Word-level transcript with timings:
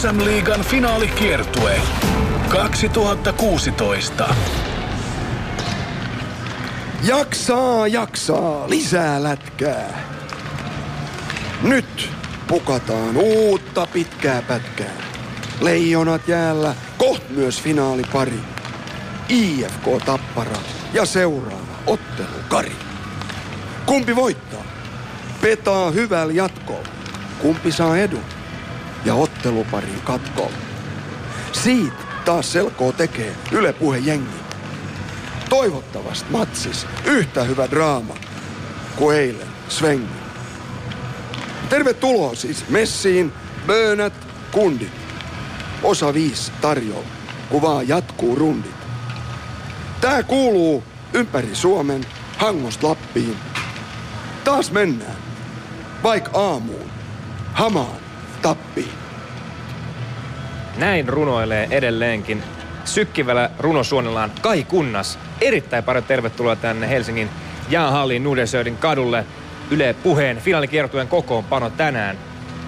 SM-liigan 0.00 0.60
finaalikiertue 0.60 1.80
2016. 2.48 4.34
Jaksaa, 7.02 7.86
jaksaa, 7.86 8.70
lisää 8.70 9.22
lätkää. 9.22 10.00
Nyt 11.62 12.10
pukataan 12.48 13.16
uutta 13.16 13.86
pitkää 13.92 14.42
pätkää. 14.42 15.02
Leijonat 15.60 16.28
jäällä, 16.28 16.74
koht 16.98 17.30
myös 17.30 17.62
finaalipari. 17.62 18.40
IFK 19.28 20.04
Tappara 20.06 20.56
ja 20.92 21.06
seuraava 21.06 21.76
ottelukari. 21.86 22.72
Kumpi 23.86 24.16
voittaa? 24.16 24.64
Petaa 25.40 25.90
hyvällä 25.90 26.32
jatkolla. 26.32 26.88
Kumpi 27.38 27.72
saa 27.72 27.96
edun? 27.96 28.39
Ja 29.04 29.14
otteluparin 29.14 30.00
katkolla. 30.04 30.56
Siitä 31.52 31.96
taas 32.24 32.52
selkoo 32.52 32.92
tekee 32.92 33.36
Yle 33.52 33.72
Puhe 33.72 33.98
jengi. 33.98 34.40
Toivottavasti 35.48 36.30
matsis 36.30 36.86
yhtä 37.04 37.44
hyvä 37.44 37.70
draama 37.70 38.14
kuin 38.96 39.16
eilen 39.16 39.48
Svengi. 39.68 40.20
Tervetuloa 41.68 42.34
siis 42.34 42.68
messiin, 42.68 43.32
bönät, 43.66 44.12
kundit. 44.52 44.92
Osa 45.82 46.14
viisi 46.14 46.52
tarjolla, 46.60 47.08
kun 47.48 47.62
vaan 47.62 47.88
jatkuu 47.88 48.36
rundit. 48.36 48.80
Tää 50.00 50.22
kuuluu 50.22 50.84
ympäri 51.12 51.54
Suomen, 51.54 52.06
Hangosta 52.38 52.88
Lappiin. 52.88 53.36
Taas 54.44 54.70
mennään, 54.70 55.16
vaik 56.02 56.28
aamuun, 56.34 56.90
hamaan, 57.52 58.00
tappiin. 58.42 58.99
Näin 60.80 61.08
runoilee 61.08 61.68
edelleenkin 61.70 62.42
sykkivällä 62.84 63.50
runosuonnellaan 63.58 64.32
Kai 64.42 64.64
Kunnas. 64.64 65.18
Erittäin 65.40 65.84
paljon 65.84 66.04
tervetuloa 66.04 66.56
tänne 66.56 66.88
Helsingin 66.88 67.30
Jäähalliin 67.68 68.24
Nudesöödin 68.24 68.76
kadulle. 68.76 69.24
Yle 69.70 69.94
Puheen 70.02 70.36
finaalikiertueen 70.36 71.08
kokoonpano 71.08 71.70
tänään. 71.70 72.18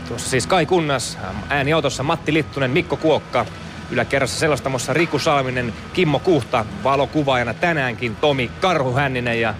Tuossa 0.08 0.30
siis 0.30 0.46
Kai 0.46 0.66
Kunnas, 0.66 1.18
ääniautossa 1.48 2.02
Matti 2.02 2.32
Littunen, 2.32 2.70
Mikko 2.70 2.96
Kuokka, 2.96 3.46
yläkerrassa 3.90 4.38
selostamossa 4.38 4.92
Riku 4.92 5.18
Salminen, 5.18 5.72
Kimmo 5.92 6.18
Kuhta, 6.18 6.64
valokuvaajana 6.84 7.54
tänäänkin 7.54 8.16
Tomi 8.16 8.50
Karhuhänninen 8.60 9.40
ja 9.40 9.54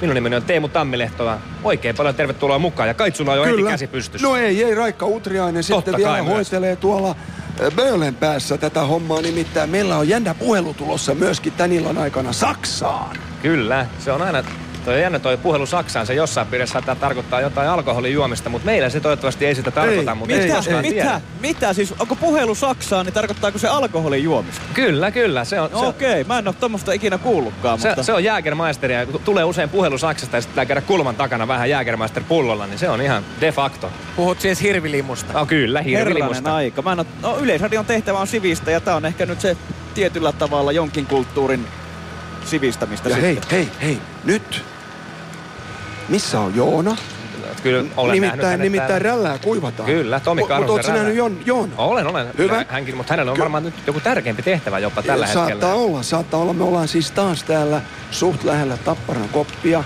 minun 0.00 0.14
nimeni 0.14 0.36
on 0.36 0.42
Teemu 0.42 0.68
Tammilehto. 0.68 1.32
Oikein 1.64 1.96
paljon 1.96 2.14
tervetuloa 2.14 2.58
mukaan 2.58 2.88
ja 2.88 2.94
Kai 2.94 3.10
sulla 3.14 3.32
on 3.32 3.38
jo 3.38 3.44
heti 3.44 3.62
käsi 3.62 3.86
pystyssä. 3.86 4.26
No 4.26 4.36
ei, 4.36 4.64
ei, 4.64 4.74
Raikka 4.74 5.06
Utriainen 5.06 5.64
Totta 5.68 5.90
sitten 5.90 5.96
vielä 5.96 6.22
myös. 6.22 6.34
hoitelee 6.34 6.76
tuolla 6.76 7.16
Bölen 7.76 8.14
päässä 8.14 8.58
tätä 8.58 8.80
hommaa. 8.80 9.22
Nimittäin 9.22 9.70
meillä 9.70 9.96
on 9.96 10.08
jännä 10.08 10.34
puhelu 10.34 10.74
tulossa 10.74 11.14
myöskin 11.14 11.52
tän 11.52 11.72
illan 11.72 11.98
aikana 11.98 12.32
Saksaan. 12.32 13.16
Kyllä, 13.42 13.86
se 13.98 14.12
on 14.12 14.22
aina 14.22 14.42
Toi 14.84 14.94
on 14.94 15.00
jännä 15.00 15.18
toi 15.18 15.36
puhelu 15.36 15.66
Saksaan, 15.66 16.06
se 16.06 16.14
jossain 16.14 16.46
piirissä 16.46 16.72
saattaa 16.72 16.94
tarkoittaa 16.94 17.40
jotain 17.40 17.68
alkoholin 17.68 18.12
juomista, 18.12 18.48
mutta 18.50 18.66
meillä 18.66 18.88
se 18.88 19.00
toivottavasti 19.00 19.46
ei 19.46 19.54
sitä 19.54 19.70
tarkoita, 19.70 20.10
Ei, 20.10 20.16
mutta 20.16 20.34
ei, 20.34 20.40
ei, 20.40 20.46
ei, 20.50 20.56
koskaan 20.56 20.84
ei. 20.84 20.90
tiedä. 20.90 21.04
Mitä? 21.14 21.20
Mitä? 21.40 21.72
Siis 21.72 21.94
onko 21.98 22.16
puhelu 22.16 22.54
Saksaan, 22.54 23.06
niin 23.06 23.14
tarkoittaako 23.14 23.58
se 23.58 23.68
alkoholin 23.68 24.22
juomista? 24.24 24.60
Kyllä, 24.74 25.10
kyllä, 25.10 25.44
se 25.44 25.60
on, 25.60 25.70
No 25.72 25.80
se, 25.80 25.86
okei, 25.86 26.24
mä 26.24 26.38
en 26.38 26.48
oo 26.48 26.54
tommosta 26.60 26.92
ikinä 26.92 27.18
kuullutkaan, 27.18 27.78
se, 27.80 27.88
mutta... 27.88 28.02
se 28.02 28.12
on 28.12 28.22
kun 29.12 29.20
tulee 29.24 29.44
usein 29.44 29.68
puhelu 29.68 29.98
Saksasta 29.98 30.36
ja 30.36 30.40
sitten 30.40 30.52
pitää 30.54 30.66
käydä 30.66 30.80
kulman 30.80 31.16
takana 31.16 31.48
vähän 31.48 31.70
Jägermeister 31.70 32.22
pullolla, 32.28 32.66
niin 32.66 32.78
se 32.78 32.88
on 32.88 33.00
ihan 33.02 33.24
de 33.40 33.52
facto. 33.52 33.90
Puhut 34.16 34.40
siis 34.40 34.62
hirvilimusta. 34.62 35.32
No 35.32 35.46
kyllä, 35.46 35.82
Herranen 35.82 35.98
hirvilimusta. 36.06 36.54
aika. 36.54 36.82
Mä 36.82 36.92
en 36.92 36.98
oo, 37.00 37.04
no 37.22 37.38
Yleisradion 37.38 37.86
tehtävä 37.86 38.18
on 38.18 38.26
sivistä 38.26 38.70
ja 38.70 38.80
tää 38.80 38.96
on 38.96 39.04
ehkä 39.06 39.26
nyt 39.26 39.40
se 39.40 39.56
tietyllä 39.94 40.32
tavalla 40.32 40.72
jonkin 40.72 41.06
kulttuurin 41.06 41.66
sivistämistä 42.44 43.08
Ja 43.08 43.14
sitten. 43.16 43.50
hei, 43.50 43.58
hei, 43.60 43.68
hei, 43.82 43.98
nyt. 44.24 44.64
Missä 46.10 46.40
on 46.40 46.56
Joona? 46.56 46.96
Kyllä 47.62 47.78
olen 47.78 47.90
nähnyt 47.96 48.12
nimittäin, 48.12 48.50
hänet 48.50 48.60
nimittäin 48.60 48.88
täällä. 48.88 49.08
rällää 49.10 49.38
kuivataan. 49.38 49.86
Kyllä, 49.86 50.20
Tomi 50.20 50.40
Mutta 50.40 50.54
Karhusen 50.54 50.72
ootko 50.72 50.86
sä 50.86 50.92
nähnyt. 50.94 51.16
Jon, 51.16 51.38
Joona? 51.46 51.72
Olen, 51.78 52.06
olen. 52.06 52.26
Hyvä. 52.38 52.64
Hänkin, 52.68 52.96
mutta 52.96 53.12
hänellä 53.12 53.30
on 53.30 53.34
Ky- 53.36 53.40
varmaan 53.40 53.64
nyt 53.64 53.74
joku 53.86 54.00
tärkeämpi 54.00 54.42
tehtävä 54.42 54.78
jopa 54.78 55.02
tällä 55.02 55.26
saattaa 55.26 55.46
hetkellä. 55.46 55.74
olla, 55.74 56.02
saattaa 56.02 56.40
olla. 56.40 56.52
Me 56.52 56.64
ollaan 56.64 56.88
siis 56.88 57.10
taas 57.10 57.42
täällä 57.42 57.80
suht 58.10 58.44
lähellä 58.44 58.76
Tapparan 58.76 59.28
koppia. 59.28 59.84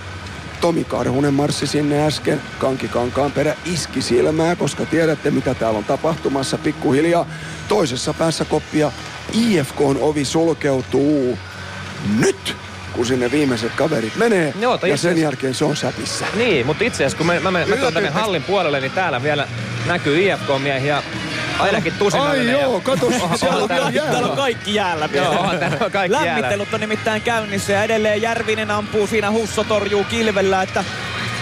Tomi 0.61 0.85
Karhunen 0.85 1.35
marssi 1.35 1.67
sinne 1.67 2.07
äsken. 2.07 2.41
Kanki 2.59 2.89
Kankaan 2.89 3.33
perä 3.33 3.55
iski 3.65 4.03
silmää, 4.03 4.57
koska 4.57 4.87
tiedätte 4.87 5.31
mitä 5.31 5.55
täällä 5.55 5.79
on 5.79 5.85
tapahtumassa 5.85 6.59
pikkuhiljaa. 6.59 7.27
Toisessa 7.69 8.15
päässä 8.15 8.45
koppia 8.45 8.93
IFKn 9.33 9.97
ovi 10.01 10.25
sulkeutuu 10.25 11.39
nyt, 12.19 12.57
kun 12.97 13.07
sinne 13.07 13.31
viimeiset 13.31 13.73
kaverit 13.77 14.17
menee. 14.17 14.55
Joo, 14.61 14.79
ja 14.87 14.97
sen 14.97 15.19
jälkeen 15.19 15.55
se 15.55 15.65
on 15.65 15.77
säpissä. 15.77 16.27
Niin, 16.35 16.67
mutta 16.67 16.85
itse 16.85 16.97
asiassa 16.97 17.19
kun 17.19 17.27
mä, 17.27 17.41
mä, 17.41 17.51
mä, 17.51 17.67
mä 17.67 17.77
tuon 17.77 17.93
tänne 17.95 18.11
hallin 18.11 18.43
puolelle, 18.43 18.81
niin 18.81 18.93
täällä 18.93 19.23
vielä 19.23 19.49
näkyy 19.87 20.21
IFK-miehiä 20.23 21.03
ainakin 21.59 21.93
Ai 21.93 21.99
tusinallinen. 21.99 22.61
joo, 22.61 22.81
kato, 22.81 23.11
siellä 23.37 23.63
on 23.63 23.69
vielä 23.69 23.69
Täällä 23.69 23.87
on 23.87 23.95
jäällä. 23.95 24.37
kaikki 24.37 24.75
jäällä. 24.75 25.09
Joo, 25.13 25.35
täällä 25.61 25.91
kaikki 25.91 25.97
jäällä. 26.15 26.27
Lämmittelut 26.27 26.75
on 26.75 26.81
nimittäin 26.81 27.23
käynnissä 27.23 27.73
ja 27.73 27.83
edelleen 27.85 28.23
Järvinen 28.23 28.71
ampuu 28.71 29.07
siinä, 29.07 29.31
Husso 29.31 29.65
torjuu 29.65 30.05
kilvellä, 30.05 30.63
että 30.63 30.85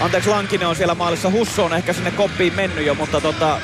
Anteeksi, 0.00 0.30
Lankinen 0.30 0.69
on 0.69 0.76
siellä 0.76 0.94
maalissa. 0.94 1.30
Husso 1.30 1.64
on 1.64 1.74
ehkä 1.74 1.92
sinne 1.92 2.10
koppiin 2.10 2.54
mennyt 2.54 2.86
jo, 2.86 2.94
mutta 2.94 3.20
tota... 3.20 3.58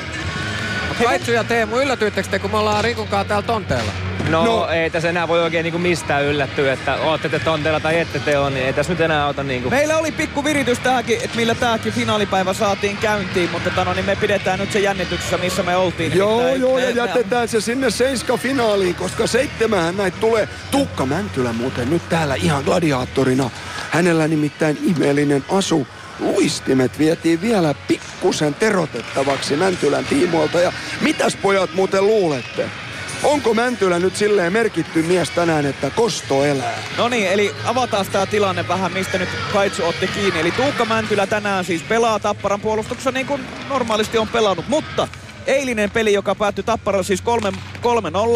Kaitsu 1.03 1.31
ja 1.31 1.43
Teemu, 1.43 1.77
yllätyittekö 1.77 2.29
te, 2.29 2.39
kun 2.39 2.51
me 2.51 2.57
ollaan 2.57 2.83
Rikun 2.83 3.07
kanssa 3.07 3.27
täällä 3.27 3.47
tonteella? 3.47 3.91
No, 4.31 4.43
No. 4.45 4.67
ei 4.69 4.89
tässä 4.89 5.09
enää 5.09 5.27
voi 5.27 5.41
oikein 5.43 5.63
niinku 5.63 5.79
mistään 5.79 6.23
yllättyä, 6.25 6.73
että 6.73 6.95
ootte 6.95 7.29
te 7.29 7.39
tonteella 7.39 7.79
tai 7.79 7.99
ette 7.99 8.19
te 8.19 8.37
on, 8.37 8.53
niin 8.53 8.65
ei 8.65 8.73
tässä 8.73 8.93
nyt 8.93 9.01
enää 9.01 9.25
auta 9.25 9.43
niinku... 9.43 9.69
Meillä 9.69 9.97
oli 9.97 10.11
pikku 10.11 10.43
viritys 10.43 10.79
tähänkin, 10.79 11.15
että 11.23 11.35
millä 11.37 11.55
tämäkin 11.55 11.93
finaalipäivä 11.93 12.53
saatiin 12.53 12.97
käyntiin, 12.97 13.49
mutta 13.51 13.69
tota, 13.69 13.85
no, 13.85 13.93
niin 13.93 14.05
me 14.05 14.15
pidetään 14.15 14.59
nyt 14.59 14.71
se 14.71 14.79
jännityksessä, 14.79 15.37
missä 15.37 15.63
me 15.63 15.75
oltiin. 15.75 16.15
Joo, 16.17 16.29
Nimittäin 16.29 16.61
joo, 16.61 16.75
me- 16.75 16.81
ja 16.81 16.87
me- 16.87 16.93
jätetään 17.01 17.47
se 17.47 17.61
sinne 17.61 17.89
Seiska-finaaliin, 17.89 18.95
koska 18.95 19.27
seitsemähän 19.27 19.97
näitä 19.97 20.17
tulee. 20.19 20.47
Tukka 20.71 21.05
Mäntylä 21.05 21.53
muuten 21.53 21.89
nyt 21.89 22.09
täällä 22.09 22.35
ihan 22.35 22.63
gladiaattorina. 22.63 23.49
Hänellä 23.91 24.27
nimittäin 24.27 24.77
ihmeellinen 24.83 25.43
asu. 25.51 25.87
Luistimet 26.19 26.99
vietiin 26.99 27.41
vielä 27.41 27.75
pikkusen 27.87 28.53
terotettavaksi 28.53 29.55
Mäntylän 29.55 30.05
tiimoilta. 30.05 30.59
Ja 30.59 30.73
mitäs 31.01 31.35
pojat 31.35 31.73
muuten 31.73 32.07
luulette? 32.07 32.65
Onko 33.23 33.53
Mäntylä 33.53 33.99
nyt 33.99 34.15
silleen 34.15 34.53
merkitty 34.53 35.01
mies 35.01 35.29
tänään, 35.29 35.65
että 35.65 35.89
kosto 35.89 36.45
elää? 36.45 36.79
No 36.97 37.07
niin, 37.07 37.27
eli 37.27 37.55
avataan 37.65 38.05
tämä 38.11 38.25
tilanne 38.25 38.67
vähän, 38.67 38.93
mistä 38.93 39.17
nyt 39.17 39.29
Kaitsu 39.53 39.85
otti 39.85 40.07
kiinni. 40.07 40.39
Eli 40.39 40.51
Tuukka 40.51 40.85
Mäntylä 40.85 41.27
tänään 41.27 41.65
siis 41.65 41.83
pelaa 41.83 42.19
Tapparan 42.19 42.61
puolustuksessa 42.61 43.11
niin 43.11 43.25
kuin 43.25 43.47
normaalisti 43.69 44.17
on 44.17 44.27
pelannut, 44.27 44.67
mutta 44.67 45.07
eilinen 45.47 45.91
peli, 45.91 46.13
joka 46.13 46.35
päättyi 46.35 46.63
Tapparalla 46.63 47.03
siis 47.03 47.23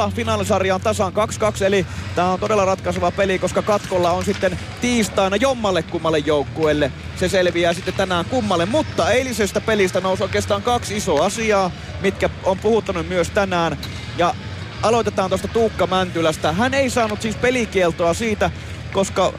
3-0, 0.10 0.12
finaalisarja 0.16 0.76
on 0.76 0.82
tasan 0.82 1.14
2-2, 1.14 1.64
eli 1.66 1.86
tämä 2.16 2.32
on 2.32 2.40
todella 2.40 2.66
ratkaiseva 2.66 3.12
peli, 3.12 3.40
koska 3.40 3.62
katkolla 3.62 4.12
on 4.12 4.26
sitten 4.26 4.60
tiistaina 4.82 5.36
jommalle 5.36 5.84
kummalle 5.84 6.20
joukkueelle. 6.20 6.92
Se 7.16 7.30
selviää 7.30 7.74
sitten 7.74 7.94
tänään 7.94 8.26
kummalle, 8.26 8.66
mutta 8.66 9.12
eilisestä 9.12 9.62
pelistä 9.62 10.02
nousi 10.02 10.24
oikeastaan 10.24 10.64
kaksi 10.64 10.98
isoa 10.98 11.26
asiaa, 11.26 11.72
mitkä 12.02 12.30
on 12.44 12.60
puhuttanut 12.60 13.08
myös 13.08 13.30
tänään. 13.30 13.78
Ja 14.18 14.36
aloitetaan 14.84 15.30
tuosta 15.30 15.48
Tuukka 15.48 15.88
Mäntylästä. 15.88 16.52
Hän 16.52 16.74
ei 16.74 16.90
saanut 16.90 17.22
siis 17.22 17.36
pelikieltoa 17.36 18.14
siitä, 18.14 18.52
koska 18.94 19.34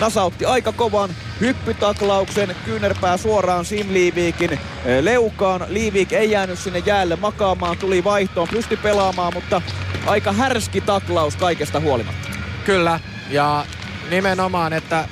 nasautti 0.00 0.44
aika 0.44 0.72
kovan 0.72 1.10
hyppytaklauksen, 1.40 2.56
kyynärpää 2.64 3.16
suoraan 3.16 3.64
Sim 3.64 3.86
Liiviikin 3.92 4.52
eh, 4.52 4.60
leukaan. 5.00 5.64
Liivik 5.68 6.12
ei 6.12 6.30
jäänyt 6.30 6.58
sinne 6.58 6.78
jäälle 6.86 7.16
makaamaan, 7.16 7.78
tuli 7.78 8.04
vaihtoon, 8.04 8.48
pystyi 8.48 8.76
pelaamaan, 8.76 9.34
mutta 9.34 9.62
aika 10.06 10.32
härski 10.32 10.80
taklaus 10.80 11.36
kaikesta 11.36 11.80
huolimatta. 11.80 12.28
Kyllä, 12.64 13.00
ja 13.30 13.66
nimenomaan, 14.10 14.72
että 14.72 15.08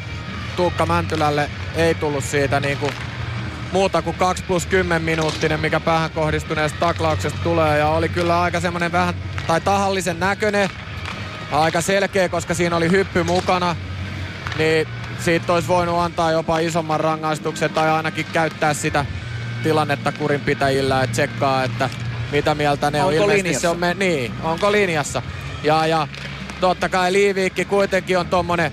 Tuukka 0.56 0.86
Mäntylälle 0.86 1.50
ei 1.76 1.94
tullut 1.94 2.24
siitä 2.24 2.60
niin 2.60 2.78
kuin 2.78 2.92
muuta 3.72 4.02
kuin 4.02 4.16
2 4.16 4.44
plus 4.44 4.66
10 4.66 5.02
minuuttinen, 5.02 5.60
mikä 5.60 5.80
päähän 5.80 6.10
kohdistuneesta 6.10 6.78
taklauksesta 6.80 7.38
tulee. 7.42 7.78
Ja 7.78 7.88
oli 7.88 8.08
kyllä 8.08 8.42
aika 8.42 8.60
semmonen 8.60 8.92
vähän, 8.92 9.14
tai 9.46 9.60
tahallisen 9.60 10.20
näköinen, 10.20 10.68
aika 11.52 11.80
selkeä, 11.80 12.28
koska 12.28 12.54
siinä 12.54 12.76
oli 12.76 12.90
hyppy 12.90 13.22
mukana. 13.22 13.76
Niin 14.58 14.88
siitä 15.20 15.52
olisi 15.52 15.68
voinut 15.68 15.98
antaa 15.98 16.32
jopa 16.32 16.58
isomman 16.58 17.00
rangaistuksen 17.00 17.70
tai 17.70 17.90
ainakin 17.90 18.26
käyttää 18.32 18.74
sitä 18.74 19.06
tilannetta 19.62 20.12
kurinpitäjillä, 20.12 21.02
että 21.02 21.12
tsekkaa, 21.12 21.64
että 21.64 21.90
mitä 22.32 22.54
mieltä 22.54 22.90
ne 22.90 23.02
on. 23.02 23.08
Onko 23.08 23.22
Ilmeisesti 23.22 23.42
linjassa? 23.42 23.60
se 23.60 23.68
on 23.68 23.78
me, 23.78 23.94
niin, 23.94 24.32
onko 24.42 24.72
linjassa. 24.72 25.22
Ja, 25.62 25.86
ja 25.86 26.08
totta 26.60 26.88
kai 26.88 27.12
Liiviikki 27.12 27.64
kuitenkin 27.64 28.18
on 28.18 28.26
tommonen 28.26 28.72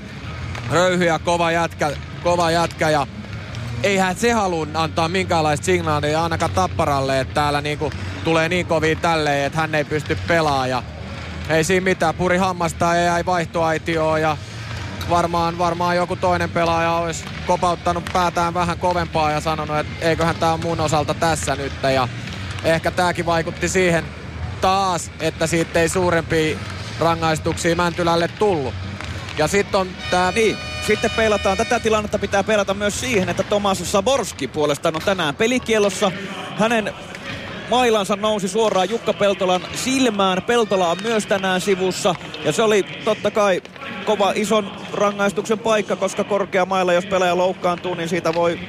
röyhy 0.71 1.05
ja 1.05 1.19
kova 1.19 1.51
jätkä, 1.51 1.91
kova 2.23 2.51
jätkä 2.51 2.89
ja 2.89 3.07
eihän 3.83 4.15
se 4.15 4.31
halua 4.31 4.67
antaa 4.73 5.07
minkäänlaista 5.07 5.65
signaalia 5.65 6.23
ainakaan 6.23 6.51
Tapparalle, 6.51 7.19
että 7.19 7.33
täällä 7.33 7.61
niinku 7.61 7.91
tulee 8.23 8.49
niin 8.49 8.65
kovin 8.65 8.97
tälleen, 8.97 9.45
että 9.45 9.59
hän 9.59 9.75
ei 9.75 9.83
pysty 9.83 10.17
pelaamaan. 10.27 10.83
Ei 11.49 11.63
siinä 11.63 11.83
mitään, 11.83 12.15
puri 12.15 12.37
hammasta 12.37 12.95
ja 12.95 13.03
jäi 13.03 13.25
vaihtoaitioon 13.25 14.21
ja 14.21 14.37
varmaan, 15.09 15.57
varmaan 15.57 15.95
joku 15.95 16.15
toinen 16.15 16.49
pelaaja 16.49 16.93
olisi 16.93 17.23
kopauttanut 17.47 18.03
päätään 18.13 18.53
vähän 18.53 18.77
kovempaa 18.77 19.31
ja 19.31 19.39
sanonut, 19.39 19.77
että 19.77 20.05
eiköhän 20.05 20.35
tämä 20.35 20.57
mun 20.57 20.79
osalta 20.79 21.13
tässä 21.13 21.55
nyt. 21.55 21.73
Ja 21.93 22.07
ehkä 22.63 22.91
tämäkin 22.91 23.25
vaikutti 23.25 23.69
siihen 23.69 24.05
taas, 24.61 25.11
että 25.19 25.47
siitä 25.47 25.79
ei 25.79 25.89
suurempia 25.89 26.57
rangaistuksia 26.99 27.75
Mäntylälle 27.75 28.27
tullut. 28.27 28.73
Ja 29.37 29.47
sitten 29.47 29.79
on 29.79 29.87
tämä... 30.11 30.31
Niin, 30.31 30.57
sitten 30.87 31.11
peilataan, 31.15 31.57
tätä 31.57 31.79
tilannetta 31.79 32.19
pitää 32.19 32.43
peilata 32.43 32.73
myös 32.73 32.99
siihen, 32.99 33.29
että 33.29 33.43
Tomas 33.43 33.91
Saborski 33.91 34.47
puolestaan 34.47 34.95
on 34.95 35.01
tänään 35.01 35.35
pelikielossa. 35.35 36.11
Hänen 36.57 36.93
mailansa 37.71 38.15
nousi 38.15 38.47
suoraan 38.47 38.89
Jukka 38.89 39.13
Peltolan 39.13 39.61
silmään. 39.75 40.41
Peltola 40.41 40.87
on 40.87 40.97
myös 41.03 41.25
tänään 41.25 41.61
sivussa 41.61 42.15
ja 42.45 42.51
se 42.51 42.63
oli 42.63 42.83
totta 43.05 43.31
kai 43.31 43.61
kova 44.05 44.31
ison 44.35 44.71
rangaistuksen 44.93 45.59
paikka, 45.59 45.95
koska 45.95 46.23
korkea 46.23 46.65
mailla, 46.65 46.93
jos 46.93 47.05
pelaaja 47.05 47.37
loukkaantuu, 47.37 47.95
niin 47.95 48.09
siitä 48.09 48.33
voi 48.33 48.59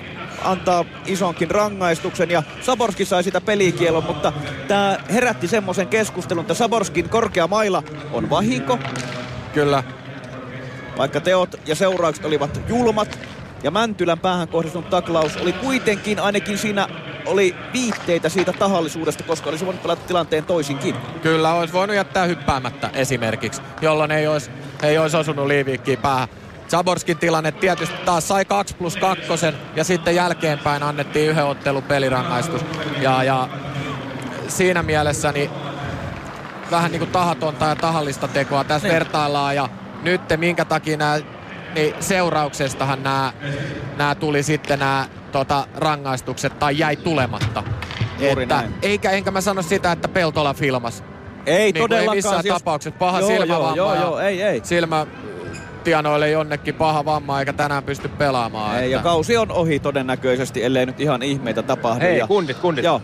antaa 0.44 0.84
isonkin 1.06 1.50
rangaistuksen 1.50 2.30
ja 2.30 2.42
Saborski 2.60 3.04
sai 3.04 3.24
sitä 3.24 3.40
pelikielon, 3.40 4.04
mutta 4.04 4.32
tämä 4.68 4.98
herätti 5.12 5.48
semmoisen 5.48 5.88
keskustelun, 5.88 6.40
että 6.40 6.54
Saborskin 6.54 7.08
korkea 7.08 7.46
maila 7.46 7.82
on 8.12 8.30
vahinko. 8.30 8.78
Kyllä. 9.54 9.82
Vaikka 10.98 11.20
teot 11.20 11.60
ja 11.66 11.74
seuraukset 11.74 12.24
olivat 12.24 12.60
julmat 12.68 13.18
ja 13.62 13.70
Mäntylän 13.70 14.18
päähän 14.18 14.48
kohdistunut 14.48 14.90
taklaus 14.90 15.36
oli 15.36 15.52
kuitenkin 15.52 16.20
ainakin 16.20 16.58
siinä 16.58 16.88
oli 17.26 17.54
viitteitä 17.72 18.28
siitä 18.28 18.52
tahallisuudesta, 18.52 19.24
koska 19.24 19.50
olisi 19.50 19.66
voinut 19.66 19.82
pelata 19.82 20.02
tilanteen 20.06 20.44
toisinkin. 20.44 20.96
Kyllä, 21.22 21.54
olisi 21.54 21.74
voinut 21.74 21.96
jättää 21.96 22.24
hyppäämättä 22.24 22.90
esimerkiksi, 22.94 23.62
jolloin 23.80 24.10
ei 24.10 24.26
olisi, 24.26 24.50
ei 24.82 24.98
olisi 24.98 25.16
osunut 25.16 25.46
liiviikkiin 25.46 25.98
päähän. 25.98 26.28
Zaborskin 26.68 27.18
tilanne 27.18 27.52
tietysti 27.52 27.96
taas 28.04 28.28
sai 28.28 28.44
2 28.44 28.74
plus 28.74 28.96
2 28.96 29.22
ja 29.76 29.84
sitten 29.84 30.14
jälkeenpäin 30.14 30.82
annettiin 30.82 31.30
yhden 31.30 31.44
ottelun 31.44 31.82
pelirangaistus. 31.82 32.64
Ja, 33.00 33.24
ja 33.24 33.48
siinä 34.48 34.82
mielessä 34.82 35.32
niin 35.32 35.50
vähän 36.70 36.90
niin 36.90 36.98
kuin 36.98 37.10
tahatonta 37.10 37.64
ja 37.64 37.76
tahallista 37.76 38.28
tekoa 38.28 38.64
tässä 38.64 38.88
niin. 38.88 38.94
vertaillaan 38.94 39.56
ja 39.56 39.68
nyt 40.02 40.20
minkä 40.36 40.64
takia 40.64 40.96
nämä 40.96 41.18
niin 41.74 41.94
seurauksestahan 42.00 43.02
nämä, 43.02 43.32
nämä 43.96 44.14
tuli 44.14 44.42
sitten 44.42 44.78
nämä 44.78 45.08
tota, 45.32 45.66
rangaistukset 45.74 46.58
tai 46.58 46.78
jäi 46.78 46.96
tulematta. 46.96 47.62
Juuri 48.18 48.42
että, 48.42 48.54
näin. 48.54 48.74
eikä, 48.82 49.10
enkä 49.10 49.30
mä 49.30 49.40
sano 49.40 49.62
sitä, 49.62 49.92
että 49.92 50.08
Peltola 50.08 50.54
filmas. 50.54 51.04
Ei 51.46 51.72
niin 51.72 51.82
todellakaan. 51.82 52.14
Ei 52.14 52.18
missään 52.18 52.42
siis- 52.42 52.54
tapauksessa 52.54 52.98
paha 52.98 53.20
joo, 53.20 53.28
silmävamma. 53.28 53.76
Joo, 53.76 53.94
ja 53.94 54.00
joo, 54.00 54.10
joo, 54.10 54.18
ei, 54.20 54.42
ei. 54.42 54.60
Silmä 54.64 55.06
tianoille 55.84 56.30
jonnekin 56.30 56.74
paha 56.74 57.04
vamma 57.04 57.40
eikä 57.40 57.52
tänään 57.52 57.82
pysty 57.82 58.08
pelaamaan. 58.08 58.78
Ei, 58.78 58.90
ja 58.90 58.96
että. 58.98 59.08
kausi 59.08 59.36
on 59.36 59.52
ohi 59.52 59.78
todennäköisesti, 59.78 60.64
ellei 60.64 60.86
nyt 60.86 61.00
ihan 61.00 61.22
ihmeitä 61.22 61.62
tapahdu. 61.62 62.00
Hei, 62.04 62.18
ja... 62.18 62.26
kundit, 62.26 62.58
kundit. 62.58 62.84
Joo. 62.84 63.02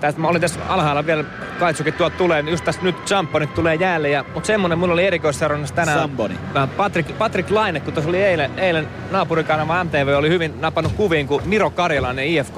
Tästä 0.00 0.20
mä 0.20 0.28
olin 0.28 0.40
tässä 0.40 0.60
alhaalla 0.68 1.06
vielä, 1.06 1.24
Kaitsukin 1.58 1.94
tuot 1.94 2.16
tulee, 2.16 2.42
niin 2.42 2.50
just 2.50 2.64
tässä 2.64 2.82
nyt 2.82 3.04
Champoni 3.06 3.46
tulee 3.46 3.74
jäälle. 3.74 4.08
Ja, 4.08 4.24
mutta 4.34 4.46
semmonen 4.46 4.78
mulla 4.78 4.92
oli 4.92 5.06
erikoisseurannassa 5.06 5.74
tänään. 5.74 5.98
Samboni. 5.98 6.38
Patrick, 6.76 7.18
Patrick 7.18 7.50
Laine, 7.50 7.80
kun 7.80 7.92
tuossa 7.92 8.08
oli 8.08 8.22
eilen, 8.22 8.58
eilen 8.58 8.88
naapurikanava 9.10 9.84
MTV 9.84 10.14
oli 10.18 10.28
hyvin 10.28 10.60
napannut 10.60 10.92
kuviin, 10.92 11.26
kun 11.26 11.42
Miro 11.44 11.70
Karjalainen 11.70 12.26
IFK 12.26 12.54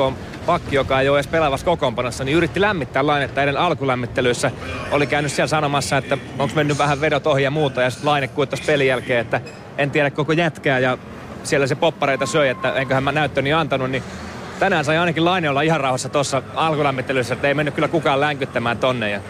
pakki, 0.47 0.77
joka 0.77 1.00
ei 1.00 1.09
ole 1.09 1.19
edes 1.19 1.27
pelaavassa 1.27 1.65
kokoonpanossa, 1.65 2.25
niin 2.25 2.37
yritti 2.37 2.61
lämmittää 2.61 3.06
Lainetta 3.06 3.41
ennen 3.43 3.56
alkulämmittelyissä. 3.56 4.50
Oli 4.91 5.06
käynyt 5.06 5.33
siellä 5.33 5.49
sanomassa, 5.49 5.97
että 5.97 6.19
onko 6.39 6.55
mennyt 6.55 6.79
vähän 6.79 7.00
vedot 7.00 7.27
ohi 7.27 7.43
ja 7.43 7.50
muuta. 7.50 7.83
Ja 7.83 7.91
sitten 7.91 8.11
Laine 8.11 8.29
kuittasi 8.29 8.62
pelin 8.62 8.87
jälkeen, 8.87 9.21
että 9.21 9.41
en 9.79 9.91
tiedä 9.91 10.11
koko 10.11 10.33
jätkää 10.33 10.79
ja 10.79 10.99
siellä 11.44 11.67
se 11.67 11.75
poppareita 11.75 12.27
söi, 12.27 12.49
että 12.49 12.73
enköhän 12.73 13.03
mä 13.03 13.12
näyttöni 13.12 13.53
antanut, 13.53 13.91
niin 13.91 14.03
tänään 14.62 14.85
sai 14.85 14.99
ainakin 14.99 15.25
Laine 15.25 15.50
olla 15.50 15.62
ihan 15.62 15.81
rauhassa 15.81 16.09
tuossa 16.09 16.43
alkulämmittelyssä, 16.55 17.35
että 17.35 17.49
ei 17.49 17.55
mennyt 17.55 17.75
kyllä 17.75 17.88
kukaan 17.88 18.20
länkyttämään 18.20 18.79
tonne. 18.79 19.11
Ja 19.11 19.20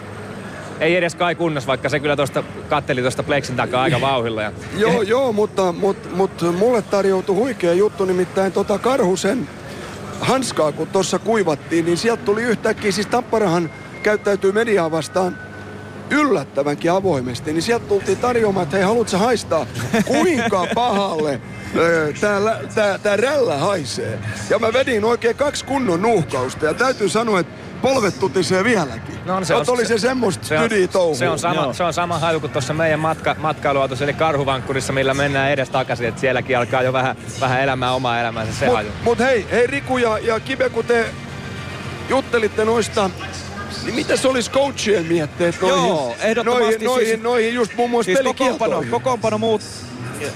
ei 0.79 0.95
edes 0.95 1.15
Kai 1.15 1.35
kunnos, 1.35 1.67
vaikka 1.67 1.89
se 1.89 1.99
kyllä 1.99 2.15
tuosta 2.15 2.43
katteli 2.69 3.01
tuosta 3.01 3.23
Plexin 3.23 3.55
takaa 3.55 3.83
aika 3.83 4.01
vauhilla. 4.01 4.41
Ja 4.41 4.51
Joo, 4.77 5.01
joo, 5.01 5.31
mutta, 5.33 5.71
mutta, 5.71 6.09
mutta 6.15 6.45
mulle 6.45 6.81
tarjoutui 6.81 7.35
huikea 7.35 7.73
juttu, 7.73 8.05
nimittäin 8.05 8.51
tota 8.51 8.79
Karhusen 8.79 9.49
hanskaa, 10.19 10.71
kun 10.71 10.87
tuossa 10.87 11.19
kuivattiin, 11.19 11.85
niin 11.85 11.97
sieltä 11.97 12.25
tuli 12.25 12.41
yhtäkkiä, 12.41 12.91
siis 12.91 13.07
Tapparahan 13.07 13.69
käyttäytyy 14.03 14.51
mediaa 14.51 14.91
vastaan 14.91 15.37
yllättävänkin 16.13 16.91
avoimesti, 16.91 17.53
niin 17.53 17.61
sieltä 17.61 17.85
tultiin 17.85 18.17
tarjoamaan, 18.17 18.63
että 18.63 18.77
hei, 18.77 18.85
haluatko 18.85 19.17
haistaa, 19.17 19.65
kuinka 20.05 20.67
pahalle 20.75 21.41
tää, 22.21 22.39
tää, 22.75 22.97
tää 22.97 23.17
rällä 23.17 23.57
haisee. 23.57 24.19
Ja 24.49 24.59
mä 24.59 24.73
vedin 24.73 25.05
oikein 25.05 25.35
kaksi 25.35 25.65
kunnon 25.65 26.01
nuuhkausta 26.01 26.65
ja 26.65 26.73
täytyy 26.73 27.09
sanoa, 27.09 27.39
että 27.39 27.53
polvet 27.81 28.19
tutisee 28.19 28.63
vieläkin. 28.63 29.15
No, 29.25 29.43
se 29.43 29.55
on, 29.55 29.65
oli 29.67 29.85
se 29.85 29.97
semmoista 29.97 30.47
se 30.47 30.59
on, 30.59 30.69
se 31.15 31.29
on, 31.29 31.39
sama, 31.39 31.61
Joo. 31.61 31.73
se 31.73 31.83
on 31.83 31.93
sama 31.93 32.19
haju 32.19 32.39
kuin 32.39 32.51
tuossa 32.51 32.73
meidän 32.73 32.99
matka, 32.99 33.35
matkailuautossa, 33.39 34.03
eli 34.03 34.13
karhuvankkurissa, 34.13 34.93
millä 34.93 35.13
mennään 35.13 35.51
edes 35.51 35.69
takaisin, 35.69 36.07
että 36.07 36.21
sielläkin 36.21 36.57
alkaa 36.57 36.81
jo 36.81 36.93
vähän, 36.93 37.15
vähän 37.41 37.61
elämää 37.61 37.93
omaa 37.93 38.19
elämäänsä 38.21 38.53
se 38.53 38.65
Mut, 38.65 38.75
haju. 38.75 38.89
mut 39.03 39.19
hei, 39.19 39.47
hei 39.51 39.67
Riku 39.67 39.97
ja, 39.97 40.17
ja 40.17 40.39
Kive, 40.39 40.69
kun 40.69 40.85
te 40.85 41.05
juttelitte 42.09 42.65
noista, 42.65 43.09
niin 43.83 43.95
mitä 43.95 44.17
se 44.17 44.27
olisi 44.27 44.51
coachien 44.51 45.05
mietteet 45.05 45.61
noihin, 45.61 45.87
Joo, 45.87 46.15
ehdottomasti 46.21 46.65
noihin, 46.65 46.83
noihin, 46.85 47.07
siis- 47.07 47.21
noihin 47.23 47.53
just 47.53 47.75
muun 47.77 47.89
muassa 47.89 48.05
Siis 48.05 48.19
kokoonpano, 48.19 48.57
pelikieltoihin? 48.57 48.91
kokoonpano 48.91 49.37
muut 49.37 49.61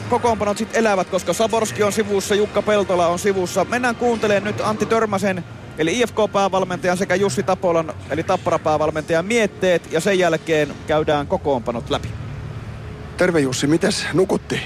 kokoonpanot 0.10 0.58
sitten 0.58 0.80
elävät, 0.80 1.10
koska 1.10 1.34
Saborski 1.34 1.84
on 1.84 1.94
sivussa, 1.94 2.36
Jukka 2.36 2.62
Peltola 2.62 3.08
on 3.08 3.20
sivussa. 3.20 3.66
Mennään 3.66 3.96
kuuntelemaan 3.96 4.44
nyt 4.44 4.62
Antti 4.62 4.86
Törmäsen, 4.86 5.44
eli 5.78 6.00
IFK-päävalmentajan 6.00 6.98
sekä 6.98 7.16
Jussi 7.16 7.44
Tapolan, 7.44 7.94
eli 8.10 8.24
Tappara-päävalmentajan 8.24 9.26
mietteet, 9.26 9.92
ja 9.92 10.00
sen 10.00 10.20
jälkeen 10.20 10.74
käydään 10.88 11.28
kokoonpanot 11.28 11.90
läpi. 11.90 12.08
Terve 13.18 13.40
Jussi, 13.40 13.68
mites 13.68 14.06
nukutti? 14.14 14.60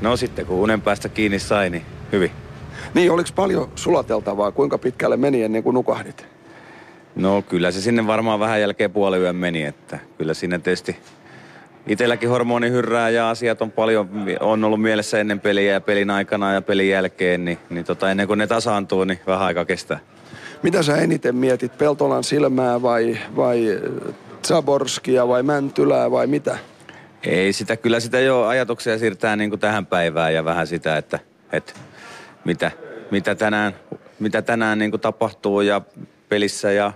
No 0.00 0.16
sitten 0.16 0.46
kun 0.46 0.56
unen 0.56 0.80
päästä 0.82 1.08
kiinni 1.08 1.38
sai, 1.38 1.70
niin 1.70 1.86
hyvin. 2.12 2.30
Niin, 2.94 3.10
oliko 3.12 3.30
paljon 3.34 3.72
sulateltavaa? 3.74 4.52
Kuinka 4.52 4.78
pitkälle 4.78 5.16
meni 5.16 5.42
ennen 5.42 5.62
kuin 5.62 5.74
nukahdit? 5.74 6.26
No 7.14 7.42
kyllä 7.42 7.70
se 7.70 7.80
sinne 7.80 8.06
varmaan 8.06 8.40
vähän 8.40 8.60
jälkeen 8.60 8.92
puoliyön 8.92 9.36
meni, 9.36 9.64
että 9.64 9.98
kyllä 10.18 10.34
siinä 10.34 10.58
tietysti 10.58 10.96
itselläkin 11.86 12.28
hormoni 12.28 12.70
hyrrää 12.70 13.10
ja 13.10 13.30
asiat 13.30 13.62
on 13.62 13.70
paljon, 13.70 14.08
on 14.40 14.64
ollut 14.64 14.82
mielessä 14.82 15.20
ennen 15.20 15.40
peliä 15.40 15.72
ja 15.72 15.80
pelin 15.80 16.10
aikana 16.10 16.54
ja 16.54 16.62
pelin 16.62 16.88
jälkeen, 16.88 17.44
niin, 17.44 17.58
niin 17.70 17.84
tota, 17.84 18.10
ennen 18.10 18.26
kuin 18.26 18.38
ne 18.38 18.46
tasaantuu, 18.46 19.04
niin 19.04 19.20
vähän 19.26 19.46
aika 19.46 19.64
kestää. 19.64 19.98
Mitä 20.62 20.82
sä 20.82 20.96
eniten 20.96 21.36
mietit? 21.36 21.78
Peltolan 21.78 22.24
silmää 22.24 22.82
vai, 22.82 23.18
vai 23.36 23.80
Zaborskia 24.46 25.28
vai 25.28 25.42
Mäntylää 25.42 26.10
vai 26.10 26.26
mitä? 26.26 26.58
Ei 27.22 27.52
sitä, 27.52 27.76
kyllä 27.76 28.00
sitä 28.00 28.20
jo 28.20 28.42
ajatuksia 28.46 28.98
siirtää 28.98 29.36
niin 29.36 29.50
kuin 29.50 29.60
tähän 29.60 29.86
päivään 29.86 30.34
ja 30.34 30.44
vähän 30.44 30.66
sitä, 30.66 30.96
että, 30.96 31.18
että 31.52 31.72
mitä, 32.44 32.70
mitä 33.10 33.34
tänään, 33.34 33.74
mitä 34.18 34.42
tänään 34.42 34.78
niin 34.78 34.90
kuin 34.90 35.00
tapahtuu 35.00 35.60
ja 35.60 35.80
pelissä 36.32 36.72
ja 36.72 36.92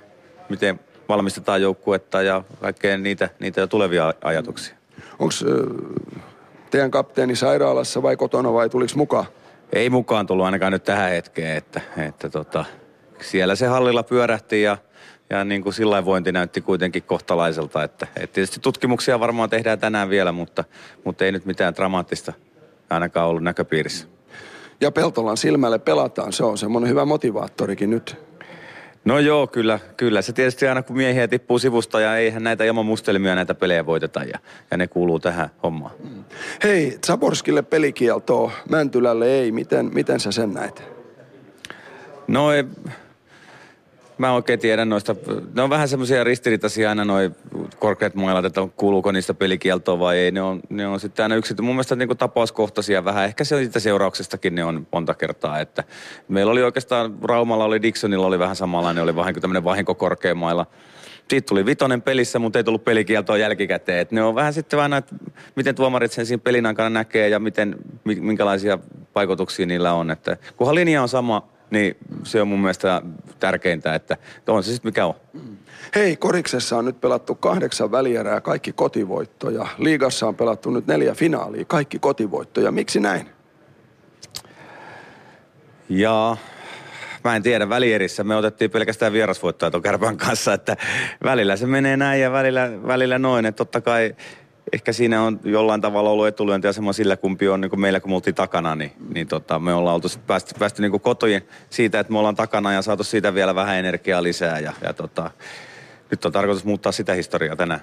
miten 0.49 0.81
valmistetaan 1.09 1.63
joukkuetta 1.63 2.23
ja 2.23 2.43
kaikkea 2.61 2.99
niitä, 2.99 3.29
niitä 3.41 3.61
jo 3.61 3.67
tulevia 3.67 4.15
ajatuksia. 4.25 4.77
Onko 5.19 5.35
teidän 6.71 6.91
kapteeni 6.91 7.37
sairaalassa 7.37 8.03
vai 8.03 8.17
kotona 8.17 8.53
vai 8.53 8.69
tuliko 8.69 8.93
mukaan? 8.97 9.27
Ei 9.73 9.91
mukaan 9.91 10.27
tullut 10.27 10.47
ainakaan 10.47 10.73
nyt 10.73 10.85
tähän 10.85 11.11
hetkeen, 11.11 11.57
että, 11.57 11.81
että 12.09 12.29
tota, 12.29 12.65
siellä 13.21 13.55
se 13.55 13.67
hallilla 13.67 14.03
pyörähti 14.03 14.63
ja, 14.63 14.79
ja 15.31 15.45
niin 15.45 15.63
kuin 15.63 15.73
sillä 15.73 16.05
vointi 16.05 16.33
näytti 16.33 16.61
kuitenkin 16.61 17.03
kohtalaiselta. 17.03 17.83
Että, 17.83 18.07
että 18.17 18.35
tietysti 18.35 18.61
tutkimuksia 18.61 19.21
varmaan 19.21 19.51
tehdään 19.51 19.79
tänään 19.79 20.11
vielä, 20.11 20.33
mutta, 20.33 20.65
mutta 21.05 21.25
ei 21.25 21.33
nyt 21.33 21.45
mitään 21.45 21.75
dramaattista 21.75 22.33
ainakaan 22.91 23.29
ollut 23.29 23.43
näköpiirissä. 23.43 24.07
Ja 24.81 24.91
Peltolan 24.91 25.37
silmälle 25.37 25.79
pelataan, 25.79 26.33
se 26.33 26.45
on 26.45 26.59
semmoinen 26.59 26.91
hyvä 26.91 27.05
motivaattorikin 27.05 27.91
nyt. 27.91 28.26
No 29.07 29.19
joo, 29.19 29.47
kyllä, 29.47 29.79
kyllä. 29.97 30.23
Se 30.23 30.33
tietysti 30.33 30.69
aina 30.69 30.83
kun 30.83 30.97
miehiä 30.97 31.29
tippuu 31.29 31.59
sivusta 31.59 32.01
ja 32.01 32.17
eihän 32.17 32.43
näitä 32.43 32.65
ilman 32.65 32.87
mustelmia 32.87 33.35
näitä 33.35 33.55
pelejä 33.55 33.87
voiteta 33.87 34.21
ja, 34.25 34.39
ja 34.71 34.77
ne 34.77 34.87
kuuluu 34.87 35.21
tähän 35.21 35.51
hommaan. 35.63 35.93
Hei, 36.63 36.99
Zaborskille 37.07 37.63
pelikieltoa, 37.63 38.53
Mäntylälle 38.71 39.27
ei. 39.27 39.53
Miten, 39.53 39.91
miten 39.95 40.21
sä 40.21 40.33
sen 40.33 40.55
näet? 40.55 40.83
No 42.29 42.53
ei, 42.53 42.65
Mä 44.19 44.33
oikein 44.33 44.59
tiedän 44.59 44.89
noista. 44.89 45.17
Ne 45.55 45.63
on 45.63 45.71
vähän 45.71 45.89
semmoisia 45.89 46.25
ristiriitaisia 46.25 46.89
aina 46.89 47.05
noi 47.05 47.31
korkeat 47.79 48.15
mailat, 48.15 48.45
että 48.45 48.69
kuuluuko 48.77 49.13
niistä 49.13 49.35
pelikieltoa 49.35 49.99
vai 49.99 50.19
ei. 50.19 50.31
Ne 50.31 50.43
on, 50.43 50.61
ne 50.69 50.87
on 50.87 51.01
sitten 51.01 51.23
aina 51.23 51.35
yksi, 51.35 51.55
mun 51.63 51.75
mielestä 51.75 51.97
niin 51.97 52.09
kuin 52.09 52.19
tapauskohtaisia 52.19 53.05
vähän. 53.05 53.25
Ehkä 53.25 53.45
se 53.45 53.57
siitä 53.57 53.81
seurauksestakin 53.81 54.55
ne 54.55 54.65
on 54.65 54.87
monta 54.93 55.15
kertaa. 55.15 55.61
Että 55.61 55.85
meillä 56.29 56.53
oli 56.53 56.63
oikeastaan, 56.63 57.15
Raumalla 57.23 57.65
oli 57.65 57.83
Dixonilla 57.83 58.27
oli 58.27 58.39
vähän 58.39 58.57
samanlainen, 58.57 59.05
oli 59.05 59.17
vähän 59.17 59.35
tämmöinen 59.35 59.65
vahinko 59.65 59.95
korkeamailla. 59.95 60.67
Siitä 61.29 61.47
tuli 61.47 61.67
vitonen 61.67 62.03
pelissä, 62.03 62.39
mutta 62.39 62.59
ei 62.59 62.65
tullut 62.65 62.85
pelikieltoa 62.85 63.37
jälkikäteen. 63.37 63.99
Et 63.99 64.13
ne 64.13 64.23
on 64.23 64.35
vähän 64.35 64.53
sitten 64.53 64.77
vähän 64.77 64.93
että 64.93 65.15
miten 65.57 65.75
tuomarit 65.75 66.13
sen 66.13 66.27
siinä 66.27 66.43
pelin 66.45 66.67
aikana 66.67 66.91
näkee 66.91 67.29
ja 67.29 67.39
miten, 67.39 67.77
minkälaisia 68.05 68.79
vaikutuksia 69.15 69.67
niillä 69.67 69.93
on. 69.93 70.11
Että 70.11 70.37
kunhan 70.57 70.75
linja 70.75 71.03
on 71.03 71.09
sama, 71.09 71.49
niin 71.71 71.97
se 72.25 72.41
on 72.41 72.49
mun 72.49 72.61
mielestä 72.61 73.03
tärkeintä, 73.41 73.95
että 73.95 74.17
on 74.49 74.63
se 74.63 74.73
sitten 74.73 74.89
mikä 74.89 75.07
on. 75.07 75.15
Hei, 75.95 76.17
Koriksessa 76.17 76.77
on 76.79 76.85
nyt 76.85 77.01
pelattu 77.01 77.35
kahdeksan 77.35 77.91
välierää, 77.91 78.41
kaikki 78.41 78.73
kotivoittoja. 78.73 79.67
Liigassa 79.79 80.27
on 80.27 80.35
pelattu 80.35 80.71
nyt 80.71 80.87
neljä 80.87 81.15
finaalia, 81.15 81.65
kaikki 81.65 81.99
kotivoittoja. 81.99 82.73
Miksi 82.73 83.01
näin? 83.01 83.29
Ja 85.89 86.37
mä 87.25 87.37
en 87.37 87.43
tiedä, 87.43 87.69
välierissä 87.69 88.25
me 88.25 88.37
otettiin 88.37 88.71
pelkästään 88.71 89.13
vierasvoittoja 89.13 89.71
tuon 89.71 89.83
Kärpän 89.83 90.17
kanssa, 90.17 90.53
että 90.53 90.77
välillä 91.25 91.57
se 91.57 91.67
menee 91.67 91.97
näin 91.97 92.21
ja 92.21 92.33
välillä, 92.33 92.71
välillä 92.87 93.19
noin. 93.19 93.47
Että 93.47 93.57
totta 93.57 93.81
kai 93.81 94.15
ehkä 94.73 94.93
siinä 94.93 95.23
on 95.23 95.41
jollain 95.45 95.81
tavalla 95.81 96.11
ollut 96.11 96.27
etulyöntiasema 96.27 96.93
sillä, 96.93 97.17
kumpi 97.17 97.49
on 97.49 97.61
niin 97.61 97.71
kuin 97.71 97.81
meillä, 97.81 98.01
kun 98.01 98.11
me 98.11 98.15
oltiin 98.15 98.35
takana, 98.35 98.77
niin, 98.77 98.93
niin 99.15 99.29
tota, 99.29 99.59
me 99.59 99.75
ollaan 99.75 99.95
oltu 99.95 100.09
päästy, 100.27 100.55
päästy 100.59 100.83
niin 100.83 101.01
kotojen 101.01 101.43
siitä, 101.71 102.01
että 102.01 102.13
me 102.13 102.19
ollaan 102.19 102.37
takana 102.37 102.73
ja 102.73 102.83
saatu 102.83 103.05
siitä 103.05 103.35
vielä 103.35 103.55
vähän 103.55 103.77
energiaa 103.77 104.23
lisää. 104.23 104.59
Ja, 104.59 104.73
ja 104.83 104.93
tota, 104.93 105.31
nyt 106.11 106.25
on 106.25 106.33
tarkoitus 106.33 106.65
muuttaa 106.65 106.93
sitä 106.93 107.13
historiaa 107.13 107.57
tänään. 107.57 107.81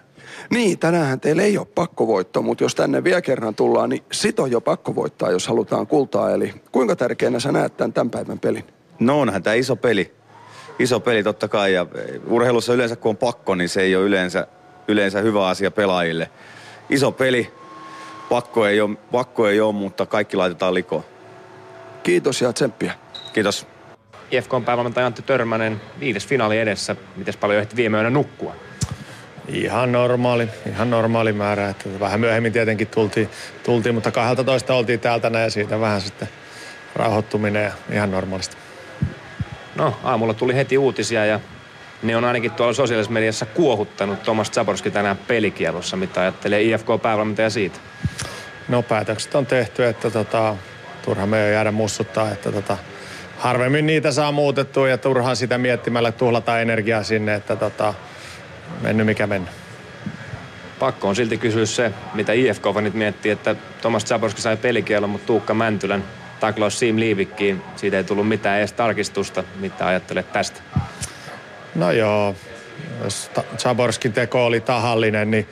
Niin, 0.50 0.80
tänään 0.80 1.20
teillä 1.20 1.44
ei 1.44 1.58
ole 1.58 1.68
pakkovoitto, 1.76 2.42
mutta 2.42 2.64
jos 2.64 2.76
tänne 2.76 3.04
vielä 3.04 3.22
kerran 3.22 3.56
tullaan, 3.56 3.90
niin 3.90 4.04
sit 4.12 4.40
on 4.40 4.52
jo 4.52 4.62
pakko 4.62 4.96
voittaa, 4.96 5.32
jos 5.32 5.48
halutaan 5.48 5.88
kultaa. 5.88 6.32
Eli 6.32 6.54
kuinka 6.72 6.96
tärkeänä 6.96 7.40
sä 7.40 7.52
näet 7.52 7.78
tämän, 7.78 7.94
tämän 7.94 8.10
päivän 8.10 8.40
pelin? 8.40 8.64
No 9.00 9.20
onhan 9.20 9.44
tämä 9.44 9.54
iso 9.54 9.76
peli. 9.76 10.14
Iso 10.80 11.00
peli 11.00 11.24
totta 11.24 11.48
kai 11.48 11.74
ja 11.74 11.86
urheilussa 12.28 12.74
yleensä 12.74 12.96
kun 12.96 13.10
on 13.10 13.18
pakko, 13.18 13.56
niin 13.56 13.70
se 13.70 13.82
ei 13.82 13.96
ole 13.96 14.06
yleensä, 14.06 14.48
yleensä 14.88 15.22
hyvä 15.22 15.48
asia 15.48 15.72
pelaajille 15.72 16.30
iso 16.90 17.12
peli. 17.12 17.54
Pakko 18.30 18.68
ei, 18.68 18.82
ole, 18.82 18.96
pakko 19.12 19.48
ei 19.48 19.62
ole, 19.62 19.74
mutta 19.74 20.06
kaikki 20.06 20.38
laitetaan 20.38 20.74
likoon. 20.74 21.04
Kiitos 22.04 22.42
ja 22.42 22.54
tsemppiä. 22.54 22.94
Kiitos. 23.34 23.68
IFKn 24.32 24.64
päävalmentaja 24.66 25.06
Antti 25.06 25.22
Törmänen 25.22 25.82
viides 26.00 26.28
finaali 26.28 26.60
edessä. 26.60 26.96
Miten 27.16 27.34
paljon 27.40 27.60
ehti 27.60 27.76
viime 27.76 27.98
yönä 27.98 28.10
nukkua? 28.10 28.56
Ihan 29.48 29.92
normaali, 29.92 30.48
ihan 30.70 30.90
normaali 30.90 31.34
määrä. 31.34 31.70
Että 31.70 32.00
vähän 32.00 32.20
myöhemmin 32.20 32.54
tietenkin 32.54 32.88
tultiin, 32.88 33.30
tultiin, 33.64 33.96
mutta 33.96 34.12
12 34.12 34.74
oltiin 34.74 35.00
täältä 35.00 35.28
ja 35.28 35.50
siitä 35.50 35.80
vähän 35.80 36.02
sitten 36.02 36.30
rauhoittuminen 36.96 37.64
ja 37.64 37.72
ihan 37.92 38.12
normaalisti. 38.12 38.56
No, 39.76 39.98
aamulla 40.04 40.34
tuli 40.34 40.56
heti 40.56 40.78
uutisia 40.78 41.26
ja 41.26 41.40
ne 42.04 42.18
on 42.18 42.26
ainakin 42.26 42.52
tuolla 42.52 42.74
sosiaalisessa 42.74 43.14
mediassa 43.14 43.46
kuohuttanut 43.46 44.24
Tomas 44.24 44.52
Zaborski 44.52 44.92
tänään 44.92 45.18
pelikielossa. 45.18 45.98
Mitä 45.98 46.22
ajattelee 46.22 46.62
IFK-päävalmentaja 46.62 47.50
siitä? 47.50 47.80
No 48.68 48.82
päätökset 48.82 49.36
on 49.36 49.46
tehty, 49.46 49.86
että 49.86 50.10
tota, 50.10 50.56
turha 51.06 51.26
me 51.26 51.46
ei 51.46 51.54
jäädä 51.54 51.72
mussuttaa, 51.72 52.32
että 52.32 52.52
tota, 52.52 52.78
harvemmin 53.38 53.86
niitä 53.86 54.12
saa 54.12 54.32
muutettua 54.32 54.90
ja 54.90 54.98
turhaan 54.98 55.36
sitä 55.36 55.58
miettimällä 55.58 56.12
tuhlata 56.12 56.60
energiaa 56.60 57.04
sinne, 57.04 57.34
että 57.34 57.56
tota, 57.56 57.94
mennyt 58.82 59.06
mikä 59.06 59.28
mennyt. 59.28 59.50
Pakko 60.80 61.08
on 61.08 61.16
silti 61.16 61.38
kysyä 61.38 61.66
se, 61.66 61.92
mitä 62.14 62.34
IFK-fanit 62.34 62.94
miettii, 62.94 63.32
että 63.32 63.56
Tomas 63.82 64.06
Zaborski 64.06 64.42
sai 64.42 64.58
pelikielon, 64.58 65.10
mutta 65.10 65.28
Tuukka 65.28 65.54
Mäntylän 65.54 66.04
taklaus 66.40 66.80
Siim 66.80 67.00
Liivikkiin. 67.00 67.62
Siitä 67.76 67.98
ei 67.98 68.04
tullut 68.04 68.28
mitään 68.28 68.58
edes 68.58 68.74
tarkistusta. 68.74 69.44
Mitä 69.60 69.88
ajattelet 69.88 70.32
tästä? 70.32 70.62
No 71.76 71.92
joo, 71.92 72.36
jos 73.04 73.32
Zaborskin 73.58 74.14
teko 74.14 74.46
oli 74.46 74.62
tahallinen, 74.62 75.32
niin 75.32 75.48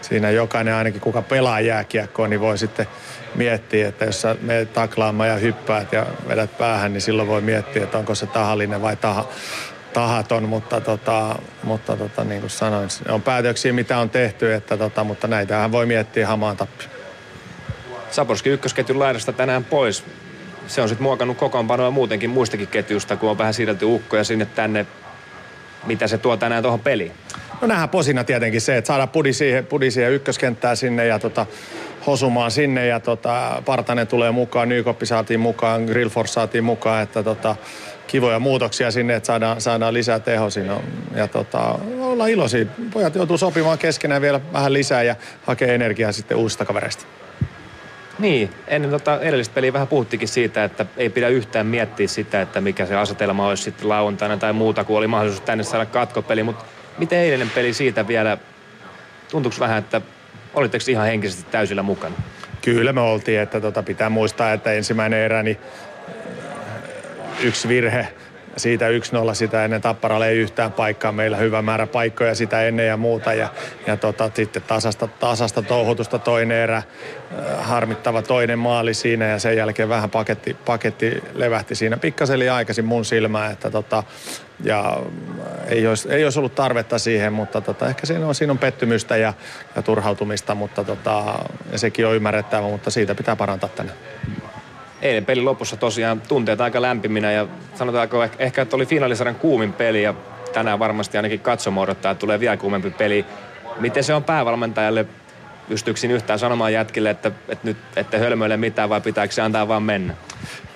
siinä 0.00 0.30
jokainen 0.30 0.74
ainakin 0.74 1.00
kuka 1.00 1.22
pelaa 1.22 1.60
jääkiekkoa, 1.60 2.28
niin 2.28 2.40
voi 2.40 2.58
sitten 2.58 2.86
miettiä, 3.34 3.88
että 3.88 4.04
jos 4.04 4.20
sä 4.20 4.36
menet 4.40 4.72
taklaamaan 4.72 5.28
ja 5.28 5.34
hyppäät 5.34 5.92
ja 5.92 6.06
vedät 6.28 6.58
päähän, 6.58 6.92
niin 6.92 7.00
silloin 7.00 7.28
voi 7.28 7.40
miettiä, 7.40 7.84
että 7.84 7.98
onko 7.98 8.14
se 8.14 8.26
tahallinen 8.26 8.82
vai 8.82 8.96
taha, 8.96 9.28
tahaton, 9.92 10.42
mutta, 10.42 10.80
tota, 10.80 11.38
mutta 11.62 11.96
tota, 11.96 12.24
niin 12.24 12.40
kuin 12.40 12.50
sanoin, 12.50 12.88
on 13.08 13.22
päätöksiä, 13.22 13.72
mitä 13.72 13.98
on 13.98 14.10
tehty, 14.10 14.54
että 14.54 14.76
tota, 14.76 15.04
mutta 15.04 15.28
näitähän 15.28 15.72
voi 15.72 15.86
miettiä 15.86 16.26
hamaan 16.26 16.56
tappi. 16.56 16.84
Saborski 18.10 18.50
ykkösketjun 18.50 18.98
laidasta 18.98 19.32
tänään 19.32 19.64
pois. 19.64 20.04
Se 20.66 20.82
on 20.82 20.88
sitten 20.88 21.02
muokannut 21.02 21.36
kokoonpanoa 21.36 21.90
muutenkin 21.90 22.30
muistakin 22.30 22.68
ketjusta, 22.68 23.16
kun 23.16 23.30
on 23.30 23.38
vähän 23.38 23.54
siirdelty 23.54 23.84
ukkoja 23.84 24.24
sinne 24.24 24.46
tänne 24.46 24.86
mitä 25.86 26.06
se 26.06 26.18
tuo 26.18 26.36
tänään 26.36 26.62
tuohon 26.62 26.80
peliin? 26.80 27.12
No 27.60 27.66
nähdään 27.66 27.88
posina 27.88 28.24
tietenkin 28.24 28.60
se, 28.60 28.76
että 28.76 28.88
saadaan 28.88 29.08
pudi 29.08 29.32
siihen, 29.32 29.66
pudi 29.66 29.90
siihen 29.90 30.12
ykköskenttää 30.12 30.74
sinne 30.74 31.06
ja 31.06 31.18
tota, 31.18 31.46
hosumaan 32.06 32.50
sinne 32.50 32.86
ja 32.86 33.00
tota, 33.00 33.62
Partanen 33.64 34.06
tulee 34.06 34.30
mukaan, 34.30 34.68
Nykoppi 34.68 35.06
saatiin 35.06 35.40
mukaan, 35.40 35.84
Grillfors 35.84 36.34
saatiin 36.34 36.64
mukaan, 36.64 37.02
että 37.02 37.22
tota, 37.22 37.56
kivoja 38.06 38.38
muutoksia 38.38 38.90
sinne, 38.90 39.14
että 39.14 39.26
saadaan, 39.26 39.60
saadaan 39.60 39.94
lisää 39.94 40.20
teho 40.20 40.50
sinne. 40.50 40.74
Ja 41.14 41.28
tota, 41.28 41.78
ollaan 42.00 42.30
iloisia. 42.30 42.66
Pojat 42.92 43.14
joutuu 43.14 43.38
sopimaan 43.38 43.78
keskenään 43.78 44.22
vielä 44.22 44.40
vähän 44.52 44.72
lisää 44.72 45.02
ja 45.02 45.16
hakee 45.46 45.74
energiaa 45.74 46.12
sitten 46.12 46.36
uusista 46.36 46.64
kavereista. 46.64 47.04
Niin, 48.18 48.50
ennen 48.68 48.90
tota 48.90 49.20
edellistä 49.20 49.54
peliä 49.54 49.72
vähän 49.72 49.88
puhuttikin 49.88 50.28
siitä, 50.28 50.64
että 50.64 50.86
ei 50.96 51.10
pidä 51.10 51.28
yhtään 51.28 51.66
miettiä 51.66 52.08
sitä, 52.08 52.40
että 52.40 52.60
mikä 52.60 52.86
se 52.86 52.96
asetelma 52.96 53.48
olisi 53.48 53.62
sitten 53.62 53.88
lauantaina 53.88 54.36
tai 54.36 54.52
muuta, 54.52 54.84
kun 54.84 54.98
oli 54.98 55.06
mahdollisuus 55.06 55.44
tänne 55.44 55.64
saada 55.64 55.86
katkopeli. 55.86 56.42
Mutta 56.42 56.64
miten 56.98 57.18
eilinen 57.18 57.50
peli 57.50 57.72
siitä 57.72 58.06
vielä, 58.06 58.38
tuntuuko 59.30 59.56
vähän, 59.60 59.78
että 59.78 60.00
olitteko 60.54 60.84
ihan 60.88 61.06
henkisesti 61.06 61.50
täysillä 61.50 61.82
mukana? 61.82 62.14
Kyllä 62.62 62.92
me 62.92 63.00
oltiin, 63.00 63.40
että 63.40 63.60
tota 63.60 63.82
pitää 63.82 64.10
muistaa, 64.10 64.52
että 64.52 64.72
ensimmäinen 64.72 65.20
erä, 65.20 65.42
niin 65.42 65.58
yksi 67.42 67.68
virhe 67.68 68.08
siitä 68.56 68.88
1-0 68.88 69.34
sitä 69.34 69.64
ennen 69.64 69.80
Tapparalle 69.80 70.28
ei 70.28 70.38
yhtään 70.38 70.72
paikkaa. 70.72 71.12
Meillä 71.12 71.36
hyvä 71.36 71.62
määrä 71.62 71.86
paikkoja 71.86 72.34
sitä 72.34 72.62
ennen 72.62 72.86
ja 72.86 72.96
muuta. 72.96 73.34
Ja, 73.34 73.48
ja 73.86 73.96
tota, 73.96 74.30
sitten 74.34 74.62
tasasta, 74.62 75.06
tasasta 75.06 75.62
touhutusta 75.62 76.18
toinen 76.18 76.56
erä, 76.56 76.76
äh, 76.76 76.84
harmittava 77.58 78.22
toinen 78.22 78.58
maali 78.58 78.94
siinä 78.94 79.26
ja 79.26 79.38
sen 79.38 79.56
jälkeen 79.56 79.88
vähän 79.88 80.10
paketti, 80.10 80.56
paketti 80.64 81.22
levähti 81.34 81.74
siinä 81.74 81.96
pikkasen 81.96 82.38
liian 82.38 82.56
aikaisin 82.56 82.84
mun 82.84 83.04
silmään. 83.04 83.52
Että 83.52 83.70
tota, 83.70 84.02
ja 84.64 84.96
ei 85.66 85.86
olisi, 85.86 86.08
ei 86.12 86.24
olisi 86.24 86.38
ollut 86.38 86.54
tarvetta 86.54 86.98
siihen, 86.98 87.32
mutta 87.32 87.60
tota, 87.60 87.88
ehkä 87.88 88.06
siinä 88.06 88.26
on, 88.26 88.34
siinä 88.34 88.52
on 88.52 88.58
pettymystä 88.58 89.16
ja, 89.16 89.32
ja 89.76 89.82
turhautumista, 89.82 90.54
mutta 90.54 90.84
tota, 90.84 91.38
ja 91.72 91.78
sekin 91.78 92.06
on 92.06 92.16
ymmärrettävä, 92.16 92.68
mutta 92.68 92.90
siitä 92.90 93.14
pitää 93.14 93.36
parantaa 93.36 93.68
tänne 93.68 93.92
eilen 95.04 95.24
pelin 95.24 95.44
lopussa 95.44 95.76
tosiaan 95.76 96.20
tunteet 96.20 96.60
aika 96.60 96.82
lämpiminä 96.82 97.32
ja 97.32 97.46
sanotaanko 97.74 98.24
ehkä, 98.38 98.62
että 98.62 98.76
oli 98.76 98.86
finaalisarjan 98.86 99.34
kuumin 99.34 99.72
peli 99.72 100.02
ja 100.02 100.14
tänään 100.52 100.78
varmasti 100.78 101.16
ainakin 101.16 101.40
katsomo 101.40 101.80
odottaa, 101.80 102.12
että 102.12 102.20
tulee 102.20 102.40
vielä 102.40 102.56
kuumempi 102.56 102.90
peli. 102.90 103.24
Miten 103.80 104.04
se 104.04 104.14
on 104.14 104.24
päävalmentajalle? 104.24 105.06
Pystyykö 105.68 106.00
yhtään 106.08 106.38
sanomaan 106.38 106.72
jätkille, 106.72 107.10
että, 107.10 107.30
että 107.48 107.66
nyt 107.68 107.76
ette 107.96 108.18
hölmöile 108.18 108.56
mitään 108.56 108.88
vai 108.88 109.00
pitääkö 109.00 109.34
se 109.34 109.42
antaa 109.42 109.68
vaan 109.68 109.82
mennä? 109.82 110.14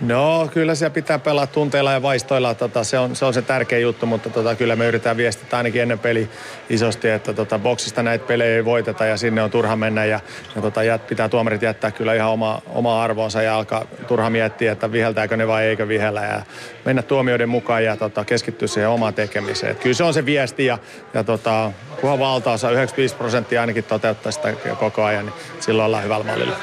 No 0.01 0.49
kyllä 0.53 0.75
siellä 0.75 0.95
pitää 0.95 1.19
pelata 1.19 1.53
tunteilla 1.53 1.93
ja 1.93 2.03
vaistoilla. 2.03 2.55
Tota, 2.55 2.85
se, 2.85 2.99
on, 2.99 3.17
se 3.17 3.25
on 3.25 3.35
se 3.35 3.43
tärkeä 3.43 3.79
juttu, 3.79 4.07
mutta 4.07 4.31
tota, 4.31 4.55
kyllä 4.55 4.77
me 4.77 4.87
yritetään 4.87 5.17
viestiä 5.17 5.59
ainakin 5.59 5.83
ennen 5.83 5.99
peli 5.99 6.29
isosti, 6.71 7.09
että 7.09 7.33
tota, 7.33 7.59
boksista 7.59 8.03
näitä 8.03 8.27
pelejä 8.27 8.57
ei 8.57 8.65
voiteta 8.65 9.07
ja 9.07 9.17
sinne 9.17 9.43
on 9.43 9.51
turha 9.51 9.77
mennä. 9.77 10.05
Ja, 10.05 10.21
ja 10.57 10.63
tota, 10.63 10.83
jät, 10.83 11.07
pitää 11.07 11.29
tuomarit 11.29 11.63
jättää 11.63 11.91
kyllä 11.91 12.15
ihan 12.15 12.31
oma, 12.31 12.63
oma 12.67 13.03
arvoonsa 13.03 13.43
ja 13.43 13.57
alkaa 13.57 13.85
turha 14.09 14.31
miettiä, 14.31 14.73
että 14.73 14.93
viheltääkö 14.93 15.37
ne 15.37 15.47
vai 15.47 15.65
eikö 15.65 15.89
vihellä. 15.89 16.21
Ja 16.21 16.43
mennä 16.85 17.03
tuomioiden 17.03 17.49
mukaan 17.49 17.85
ja 17.85 17.97
tota, 17.97 18.25
keskittyä 18.25 18.69
siihen 18.69 18.91
omaan 18.91 19.15
tekemiseen. 19.15 19.73
Et 19.73 19.81
kyllä 19.81 19.95
se 19.95 20.05
on 20.05 20.15
se 20.15 20.27
viesti 20.27 20.67
ja, 20.67 20.79
ja 21.15 21.25
tota, 21.25 21.73
kunhan 22.01 22.19
valtaosa 22.19 22.71
95 22.71 23.15
prosenttia 23.15 23.61
ainakin 23.61 23.85
toteuttaa 23.85 24.33
sitä 24.33 24.53
koko 24.79 25.05
ajan, 25.05 25.27
niin 25.27 25.35
silloin 25.61 25.87
ollaan 25.87 26.05
hyvällä 26.05 26.25
mallilla. 26.25 26.57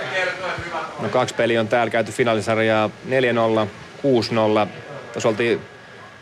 No 0.99 1.09
kaksi 1.09 1.35
peliä 1.35 1.59
on 1.59 1.67
täällä 1.67 1.91
käyty 1.91 2.11
finaalisarjaa 2.11 2.89
4-0, 3.09 3.67
6-0. 4.65 4.67
Tuossa 5.13 5.29
oltiin 5.29 5.61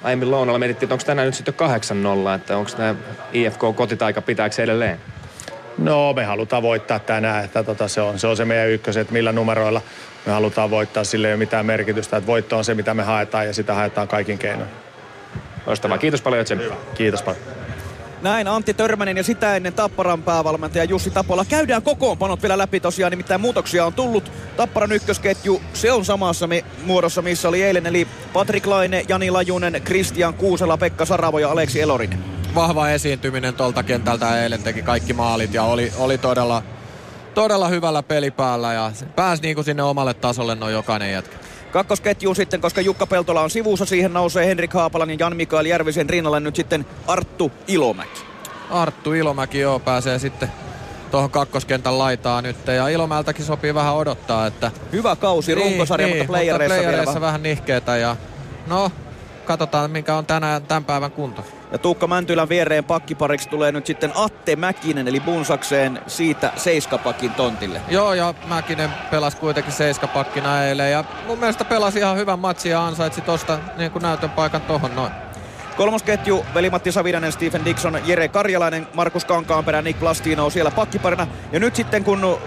aiemmin 0.04 0.32
lounalla 0.32 0.60
mietittiin, 0.60 0.88
että 0.88 0.94
onko 0.94 1.06
tänään 1.06 1.26
nyt 1.26 1.36
sitten 1.36 1.54
8-0, 2.34 2.36
että 2.36 2.58
onko 2.58 2.72
tämä 2.78 2.96
IFK-kotitaika 3.34 4.22
pitääkö 4.22 4.64
edelleen? 4.64 5.00
No 5.78 6.14
me 6.14 6.24
halutaan 6.24 6.64
voittaa 6.64 7.00
tänään, 7.00 7.46
että 7.46 7.64
tota, 7.64 7.88
se, 7.88 8.02
on, 8.02 8.20
se 8.20 8.28
on 8.28 8.38
se 8.38 8.46
meidän 8.46 8.70
ykköset, 8.70 9.02
että 9.02 9.14
millä 9.14 9.32
numeroilla 9.32 9.82
me 10.26 10.32
halutaan 10.32 10.70
voittaa, 10.70 11.04
sille 11.04 11.28
ei 11.28 11.34
ole 11.34 11.40
mitään 11.40 11.66
merkitystä, 11.66 12.18
että 12.18 12.28
voitto 12.28 12.58
on 12.58 12.66
se 12.66 12.74
mitä 12.74 12.94
me 12.94 13.04
haetaan 13.04 13.48
ja 13.48 13.54
sitä 13.54 13.74
haetaan 13.74 14.08
kaikin 14.08 14.38
keinoin. 14.38 14.70
Loistavaa. 15.66 15.98
Kiitos 15.98 16.22
paljon, 16.22 16.42
Etsen. 16.42 16.62
Kiitos 16.94 17.22
paljon. 17.22 17.63
Näin 18.24 18.48
Antti 18.48 18.74
Törmänen 18.74 19.18
ja 19.18 19.24
sitä 19.24 19.56
ennen 19.56 19.74
Tapparan 19.74 20.24
päävalmentaja 20.24 20.84
Jussi 20.84 21.12
Tapola. 21.12 21.46
Käydään 21.46 21.82
kokoonpanot 21.82 22.42
vielä 22.42 22.58
läpi 22.58 22.80
tosiaan, 22.80 23.12
nimittäin 23.12 23.42
muutoksia 23.42 23.86
on 23.86 23.94
tullut. 23.94 24.32
Tapparan 24.58 24.92
ykkösketju, 24.92 25.62
se 25.74 25.92
on 25.92 26.06
samassa 26.06 26.48
mi- 26.48 26.66
muodossa, 26.86 27.22
missä 27.22 27.50
oli 27.50 27.64
eilen, 27.64 27.86
eli 27.86 28.08
Patrik 28.34 28.66
Laine, 28.66 29.06
Jani 29.10 29.32
Lajunen, 29.32 29.82
Kristian 29.84 30.34
Kuusela, 30.34 30.78
Pekka 30.78 31.06
Saravo 31.06 31.40
ja 31.40 31.52
Aleksi 31.52 31.82
Elorinen. 31.82 32.24
Vahva 32.56 32.90
esiintyminen 32.90 33.54
tuolta 33.54 33.84
kentältä 33.84 34.44
eilen 34.44 34.64
teki 34.64 34.82
kaikki 34.82 35.14
maalit 35.14 35.54
ja 35.54 35.64
oli, 35.64 35.92
oli 35.98 36.18
todella, 36.18 36.64
todella 37.34 37.68
hyvällä 37.68 38.04
pelipäällä 38.04 38.74
ja 38.74 38.92
pääsi 39.16 39.42
niin 39.42 39.56
kuin 39.56 39.66
sinne 39.66 39.84
omalle 39.84 40.14
tasolle 40.14 40.56
noin 40.56 40.74
jokainen 40.74 41.12
jätkä. 41.12 41.43
Kakkosketjuun 41.74 42.36
sitten, 42.36 42.62
koska 42.62 42.82
Jukka 42.82 43.08
Peltola 43.08 43.42
on 43.42 43.50
sivussa, 43.50 43.86
siihen 43.86 44.14
nousee 44.14 44.46
Henrik 44.46 44.74
Haapalan 44.74 45.10
ja 45.10 45.16
Jan-Mikael 45.20 45.66
Järvisen 45.66 46.10
rinnalle 46.10 46.40
nyt 46.40 46.56
sitten 46.56 46.86
Arttu 47.08 47.52
Ilomäki. 47.68 48.22
Arttu 48.70 49.14
Ilomäki 49.14 49.60
joo 49.60 49.80
pääsee 49.80 50.20
sitten 50.20 50.52
tuohon 51.12 51.30
kakkoskentän 51.30 52.00
laitaan 52.00 52.44
nyt. 52.44 52.68
Ja 52.68 52.88
Ilomäeltäkin 52.88 53.46
sopii 53.46 53.74
vähän 53.74 53.96
odottaa, 53.96 54.48
että... 54.48 54.72
Hyvä 54.92 55.16
kausi 55.16 55.56
niin, 55.56 55.66
runkosarja, 55.66 56.08
niin, 56.08 56.18
mutta 56.18 56.32
playereissa, 56.32 56.76
mutta 56.76 56.84
playereissa 56.84 57.14
vielä 57.14 57.22
vähän 57.22 57.44
nihkeetä 57.44 57.98
ja 57.98 58.16
no, 58.68 58.92
katsotaan 59.46 59.92
mikä 59.92 60.16
on 60.16 60.26
tänään 60.26 60.64
tämän 60.64 60.86
päivän 60.86 61.12
kunto. 61.12 61.46
Ja 61.74 61.80
Tuukka 61.80 62.08
Mäntylän 62.08 62.50
viereen 62.50 62.84
pakkipariksi 62.84 63.50
tulee 63.50 63.72
nyt 63.72 63.86
sitten 63.86 64.12
Atte 64.16 64.56
Mäkinen, 64.56 65.08
eli 65.08 65.20
Bunsakseen 65.20 66.00
siitä 66.08 66.52
seiskapakin 66.56 67.32
tontille. 67.32 67.82
Joo, 67.90 68.14
ja 68.14 68.34
Mäkinen 68.48 68.90
pelasi 69.12 69.38
kuitenkin 69.38 69.74
seiskapakkina 69.74 70.64
eilen. 70.64 70.92
Ja 70.92 71.04
mun 71.28 71.40
mielestä 71.40 71.66
pelasi 71.66 72.00
ihan 72.00 72.18
hyvän 72.18 72.40
matsin 72.40 72.72
ja 72.72 72.86
ansaitsi 72.86 73.22
tosta 73.22 73.60
niin 73.78 73.92
kuin 73.92 74.04
näytön 74.04 74.30
paikan 74.30 74.62
tohon 74.62 74.96
noin. 74.96 75.12
Kolmosketju, 75.78 76.46
veli-Matti 76.54 76.92
Savinainen, 76.92 77.32
Stephen 77.32 77.66
Dixon, 77.66 78.00
Jere 78.06 78.28
Karjalainen, 78.28 78.88
Markus 78.94 79.26
Kankaanperä, 79.26 79.82
Nick 79.82 80.00
Plastino 80.00 80.50
siellä 80.50 80.72
pakkiparina. 80.72 81.28
Ja 81.52 81.60
nyt 81.60 81.76
sitten 81.76 82.04
kun 82.04 82.40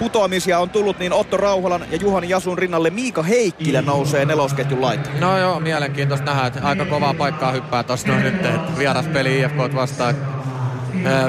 putoamisia 0.00 0.58
on 0.58 0.70
tullut, 0.70 0.98
niin 0.98 1.12
Otto 1.12 1.36
Rauhalan 1.36 1.84
ja 1.90 1.96
Juhan 1.96 2.28
Jasun 2.28 2.58
rinnalle 2.58 2.90
Miika 2.90 3.22
Heikkilä 3.22 3.82
nousee 3.82 4.24
nelosketjun 4.24 4.80
laitaan. 4.80 5.20
No 5.20 5.38
joo, 5.38 5.60
mielenkiintoista 5.60 6.26
nähdä, 6.26 6.46
että 6.46 6.60
aika 6.62 6.84
kovaa 6.84 7.14
paikkaa 7.14 7.52
hyppää 7.52 7.84
noin 8.06 8.22
nyt, 8.22 8.34
että 8.34 8.78
vieras 8.78 9.06
peli 9.06 9.40
IFK 9.40 9.74
vastaan 9.74 10.14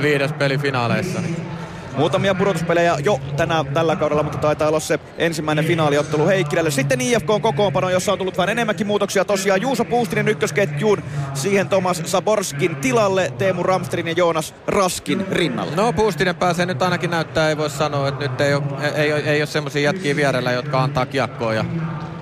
viides 0.01 0.33
peli 0.33 0.57
finaaleissa. 0.57 1.21
Niin 1.21 1.50
Muutamia 1.97 2.35
pudotuspelejä 2.35 2.97
jo 3.03 3.19
tänä, 3.37 3.65
tällä 3.73 3.95
kaudella, 3.95 4.23
mutta 4.23 4.37
taitaa 4.37 4.67
olla 4.67 4.79
se 4.79 4.99
ensimmäinen 5.17 5.65
finaaliottelu 5.65 6.27
Heikkilälle. 6.27 6.71
Sitten 6.71 7.01
IFK 7.01 7.29
on 7.29 7.41
kokoonpano, 7.41 7.89
jossa 7.89 8.11
on 8.11 8.17
tullut 8.17 8.37
vähän 8.37 8.49
enemmänkin 8.49 8.87
muutoksia. 8.87 9.25
Tosiaan 9.25 9.61
Juuso 9.61 9.85
Puustinen 9.85 10.27
ykkösketjuun, 10.27 11.03
siihen 11.33 11.69
Thomas 11.69 12.01
Saborskin 12.05 12.75
tilalle, 12.75 13.33
Teemu 13.37 13.63
Ramstrin 13.63 14.07
ja 14.07 14.13
Joonas 14.17 14.53
Raskin 14.67 15.25
rinnalle. 15.31 15.75
No 15.75 15.93
Puustinen 15.93 16.35
pääsee 16.35 16.65
nyt 16.65 16.81
ainakin 16.81 17.09
näyttää, 17.09 17.49
ei 17.49 17.57
voi 17.57 17.69
sanoa, 17.69 18.07
että 18.07 18.27
nyt 18.27 18.41
ei 18.41 18.53
ole, 18.53 18.63
ei, 18.95 19.11
ei, 19.11 19.23
ei 19.23 19.41
ole 19.41 19.47
semmoisia 19.47 19.81
jätkiä 19.81 20.15
vierellä, 20.15 20.51
jotka 20.51 20.83
antaa 20.83 21.05
kiekkoa 21.05 21.53
ja 21.53 21.65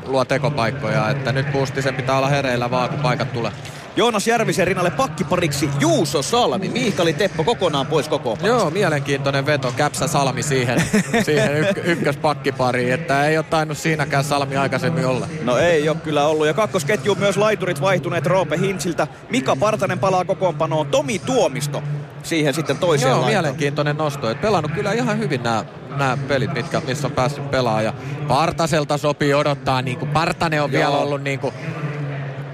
luo 0.05 0.25
tekopaikkoja. 0.25 1.09
Että 1.09 1.31
nyt 1.31 1.51
Puustisen 1.51 1.95
pitää 1.95 2.17
olla 2.17 2.29
hereillä 2.29 2.71
vaan, 2.71 2.89
kun 2.89 2.99
paikat 2.99 3.33
tulee. 3.33 3.51
Joonas 3.99 4.27
Järvisen 4.27 4.67
rinnalle 4.67 4.91
pakkipariksi 4.91 5.69
Juuso 5.79 6.21
Salmi. 6.21 6.69
Miikali 6.69 7.13
Teppo 7.13 7.43
kokonaan 7.43 7.85
pois 7.87 8.09
koko 8.09 8.37
Joo, 8.43 8.69
mielenkiintoinen 8.69 9.45
veto. 9.45 9.73
Käpsä 9.77 10.07
Salmi 10.07 10.43
siihen, 10.43 10.81
siihen 11.25 11.57
yk- 11.57 11.81
ykköspakkipariin. 11.83 12.93
Että 12.93 13.25
ei 13.25 13.37
ole 13.37 13.45
tainnut 13.49 13.77
siinäkään 13.77 14.23
Salmi 14.23 14.57
aikaisemmin 14.57 15.05
olla. 15.05 15.27
No 15.43 15.57
ei 15.57 15.89
ole 15.89 15.97
kyllä 16.03 16.27
ollut. 16.27 16.47
Ja 16.47 16.53
kakkosketju 16.53 17.15
myös 17.15 17.37
laiturit 17.37 17.81
vaihtuneet 17.81 18.25
Roope 18.25 18.57
Hinsiltä. 18.57 19.07
Mika 19.29 19.55
Partanen 19.55 19.99
palaa 19.99 20.25
kokoonpanoon. 20.25 20.87
Tomi 20.87 21.19
Tuomisto 21.19 21.83
siihen 22.23 22.53
sitten 22.53 22.77
toiseen 22.77 23.09
Joo, 23.09 23.21
laitaan. 23.21 23.43
mielenkiintoinen 23.43 23.97
nosto. 23.97 24.29
Et 24.29 24.41
pelannut 24.41 24.71
kyllä 24.71 24.91
ihan 24.91 25.19
hyvin 25.19 25.43
nämä 25.43 25.65
nämä 25.89 26.17
pelit, 26.27 26.53
mitkä, 26.53 26.81
missä 26.87 27.07
on 27.07 27.13
päässyt 27.13 27.51
pelaamaan. 27.51 27.85
Ja 27.85 27.93
Partaselta 28.27 28.97
sopii 28.97 29.33
odottaa, 29.33 29.81
niin 29.81 29.97
kuin 29.99 30.11
Partanen 30.11 30.63
on 30.63 30.71
Joo. 30.71 30.79
vielä 30.79 30.97
ollut 30.97 31.23
niin 31.23 31.39
kuin 31.39 31.53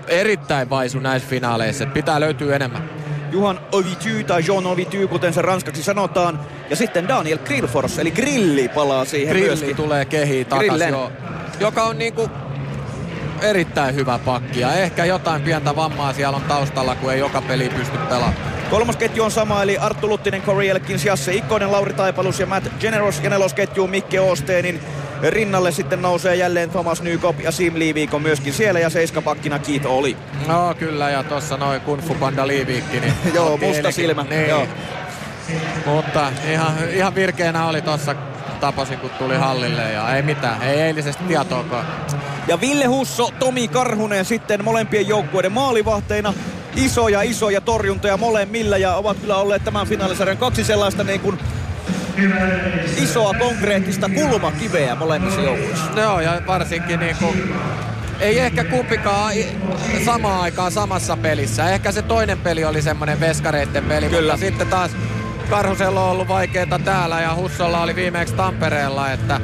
erittäin 0.08 0.70
vaisu 0.70 1.00
näissä 1.00 1.30
finaaleissa. 1.30 1.84
Et 1.84 1.94
pitää 1.94 2.20
löytyä 2.20 2.56
enemmän. 2.56 2.90
Juhan 3.32 3.60
Ovity 3.72 4.24
tai 4.24 4.44
Jean 4.48 4.66
Ovity, 4.66 5.08
kuten 5.08 5.34
se 5.34 5.42
ranskaksi 5.42 5.84
sanotaan. 5.84 6.40
Ja 6.70 6.76
sitten 6.76 7.08
Daniel 7.08 7.38
Grillfors, 7.38 8.00
eli 8.00 8.12
Grilli 8.12 8.68
palaa 8.68 9.06
siihen 9.06 9.30
Grilli 9.36 9.48
myöskin. 9.48 9.76
tulee 9.76 10.06
kehiin 10.06 10.46
takas, 10.46 10.82
joo. 10.90 11.12
Joka 11.60 11.84
on 11.84 11.98
niinku 11.98 12.30
erittäin 13.42 13.96
hyvä 13.96 14.20
pakki. 14.26 14.60
Ja 14.60 14.74
ehkä 14.74 15.06
jotain 15.06 15.42
pientä 15.42 15.76
vammaa 15.76 16.14
siellä 16.14 16.36
on 16.36 16.42
taustalla, 16.44 16.96
kun 16.96 17.14
ei 17.14 17.20
joka 17.20 17.42
peli 17.42 17.70
pysty 17.70 17.98
pelaamaan. 17.98 18.34
Kolmas 18.70 18.96
ketju 18.96 19.24
on 19.24 19.32
sama, 19.32 19.64
eli 19.64 19.78
Arttu 19.78 20.10
Luttinen, 20.10 20.42
Corey 20.42 20.70
Elkins, 20.70 21.06
Jasse 21.06 21.34
Ikkonen, 21.34 21.72
Lauri 21.72 21.94
Taipalus 21.94 22.40
ja 22.40 22.46
Matt 22.46 22.68
Generos. 22.80 23.20
Ja 23.24 23.30
nelosketju 23.30 23.88
Mikke 23.88 24.20
Osteenin 24.20 24.80
rinnalle 25.30 25.72
sitten 25.72 26.02
nousee 26.02 26.36
jälleen 26.36 26.70
Thomas 26.70 27.02
Nykop 27.02 27.40
ja 27.40 27.52
Sim 27.52 27.74
Liiviikko 27.76 28.20
myöskin 28.20 28.54
siellä 28.54 28.80
ja 28.80 28.90
seiskapakkina 28.90 29.60
Kiit 29.60 29.86
oli. 29.86 30.18
No 30.48 30.76
kyllä, 30.80 31.10
ja 31.10 31.24
tossa 31.24 31.58
noin 31.58 31.82
Kung 31.82 32.02
Fu 32.02 32.16
Panda 32.16 32.48
Liiviikki. 32.48 33.00
Niin 33.00 33.14
Joo, 33.34 33.50
musta 33.50 33.66
eilenkin- 33.66 33.94
silmä, 33.94 34.26
Niin. 34.30 34.50
joo. 34.50 34.68
Mutta 35.86 36.32
ihan, 36.52 36.74
ihan 36.90 37.16
virkeänä 37.16 37.66
oli 37.66 37.82
tossa 37.82 38.16
tapasin, 38.60 38.98
kun 39.00 39.10
tuli 39.10 39.36
hallille 39.38 39.92
ja 39.92 40.16
ei 40.16 40.22
mitään, 40.22 40.62
ei 40.62 40.82
eilisestä 40.82 41.24
tietoakaan. 41.28 41.86
Ja 42.48 42.62
Ville 42.62 42.86
Husso, 42.86 43.30
Tomi 43.40 43.68
Karhunen 43.68 44.26
sitten 44.26 44.64
molempien 44.64 45.08
joukkueiden 45.08 45.52
maalivahteina. 45.52 46.34
Isoja, 46.76 47.22
isoja 47.22 47.62
torjuntoja 47.62 48.18
molemmilla 48.18 48.78
ja 48.78 48.96
ovat 48.96 49.20
kyllä 49.20 49.38
olleet 49.38 49.64
tämän 49.64 49.88
finaalisarjan 49.88 50.38
kaksi 50.38 50.64
sellaista 50.64 51.04
niin 51.04 51.20
kuin 51.20 51.40
isoa 52.98 53.34
konkreettista 53.34 54.10
kulmakiveä 54.10 54.96
molemmissa 54.96 55.42
joukkueissa. 55.42 56.02
Joo, 56.02 56.20
ja 56.20 56.42
varsinkin 56.48 57.00
niinku, 57.00 57.26
ei 58.20 58.40
ehkä 58.40 58.64
kumpikaan 58.64 59.34
samaan 60.06 60.42
aikaan 60.42 60.72
samassa 60.72 61.18
pelissä. 61.18 61.70
Ehkä 61.70 61.92
se 61.92 62.02
toinen 62.02 62.38
peli 62.38 62.66
oli 62.66 62.82
semmonen 62.82 63.20
veskareitten 63.20 63.84
peli, 63.84 64.10
Kyllä. 64.10 64.34
mutta 64.34 64.46
sitten 64.46 64.68
taas 64.68 64.92
Karhusella 65.50 66.04
on 66.04 66.12
ollut 66.12 66.28
vaikeeta 66.28 66.80
täällä 66.80 67.22
ja 67.22 67.36
Hussolla 67.36 67.82
oli 67.82 67.96
viimeksi 67.96 68.34
Tampereella, 68.34 69.12
että, 69.12 69.42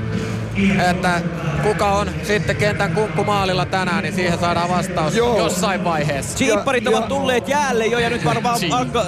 että 0.89 1.21
kuka 1.63 1.91
on 1.91 2.09
sitten 2.23 2.55
kentän 2.55 2.91
kumppu 2.91 3.23
maalilla 3.23 3.65
tänään, 3.65 4.03
niin 4.03 4.15
siihen 4.15 4.39
saadaan 4.39 4.69
vastaus 4.69 5.15
Joo. 5.15 5.37
jossain 5.37 5.83
vaiheessa. 5.83 6.37
Chiipparit 6.37 6.87
ovat 6.87 7.07
tulleet 7.07 7.47
jäälle 7.47 7.85
jo 7.85 7.99
ja 7.99 8.09
nyt 8.09 8.25
varmaan 8.25 8.59
alkaa... 8.71 9.05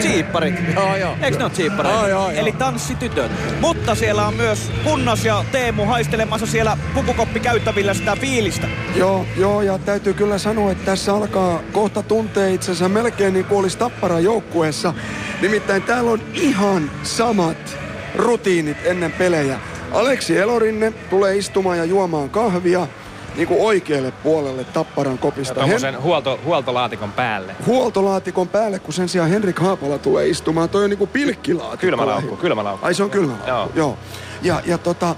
Chiipparit. 0.00 0.54
Joo, 0.74 0.96
joo. 0.96 1.16
Eikö 1.22 1.38
ne 1.38 1.44
ole 1.44 1.52
chiippareita? 1.52 1.98
Joo, 1.98 2.08
joo, 2.08 2.30
joo. 2.30 2.40
Eli 2.40 2.52
tanssitytöt. 2.52 3.32
Mutta 3.60 3.94
siellä 3.94 4.26
on 4.26 4.34
myös 4.34 4.72
Kunnas 4.84 5.24
ja 5.24 5.44
Teemu 5.52 5.84
haistelemassa 5.84 6.46
siellä 6.46 6.76
pukukoppi 6.94 7.40
käyttävillä 7.40 7.94
sitä 7.94 8.16
fiilistä. 8.16 8.68
Joo, 8.94 9.26
joo, 9.36 9.62
ja 9.62 9.78
täytyy 9.78 10.14
kyllä 10.14 10.38
sanoa, 10.38 10.72
että 10.72 10.84
tässä 10.84 11.14
alkaa 11.14 11.60
kohta 11.72 12.02
tuntea 12.02 12.48
itsensä 12.48 12.88
melkein 12.88 13.34
niin 13.34 13.44
kuin 13.44 13.58
olisi 13.58 13.78
Tappara 13.78 14.20
joukkueessa. 14.20 14.94
Nimittäin 15.42 15.82
täällä 15.82 16.10
on 16.10 16.20
ihan 16.34 16.90
samat 17.02 17.78
rutiinit 18.14 18.76
ennen 18.84 19.12
pelejä. 19.12 19.60
Aleksi 19.92 20.38
Elorinne 20.38 20.92
tulee 21.10 21.36
istumaan 21.36 21.78
ja 21.78 21.84
juomaan 21.84 22.30
kahvia 22.30 22.86
niin 23.36 23.48
kuin 23.48 23.60
oikealle 23.60 24.10
puolelle 24.22 24.64
Tapparan 24.64 25.18
kopista. 25.18 25.54
Tuommoisen 25.54 26.02
huolto, 26.02 26.38
huoltolaatikon 26.44 27.12
päälle. 27.12 27.56
huoltolaatikon 27.66 28.48
päälle, 28.48 28.78
kun 28.78 28.94
sen 28.94 29.08
sijaan 29.08 29.30
Henrik 29.30 29.58
Haapala 29.58 29.98
tulee 29.98 30.28
istumaan. 30.28 30.68
Toi 30.68 30.84
on 30.84 30.90
niinku 30.90 31.06
pilkkilaatikko. 31.06 31.76
Kylmälaukku, 31.80 32.36
kylmälaukku. 32.36 32.86
Ai 32.86 32.94
se 32.94 33.02
on 33.02 33.10
kylmälaukku, 33.10 33.48
Joo. 33.50 33.68
joo. 33.74 33.96
Ja, 34.42 34.60
ja 34.66 34.78
tota, 34.78 35.16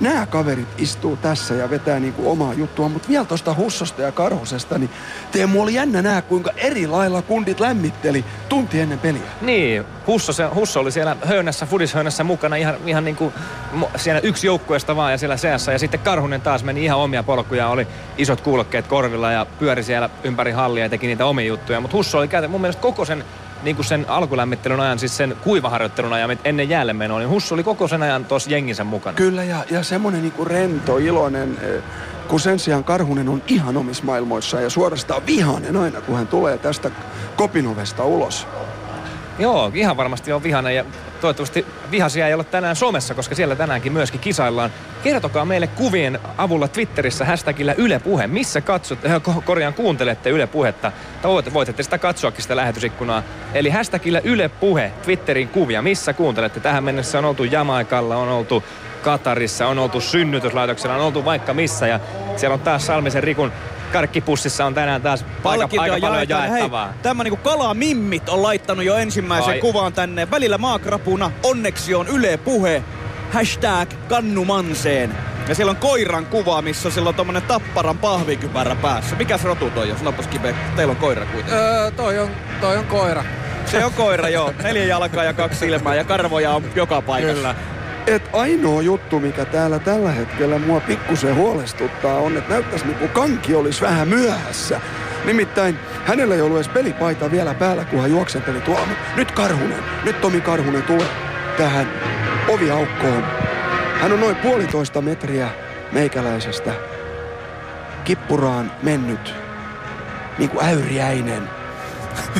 nämä 0.00 0.26
kaverit 0.26 0.68
istuu 0.78 1.16
tässä 1.16 1.54
ja 1.54 1.70
vetää 1.70 2.00
niinku 2.00 2.30
omaa 2.30 2.54
juttua, 2.54 2.88
mutta 2.88 3.08
vielä 3.08 3.24
tuosta 3.24 3.54
Hussosta 3.54 4.02
ja 4.02 4.12
Karhusesta, 4.12 4.78
niin 4.78 4.90
Teemu 5.32 5.62
oli 5.62 5.74
jännä 5.74 6.02
nää, 6.02 6.22
kuinka 6.22 6.50
eri 6.56 6.86
lailla 6.86 7.22
kundit 7.22 7.60
lämmitteli 7.60 8.24
tunti 8.48 8.80
ennen 8.80 8.98
peliä. 8.98 9.22
Niin, 9.40 9.84
Husso, 10.06 10.32
se, 10.32 10.44
Husso 10.54 10.80
oli 10.80 10.92
siellä 10.92 11.16
höynässä, 11.24 11.66
fudishöynässä 11.66 12.24
mukana 12.24 12.56
ihan, 12.56 12.74
ihan 12.86 13.04
niin 13.04 13.16
kuin 13.16 13.34
siellä 13.96 14.20
yksi 14.20 14.46
joukkueesta 14.46 14.96
vaan 14.96 15.12
ja 15.12 15.18
siellä 15.18 15.36
seassa. 15.36 15.72
Ja 15.72 15.78
sitten 15.78 16.00
Karhunen 16.00 16.40
taas 16.40 16.64
meni 16.64 16.84
ihan 16.84 16.98
omia 16.98 17.22
polkuja, 17.22 17.68
oli 17.68 17.86
isot 18.18 18.40
kuulokkeet 18.40 18.86
korvilla 18.86 19.32
ja 19.32 19.46
pyöri 19.58 19.82
siellä 19.82 20.10
ympäri 20.24 20.52
hallia 20.52 20.84
ja 20.84 20.88
teki 20.88 21.06
niitä 21.06 21.26
omia 21.26 21.46
juttuja. 21.46 21.80
Mutta 21.80 21.96
Husso 21.96 22.18
oli 22.18 22.28
käytä 22.28 22.48
mun 22.48 22.60
mielestä 22.60 22.82
koko 22.82 23.04
sen 23.04 23.24
niin 23.62 23.76
kuin 23.76 23.86
sen 23.86 24.04
alkulämmittelyn 24.08 24.80
ajan, 24.80 24.98
siis 24.98 25.16
sen 25.16 25.36
kuivaharjoittelun 25.44 26.12
ajan 26.12 26.38
ennen 26.44 26.68
jäälle 26.68 26.92
menoa, 26.92 27.18
niin 27.18 27.28
Husso 27.28 27.54
oli 27.54 27.62
koko 27.62 27.88
sen 27.88 28.02
ajan 28.02 28.24
tuossa 28.24 28.50
jenginsä 28.50 28.84
mukana. 28.84 29.16
Kyllä, 29.16 29.44
ja, 29.44 29.64
ja 29.70 29.82
semmonen 29.82 30.22
niinku 30.22 30.44
rento, 30.44 30.98
iloinen, 30.98 31.58
eh, 31.62 31.82
kun 32.28 32.40
sen 32.40 32.58
sijaan 32.58 32.84
Karhunen 32.84 33.28
on 33.28 33.42
ihan 33.46 33.76
omissa 33.76 34.04
maailmoissaan 34.04 34.62
ja 34.62 34.70
suorastaan 34.70 35.26
vihainen 35.26 35.76
aina, 35.76 36.00
kun 36.00 36.16
hän 36.16 36.26
tulee 36.26 36.58
tästä 36.58 36.90
kopinovesta 37.36 38.04
ulos. 38.04 38.46
Joo, 39.40 39.70
ihan 39.74 39.96
varmasti 39.96 40.32
on 40.32 40.42
vihainen 40.42 40.76
ja 40.76 40.84
toivottavasti 41.20 41.66
vihaisia 41.90 42.26
ei 42.26 42.34
ole 42.34 42.44
tänään 42.44 42.76
somessa, 42.76 43.14
koska 43.14 43.34
siellä 43.34 43.56
tänäänkin 43.56 43.92
myöskin 43.92 44.20
kisaillaan. 44.20 44.70
Kertokaa 45.02 45.44
meille 45.44 45.66
kuvien 45.66 46.18
avulla 46.38 46.68
Twitterissä 46.68 47.24
hashtagillä 47.24 47.74
Yle 47.78 47.98
Puhe. 47.98 48.26
Missä 48.26 48.60
katsot, 48.60 49.04
äh, 49.04 49.12
ko- 49.16 49.42
korjaan 49.44 49.74
kuuntelette 49.74 50.30
Yle 50.30 50.46
Puhetta. 50.46 50.92
Tai 51.22 51.30
voitte 51.52 51.82
sitä 51.82 51.98
katsoakin 51.98 52.42
sitä 52.42 52.56
lähetysikkunaa. 52.56 53.22
Eli 53.54 53.70
hashtagillä 53.70 54.20
Yle 54.24 54.48
Puhe 54.48 54.92
Twitterin 55.02 55.48
kuvia. 55.48 55.82
Missä 55.82 56.12
kuuntelette? 56.12 56.60
Tähän 56.60 56.84
mennessä 56.84 57.18
on 57.18 57.24
oltu 57.24 57.44
Jamaikalla, 57.44 58.16
on 58.16 58.28
oltu 58.28 58.64
Katarissa, 59.02 59.66
on 59.66 59.78
oltu 59.78 60.00
synnytyslaitoksella, 60.00 60.96
on 60.96 61.02
oltu 61.02 61.24
vaikka 61.24 61.54
missä. 61.54 61.86
Ja 61.86 62.00
siellä 62.36 62.54
on 62.54 62.60
taas 62.60 62.86
Salmisen 62.86 63.22
Rikun 63.22 63.52
karkkipussissa 63.90 64.66
on 64.66 64.74
tänään 64.74 65.02
taas 65.02 65.24
aika, 65.44 65.68
aika 65.78 65.96
paljon 66.00 66.28
jaettavaa. 66.28 66.86
Hei, 66.86 66.96
tämä 67.02 67.24
niinku 67.24 67.36
kalamimmit 67.36 68.28
on 68.28 68.42
laittanut 68.42 68.84
jo 68.84 68.96
ensimmäisen 68.96 69.50
Ai. 69.50 69.60
kuvan 69.60 69.92
tänne. 69.92 70.30
Välillä 70.30 70.58
maakrapuna, 70.58 71.30
onneksi 71.42 71.94
on 71.94 72.08
Yle 72.08 72.36
Puhe. 72.36 72.82
Hashtag 73.32 73.90
kannumanseen. 74.08 75.14
Ja 75.48 75.54
siellä 75.54 75.70
on 75.70 75.76
koiran 75.76 76.26
kuva, 76.26 76.62
missä 76.62 76.90
sillä 76.90 77.08
on 77.08 77.14
tommonen 77.14 77.42
tapparan 77.42 77.98
pahvikypärä 77.98 78.74
päässä. 78.74 79.16
Mikä 79.16 79.38
se 79.38 79.48
rotu 79.48 79.70
toi 79.70 79.90
on? 79.90 80.14
Kibe, 80.30 80.54
teillä 80.76 80.90
on 80.90 80.96
koira 80.96 81.24
kuitenkin. 81.24 81.54
Öö, 81.54 81.90
toi, 81.90 82.18
on, 82.18 82.30
toi 82.60 82.76
on 82.76 82.84
koira. 82.84 83.24
Se 83.66 83.84
on 83.84 83.92
koira, 83.92 84.28
joo. 84.28 84.52
Neljä 84.62 84.84
jalkaa 84.84 85.24
ja 85.24 85.32
kaksi 85.32 85.58
silmää 85.58 85.94
ja 85.94 86.04
karvoja 86.04 86.50
on 86.50 86.64
joka 86.74 87.02
paikassa. 87.02 87.34
Kyllä. 87.34 87.54
Et 88.06 88.22
ainoa 88.32 88.82
juttu, 88.82 89.20
mikä 89.20 89.44
täällä 89.44 89.78
tällä 89.78 90.12
hetkellä 90.12 90.58
mua 90.58 90.80
pikkusen 90.80 91.34
huolestuttaa, 91.34 92.18
on, 92.18 92.36
että 92.36 92.50
näyttäisi 92.52 92.86
niin 92.86 92.98
kuin 92.98 93.10
kanki 93.10 93.54
olisi 93.54 93.80
vähän 93.80 94.08
myöhässä. 94.08 94.80
Nimittäin 95.24 95.78
hänellä 96.06 96.34
ei 96.34 96.40
ollut 96.40 96.56
edes 96.56 96.68
pelipaita 96.68 97.30
vielä 97.30 97.54
päällä, 97.54 97.84
kun 97.84 98.00
hän 98.00 98.10
juoksenteli 98.10 98.60
tuolla. 98.60 98.86
Nyt 99.16 99.30
Karhunen, 99.32 99.84
nyt 100.04 100.20
Tomi 100.20 100.40
Karhunen 100.40 100.82
tulee 100.82 101.06
tähän 101.58 101.88
oviaukkoon. 102.48 103.24
Hän 104.00 104.12
on 104.12 104.20
noin 104.20 104.36
puolitoista 104.36 105.00
metriä 105.00 105.48
meikäläisestä 105.92 106.72
kippuraan 108.04 108.72
mennyt, 108.82 109.34
niin 110.38 110.50
kuin 110.50 110.64
äyriäinen. 110.64 111.42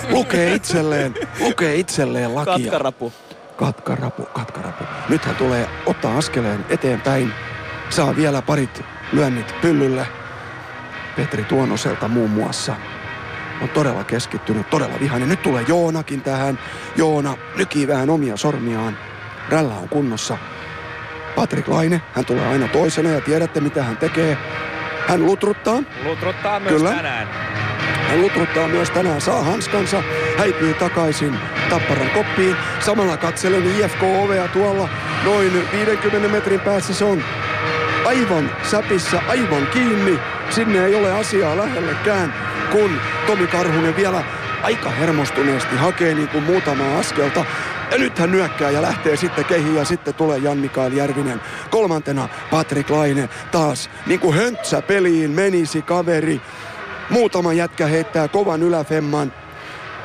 Lukee 0.09 0.55
itselleen, 0.55 1.15
lukee 1.41 1.75
itselleen 1.77 2.35
lakia. 2.35 2.53
Katkarapu. 2.55 3.13
Katkarapu, 3.61 4.23
katkarapu. 4.23 4.85
Nyt 5.09 5.25
hän 5.25 5.37
tulee 5.37 5.69
ottaa 5.87 6.19
askeleen 6.19 6.65
eteenpäin. 6.69 7.33
Saa 7.91 8.17
vielä 8.17 8.43
parit 8.43 8.85
lyönnit 9.13 9.55
pyllylle. 9.61 10.07
Petri 11.17 11.45
Tuonoselta 11.45 12.09
muun 12.09 12.31
muassa. 12.31 12.77
On 13.63 13.69
todella 13.69 14.05
keskittynyt, 14.05 14.71
todella 14.71 15.01
vihainen. 15.01 15.29
Nyt 15.29 15.43
tulee 15.43 15.65
Joonakin 15.69 16.23
tähän. 16.23 16.59
Joona 16.97 17.37
nykii 17.57 17.89
vähän 17.89 18.11
omia 18.11 18.37
sormiaan. 18.37 18.99
Rällä 19.49 19.75
on 19.75 19.89
kunnossa. 19.89 20.39
Patrik 21.37 21.69
Laine, 21.69 22.03
hän 22.15 22.25
tulee 22.25 22.47
aina 22.47 22.69
toisena 22.69 23.11
ja 23.11 23.21
tiedätte 23.21 23.61
mitä 23.61 23.83
hän 23.83 23.97
tekee. 23.97 24.39
Hän 25.09 25.27
lutruttaa. 25.27 25.83
Lutruttaa 26.05 26.61
myös 26.61 26.73
Kyllä. 26.73 26.91
tänään. 26.91 27.29
Hän 28.09 28.21
lutruttaa 28.21 28.69
myös 28.69 28.91
tänään, 28.91 29.21
saa 29.21 29.43
hanskansa, 29.43 30.03
häipyy 30.41 30.75
takaisin 30.75 31.39
Tapparan 31.71 32.11
koppiin. 32.11 32.57
Samalla 32.81 33.17
katselen 33.17 33.67
IFK-ovea 33.67 34.49
tuolla 34.49 34.89
noin 35.25 35.53
50 35.73 36.29
metrin 36.29 36.61
päässä. 36.61 36.95
Se 36.95 37.05
on 37.05 37.25
aivan 38.07 38.51
säpissä, 38.71 39.23
aivan 39.29 39.67
kiinni. 39.67 40.19
Sinne 40.51 40.85
ei 40.85 40.95
ole 40.95 41.13
asiaa 41.13 41.57
lähellekään, 41.57 42.35
kun 42.73 42.91
Tomi 43.27 43.47
Karhunen 43.47 43.97
vielä 43.97 44.25
aika 44.63 44.91
hermostuneesti 44.91 45.77
hakee 45.77 46.15
niin 46.15 46.29
kuin 46.29 46.45
muutamaa 46.45 46.99
askelta. 46.99 47.45
Ja 47.91 47.99
nyt 47.99 48.19
hän 48.19 48.33
nyökkää 48.33 48.71
ja 48.71 48.83
lähtee 48.83 49.17
sitten 49.17 49.45
kehiin 49.45 49.77
ja 49.77 49.85
sitten 49.85 50.15
tulee 50.15 50.39
Jan-Mikael 50.39 50.93
Järvinen. 50.93 51.41
Kolmantena 51.71 52.29
Patrik 52.51 52.91
Laine 52.91 53.29
taas 53.51 53.91
niin 54.07 54.21
kuin 54.21 54.37
höntsä 54.37 54.83
peliin 54.83 55.31
menisi 55.31 55.83
kaveri. 55.83 56.41
Muutama 57.11 57.53
jätkä 57.53 57.87
heittää 57.87 58.29
kovan 58.29 58.63
yläfemman. 58.63 59.33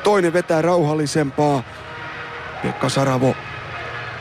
Toinen 0.06 0.32
vetää 0.32 0.62
rauhallisempaa. 0.62 1.62
Pekka 2.62 2.88
Saravo, 2.88 3.34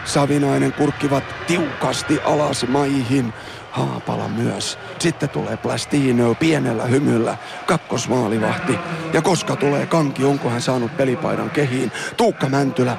Savinainen 0.05 0.73
kurkkivat 0.73 1.23
tiukasti 1.47 2.19
alas 2.23 2.67
maihin. 2.67 3.33
Haapala 3.71 4.27
myös. 4.27 4.79
Sitten 4.99 5.29
tulee 5.29 5.57
Plastino 5.57 6.35
pienellä 6.35 6.85
hymyllä, 6.85 7.37
kakkosmaalivahti. 7.65 8.79
Ja 9.13 9.21
koska 9.21 9.55
tulee 9.55 9.85
kanki, 9.85 10.23
onko 10.23 10.49
hän 10.49 10.61
saanut 10.61 10.97
pelipaidan 10.97 11.49
kehiin? 11.49 11.91
Tuukka 12.17 12.49
Mäntylä 12.49 12.97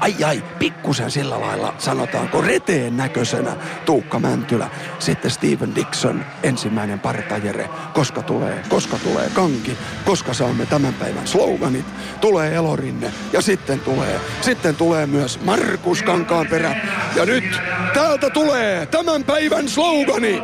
ai 0.00 0.24
ai, 0.24 0.42
pikkusen 0.58 1.10
sillä 1.10 1.40
lailla 1.40 1.74
sanotaanko 1.78 2.40
reteen 2.40 2.96
näköisenä 2.96 3.56
Tuukka 3.84 4.18
Mäntylä. 4.18 4.70
Sitten 4.98 5.30
Steven 5.30 5.74
Dixon, 5.74 6.24
ensimmäinen 6.42 7.00
partajere. 7.00 7.68
Koska 7.94 8.22
tulee, 8.22 8.62
koska 8.68 8.96
tulee 8.98 9.30
kanki, 9.34 9.78
koska 10.04 10.34
saamme 10.34 10.66
tämän 10.66 10.94
päivän 10.94 11.26
sloganit. 11.26 11.86
Tulee 12.20 12.54
Elorinne 12.54 13.12
ja 13.32 13.42
sitten 13.42 13.80
tulee, 13.80 14.20
sitten 14.40 14.76
tulee 14.76 15.06
myös 15.06 15.40
Markus 15.40 16.02
Kankaanperä. 16.02 16.76
Ja 17.16 17.24
nyt 17.24 17.60
täältä 17.94 18.30
tulee 18.30 18.86
tämän 18.86 19.24
päivän 19.24 19.68
slogani. 19.68 20.42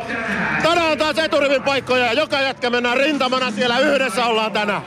Tänään 0.63 0.91
on 0.91 0.97
taas 0.97 1.17
eturivin 1.17 1.63
paikkoja 1.63 2.05
ja 2.05 2.13
joka 2.13 2.41
jätkä 2.41 2.69
mennään 2.69 2.97
rintamana 2.97 3.51
siellä 3.51 3.79
yhdessä 3.79 4.25
ollaan 4.25 4.51
tänään. 4.51 4.81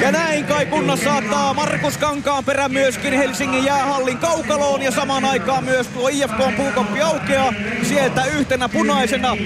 Ja 0.00 0.12
näin 0.12 0.44
kai 0.44 0.66
kunnas 0.66 1.00
saattaa 1.00 1.54
Markus 1.54 1.96
Kankaanperä 1.96 2.68
myöskin 2.68 3.12
Helsingin 3.12 3.64
jäähallin 3.64 4.18
kaukaloon 4.18 4.82
ja 4.82 4.90
samaan 4.90 5.24
aikaan 5.24 5.64
myös 5.64 5.86
tuo 5.86 6.08
IFK 6.08 6.56
puukoppi 6.56 7.00
aukeaa 7.00 7.52
sieltä 7.82 8.24
yhtenä 8.24 8.68
punaisena 8.68 9.36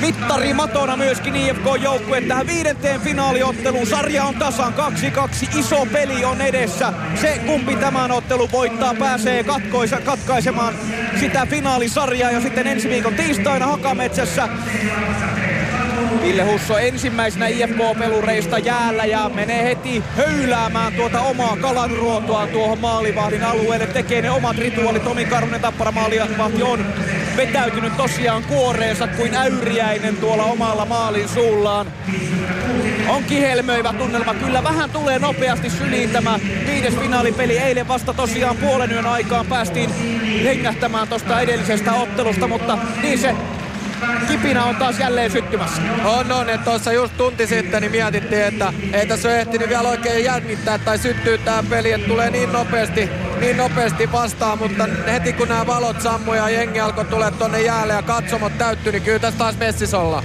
mittari 0.00 0.54
matona 0.54 0.96
myöskin 0.96 1.36
IFK-joukkue 1.36 2.20
tähän 2.20 2.46
viidenteen 2.46 3.00
finaaliotteluun. 3.00 3.86
Sarja 3.86 4.24
on 4.24 4.34
tasan 4.34 4.74
2-2. 5.52 5.58
Iso 5.58 5.86
peli 5.92 6.24
on 6.24 6.40
edessä. 6.40 6.92
Se 7.14 7.40
kumpi 7.46 7.76
tämän 7.76 8.10
ottelun 8.10 8.52
voittaa 8.52 8.94
pääsee 8.94 9.44
katkoisa, 9.44 10.00
katkaisemaan 10.00 10.74
sitä 11.20 11.46
finaalisarjaa 11.46 12.30
ja 12.30 12.40
sitten 12.40 12.66
ensi 12.66 12.88
viikon 12.88 13.14
tiistaina 13.14 13.66
Hakametsässä 13.66 14.48
Ville 16.22 16.42
Husso 16.42 16.78
ensimmäisenä 16.78 17.46
IFK-pelureista 17.46 18.58
jäällä 18.58 19.04
ja 19.04 19.30
menee 19.34 19.64
heti 19.64 20.02
höyläämään 20.16 20.92
tuota 20.92 21.20
omaa 21.20 21.56
kalanruotoa 21.56 22.46
tuohon 22.46 22.78
maalivahdin 22.78 23.44
alueelle. 23.44 23.86
Tekee 23.86 24.22
ne 24.22 24.30
omat 24.30 24.58
rituaalit. 24.58 25.04
Tomi 25.04 25.24
Karunen 25.24 25.60
tappara 25.60 25.92
maalivahti 25.92 26.62
on 26.62 26.86
vetäytynyt 27.36 27.96
tosiaan 27.96 28.42
kuoreensa 28.42 29.06
kuin 29.06 29.34
äyriäinen 29.34 30.16
tuolla 30.16 30.44
omalla 30.44 30.84
maalin 30.84 31.28
suullaan. 31.28 31.86
On 33.08 33.24
kihelmöivä 33.24 33.92
tunnelma. 33.92 34.34
Kyllä 34.34 34.64
vähän 34.64 34.90
tulee 34.90 35.18
nopeasti 35.18 35.70
syliin 35.70 36.10
tämä 36.10 36.40
viides 36.66 36.94
finaalipeli. 36.94 37.58
Eilen 37.58 37.88
vasta 37.88 38.14
tosiaan 38.14 38.56
puolen 38.56 38.92
yön 38.92 39.06
aikaan 39.06 39.46
päästiin 39.46 39.90
hengähtämään 40.44 41.08
tuosta 41.08 41.40
edellisestä 41.40 41.94
ottelusta, 41.94 42.48
mutta 42.48 42.78
niin 43.02 43.18
se 43.18 43.34
kipinä 44.28 44.64
on 44.64 44.76
taas 44.76 44.98
jälleen 44.98 45.30
syttymässä. 45.30 45.82
On, 46.04 46.32
on. 46.32 46.50
Että 46.50 46.64
tuossa 46.64 46.92
just 46.92 47.16
tunti 47.16 47.46
sitten 47.46 47.82
niin 47.82 47.92
mietittiin, 47.92 48.42
että 48.42 48.72
ei 48.92 49.06
tässä 49.06 49.28
ole 49.28 49.40
ehtinyt 49.40 49.68
vielä 49.68 49.88
oikein 49.88 50.24
jännittää 50.24 50.78
tai 50.78 50.98
syttyy 50.98 51.38
tämä 51.38 51.64
peli, 51.70 51.92
että 51.92 52.08
tulee 52.08 52.30
niin 52.30 52.52
nopeasti, 52.52 53.10
niin 53.40 53.56
nopeasti 53.56 54.12
vastaan, 54.12 54.58
mutta 54.58 54.88
heti 55.06 55.32
kun 55.32 55.48
nämä 55.48 55.66
valot 55.66 56.00
sammui 56.00 56.36
ja 56.36 56.50
jengi 56.50 56.80
alkoi 56.80 57.04
tulla 57.04 57.30
tonne 57.30 57.62
jäälle 57.62 57.92
ja 57.92 58.02
katsomot 58.02 58.58
täyttyi, 58.58 58.92
niin 58.92 59.02
kyllä 59.02 59.18
tässä 59.18 59.38
taas 59.38 59.58
messis 59.58 59.94
olla. 59.94 60.22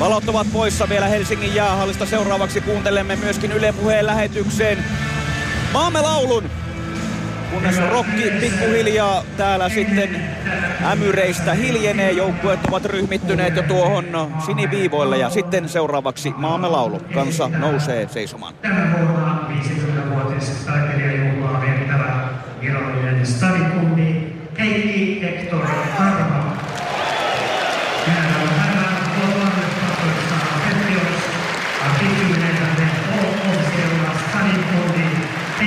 Valot 0.00 0.28
ovat 0.28 0.46
poissa 0.52 0.88
vielä 0.88 1.06
Helsingin 1.06 1.54
jäähallista. 1.54 2.06
Seuraavaksi 2.06 2.60
kuuntelemme 2.60 3.16
myöskin 3.16 3.52
Yle 3.52 3.72
Puheen 3.72 4.06
lähetykseen 4.06 4.84
maamme 5.72 6.00
laulun. 6.00 6.50
Kunnes 7.50 7.80
rokki 7.90 8.30
pikkuhiljaa 8.40 9.22
täällä 9.36 9.68
sitten 9.68 10.22
ämyreistä 10.92 11.54
hiljenee. 11.54 12.10
Joukkueet 12.12 12.60
ovat 12.68 12.84
ryhmittyneet 12.84 13.56
jo 13.56 13.62
tuohon 13.62 14.32
siniviivoille 14.46 15.18
ja 15.18 15.30
sitten 15.30 15.68
seuraavaksi 15.68 16.34
maamme 16.36 16.68
laulu. 16.68 17.00
Kansa 17.14 17.48
nousee 17.48 18.08
seisomaan. 18.08 18.54
Tänä 18.62 18.94
vuonna 18.98 19.48
50-vuotis 19.48 20.50
taiteilijajuhlaa 20.66 21.60
viettävä 21.60 22.28
virallinen 22.60 23.26
stadikunni 23.26 24.32
Heikki 24.58 25.22
Hector 25.22 25.66
Harva. 25.96 26.58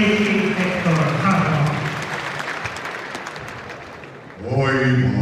On 0.03 0.40
way 4.73 5.20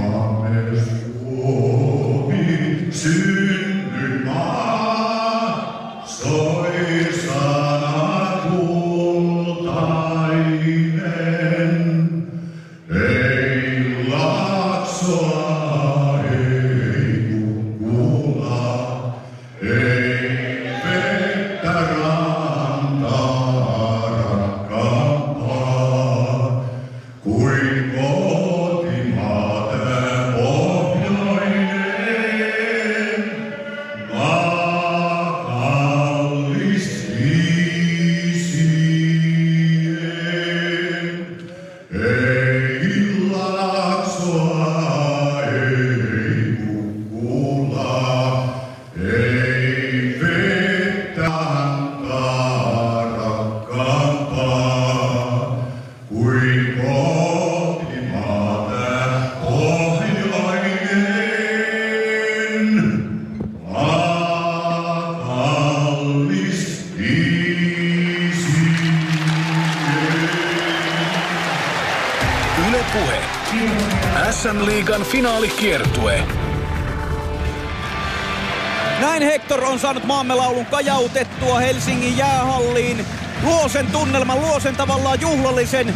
kajautettua 80.80 81.60
Helsingin 81.60 82.18
jäähalliin. 82.18 83.06
Luo 83.44 83.70
sen 83.70 83.88
tunnelman, 83.88 84.42
luo 84.42 84.60
sen 84.60 84.76
tavallaan 84.76 85.22
juhlallisen 85.22 85.96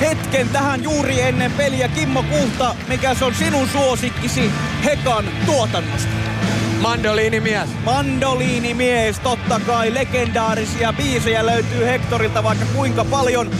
hetken 0.00 0.48
tähän 0.48 0.82
juuri 0.82 1.20
ennen 1.20 1.52
peliä. 1.52 1.88
Kimmo 1.88 2.22
Kuhta, 2.22 2.74
mikä 2.88 3.14
se 3.14 3.24
on 3.24 3.34
sinun 3.34 3.68
suosikkisi 3.68 4.50
Hekan 4.84 5.24
tuotannosta? 5.46 6.08
Mandoliinimies. 6.80 7.68
Mandoliinimies, 7.84 9.18
totta 9.18 9.60
kai. 9.66 9.94
Legendaarisia 9.94 10.92
biisejä 10.92 11.46
löytyy 11.46 11.86
Hectorilta 11.86 12.42
vaikka 12.42 12.64
kuinka 12.74 13.04
paljon. 13.04 13.50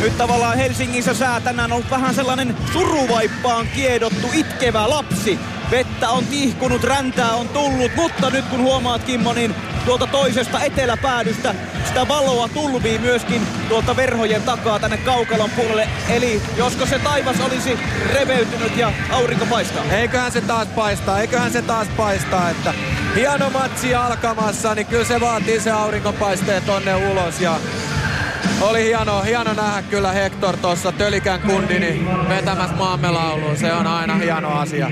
Nyt 0.00 0.18
tavallaan 0.18 0.56
Helsingissä 0.56 1.14
sää 1.14 1.40
tänään 1.40 1.72
on 1.72 1.76
ollut 1.76 1.90
vähän 1.90 2.14
sellainen 2.14 2.56
suruvaippaan 2.72 3.66
kiedottu 3.74 4.28
itkevä 4.32 4.90
lapsi. 4.90 5.38
Vettä 5.70 6.10
on 6.10 6.26
tihkunut, 6.26 6.84
räntää 6.84 7.34
on 7.34 7.48
tullut, 7.48 7.90
mutta 7.96 8.30
nyt 8.30 8.44
kun 8.44 8.62
huomaat 8.62 9.04
Kimmo, 9.04 9.32
niin 9.32 9.54
tuolta 9.84 10.06
toisesta 10.06 10.64
eteläpäädystä 10.64 11.54
sitä 11.84 12.08
valoa 12.08 12.48
tulvii 12.48 12.98
myöskin 12.98 13.46
tuolta 13.68 13.96
verhojen 13.96 14.42
takaa 14.42 14.78
tänne 14.78 14.96
Kaukalon 14.96 15.50
puolelle. 15.50 15.88
Eli 16.08 16.42
josko 16.56 16.86
se 16.86 16.98
taivas 16.98 17.40
olisi 17.40 17.78
reveytynyt 18.14 18.76
ja 18.76 18.92
aurinko 19.10 19.46
paistaa. 19.46 19.84
Eiköhän 19.92 20.32
se 20.32 20.40
taas 20.40 20.68
paistaa, 20.68 21.20
eiköhän 21.20 21.52
se 21.52 21.62
taas 21.62 21.88
paistaa, 21.96 22.50
että 22.50 22.74
hieno 23.14 23.50
matsi 23.50 23.94
alkamassa, 23.94 24.74
niin 24.74 24.86
kyllä 24.86 25.04
se 25.04 25.20
vaatii 25.20 25.60
se 25.60 25.70
aurinkopaisteen 25.70 26.62
tonne 26.62 26.94
ulos 26.94 27.40
ja 27.40 27.54
oli 28.60 28.84
hieno, 28.84 29.22
hieno 29.22 29.52
nähdä 29.54 29.82
kyllä 29.82 30.12
Hector 30.12 30.56
tuossa 30.56 30.92
Tölikän 30.92 31.40
kundini 31.40 32.06
vetämässä 32.28 32.76
maamme 32.76 33.10
lauluun. 33.10 33.56
Se 33.56 33.72
on 33.72 33.86
aina 33.86 34.14
hieno 34.14 34.58
asia. 34.58 34.90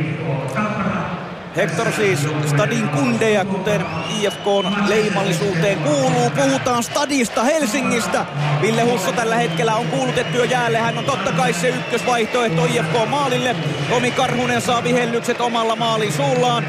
Hector 1.59 1.93
siis 1.93 2.21
stadin 2.47 2.89
kundeja, 2.89 3.45
kuten 3.45 3.87
IFKn 4.21 4.89
leimallisuuteen 4.89 5.79
kuuluu. 5.79 6.31
Puhutaan 6.31 6.83
stadista 6.83 7.45
Helsingistä. 7.45 8.27
Ville 8.61 8.83
Husso 8.83 9.13
tällä 9.13 9.37
hetkellä 9.37 9.75
on 9.75 9.87
kuulutettu 9.87 10.37
jo 10.37 10.45
jäälle. 10.45 10.79
Hän 10.79 10.99
on 10.99 11.05
totta 11.05 11.33
kai 11.33 11.53
se 11.53 11.69
ykkösvaihtoehto 11.69 12.65
IFK 12.65 13.09
maalille. 13.11 13.57
Tomi 13.91 14.11
Karhunen 14.11 14.61
saa 14.61 14.85
vihellykset 14.85 15.41
omalla 15.41 15.77
maalin 15.77 16.13
suullaan. 16.13 16.65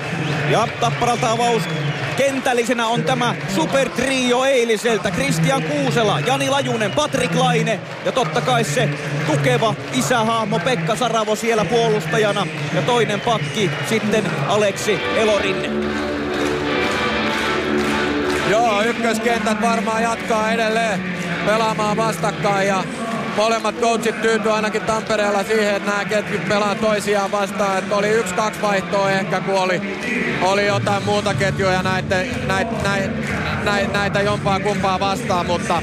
Ja 0.49 0.67
Tapparalta 0.79 1.31
avaus 1.31 1.63
kentällisenä 2.19 2.87
on 2.87 3.03
tämä 3.03 3.35
supertrio 3.55 4.43
eiliseltä. 4.43 5.11
Christian 5.11 5.63
Kuusela, 5.63 6.19
Jani 6.19 6.49
Lajunen, 6.49 6.91
Patrik 6.91 7.35
Laine 7.35 7.79
ja 8.05 8.11
totta 8.11 8.41
kai 8.41 8.63
se 8.63 8.89
tukeva 9.27 9.75
isähahmo 9.93 10.59
Pekka 10.59 10.95
Saravo 10.95 11.35
siellä 11.35 11.65
puolustajana. 11.65 12.47
Ja 12.73 12.81
toinen 12.81 13.21
pakki 13.21 13.71
sitten 13.89 14.23
Aleksi 14.47 14.99
Elorinne. 15.17 15.69
Joo, 18.49 18.81
ykköskentät 18.81 19.61
varmaan 19.61 20.03
jatkaa 20.03 20.51
edelleen 20.51 20.99
pelaamaan 21.45 21.97
vastakkain 21.97 22.67
ja 22.67 22.83
molemmat 23.39 23.75
coachit 23.75 24.21
tyytyy 24.21 24.51
ainakin 24.51 24.81
Tampereella 24.81 25.43
siihen, 25.43 25.75
että 25.75 25.89
nämä 25.89 26.05
ketjut 26.05 26.49
pelaa 26.49 26.75
toisiaan 26.75 27.31
vastaan. 27.31 27.77
Että 27.77 27.95
oli 27.95 28.09
yksi, 28.09 28.33
kaksi 28.33 28.61
vaihtoa 28.61 29.11
ehkä, 29.11 29.41
kun 29.41 29.55
oli, 29.55 29.81
oli 30.41 30.65
jotain 30.65 31.03
muuta 31.03 31.33
ketjuja 31.33 31.83
näitä, 31.83 32.15
näitä, 32.47 32.71
näitä, 32.83 33.09
näitä, 33.63 33.93
näitä 33.93 34.21
jompaa 34.21 34.59
kumpaa 34.59 34.99
vastaan, 34.99 35.45
mutta 35.45 35.81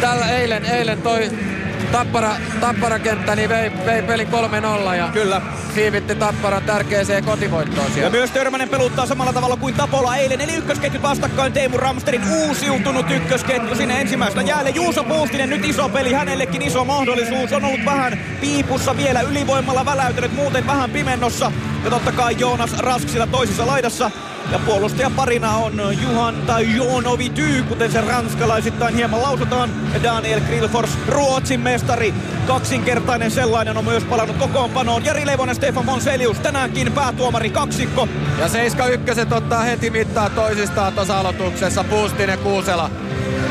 tällä 0.00 0.30
eilen, 0.30 0.64
eilen 0.64 1.02
toi 1.02 1.30
Tappara, 1.92 2.36
Tappara 2.60 2.98
niin 3.36 3.48
vei, 3.48 3.72
vei 3.86 4.02
pelin 4.02 4.28
3-0 4.90 4.94
ja 4.94 5.08
Kyllä. 5.12 5.42
Siivitti 5.78 6.14
Tapparan 6.14 6.62
tärkeäseen 6.62 7.24
kotivoittoon 7.24 7.86
Ja 7.86 7.92
siellä. 7.94 8.10
myös 8.10 8.30
Törmänen 8.30 8.68
peluttaa 8.68 9.06
samalla 9.06 9.32
tavalla 9.32 9.56
kuin 9.56 9.74
Tapola 9.74 10.16
eilen. 10.16 10.40
Eli 10.40 10.54
ykkösketjut 10.54 11.02
vastakkain 11.02 11.52
Teemu 11.52 11.76
Ramsterin 11.76 12.22
uusiutunut 12.32 13.10
ykkösketju 13.10 13.74
sinne 13.74 14.00
ensimmäisenä 14.00 14.42
jäälle. 14.42 14.70
Juuso 14.70 15.04
Puustinen 15.04 15.50
nyt 15.50 15.64
iso 15.64 15.88
peli, 15.88 16.12
hänellekin 16.12 16.62
iso 16.62 16.84
mahdollisuus. 16.84 17.52
On 17.52 17.64
ollut 17.64 17.84
vähän 17.84 18.18
piipussa 18.40 18.96
vielä 18.96 19.20
ylivoimalla 19.20 19.86
väläytynyt, 19.86 20.34
muuten 20.34 20.66
vähän 20.66 20.90
pimennossa. 20.90 21.52
Ja 21.84 21.90
totta 21.90 22.12
kai 22.12 22.36
Joonas 22.38 22.78
Rask 22.78 23.08
siellä 23.08 23.26
toisessa 23.26 23.66
laidassa. 23.66 24.10
Ja 24.52 24.58
puolustaja 24.58 25.10
parina 25.10 25.56
on 25.56 25.72
Juhan 26.02 26.34
tai 26.46 26.76
Joonovi 26.76 27.30
Tyy, 27.30 27.62
kuten 27.62 27.92
se 27.92 28.00
ranskalaisittain 28.00 28.94
hieman 28.94 29.22
lausutaan. 29.22 29.70
Daniel 30.02 30.40
Grillfors, 30.40 30.98
Ruotsin 31.08 31.60
mestari. 31.60 32.14
Kaksinkertainen 32.46 33.30
sellainen 33.30 33.76
on 33.76 33.84
myös 33.84 34.04
palannut 34.04 34.36
kokoonpanoon. 34.36 35.04
Jari 35.04 35.26
Leivonen, 35.26 35.54
Stefan 35.54 35.84
Monselius, 35.84 36.38
tänäänkin 36.38 36.92
päätuomari 36.92 37.50
kaksikko. 37.50 38.08
Ja 38.38 38.48
71 38.48 39.34
ottaa 39.34 39.62
heti 39.62 39.90
mittaa 39.90 40.30
toisistaan 40.30 40.92
tuossa 40.92 41.18
aloituksessa. 41.18 41.84
Puustinen 41.84 42.38
Kuusela. 42.38 42.90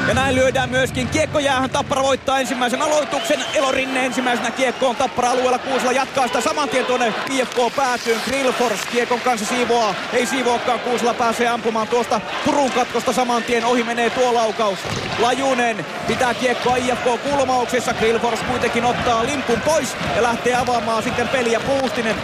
Ja 0.08 0.13
näin 0.13 0.36
lyödään 0.36 0.70
myöskin 0.70 1.08
kiekkojäähän. 1.08 1.70
Tappara 1.70 2.04
voittaa 2.04 2.39
ensimmäisen 2.39 2.82
aloituksen. 2.82 3.46
Elorinne 3.54 4.06
ensimmäisenä 4.06 4.52
kiekkoon 4.52 4.96
Tappara 4.96 5.32
alueella. 5.32 5.60
Kuusela 5.60 5.91
jatkaa 5.91 6.28
sitä 6.28 6.41
saman 6.41 6.70
tien 6.70 6.86
tuonne 6.86 7.13
IFK 7.32 7.58
päätyyn. 7.76 8.22
Grillfors 8.26 8.80
kiekon 8.91 9.22
kanssa 9.22 9.46
siivoaa. 9.46 9.96
Ei 10.13 10.26
siivoakaan. 10.26 10.80
Kuusela 10.80 11.13
pääsee 11.13 11.48
ampumaan 11.48 11.88
tuosta 11.88 12.22
purun 12.46 12.72
katkosta 12.72 13.13
saman 13.13 13.43
tien. 13.43 13.65
Ohi 13.65 13.84
menee 13.84 14.10
tuo 14.10 14.34
laukaus. 14.34 14.80
Lajunen 15.20 15.86
pitää 16.08 16.34
kiekkoa 16.34 16.76
IFK 16.76 17.24
kulmauksessa. 17.24 17.93
Grillfors 17.93 18.39
kuitenkin 18.39 18.86
ottaa 18.86 19.26
limpun 19.26 19.62
pois 19.62 19.96
ja 20.15 20.24
lähtee 20.24 20.56
avaamaan 20.56 21.04
sitten 21.04 21.28
peliä. 21.28 21.60
Puustinen 21.60 22.15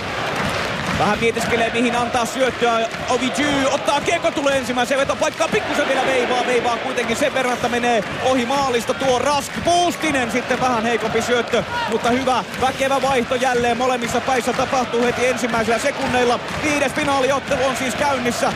Vähän 0.99 1.19
mietiskelee 1.19 1.69
mihin 1.73 1.95
antaa 1.95 2.25
syöttöä. 2.25 2.89
Ovigy 3.09 3.65
ottaa 3.71 4.01
kiekko 4.01 4.31
tulee 4.31 4.57
ensimmäiseen 4.57 4.99
vetopaikkaan. 4.99 5.49
Pikkusen 5.49 5.87
vielä 5.87 6.05
veivaa. 6.05 6.45
Veivaa 6.47 6.77
kuitenkin 6.77 7.17
sen 7.17 7.33
verran, 7.33 7.53
että 7.53 7.69
menee 7.69 8.03
ohi 8.23 8.45
maalista 8.45 8.93
tuo 8.93 9.19
Rask. 9.19 9.51
Puustinen 9.63 10.31
sitten 10.31 10.61
vähän 10.61 10.83
heikompi 10.83 11.21
syöttö. 11.21 11.63
Mutta 11.89 12.09
hyvä 12.09 12.43
väkevä 12.61 13.01
vaihto 13.01 13.35
jälleen 13.35 13.77
molemmissa 13.77 14.21
päissä 14.21 14.53
tapahtuu 14.53 15.03
heti 15.03 15.27
ensimmäisillä 15.27 15.79
sekunneilla. 15.79 16.39
Viides 16.63 16.93
finaaliottelu 16.93 17.65
on 17.65 17.75
siis 17.75 17.95
käynnissä. 17.95 18.53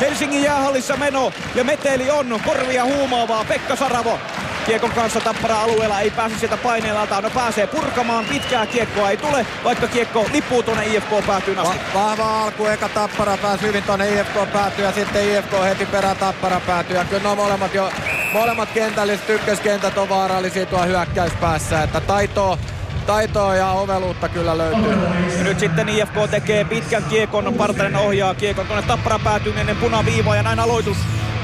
Helsingin 0.00 0.42
jäähallissa 0.42 0.96
meno 0.96 1.32
ja 1.54 1.64
meteli 1.64 2.10
on 2.10 2.40
korvia 2.46 2.84
huumaavaa. 2.84 3.44
Pekka 3.44 3.76
Saravo 3.76 4.18
Kiekon 4.66 4.90
kanssa 4.90 5.20
Tappara 5.20 5.60
alueella 5.62 6.00
ei 6.00 6.10
pääse 6.10 6.38
sieltä 6.38 6.56
paineelta. 6.56 7.20
No 7.20 7.30
pääsee 7.30 7.66
purkamaan. 7.66 8.24
Pitkää 8.24 8.66
kiekkoa 8.66 9.10
ei 9.10 9.16
tule, 9.16 9.46
vaikka 9.64 9.86
kiekko 9.86 10.26
lippuu 10.32 10.62
tuonne 10.62 10.86
IFK 10.86 11.26
päätyyn 11.26 11.58
asti. 11.58 11.78
Va- 11.94 12.00
vahva 12.00 12.42
alku, 12.42 12.66
eka 12.66 12.88
Tappara 12.88 13.36
pääsi 13.36 13.66
hyvin 13.66 13.82
tonne 13.82 14.08
IFK 14.08 14.52
päätyy 14.52 14.84
ja 14.84 14.92
sitten 14.92 15.28
IFK 15.28 15.52
heti 15.64 15.86
perään 15.86 16.16
Tappara 16.16 16.60
päätyy. 16.60 16.96
Ja 16.96 17.04
kyllä 17.04 17.22
nuo 17.22 17.36
molemmat 17.36 17.74
jo, 17.74 17.90
molemmat 18.32 18.68
kentälliset 18.74 19.30
ykköskentät 19.30 19.98
on 19.98 20.08
vaarallisia 20.08 20.66
tuo 20.66 20.82
hyökkäyspäässä, 20.86 21.82
että 21.82 22.00
taitoa, 22.00 22.58
taitoa 23.06 23.54
ja 23.54 23.70
oveluutta 23.70 24.28
kyllä 24.28 24.58
löytyy. 24.58 24.92
Ja 25.38 25.44
nyt 25.44 25.60
sitten 25.60 25.88
IFK 25.88 26.14
tekee 26.30 26.64
pitkän 26.64 27.04
kiekon. 27.04 27.54
Partanen 27.54 27.96
ohjaa 27.96 28.34
kiekon 28.34 28.66
tuonne 28.66 28.86
Tappara 28.86 29.18
päätyyn 29.18 29.58
ennen 29.58 29.76
punaviivaa 29.76 30.36
ja 30.36 30.42
näin 30.42 30.60
aloitus 30.60 30.96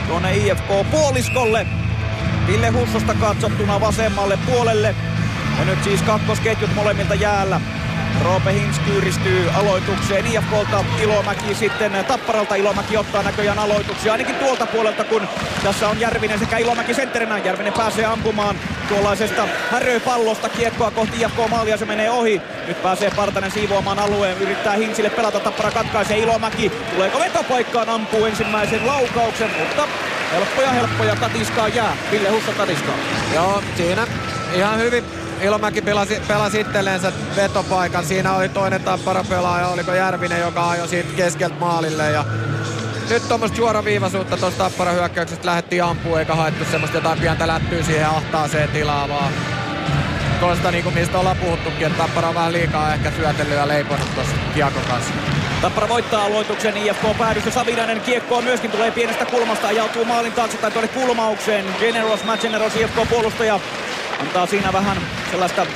tuonne 0.09 0.37
IFK 0.37 0.91
puoliskolle. 0.91 1.67
Ville 2.47 2.71
Hussosta 2.71 3.15
katsottuna 3.15 3.81
vasemmalle 3.81 4.39
puolelle. 4.47 4.95
Ja 5.59 5.65
nyt 5.65 5.85
siis 5.85 6.03
kakkosketjut 6.03 6.75
molemmilta 6.75 7.15
jäällä. 7.15 7.61
Roope 8.25 8.53
Hins 8.53 8.79
kyyristyy 8.79 9.51
aloitukseen 9.55 10.27
IFKlta 10.27 10.85
Ilomäki 11.03 11.55
sitten 11.55 12.05
Tapparalta 12.09 12.55
Ilomäki 12.55 12.97
ottaa 12.97 13.23
näköjään 13.23 13.59
aloituksia 13.59 14.13
ainakin 14.13 14.35
tuolta 14.35 14.67
puolelta 14.67 15.05
kun 15.05 15.29
tässä 15.63 15.89
on 15.89 16.01
Järvinen 16.01 16.39
sekä 16.39 16.59
Ilomäki 16.59 16.95
sentterinä. 16.95 17.39
Järvinen 17.39 17.73
pääsee 17.73 18.05
ampumaan 18.05 18.57
tuollaisesta 18.89 19.49
häröpallosta 19.71 20.49
kiekkoa 20.49 20.91
kohti 20.91 21.23
IFK 21.23 21.51
maalia 21.51 21.77
se 21.77 21.85
menee 21.85 22.11
ohi. 22.11 22.43
Nyt 22.67 22.83
pääsee 22.83 23.11
Partanen 23.17 23.51
siivoamaan 23.51 23.99
alueen, 23.99 24.39
yrittää 24.39 24.77
Hinsille 24.77 25.11
pelata, 25.11 25.41
Tappara 25.41 25.71
katkaisee 25.71 26.19
Ilomäki. 26.19 26.73
Tuleeko 26.95 27.19
vetopaikkaan, 27.19 27.89
ampuu 27.89 28.25
ensimmäisen 28.25 28.87
laukauksen, 28.87 29.51
mutta 29.59 29.89
helppoja 30.33 30.71
helppoja 30.71 31.17
tatiskaa 31.17 31.69
jää. 31.69 31.97
Ville 32.11 32.31
Husso 32.31 32.53
tatiskaa. 32.53 32.95
Joo, 33.35 33.63
siinä 33.77 34.07
ihan 34.55 34.79
hyvin 34.79 35.05
Ilomäki 35.43 35.83
pelasi, 35.83 36.23
pelasi 36.29 36.61
itsellensä 36.61 37.13
vetopaikan. 37.37 38.05
Siinä 38.05 38.35
oli 38.35 38.49
toinen 38.49 38.83
tappara 38.83 39.25
pelaaja, 39.25 39.69
oliko 39.69 39.95
Järvinen, 39.95 40.41
joka 40.41 40.71
ajoi 40.71 40.89
siitä 40.89 41.13
keskeltä 41.17 41.57
maalille. 41.61 42.11
Ja 42.11 42.25
nyt 43.11 43.29
tuommoista 43.29 43.57
suoraviivaisuutta 43.57 44.37
tuosta 44.37 44.65
tappara 44.65 44.93
hyökkäyksestä 44.93 45.47
lähdettiin 45.47 45.85
ampua 45.85 46.19
eikä 46.21 46.35
haettu 46.35 46.65
semmoista 46.65 46.97
jotain 46.97 47.19
pientä 47.19 47.47
lättyä 47.47 47.83
siihen 47.83 48.09
ahtaaseen 48.09 48.69
tilaa, 48.69 49.09
vaan 49.09 49.33
tuosta 50.41 50.71
niin 50.71 50.85
kuin 50.85 50.95
mistä 50.95 51.19
ollaan 51.19 51.37
puhuttukin, 51.37 51.87
että 51.87 51.99
tappara 51.99 52.29
on 52.29 52.35
vähän 52.35 52.53
liikaa 52.53 52.95
ehkä 52.95 53.11
syötellyt 53.11 53.55
ja 53.55 53.69
leiponut 53.69 54.15
tuossa 54.15 54.37
kiekon 54.55 54.83
kanssa. 54.89 55.13
Tappara 55.63 55.89
voittaa 55.89 56.25
aloituksen 56.25 56.77
IFK 56.77 57.19
päädyssä. 57.19 57.51
Savinainen 57.51 58.01
kiekkoon 58.01 58.45
myöskin 58.45 58.71
tulee 58.71 58.91
pienestä 58.91 59.25
kulmasta. 59.25 59.69
Ajautuu 59.69 60.05
maalin 60.05 60.33
taakse 60.33 60.57
tai 60.59 60.71
tuonne 60.71 60.89
kulmaukseen. 60.89 61.65
Generos, 61.81 62.25
Matt 62.25 62.43
Generos, 62.43 62.77
IFK 62.77 63.09
puolustaja. 63.11 63.61
Antaa 64.21 64.47
siinä 64.47 64.73
vähän 64.73 64.97
sellaista 65.31 65.67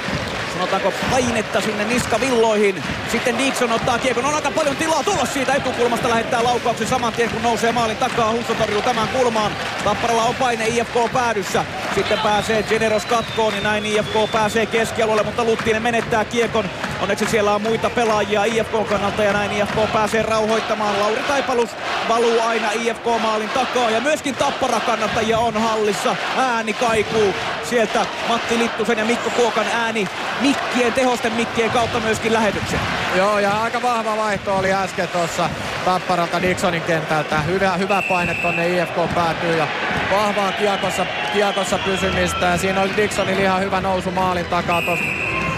sanotaanko 0.52 0.92
painetta 1.10 1.60
sinne 1.60 1.84
niskavilloihin. 1.84 2.82
Sitten 3.12 3.38
Dixon 3.38 3.72
ottaa 3.72 3.98
kiekon, 3.98 4.24
on 4.24 4.34
aika 4.34 4.50
paljon 4.50 4.76
tilaa 4.76 5.02
tulla 5.02 5.26
siitä 5.26 5.54
etukulmasta, 5.54 6.08
lähettää 6.08 6.44
laukauksen 6.44 6.86
saman 6.86 7.12
tien 7.12 7.30
kun 7.30 7.42
nousee 7.42 7.72
maalin 7.72 7.96
takaa. 7.96 8.32
Husso 8.32 8.54
torjuu 8.54 8.82
tämän 8.82 9.08
kulmaan. 9.08 9.52
Tapparalla 9.84 10.24
on 10.24 10.34
paine 10.34 10.68
IFK 10.68 11.12
päädyssä. 11.12 11.64
Sitten 11.94 12.18
pääsee 12.18 12.62
Generos 12.62 13.06
katkoon, 13.06 13.52
niin 13.52 13.62
näin 13.64 13.86
IFK 13.86 14.32
pääsee 14.32 14.66
keskialueelle, 14.66 15.22
mutta 15.22 15.44
Luttinen 15.44 15.82
menettää 15.82 16.24
kiekon. 16.24 16.70
Onneksi 17.02 17.26
siellä 17.26 17.54
on 17.54 17.62
muita 17.62 17.90
pelaajia 17.90 18.44
IFK 18.44 18.88
kannalta 18.88 19.24
ja 19.24 19.32
näin 19.32 19.52
IFK 19.52 19.92
pääsee 19.92 20.22
rauhoittamaan. 20.22 21.00
Lauri 21.00 21.22
Taipalus 21.28 21.70
valuu 22.08 22.40
aina 22.40 22.70
IFK-maalin 22.72 23.48
takaa 23.48 23.90
ja 23.90 24.00
myöskin 24.00 24.34
Tappara 24.34 24.80
kannattajia 24.80 25.38
on 25.38 25.54
hallissa. 25.54 26.16
Ääni 26.36 26.72
kaikuu 26.72 27.34
sieltä 27.70 28.06
Matti 28.28 28.58
Littusen 28.58 28.98
ja 28.98 29.04
Mikko 29.04 29.30
Kuokan 29.30 29.66
ääni 29.72 30.08
mikkien, 30.40 30.92
tehosten 30.92 31.32
mikkien 31.32 31.70
kautta 31.70 32.00
myöskin 32.00 32.32
lähetyksen. 32.32 32.80
Joo, 33.16 33.38
ja 33.38 33.62
aika 33.62 33.82
vahva 33.82 34.16
vaihto 34.16 34.56
oli 34.56 34.72
äsken 34.72 35.08
tuossa 35.08 35.50
Tapparalta 35.84 36.42
Dixonin 36.42 36.82
kentältä. 36.82 37.40
Hyvä, 37.40 37.72
hyvä 37.72 38.02
paine 38.08 38.34
tonne 38.34 38.68
IFK 38.68 39.14
päätyy 39.14 39.56
ja 39.56 39.68
vahvaa 40.10 40.52
kiekossa, 40.52 41.06
kiekossa 41.32 41.78
pysymistä. 41.78 42.46
Ja 42.46 42.58
siinä 42.58 42.80
oli 42.80 42.96
Dixonilla 42.96 43.40
ihan 43.40 43.60
hyvä 43.60 43.80
nousu 43.80 44.10
maalin 44.10 44.46
takaa 44.46 44.82
tuossa 44.82 45.04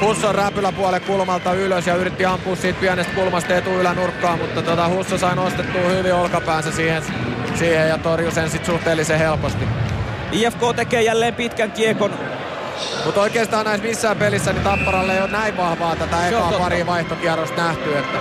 Husson 0.03 0.35
räpyläpuolen 0.35 1.01
kulmalta 1.01 1.53
ylös 1.53 1.87
ja 1.87 1.95
yritti 1.95 2.25
ampua 2.25 2.57
siitä 2.57 2.81
pienestä 2.81 3.14
kulmasta 3.14 3.55
etuylänurkkaan, 3.55 4.38
mutta 4.38 4.62
tota 4.62 4.88
Husso 4.88 5.18
sai 5.18 5.37
nostettua 5.37 5.81
hyvin 5.81 6.14
olkapäänsä 6.14 6.73
siihen, 6.73 7.03
siihen 7.55 7.88
ja 7.88 7.99
torjui 7.99 8.33
sen 8.33 8.51
sitten 8.51 8.75
suhteellisen 8.75 9.18
helposti. 9.18 9.64
IFK 10.33 10.61
tekee 10.77 11.03
jälleen 11.03 11.35
pitkän 11.35 11.73
kiekon. 11.73 12.12
Mutta 13.05 13.21
oikeastaan 13.21 13.67
näissä 13.67 13.87
missään 13.87 14.17
pelissä 14.17 14.53
niin 14.53 14.63
Tapparalle 14.65 15.15
ei 15.15 15.21
ole 15.21 15.31
näin 15.31 15.57
vahvaa 15.57 15.97
tätä 15.97 16.29
ekaa 16.29 16.53
pari 16.53 16.87
vaihtokierrosta 16.87 17.63
nähty, 17.63 17.99
että 17.99 18.19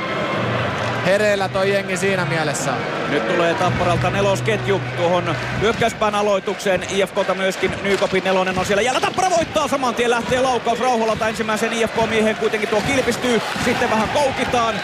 hereillä 1.06 1.50
toi 1.50 1.74
jengi 1.74 1.98
siinä 1.98 2.26
mielessä. 2.26 2.72
Nyt 3.10 3.28
tulee 3.28 3.54
Tapparalta 3.54 4.10
nelosketju 4.10 4.82
tuohon 4.98 5.36
hyökkäyspään 5.62 6.16
aloitukseen. 6.16 6.86
IFKta 6.90 7.34
myöskin 7.34 7.72
Nykopin 7.84 8.24
nelonen 8.24 8.60
on 8.60 8.66
siellä. 8.66 8.82
Jällä 8.82 9.00
Tappara 9.00 9.30
voittaa 9.30 9.68
saman 9.68 9.96
tien. 9.96 10.10
Lähtee 10.10 10.42
laukaus 10.42 10.80
Rauholalta 10.80 11.28
ensimmäisen 11.28 11.74
IFK-miehen. 11.74 12.36
Kuitenkin 12.36 12.70
tuo 12.70 12.82
kilpistyy. 12.82 13.42
Sitten 13.66 13.90
vähän 13.90 14.10
koukitaan. 14.10 14.76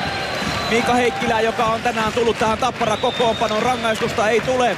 Miika 0.69 0.93
Heikkilä, 0.93 1.41
joka 1.41 1.65
on 1.65 1.81
tänään 1.81 2.13
tullut 2.13 2.39
tähän 2.39 2.57
Tappara 2.57 2.97
kokoonpanon 2.97 3.63
rangaistusta, 3.63 4.29
ei 4.29 4.41
tule. 4.41 4.77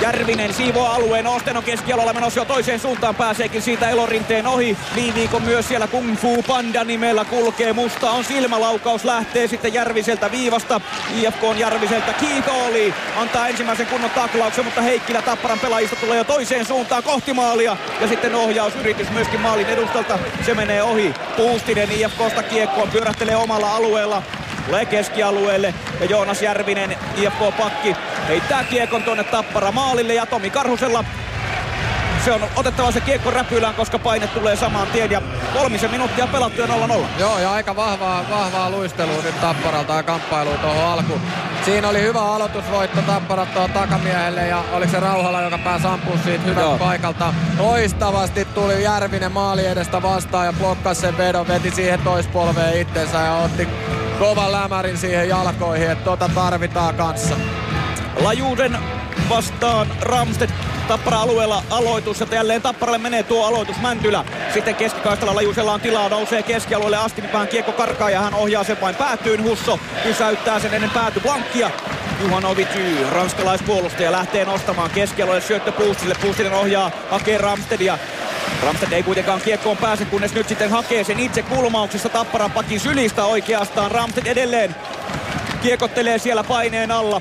Järvinen 0.00 0.54
siivoaa 0.54 0.94
alueen 0.94 1.26
Osten 1.26 1.56
on 1.56 1.62
keskialolla 1.62 2.12
menossa 2.12 2.40
jo 2.40 2.44
toiseen 2.44 2.80
suuntaan. 2.80 3.14
Pääseekin 3.14 3.62
siitä 3.62 3.88
elorinteen 3.88 4.46
ohi. 4.46 4.76
Liiviikon 4.94 5.42
myös 5.42 5.68
siellä 5.68 5.86
Kung 5.86 6.16
Fu 6.16 6.42
Panda 6.42 6.84
nimellä 6.84 7.24
kulkee. 7.24 7.72
Musta 7.72 8.10
on 8.10 8.24
silmälaukaus. 8.24 9.04
Lähtee 9.04 9.48
sitten 9.48 9.74
Järviseltä 9.74 10.30
viivasta. 10.30 10.80
IFK 11.14 11.44
on 11.44 11.58
Järviseltä. 11.58 12.12
Kiitooli 12.12 12.94
antaa 13.16 13.48
ensimmäisen 13.48 13.86
kunnon 13.86 14.10
taklauksen, 14.10 14.64
mutta 14.64 14.82
Heikkilä 14.82 15.22
Tapparan 15.22 15.58
pelaajista 15.58 15.96
tulee 15.96 16.18
jo 16.18 16.24
toiseen 16.24 16.66
suuntaan 16.66 17.02
kohti 17.02 17.32
maalia. 17.32 17.76
Ja 18.00 18.08
sitten 18.08 18.34
ohjausyritys 18.34 19.10
myöskin 19.10 19.40
maalin 19.40 19.66
edustalta. 19.66 20.18
Se 20.46 20.54
menee 20.54 20.82
ohi. 20.82 21.14
Puustinen 21.36 21.88
IFKsta 21.90 22.42
kiekkoon 22.42 22.90
pyörähtelee 22.90 23.36
omalla 23.36 23.76
alueella. 23.76 24.22
Tulee 24.66 24.86
keskialueelle 24.86 25.74
ja 26.00 26.06
Joonas 26.06 26.42
Järvinen, 26.42 26.96
IFK-pakki, 27.16 27.96
heittää 28.28 28.64
kiekon 28.64 29.02
tuonne 29.02 29.24
Tappara 29.24 29.72
maalille 29.72 30.14
ja 30.14 30.26
Tomi 30.26 30.50
Karhusella 30.50 31.04
se 32.24 32.32
on 32.32 32.40
otettava 32.56 32.92
se 32.92 33.00
kiekko 33.00 33.30
räpylään, 33.30 33.74
koska 33.74 33.98
paine 33.98 34.26
tulee 34.26 34.56
samaan 34.56 34.86
tien 34.86 35.10
ja 35.10 35.22
kolmisen 35.52 35.90
minuuttia 35.90 36.26
pelattu 36.26 36.60
ja 36.60 36.66
0-0. 36.66 36.70
Joo, 37.18 37.38
ja 37.38 37.52
aika 37.52 37.76
vahvaa, 37.76 38.24
vahvaa 38.30 38.70
luistelua 38.70 39.22
nyt 39.22 39.40
Tapparalta 39.40 39.94
ja 39.94 40.02
kamppailu 40.02 40.50
tuohon 40.50 40.84
alkuun. 40.84 41.20
Siinä 41.64 41.88
oli 41.88 42.02
hyvä 42.02 42.20
aloitusvoitto 42.20 43.02
Tapparat 43.02 43.52
tuohon 43.52 43.70
takamiehelle 43.70 44.46
ja 44.46 44.64
oliko 44.72 44.90
se 44.90 45.00
Rauhala, 45.00 45.42
joka 45.42 45.58
pääsi 45.58 45.86
ampumaan 45.86 46.24
siitä 46.24 46.44
hyvältä 46.44 46.78
paikalta. 46.78 47.34
Loistavasti 47.58 48.44
tuli 48.44 48.82
Järvinen 48.82 49.32
maali 49.32 49.66
edestä 49.66 50.02
vastaan 50.02 50.46
ja 50.46 50.52
blokkasi 50.52 51.00
sen 51.00 51.18
vedon, 51.18 51.48
veti 51.48 51.70
siihen 51.70 52.00
toispolveen 52.00 52.80
itsensä 52.80 53.18
ja 53.18 53.34
otti 53.34 53.68
kovan 54.18 54.52
lämärin 54.52 54.98
siihen 54.98 55.28
jalkoihin, 55.28 55.90
että 55.90 56.04
tota 56.04 56.30
tarvitaan 56.34 56.94
kanssa. 56.94 57.34
Lajuuden 58.22 58.78
vastaan 59.28 59.86
Ramstedt 60.00 60.52
Tappara-alueella 60.88 61.62
aloitus, 61.70 62.22
että 62.22 62.34
jälleen 62.36 62.62
Tapparalle 62.62 62.98
menee 62.98 63.22
tuo 63.22 63.46
aloitus 63.46 63.80
Mäntylä. 63.80 64.24
Sitten 64.54 64.74
keskikaistalla 64.74 65.34
Lajusella 65.34 65.72
on 65.72 65.80
tilaa, 65.80 66.08
nousee 66.08 66.42
keskialueelle 66.42 66.96
asti, 66.96 67.20
niin 67.20 67.32
vähän 67.32 67.48
kiekko 67.48 67.72
karkaa 67.72 68.10
ja 68.10 68.20
hän 68.20 68.34
ohjaa 68.34 68.64
sen 68.64 68.80
vain 68.80 68.94
päätyyn. 68.94 69.42
Husso 69.42 69.78
pysäyttää 70.02 70.60
sen 70.60 70.74
ennen 70.74 70.90
pääty 70.90 71.20
Blankkia. 71.20 71.70
Juhanovic, 72.22 72.68
ranskalaispuolustaja, 73.12 74.12
lähtee 74.12 74.44
nostamaan 74.44 74.90
keskialueelle 74.90 75.46
syöttö 75.46 75.72
Puustille. 75.72 76.14
Puustinen 76.22 76.52
ohjaa, 76.52 76.90
hakee 77.10 77.38
Ramstedia. 77.38 77.98
Ramsted 78.62 78.92
ei 78.92 79.02
kuitenkaan 79.02 79.40
kiekkoon 79.40 79.76
pääse, 79.76 80.04
kunnes 80.04 80.34
nyt 80.34 80.48
sitten 80.48 80.70
hakee 80.70 81.04
sen 81.04 81.20
itse 81.20 81.42
kulmauksessa 81.42 82.08
Tapparan 82.08 82.50
pakin 82.50 82.80
sylistä 82.80 83.24
oikeastaan. 83.24 83.90
Ramsted 83.90 84.26
edelleen 84.26 84.76
kiekottelee 85.62 86.18
siellä 86.18 86.44
paineen 86.44 86.90
alla. 86.90 87.20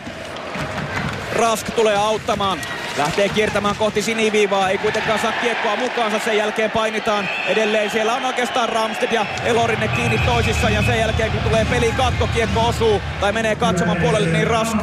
Rask 1.33 1.69
tulee 1.75 1.95
auttamaan. 1.95 2.59
Lähtee 2.97 3.29
kiertämään 3.29 3.75
kohti 3.75 4.01
siniviivaa, 4.01 4.69
ei 4.69 4.77
kuitenkaan 4.77 5.19
saa 5.19 5.31
kiekkoa 5.31 5.75
mukaansa, 5.75 6.19
sen 6.19 6.37
jälkeen 6.37 6.71
painitaan 6.71 7.29
edelleen. 7.47 7.91
Siellä 7.91 8.13
on 8.13 8.25
oikeastaan 8.25 8.69
Ramsted 8.69 9.11
ja 9.11 9.25
Elorinen 9.45 9.89
kiinni 9.89 10.17
toisissa 10.17 10.69
ja 10.69 10.83
sen 10.83 10.99
jälkeen 10.99 11.31
kun 11.31 11.41
tulee 11.41 11.65
peli 11.65 11.91
katko, 11.91 12.27
kiekko 12.27 12.67
osuu 12.67 13.01
tai 13.21 13.31
menee 13.31 13.55
katsomaan 13.55 13.97
puolelle, 13.97 14.29
niin 14.29 14.47
Rask 14.47 14.77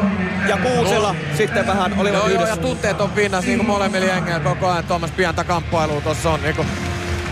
ja 0.48 0.56
Kuusela 0.56 1.12
no. 1.12 1.18
sitten 1.36 1.66
vähän 1.66 1.94
olivat 1.98 2.18
joo, 2.18 2.26
yhdessä. 2.26 2.46
Joo, 2.46 2.56
ja 2.56 2.62
tunteet 2.62 3.00
on 3.00 3.10
pinnassa 3.10 3.46
niin 3.46 3.58
kuin 3.58 3.66
molemmilla 3.66 4.06
jengeillä 4.06 4.40
koko 4.40 4.68
ajan. 4.68 4.84
Tuommoista 4.84 5.16
pientä 5.16 5.44
kamppailua 5.44 6.00
tuossa 6.00 6.30
on. 6.30 6.42
Niin 6.42 6.56
kuin 6.56 6.68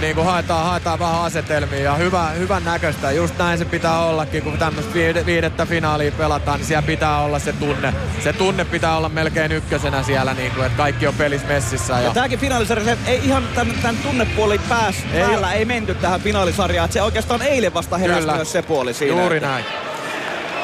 niin 0.00 0.14
kuin 0.14 0.26
haetaan, 0.26 0.64
haetaan 0.64 0.98
vähän 0.98 1.20
asetelmia 1.20 1.78
ja 1.78 1.94
hyvä, 1.94 2.28
hyvän 2.28 2.64
näköistä. 2.64 3.10
Just 3.10 3.38
näin 3.38 3.58
se 3.58 3.64
pitää 3.64 3.98
ollakin, 3.98 4.42
kun 4.42 4.58
tämmöistä 4.58 4.94
viidettä 5.26 5.66
finaalia 5.66 6.12
pelataan, 6.12 6.58
niin 6.58 6.66
siellä 6.66 6.86
pitää 6.86 7.20
olla 7.20 7.38
se 7.38 7.52
tunne. 7.52 7.94
Se 8.24 8.32
tunne 8.32 8.64
pitää 8.64 8.96
olla 8.96 9.08
melkein 9.08 9.52
ykkösenä 9.52 10.02
siellä, 10.02 10.34
niin 10.34 10.52
kuin, 10.52 10.66
että 10.66 10.76
kaikki 10.76 11.06
on 11.06 11.14
pelissä 11.14 11.46
messissä. 11.46 11.92
Ja, 11.92 12.00
ja 12.00 12.10
tämäkin 12.10 12.38
finaalisarja, 12.38 12.96
ei 13.06 13.20
ihan 13.24 13.48
tämän, 13.54 13.74
tämän 13.82 13.96
tunnepuoli 13.96 14.58
pääs 14.68 14.96
ei, 15.12 15.22
päällä 15.22 15.52
ei 15.52 15.64
menty 15.64 15.94
tähän 15.94 16.20
finaalisarjaan. 16.20 16.84
Että 16.84 16.92
se 16.92 17.02
oikeastaan 17.02 17.42
eilen 17.42 17.74
vasta 17.74 17.98
heräsi 17.98 18.26
myös 18.26 18.52
se 18.52 18.62
puoli 18.62 18.94
siinä. 18.94 19.20
Juuri 19.20 19.40
näin. 19.40 19.64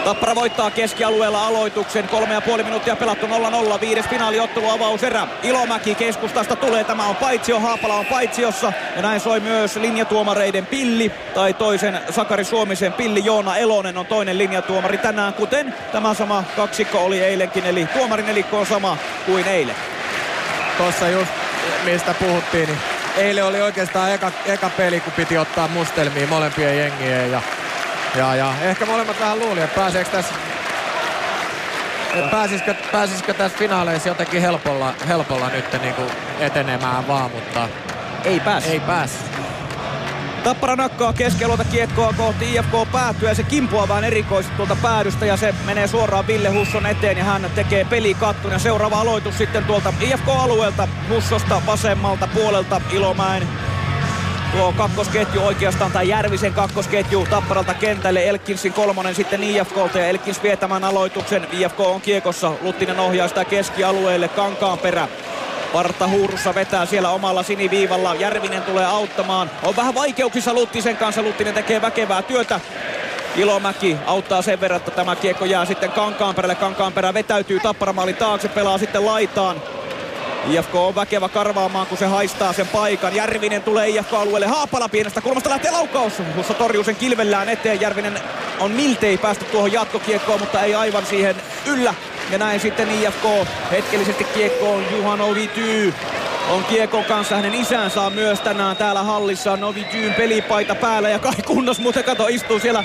Tappara 0.04 0.34
voittaa 0.34 0.70
keskialueella 0.70 1.46
aloituksen. 1.46 2.08
Kolme 2.08 2.34
ja 2.34 2.40
puoli 2.40 2.62
minuuttia 2.62 2.96
pelattu 2.96 3.26
0-0. 3.26 3.80
Viides 3.80 4.04
finaaliottelu 4.04 4.70
avauserä. 4.70 5.26
Ilomäki 5.42 5.94
keskustasta 5.94 6.56
tulee. 6.56 6.84
Tämä 6.84 7.06
on 7.06 7.16
paitsio. 7.16 7.60
Haapala 7.60 7.94
on 7.94 8.06
paitsiossa. 8.06 8.72
Ja 8.96 9.02
näin 9.02 9.20
soi 9.20 9.40
myös 9.40 9.76
linjatuomareiden 9.76 10.66
pilli. 10.66 11.12
Tai 11.34 11.54
toisen 11.54 12.00
Sakari 12.10 12.44
Suomisen 12.44 12.92
pilli. 12.92 13.24
Joona 13.24 13.56
Elonen 13.56 13.98
on 13.98 14.06
toinen 14.06 14.38
linjatuomari 14.38 14.98
tänään. 14.98 15.34
Kuten 15.34 15.74
tämä 15.92 16.14
sama 16.14 16.44
kaksikko 16.56 17.04
oli 17.04 17.20
eilenkin. 17.20 17.66
Eli 17.66 17.86
tuomarin 17.86 18.28
elikko 18.28 18.60
on 18.60 18.66
sama 18.66 18.96
kuin 19.26 19.48
eilen. 19.48 19.76
Tuossa 20.78 21.08
just 21.08 21.30
mistä 21.84 22.14
puhuttiin, 22.14 22.66
niin 22.66 22.78
eilen 23.16 23.44
oli 23.44 23.60
oikeastaan 23.60 24.12
eka, 24.12 24.32
eka 24.46 24.70
peli, 24.70 25.00
kun 25.00 25.12
piti 25.12 25.38
ottaa 25.38 25.68
mustelmiin 25.68 26.28
molempien 26.28 26.78
jengien. 26.78 27.32
Ja 27.32 27.42
ja, 28.16 28.34
ja 28.34 28.54
ehkä 28.62 28.86
molemmat 28.86 29.20
vähän 29.20 29.38
luuli, 29.38 29.60
että 29.60 29.80
pääseekö 29.80 30.10
tässä 30.10 30.34
että 32.14 32.30
pääsisikö, 32.30 32.74
pääsisikö 32.92 33.34
tässä 33.34 33.58
finaaleissa 33.58 34.08
jotenkin 34.08 34.40
helpolla, 34.40 34.94
helpolla 35.08 35.48
nyt 35.48 35.82
niin 35.82 35.94
kuin 35.94 36.10
etenemään 36.40 37.08
vaan, 37.08 37.30
mutta 37.30 37.68
ei 38.24 38.40
pääs. 38.40 38.66
Ei 38.66 38.80
pääs. 38.80 39.10
Tappara 40.44 40.76
nakkaa 40.76 41.12
keskialueelta 41.12 41.64
kiekkoa 41.64 42.14
kohti 42.16 42.54
IFK 42.54 42.92
päätyä 42.92 43.28
ja 43.28 43.34
se 43.34 43.42
kimpoaa 43.42 43.88
vähän 43.88 44.04
erikoisesti 44.04 44.56
tuolta 44.56 44.76
päädystä 44.82 45.26
ja 45.26 45.36
se 45.36 45.54
menee 45.66 45.86
suoraan 45.86 46.26
Ville 46.26 46.48
Husson 46.48 46.86
eteen 46.86 47.18
ja 47.18 47.24
hän 47.24 47.50
tekee 47.54 47.84
pelikattun 47.84 48.52
ja 48.52 48.58
seuraava 48.58 49.00
aloitus 49.00 49.38
sitten 49.38 49.64
tuolta 49.64 49.94
IFK-alueelta 50.00 50.88
Hussosta 51.08 51.62
vasemmalta 51.66 52.28
puolelta 52.34 52.80
Ilomäen 52.92 53.48
tuo 54.56 54.72
kakkosketju 54.72 55.46
oikeastaan, 55.46 55.92
tai 55.92 56.08
Järvisen 56.08 56.52
kakkosketju 56.52 57.26
Tapparalta 57.30 57.74
kentälle. 57.74 58.28
Elkinsin 58.28 58.72
kolmonen 58.72 59.14
sitten 59.14 59.42
IFKlta 59.42 59.98
ja 59.98 60.06
Elkins 60.06 60.42
vie 60.42 60.56
tämän 60.56 60.84
aloituksen. 60.84 61.46
IFK 61.52 61.80
on 61.80 62.00
kiekossa, 62.00 62.52
Luttinen 62.62 63.00
ohjaa 63.00 63.28
sitä 63.28 63.44
keskialueelle, 63.44 64.28
Kankaan 64.28 64.78
perä. 64.78 65.08
Parta 65.72 66.08
huurussa 66.08 66.54
vetää 66.54 66.86
siellä 66.86 67.10
omalla 67.10 67.42
siniviivalla. 67.42 68.14
Järvinen 68.14 68.62
tulee 68.62 68.86
auttamaan. 68.86 69.50
On 69.62 69.76
vähän 69.76 69.94
vaikeuksissa 69.94 70.54
Luttisen 70.54 70.96
kanssa. 70.96 71.22
Luttinen 71.22 71.54
tekee 71.54 71.82
väkevää 71.82 72.22
työtä. 72.22 72.60
Ilomäki 73.36 73.96
auttaa 74.06 74.42
sen 74.42 74.60
verran, 74.60 74.76
että 74.76 74.90
tämä 74.90 75.16
kiekko 75.16 75.44
jää 75.44 75.64
sitten 75.64 75.92
Kankaanperälle. 75.92 76.54
Kankaanperä 76.54 77.14
vetäytyy 77.14 77.60
Tapparamaalin 77.60 78.16
taakse, 78.16 78.48
pelaa 78.48 78.78
sitten 78.78 79.06
laitaan. 79.06 79.56
IFK 80.50 80.74
on 80.74 80.94
väkevä 80.94 81.28
karvaamaan, 81.28 81.86
kun 81.86 81.98
se 81.98 82.06
haistaa 82.06 82.52
sen 82.52 82.68
paikan. 82.68 83.14
Järvinen 83.14 83.62
tulee 83.62 83.88
IFK-alueelle. 83.88 84.46
Haapala 84.46 84.88
pienestä 84.88 85.20
kulmasta 85.20 85.50
lähtee 85.50 85.70
laukaus. 85.70 86.12
Husso 86.36 86.54
torjuu 86.54 86.84
sen 86.84 86.96
kilvellään 86.96 87.48
eteen. 87.48 87.80
Järvinen 87.80 88.20
on 88.60 88.70
miltei 88.70 89.18
päästy 89.18 89.44
tuohon 89.44 89.72
jatkokiekkoon, 89.72 90.40
mutta 90.40 90.62
ei 90.62 90.74
aivan 90.74 91.06
siihen 91.06 91.36
yllä. 91.66 91.94
Ja 92.30 92.38
näin 92.38 92.60
sitten 92.60 92.90
IFK 92.90 93.48
hetkellisesti 93.70 94.24
kiekkoon 94.24 94.84
Juhan 94.96 95.20
Ovity 95.20 95.94
on 96.50 96.64
kiekon 96.64 97.04
kanssa. 97.04 97.36
Hänen 97.36 97.54
isänsä 97.54 98.02
on 98.02 98.12
myös 98.12 98.40
tänään 98.40 98.76
täällä 98.76 99.02
hallissa. 99.02 99.56
Novityn 99.56 100.14
pelipaita 100.14 100.74
päällä 100.74 101.08
ja 101.08 101.18
kai 101.18 101.42
kunnos 101.46 101.78
muuten 101.78 102.04
kato 102.04 102.28
istuu 102.28 102.58
siellä 102.58 102.84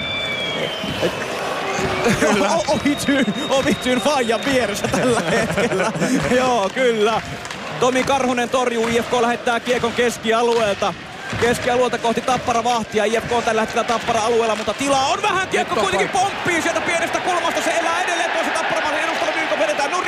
Ovityn, 2.67 3.25
Ovityn 3.49 4.01
faijan 4.01 4.45
vieressä 4.45 4.88
tällä 4.88 5.21
hetkellä. 5.21 5.91
Joo, 6.39 6.69
kyllä. 6.73 7.21
Tomi 7.80 8.03
Karhunen 8.03 8.49
torjuu, 8.49 8.88
IFK 8.88 9.13
lähettää 9.21 9.59
kiekon 9.59 9.91
keskialueelta. 9.91 10.93
Keskialueelta 11.41 11.97
kohti 11.97 12.21
Tappara 12.21 12.63
vahtia. 12.63 13.03
IFK 13.05 13.32
on 13.32 13.43
tällä 13.43 13.61
hetkellä 13.61 13.84
Tappara 13.84 14.21
alueella, 14.21 14.55
mutta 14.55 14.73
tilaa 14.73 15.07
on 15.07 15.21
vähän. 15.21 15.47
Kiekko 15.47 15.75
kuitenkin 15.75 16.09
pomppii 16.09 16.61
sieltä 16.61 16.82
pienestä 16.82 17.19
kulmasta. 17.19 17.61
Se 17.61 17.71
elää 17.71 18.01
edelleen 18.01 18.32
tuossa 18.32 18.51
Tappara 18.51 18.82
maalin 18.82 19.03
edustalla. 19.03 19.30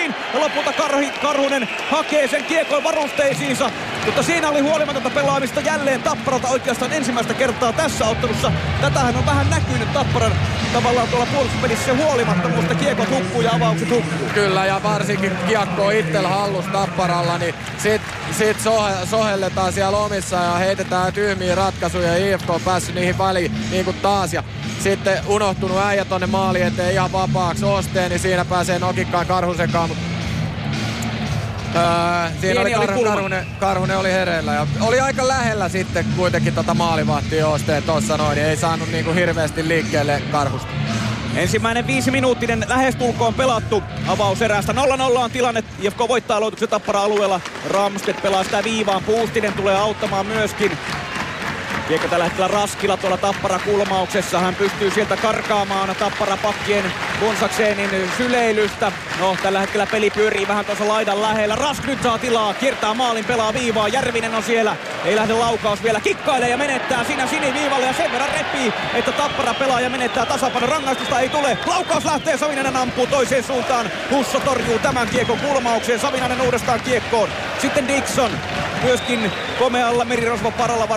Nurin. 0.02 0.16
Ja 0.34 0.40
lopulta 0.40 0.74
Karhi, 0.74 1.12
Karhunen 1.22 1.70
hakee 1.90 2.28
sen 2.28 2.44
kiekon 2.44 2.84
varusteisiinsa. 2.84 3.72
Mutta 4.06 4.24
siinä 4.24 4.50
oli 4.50 4.60
huolimatonta 4.60 5.10
pelaamista 5.10 5.62
jälleen 5.62 6.04
Tapparalta 6.04 6.48
oikeastaan 6.48 6.94
ensimmäistä 6.94 7.34
kertaa 7.34 7.74
tässä 7.74 8.06
ottelussa. 8.06 8.52
Tätähän 8.82 9.16
on 9.16 9.26
vähän 9.26 9.50
näkynyt 9.50 9.94
Tapparan 9.94 10.32
tavallaan 10.74 11.08
tuolla 11.08 11.26
puolustuspelissä 11.26 11.94
huolimattomuus, 11.94 12.64
että 12.64 12.76
kiekot 12.76 13.10
hukkuu 13.10 13.42
ja 13.42 13.52
avaukset 13.52 13.90
hukkuu. 13.90 14.28
Kyllä, 14.34 14.66
ja 14.66 14.84
varsinkin 14.84 15.32
kiekko 15.48 15.90
itsellä 15.90 16.30
hallus 16.30 16.66
Tapparalla, 16.66 17.38
niin 17.38 17.56
sit, 17.78 18.02
sit 18.38 18.60
sohe, 18.60 18.94
sohelletaan 19.06 19.74
siellä 19.74 19.98
omissa 19.98 20.36
ja 20.36 20.54
heitetään 20.54 21.14
tyhmiä 21.14 21.56
ratkaisuja 21.56 22.18
ja 22.18 22.34
IFK 22.34 22.50
on 22.50 22.62
päässyt 22.62 22.96
niihin 22.96 23.18
väliin 23.18 23.52
niin 23.72 23.86
kuin 23.86 23.98
taas. 24.02 24.34
Ja 24.34 24.44
sitten 24.84 25.20
unohtunut 25.28 25.78
äijä 25.78 26.06
tonne 26.06 26.28
maali 26.28 26.62
eteen 26.62 26.94
ihan 26.94 27.12
vapaaksi 27.12 27.66
osteen, 27.66 28.10
niin 28.10 28.20
siinä 28.20 28.46
pääsee 28.46 28.80
nokikkaan 28.80 29.26
Karhusenkaan, 29.26 29.90
mutta 29.90 29.91
Öö, 31.76 32.32
siinä 32.42 32.62
oli, 32.62 32.76
oli 32.76 32.86
Kar- 32.86 32.94
kulma. 32.94 33.10
Karhunen, 33.10 33.46
Karhunen 33.60 33.98
oli 33.98 34.12
hereillä 34.12 34.54
ja 34.54 34.68
oli 34.82 35.00
aika 35.00 35.28
lähellä 35.28 35.70
sitten 35.70 36.06
kuitenkin 36.18 36.56
tota 36.56 36.74
maalivahtia 36.74 37.48
osteen 37.48 37.84
tuossa 37.84 38.18
noin, 38.18 38.36
niin 38.36 38.48
ei 38.48 38.58
saanut 38.58 38.92
niinku 38.92 39.14
hirveästi 39.14 39.68
liikkeelle 39.68 40.22
Karhusta. 40.32 40.68
Ensimmäinen 41.36 41.88
viisi 41.88 42.12
minuuttinen 42.12 42.66
lähestulkoon 42.68 43.34
pelattu 43.34 43.84
avauserästä. 44.08 44.74
0-0 44.74 44.76
on 45.18 45.32
tilanne. 45.32 45.64
IFK 45.82 45.98
voittaa 46.08 46.38
aloituksen 46.38 46.70
Tappara 46.70 47.02
alueella. 47.02 47.42
Ramstedt 47.70 48.22
pelaa 48.22 48.44
sitä 48.44 48.64
viivaan. 48.64 49.04
Puustinen 49.04 49.54
tulee 49.54 49.76
auttamaan 49.76 50.26
myöskin. 50.26 50.72
Kiekko 51.88 52.08
tällä 52.08 52.26
hetkellä 52.26 52.48
Raskila 52.48 52.98
tuolla 52.98 53.18
Tappara 53.18 53.60
kulmauksessa. 53.60 54.40
Hän 54.40 54.56
pystyy 54.56 54.92
sieltä 54.92 55.18
karkaamaan 55.18 55.96
Tappara 56.00 56.38
pakkien 56.38 56.94
Bonsakseenin 57.20 58.12
syleilystä. 58.18 58.92
No, 59.20 59.38
tällä 59.44 59.60
hetkellä 59.60 59.86
peli 59.86 60.10
pyörii 60.10 60.48
vähän 60.48 60.66
tuossa 60.66 60.88
laidan 60.88 61.22
lähellä. 61.22 61.56
Rask 61.56 61.84
nyt 61.86 62.04
saa 62.04 62.18
tilaa, 62.18 62.54
kiertää 62.54 62.94
maalin, 62.94 63.26
pelaa 63.26 63.54
viivaa. 63.54 63.88
Järvinen 63.88 64.36
on 64.36 64.44
siellä. 64.44 64.76
Ei 65.06 65.16
lähde 65.16 65.34
laukaus 65.34 65.84
vielä. 65.84 66.00
Kikkailee 66.00 66.50
ja 66.50 66.58
menettää 66.58 67.04
siinä 67.04 67.28
siniviivalle 67.28 67.86
ja 67.86 67.94
sen 67.94 68.12
verran 68.12 68.30
repii, 68.38 68.74
että 68.94 69.12
Tappara 69.12 69.54
pelaa 69.54 69.82
ja 69.82 69.90
menettää 69.90 70.26
tasapaino. 70.26 70.68
Rangaistusta 70.68 71.20
ei 71.20 71.30
tule. 71.30 71.58
Laukaus 71.66 72.06
lähtee, 72.06 72.38
Savinainen 72.38 72.76
ampuu 72.76 73.08
toiseen 73.08 73.44
suuntaan. 73.44 73.92
Husso 74.12 74.40
torjuu 74.40 74.80
tämän 74.80 75.08
kiekon 75.08 75.40
kulmaukseen. 75.40 76.00
Savinainen 76.00 76.42
uudestaan 76.42 76.80
kiekkoon. 76.80 77.30
Sitten 77.62 77.88
Dixon. 77.88 78.32
Myöskin 78.84 79.32
komealla 79.60 80.06
merirosvo 80.06 80.52
paralla 80.52 80.90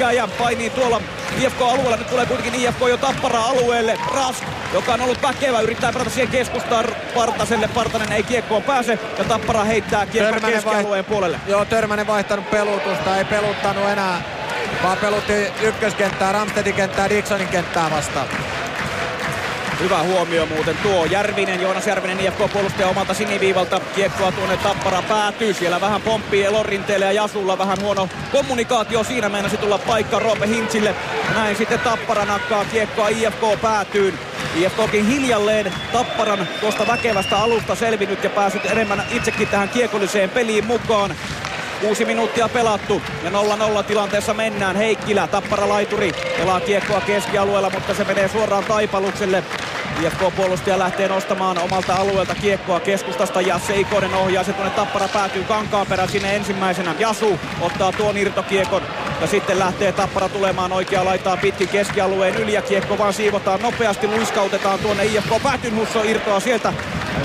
varustettu 0.00 0.20
hyökkääjä 0.20 0.28
painii 0.38 0.70
tuolla 0.70 1.00
IFK-alueella. 1.38 1.96
Nyt 1.96 2.10
tulee 2.10 2.26
kuitenkin 2.26 2.54
IFK 2.54 2.80
jo 2.88 2.96
Tappara 2.96 3.42
alueelle. 3.42 3.98
Rask, 4.14 4.44
joka 4.72 4.94
on 4.94 5.00
ollut 5.00 5.22
väkevä, 5.22 5.60
yrittää 5.60 5.92
pelata 5.92 6.10
siihen 6.10 6.28
keskustaan 6.28 6.84
Partaselle. 7.14 7.68
Partanen 7.68 8.12
ei 8.12 8.22
kiekkoon 8.22 8.62
pääse 8.62 8.98
ja 9.18 9.24
Tappara 9.24 9.64
heittää 9.64 10.06
Törmänen 10.06 10.52
keskialueen 10.52 11.04
puolelle. 11.04 11.40
Joo, 11.46 11.64
Törmänen 11.64 12.06
vaihtanut 12.06 12.50
pelutusta, 12.50 13.18
ei 13.18 13.24
peluttanut 13.24 13.88
enää, 13.88 14.22
vaan 14.82 14.98
pelutti 14.98 15.32
ykköskenttää, 15.62 16.32
Ramstedin 16.32 16.74
kenttää, 16.74 17.10
Dixonin 17.10 17.48
kenttää 17.48 17.90
vastaan. 17.90 18.26
Hyvä 19.80 20.02
huomio 20.02 20.46
muuten 20.46 20.76
tuo. 20.82 21.04
Järvinen, 21.04 21.60
Joonas 21.60 21.86
Järvinen 21.86 22.20
IFK 22.20 22.52
puolustaja 22.52 22.88
omalta 22.88 23.14
siniviivalta. 23.14 23.80
Kiekkoa 23.94 24.32
tuonne 24.32 24.56
Tappara 24.56 25.02
päätyy. 25.02 25.54
Siellä 25.54 25.80
vähän 25.80 26.02
pomppii 26.02 26.44
Elorinteelle 26.44 27.04
ja 27.04 27.12
Jasulla 27.12 27.58
vähän 27.58 27.80
huono 27.80 28.08
kommunikaatio. 28.32 29.04
Siinä 29.04 29.28
meinasi 29.28 29.56
tulla 29.56 29.78
paikka 29.78 30.18
Roope 30.18 30.46
Hintsille. 30.46 30.94
Näin 31.34 31.56
sitten 31.56 31.78
Tappara 31.78 32.24
nakkaa 32.24 32.64
kiekkoa 32.64 33.08
IFK 33.08 33.60
päätyyn. 33.62 34.18
IFKkin 34.56 35.06
hiljalleen 35.06 35.72
Tapparan 35.92 36.48
tuosta 36.60 36.86
väkevästä 36.86 37.38
alusta 37.38 37.74
selvinnyt 37.74 38.24
ja 38.24 38.30
päässyt 38.30 38.66
enemmän 38.66 39.02
itsekin 39.10 39.48
tähän 39.48 39.68
kiekolliseen 39.68 40.30
peliin 40.30 40.66
mukaan. 40.66 41.14
Kuusi 41.80 42.04
minuuttia 42.04 42.48
pelattu 42.48 43.02
ja 43.24 43.30
0-0 43.80 43.82
tilanteessa 43.82 44.34
mennään. 44.34 44.76
Heikkilä, 44.76 45.26
Tappara 45.26 45.68
laituri, 45.68 46.12
pelaa 46.38 46.60
kiekkoa 46.60 47.00
keskialueella, 47.00 47.70
mutta 47.70 47.94
se 47.94 48.04
menee 48.04 48.28
suoraan 48.28 48.64
Taipalukselle. 48.64 49.44
IFK-puolustaja 50.02 50.78
lähtee 50.78 51.08
nostamaan 51.08 51.58
omalta 51.58 51.94
alueelta 51.94 52.34
kiekkoa 52.34 52.80
keskustasta. 52.80 53.40
Jasse 53.40 53.76
Ikonen 53.76 54.14
ohjaa 54.14 54.44
se 54.44 54.52
tuonne 54.52 54.70
Tappara 54.70 55.08
päätyy 55.08 55.44
Kankaanperä 55.44 56.06
sinne 56.06 56.36
ensimmäisenä. 56.36 56.94
Jasu 56.98 57.38
ottaa 57.60 57.92
tuon 57.92 58.16
irtokiekon 58.16 58.82
ja 59.20 59.26
sitten 59.26 59.58
lähtee 59.58 59.92
Tappara 59.92 60.28
tulemaan 60.28 60.72
oikea 60.72 61.04
laitaa 61.04 61.36
pitkin 61.36 61.68
keskialueen 61.68 62.36
yli 62.36 62.52
ja 62.52 62.62
kiekko 62.62 62.98
vaan 62.98 63.12
siivotaan 63.12 63.62
nopeasti. 63.62 64.06
Luiskautetaan 64.06 64.78
tuonne 64.78 65.04
IFK 65.04 65.42
päätyn 65.42 65.76
Husso 65.76 66.02
irtoaa 66.02 66.40
sieltä. 66.40 66.72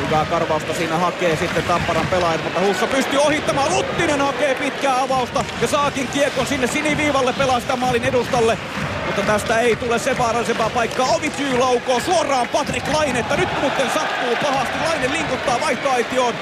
Hyvää 0.05 0.25
karvausta 0.25 0.73
siinä 0.73 0.97
hakee 0.97 1.35
sitten 1.35 1.63
Tapparan 1.63 2.07
pelaajat, 2.07 2.43
mutta 2.43 2.59
Husso 2.59 2.87
pystyy 2.87 3.19
ohittamaan. 3.19 3.75
Luttinen 3.75 4.21
hakee 4.21 4.55
pitkää 4.55 5.01
avausta 5.01 5.43
ja 5.61 5.67
saakin 5.67 6.07
kiekon 6.07 6.45
sinne 6.47 6.67
siniviivalle 6.67 7.33
pelaa 7.33 7.59
sitä 7.59 7.75
maalin 7.75 8.03
edustalle. 8.03 8.57
Mutta 9.05 9.21
tästä 9.21 9.59
ei 9.59 9.75
tule 9.75 9.99
se 9.99 10.17
vaarallisempaa 10.17 10.69
paikkaa. 10.69 11.07
Ovityy 11.07 11.57
laukoo 11.57 11.99
suoraan 11.99 12.47
Patrik 12.47 12.83
Lainetta. 12.93 13.35
Nyt 13.37 13.49
muuten 13.61 13.89
sattuu 13.93 14.35
pahasti. 14.51 14.73
Laine 14.89 15.11
linkuttaa 15.11 15.61
vaihtoaitioon 15.61 16.33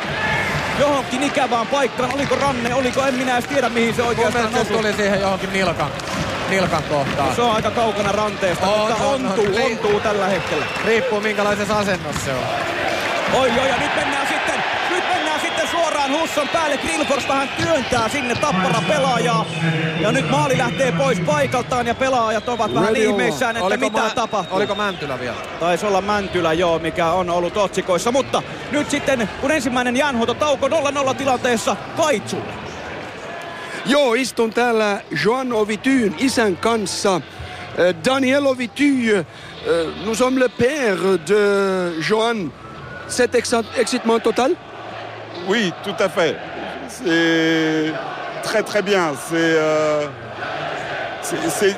johonkin 0.79 1.23
ikävään 1.23 1.67
paikkaan. 1.67 2.13
Oliko 2.13 2.35
ranne, 2.35 2.73
oliko, 2.75 3.01
en 3.05 3.13
minä 3.15 3.33
edes 3.33 3.45
tiedä 3.49 3.69
mihin 3.69 3.93
se 3.95 4.01
Mun 4.01 4.09
oikeastaan 4.09 4.53
se 4.53 4.59
osui. 4.59 4.77
tuli 4.77 4.93
siihen 4.93 5.21
johonkin 5.21 5.53
nilkan, 5.53 5.91
nilkan 6.49 6.83
kohtaan. 6.83 7.35
Se 7.35 7.41
on 7.41 7.55
aika 7.55 7.71
kaukana 7.71 8.11
ranteesta, 8.11 8.67
On, 8.67 8.79
mutta 8.79 8.95
on, 9.03 9.13
on. 9.13 9.25
ontuu, 9.25 9.45
Li- 9.55 9.63
ontuu 9.71 9.99
tällä 9.99 10.27
hetkellä. 10.27 10.65
Riippuu 10.85 11.21
minkälaisessa 11.21 11.79
asennossa 11.79 12.25
se 12.25 12.31
on. 12.31 12.43
Oi, 13.33 13.49
oi, 13.59 13.67
ja 13.69 13.77
nyt 13.77 13.95
mennään 13.95 14.27
sitten, 14.27 14.63
nyt 14.89 15.03
mennään 15.13 15.39
sitten 15.41 15.67
suoraan 15.67 16.11
Husson 16.11 16.47
päälle. 16.49 16.77
Grillfors 16.77 17.27
vähän 17.27 17.49
työntää 17.49 18.09
sinne 18.09 18.35
tappara 18.35 18.81
pelaajaa. 18.87 19.45
Ja 20.01 20.11
nyt 20.11 20.29
maali 20.29 20.57
lähtee 20.57 20.91
pois 20.91 21.19
paikaltaan 21.19 21.87
ja 21.87 21.95
pelaajat 21.95 22.49
ovat 22.49 22.73
vähän 22.73 22.89
Ready 22.93 23.05
ihmeissään, 23.05 23.55
että 23.55 23.65
Oliko 23.65 23.85
mitä 23.85 24.01
Mä- 24.01 24.09
tapahtuu. 24.09 24.57
Oliko 24.57 24.75
Mäntylä 24.75 25.19
vielä? 25.19 25.37
Taisi 25.59 25.85
olla 25.85 26.01
Mäntylä, 26.01 26.53
joo, 26.53 26.79
mikä 26.79 27.11
on 27.11 27.29
ollut 27.29 27.57
otsikoissa. 27.57 28.11
Mutta 28.11 28.43
nyt 28.71 28.89
sitten, 28.89 29.29
kun 29.41 29.51
ensimmäinen 29.51 29.95
jäänhuutotauko 29.97 30.67
0-0 30.67 31.13
tilanteessa 31.13 31.75
Kaitsulle. 31.97 32.53
Joo, 33.85 34.13
istun 34.13 34.53
täällä 34.53 35.01
Joan 35.25 35.53
Ovityn 35.53 36.15
isän 36.17 36.57
kanssa. 36.57 37.15
Euh, 37.15 37.95
Daniel 38.05 38.45
Ovity, 38.45 39.15
euh, 39.17 39.25
nous 40.05 40.17
sommes 40.17 40.39
le 40.43 40.47
père 40.49 41.17
de 41.29 41.91
Joan. 42.09 42.53
Exa- 43.19 43.63
excitement 43.77 44.19
total 44.19 44.51
Oui, 45.47 45.73
tout 45.83 45.95
à 46.03 46.09
fait. 46.09 46.35
C'est 46.87 47.91
très 48.43 48.63
très 48.63 48.81
bien. 48.81 49.13
C'est 49.29 49.35
euh, 49.35 50.07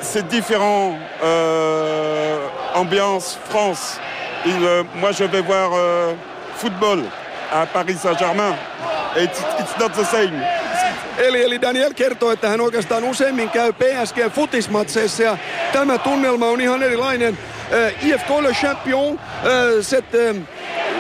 c'est- 0.02 0.28
différent. 0.28 0.98
Euh, 1.24 2.38
ambiance 2.74 3.38
France. 3.50 4.00
Et, 4.46 4.50
euh, 4.50 4.84
moi, 4.96 5.12
je 5.12 5.24
vais 5.24 5.42
voir 5.42 5.72
euh, 5.74 6.14
football 6.58 7.04
à 7.54 7.66
Paris 7.66 7.96
Saint-Germain. 7.98 8.56
It's, 9.18 9.40
it's 9.60 9.78
not 9.80 9.90
the 9.90 10.04
same. 10.06 10.42
Eli, 11.28 11.42
eli 11.44 11.58
Daniel 11.62 11.94
kertoo, 11.94 12.32
että 12.32 12.50
hän 12.50 12.62
oikeastaan 12.62 13.04
useimmin 13.04 13.50
käy 13.50 13.74
PSG 13.74 14.30
futismatseissa 14.36 15.24
ja 15.24 15.38
tämä 15.74 15.98
tunnelma 15.98 16.46
on 16.48 16.62
ihan 16.62 16.84
erilainen. 16.84 17.38
Euh, 17.72 17.94
IFK 18.06 18.30
le 18.42 18.52
champion, 18.54 19.20
euh, 19.46 19.82
c'est, 19.82 20.14
euh, 20.14 20.36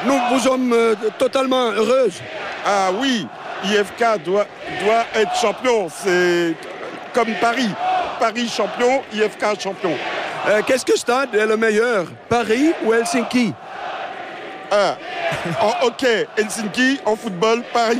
nous 0.05 0.19
vous 0.31 0.39
sommes 0.39 0.73
euh, 0.73 0.95
totalement 1.17 1.71
heureux. 1.71 2.09
Ah 2.65 2.89
oui, 2.99 3.27
IFK 3.63 4.23
doit, 4.23 4.45
doit 4.83 5.05
être 5.15 5.35
champion. 5.35 5.87
C'est 5.89 6.55
comme 7.13 7.33
Paris. 7.41 7.69
Paris 8.19 8.47
champion, 8.47 9.01
IFK 9.13 9.59
champion. 9.61 9.93
Euh, 10.47 10.61
Qu'est-ce 10.65 10.85
que 10.85 10.97
stade 10.97 11.33
est 11.33 11.45
le 11.45 11.57
meilleur? 11.57 12.05
Paris 12.29 12.71
ou 12.85 12.93
Helsinki? 12.93 13.53
Ah. 14.71 14.97
En 15.45 15.55
hockey, 15.81 16.27
Helsinki, 16.37 17.01
en 17.07 17.17
football, 17.17 17.61
Paris. 17.73 17.97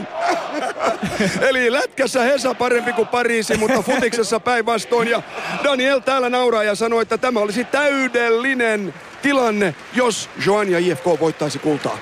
Eli 1.50 1.72
lätkässä 1.72 2.24
Hesa 2.24 2.54
parempi 2.54 2.94
kuin 2.94 3.08
Pariisi, 3.08 3.58
mutta 3.58 3.82
futiksessa 3.82 4.40
päinvastoin. 4.40 5.08
Ja 5.08 5.22
Daniel 5.64 6.00
täällä 6.00 6.30
nauraa 6.30 6.64
ja 6.64 6.76
sanoi, 6.76 7.02
että 7.02 7.18
tämä 7.18 7.40
olisi 7.40 7.64
täydellinen 7.64 8.94
tilanne, 9.22 9.76
jos 9.94 10.30
Joan 10.46 10.72
ja 10.72 10.80
IFK 10.80 11.06
voittaisi 11.20 11.60
kultaa. 11.60 11.98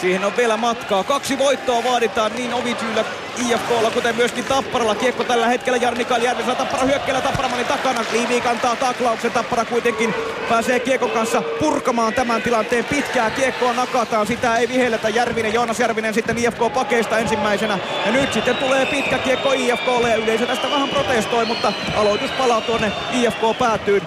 Siihen 0.00 0.24
on 0.24 0.36
vielä 0.36 0.56
matkaa. 0.56 1.04
Kaksi 1.04 1.38
voittoa 1.38 1.84
vaaditaan 1.84 2.32
niin 2.34 2.54
Ovityllä 2.54 3.04
IFKlla, 3.48 3.90
kuten 3.90 4.16
myöskin 4.16 4.44
Tapparalla. 4.44 4.94
Kiekko 4.94 5.24
tällä 5.24 5.46
hetkellä 5.46 5.78
Jarni 5.78 6.04
Kaljärvisellä. 6.04 6.54
Tappara 6.54 6.84
hyökkäillä 6.84 7.20
Tapparamani 7.20 7.64
takana. 7.64 8.04
Liivi 8.12 8.40
kantaa 8.40 8.76
taklauksen. 8.76 9.32
Tappara 9.32 9.64
kuitenkin 9.64 10.14
pääsee 10.48 10.80
Kiekon 10.80 11.10
kanssa 11.10 11.42
purkamaan 11.42 12.14
tämän 12.14 12.42
tilanteen. 12.42 12.84
Pitkää 12.84 13.30
kiekkoa 13.30 13.72
nakataan. 13.72 14.26
Sitä 14.26 14.56
ei 14.56 14.68
vihelletä 14.68 15.08
Järvinen. 15.08 15.54
Joonas 15.54 15.80
Järvinen 15.80 16.14
sitten 16.14 16.38
IFK 16.38 16.74
pakeista 16.74 17.18
ensimmäisenä. 17.18 17.78
Ja 18.06 18.12
nyt 18.12 18.32
sitten 18.32 18.56
tulee 18.56 18.86
pitkä 18.86 19.18
kiekko 19.18 19.52
IFKlle 19.52 20.08
ja 20.10 20.16
yleisö 20.16 20.46
tästä 20.46 20.70
vähän 20.70 20.88
protestoi, 20.88 21.44
mutta 21.44 21.72
aloitus 21.96 22.30
palaa 22.30 22.60
tuonne 22.60 22.92
IFK 23.12 23.58
päätyyn. 23.58 24.02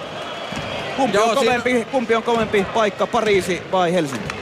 Kumpi, 0.96 1.16
Joo, 1.16 1.24
on 1.26 1.38
siinä- 1.38 1.58
kovempi, 1.60 1.84
kumpi 1.90 2.14
on 2.14 2.22
kovempi 2.22 2.66
paikka, 2.74 3.06
Pariisi 3.06 3.62
vai 3.72 3.92
Helsinki? 3.92 4.37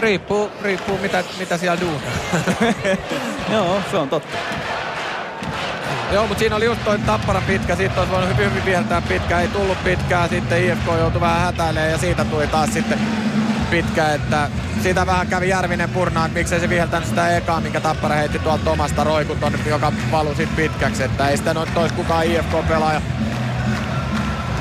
Riippuu, 0.00 0.50
riippuu 0.62 0.98
mitä, 0.98 1.24
mitä 1.38 1.56
siellä 1.56 1.80
duunaa. 1.80 2.00
Joo, 3.52 3.80
se 3.90 3.96
on 3.96 4.08
totta. 4.08 4.38
Joo, 6.12 6.26
mutta 6.26 6.38
siinä 6.38 6.56
oli 6.56 6.64
just 6.64 6.84
toi 6.84 6.98
Tappara 6.98 7.42
pitkä, 7.46 7.76
siitä 7.76 8.00
olisi 8.00 8.12
voinut 8.12 8.36
hyvin 8.36 8.64
viheltää 8.64 9.02
pitkä, 9.02 9.40
ei 9.40 9.48
tullut 9.48 9.84
pitkää, 9.84 10.28
sitten 10.28 10.64
IFK 10.64 10.86
joutui 10.98 11.20
vähän 11.20 11.40
hätäilemään 11.40 11.90
ja 11.90 11.98
siitä 11.98 12.24
tuli 12.24 12.46
taas 12.46 12.72
sitten 12.72 12.98
pitkä, 13.70 14.14
että 14.14 14.48
siitä 14.82 15.06
vähän 15.06 15.26
kävi 15.26 15.48
Järvinen 15.48 15.90
purnaan, 15.90 16.26
että 16.26 16.38
miksei 16.38 16.60
se 16.60 16.68
viheltänyt 16.68 17.08
sitä 17.08 17.36
ekaa, 17.36 17.60
minkä 17.60 17.80
Tappara 17.80 18.14
heitti 18.14 18.38
tuolta 18.38 18.70
omasta 18.70 19.04
roikuton, 19.04 19.52
joka 19.66 19.92
valui 20.10 20.36
sitten 20.36 20.56
pitkäksi, 20.56 21.02
että 21.02 21.28
ei 21.28 21.36
sitä 21.36 21.54
noin 21.54 21.68
tois 21.74 21.92
kukaan 21.92 22.26
IFK-pelaaja 22.26 23.00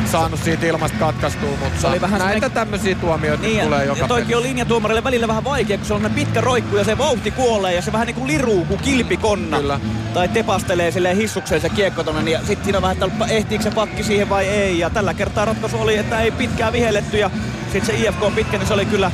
saanut 0.05 0.39
siitä 0.43 0.65
ilmasta 0.65 0.97
katkaistua, 0.99 1.49
mutta 1.49 1.81
Se 1.81 1.87
oli 1.87 2.01
vähän 2.01 2.19
näitä 2.19 2.31
semmoinen- 2.33 2.51
tämmöisiä 2.51 2.95
tuomioita 2.95 3.43
Niin, 3.43 3.63
tulee 3.63 3.79
ja, 3.79 3.85
joka 3.85 3.99
ja 4.01 4.07
toikin 4.07 4.25
pelissä. 4.27 4.37
on 4.37 4.43
linjatuomarille 4.43 5.03
välillä 5.03 5.27
vähän 5.27 5.43
vaikea, 5.43 5.77
kun 5.77 5.87
se 5.87 5.93
on 5.93 6.11
pitkä 6.15 6.41
roikku 6.41 6.75
ja 6.77 6.83
se 6.83 6.97
vauhti 6.97 7.31
kuolee 7.31 7.73
ja 7.75 7.81
se 7.81 7.91
vähän 7.91 8.05
niinku 8.07 8.27
liruu 8.27 8.65
kuin 8.65 8.79
kilpikonna. 8.79 9.57
Kyllä. 9.59 9.79
Tai 10.13 10.27
tepastelee 10.27 10.91
silleen 10.91 11.17
hissukseen 11.17 11.61
se 11.61 11.69
kiekko 11.69 12.03
tonne, 12.03 12.21
niin 12.21 12.37
sitten 12.39 12.63
siinä 12.63 12.77
on 12.77 12.81
vähän, 12.81 12.97
että 13.03 13.25
ehtiikö 13.29 13.63
se 13.63 13.71
pakki 13.71 14.03
siihen 14.03 14.29
vai 14.29 14.45
ei. 14.47 14.79
Ja 14.79 14.89
tällä 14.89 15.13
kertaa 15.13 15.45
ratkaisu 15.45 15.81
oli, 15.81 15.97
että 15.97 16.21
ei 16.21 16.31
pitkään 16.31 16.73
vihelletty 16.73 17.17
ja 17.17 17.29
sitten 17.73 17.85
se 17.85 18.03
IFK 18.03 18.23
on 18.23 18.33
pitkä, 18.33 18.57
niin 18.57 18.67
se 18.67 18.73
oli 18.73 18.85
kyllä 18.85 19.11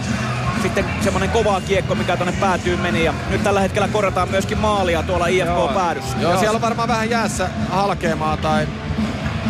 sitten 0.62 0.86
semmonen 1.04 1.30
kova 1.30 1.62
kiekko, 1.62 1.96
mikä 1.96 2.18
tonne 2.18 2.34
päätyy 2.40 2.78
meni. 2.78 3.04
Ja 3.04 3.14
nyt 3.30 3.44
tällä 3.44 3.62
hetkellä 3.62 3.88
korjataan 3.88 4.30
myöskin 4.30 4.58
maalia 4.58 5.04
tuolla 5.04 5.28
IFK-päädyssä. 5.28 6.18
Joo, 6.22 6.38
siellä 6.40 6.56
on 6.56 6.62
varmaan 6.62 6.88
vähän 6.88 7.10
jäässä 7.10 7.50
halkeamaa 7.70 8.38
tai 8.38 8.68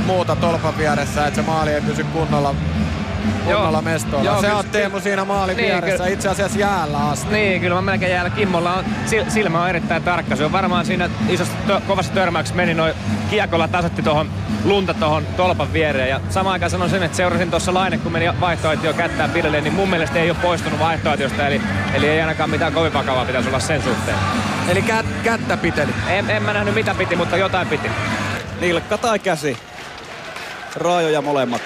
muuta 0.05 0.35
tolpan 0.35 0.77
vieressä, 0.77 1.27
että 1.27 1.41
se 1.41 1.47
maali 1.47 1.71
ei 1.73 1.81
pysy 1.81 2.03
kunnolla, 2.03 2.55
kunnolla 3.45 3.71
Joo. 3.71 3.81
mestoilla. 3.81 4.25
Joo, 4.25 4.41
se 4.41 4.47
kyllä- 4.47 4.59
on 4.59 4.65
Teemu 4.65 4.99
siinä 4.99 5.25
maalin 5.25 5.57
Niin, 5.57 5.67
vieressä, 5.67 5.97
kyllä. 5.97 6.09
itse 6.09 6.29
asiassa 6.29 6.59
jäällä 6.59 6.97
asti. 7.09 7.33
Niin, 7.33 7.61
kyllä 7.61 7.75
mä 7.75 7.81
melkein 7.81 8.11
jäällä. 8.11 8.29
Kimmolla 8.29 8.73
on, 8.73 8.83
sil- 9.09 9.29
silmä 9.31 9.61
on 9.63 9.69
erittäin 9.69 10.03
tarkka. 10.03 10.35
Se 10.35 10.45
on 10.45 10.51
varmaan 10.51 10.85
siinä 10.85 11.09
isossa 11.29 11.53
tö- 11.67 11.81
kovassa 11.87 12.13
törmäyksessä 12.13 12.55
meni 12.55 12.73
noin 12.73 12.93
kiekolla 13.29 13.67
tasotti 13.67 14.01
tuohon 14.03 14.29
lunta 14.63 14.93
tuohon 14.93 15.25
tolpan 15.37 15.73
viereen. 15.73 16.09
Ja 16.09 16.19
samaan 16.29 16.53
aikaan 16.53 16.69
sanon 16.69 16.89
sen, 16.89 17.03
että 17.03 17.17
seurasin 17.17 17.49
tuossa 17.49 17.73
Laine, 17.73 17.97
kun 17.97 18.11
meni 18.11 18.25
vaihtoehtoja 18.41 18.93
kättään 18.93 19.29
pidelleen, 19.29 19.63
niin 19.63 19.73
mun 19.73 19.89
mielestä 19.89 20.19
ei 20.19 20.29
ole 20.29 20.37
poistunut 20.41 20.79
vaihtoehtoista. 20.79 21.47
Eli, 21.47 21.61
eli 21.93 22.07
ei 22.09 22.21
ainakaan 22.21 22.49
mitään 22.49 22.73
kovin 22.73 22.93
vakavaa 22.93 23.25
pitäisi 23.25 23.49
olla 23.49 23.59
sen 23.59 23.81
suhteen. 23.83 24.17
Eli 24.69 24.81
kät, 24.81 25.05
kättä 25.23 25.57
piteli. 25.57 25.93
En, 26.09 26.29
en 26.29 26.43
mä 26.43 26.53
nähnyt 26.53 26.73
mitä 26.75 26.95
piti, 26.95 27.15
mutta 27.15 27.37
jotain 27.37 27.67
piti. 27.67 27.87
Nilkka 28.61 28.97
tai 28.97 29.19
käsi. 29.19 29.57
Raajoja 30.75 31.21
molemmat. 31.21 31.61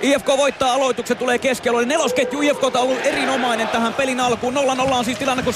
IFK 0.00 0.26
voittaa 0.26 0.72
aloituksen, 0.72 1.16
tulee 1.16 1.38
keskialueelle. 1.38 1.94
Nelosketju 1.94 2.40
IFK 2.40 2.64
on 2.64 2.76
ollut 2.76 3.06
erinomainen 3.06 3.68
tähän 3.68 3.94
pelin 3.94 4.20
alkuun. 4.20 4.54
0-0 4.54 4.58
on 4.92 5.04
siis 5.04 5.18
tilanne, 5.18 5.42
kun 5.42 5.54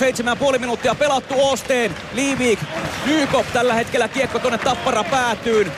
7,5 0.53 0.59
minuuttia 0.59 0.95
pelattu 0.95 1.35
Osteen. 1.39 1.95
Liivik, 2.13 2.59
Nykop 3.07 3.47
tällä 3.53 3.75
hetkellä 3.75 4.09
kiekko 4.09 4.39
tuonne 4.39 4.59
Tappara 4.59 5.05
päätyyn. 5.05 5.73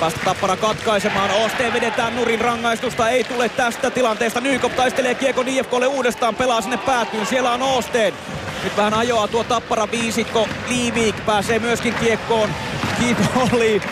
Päästä 0.00 0.20
Tappara 0.24 0.56
katkaisemaan. 0.56 1.30
Osteen 1.30 1.72
vedetään 1.72 2.16
nurin 2.16 2.40
rangaistusta. 2.40 3.08
Ei 3.08 3.24
tule 3.24 3.48
tästä 3.48 3.90
tilanteesta. 3.90 4.40
Nykop 4.40 4.76
taistelee 4.76 5.14
kiekon 5.14 5.48
IFKlle 5.48 5.86
uudestaan. 5.86 6.34
Pelaa 6.34 6.60
sinne 6.60 6.76
päätyyn. 6.76 7.26
Siellä 7.26 7.52
on 7.52 7.62
Osteen. 7.62 8.14
Nyt 8.64 8.76
vähän 8.76 8.94
ajoa 8.94 9.28
tuo 9.28 9.44
Tappara 9.44 9.90
viisikko. 9.90 10.48
Liivik 10.68 11.26
pääsee 11.26 11.58
myöskin 11.58 11.94
kiekkoon. 11.94 12.50
Kiinni 12.98 13.28
oli 13.52 13.82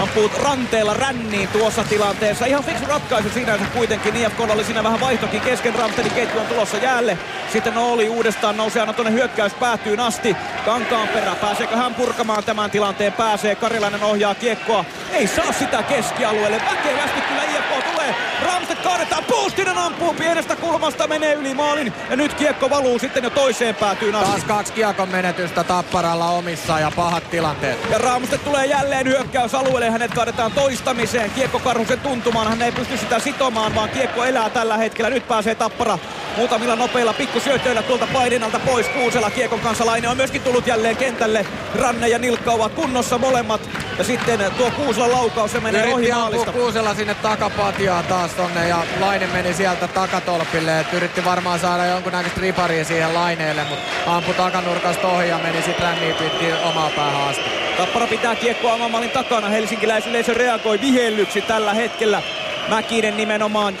ampuu 0.00 0.30
ranteella 0.42 0.94
ränniin 0.94 1.48
tuossa 1.48 1.84
tilanteessa. 1.84 2.46
Ihan 2.46 2.64
fiksu 2.64 2.86
ratkaisu 2.86 3.30
sinänsä 3.30 3.64
kuitenkin. 3.74 4.16
IFKlla 4.16 4.52
oli 4.52 4.64
siinä 4.64 4.84
vähän 4.84 5.00
vaihtokin 5.00 5.40
kesken. 5.40 5.74
Ramstedin 5.74 6.12
ketju 6.12 6.40
on 6.40 6.46
tulossa 6.46 6.76
jäälle. 6.76 7.18
Sitten 7.52 7.78
oli 7.78 8.08
uudestaan 8.08 8.56
nousee 8.56 8.80
aina 8.80 8.92
tuonne 8.92 9.12
hyökkäys 9.12 9.54
päätyyn 9.54 10.00
asti. 10.00 10.36
Kankaan 10.64 11.08
perä. 11.08 11.34
Pääseekö 11.34 11.76
hän 11.76 11.94
purkamaan 11.94 12.44
tämän 12.44 12.70
tilanteen? 12.70 13.12
Pääsee. 13.12 13.54
Karilainen 13.54 14.02
ohjaa 14.02 14.34
kiekkoa. 14.34 14.84
Ei 15.12 15.26
saa 15.26 15.52
sitä 15.52 15.82
keskialueelle. 15.82 16.62
Väkevästi 16.70 17.20
kyllä 17.20 17.42
IFK 17.42 17.84
tulee. 17.92 18.14
Ramsted 18.46 18.76
kaadetaan. 18.76 19.24
Puustinen 19.24 19.78
ampuu 19.78 20.14
pienestä 20.14 20.56
kulmasta. 20.56 21.06
Menee 21.06 21.34
yli 21.34 21.54
maalin. 21.54 21.92
Ja 22.10 22.16
nyt 22.16 22.34
kiekko 22.34 22.70
valuu 22.70 22.98
sitten 22.98 23.24
jo 23.24 23.30
toiseen 23.30 23.74
päätyyn 23.74 24.14
asti. 24.14 24.30
Taas 24.30 24.44
kaksi 24.44 24.72
kiekon 24.72 25.08
menetystä 25.08 25.64
Tapparalla 25.64 26.28
omissa 26.28 26.80
ja 26.80 26.92
pahat 26.96 27.30
tilanteet. 27.30 27.78
Ja 27.90 27.98
Raamstedt 27.98 28.44
tulee 28.44 28.66
jälleen 28.66 29.06
hyökkäysalueelle. 29.06 29.90
Hänet 29.90 30.14
kaadetaan 30.14 30.52
toistamiseen. 30.52 31.30
Kiekko 31.30 31.58
Karhusen 31.58 32.00
tuntumaan. 32.00 32.48
Hän 32.48 32.62
ei 32.62 32.72
pysty 32.72 32.96
sitä 32.96 33.18
sitomaan, 33.18 33.74
vaan 33.74 33.88
kiekko 33.88 34.24
elää 34.24 34.50
tällä 34.50 34.76
hetkellä. 34.76 35.10
Nyt 35.10 35.28
pääsee 35.28 35.54
Tappara 35.54 35.98
muutamilla 36.36 36.76
nopeilla 36.76 37.12
pikkusyötöillä 37.12 37.82
tuolta 37.82 38.06
Paidinalta 38.12 38.58
pois. 38.58 38.88
Kuusela 38.88 39.30
kiekon 39.30 39.60
kanssa 39.60 39.86
Laine 39.86 40.08
on 40.08 40.16
myöskin 40.16 40.42
tullut 40.42 40.66
jälleen 40.66 40.96
kentälle. 40.96 41.46
Ranne 41.74 42.08
ja 42.08 42.18
Nilkka 42.18 42.52
ovat 42.52 42.72
kunnossa 42.72 43.18
molemmat. 43.18 43.60
Ja 43.98 44.04
sitten 44.04 44.40
tuo 44.56 44.70
Kuuselan 44.70 45.12
laukaus, 45.12 45.52
se 45.52 45.60
menee 45.60 45.82
ohi 45.82 45.92
Yritti 45.92 46.12
ampua 46.12 46.22
maalista. 46.22 46.52
Kuusela 46.52 46.94
sinne 46.94 47.14
takapatjaa 47.14 48.02
taas 48.02 48.30
tonne 48.36 48.68
ja 48.68 48.78
Laine 49.00 49.26
meni 49.26 49.54
sieltä 49.54 49.88
takatolpille. 49.88 50.80
Et 50.80 50.92
yritti 50.92 51.24
varmaan 51.24 51.58
saada 51.58 51.86
jonkunnäköistä 51.86 52.40
riparia 52.40 52.84
siihen 52.84 53.14
Laineelle, 53.14 53.64
mutta 53.64 54.16
ampui 54.16 54.34
takanurkasta 54.34 55.08
ohi 55.08 55.28
ja 55.28 55.38
meni 55.38 55.62
sitten 55.62 55.86
ränniin 55.86 56.14
pitkin 56.14 56.54
omaa 56.64 56.90
päähän 56.90 57.28
asti. 57.28 57.44
Tappara 57.76 58.06
pitää 58.06 58.36
kiekkoa 58.36 58.72
oman 58.72 58.90
maalin 58.90 59.10
takana. 59.10 59.48
Helsinkiläisyleisö 59.48 60.34
reagoi 60.34 60.80
vihellyksi 60.80 61.40
tällä 61.40 61.74
hetkellä. 61.74 62.22
Mäkinen 62.68 63.16
nimenomaan. 63.16 63.74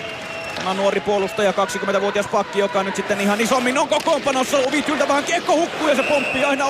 Tämä 0.56 0.74
nuori 0.74 1.00
puolustaja, 1.00 1.52
20-vuotias 1.52 2.26
pakki, 2.26 2.58
joka 2.58 2.82
nyt 2.82 2.96
sitten 2.96 3.20
ihan 3.20 3.40
isommin 3.40 3.78
on 3.78 3.88
kokoonpanossa. 3.88 4.56
Ovityltä 4.58 5.08
vähän 5.08 5.24
kiekko 5.24 5.56
hukkuu 5.56 5.88
ja 5.88 5.96
se 5.96 6.02
pomppii 6.02 6.44
aina 6.44 6.64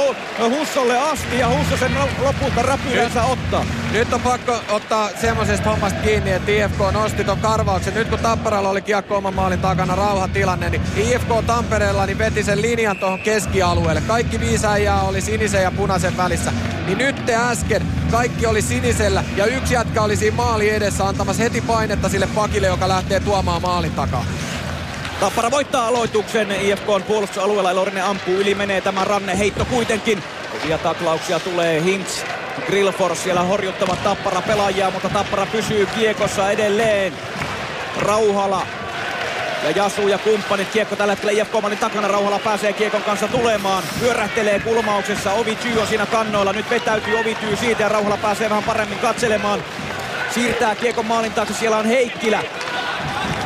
Hussolle 0.51 0.99
asti 0.99 1.39
ja 1.39 1.49
Husso 1.49 1.77
sen 1.77 1.95
lo- 1.95 2.25
lopulta 2.27 2.63
räpylänsä 2.63 3.25
ottaa. 3.25 3.65
Nyt 3.93 4.13
on 4.13 4.21
pakko 4.21 4.59
ottaa 4.71 5.11
semmoisesta 5.21 5.71
hommasta 5.71 6.01
kiinni, 6.01 6.31
että 6.31 6.51
IFK 6.53 6.79
nosti 6.93 7.25
ton 7.25 7.39
karvauksen. 7.39 7.95
Nyt 7.95 8.09
kun 8.09 8.19
Tapparalla 8.19 8.69
oli 8.69 8.83
kiekko 8.83 9.17
oman 9.17 9.35
maalin 9.35 9.61
takana 9.61 9.95
rauhatilanne, 9.95 10.71
niin 10.71 10.83
IFK 10.97 11.29
Tampereella 11.47 12.07
niin 12.07 12.19
veti 12.19 12.43
sen 12.43 12.63
linjan 12.63 12.99
tuohon 12.99 13.19
keskialueelle. 13.21 14.01
Kaikki 14.01 14.41
viisi 14.41 14.67
äijää 14.67 15.03
oli 15.03 15.21
sinisen 15.21 15.63
ja 15.63 15.71
punaisen 15.71 16.17
välissä. 16.17 16.53
Niin 16.87 16.99
nyt 16.99 17.27
te 17.27 17.35
äsken 17.37 17.83
kaikki 18.11 18.47
oli 18.47 18.63
sinisellä 18.63 19.25
ja 19.37 19.47
yksi 19.47 19.75
jätkä 19.75 20.03
oli 20.03 20.17
siinä 20.17 20.37
maali 20.37 20.71
edessä 20.71 21.07
antamassa 21.07 21.43
heti 21.43 21.61
painetta 21.61 22.09
sille 22.09 22.29
pakille, 22.35 22.67
joka 22.67 22.89
lähtee 22.89 23.21
tuomaan 23.21 23.63
maalin 23.77 23.93
takaa. 23.93 24.25
Tappara 25.21 25.51
voittaa 25.51 25.87
aloituksen 25.87 26.51
IFK 26.51 26.89
on 26.89 27.03
puolustusalueella. 27.03 27.71
Elorinen 27.71 28.05
ampuu 28.05 28.35
yli, 28.35 28.55
menee 28.55 28.81
tämä 28.81 29.05
ranne 29.05 29.39
heitto 29.39 29.65
kuitenkin. 29.65 30.23
Kovia 30.53 30.79
taklauksia 30.79 31.41
tulee 31.41 31.83
Hintz. 31.83 32.23
Grillfors 32.67 33.23
siellä 33.23 33.43
horjuttavat 33.43 34.05
Tappara 34.05 34.43
pelaajia, 34.43 34.91
mutta 34.91 35.09
Tappara 35.09 35.47
pysyy 35.47 35.87
kiekossa 35.87 36.51
edelleen. 36.51 37.13
Rauhala 37.99 38.67
ja 39.65 39.71
Jasu 39.71 40.09
ja 40.09 40.19
kumppanit 40.19 40.69
kiekko 40.69 40.97
tällä 40.97 41.13
hetkellä 41.13 41.33
IFK 41.33 41.53
Manin 41.63 41.79
takana. 41.79 42.09
Rauhala 42.09 42.39
pääsee 42.39 42.73
kiekon 42.73 43.03
kanssa 43.03 43.29
tulemaan. 43.29 43.83
Pyörähtelee 44.01 44.61
kulmauksessa. 44.61 45.33
Ovityy 45.33 45.81
on 45.81 45.87
siinä 45.87 46.07
kannoilla. 46.07 46.53
Nyt 46.53 46.71
vetäytyy 46.71 47.21
Ovityy 47.21 47.57
siitä 47.57 47.83
ja 47.83 47.89
Rauhala 47.89 48.17
pääsee 48.17 48.51
vähän 48.51 48.65
paremmin 48.65 48.99
katselemaan. 48.99 49.65
Siirtää 50.35 50.75
kiekon 50.75 51.07
maalin 51.07 51.33
taakse. 51.33 51.55
Siellä 51.55 51.77
on 51.77 51.87
Heikkilä. 51.87 52.43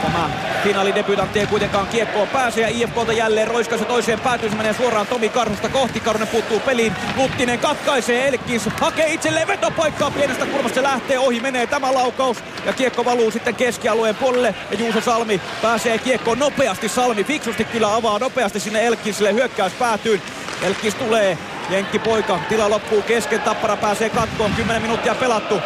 Tämä 0.02 0.30
Finaalidebytantti 0.62 1.40
ei 1.40 1.46
kuitenkaan 1.46 1.86
kiekkoon 1.86 2.28
pääse 2.28 2.60
ja 2.60 2.68
IFKlta 2.68 3.12
jälleen 3.12 3.48
roiskaisu 3.48 3.84
toiseen 3.84 4.20
päätyy. 4.20 4.50
Menee 4.50 4.72
suoraan 4.72 5.06
Tomi 5.06 5.28
Karhusta 5.28 5.68
kohti. 5.68 6.00
Karhunen 6.00 6.28
puuttuu 6.28 6.60
peliin. 6.60 6.92
Luttinen 7.16 7.58
katkaisee 7.58 8.28
Elkins. 8.28 8.68
Hakee 8.80 9.12
itselleen 9.12 9.48
vetopaikkaa 9.48 10.10
pienestä 10.10 10.46
kulmasta. 10.46 10.82
Lähtee 10.82 11.18
ohi. 11.18 11.40
Menee 11.40 11.66
tämä 11.66 11.94
laukaus. 11.94 12.36
Ja 12.66 12.72
kiekko 12.72 13.04
valuu 13.04 13.30
sitten 13.30 13.54
keskialueen 13.54 14.14
puolelle. 14.14 14.54
Ja 14.70 14.76
Juuso 14.78 15.00
Salmi 15.00 15.40
pääsee 15.62 15.98
kiekkoon 15.98 16.38
nopeasti. 16.38 16.88
Salmi 16.88 17.24
fiksusti 17.24 17.64
kyllä 17.64 17.94
avaa 17.94 18.18
nopeasti 18.18 18.60
sinne 18.60 18.86
Elkinsille. 18.86 19.34
Hyökkäys 19.34 19.72
päätyy. 19.72 20.20
Elkins 20.62 20.94
tulee. 20.94 21.38
Jenkki 21.70 21.98
poika. 21.98 22.40
Tila 22.48 22.70
loppuu 22.70 23.02
kesken. 23.02 23.40
Tappara 23.40 23.76
pääsee 23.76 24.10
katkoon. 24.10 24.52
10 24.52 24.82
minuuttia 24.82 25.14
pelattu. 25.14 25.60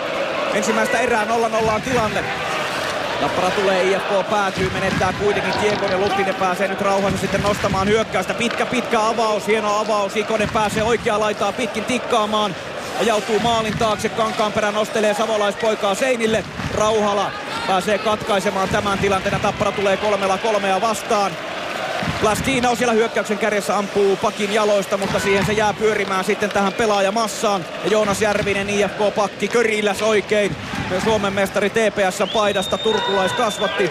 Ensimmäistä 0.55 0.99
erää 0.99 1.25
0-0 1.25 1.29
on 1.75 1.83
tilanne. 1.83 2.25
Tappara 3.25 3.51
tulee, 3.51 3.83
IFK 3.83 4.31
päätyy, 4.31 4.71
menettää 4.71 5.13
kuitenkin 5.13 5.53
kiekon 5.61 5.91
ja 5.91 5.99
Luttinen 5.99 6.35
pääsee 6.35 6.69
nyt 6.69 6.81
rauhassa 6.81 7.19
sitten 7.19 7.43
nostamaan 7.43 7.89
hyökkäystä. 7.89 8.35
Pitkä, 8.35 8.67
pitkä 8.67 9.07
avaus, 9.07 9.47
hieno 9.47 9.79
avaus. 9.79 10.17
Ikonen 10.17 10.49
pääsee 10.53 10.83
oikea 10.83 11.21
laitaa 11.21 11.53
pitkin 11.53 11.85
tikkaamaan. 11.85 12.55
Ajautuu 13.01 13.39
maalin 13.39 13.79
taakse, 13.79 14.09
Kankaanperä 14.09 14.71
nostelee 14.71 15.15
savolaispoikaa 15.15 15.95
seinille. 15.95 16.45
Rauhala 16.75 17.31
pääsee 17.67 17.99
katkaisemaan 17.99 18.69
tämän 18.69 18.99
tilanteen. 18.99 19.41
Tappara 19.41 19.73
tulee 19.73 19.97
kolmella 19.97 20.39
kolmea 20.39 20.81
vastaan. 20.81 21.33
Plastina 22.25 22.75
siellä 22.75 22.93
hyökkäyksen 22.95 23.39
kärjessä 23.39 23.79
ampuu 23.79 24.17
pakin 24.17 24.55
jaloista, 24.55 24.97
mutta 24.97 25.19
siihen 25.19 25.47
se 25.47 25.53
jää 25.53 25.73
pyörimään 25.73 26.25
sitten 26.25 26.51
tähän 26.51 26.73
pelaajamassaan. 26.73 27.65
Ja 27.85 27.91
Joonas 27.91 28.23
Järvinen, 28.23 28.71
IFK-pakki, 28.71 29.49
Köriläs 29.49 30.03
oikein. 30.03 30.57
Suomen 31.05 31.33
mestari 31.33 31.71
TPS 31.71 32.33
paidasta, 32.33 32.79
turkulais 32.79 33.33
kasvatti. 33.33 33.91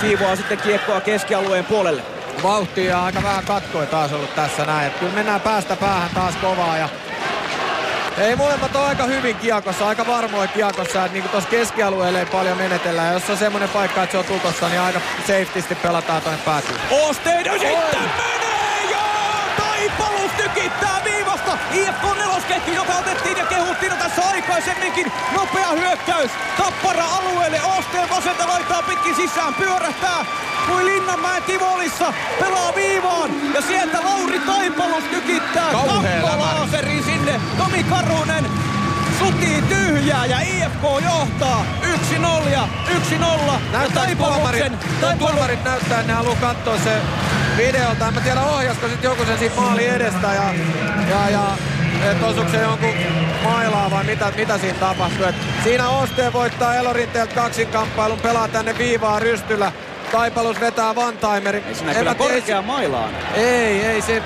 Siivoaa 0.00 0.36
sitten 0.36 0.58
kiekkoa 0.58 1.00
keskialueen 1.00 1.64
puolelle. 1.64 2.02
Vauhtia 2.42 3.04
aika 3.04 3.22
vähän 3.22 3.44
katkoi 3.44 3.86
taas 3.86 4.12
ollut 4.12 4.34
tässä 4.34 4.66
näin. 4.66 4.92
Kyllä 4.92 5.12
mennään 5.12 5.40
päästä 5.40 5.76
päähän 5.76 6.10
taas 6.14 6.36
kovaa 6.36 6.78
ja 6.78 6.88
ei 8.18 8.36
molemmat 8.36 8.76
ole 8.76 8.86
aika 8.86 9.04
hyvin 9.04 9.36
kiekossa, 9.36 9.88
aika 9.88 10.06
varmoin 10.06 10.48
kiekossa, 10.48 11.04
että 11.04 11.18
niin 11.18 11.28
tuossa 11.28 11.50
keskialueella 11.50 12.18
ei 12.18 12.26
paljon 12.26 12.58
menetellä. 12.58 13.02
Ja 13.02 13.12
jos 13.12 13.30
on 13.30 13.36
semmoinen 13.36 13.68
paikka, 13.68 14.02
että 14.02 14.12
se 14.12 14.18
on 14.18 14.24
tukossa, 14.24 14.68
niin 14.68 14.80
aika 14.80 15.00
safetysti 15.20 15.74
pelataan 15.74 16.22
tuonne 16.22 16.40
päätyyn. 16.44 16.80
Osteiden 16.90 17.60
sitten 17.60 18.00
menee 18.00 18.51
Taipalus 20.02 20.32
tykittää 20.32 21.00
viivasta. 21.04 21.58
IFK 21.72 22.02
nelosketju, 22.16 22.74
joka 22.74 22.92
otettiin 22.92 23.38
ja 23.38 23.46
kehuttiin 23.46 23.92
tässä 23.92 24.22
aikaisemminkin. 24.28 25.12
Nopea 25.36 25.68
hyökkäys. 25.68 26.30
Tappara 26.56 27.04
alueelle. 27.04 27.60
Osteen 27.78 28.10
vasenta 28.10 28.48
laitaa 28.48 28.82
pitkin 28.82 29.14
sisään. 29.14 29.54
Pyörähtää 29.54 30.26
kuin 30.66 30.86
Linnanmäen 30.86 31.42
Tivolissa. 31.42 32.12
Pelaa 32.40 32.74
viivaan. 32.74 33.30
Ja 33.54 33.62
sieltä 33.62 33.98
Lauri 34.04 34.38
Taipalus 34.38 35.04
tykittää. 35.04 35.72
Kakkolaaseri 35.72 37.02
sinne. 37.02 37.40
Tomi 37.58 37.84
Karhunen 37.84 38.50
sutii 39.26 39.62
tyhjää 39.62 40.26
ja 40.26 40.40
IFK 40.40 40.82
johtaa 41.04 41.66
1-0 42.44 42.48
ja 42.52 42.68
1-0. 43.50 43.52
Näyttää 43.72 44.06
tuomarit, 44.16 44.72
tuomarit 45.18 45.64
näyttää, 45.64 46.00
että 46.00 46.12
ne 46.12 46.12
haluaa 46.12 46.36
katsoa 46.36 46.78
se 46.78 46.92
videolta. 47.56 48.08
En 48.08 48.14
mä 48.14 48.20
tiedä 48.20 48.42
ohjasko 48.42 48.88
sitten 48.88 49.08
joku 49.08 49.24
sen 49.24 49.38
siinä 49.38 49.54
maali 49.56 49.86
edestä 49.86 50.26
ja, 50.26 50.54
ja, 51.10 51.30
ja 51.30 51.42
että 52.10 52.26
osuuko 52.26 52.50
se 52.50 52.60
jonkun 52.60 52.94
mailaa 53.42 53.90
vai 53.90 54.04
mitä, 54.04 54.32
mitä 54.36 54.58
siinä 54.58 54.78
tapahtuu. 54.78 55.26
Et 55.26 55.34
siinä 55.64 55.88
Osteen 55.88 56.32
voittaa 56.32 56.74
Elorinteeltä 56.74 57.34
kaksinkamppailun, 57.34 58.20
pelaa 58.20 58.48
tänne 58.48 58.78
viivaa 58.78 59.18
rystyllä. 59.18 59.72
Taipalus 60.12 60.60
vetää 60.60 60.90
one-timerin. 60.90 61.64
Ei 61.66 61.74
siinä 61.74 61.94
kyllä 61.94 62.14
korkea 62.14 62.62
mailaan. 62.62 63.10
Ei, 63.34 63.84
ei 63.84 64.02
se... 64.02 64.22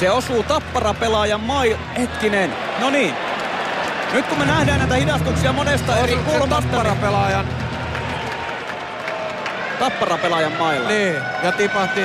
Se 0.00 0.10
osuu 0.10 0.42
tappara-pelaajan 0.42 1.40
mai... 1.40 1.76
Hetkinen. 1.98 2.54
No 2.78 2.90
niin. 2.90 3.14
Nyt 4.12 4.26
kun 4.26 4.38
me 4.38 4.46
nähdään 4.46 4.78
näitä 4.78 4.94
hidastuksia 4.94 5.52
monesta 5.52 5.98
eri 5.98 6.16
kulmasta... 6.16 6.60
Niin- 6.60 6.70
Tappara-pelaajan... 6.70 7.46
Tappara-pelaajan 9.78 10.52
mailla. 10.52 10.88
Niin, 10.88 11.14
ja 11.42 11.52
tipahti 11.52 12.00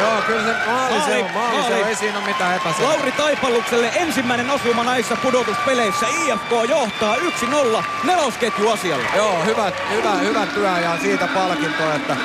Joo, 0.00 0.22
kyllä 0.26 0.42
se 0.44 0.70
maali, 0.70 0.94
maali 0.94 1.04
se 1.04 1.24
on, 1.24 1.30
maali, 1.30 1.56
maali. 1.56 1.74
se 1.74 1.82
on, 1.82 1.88
ei 1.88 1.94
siinä 1.94 2.18
ole 2.18 2.26
mitään 2.26 2.56
epäselvää. 2.56 2.88
Lauri 2.92 3.12
Taipalukselle 3.12 3.90
ensimmäinen 3.94 4.50
osuma 4.50 4.84
näissä 4.84 5.16
pudotuspeleissä. 5.16 6.06
IFK 6.06 6.50
johtaa 6.68 7.16
1-0 7.16 7.84
nelosketju 8.04 8.70
asialla. 8.70 9.04
Joo, 9.16 9.44
hyvä, 9.44 9.72
hyvä, 9.90 10.10
hyvä 10.10 10.46
työ 10.46 10.78
ja 10.78 10.98
siitä 11.02 11.28
palkinto, 11.34 11.92
että 11.96 12.16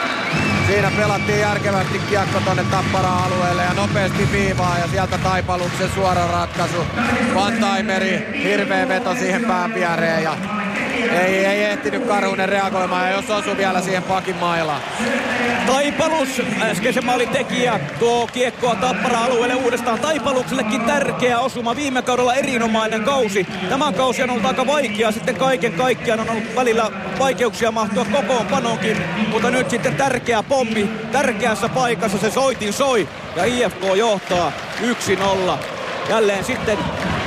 Siinä 0.74 0.91
pelattiin 0.91 1.39
järkevästi 1.39 1.99
kiekko 2.09 2.39
tonne 2.39 2.63
Tappara-alueelle 2.63 3.63
ja 3.63 3.74
nopeasti 3.74 4.32
viivaa 4.32 4.78
ja 4.78 4.88
sieltä 4.88 5.17
Taipaluksen 5.17 5.89
suora 5.89 6.28
ratkaisu. 6.32 6.86
One-timeri, 7.36 8.43
hirveä 8.43 8.88
veto 8.88 9.15
siihen 9.15 9.45
pään 9.45 9.74
viereen 9.74 10.24
ja 10.24 10.38
ei, 11.11 11.45
ei 11.45 11.63
ehtinyt 11.63 12.07
Karhunen 12.07 12.49
reagoimaan 12.49 13.07
ja 13.07 13.15
jos 13.15 13.30
osui 13.30 13.57
vielä 13.57 13.82
siihen 13.82 14.03
pakin 14.03 14.36
mailaan. 14.36 14.82
Taipalus, 15.65 16.41
äskeisen 16.61 17.05
maalin 17.05 17.30
tekijä, 17.30 17.80
tuo 17.99 18.28
kiekkoa 18.28 18.76
Tappara-alueelle 18.76 19.55
uudestaan. 19.55 19.99
Taipaluksellekin 19.99 20.82
tärkeä 20.82 21.39
osuma. 21.39 21.76
Viime 21.76 22.01
kaudella 22.01 22.36
erinomainen 22.36 23.03
kausi. 23.03 23.47
Tämä 23.69 23.91
kausi 23.91 24.24
on 24.24 24.30
ollut 24.30 24.45
aika 24.45 24.67
vaikea. 24.67 25.11
Sitten 25.11 25.36
kaiken 25.36 25.74
kaikkiaan 25.74 26.19
on 26.19 26.30
ollut 26.30 26.55
välillä 26.55 26.91
vaikeuksia 27.19 27.71
mahtua 27.71 28.05
kokoonpanoonkin. 28.05 28.97
Mutta 29.30 29.51
nyt 29.51 29.69
sitten 29.69 29.95
tärkeä 29.95 30.43
pommi. 30.43 30.89
Tärkeässä 31.11 31.69
paikassa 31.69 32.17
se 32.17 32.32
soitin 32.32 32.74
soi. 32.74 33.07
Ja 33.36 33.45
IFK 33.45 33.84
johtaa 33.95 34.51
1-0. 34.82 35.57
Jälleen 36.09 36.43
sitten 36.43 36.78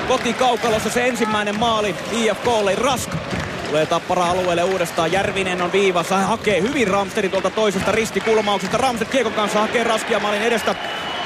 kotikaukalossa 0.08 0.90
se 0.90 1.06
ensimmäinen 1.06 1.58
maali 1.58 1.94
IFKlle. 2.12 2.74
Rask 2.74 3.10
Tulee 3.66 3.86
tappara 3.86 4.26
alueelle 4.26 4.64
uudestaan. 4.64 5.12
Järvinen 5.12 5.62
on 5.62 5.72
viivassa. 5.72 6.16
Hän 6.16 6.26
hakee 6.26 6.60
hyvin 6.60 6.88
Ramstedin 6.88 7.30
tuolta 7.30 7.50
toisesta 7.50 7.92
ristikulmauksesta. 7.92 8.76
Ramsted 8.76 9.06
kiekon 9.06 9.32
kanssa 9.32 9.60
hakee 9.60 9.84
Raskia 9.84 10.20
maalin 10.20 10.42
edestä. 10.42 10.74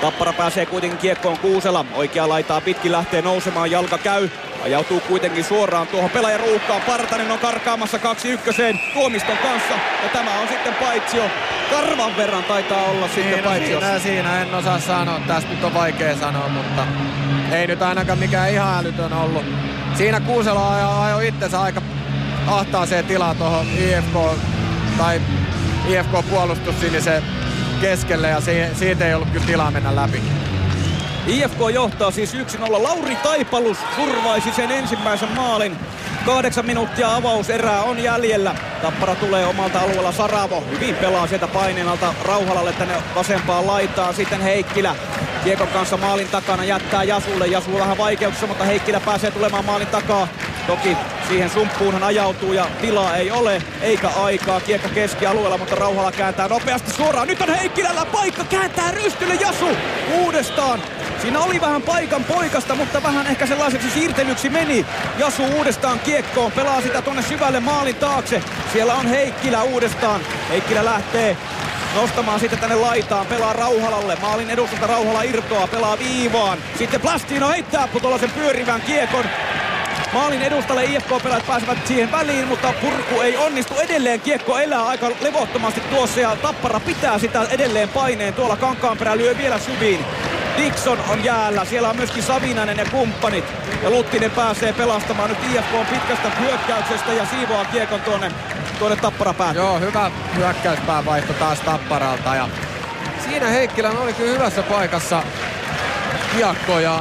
Tappara 0.00 0.32
pääsee 0.32 0.66
kuitenkin 0.66 0.98
kiekkoon 0.98 1.38
kuusella. 1.38 1.84
Oikea 1.94 2.28
laitaa 2.28 2.60
pitkin 2.60 2.92
lähtee 2.92 3.22
nousemaan. 3.22 3.70
Jalka 3.70 3.98
käy. 3.98 4.28
Ajautuu 4.64 5.00
kuitenkin 5.00 5.44
suoraan 5.44 5.86
tuohon 5.86 6.10
pelaajan 6.10 6.40
ruuhkaan. 6.40 6.82
Partanen 6.82 7.30
on 7.30 7.38
karkaamassa 7.38 7.98
kaksi 7.98 8.28
ykköseen 8.28 8.80
Tuomiston 8.94 9.36
kanssa. 9.36 9.74
Ja 10.02 10.08
tämä 10.12 10.40
on 10.40 10.48
sitten 10.48 10.74
paitsio. 10.74 11.22
Karvan 11.70 12.16
verran 12.16 12.44
taitaa 12.44 12.84
olla 12.84 13.06
niin, 13.06 13.14
sitten 13.14 13.44
no 13.44 13.50
paitsio. 13.50 13.80
Siinä, 13.80 13.98
siinä 13.98 14.42
en 14.42 14.54
osaa 14.54 14.80
sanoa. 14.80 15.20
Tästä 15.26 15.50
nyt 15.50 15.64
on 15.64 15.74
vaikea 15.74 16.16
sanoa, 16.16 16.48
mutta 16.48 16.86
ei 17.52 17.66
nyt 17.66 17.82
ainakaan 17.82 18.18
mikään 18.18 18.50
ihan 18.50 18.78
älytön 18.78 19.12
ollut. 19.12 19.44
Siinä 19.94 20.20
Kuusela 20.20 20.74
ajoi 20.74 21.06
ajo 21.06 21.20
itsensä 21.20 21.60
aika 21.60 21.82
ahtaaseen 22.46 23.04
tilaa 23.04 23.34
tuohon 23.34 23.66
IFK 23.66 24.14
tai 24.98 25.20
IFK-puolustus 25.88 26.80
sinisen 26.80 27.22
keskelle 27.80 28.28
ja 28.28 28.40
siitä 28.74 29.06
ei 29.06 29.14
ollut 29.14 29.30
kyllä 29.30 29.46
tilaa 29.46 29.70
mennä 29.70 29.96
läpi. 29.96 30.22
IFK 31.26 31.58
johtaa 31.74 32.10
siis 32.10 32.34
1-0. 32.34 32.38
Lauri 32.82 33.16
Taipalus 33.16 33.78
survaisi 33.96 34.52
sen 34.52 34.70
ensimmäisen 34.70 35.28
maalin. 35.36 35.76
Kahdeksan 36.26 36.66
minuuttia 36.66 37.14
avauserää 37.14 37.82
on 37.82 38.02
jäljellä. 38.02 38.54
Tappara 38.82 39.14
tulee 39.14 39.46
omalta 39.46 39.80
alueella 39.80 40.12
Saravo. 40.12 40.64
Hyvin 40.70 40.94
pelaa 40.94 41.26
sieltä 41.26 41.46
paineen 41.46 41.88
alta 41.88 42.14
Rauhalalle 42.24 42.72
tänne 42.72 42.94
vasempaan 43.14 43.66
laitaan. 43.66 44.14
Sitten 44.14 44.40
Heikkilä 44.40 44.96
Kiekon 45.44 45.68
kanssa 45.68 45.96
maalin 45.96 46.28
takana 46.28 46.64
jättää 46.64 47.04
Jasulle. 47.04 47.46
Jasu 47.46 47.78
vähän 47.78 47.98
vaikeuksissa, 47.98 48.46
mutta 48.46 48.64
Heikkilä 48.64 49.00
pääsee 49.00 49.30
tulemaan 49.30 49.64
maalin 49.64 49.86
takaa. 49.86 50.28
Toki 50.66 50.96
siihen 51.28 51.50
sumppuunhan 51.50 52.02
ajautuu 52.02 52.52
ja 52.52 52.66
tilaa 52.80 53.16
ei 53.16 53.30
ole, 53.30 53.62
eikä 53.82 54.08
aikaa. 54.08 54.60
Kiekko 54.60 54.88
keskialueella, 54.88 55.58
mutta 55.58 55.74
Rauhala 55.74 56.12
kääntää 56.12 56.48
nopeasti 56.48 56.90
suoraan. 56.90 57.28
Nyt 57.28 57.40
on 57.40 57.54
Heikkilällä 57.54 58.04
paikka, 58.04 58.44
kääntää 58.44 58.90
rystylle 58.90 59.34
Jasu 59.34 59.76
uudestaan. 60.14 60.82
Siinä 61.22 61.40
oli 61.40 61.60
vähän 61.60 61.82
paikan 61.82 62.24
poikasta, 62.24 62.74
mutta 62.74 63.02
vähän 63.02 63.26
ehkä 63.26 63.46
sellaiseksi 63.46 63.90
siirtelyksi 63.90 64.50
meni. 64.50 64.86
Jasu 65.18 65.44
uudestaan 65.44 66.00
kiekkoon, 66.00 66.52
pelaa 66.52 66.80
sitä 66.80 67.02
tonne 67.02 67.22
syvälle 67.22 67.60
maalin 67.60 67.96
taakse. 67.96 68.42
Siellä 68.72 68.94
on 68.94 69.06
Heikkilä 69.06 69.62
uudestaan. 69.62 70.20
Heikkilä 70.48 70.84
lähtee 70.84 71.36
nostamaan 71.94 72.40
sitten 72.40 72.58
tänne 72.58 72.74
laitaan, 72.74 73.26
pelaa 73.26 73.52
Rauhalalle, 73.52 74.16
maalin 74.20 74.50
edustalta 74.50 74.86
Rauhala 74.86 75.22
irtoaa, 75.22 75.66
pelaa 75.66 75.98
viivaan. 75.98 76.58
Sitten 76.78 77.00
Plastino 77.00 77.48
heittää 77.48 77.88
tuollaisen 77.88 78.30
pyörivän 78.30 78.80
kiekon 78.80 79.24
Maalin 80.12 80.42
edustalle 80.42 80.84
IFK-pelaajat 80.84 81.46
pääsevät 81.46 81.86
siihen 81.86 82.12
väliin, 82.12 82.48
mutta 82.48 82.74
purku 82.80 83.20
ei 83.20 83.36
onnistu. 83.36 83.74
Edelleen 83.74 84.20
kiekko 84.20 84.58
elää 84.58 84.86
aika 84.86 85.10
levottomasti 85.20 85.80
tuossa 85.80 86.20
ja 86.20 86.36
Tappara 86.36 86.80
pitää 86.80 87.18
sitä 87.18 87.46
edelleen 87.50 87.88
paineen. 87.88 88.34
Tuolla 88.34 88.56
Kankaanperä 88.56 89.16
lyö 89.16 89.38
vielä 89.38 89.58
syviin. 89.58 90.04
Dixon 90.56 90.98
on 91.08 91.24
jäällä. 91.24 91.64
Siellä 91.64 91.88
on 91.88 91.96
myöskin 91.96 92.22
Savinainen 92.22 92.78
ja 92.78 92.84
kumppanit. 92.90 93.44
Ja 93.82 93.90
Luttinen 93.90 94.30
pääsee 94.30 94.72
pelastamaan 94.72 95.30
nyt 95.30 95.38
IFK 95.54 95.90
pitkästä 95.90 96.30
hyökkäyksestä 96.40 97.12
ja 97.12 97.26
siivoaa 97.26 97.64
kiekon 97.64 98.00
tuonne 98.00 98.32
tuonne 98.78 98.96
Tappara 98.96 99.34
päätyy. 99.34 99.62
Joo, 99.62 99.80
hyvä 99.80 100.10
hyökkäyspään 100.36 101.04
vaihto 101.04 101.32
taas 101.32 101.60
Tapparalta. 101.60 102.34
Ja 102.34 102.48
siinä 103.28 103.46
Heikkilän 103.46 103.98
oli 103.98 104.12
kyllä 104.12 104.32
hyvässä 104.32 104.62
paikassa 104.62 105.22
kiekko 106.36 106.78
ja 106.78 107.00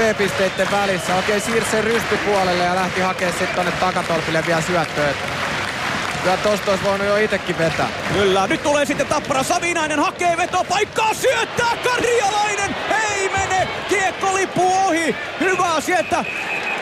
P-pisteiden 0.00 0.70
välissä. 0.70 1.16
Okei, 1.16 1.40
siirsi 1.40 1.82
rystypuolelle 1.82 2.64
ja 2.64 2.74
lähti 2.74 3.00
hakemaan 3.00 3.38
sitten 3.38 3.56
tonne 3.56 3.72
takatolpille 3.72 4.44
vielä 4.46 4.60
syöttöä. 4.60 5.14
Kyllä 6.22 6.36
tosta 6.36 6.70
olisi 6.70 6.84
voinut 6.84 7.06
jo 7.06 7.16
itekin 7.16 7.58
vetää. 7.58 7.88
Kyllä, 8.12 8.46
nyt 8.46 8.62
tulee 8.62 8.86
sitten 8.86 9.06
Tappara. 9.06 9.42
Savinainen, 9.42 9.98
hakee 9.98 10.36
veto 10.36 10.64
paikkaa, 10.68 11.14
syöttää 11.14 11.76
Karjalainen, 11.84 12.76
ei 13.10 13.28
mene, 13.28 13.68
kiekko 13.88 14.34
lippuu 14.34 14.72
ohi, 14.86 15.16
hyvä 15.40 15.80
sieltä 15.80 16.24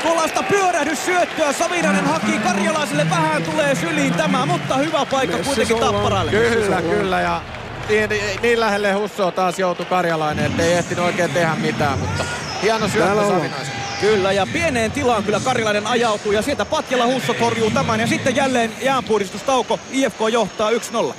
tuollaista 0.02 0.42
pyörähdyssyöttöä 0.42 1.52
Savinainen 1.52 2.04
haki 2.04 2.38
Karjalaiselle, 2.38 3.10
vähän 3.10 3.42
tulee 3.42 3.74
syliin 3.74 4.14
tämä, 4.14 4.46
mutta 4.46 4.76
hyvä 4.76 5.06
paikka 5.06 5.38
kuitenkin 5.38 5.78
Tapparalle. 5.78 6.30
Kyllä, 6.30 6.82
kyllä. 6.82 7.20
Ja 7.20 7.40
niin, 7.88 8.10
niin 8.42 8.60
lähelle 8.60 8.92
Hussoa 8.92 9.30
taas 9.30 9.58
joutui 9.58 9.86
Karjalainen, 9.86 10.46
ettei 10.46 10.72
ehtinyt 10.72 11.04
oikein 11.04 11.30
tehdä 11.30 11.54
mitään, 11.54 11.98
mutta 11.98 12.24
hieno 12.62 12.88
syöttö 12.88 13.14
Savinaisen. 13.14 13.74
Kyllä, 14.00 14.32
ja 14.32 14.46
pieneen 14.52 14.90
tilaan 14.90 15.24
kyllä 15.24 15.40
Karilainen 15.44 15.86
ajautuu 15.86 16.32
ja 16.32 16.42
sieltä 16.42 16.64
Patjala 16.64 17.06
Husso 17.06 17.34
torjuu 17.34 17.70
tämän 17.70 18.00
ja 18.00 18.06
sitten 18.06 18.36
jälleen 18.36 18.72
jäänpuhdistustauko. 18.82 19.78
IFK 19.92 20.20
johtaa 20.32 20.70
1-0. 20.70 21.14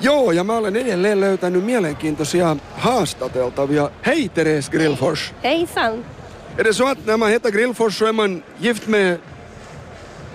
Joo, 0.00 0.32
ja 0.32 0.44
mä 0.44 0.56
olen 0.56 0.76
edelleen 0.76 1.20
löytänyt 1.20 1.64
mielenkiintoisia 1.64 2.56
haastateltavia. 2.76 3.90
Hej 4.06 4.28
Therese 4.28 4.70
Grillfors! 4.70 5.32
Hejsan! 5.42 6.04
Är 6.58 6.64
det 6.64 6.74
så 6.74 6.88
att 6.88 7.06
när 7.06 7.16
man 7.16 7.30
heter 7.30 7.50
Grillfors 7.50 7.98
så 7.98 8.06
är 8.06 8.12
man 8.12 8.42
gift 8.58 8.86
med 8.86 9.18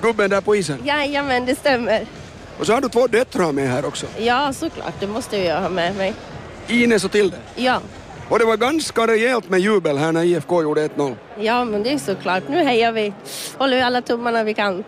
gubben 0.02 0.30
där 0.30 0.42
på 0.42 0.56
isen? 0.56 0.80
Jajamän, 0.84 1.46
det 1.46 1.56
stämmer. 1.56 2.06
Och 2.60 2.66
så 2.66 2.74
har 2.74 2.82
du 2.82 2.90
två 2.90 3.08
döttrar 3.08 3.52
med 3.52 3.70
här 3.70 3.86
också. 3.86 4.06
Ja, 4.18 4.54
såklart. 4.54 4.94
Det 5.00 5.08
måste 5.08 5.38
jag 5.38 5.62
ha 5.62 5.70
med 5.70 5.96
mig. 5.96 6.14
Ines 6.68 7.04
och 7.04 7.12
Tilde. 7.12 7.38
Ja. 7.56 7.82
Och 8.30 8.40
det 8.40 8.46
var 8.46 8.58
ganska 8.58 9.08
rejält 9.08 9.50
med 9.50 9.60
jubel 9.60 9.98
här 9.98 10.12
när 10.12 10.24
IFK 10.24 10.64
gjorde 10.64 10.88
1-0. 10.88 11.16
Ja, 11.40 11.66
men 11.66 11.84
det 11.84 11.94
är 11.94 11.98
såklart. 11.98 12.44
Nu 12.50 12.64
hejar 12.64 12.92
vi. 12.92 13.14
Håller 13.58 13.78
vi 13.78 13.84
alla 13.84 14.02
tummarna 14.02 14.44
vi 14.44 14.54
kan. 14.54 14.84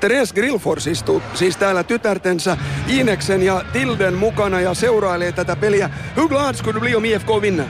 Therese 0.00 0.32
Grillfors 0.32 0.86
istuu 0.86 1.22
siis 1.34 1.56
täällä 1.56 1.82
tytärtensä 1.82 2.56
Ineksen 2.88 3.42
ja 3.42 3.62
Tilden 3.72 4.14
mukana 4.14 4.60
ja 4.60 4.74
seurailee 4.74 5.32
tätä 5.32 5.56
peliä. 5.56 5.90
Hur 6.16 6.28
glad 6.28 6.54
skulle 6.54 6.74
du 6.74 6.80
bli 6.80 6.96
om 6.96 7.04
IFK 7.04 7.42
vinner? 7.42 7.66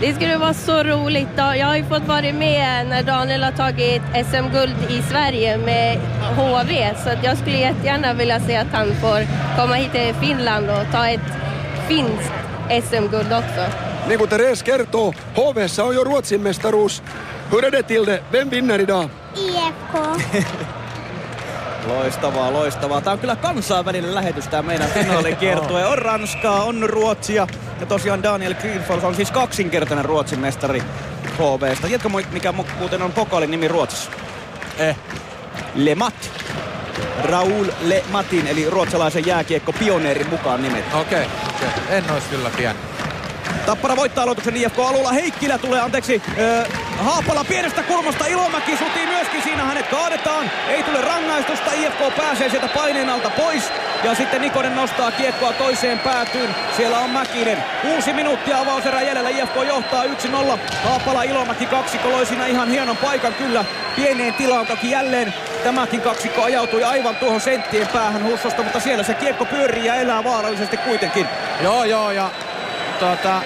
Det 0.00 0.14
skulle 0.14 0.38
vara 0.38 0.54
så 0.54 0.82
roligt. 0.82 1.36
Då. 1.36 1.56
Jag 1.56 1.66
har 1.66 1.76
ju 1.76 1.84
fått 1.84 2.08
vara 2.08 2.32
med 2.32 2.86
när 2.86 3.02
Daniel 3.02 3.42
har 3.42 3.52
tagit 3.52 4.02
SM-guld 4.30 4.76
i 4.90 5.02
Sverige 5.02 5.56
med 5.56 6.00
HV. 6.36 6.94
Så 7.04 7.10
jag 7.22 7.38
skulle 7.38 7.58
jättegärna 7.58 8.14
vilja 8.14 8.40
se 8.40 8.56
att 8.56 8.72
han 8.72 8.86
får 8.86 9.26
komma 9.60 9.74
hit 9.74 9.92
till 9.92 10.14
Finland 10.20 10.70
och 10.70 10.92
ta 10.92 11.08
ett 11.08 11.30
finskt 11.88 12.32
SM-guld 12.88 13.32
också. 13.32 13.91
Niin 14.06 14.18
kuin 14.18 14.28
Therese 14.28 14.64
kertoo, 14.64 15.14
HVssä 15.32 15.84
on 15.84 15.94
jo 15.94 16.04
Ruotsin 16.04 16.40
mestaruus. 16.40 17.02
Hur 17.52 17.64
är 17.64 17.72
det 17.72 17.82
Tilde? 17.82 18.22
Vem 18.32 18.50
vinner 18.50 18.80
idag? 18.80 19.10
IFK. 19.36 19.94
Loistavaa, 21.86 22.52
loistavaa. 22.52 23.00
Tämä 23.00 23.12
on 23.12 23.18
kyllä 23.18 23.36
kansainvälinen 23.36 24.14
lähetys 24.14 24.48
tämä 24.48 24.62
meidän 24.62 24.88
finaalikiertue. 24.88 25.86
On 25.86 25.98
Ranskaa, 25.98 26.62
on 26.62 26.90
Ruotsia 26.90 27.46
ja 27.80 27.86
tosiaan 27.86 28.22
Daniel 28.22 28.54
Greenfalls 28.54 29.04
on 29.04 29.14
siis 29.14 29.30
kaksinkertainen 29.30 30.04
Ruotsin 30.04 30.38
mestari 30.38 30.82
HVstä. 31.38 31.86
Tiedätkö 31.86 32.08
mikä 32.32 32.52
muuten 32.78 33.02
on 33.02 33.12
pokaalin 33.12 33.50
nimi 33.50 33.68
Ruotsissa? 33.68 34.10
Eh. 34.78 34.96
Lemat. 35.74 36.30
Raul 37.24 37.66
Lematin 37.80 38.46
eli 38.46 38.70
ruotsalaisen 38.70 39.26
jääkiekko 39.26 39.72
pioneerin 39.72 40.30
mukaan 40.30 40.62
nimet. 40.62 40.84
Okei, 40.94 41.22
okay, 41.22 41.68
okay. 41.68 41.96
en 41.96 42.10
olisi 42.10 42.28
kyllä 42.28 42.50
tiennyt. 42.50 42.91
Tappara 43.66 43.96
voittaa 43.96 44.24
aloituksen 44.24 44.56
IFK-alulla. 44.56 45.12
Heikkilä 45.12 45.58
tulee, 45.58 45.80
anteeksi, 45.80 46.22
äh, 46.26 46.82
Haapala 46.98 47.44
pienestä 47.44 47.82
kulmasta. 47.82 48.26
Ilomäki 48.26 48.76
sutii 48.76 49.06
myöskin. 49.06 49.42
Siinä 49.42 49.64
hänet 49.64 49.86
kaadetaan. 49.86 50.50
Ei 50.68 50.82
tule 50.82 51.00
rangaistusta. 51.00 51.72
IFK 51.72 52.16
pääsee 52.16 52.50
sieltä 52.50 52.68
paineen 52.68 53.08
alta 53.08 53.30
pois. 53.30 53.62
Ja 54.04 54.14
sitten 54.14 54.40
Nikonen 54.40 54.76
nostaa 54.76 55.10
kiekkoa 55.10 55.52
toiseen 55.52 55.98
päätyyn. 55.98 56.54
Siellä 56.76 56.98
on 56.98 57.10
Mäkinen. 57.10 57.64
Kuusi 57.82 58.12
minuuttia 58.12 58.58
avauserä 58.58 59.02
jäljellä. 59.02 59.28
IFK 59.28 59.56
johtaa 59.68 60.04
1-0. 60.04 60.58
Haapala 60.84 61.22
Ilomäki 61.22 61.66
kaksikko 61.66 62.10
loi 62.10 62.26
siinä 62.26 62.46
ihan 62.46 62.68
hienon 62.68 62.96
paikan 62.96 63.34
kyllä. 63.34 63.64
Pieneen 63.96 64.34
tilaan 64.34 64.66
toki 64.66 64.90
jälleen 64.90 65.34
tämäkin 65.64 66.00
kaksikko 66.00 66.42
ajautui 66.42 66.84
aivan 66.84 67.16
tuohon 67.16 67.40
senttien 67.40 67.88
päähän 67.88 68.24
Hussosta, 68.24 68.62
mutta 68.62 68.80
siellä 68.80 69.04
se 69.04 69.14
kiekko 69.14 69.44
pyörii 69.44 69.84
ja 69.84 69.94
elää 69.94 70.24
vaarallisesti 70.24 70.76
kuitenkin. 70.76 71.26
Joo, 71.62 71.84
joo, 71.84 72.10
ja 72.10 72.30
tota, 73.02 73.42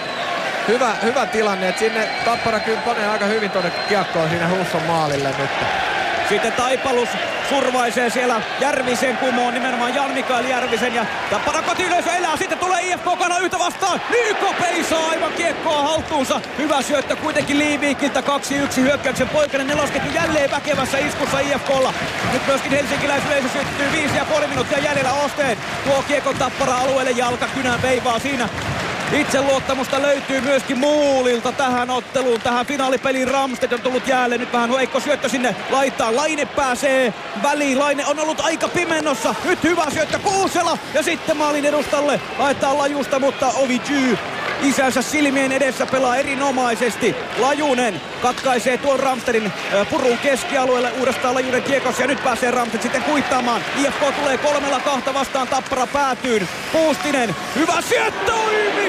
hyvä, 0.68 0.94
hyvä 1.02 1.26
tilanne, 1.26 1.68
että 1.68 1.78
sinne 1.78 2.08
Tappara 2.24 2.60
kyllä 2.60 2.80
panee 2.80 3.08
aika 3.08 3.24
hyvin 3.24 3.50
tuonne 3.50 3.70
kiekkoon 3.88 4.28
siinä 4.28 4.48
Husson 4.48 4.82
maalille 4.82 5.28
nyt. 5.38 5.50
Sitten 6.28 6.52
Taipalus 6.52 7.08
survaisee 7.48 8.10
siellä 8.10 8.40
Järvisen 8.60 9.16
kumoon, 9.16 9.54
nimenomaan 9.54 9.94
Jan 9.94 10.10
Mikael 10.10 10.44
Järvisen 10.44 10.94
ja 10.94 11.06
Tappara 11.30 11.62
kotiyleisö 11.62 12.12
elää, 12.12 12.36
sitten 12.36 12.58
tulee 12.58 12.82
IFK 12.82 13.04
kana 13.18 13.38
yhtä 13.38 13.58
vastaan, 13.58 14.00
Niko 14.10 14.54
saa 14.90 15.08
aivan 15.10 15.32
kiekkoa 15.32 15.82
haltuunsa, 15.82 16.40
hyvä 16.58 16.82
syöttö 16.82 17.16
kuitenkin 17.16 17.58
Liiviikiltä 17.58 18.20
2-1 18.20 18.22
hyökkäyksen 18.76 19.28
poikainen 19.28 19.66
nelosketju 19.66 20.10
jälleen 20.14 20.50
väkevässä 20.50 20.98
iskussa 20.98 21.38
IFKlla. 21.38 21.94
Nyt 22.32 22.46
myöskin 22.46 22.72
helsinkiläisyleisö 22.72 23.48
syttyy 23.48 24.08
5,5 24.40 24.48
minuuttia 24.48 24.78
jäljellä. 24.78 25.12
Osteen, 25.12 25.58
tuo 25.84 26.04
kiekon 26.08 26.36
Tappara 26.36 26.78
alueelle 26.78 27.10
jalka 27.10 27.48
kynän 27.54 27.82
veivaa 27.82 28.18
siinä 28.18 28.48
Itseluottamusta 29.12 30.02
löytyy 30.02 30.40
myöskin 30.40 30.78
Muulilta 30.78 31.52
tähän 31.52 31.90
otteluun, 31.90 32.40
tähän 32.40 32.66
finaalipeliin. 32.66 33.28
Ramstedt 33.28 33.72
on 33.72 33.80
tullut 33.80 34.08
jäälle, 34.08 34.38
nyt 34.38 34.52
vähän 34.52 34.70
heikko 34.70 35.00
syöttö 35.00 35.28
sinne 35.28 35.56
laittaa. 35.70 36.16
Laine 36.16 36.46
pääsee 36.46 37.14
väliin, 37.42 37.78
Laine 37.78 38.06
on 38.06 38.18
ollut 38.18 38.40
aika 38.40 38.68
pimennossa. 38.68 39.34
Nyt 39.44 39.62
hyvä 39.62 39.84
syöttö 39.90 40.18
Kuusela 40.18 40.78
ja 40.94 41.02
sitten 41.02 41.36
maalin 41.36 41.64
edustalle 41.64 42.20
laittaa 42.38 42.78
lajusta, 42.78 43.18
mutta 43.18 43.46
Ovi 43.46 43.80
Jy 43.88 44.18
isänsä 44.62 45.02
silmien 45.02 45.52
edessä 45.52 45.86
pelaa 45.86 46.16
erinomaisesti. 46.16 47.16
Lajunen 47.38 48.00
katkaisee 48.22 48.78
tuon 48.78 49.00
Ramstedin 49.00 49.52
purun 49.90 50.18
keskialueelle 50.18 50.92
uudestaan 50.98 51.34
Lajunen 51.34 51.62
kiekossa 51.62 52.02
ja 52.02 52.08
nyt 52.08 52.24
pääsee 52.24 52.50
Ramsted 52.50 52.82
sitten 52.82 53.02
kuittaamaan. 53.02 53.62
IFK 53.76 54.14
tulee 54.20 54.38
kolmella 54.38 54.80
kahta 54.80 55.14
vastaan 55.14 55.48
Tappara 55.48 55.86
päätyyn. 55.86 56.48
Puustinen, 56.72 57.36
hyvä 57.56 57.80
syöttö, 57.88 58.32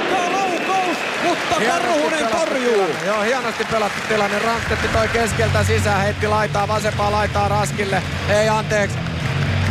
mikä 0.10 0.32
laukaus, 0.32 0.98
mutta 1.24 1.56
Karhunen 1.68 2.28
torjuu. 2.28 2.88
Joo, 3.06 3.22
hienosti 3.22 3.66
pelattu 3.66 4.00
tilanne. 4.08 4.40
Ramstedt 4.40 4.94
toi 4.94 5.08
keskeltä 5.08 5.64
sisään, 5.64 6.02
heitti 6.02 6.28
laitaa 6.28 6.68
vasempaa 6.68 7.12
laitaa 7.12 7.48
Raskille. 7.48 8.04
Ei 8.30 8.50
anteeksi, 8.50 8.98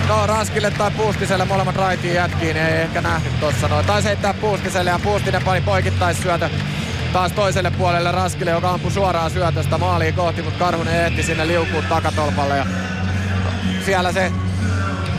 No 0.09 0.26
Raskille 0.26 0.70
tai 0.70 0.91
Puustiselle 0.91 1.45
molemmat 1.45 1.76
raitiin 1.76 2.14
jätkiin, 2.14 2.57
ei 2.57 2.82
ehkä 2.82 3.01
nähnyt 3.01 3.41
tossa 3.41 3.68
noin. 3.68 3.87
Taisi 3.87 4.09
heittää 4.09 4.34
Puustiselle 4.34 4.91
ja 4.91 4.99
Puustinen 4.99 5.43
pani 5.45 5.61
poikittaisyötö 5.61 6.51
taas 7.12 7.32
toiselle 7.32 7.70
puolelle 7.70 8.12
Raskille, 8.12 8.51
joka 8.51 8.70
ampui 8.70 8.91
suoraan 8.91 9.30
syötöstä 9.30 9.78
maaliin 9.78 10.14
kohti, 10.14 10.43
mutta 10.43 10.64
Karhunen 10.64 11.07
ehti 11.07 11.22
sinne 11.22 11.47
liukuun 11.47 11.84
takatolpalle 11.89 12.57
ja 12.57 12.66
siellä 13.84 14.12
se 14.12 14.32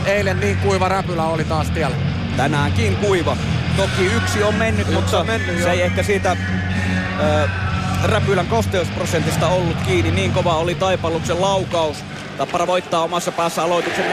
eilen 0.06 0.40
niin 0.40 0.56
kuiva 0.56 0.88
räpylä 0.88 1.24
oli 1.24 1.44
taas 1.44 1.70
tiellä. 1.70 1.96
Tänäänkin 2.38 2.96
kuiva. 2.96 3.36
Toki 3.76 4.06
yksi 4.16 4.42
on 4.42 4.54
mennyt, 4.54 4.88
yksi 4.88 4.94
mutta 5.00 5.20
on 5.20 5.26
mennyt, 5.26 5.62
se 5.62 5.70
ei 5.70 5.82
ehkä 5.82 6.02
siitä 6.02 6.36
ö, 7.20 7.48
räpylän 8.04 8.46
kosteusprosentista 8.46 9.48
ollut 9.48 9.76
kiinni. 9.86 10.10
Niin 10.10 10.32
kova 10.32 10.56
oli 10.56 10.74
Taipalluksen 10.74 11.40
laukaus. 11.40 11.96
Tappara 12.38 12.66
voittaa 12.66 13.02
omassa 13.02 13.32
päässä 13.32 13.62
aloituksen 13.62 14.04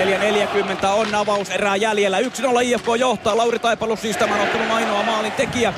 4.40 0.82 0.86
on 0.86 1.16
avaus 1.16 1.50
erää 1.50 1.76
jäljellä. 1.76 2.20
1-0 2.20 2.24
IFK 2.64 2.86
johtaa. 3.00 3.38
Lauri 3.38 3.60
Taipalus 3.60 4.02
siis 4.02 4.18
tämän 4.18 4.42
ottelun 4.42 4.72
ainoa 4.72 5.04
maalin 5.04 5.32
tekijä. 5.32 5.74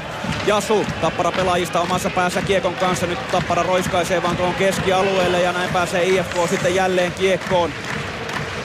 Jasu 0.45 0.85
Tappara 1.01 1.31
pelaajista 1.31 1.81
omassa 1.81 2.09
päässä 2.09 2.41
kiekon 2.41 2.75
kanssa. 2.75 3.07
Nyt 3.07 3.31
Tappara 3.31 3.63
roiskaisee 3.63 4.23
vaan 4.23 4.37
tuohon 4.37 4.55
keskialueelle 4.55 5.41
ja 5.41 5.51
näin 5.51 5.69
pääsee 5.73 6.03
IFK 6.03 6.35
sitten 6.49 6.75
jälleen 6.75 7.11
kiekkoon. 7.11 7.71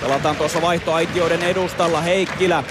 Pelataan 0.01 0.37
tuossa 0.37 0.63
vaihtoaitioiden 0.63 1.43
edustalla 1.43 2.01
Heikkilä 2.01 2.65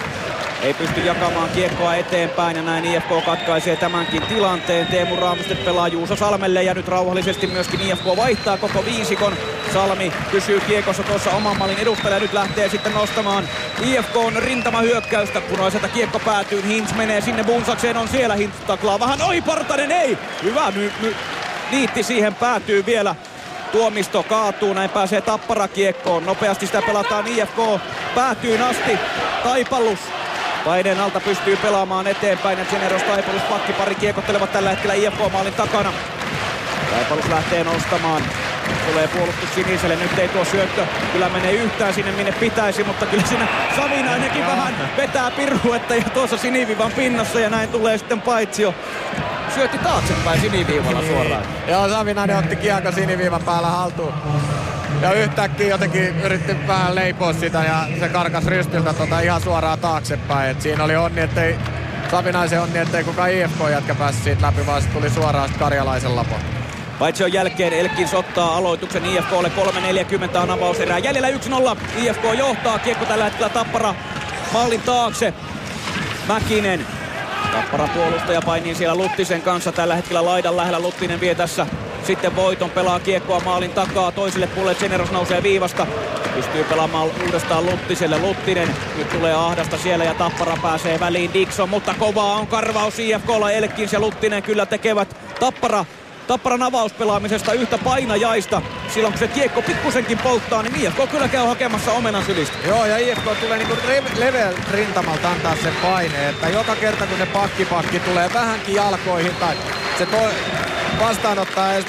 ei 0.61 0.73
pysty 0.73 1.01
jakamaan 1.01 1.49
kiekkoa 1.49 1.95
eteenpäin 1.95 2.57
ja 2.57 2.63
näin 2.63 2.85
IFK 2.85 3.25
katkaisee 3.25 3.75
tämänkin 3.75 4.21
tilanteen. 4.21 4.87
Teemu 4.87 5.15
Raamistet 5.15 5.65
pelaa 5.65 5.87
Juuso 5.87 6.15
Salmelle 6.15 6.63
ja 6.63 6.73
nyt 6.73 6.87
rauhallisesti 6.87 7.47
myöskin 7.47 7.81
IFK 7.81 8.05
vaihtaa 8.17 8.57
koko 8.57 8.85
viisikon. 8.85 9.33
Salmi 9.73 10.13
pysyy 10.31 10.59
kiekossa 10.59 11.03
tuossa 11.03 11.31
oman 11.31 11.57
mallin 11.57 11.77
edustalla 11.77 12.15
ja 12.15 12.19
nyt 12.19 12.33
lähtee 12.33 12.69
sitten 12.69 12.93
nostamaan 12.93 13.49
IFK 13.85 14.15
on 14.15 14.35
rintamahyökkäystä. 14.35 15.41
Punaiselta 15.41 15.87
kiekko 15.87 16.19
päätyy, 16.19 16.63
Hintz 16.67 16.95
menee 16.95 17.21
sinne, 17.21 17.43
Bunsakseen 17.43 17.97
on 17.97 18.07
siellä, 18.07 18.35
Hintz 18.35 18.57
taklaa 18.67 18.99
vähän, 18.99 19.21
oi 19.21 19.41
Partanen 19.41 19.91
ei! 19.91 20.17
Hyvä, 20.43 20.71
my, 20.71 20.91
my, 21.01 21.15
niitti 21.71 22.03
siihen 22.03 22.35
päätyy 22.35 22.85
vielä 22.85 23.15
Tuomisto 23.71 24.23
kaatuu, 24.23 24.73
näin 24.73 24.89
pääsee 24.89 25.21
Tappara 25.21 25.67
kiekkoon. 25.67 26.25
Nopeasti 26.25 26.65
sitä 26.65 26.81
pelataan 26.81 27.27
IFK 27.27 27.57
päätyyn 28.15 28.61
asti. 28.61 28.99
Taipallus 29.43 29.99
Paineen 30.65 31.01
alta 31.01 31.19
pystyy 31.19 31.57
pelaamaan 31.57 32.07
eteenpäin 32.07 32.59
ja 32.59 32.65
Generos 32.65 33.03
Taipalus 33.03 33.41
pakkipari 33.41 33.95
kiekottelevat 33.95 34.51
tällä 34.51 34.69
hetkellä 34.69 34.93
IFK-maalin 34.93 35.53
takana. 35.53 35.93
Taipalus 36.91 37.29
lähtee 37.29 37.63
nostamaan. 37.63 38.23
Tulee 38.91 39.07
puolustus 39.07 39.55
siniselle, 39.55 39.95
nyt 39.95 40.19
ei 40.19 40.27
tuo 40.27 40.45
syöttö 40.45 40.85
kyllä 41.13 41.29
menee 41.29 41.51
yhtään 41.51 41.93
sinne 41.93 42.11
minne 42.11 42.31
pitäisi, 42.31 42.83
mutta 42.83 43.05
kyllä 43.05 43.23
siinä 43.27 43.47
Savinainenkin 43.75 44.47
vähän 44.47 44.75
vetää 44.97 45.31
piruetta 45.31 45.95
ja 45.95 46.03
tuossa 46.13 46.37
sinivivan 46.37 46.91
pinnassa 46.91 47.39
ja 47.39 47.49
näin 47.49 47.69
tulee 47.69 47.97
sitten 47.97 48.21
paitsio. 48.21 48.75
Syötti 49.55 49.77
taaksepäin 49.77 50.41
siniviivalla 50.41 51.01
suoraan. 51.01 51.43
Joo, 51.67 51.89
Savinainen 51.89 52.37
otti 52.37 52.55
kiekko 52.55 52.91
siniviivan 52.91 53.43
päällä 53.43 53.67
haltuun. 53.67 54.13
Ja 55.01 55.13
yhtäkkiä 55.13 55.67
jotenkin 55.67 56.21
yritti 56.21 56.67
vähän 56.67 56.95
leipoa 56.95 57.33
sitä 57.33 57.63
ja 57.63 57.99
se 57.99 58.09
karkas 58.09 58.45
rystiltä 58.45 58.93
tota 58.93 59.19
ihan 59.19 59.41
suoraan 59.41 59.79
taaksepäin. 59.79 60.51
Et 60.51 60.61
siinä 60.61 60.83
oli 60.83 60.95
onni, 60.95 61.21
ettei 61.21 61.55
Savinaisen 62.11 62.61
onni, 62.61 62.79
ettei 62.79 63.03
kukaan 63.03 63.31
IFK 63.31 63.59
jätkä 63.71 63.95
päässyt 63.95 64.23
siitä 64.23 64.41
läpi, 64.47 64.65
vaan 64.65 64.81
se 64.81 64.89
tuli 64.89 65.09
suoraan 65.09 65.49
Karjalaisen 65.59 66.15
lapo. 66.15 66.35
on 67.23 67.33
jälkeen 67.33 67.73
Elkin 67.73 68.07
sottaa 68.07 68.57
aloituksen 68.57 69.05
IFKlle 69.05 69.51
3.40 70.31 70.37
on 70.37 70.51
avauserää. 70.51 70.97
Jäljellä 70.97 71.29
1-0. 71.29 71.77
IFK 71.97 72.23
johtaa. 72.37 72.79
Kiekko 72.79 73.05
tällä 73.05 73.23
hetkellä 73.23 73.49
Tappara 73.49 73.95
maalin 74.53 74.81
taakse. 74.81 75.33
Mäkinen. 76.27 76.85
Tappara 77.51 77.87
puolustaja 77.87 78.41
painii 78.41 78.75
siellä 78.75 78.95
Luttisen 78.95 79.41
kanssa 79.41 79.71
tällä 79.71 79.95
hetkellä 79.95 80.25
laidan 80.25 80.57
lähellä. 80.57 80.79
Luttinen 80.79 81.19
vie 81.19 81.35
tässä 81.35 81.67
sitten 82.03 82.35
voiton 82.35 82.69
pelaa 82.69 82.99
kiekkoa 82.99 83.39
maalin 83.39 83.71
takaa. 83.71 84.11
Toiselle 84.11 84.47
puolelle 84.47 84.79
Generos 84.79 85.11
nousee 85.11 85.43
viivasta. 85.43 85.87
Pystyy 86.35 86.63
pelaamaan 86.63 87.09
uudestaan 87.25 87.65
Luttiselle. 87.65 88.19
Luttinen 88.19 88.75
nyt 88.97 89.09
tulee 89.09 89.33
ahdasta 89.33 89.77
siellä 89.77 90.03
ja 90.03 90.13
Tappara 90.13 90.57
pääsee 90.61 90.99
väliin 90.99 91.33
Dixon. 91.33 91.69
Mutta 91.69 91.93
kovaa 91.99 92.35
on 92.35 92.47
karvaus 92.47 92.99
IFKlla. 92.99 93.51
Elkins 93.51 93.93
ja 93.93 93.99
Luttinen 93.99 94.43
kyllä 94.43 94.65
tekevät 94.65 95.15
Tappara 95.39 95.85
Tapparan 96.27 96.63
avauspelaamisesta 96.63 97.53
yhtä 97.53 97.77
painajaista. 97.77 98.61
Silloin 98.93 99.13
kun 99.13 99.19
se 99.19 99.27
kiekko 99.27 99.61
pikkusenkin 99.61 100.17
polttaa, 100.17 100.63
niin 100.63 100.75
IFK 100.75 101.11
kyllä 101.11 101.27
käy 101.27 101.45
hakemassa 101.45 101.91
omenan 101.91 102.25
sylistä. 102.25 102.57
Joo, 102.67 102.85
ja 102.85 102.97
IFK 102.97 103.23
tulee 103.41 103.57
niinku 103.57 103.75
level 104.19 104.53
rintamalta 104.71 105.31
antaa 105.31 105.55
sen 105.63 105.73
paineen, 105.81 106.29
että 106.29 106.49
joka 106.49 106.75
kerta 106.75 107.07
kun 107.07 107.17
se 107.17 107.25
pakkipakki 107.25 107.99
tulee 107.99 108.29
vähänkin 108.33 108.75
jalkoihin 108.75 109.35
tai 109.35 109.55
se 109.97 110.05
to, 110.05 110.17
vastaanottaa 111.01 111.73
ei 111.73 111.83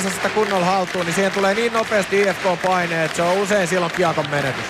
sitä, 0.00 0.28
kunnolla 0.34 0.66
haltuun, 0.66 1.04
niin 1.04 1.14
siihen 1.14 1.32
tulee 1.32 1.54
niin 1.54 1.72
nopeasti 1.72 2.22
IFK-paine, 2.22 3.04
että 3.04 3.16
se 3.16 3.22
on 3.22 3.38
usein 3.38 3.68
silloin 3.68 3.92
kiekon 3.96 4.30
menetys. 4.30 4.64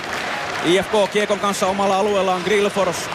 IFK 0.65 0.93
kiekon 1.13 1.39
kanssa 1.39 1.67
omalla 1.67 1.97
alueellaan 1.97 2.43
Grillfors 2.45 3.09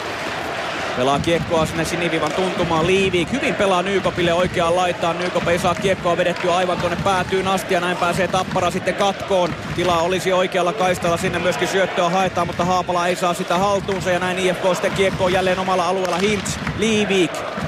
Pelaa 0.96 1.18
kiekkoa 1.18 1.66
sinne 1.66 1.84
sinivivan 1.84 2.32
tuntumaan 2.32 2.86
Liivik. 2.86 3.32
Hyvin 3.32 3.54
pelaa 3.54 3.82
Nykopille 3.82 4.32
oikeaan 4.32 4.76
laitaan. 4.76 5.18
Nykop 5.18 5.48
ei 5.48 5.58
saa 5.58 5.74
kiekkoa 5.74 6.16
vedettyä 6.16 6.56
aivan 6.56 6.78
tuonne 6.78 6.98
päätyyn 7.04 7.48
asti 7.48 7.74
ja 7.74 7.80
näin 7.80 7.96
pääsee 7.96 8.28
Tappara 8.28 8.70
sitten 8.70 8.94
katkoon. 8.94 9.54
Tila 9.76 9.98
olisi 9.98 10.32
oikealla 10.32 10.72
kaistalla. 10.72 11.16
Sinne 11.16 11.38
myöskin 11.38 11.68
syöttöä 11.68 12.08
haetaan, 12.08 12.46
mutta 12.46 12.64
Haapala 12.64 13.06
ei 13.06 13.16
saa 13.16 13.34
sitä 13.34 13.58
haltuunsa 13.58 14.10
ja 14.10 14.18
näin 14.18 14.38
IFK 14.38 14.62
sitten 14.72 14.92
kiekkoon 14.92 15.32
jälleen 15.32 15.58
omalla 15.58 15.86
alueella. 15.88 16.18
Hintz, 16.18 16.56
Liivik. 16.78 17.61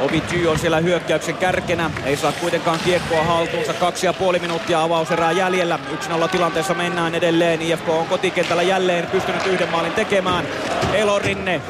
Ovi 0.00 0.22
on 0.48 0.58
siellä 0.58 0.80
hyökkäyksen 0.80 1.36
kärkenä. 1.36 1.90
Ei 2.04 2.16
saa 2.16 2.32
kuitenkaan 2.32 2.80
kiekkoa 2.84 3.24
haltuunsa. 3.24 3.74
Kaksi 3.74 4.06
ja 4.06 4.12
puoli 4.12 4.38
minuuttia 4.38 4.82
avauserää 4.82 5.32
jäljellä. 5.32 5.78
1-0 6.24 6.28
tilanteessa 6.28 6.74
mennään 6.74 7.14
edelleen. 7.14 7.62
IFK 7.62 7.88
on 7.88 8.06
kotikentällä 8.06 8.62
jälleen 8.62 9.06
pystynyt 9.06 9.46
yhden 9.46 9.68
maalin 9.68 9.92
tekemään. 9.92 10.44
Elorinne 10.92 11.60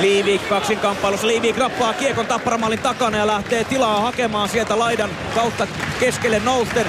Liivik 0.00 0.48
kaksin 0.48 0.78
kamppailussa. 0.78 1.26
Liivik 1.26 1.58
rappaa 1.58 1.92
kiekon 1.92 2.26
tapparamallin 2.26 2.78
takana 2.78 3.18
ja 3.18 3.26
lähtee 3.26 3.64
tilaa 3.64 4.00
hakemaan 4.00 4.48
sieltä 4.48 4.78
laidan 4.78 5.10
kautta 5.34 5.66
keskelle 6.00 6.38
nousten. 6.38 6.86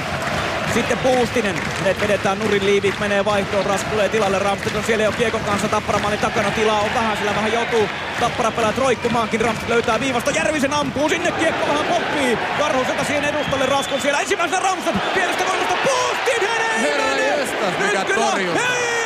Sitten 0.76 0.98
Puustinen. 0.98 1.56
Ne 1.84 1.96
vedetään 2.02 2.40
nurin 2.40 2.66
liivit, 2.66 3.00
menee 3.00 3.26
vaihtoon. 3.26 3.66
Ras 3.66 3.84
tulee 3.84 4.10
tilalle. 4.10 4.40
Ramstedt 4.40 4.76
on 4.76 4.84
siellä 4.84 5.04
jo 5.04 5.12
kiekon 5.12 5.42
kanssa 5.42 5.68
Tapparamallin 5.68 6.20
takana. 6.20 6.52
Tilaa 6.52 6.80
on 6.80 6.94
vähän, 6.96 7.18
sillä 7.18 7.36
vähän 7.36 7.54
joutuu 7.54 7.90
Tappara 8.20 8.52
pelaat 8.52 8.78
roikkumaankin. 8.78 9.42
Ramstedt 9.42 9.70
löytää 9.70 10.00
viivasta. 10.00 10.32
Järvisen 10.32 10.74
ampuu. 10.74 11.10
Sinne 11.10 11.32
kiekko 11.32 11.68
vähän 11.68 11.86
poppii. 11.86 12.38
Karhuselta 12.60 13.04
siihen 13.04 13.26
edustalle. 13.26 13.66
Raskon 13.66 14.02
siellä 14.02 14.20
ensimmäisenä 14.20 14.60
Ramstedt. 14.60 15.14
Pienestä 15.14 15.44
korvasta 15.44 15.76
Puustinen! 15.84 16.82
Herra 16.82 17.16
jestas, 17.18 17.74
mikä 17.80 18.06
torjunta. 18.16 18.62
Hei! 18.62 19.05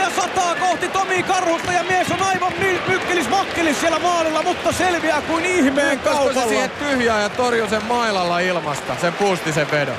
Vetoja 0.00 0.22
sataa 0.22 0.54
kohti 0.54 0.88
Tomi 0.88 1.22
Karhusta 1.22 1.72
ja 1.72 1.82
mies 1.82 2.10
on 2.10 2.22
aivan 2.22 2.52
mykkelis 2.88 3.28
makkelis 3.28 3.80
siellä 3.80 3.98
maalilla, 3.98 4.42
mutta 4.42 4.72
selviää 4.72 5.22
kuin 5.22 5.44
ihmeen 5.44 5.98
kaupalla. 5.98 6.42
se 6.42 6.48
siihen 6.48 6.70
tyhjää 6.70 7.22
ja 7.22 7.28
torjui 7.28 7.68
sen 7.68 7.84
mailalla 7.84 8.38
ilmasta, 8.38 8.96
sen 9.00 9.14
sen 9.54 9.70
vedon. 9.70 9.94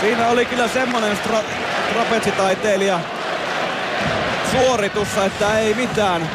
Siinä 0.00 0.28
oli 0.28 0.46
kyllä 0.46 0.68
semmonen 0.68 1.18
stra- 1.24 1.44
trapetsitaiteilija 1.92 3.00
suoritussa, 4.50 5.24
että 5.24 5.58
ei 5.58 5.74
mitään. 5.74 6.30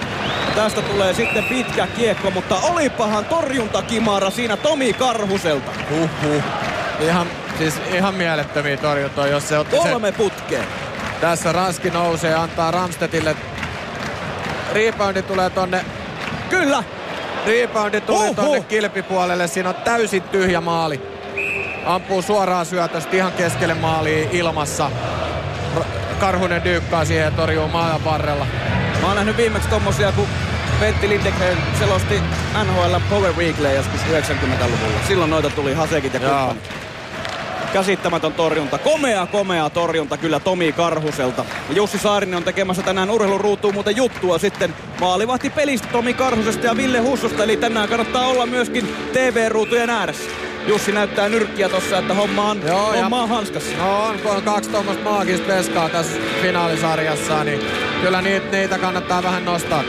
Tästä 0.55 0.81
tulee 0.81 1.13
sitten 1.13 1.43
pitkä 1.43 1.87
kiekko, 1.87 2.31
mutta 2.31 2.55
olipahan 2.55 3.25
torjuntakimara 3.25 4.29
siinä 4.29 4.57
Tomi 4.57 4.93
Karhuselta. 4.93 5.71
Huhhuh. 5.89 6.43
Ihan, 6.99 7.27
siis 7.57 7.73
ihan 7.93 8.13
mielettömiä 8.13 8.77
torjuntoja, 8.77 9.31
jos 9.31 9.49
se 9.49 9.57
otti 9.57 9.75
Kolme 9.75 10.11
se... 10.11 10.17
putkeen. 10.17 10.88
Tässä 11.21 11.51
Raski 11.51 11.89
nousee, 11.89 12.35
antaa 12.35 12.71
Ramstedille. 12.71 13.35
Reboundi 14.73 15.21
tulee 15.21 15.49
tonne. 15.49 15.85
Kyllä! 16.49 16.83
Reboundi 17.45 18.01
tuli 18.01 18.17
Uhuh. 18.23 18.35
tonne 18.35 18.61
kilpipuolelle. 18.61 19.47
Siinä 19.47 19.69
on 19.69 19.75
täysin 19.75 20.21
tyhjä 20.23 20.61
maali. 20.61 21.01
Ampuu 21.85 22.21
suoraan 22.21 22.65
syötöstä 22.65 23.15
ihan 23.15 23.31
keskelle 23.31 23.73
maaliin 23.73 24.29
ilmassa. 24.31 24.91
Karhunen 26.19 26.63
dyykkaa 26.63 27.05
siihen 27.05 27.25
ja 27.25 27.31
torjuu 27.31 27.67
maailman 27.67 28.05
varrella. 28.05 28.47
Mä 29.01 29.07
oon 29.07 29.15
nähnyt 29.15 29.37
viimeksi 29.37 29.69
tommosia, 29.69 30.11
kun 30.11 30.27
Pentti 30.79 31.09
Lindegren 31.09 31.57
selosti 31.79 32.21
NHL 32.63 32.95
Power 33.09 33.33
Weekly 33.33 33.75
joskus 33.75 34.01
90-luvulla. 34.01 34.99
Silloin 35.07 35.29
noita 35.29 35.49
tuli 35.49 35.73
Hasekit 35.73 36.13
ja 36.13 36.19
kumppanit. 36.19 36.88
Käsittämätön 37.73 38.33
torjunta. 38.33 38.77
Komea, 38.77 39.25
komea 39.25 39.69
torjunta 39.69 40.17
kyllä 40.17 40.39
Tomi 40.39 40.71
Karhuselta. 40.71 41.45
Ja 41.69 41.75
Jussi 41.75 41.97
Saarinen 41.97 42.37
on 42.37 42.43
tekemässä 42.43 42.83
tänään 42.83 43.09
urheiluruutuun 43.09 43.73
muuten 43.73 43.95
juttua 43.95 44.37
sitten 44.37 44.73
maalivahti 44.99 45.49
pelistä 45.49 45.87
Tomi 45.91 46.13
Karhusesta 46.13 46.65
ja 46.65 46.77
Ville 46.77 46.99
Hussosta. 46.99 47.43
Eli 47.43 47.57
tänään 47.57 47.89
kannattaa 47.89 48.27
olla 48.27 48.45
myöskin 48.45 48.95
TV-ruutujen 49.13 49.89
ääressä. 49.89 50.29
Jussi 50.67 50.91
näyttää 50.91 51.29
nyrkkiä 51.29 51.69
tossa, 51.69 51.97
että 51.97 52.13
homma 52.13 52.51
on, 52.51 52.61
Joo, 52.67 52.93
homma 52.93 53.23
on 53.23 53.29
hanskassa. 53.29 53.77
No 53.77 54.03
on, 54.03 54.19
kun 54.19 54.31
on 54.31 54.43
kaksi 54.43 54.69
tuommoista 54.69 55.03
maagista 55.03 55.47
peskaa 55.47 55.89
tässä 55.89 56.19
finaalisarjassa, 56.41 57.43
niin 57.43 57.61
kyllä 58.01 58.21
niitä, 58.21 58.51
niitä 58.51 58.77
kannattaa 58.77 59.23
vähän 59.23 59.45
nostaa. 59.45 59.83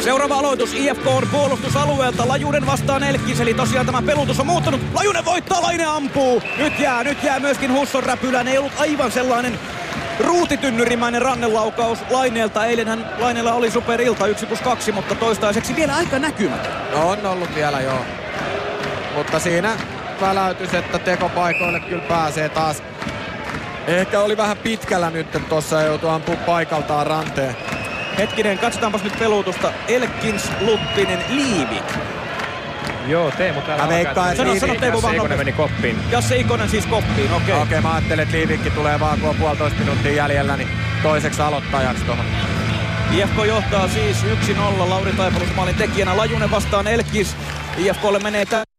Seuraava 0.00 0.38
aloitus 0.38 0.74
IFK 0.74 1.06
on 1.06 1.28
puolustusalueelta. 1.32 2.28
Lajunen 2.28 2.66
vastaan 2.66 3.02
Elkkis, 3.02 3.40
eli 3.40 3.54
tosiaan 3.54 3.86
tämä 3.86 4.02
pelutus 4.02 4.40
on 4.40 4.46
muuttunut. 4.46 4.80
Lajunen 4.94 5.24
voittaa, 5.24 5.62
Laine 5.62 5.84
ampuu. 5.84 6.42
Nyt 6.58 6.78
jää, 6.78 7.04
nyt 7.04 7.22
jää 7.22 7.40
myöskin 7.40 7.72
Husson 7.72 8.02
räpylään. 8.02 8.48
Ei 8.48 8.58
ollut 8.58 8.72
aivan 8.78 9.12
sellainen 9.12 9.58
ruutitynnyrimäinen 10.20 11.22
rannelaukaus 11.22 11.98
Laineelta. 12.10 12.66
Eilenhän 12.66 13.06
Laineella 13.18 13.52
oli 13.52 13.70
superilta 13.70 14.26
1 14.26 14.46
plus 14.46 14.60
2, 14.60 14.92
mutta 14.92 15.14
toistaiseksi 15.14 15.76
vielä 15.76 15.96
aika 15.96 16.18
näkymätön. 16.18 16.72
No 16.92 17.08
on 17.08 17.26
ollut 17.26 17.54
vielä 17.54 17.80
joo. 17.80 18.04
Mutta 19.18 19.38
siinä 19.38 19.76
väläytys, 20.20 20.74
että 20.74 20.98
tekopaikoille 20.98 21.80
kyllä 21.80 22.02
pääsee 22.02 22.48
taas. 22.48 22.82
Ehkä 23.86 24.20
oli 24.20 24.36
vähän 24.36 24.56
pitkällä 24.56 25.10
nyt 25.10 25.26
tuossa 25.48 25.82
joutuu 25.82 26.10
ampua 26.10 26.36
paikaltaan 26.36 27.06
ranteen. 27.06 27.56
Hetkinen, 28.18 28.58
katsotaanpas 28.58 29.04
nyt 29.04 29.18
pelutusta. 29.18 29.72
Elkins, 29.88 30.50
Luttinen, 30.60 31.18
Liivik. 31.28 31.84
Joo, 33.06 33.30
Teemu 33.30 33.60
täällä 33.60 33.84
Mä 33.84 33.88
veikkaan, 33.88 34.30
että 34.30 34.44
sano, 34.44 34.60
sano 34.60 34.74
Teemu 34.74 35.02
vaan 35.02 35.14
Ikonen 35.14 35.38
meni 35.38 35.52
koppiin. 35.52 35.98
Jasse 36.10 36.36
Ikonen 36.36 36.68
siis 36.68 36.86
koppiin, 36.86 37.32
okei. 37.32 37.36
Okay. 37.36 37.62
Okei, 37.62 37.78
okay, 37.78 37.80
mä 37.80 37.94
ajattelin, 37.94 38.22
että 38.22 38.36
Liivikki 38.36 38.70
tulee 38.70 39.00
vaan 39.00 39.20
kun 39.20 39.28
on 39.28 39.36
puolitoista 39.36 39.78
minuuttia 39.78 40.12
jäljellä, 40.12 40.56
niin 40.56 40.68
toiseksi 41.02 41.42
aloittajaksi 41.42 42.04
tuohon. 42.04 42.24
IFK 43.12 43.46
johtaa 43.46 43.88
siis 43.88 44.24
1-0 44.24 44.88
Lauri 44.88 45.12
Taipalus 45.12 45.54
maalin 45.56 45.74
tekijänä. 45.74 46.16
Lajunen 46.16 46.50
vastaan 46.50 46.86
Elkis. 46.86 47.36
IFKlle 47.78 48.18
menee 48.18 48.46
tä- 48.46 48.77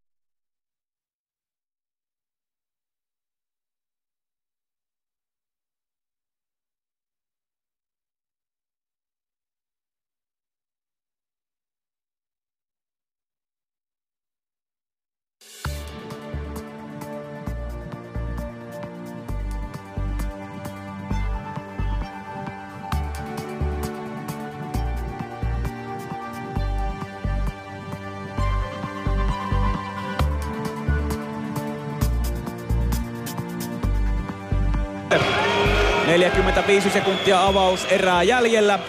45 36.69 36.99
sekuntia 36.99 37.45
avaus 37.45 37.85
erää 37.85 38.23
jäljellä. 38.23 38.79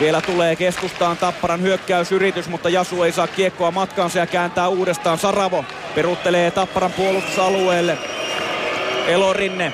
Vielä 0.00 0.20
tulee 0.20 0.56
keskustaan 0.56 1.16
Tapparan 1.16 1.62
hyökkäysyritys, 1.62 2.48
mutta 2.48 2.68
Jasu 2.68 3.02
ei 3.02 3.12
saa 3.12 3.26
kiekkoa 3.26 3.70
matkaansa 3.70 4.18
ja 4.18 4.26
kääntää 4.26 4.68
uudestaan. 4.68 5.18
Saravo 5.18 5.64
peruttelee 5.94 6.50
Tapparan 6.50 6.92
puolustusalueelle. 6.92 7.98
Elorinne 9.06 9.72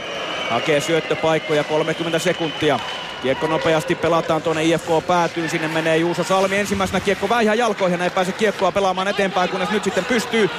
hakee 0.50 0.80
syöttöpaikkoja 0.80 1.64
30 1.64 2.18
sekuntia. 2.18 2.80
Kiekko 3.22 3.46
nopeasti 3.46 3.94
pelataan 3.94 4.42
tuonne 4.42 4.64
IFK 4.64 5.06
päätyyn. 5.06 5.50
Sinne 5.50 5.68
menee 5.68 5.96
Juuso 5.96 6.24
Salmi 6.24 6.56
ensimmäisenä 6.56 7.00
kiekko 7.00 7.28
väihä 7.28 7.54
jalkoihin. 7.54 8.02
Ei 8.02 8.10
pääse 8.10 8.32
kiekkoa 8.32 8.72
pelaamaan 8.72 9.08
eteenpäin, 9.08 9.50
kunnes 9.50 9.70
nyt 9.70 9.84
sitten 9.84 10.04
pystyy. 10.04 10.50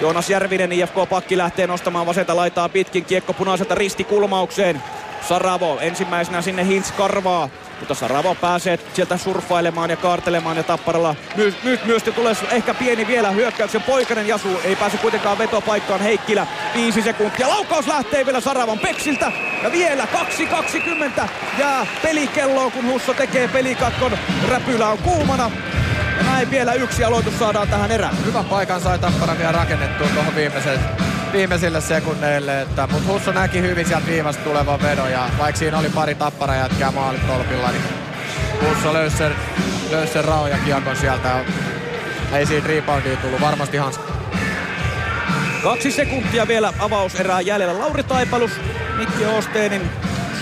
Joonas 0.00 0.30
Järvinen 0.30 0.72
IFK-pakki 0.72 1.38
lähtee 1.38 1.66
nostamaan 1.66 2.06
vasenta 2.06 2.36
laitaa 2.36 2.68
pitkin. 2.68 3.04
Kiekko 3.04 3.32
punaiselta 3.32 3.74
ristikulmaukseen. 3.74 4.82
Saravo 5.28 5.78
ensimmäisenä 5.80 6.42
sinne 6.42 6.66
Hintz 6.66 6.92
karvaa. 6.92 7.48
Mutta 7.78 7.94
Saravo 7.94 8.34
pääsee 8.34 8.78
sieltä 8.94 9.16
surffailemaan 9.16 9.90
ja 9.90 9.96
kaartelemaan 9.96 10.56
ja 10.56 10.62
Tapparalla 10.62 11.14
nyt 11.36 11.64
my, 11.64 11.78
myös 11.84 12.02
tulee 12.02 12.36
ehkä 12.50 12.74
pieni 12.74 13.06
vielä 13.06 13.30
hyökkäyksen 13.30 13.82
poikainen 13.82 14.28
Jasu. 14.28 14.60
Ei 14.64 14.76
pääse 14.76 14.96
kuitenkaan 14.96 15.38
vetopaikkaan 15.38 16.00
Heikkilä. 16.00 16.46
Viisi 16.74 17.02
sekuntia. 17.02 17.48
Laukaus 17.48 17.86
lähtee 17.86 18.26
vielä 18.26 18.40
Saravon 18.40 18.78
Peksiltä. 18.78 19.32
Ja 19.62 19.72
vielä 19.72 20.08
2.20 21.18 21.28
jää 21.58 21.86
pelikelloon 22.02 22.72
kun 22.72 22.86
Husso 22.86 23.14
tekee 23.14 23.48
pelikatkon. 23.48 24.18
Räpylä 24.48 24.88
on 24.88 24.98
kuumana. 24.98 25.50
Ja 26.18 26.24
näin 26.24 26.50
vielä 26.50 26.72
yksi 26.72 27.04
aloitus 27.04 27.38
saadaan 27.38 27.68
tähän 27.68 27.90
erään. 27.90 28.24
Hyvän 28.26 28.44
paikan 28.44 28.80
sai 28.80 28.98
Tappara 28.98 29.38
vielä 29.38 29.52
rakennettua 29.52 30.08
tuohon 30.14 30.34
viimeiselle, 30.34 30.80
viimeisille 31.32 31.80
sekunneille. 31.80 32.62
Että, 32.62 32.88
mutta 32.92 33.12
Husso 33.12 33.32
näki 33.32 33.60
hyvin 33.62 33.86
sieltä 33.86 34.06
viimeistä 34.06 34.44
tulevan 34.44 34.82
vedon 34.82 35.10
ja 35.10 35.30
vaikka 35.38 35.58
siinä 35.58 35.78
oli 35.78 35.88
pari 35.88 36.14
Tappara 36.14 36.54
jätkää 36.54 36.90
maalitolpilla, 36.90 37.70
niin 37.70 37.82
Husso 38.62 38.92
löysi 38.92 39.16
sen, 39.16 39.34
löysi 39.90 40.12
sen 40.12 40.24
raoja 40.24 40.58
kiekon 40.64 40.96
sieltä. 40.96 41.44
Ei 42.32 42.46
siinä 42.46 42.66
reboundia 42.66 43.16
tullut, 43.16 43.40
varmasti 43.40 43.76
Hanska. 43.76 44.12
Kaksi 45.62 45.90
sekuntia 45.90 46.48
vielä 46.48 46.72
avauserää 46.78 47.40
jäljellä. 47.40 47.78
Lauri 47.78 48.02
Taipalus 48.02 48.50
Mikki 48.96 49.26
Osteenin 49.26 49.90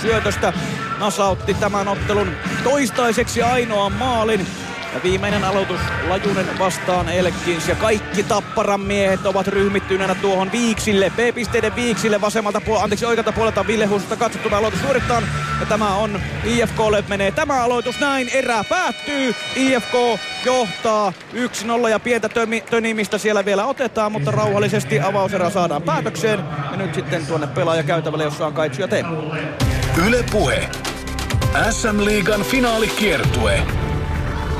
syötöstä 0.02 0.52
nasautti 0.98 1.54
tämän 1.54 1.88
ottelun 1.88 2.32
toistaiseksi 2.64 3.42
ainoan 3.42 3.92
maalin. 3.92 4.46
Ja 4.96 5.02
viimeinen 5.02 5.44
aloitus 5.44 5.80
Lajunen 6.08 6.58
vastaan 6.58 7.08
Elkins 7.08 7.68
ja 7.68 7.74
kaikki 7.74 8.22
Tapparan 8.22 8.80
miehet 8.80 9.26
ovat 9.26 9.46
ryhmittyneenä 9.46 10.14
tuohon 10.14 10.52
Viiksille, 10.52 11.12
B-pisteiden 11.16 11.76
Viiksille 11.76 12.20
vasemmalta 12.20 12.60
puolelta, 12.60 12.84
anteeksi 12.84 13.06
oikealta 13.06 13.32
puolelta 13.32 13.66
Ville 13.66 13.86
Huusta 13.86 14.16
katsottuna 14.16 14.56
aloitus 14.56 14.80
suoritetaan. 14.80 15.22
Ja 15.60 15.66
tämä 15.66 15.96
on 15.96 16.20
IFKlle 16.44 17.04
menee 17.08 17.30
tämä 17.30 17.64
aloitus 17.64 18.00
näin, 18.00 18.28
erä 18.28 18.64
päättyy, 18.68 19.34
IFK 19.56 19.94
johtaa 20.44 21.12
1-0 21.84 21.88
ja 21.88 22.00
pientä 22.00 22.28
tönimistä 22.70 23.18
siellä 23.18 23.44
vielä 23.44 23.66
otetaan, 23.66 24.12
mutta 24.12 24.30
rauhallisesti 24.30 25.00
avauserä 25.00 25.50
saadaan 25.50 25.82
päätökseen. 25.82 26.40
Ja 26.70 26.76
nyt 26.76 26.94
sitten 26.94 27.26
tuonne 27.26 27.46
pelaajakäytävälle, 27.46 28.24
jossa 28.24 28.46
on 28.46 28.54
Kaitsu 28.54 28.80
ja 28.80 28.88
Teemu. 28.88 29.16
Yle 30.06 30.24
Puhe. 30.30 30.68
SM-liigan 31.70 32.42
finaalikiertue. 32.42 33.62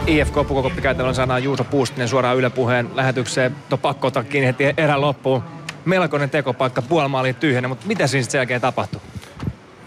IFK 0.07 0.35
Pukokoppikäytävällä 0.35 1.15
saadaan 1.15 1.43
Juuso 1.43 1.65
Puustinen 1.65 2.09
suoraan 2.09 2.37
Yle 2.37 2.51
Puheen 2.51 2.91
lähetykseen. 2.95 3.57
To 3.69 3.77
pakko 3.77 4.07
ottaa 4.07 4.25
kiinni 4.25 4.47
heti 4.47 4.65
erän 4.77 5.01
loppuun. 5.01 5.43
Melkoinen 5.85 6.31
tekopaikka, 6.31 6.83
puolimaali 6.83 7.33
tyhjänä, 7.33 7.69
mutta 7.69 7.87
mitä 7.87 8.07
siinä 8.07 8.27
sen 8.29 8.39
jälkeen 8.39 8.61
tapahtui? 8.61 9.01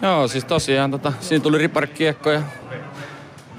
Joo, 0.01 0.27
siis 0.27 0.45
tosiaan 0.45 0.91
tota, 0.91 1.13
siinä 1.19 1.43
tuli 1.43 1.57
riparikiekko 1.57 2.31
ja 2.31 2.41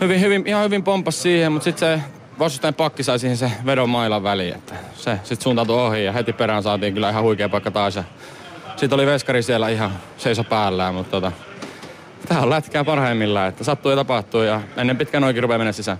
hyvin, 0.01 0.21
hyvin, 0.21 0.47
ihan 0.47 0.65
hyvin 0.65 0.83
pompas 0.83 1.23
siihen, 1.23 1.53
mutta 1.53 1.65
sitten 1.65 1.99
se 1.99 2.05
vastustajan 2.39 2.75
pakki 2.75 3.03
sai 3.03 3.19
siihen 3.19 3.37
se 3.37 3.53
vedon 3.67 3.91
mailan 3.91 4.23
väliin. 4.23 4.55
Että 4.55 4.75
se 4.95 5.19
sitten 5.23 5.43
suuntautui 5.43 5.87
ohi 5.87 6.05
ja 6.05 6.13
heti 6.13 6.33
perään 6.33 6.63
saatiin 6.63 6.95
kyllä 6.95 7.11
ihan 7.11 7.23
huikea 7.23 7.49
paikka 7.49 7.71
taas. 7.71 7.97
Ja 7.97 8.05
sitten 8.77 8.95
oli 8.95 9.07
veskari 9.07 9.43
siellä 9.43 9.69
ihan 9.69 9.93
seiso 10.19 10.45
päällään, 10.45 10.95
mutta 10.95 11.11
tota, 11.11 11.33
tämä 12.29 12.41
on 12.41 12.51
lätkää 12.51 12.85
parhaimmillaan, 12.85 13.49
että 13.49 13.65
sattuu 13.65 13.91
ja 13.91 13.97
tapahtuu 13.97 14.43
ja 14.43 14.61
ennen 14.77 14.97
pitkään 14.97 15.25
oikein 15.25 15.43
rupeaa 15.43 15.59
mennä 15.59 15.73
sisään. 15.73 15.99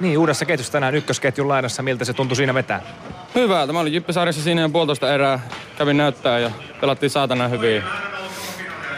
Niin, 0.00 0.18
uudessa 0.18 0.44
ketjussa 0.44 0.72
tänään 0.72 0.94
ykkösketjun 0.94 1.48
laidassa. 1.48 1.82
Miltä 1.82 2.04
se 2.04 2.12
tuntui 2.12 2.36
siinä 2.36 2.54
vetää? 2.54 2.82
Hyvältä. 3.34 3.72
Mä 3.72 3.80
olin 3.80 3.92
Jyppisarjassa 3.92 4.42
siinä 4.42 4.60
jo 4.60 4.68
puolitoista 4.68 5.14
erää. 5.14 5.40
Kävin 5.78 5.96
näyttää 5.96 6.38
ja 6.38 6.50
pelattiin 6.80 7.10
saatana 7.10 7.48
hyvin. 7.48 7.82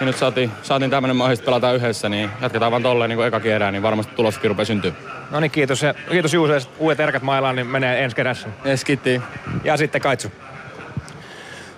Ja 0.00 0.06
nyt 0.06 0.16
saatiin, 0.16 0.50
saatiin 0.62 0.90
tämmöinen 0.90 1.16
mahdollisuus 1.16 1.44
pelata 1.44 1.72
yhdessä, 1.72 2.08
niin 2.08 2.30
jatketaan 2.40 2.72
vaan 2.72 2.82
tolleen 2.82 3.08
niin 3.08 3.16
kuin 3.16 3.26
eka 3.26 3.40
erää, 3.44 3.70
niin 3.70 3.82
varmasti 3.82 4.14
tuloskin 4.14 4.48
rupeaa 4.50 4.64
syntyä. 4.64 4.92
No 5.30 5.40
niin, 5.40 5.50
kiitos. 5.50 5.82
Ja 5.82 5.94
kiitos 6.10 6.34
Juuso, 6.34 6.68
uudet 6.78 7.00
erkät 7.00 7.22
mailaan, 7.22 7.56
niin 7.56 7.66
menee 7.66 8.04
ensi 8.04 8.16
kerässä. 8.16 8.48
Yes, 8.66 8.84
kiitti. 8.84 9.22
Ja 9.64 9.76
sitten 9.76 10.00
Kaitsu. 10.00 10.32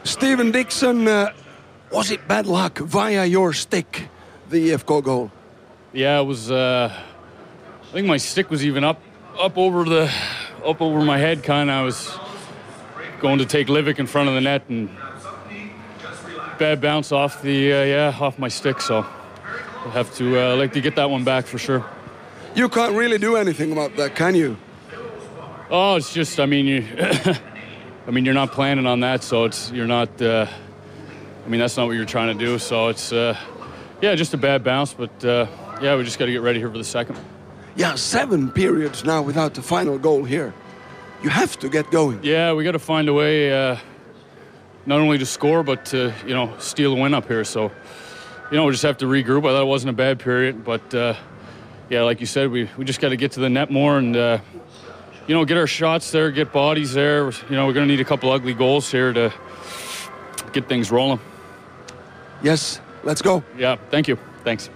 Steven 0.05 0.53
Dixon, 0.53 0.97
uh, 0.97 1.29
was 1.97 2.11
it 2.11 2.29
bad 2.29 2.47
luck 2.47 2.81
via 2.95 3.25
your 3.25 3.55
stick, 3.55 3.99
the 4.51 4.73
EFK 4.73 4.89
goal? 5.05 5.29
Yeah, 5.95 6.23
it 6.23 6.29
was. 6.29 6.51
Uh, 6.51 6.91
I 7.83 7.93
think 7.93 8.07
my 8.09 8.19
stick 8.19 8.51
was 8.51 8.65
even 8.65 8.85
up, 8.85 8.99
up 9.39 9.59
over 9.59 9.85
the, 9.85 10.13
up 10.65 10.81
over 10.81 11.01
my 11.03 11.19
head. 11.19 11.43
Kind 11.43 11.71
of. 11.71 11.77
I 11.77 11.83
was 11.83 12.19
going 13.21 13.39
to 13.39 13.47
take 13.47 13.69
Livick 13.69 13.99
in 13.99 14.07
front 14.07 14.29
of 14.29 14.35
the 14.35 14.41
net 14.41 14.63
and 14.69 14.91
bad 16.59 16.81
bounce 16.81 17.13
off 17.13 17.43
the 17.43 17.73
uh, 17.73 17.83
yeah 17.85 18.17
off 18.19 18.39
my 18.39 18.49
stick. 18.49 18.81
So 18.81 18.99
I'll 18.99 19.91
have 19.91 20.15
to 20.17 20.39
uh, 20.39 20.57
like 20.57 20.73
to 20.73 20.81
get 20.81 20.97
that 20.97 21.11
one 21.11 21.25
back 21.25 21.47
for 21.47 21.59
sure. 21.59 21.85
You 22.55 22.69
can't 22.69 22.95
really 22.95 23.19
do 23.19 23.37
anything 23.37 23.73
about 23.73 23.97
that, 23.97 24.15
can 24.17 24.35
you? 24.35 24.57
Oh, 25.71 25.97
it's 25.97 26.13
just. 26.13 26.41
I 26.41 26.47
mean, 26.47 26.67
you. 26.67 26.87
I 28.07 28.13
mean, 28.13 28.25
you're 28.25 28.35
not 28.35 28.53
planning 28.53 28.87
on 28.87 29.01
that, 29.01 29.23
so 29.23 29.45
it's 29.45 29.71
you're 29.73 29.87
not. 29.87 30.21
Uh, 30.21 30.47
I 31.45 31.49
mean, 31.49 31.61
that's 31.61 31.77
not 31.77 31.87
what 31.87 31.97
you're 31.97 32.05
trying 32.05 32.37
to 32.37 32.45
do. 32.45 32.59
So 32.59 32.89
it's. 32.89 33.13
Uh, 33.13 33.37
yeah, 34.01 34.15
just 34.15 34.35
a 34.35 34.37
bad 34.37 34.63
bounce, 34.63 34.93
but 34.93 35.25
uh, 35.25 35.47
yeah, 35.81 35.97
we 35.97 36.05
just 36.05 36.19
got 36.19 36.27
to 36.27 36.33
get 36.33 36.43
ready 36.43 36.59
here 36.59 36.71
for 36.71 36.77
the 36.79 36.85
second. 36.85 37.19
Yeah, 37.77 37.95
seven 37.95 38.51
periods 38.51 39.05
now 39.05 39.23
without 39.23 39.55
the 39.55 39.63
final 39.63 39.99
goal 39.99 40.25
here. 40.25 40.55
You 41.23 41.29
have 41.31 41.59
to 41.59 41.69
get 41.69 41.91
going. 41.91 42.21
Yeah, 42.23 42.55
we 42.55 42.65
got 42.65 42.73
to 42.73 42.79
find 42.79 43.09
a 43.09 43.13
way, 43.13 43.53
uh, 43.53 43.77
not 44.87 45.01
only 45.01 45.19
to 45.19 45.27
score, 45.27 45.63
but 45.63 45.85
to 45.87 46.13
you 46.27 46.35
know 46.35 46.55
steal 46.59 46.95
a 46.95 46.97
win 46.97 47.13
up 47.15 47.29
here. 47.29 47.45
So, 47.45 47.71
you 48.51 48.57
know, 48.57 48.65
we 48.65 48.73
just 48.73 48.83
have 48.83 48.99
to 48.99 49.07
regroup. 49.07 49.41
I 49.41 49.53
thought 49.53 49.63
it 49.63 49.67
wasn't 49.67 49.91
a 49.91 49.95
bad 49.97 50.19
period, 50.19 50.65
but 50.65 50.95
uh, 50.95 51.15
yeah, 51.91 52.03
like 52.03 52.21
you 52.21 52.27
said, 52.27 52.51
we 52.51 52.69
we 52.79 52.85
just 52.85 53.01
got 53.01 53.11
to 53.11 53.17
get 53.17 53.33
to 53.33 53.41
the 53.41 53.51
net 53.51 53.71
more 53.71 53.99
and. 53.99 54.17
Uh, 54.17 54.39
you 55.27 55.35
know, 55.35 55.45
get 55.45 55.57
our 55.57 55.67
shots 55.67 56.13
there, 56.13 56.31
get 56.31 56.53
bodies 56.53 56.93
there. 56.93 57.25
You 57.51 57.57
know, 57.57 57.67
we're 57.67 57.73
going 57.73 57.87
to 57.89 57.93
need 57.93 58.01
a 58.01 58.05
couple 58.05 58.31
ugly 58.31 58.55
goals 58.55 58.91
here 58.91 59.13
to 59.13 59.33
get 60.53 60.69
things 60.69 60.91
rolling. 60.91 61.21
Yes, 62.43 62.81
let's 63.03 63.23
go. 63.23 63.43
Yeah, 63.59 63.77
thank 63.91 64.07
you. 64.07 64.19
Thanks. 64.45 64.71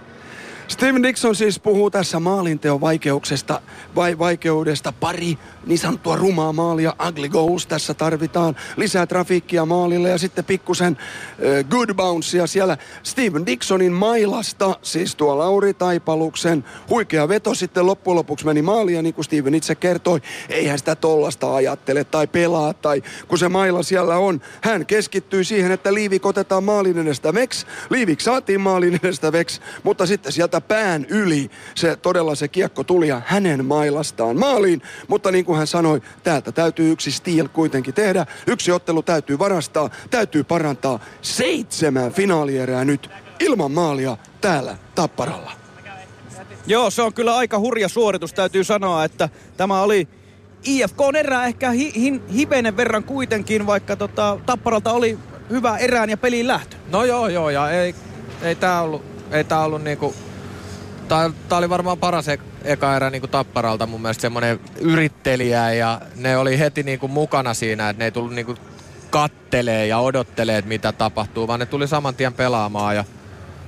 Steven 0.71 1.03
Dixon 1.03 1.35
siis 1.35 1.59
puhuu 1.59 1.91
tässä 1.91 2.19
maalinteon 2.19 2.81
vaikeuksesta, 2.81 3.61
vai 3.95 4.19
vaikeudesta. 4.19 4.93
Pari 4.99 5.37
niin 5.65 5.79
sanottua 5.79 6.15
rumaa 6.15 6.53
maalia, 6.53 6.95
ugly 7.09 7.29
goals 7.29 7.67
tässä 7.67 7.93
tarvitaan. 7.93 8.55
Lisää 8.77 9.07
trafiikkia 9.07 9.65
maalille 9.65 10.09
ja 10.09 10.17
sitten 10.17 10.45
pikkusen 10.45 10.97
uh, 11.39 11.69
good 11.69 11.93
bouncea 11.93 12.47
siellä 12.47 12.77
Steven 13.03 13.45
Dixonin 13.45 13.91
mailasta. 13.91 14.79
Siis 14.81 15.15
tuo 15.15 15.37
Lauri 15.37 15.73
Taipaluksen 15.73 16.63
huikea 16.89 17.27
veto 17.27 17.55
sitten 17.55 17.85
loppujen 17.85 18.15
lopuksi 18.15 18.45
meni 18.45 18.61
maalia, 18.61 19.01
niin 19.01 19.13
kuin 19.13 19.25
Steven 19.25 19.55
itse 19.55 19.75
kertoi. 19.75 20.21
Eihän 20.49 20.79
sitä 20.79 20.95
tollasta 20.95 21.55
ajattele 21.55 22.03
tai 22.03 22.27
pelaa 22.27 22.73
tai 22.73 23.03
kun 23.27 23.37
se 23.37 23.49
maila 23.49 23.83
siellä 23.83 24.17
on. 24.17 24.41
Hän 24.61 24.85
keskittyy 24.85 25.43
siihen, 25.43 25.71
että 25.71 25.93
Liivik 25.93 26.25
otetaan 26.25 26.63
maalin 26.63 26.97
edestä 26.97 27.33
veks. 27.33 27.65
Liivik 27.89 28.21
saatiin 28.21 28.61
maalin 28.61 28.99
edestä 29.03 29.31
veks, 29.31 29.61
mutta 29.83 30.05
sitten 30.05 30.31
sieltä 30.31 30.61
pään 30.61 31.05
yli 31.09 31.51
se 31.75 31.95
todella 31.95 32.35
se 32.35 32.47
kiekko 32.47 32.83
tuli 32.83 33.07
ja 33.07 33.21
hänen 33.25 33.65
mailastaan 33.65 34.39
maaliin. 34.39 34.81
Mutta 35.07 35.31
niin 35.31 35.45
kuin 35.45 35.50
hän 35.57 35.67
sanoi, 35.67 36.01
täältä 36.23 36.51
täytyy 36.51 36.91
yksi 36.91 37.11
steel 37.11 37.47
kuitenkin 37.47 37.93
tehdä. 37.93 38.25
Yksi 38.47 38.71
ottelu 38.71 39.03
täytyy 39.03 39.39
varastaa, 39.39 39.89
täytyy 40.09 40.43
parantaa 40.43 40.99
seitsemän 41.21 42.11
finaalierää 42.11 42.85
nyt 42.85 43.09
ilman 43.39 43.71
maalia 43.71 44.17
täällä 44.41 44.77
Tapparalla. 44.95 45.51
Joo, 46.67 46.89
se 46.89 47.01
on 47.01 47.13
kyllä 47.13 47.35
aika 47.35 47.59
hurja 47.59 47.89
suoritus, 47.89 48.33
täytyy 48.33 48.63
sanoa, 48.63 49.03
että 49.03 49.29
tämä 49.57 49.81
oli 49.81 50.07
IFK 50.63 51.01
on 51.01 51.15
erää 51.15 51.45
ehkä 51.45 51.71
hi, 51.71 51.93
hi, 51.95 52.21
hivenen 52.33 52.77
verran 52.77 53.03
kuitenkin, 53.03 53.67
vaikka 53.67 53.95
tota, 53.95 54.37
Tapparalta 54.45 54.91
oli 54.91 55.19
hyvä 55.49 55.77
erään 55.77 56.09
ja 56.09 56.17
pelin 56.17 56.47
lähtö. 56.47 56.75
No 56.91 57.03
joo, 57.05 57.27
joo, 57.27 57.49
ja 57.49 57.71
ei, 57.71 57.95
ei 58.41 58.55
tää 58.55 58.81
ollut, 58.81 59.03
ei 59.31 59.43
tää 59.43 59.63
ollut 59.63 59.83
niinku 59.83 60.15
Tämä 61.49 61.57
oli 61.57 61.69
varmaan 61.69 61.97
paras 61.97 62.27
e- 62.27 62.37
eka 62.63 62.95
erä 62.95 63.09
niin 63.09 63.21
kuin 63.21 63.31
Tapparalta 63.31 63.85
mun 63.87 64.01
mielestä 64.01 64.21
semmoinen 64.21 64.59
yrittelijä 64.79 65.73
ja 65.73 66.01
ne 66.15 66.37
oli 66.37 66.59
heti 66.59 66.83
niin 66.83 66.99
kuin 66.99 67.11
mukana 67.11 67.53
siinä, 67.53 67.89
että 67.89 67.99
ne 68.01 68.05
ei 68.05 68.11
tullut 68.11 68.33
niin 68.33 68.45
kuin 68.45 68.57
kattelee 69.09 69.87
ja 69.87 69.97
odottelee, 69.99 70.57
että 70.57 70.69
mitä 70.69 70.91
tapahtuu, 70.91 71.47
vaan 71.47 71.59
ne 71.59 71.65
tuli 71.65 71.87
saman 71.87 72.15
tien 72.15 72.33
pelaamaan 72.33 72.95
ja 72.95 73.05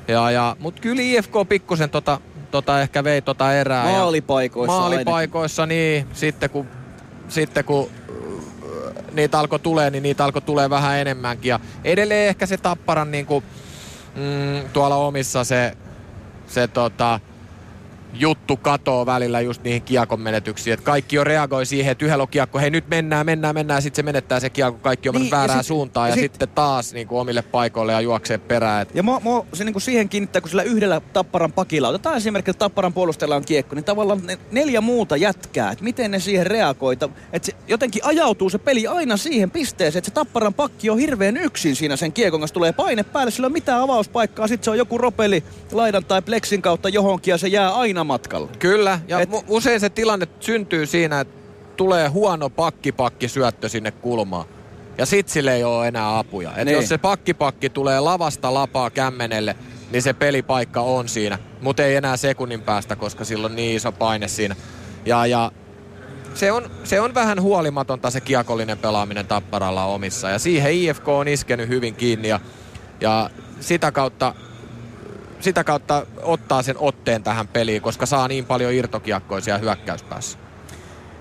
Ja, 0.08 0.32
ja, 0.32 0.56
mut 0.60 0.80
kyllä 0.80 1.02
IFK 1.02 1.32
pikkusen 1.50 1.90
tota, 1.90 2.20
tota 2.52 2.82
ehkä 2.82 3.04
vei 3.04 3.22
tota 3.22 3.54
erää. 3.54 3.86
ja- 3.92 3.98
Maalipaikoissa 3.98 4.80
Maalipaikoissa, 4.80 5.66
niin. 5.66 6.08
Sitten 6.14 6.50
kun, 6.50 6.68
sitten 7.28 7.64
kun 7.66 7.90
äh, 8.10 9.14
niitä 9.14 9.40
alkoi 9.40 9.60
tulee, 9.60 9.90
niin 9.90 10.04
niitä 10.04 10.26
alkoi 10.26 10.42
tulee 10.42 10.70
vähän 10.70 10.98
enemmänkin. 10.98 11.50
Ja 11.50 11.60
edelleen 11.84 12.30
ehkä 12.30 12.46
se 12.46 12.58
Tapparan 12.58 13.12
niin 13.12 13.26
kuin, 13.26 13.44
mm, 14.16 14.70
tuolla 14.74 14.96
omissa 14.96 15.44
se, 15.44 15.78
se 16.48 16.68
tota, 16.68 17.20
juttu 18.14 18.58
katoo 18.58 19.06
välillä 19.06 19.42
just 19.42 19.64
niihin 19.64 19.82
kiekon 19.82 20.20
menetyksiin. 20.22 20.74
Että 20.74 20.84
kaikki 20.86 21.16
jo 21.16 21.24
reagoi 21.24 21.66
siihen, 21.66 21.92
että 21.92 22.06
yhdellä 22.06 22.22
on 22.22 22.28
kiekko, 22.28 22.60
hei 22.60 22.70
nyt 22.70 22.88
mennään, 22.90 23.26
mennään, 23.26 23.56
mennään, 23.56 23.82
sitten 23.82 23.96
se 23.96 24.04
menettää 24.04 24.40
se 24.40 24.50
kiekko, 24.50 24.80
kaikki 24.82 25.10
on 25.10 25.14
Niin, 25.16 25.22
niin, 25.22 25.32
ja 25.32 25.38
väärään 25.38 25.64
sit- 25.64 25.68
suuntaan 25.68 26.10
ja, 26.10 26.16
ja 26.16 26.18
ja 26.20 26.22
sit- 26.22 26.32
sitten 26.34 26.50
taas 26.50 26.94
niin 26.94 27.08
kuin 27.08 27.20
omille 27.22 27.42
paikoille 27.42 27.92
ja 27.92 28.02
juoksee 28.02 28.38
perään. 28.38 28.82
Et 28.82 28.96
Ja 28.96 29.04
mua, 29.04 29.20
mua 29.20 29.46
se 29.54 29.64
niinku 29.64 29.80
siihen 29.80 30.10
kiinnittää, 30.10 30.42
kun 30.42 30.50
sillä 30.50 30.64
yhdellä 30.64 31.02
Tapparan 31.14 31.52
pakilla, 31.52 31.88
otetaan 31.90 32.18
esimerkiksi, 32.18 32.52
että 32.52 32.60
Tapparan 32.60 32.94
puolustajalla 32.94 33.36
on 33.36 33.46
kiekko, 33.46 33.76
niin 33.76 33.86
tavallaan 33.86 34.22
ne 34.26 34.38
neljä 34.52 34.82
muuta 34.82 35.18
jätkää, 35.18 35.72
että 35.72 35.84
miten 35.84 36.12
ne 36.12 36.20
siihen 36.20 36.48
reagoita. 36.48 37.10
Että 37.34 37.46
se 37.46 37.54
jotenkin 37.68 38.06
ajautuu 38.06 38.50
se 38.50 38.58
peli 38.58 38.88
aina 38.88 39.18
siihen 39.18 39.52
pisteeseen, 39.52 40.00
että 40.00 40.10
se 40.10 40.14
Tapparan 40.14 40.54
pakki 40.54 40.90
on 40.90 40.98
hirveän 40.98 41.38
yksin 41.38 41.76
siinä 41.76 41.96
sen 41.96 42.14
kiekon 42.14 42.40
kanssa. 42.40 42.54
Tulee 42.54 42.72
paine 42.72 43.04
päälle, 43.04 43.32
sillä 43.32 43.46
ei 43.46 43.50
ole 43.50 43.54
mitään 43.54 43.82
avauspaikkaa, 43.82 44.48
sitten 44.48 44.64
se 44.66 44.72
on 44.72 44.78
joku 44.78 44.98
ropeli 44.98 45.44
laidan 45.72 46.06
tai 46.06 46.22
pleksin 46.22 46.62
kautta 46.62 46.90
johonkin 46.90 47.32
ja 47.32 47.38
se 47.38 47.48
jää 47.48 47.74
aina 47.76 48.03
matkalle. 48.04 48.50
Kyllä, 48.60 49.00
ja 49.08 49.20
Et... 49.20 49.30
usein 49.48 49.80
se 49.80 49.90
tilanne 49.90 50.28
syntyy 50.40 50.86
siinä, 50.86 51.20
että 51.20 51.34
tulee 51.78 52.08
huono 52.08 52.50
pakkipakki 52.50 53.28
syöttö 53.28 53.70
sinne 53.70 53.92
kulmaan. 53.92 54.46
Ja 54.98 55.06
sit 55.06 55.30
sille 55.30 55.54
ei 55.56 55.64
ole 55.64 55.88
enää 55.88 56.18
apuja. 56.18 56.52
Et 56.58 56.66
Niin. 56.66 56.76
jos 56.76 56.90
se 56.90 56.98
pakkipakki 56.98 57.70
tulee 57.70 58.00
lavasta 58.00 58.54
lapaa 58.54 58.90
kämmenelle, 58.90 59.56
niin 59.92 60.02
se 60.02 60.14
pelipaikka 60.14 60.82
on 60.82 61.10
siinä. 61.10 61.40
Mutta 61.62 61.84
ei 61.84 61.96
enää 61.96 62.18
sekunnin 62.18 62.62
päästä, 62.62 62.96
koska 62.96 63.26
sillä 63.26 63.46
on 63.46 63.56
niin 63.56 63.76
iso 63.76 63.92
paine 63.92 64.28
siinä. 64.28 64.56
Ja, 65.06 65.26
ja 65.26 65.52
se 66.34 66.52
on, 66.52 66.72
se 66.84 67.02
on 67.02 67.14
vähän 67.14 67.42
huolimatonta 67.42 68.10
se 68.10 68.22
kiekollinen 68.22 68.78
pelaaminen 68.78 69.28
Tapparalla 69.28 69.86
omissa. 69.86 70.30
Ja 70.30 70.40
siihen 70.40 70.74
IFK 70.74 71.08
on 71.08 71.28
iskenyt 71.28 71.70
hyvin 71.70 71.96
kiinni 71.96 72.28
ja, 72.28 72.40
ja 73.02 73.30
sitä 73.60 73.92
kautta 73.92 74.36
sitä 75.44 75.64
kautta 75.64 76.06
ottaa 76.22 76.64
sen 76.64 76.76
otteen 76.80 77.24
tähän 77.24 77.48
peliin, 77.48 77.82
koska 77.82 78.06
saa 78.06 78.28
niin 78.28 78.46
paljon 78.46 78.74
irtokiekkoisia 78.74 79.58
hyökkäyspäässä. 79.58 80.38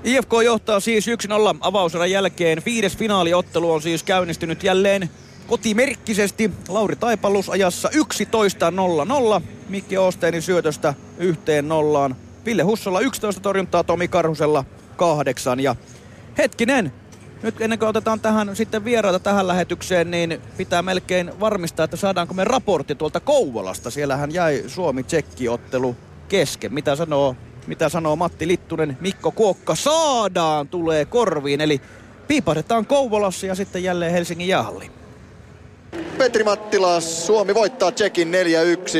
IFK 0.05 0.33
johtaa 0.45 0.81
siis 0.81 1.07
1-0 1.07 1.11
avauserän 1.61 2.11
jälkeen. 2.11 2.63
Viides 2.67 2.97
finaaliottelu 2.97 3.73
on 3.73 3.83
siis 3.83 4.03
käynnistynyt 4.03 4.63
jälleen 4.63 5.11
kotimerkkisesti. 5.47 6.51
Lauri 6.69 6.97
Taipalus 6.97 7.51
ajassa 7.51 7.89
11.00. 9.39 9.43
Mikki 9.69 9.99
Oosteinin 9.99 10.43
syötöstä 10.43 10.95
yhteen 11.19 11.69
nollaan. 11.69 12.17
Ville 12.45 12.63
Hussolla 12.63 13.01
11 13.01 13.41
torjuntaa, 13.41 13.85
Tomi 13.85 14.09
Karhusella 14.09 14.65
8. 14.97 15.61
Ja 15.61 15.77
hetkinen, 16.39 16.93
nyt 17.43 17.61
ennen 17.61 17.79
kuin 17.79 17.89
otetaan 17.89 18.21
tähän 18.21 18.57
sitten 18.57 18.85
vieraita 18.85 19.19
tähän 19.19 19.49
lähetykseen, 19.49 20.11
niin 20.11 20.41
pitää 20.57 20.83
melkein 20.83 21.41
varmistaa, 21.41 21.85
että 21.85 21.97
saadaanko 21.97 22.35
me 22.35 22.45
raportti 22.45 22.95
tuolta 22.95 23.21
Kouvolasta. 23.21 23.91
Siellähän 23.91 24.35
jäi 24.35 24.65
Suomi-Tsekki-ottelu 24.67 25.97
kesken. 26.29 26.75
Mitä 26.75 26.97
sanoo, 26.97 27.37
mitä 27.67 27.89
sanoo 27.89 28.17
Matti 28.17 28.49
Littunen? 28.49 28.99
Mikko 29.01 29.31
Kuokka 29.31 29.75
saadaan 29.75 30.69
tulee 30.69 31.05
korviin. 31.05 31.61
Eli 31.61 31.81
piipahdetaan 32.29 32.87
Kouvolassa 32.87 33.47
ja 33.47 33.55
sitten 33.55 33.85
jälleen 33.85 34.13
Helsingin 34.13 34.49
jäähalliin. 34.49 34.93
Petri 36.19 36.45
Mattila, 36.45 37.01
Suomi 37.01 37.55
voittaa 37.55 37.93
Tsekin 37.93 38.33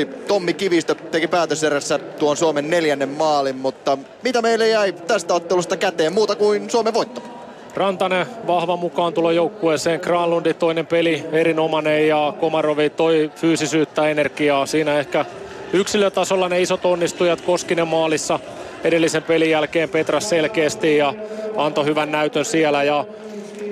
4-1. 0.09 0.15
Tommi 0.27 0.55
Kivistö 0.55 0.95
teki 0.95 1.29
päätöserässä 1.29 1.99
tuon 1.99 2.37
Suomen 2.37 2.71
neljännen 2.71 3.09
maalin, 3.09 3.57
mutta 3.57 3.99
mitä 4.23 4.43
meille 4.43 4.69
jäi 4.69 4.93
tästä 4.93 5.35
ottelusta 5.35 5.77
käteen 5.77 6.13
muuta 6.13 6.37
kuin 6.37 6.71
Suomen 6.71 6.95
voitto? 6.95 7.42
Rantanen 7.77 8.27
vahva 8.47 8.77
mukaan 8.77 9.13
tulo 9.13 9.31
joukkueeseen. 9.31 10.01
Granlundi 10.01 10.55
toinen 10.55 10.87
peli 10.87 11.25
erinomainen 11.33 12.09
ja 12.09 12.35
Komarovi 12.41 12.91
toi 12.91 13.31
fyysisyyttä, 13.37 14.09
energiaa. 14.09 14.67
Siinä 14.67 14.99
ehkä 14.99 15.25
yksilötasolla 15.73 16.49
ne 16.49 16.61
isot 16.61 16.85
onnistujat 16.85 17.41
Koskinen 17.41 17.89
maalissa 17.89 18.39
edellisen 18.85 19.23
pelin 19.23 19.51
jälkeen 19.51 19.89
Petras 19.89 20.29
selkeästi 20.29 20.97
ja 20.97 21.15
antoi 21.57 21.85
hyvän 21.85 22.13
näytön 22.13 22.45
siellä. 22.45 22.83
Ja 22.83 23.05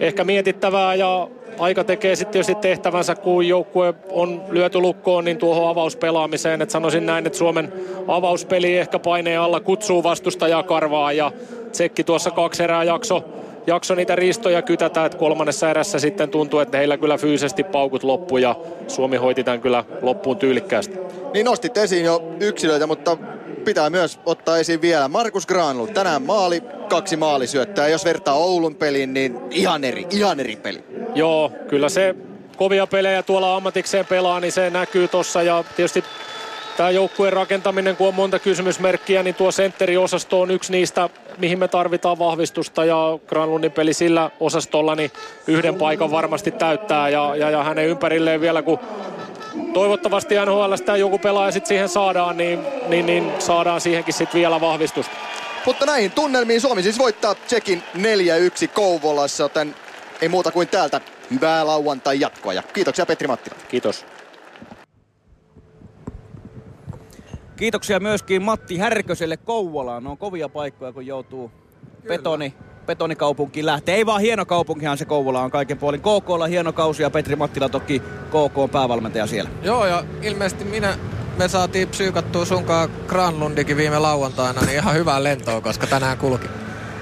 ehkä 0.01 0.25
mietittävää 0.25 0.95
ja 0.95 1.29
aika 1.59 1.85
tekee 1.85 2.17
sitten 2.17 2.33
tietysti 2.33 2.55
tehtävänsä, 2.55 3.15
kun 3.15 3.49
joukkue 3.49 3.95
on 4.11 4.43
lyöty 4.49 4.81
lukkoon, 4.81 5.25
niin 5.25 5.39
tuohon 5.39 5.69
avauspelaamiseen. 5.69 6.63
Et 6.63 6.71
sanoisin 6.71 7.07
näin, 7.07 7.27
että 7.27 7.39
Suomen 7.39 7.73
avauspeli 8.09 8.79
ehkä 8.79 8.99
paineen 8.99 9.41
alla 9.41 9.61
kutsuu 9.61 10.03
vastustajaa 10.03 10.63
karvaa 10.63 11.13
ja 11.13 11.33
Tsekki 11.73 12.05
tuossa 12.05 12.31
kaksi 12.31 12.63
erää 12.63 12.85
jakso 12.85 13.25
jakso 13.71 13.95
niitä 13.95 14.17
ristoja 14.17 14.63
kytätä, 14.63 15.05
että 15.05 15.19
kolmannessa 15.19 15.71
erässä 15.71 15.99
sitten 15.99 16.29
tuntuu, 16.29 16.61
että 16.61 16.79
heillä 16.79 16.99
kyllä 16.99 17.19
fyysisesti 17.19 17.65
paukut 17.65 18.03
loppu 18.03 18.39
ja 18.39 18.57
Suomi 18.89 19.17
hoiti 19.17 19.45
tämän 19.45 19.61
kyllä 19.61 19.85
loppuun 20.03 20.37
tyylikkäästi. 20.37 20.99
Niin 21.35 21.47
nostit 21.47 21.77
esiin 21.77 22.05
jo 22.05 22.23
yksilöitä, 22.41 22.87
mutta 22.87 23.17
pitää 23.65 23.91
myös 23.91 24.21
ottaa 24.27 24.59
esiin 24.59 24.81
vielä 24.81 25.09
Markus 25.09 25.47
Granlund. 25.47 25.93
Tänään 25.93 26.23
maali, 26.23 26.63
kaksi 26.89 27.17
maalisyöttöä. 27.17 27.89
Jos 27.89 28.05
vertaa 28.05 28.35
Oulun 28.35 28.75
peliin, 28.75 29.15
niin 29.15 29.41
ihan 29.51 29.85
eri, 29.85 30.07
ihan 30.11 30.41
eri 30.41 30.57
peli. 30.57 30.85
Joo, 31.15 31.53
kyllä 31.69 31.89
se 31.89 32.15
kovia 32.57 32.87
pelejä 32.87 33.23
tuolla 33.23 33.57
ammatikseen 33.57 34.07
pelaa, 34.07 34.41
niin 34.41 34.53
se 34.53 34.71
näkyy 34.71 35.09
tossa 35.09 35.43
ja 35.43 35.65
tietysti 35.77 36.05
tämä 36.81 36.91
joukkueen 36.91 37.33
rakentaminen, 37.33 37.97
kun 37.97 38.09
on 38.09 38.15
monta 38.15 38.39
kysymysmerkkiä, 38.39 39.23
niin 39.23 39.35
tuo 39.35 39.53
sentteriosasto 39.53 40.41
on 40.41 40.51
yksi 40.51 40.73
niistä, 40.73 41.09
mihin 41.39 41.59
me 41.59 41.69
tarvitaan 41.69 42.19
vahvistusta 42.19 42.85
ja 42.85 43.19
Granlundin 43.27 43.73
peli 43.73 43.95
sillä 43.95 44.31
osastolla 44.41 44.95
niin 44.95 45.11
yhden 45.47 45.75
paikan 45.75 46.11
varmasti 46.11 46.51
täyttää 46.51 47.09
ja, 47.09 47.37
ja, 47.37 47.51
ja 47.51 47.65
hänen 47.65 47.87
ympärilleen 47.87 48.41
vielä, 48.41 48.63
kun 48.63 48.79
toivottavasti 49.73 50.35
NHLstä 50.35 50.97
joku 50.97 51.19
pelaaja 51.19 51.53
sitten 51.53 51.69
siihen 51.69 51.89
saadaan, 51.89 52.37
niin, 52.37 52.67
niin, 52.89 53.07
niin 53.07 53.33
saadaan 53.39 53.81
siihenkin 53.81 54.15
sitten 54.15 54.39
vielä 54.39 54.61
vahvistusta. 54.61 55.13
Mutta 55.67 55.87
näihin 55.87 56.11
tunnelmiin 56.11 56.61
Suomi 56.61 56.83
siis 56.83 56.99
voittaa 56.99 57.35
Tsekin 57.35 57.83
4-1 57.97 58.01
Kouvolassa, 58.75 59.43
joten 59.43 59.75
ei 60.23 60.29
muuta 60.29 60.51
kuin 60.51 60.69
täältä 60.69 61.01
hyvää 61.31 61.67
lauantai 61.67 62.21
jatkoa 62.21 62.53
ja 62.53 62.63
kiitoksia 62.63 63.07
Petri 63.07 63.29
Mattila. 63.29 63.57
Kiitos. 63.69 64.05
Kiitoksia 67.61 68.01
myöskin 68.01 68.43
Matti 68.43 68.79
Härköselle 68.79 69.37
Kouvolaan. 69.37 70.05
Ne 70.05 70.11
on 70.11 70.19
kovia 70.19 70.49
paikkoja, 70.49 70.93
kun 70.93 71.07
joutuu 71.07 71.51
betoni, 72.09 72.55
betonikaupunkiin 72.87 73.67
lähtee. 73.67 73.95
Ei 73.95 74.07
vaan 74.07 74.21
hieno 74.21 74.47
kaupunkihan 74.47 74.99
se 74.99 75.05
Kouvola 75.05 75.43
on 75.43 75.51
kaiken 75.51 75.79
puolin. 75.79 76.01
KKlla 76.01 76.47
hieno 76.47 76.73
kausi 76.73 77.03
ja 77.03 77.11
Petri 77.11 77.37
Mattila 77.37 77.69
toki 77.69 77.99
KK 78.29 78.59
on 78.59 78.71
päävalmentaja 78.71 79.27
siellä. 79.27 79.51
Joo, 79.63 79.87
ja 79.87 80.05
ilmeisesti 80.23 80.65
minä, 80.65 80.99
me 81.39 81.49
saatiin 81.49 81.89
psyykattua 81.89 82.45
sunkaan 82.45 82.91
Granlundikin 83.07 83.77
viime 83.77 83.99
lauantaina, 83.99 84.61
niin 84.61 84.77
ihan 84.77 84.95
hyvää 84.95 85.23
lentoa, 85.23 85.61
koska 85.61 85.87
tänään 85.87 86.19
kulki. 86.19 86.49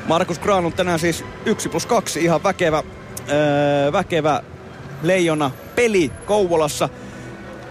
Markus 0.06 0.38
Granlund 0.38 0.74
tänään 0.74 0.98
siis 0.98 1.24
1 1.46 1.68
plus 1.68 1.86
2, 1.86 2.24
ihan 2.24 2.42
väkevä, 2.42 2.82
öö, 3.30 3.92
väkevä 3.92 4.42
leijona 5.02 5.50
peli 5.74 6.12
Kouvolassa. 6.26 6.88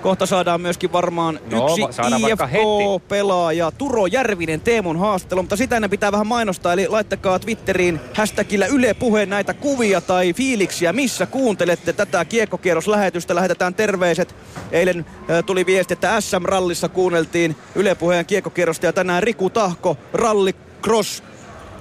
Kohta 0.02 0.26
saadaan 0.26 0.62
myöskin 0.62 0.92
varmaan 0.92 1.40
No, 1.52 1.68
yksi 1.68 1.82
IFK-pelaaja 1.82 3.72
Turo 3.72 4.06
Järvinen 4.06 4.62
Teemun 4.62 5.00
haastattelu, 5.00 5.42
mutta 5.42 5.56
sitä 5.56 5.76
ennen 5.76 5.90
pitää 5.90 6.12
vähän 6.12 6.28
mainostaa, 6.28 6.74
eli 6.74 6.88
laittakaa 6.88 7.40
Twitteriin 7.40 8.00
hashtagillä 8.14 8.66
Yle 8.66 8.94
Puheen 8.94 9.30
näitä 9.30 9.54
kuvia 9.54 10.02
tai 10.02 10.34
fiiliksiä, 10.34 10.94
missä 10.94 11.26
kuuntelette 11.26 11.94
tätä 11.94 12.26
kiekkokierroslähetystä. 12.26 13.36
Lähetetään 13.36 13.74
terveiset. 13.74 14.36
Eilen 14.72 15.06
ö, 15.30 15.44
tuli 15.44 15.66
viesti, 15.66 15.94
että 15.94 16.22
SM-rallissa 16.22 16.90
kuunneltiin 16.90 17.56
Yle 17.76 17.96
Puheen 17.96 18.26
kiekkokierrosta 18.26 18.86
ja 18.86 18.94
tänään 18.94 19.24
Riku 19.24 19.50
Tahko, 19.50 19.98
ralli 20.14 20.56
cross 20.84 21.24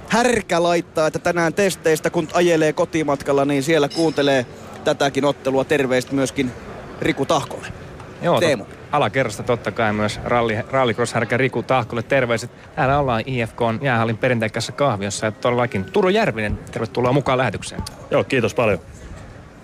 härkä 0.09 0.63
laittaa, 0.63 1.07
että 1.07 1.19
tänään 1.19 1.53
testeistä 1.53 2.09
kun 2.09 2.27
ajelee 2.33 2.73
kotimatkalla, 2.73 3.45
niin 3.45 3.63
siellä 3.63 3.89
kuuntelee 3.89 4.45
tätäkin 4.83 5.25
ottelua. 5.25 5.63
Terveistä 5.63 6.13
myöskin 6.13 6.51
Riku 7.01 7.25
Tahkolle. 7.25 7.76
Joo, 8.27 8.39
Teemu. 8.39 8.65
Tot, 8.65 8.77
alakerrasta 8.91 9.43
totta 9.43 9.71
kai 9.71 9.93
myös 9.93 10.19
ralli, 10.23 10.57
rallycross-härkä 10.71 11.37
Riku 11.37 11.63
Tahkolle 11.63 12.03
terveiset. 12.03 12.51
Täällä 12.75 12.99
ollaan 12.99 13.23
IFK 13.25 13.61
on 13.61 13.79
jäähallin 13.81 14.17
perinteikässä 14.17 14.71
kahviossa 14.71 15.25
ja 15.25 15.31
todellakin 15.31 15.85
Turo 15.85 16.09
Järvinen, 16.09 16.59
tervetuloa 16.71 17.13
mukaan 17.13 17.37
lähetykseen. 17.37 17.81
Joo, 18.11 18.23
kiitos 18.23 18.53
paljon. 18.53 18.79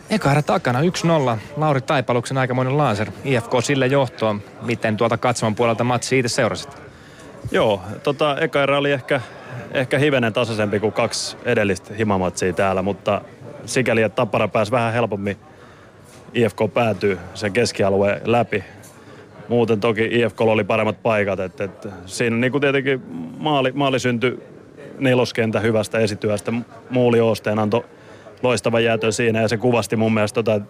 Eka 0.09 0.31
erä 0.31 0.41
takana 0.41 0.79
1-0. 0.81 1.37
Lauri 1.57 1.81
Taipaluksen 1.81 2.37
aikamoinen 2.37 2.77
laser. 2.77 3.11
IFK 3.23 3.51
sille 3.63 3.87
johtoon. 3.87 4.41
Miten 4.61 4.97
tuolta 4.97 5.17
katsoman 5.17 5.55
puolelta 5.55 5.83
matsi 5.83 6.09
siitä 6.09 6.29
seurasit? 6.29 6.81
Joo, 7.51 7.81
tota, 8.03 8.37
eka 8.39 8.63
erä 8.63 8.77
oli 8.77 8.91
ehkä, 8.91 9.21
ehkä 9.71 9.97
hivenen 9.97 10.33
tasaisempi 10.33 10.79
kuin 10.79 10.93
kaksi 10.93 11.37
edellistä 11.45 11.93
himamatsia 11.93 12.53
täällä, 12.53 12.81
mutta 12.81 13.21
sikäli, 13.65 14.01
että 14.01 14.15
Tappara 14.15 14.47
pääsi 14.47 14.71
vähän 14.71 14.93
helpommin 14.93 15.37
IFK 16.33 16.57
päätyy 16.73 17.19
sen 17.33 17.53
keskialueen 17.53 18.21
läpi. 18.25 18.63
muuten 19.47 19.79
toki 19.79 20.09
IFKlla 20.11 20.51
oli 20.51 20.63
paremmat 20.63 21.03
paikat. 21.03 21.39
Et, 21.39 21.61
et 21.61 21.87
siinä 22.05 22.37
niin 22.37 22.61
tietenkin 22.61 23.01
maali, 23.37 23.71
maali 23.71 23.99
syntyi 23.99 24.39
neloskentä 24.99 25.59
hyvästä 25.59 25.99
esityöstä. 25.99 26.53
Muuli 26.89 27.19
Oosteen 27.19 27.59
antoi 27.59 27.85
loistavan 28.43 28.83
jäätön 28.83 29.13
siinä 29.13 29.41
ja 29.41 29.47
se 29.47 29.57
kuvasti 29.57 29.95
mun 29.95 30.13
mielestä 30.13 30.43
tota, 30.43 30.65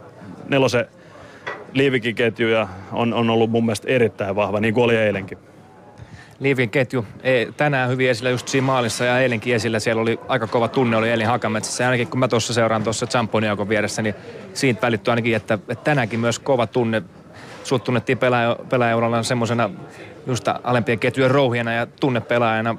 nelosen 0.50 0.86
liivikiketjuja 1.74 2.68
on, 2.92 3.14
on 3.14 3.30
ollut 3.30 3.52
mun 3.52 3.66
mielestä 3.66 3.88
erittäin 3.88 4.36
vahva, 4.36 4.60
niin 4.60 4.74
kuin 4.74 4.84
oli 4.84 4.96
eilenkin. 4.96 5.38
Liivin 6.40 6.70
ketju 6.70 7.06
tänään 7.58 7.90
hyvin 7.90 8.10
esillä 8.10 8.30
just 8.30 8.48
siinä 8.48 8.66
maalissa 8.66 9.06
ja 9.06 9.20
eilenkin 9.20 9.56
esillä. 9.56 9.80
Siellä 9.80 10.02
oli 10.02 10.20
aika 10.28 10.48
kova 10.48 10.68
tunne, 10.68 10.98
oli 10.98 11.12
Elin 11.12 11.28
Hakametsässä. 11.28 11.86
Ainakin 11.86 12.08
kun 12.08 12.20
mä 12.20 12.28
tuossa 12.28 12.54
seuraan 12.54 12.84
tuossa 12.84 13.08
Champoniakon 13.08 13.70
vieressä, 13.70 14.02
niin 14.02 14.16
siitä 14.54 14.82
välittyy 14.82 15.12
ainakin, 15.12 15.36
että, 15.36 15.54
että 15.54 15.84
tänäänkin 15.84 16.20
myös 16.20 16.40
kova 16.40 16.68
tunne. 16.68 17.02
Sut 17.64 17.84
tunnettiin 17.84 18.18
pelaaja, 18.18 18.58
pelaajauralla 18.70 19.24
semmoisena 19.24 19.70
just 20.28 20.48
alempien 20.64 21.00
ketjujen 21.00 21.32
rouhijana 21.32 21.74
ja 21.74 21.86
tunnepelaajana. 21.86 22.76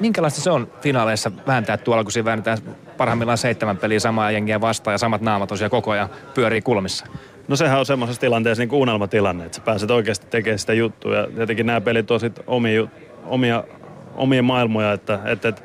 Minkälaista 0.00 0.40
se 0.40 0.50
on 0.50 0.68
finaaleissa 0.80 1.30
vääntää 1.46 1.76
tuolla, 1.76 2.02
kun 2.02 2.12
siinä 2.12 2.24
väännetään 2.24 2.58
parhaimmillaan 2.96 3.38
seitsemän 3.38 3.76
peliä 3.76 4.00
samaa 4.00 4.30
jengiä 4.30 4.60
vastaan 4.60 4.94
ja 4.94 4.98
samat 4.98 5.20
naamat 5.20 5.48
tosiaan 5.48 5.70
koko 5.70 5.90
ajan 5.90 6.08
pyörii 6.34 6.62
kulmissa? 6.62 7.06
No 7.48 7.56
sehän 7.56 7.78
on 7.78 7.86
semmoisessa 7.86 8.20
tilanteessa 8.20 8.62
niin 8.62 8.68
kuin 8.68 8.80
unelmatilanne, 8.80 9.44
että 9.44 9.56
sä 9.56 9.62
pääset 9.62 9.90
oikeasti 9.90 10.26
tekemään 10.26 10.58
sitä 10.58 10.72
juttua. 10.72 11.14
Ja 11.14 11.26
tietenkin 11.36 11.66
nämä 11.66 11.80
pelit 11.80 12.10
on 12.10 12.20
sit 12.20 12.40
omia, 12.46 12.86
omia, 13.26 13.64
omia 14.14 14.42
maailmoja, 14.42 14.92
että, 14.92 15.20
että, 15.24 15.48
että 15.48 15.62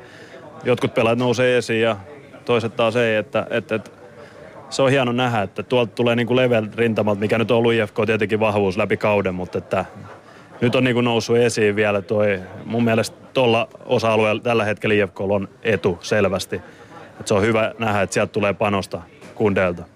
jotkut 0.64 0.94
pelaajat 0.94 1.18
nousee 1.18 1.56
esiin 1.56 1.82
ja 1.82 1.96
toiset 2.44 2.76
taas 2.76 2.96
ei. 2.96 3.16
Että, 3.16 3.46
että, 3.50 3.74
että 3.74 3.90
se 4.70 4.82
on 4.82 4.90
hieno 4.90 5.12
nähdä, 5.12 5.42
että 5.42 5.62
tuolta 5.62 5.92
tulee 5.94 6.16
niin 6.16 6.26
kuin 6.26 6.36
level 6.36 6.66
rintamalta, 6.76 7.20
mikä 7.20 7.38
nyt 7.38 7.50
on 7.50 7.58
ollut 7.58 7.72
IFK 7.72 7.96
tietenkin 8.06 8.40
vahvuus 8.40 8.76
läpi 8.76 8.96
kauden, 8.96 9.34
mutta 9.34 9.58
että 9.58 9.84
nyt 10.60 10.74
on 10.74 10.84
niin 10.84 10.94
kuin 10.94 11.04
noussut 11.04 11.36
esiin 11.36 11.76
vielä 11.76 12.02
toi, 12.02 12.40
mun 12.64 12.84
mielestä 12.84 13.16
tuolla 13.34 13.68
osa-alueella 13.84 14.42
tällä 14.42 14.64
hetkellä 14.64 14.94
IFK 14.94 15.20
on 15.20 15.48
etu 15.62 15.98
selvästi. 16.00 16.56
Että 16.56 17.28
se 17.28 17.34
on 17.34 17.42
hyvä 17.42 17.74
nähdä, 17.78 18.02
että 18.02 18.14
sieltä 18.14 18.32
tulee 18.32 18.54
panosta 18.54 19.02
kundeilta. 19.34 19.93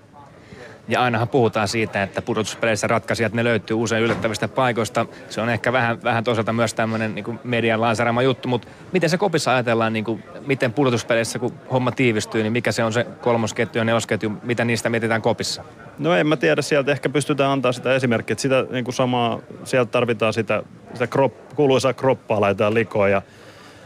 Ja 0.89 1.03
ainahan 1.03 1.29
puhutaan 1.29 1.69
siitä, 1.69 2.03
että 2.03 2.23
pudotuspeleissä 2.23 2.87
ratkaisijat 2.87 3.33
ne 3.33 3.45
löytyy 3.45 3.77
usein 3.77 4.05
yllättävistä 4.05 4.49
paikoista. 4.49 5.07
Se 5.29 5.41
on 5.41 5.49
ehkä 5.49 5.73
vähän, 5.73 6.03
vähän 6.03 6.25
toisaalta 6.25 6.53
myös 6.53 6.75
tämmöinen 6.75 7.15
niin 7.15 7.41
median 7.45 7.81
lanseeraama 7.81 8.23
juttu, 8.23 8.49
mutta 8.49 8.69
miten 8.93 9.11
se 9.11 9.19
kopissa 9.19 9.55
ajatellaan, 9.55 9.93
niin 9.93 10.05
kuin, 10.05 10.25
miten 10.47 10.73
pudotuspeleissä 10.73 11.39
kun 11.39 11.53
homma 11.73 11.93
tiivistyy, 11.93 12.43
niin 12.43 12.53
mikä 12.53 12.73
se 12.73 12.85
on 12.85 12.93
se 12.93 13.07
kolmosketju 13.21 13.81
ja 13.81 13.85
nelosketju, 13.85 14.33
mitä 14.43 14.65
niistä 14.65 14.91
mietitään 14.91 15.23
kopissa? 15.23 15.65
No 15.99 16.15
en 16.15 16.27
mä 16.27 16.37
tiedä, 16.37 16.63
sieltä 16.63 16.93
ehkä 16.93 17.09
pystytään 17.09 17.51
antaa 17.51 17.73
sitä 17.73 17.95
esimerkkiä, 17.95 18.33
että 18.33 18.43
sitä 18.43 18.67
niin 18.71 18.85
kuin 18.85 18.95
samaa, 18.95 19.39
sieltä 19.65 19.91
tarvitaan 19.91 20.33
sitä, 20.33 20.63
sitä 20.93 21.07
krop, 21.07 21.33
kuuluisaa 21.55 21.93
kroppaa 21.93 22.41
laitetaan 22.41 22.75
likoon 22.75 23.11
ja, 23.11 23.23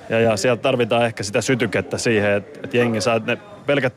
ja, 0.09 0.21
ja 0.21 0.37
sieltä 0.37 0.63
tarvitaan 0.63 1.07
ehkä 1.07 1.23
sitä 1.23 1.41
sytykettä 1.41 1.99
siihen, 1.99 2.33
että, 2.33 2.61
että 2.65 2.77
jengi 2.77 3.01
saa 3.01 3.19
ne 3.19 3.39
pelkät 3.67 3.95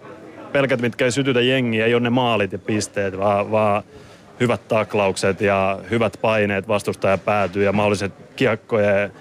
pelkät, 0.56 0.82
mitkä 0.82 1.06
ei 1.06 1.12
sytytä 1.12 1.42
jengiä, 1.42 1.86
ei 1.86 1.94
ole 1.94 2.04
ne 2.04 2.10
maalit 2.10 2.52
ja 2.52 2.60
pisteet, 2.60 3.18
vaan, 3.18 3.52
vaan 3.52 3.84
hyvät 4.40 4.68
taklaukset 4.68 5.42
ja 5.42 5.80
hyvät 5.92 6.18
paineet 6.22 6.68
vastustaja 6.68 7.18
päätyy 7.18 7.64
ja 7.64 7.74
mahdolliset 7.74 8.14
kiekkojen 8.36 9.12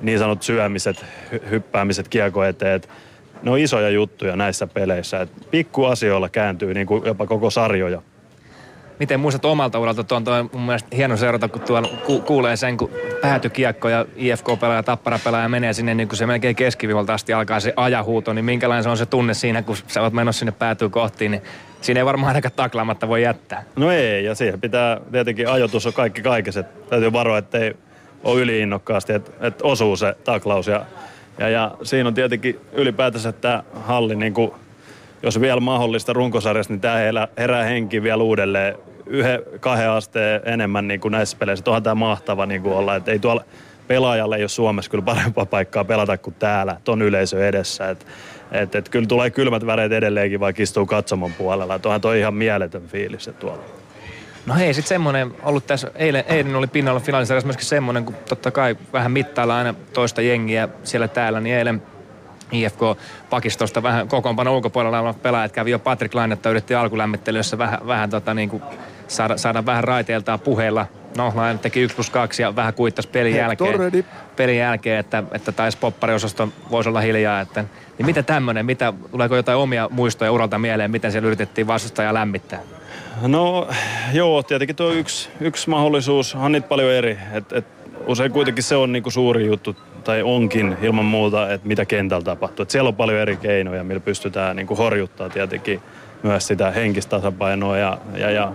niin 0.00 0.18
sanot 0.18 0.42
syömiset, 0.42 1.04
hyppäämiset 1.50 2.08
kiekko 2.08 2.44
eteen. 2.44 2.80
Ne 3.42 3.50
on 3.50 3.58
isoja 3.58 3.88
juttuja 3.88 4.36
näissä 4.36 4.66
peleissä. 4.66 5.20
Et 5.20 5.30
pikku 5.50 5.84
asioilla 5.84 6.28
kääntyy 6.28 6.74
niin 6.74 6.86
kuin 6.86 7.04
jopa 7.04 7.26
koko 7.26 7.50
sarjoja. 7.50 8.02
Miten 8.98 9.20
muistat 9.20 9.44
omalta 9.44 9.78
uralta 9.78 10.04
tuon 10.04 10.24
toi 10.24 10.42
mun 10.42 10.62
mielestä 10.62 10.96
hieno 10.96 11.16
seurata, 11.16 11.48
kun 11.48 11.60
tuolla 11.60 11.88
ku- 12.06 12.20
kuulee 12.20 12.56
sen, 12.56 12.76
kun 12.76 12.90
päätykiekko 13.20 13.88
ja 13.88 14.06
IFK-pelaaja, 14.16 14.82
Tappara-pelaaja 14.82 15.48
menee 15.48 15.72
sinne 15.72 15.94
niin 15.94 16.08
kun 16.08 16.16
se 16.16 16.26
melkein 16.26 16.56
keskiviivalta 16.56 17.14
asti 17.14 17.32
alkaa 17.32 17.60
se 17.60 17.72
ajahuuto, 17.76 18.32
niin 18.32 18.44
minkälainen 18.44 18.82
se 18.82 18.88
on 18.88 18.96
se 18.96 19.06
tunne 19.06 19.34
siinä, 19.34 19.62
kun 19.62 19.76
sä 19.86 20.02
oot 20.02 20.12
menossa 20.12 20.38
sinne 20.38 20.52
päätyy 20.52 20.88
kohtiin, 20.88 21.30
niin 21.30 21.42
siinä 21.80 22.00
ei 22.00 22.04
varmaan 22.04 22.28
ainakaan 22.28 22.52
taklaamatta 22.56 23.08
voi 23.08 23.22
jättää. 23.22 23.64
No 23.76 23.90
ei, 23.90 24.24
ja 24.24 24.34
siihen 24.34 24.60
pitää 24.60 25.00
tietenkin 25.12 25.48
ajoitus 25.48 25.86
on 25.86 25.92
kaikki 25.92 26.22
kaikessa. 26.22 26.62
Täytyy 26.62 27.12
varoa, 27.12 27.38
ettei 27.38 27.76
ole 28.24 28.40
yliinnokkaasti, 28.40 29.12
että, 29.12 29.46
että 29.46 29.64
osuu 29.64 29.96
se 29.96 30.16
taklaus. 30.24 30.66
Ja, 30.66 30.84
ja, 31.38 31.48
ja 31.48 31.74
siinä 31.82 32.08
on 32.08 32.14
tietenkin 32.14 32.60
ylipäätänsä 32.72 33.32
tämä 33.32 33.62
halli 33.74 34.16
niin 34.16 34.34
kuin 34.34 34.52
jos 35.26 35.40
vielä 35.40 35.60
mahdollista 35.60 36.12
runkosarjasta, 36.12 36.72
niin 36.72 36.80
tämä 36.80 36.98
herää 37.38 37.64
henki 37.64 38.02
vielä 38.02 38.22
uudelleen 38.22 38.74
yhden, 39.06 39.42
kahden 39.60 39.90
asteen 39.90 40.40
enemmän 40.44 40.88
niin 40.88 41.00
kuin 41.00 41.12
näissä 41.12 41.36
peleissä. 41.36 41.64
Onhan 41.66 41.82
tämä 41.82 41.94
mahtava 41.94 42.46
niin 42.46 42.62
kuin 42.62 42.74
olla, 42.74 42.96
että 42.96 43.10
ei 43.10 43.18
tuolla 43.18 43.44
pelaajalle 43.86 44.36
ei 44.36 44.42
ole 44.42 44.48
Suomessa 44.48 44.90
kyllä 44.90 45.04
parempaa 45.04 45.46
paikkaa 45.46 45.84
pelata 45.84 46.18
kuin 46.18 46.34
täällä, 46.38 46.76
ton 46.84 47.02
yleisö 47.02 47.48
edessä. 47.48 47.90
Et, 47.90 48.06
et, 48.52 48.74
et 48.74 48.88
kyllä 48.88 49.06
tulee 49.06 49.30
kylmät 49.30 49.66
väreet 49.66 49.92
edelleenkin, 49.92 50.40
vaikka 50.40 50.62
istuu 50.62 50.86
katsomon 50.86 51.32
puolella. 51.32 51.74
Et 51.74 51.86
onhan 51.86 52.00
toi 52.00 52.18
ihan 52.18 52.34
mieletön 52.34 52.82
fiilis 52.86 53.30
tuolla. 53.40 53.64
No 54.46 54.54
hei, 54.54 54.74
sitten 54.74 54.88
semmoinen 54.88 55.34
ollut 55.42 55.66
tässä, 55.66 55.90
eilen, 55.94 56.24
eilen 56.28 56.56
oli 56.56 56.66
pinnalla 56.66 57.00
finaalisarjassa 57.00 57.46
myöskin 57.46 57.66
semmoinen, 57.66 58.04
kun 58.04 58.14
totta 58.28 58.50
kai 58.50 58.76
vähän 58.92 59.12
mittailla 59.12 59.58
aina 59.58 59.74
toista 59.92 60.22
jengiä 60.22 60.68
siellä 60.84 61.08
täällä, 61.08 61.40
niin 61.40 61.56
eilen 61.56 61.82
IFK-pakistosta 62.52 63.82
vähän 63.82 64.08
kokoonpano 64.08 64.54
ulkopuolella 64.54 65.00
olevat 65.00 65.22
pelaajat 65.22 65.52
kävi 65.52 65.70
jo 65.70 65.78
Patrick 65.78 66.14
Lainetta 66.14 66.50
yritti 66.50 66.74
alkulämmittelyssä 66.74 67.58
vähän, 67.58 67.78
vähän 67.86 68.10
tota 68.10 68.34
niin 68.34 68.48
kuin 68.48 68.62
saada, 69.08 69.36
saada 69.36 69.66
vähän 69.66 69.84
raiteeltaan 69.84 70.40
puheella. 70.40 70.86
No, 71.16 71.32
Laine 71.34 71.58
teki 71.58 71.80
1 71.80 71.94
plus 71.94 72.10
2 72.10 72.42
ja 72.42 72.56
vähän 72.56 72.74
kuittasi 72.74 73.08
pelin 73.08 73.34
jälkeen, 73.34 74.04
pelin 74.36 74.56
jälkeen 74.56 75.00
että, 75.00 75.22
että 75.32 75.52
taisi 75.52 75.78
poppariosasto 75.78 76.48
voisi 76.70 76.88
olla 76.88 77.00
hiljaa. 77.00 77.40
Että, 77.40 77.64
niin 77.98 78.06
mitä 78.06 78.22
tämmöinen, 78.22 78.66
mitä, 78.66 78.92
tuleeko 79.10 79.36
jotain 79.36 79.58
omia 79.58 79.88
muistoja 79.90 80.32
uralta 80.32 80.58
mieleen, 80.58 80.90
miten 80.90 81.12
siellä 81.12 81.26
yritettiin 81.26 81.66
vastustajaa 81.66 82.14
lämmittää? 82.14 82.60
No 83.22 83.68
joo, 84.12 84.42
tietenkin 84.42 84.76
tuo 84.76 84.90
yksi, 84.90 85.28
yksi 85.40 85.70
mahdollisuus, 85.70 86.34
on 86.34 86.52
niitä 86.52 86.68
paljon 86.68 86.92
eri. 86.92 87.18
Et, 87.32 87.52
et, 87.52 87.66
usein 88.06 88.32
kuitenkin 88.32 88.64
se 88.64 88.76
on 88.76 88.92
niinku 88.92 89.10
suuri 89.10 89.46
juttu 89.46 89.76
tai 90.06 90.22
onkin 90.22 90.76
ilman 90.82 91.04
muuta, 91.04 91.52
että 91.52 91.68
mitä 91.68 91.84
kentällä 91.84 92.24
tapahtuu. 92.24 92.62
Et 92.62 92.70
siellä 92.70 92.88
on 92.88 92.96
paljon 92.96 93.18
eri 93.18 93.36
keinoja, 93.36 93.84
millä 93.84 94.00
pystytään 94.00 94.56
niin 94.56 94.66
kuin 94.66 94.78
horjuttaa 94.78 95.28
tietenkin 95.28 95.80
myös 96.22 96.46
sitä 96.46 96.70
henkistä 96.70 97.10
tasapainoa. 97.10 97.78
Ja, 97.78 97.98
ja, 98.16 98.30
ja 98.30 98.52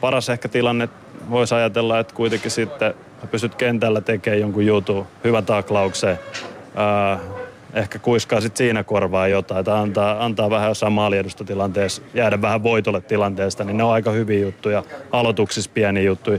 paras 0.00 0.28
ehkä 0.28 0.48
tilanne 0.48 0.88
voisi 1.30 1.54
ajatella, 1.54 1.98
että 1.98 2.14
kuitenkin 2.14 2.50
sitten 2.50 2.94
pystyt 3.30 3.54
kentällä 3.54 4.00
tekemään 4.00 4.40
jonkun 4.40 4.66
jutun, 4.66 5.06
hyvä 5.24 5.42
taklauksen, 5.42 6.18
ää, 6.74 7.18
ehkä 7.74 7.98
kuiskaa 7.98 8.40
sitten 8.40 8.58
siinä 8.58 8.84
korvaa 8.84 9.28
jotain, 9.28 9.64
tai 9.64 9.78
antaa, 9.78 10.24
antaa 10.24 10.50
vähän 10.50 10.68
jossain 10.68 10.92
maaliedustotilanteessa, 10.92 12.02
jäädä 12.14 12.42
vähän 12.42 12.62
voitolle 12.62 13.00
tilanteesta, 13.00 13.64
niin 13.64 13.76
ne 13.76 13.84
on 13.84 13.92
aika 13.92 14.10
hyviä 14.10 14.40
juttuja, 14.40 14.82
aloituksissa 15.12 15.70
pieniä 15.74 16.02
juttuja. 16.02 16.38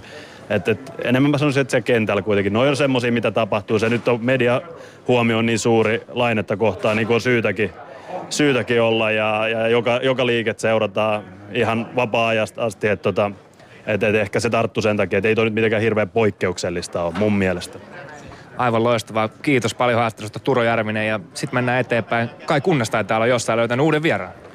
Et, 0.50 0.68
et, 0.68 0.94
enemmän 1.04 1.32
mä 1.32 1.38
sanoisin, 1.38 1.62
että 1.62 1.72
se 1.72 1.82
kentällä 1.82 2.22
kuitenkin. 2.22 2.54
Noin 2.54 2.70
on 2.70 2.76
semmoisia, 2.76 3.12
mitä 3.12 3.32
tapahtuu. 3.32 3.80
Se 3.80 3.90
nyt 3.90 4.08
on 4.08 4.26
media 4.26 4.62
huomio 5.08 5.42
niin 5.42 5.60
suuri 5.60 6.04
lainetta 6.10 6.58
kohtaan, 6.58 6.98
niin 6.98 7.08
kuin 7.08 7.16
on 7.16 7.22
syytäkin, 7.22 7.72
syytäkin 8.30 8.82
olla. 8.82 9.12
Ja, 9.12 9.48
ja 9.48 9.68
joka, 9.68 10.00
joka 10.04 10.26
liiket 10.26 10.60
seurataan 10.60 11.24
ihan 11.54 11.90
vapaa-ajasta 11.96 12.66
asti. 12.66 12.88
Että 12.88 13.04
tota, 13.04 13.32
et, 13.88 14.04
et 14.04 14.16
ehkä 14.16 14.40
se 14.40 14.50
tarttuu 14.50 14.82
sen 14.82 14.98
takia, 14.98 15.18
että 15.18 15.30
ei 15.30 15.36
toi 15.36 15.46
nyt 15.46 15.54
mitenkään 15.54 15.82
hirveän 15.82 16.10
poikkeuksellista 16.10 17.04
ole 17.04 17.14
mun 17.20 17.34
mielestä. 17.34 17.80
Aivan 18.58 18.84
loistavaa. 18.84 19.28
Kiitos 19.42 19.74
paljon 19.74 20.00
haastattelusta 20.00 20.40
Turo 20.40 20.64
Järvinen 20.64 21.08
ja 21.08 21.20
sitten 21.34 21.58
mennään 21.58 21.80
eteenpäin. 21.80 22.30
Kai 22.46 22.62
kunnasta 22.62 23.04
täällä 23.04 23.24
on 23.24 23.30
jossain 23.30 23.58
löytänyt 23.58 23.86
uuden 23.86 24.04
vieraan. 24.04 24.47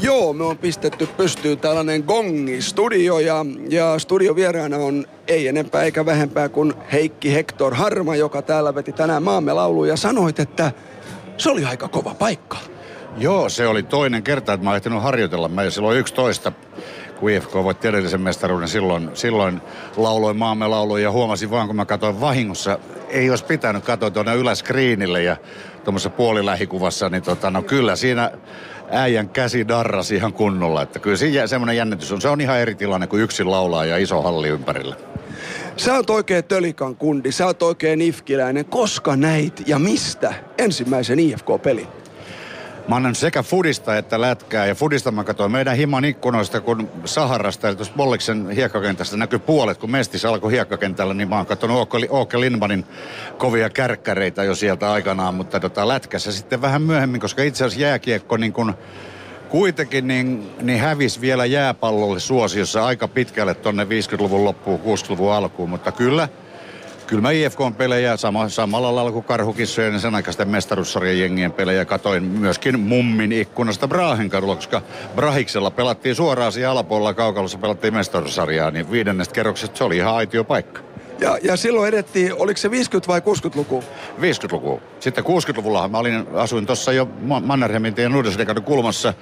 Joo, 0.00 0.32
me 0.32 0.44
on 0.44 0.58
pistetty 0.58 1.06
pystyyn 1.06 1.58
tällainen 1.58 2.04
gongi-studio 2.06 3.18
ja, 3.18 3.46
ja 3.68 3.98
studiovieraana 3.98 4.76
on 4.76 5.06
ei 5.28 5.48
enempää 5.48 5.82
eikä 5.82 6.06
vähempää 6.06 6.48
kuin 6.48 6.74
Heikki 6.92 7.34
Hector 7.34 7.74
Harma, 7.74 8.16
joka 8.16 8.42
täällä 8.42 8.74
veti 8.74 8.92
tänään 8.92 9.22
maamme 9.22 9.52
laulu 9.52 9.84
ja 9.84 9.96
sanoit, 9.96 10.40
että 10.40 10.72
se 11.36 11.50
oli 11.50 11.64
aika 11.64 11.88
kova 11.88 12.14
paikka. 12.14 12.56
Joo, 13.18 13.48
se 13.48 13.66
oli 13.66 13.82
toinen 13.82 14.22
kerta, 14.22 14.52
että 14.52 14.64
mä 14.64 14.70
oon 14.70 14.76
ehtinyt 14.76 15.02
harjoitella. 15.02 15.48
Mä 15.48 15.70
silloin 15.70 15.98
11, 15.98 16.52
kun 17.20 17.30
IFK 17.30 17.54
voitti 17.54 17.88
edellisen 17.88 18.20
mestaruuden, 18.20 18.68
silloin, 18.68 19.10
silloin 19.14 19.60
lauloin 19.96 20.36
maamme 20.36 20.68
lauluja 20.68 21.02
ja 21.02 21.10
huomasin 21.10 21.50
vaan, 21.50 21.66
kun 21.66 21.76
mä 21.76 21.84
katsoin 21.84 22.20
vahingossa, 22.20 22.78
ei 23.08 23.30
olisi 23.30 23.44
pitänyt 23.44 23.84
katsoa 23.84 24.10
tuonne 24.10 24.34
yläskriinille 24.34 25.22
ja 25.22 25.36
tuommoisessa 25.84 26.10
puolilähikuvassa, 26.10 27.08
niin 27.08 27.22
tota, 27.22 27.50
no 27.50 27.62
kyllä 27.62 27.96
siinä 27.96 28.30
äijän 28.90 29.28
käsi 29.28 29.68
darrasi 29.68 30.16
ihan 30.16 30.32
kunnolla. 30.32 30.82
Että 30.82 30.98
kyllä 30.98 31.16
siinä 31.16 31.46
semmoinen 31.46 31.76
jännitys 31.76 32.12
on. 32.12 32.20
Se 32.20 32.28
on 32.28 32.40
ihan 32.40 32.58
eri 32.58 32.74
tilanne 32.74 33.06
kuin 33.06 33.22
yksin 33.22 33.50
laulaa 33.50 33.84
ja 33.84 33.96
iso 33.96 34.22
halli 34.22 34.48
ympärillä. 34.48 34.96
Sä 35.76 35.94
oot 35.94 36.10
oikein 36.10 36.44
Tölikan 36.44 36.96
kundi, 36.96 37.32
sä 37.32 37.46
oot 37.46 37.62
oikein 37.62 38.02
ifkiläinen. 38.02 38.64
Koska 38.64 39.16
näit 39.16 39.62
ja 39.66 39.78
mistä 39.78 40.34
ensimmäisen 40.58 41.18
IFK-pelin? 41.18 41.86
Mä 42.88 42.96
annan 42.96 43.14
sekä 43.14 43.42
fudista 43.42 43.96
että 43.96 44.20
lätkää. 44.20 44.66
Ja 44.66 44.74
fudista 44.74 45.10
mä 45.10 45.24
katsoin 45.24 45.52
meidän 45.52 45.76
himan 45.76 46.04
ikkunoista, 46.04 46.60
kun 46.60 46.90
Saharasta, 47.04 47.68
eli 47.68 47.76
tuossa 47.76 47.94
Bolliksen 47.96 48.50
hiekkakentästä 48.50 49.16
näkyy 49.16 49.38
puolet, 49.38 49.78
kun 49.78 49.90
Mestis 49.90 50.24
alkoi 50.24 50.52
hiekkakentällä, 50.52 51.14
niin 51.14 51.28
mä 51.28 51.36
oon 51.36 51.46
katsonut 51.46 51.88
Åke 52.10 52.40
Lindmanin 52.40 52.84
kovia 53.38 53.70
kärkkäreitä 53.70 54.44
jo 54.44 54.54
sieltä 54.54 54.92
aikanaan, 54.92 55.34
mutta 55.34 55.60
tota, 55.60 55.88
lätkässä 55.88 56.32
sitten 56.32 56.62
vähän 56.62 56.82
myöhemmin, 56.82 57.20
koska 57.20 57.42
itse 57.42 57.64
asiassa 57.64 57.86
jääkiekko 57.86 58.36
niin 58.36 58.52
kun 58.52 58.74
kuitenkin 59.48 60.08
niin, 60.08 60.50
niin 60.62 60.80
hävisi 60.80 61.20
vielä 61.20 61.46
jääpallolle 61.46 62.20
suosiossa 62.20 62.86
aika 62.86 63.08
pitkälle 63.08 63.54
tonne 63.54 63.84
50-luvun 63.84 64.44
loppuun, 64.44 64.80
60-luvun 64.80 65.32
alkuun, 65.32 65.70
mutta 65.70 65.92
kyllä 65.92 66.28
Kyllä 67.06 67.22
mä 67.22 67.30
IFK-pelejä 67.30 68.16
sama, 68.16 68.48
samalla 68.48 68.94
lailla 68.94 69.12
kuin 69.12 69.24
Karhukissojen 69.24 69.92
ja 69.92 69.98
sen 69.98 70.14
aikaisten 70.14 70.48
mestaruussarjan 70.48 71.18
jengien 71.18 71.52
pelejä 71.52 71.84
katoin 71.84 72.22
myöskin 72.22 72.80
mummin 72.80 73.32
ikkunasta 73.32 73.88
Brahen 73.88 74.30
kadulla, 74.30 74.56
koska 74.56 74.82
Brahiksella 75.16 75.70
pelattiin 75.70 76.14
suoraan 76.14 76.52
siellä 76.52 76.72
alapuolella 76.72 77.14
kaukalossa 77.14 77.58
pelattiin 77.58 77.94
mestaruussarjaa, 77.94 78.70
niin 78.70 78.90
viidennestä 78.90 79.34
kerroksesta 79.34 79.78
se 79.78 79.84
oli 79.84 79.96
ihan 79.96 80.14
aitio 80.14 80.44
paikka. 80.44 80.80
Ja, 81.20 81.38
ja 81.42 81.56
silloin 81.56 81.88
edettiin, 81.88 82.34
oliko 82.34 82.56
se 82.56 82.68
50- 82.68 82.72
vai 83.08 83.20
60-luku? 83.20 83.84
50-luku. 84.20 84.80
Sitten 85.00 85.24
60-luvulla 85.24 85.88
mä 85.88 85.98
olin, 85.98 86.26
asuin 86.34 86.66
tuossa 86.66 86.92
jo 86.92 87.08
Mannerheimin 87.42 87.94
Nudesdekadun 88.08 88.62
kulmassa. 88.62 89.14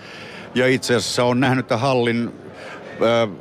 Ja 0.55 0.66
itse 0.66 0.94
asiassa 0.94 1.24
on 1.24 1.40
nähnyt 1.40 1.66
tämän 1.66 1.81
hallin 1.81 2.32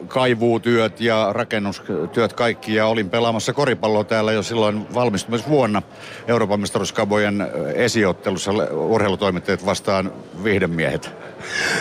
kaivuutyöt 0.07 1.01
ja 1.01 1.29
rakennustyöt 1.31 2.33
kaikki. 2.33 2.75
Ja 2.75 2.87
olin 2.87 3.09
pelaamassa 3.09 3.53
koripalloa 3.53 4.03
täällä 4.03 4.31
jo 4.31 4.43
silloin 4.43 4.93
valmistumisvuonna 4.93 5.81
Euroopan 6.27 6.59
mestaruuskabojen 6.59 7.47
esiottelussa 7.75 8.51
urheilutoimittajat 8.71 9.65
vastaan 9.65 10.13
vihdemiehet. 10.43 11.11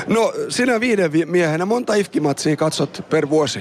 No 0.06 0.32
sinä 0.48 0.80
viiden 0.80 1.12
vi- 1.12 1.26
miehenä, 1.26 1.66
monta 1.66 1.94
ifkimatsia 1.94 2.56
katsot 2.56 3.04
per 3.10 3.30
vuosi? 3.30 3.60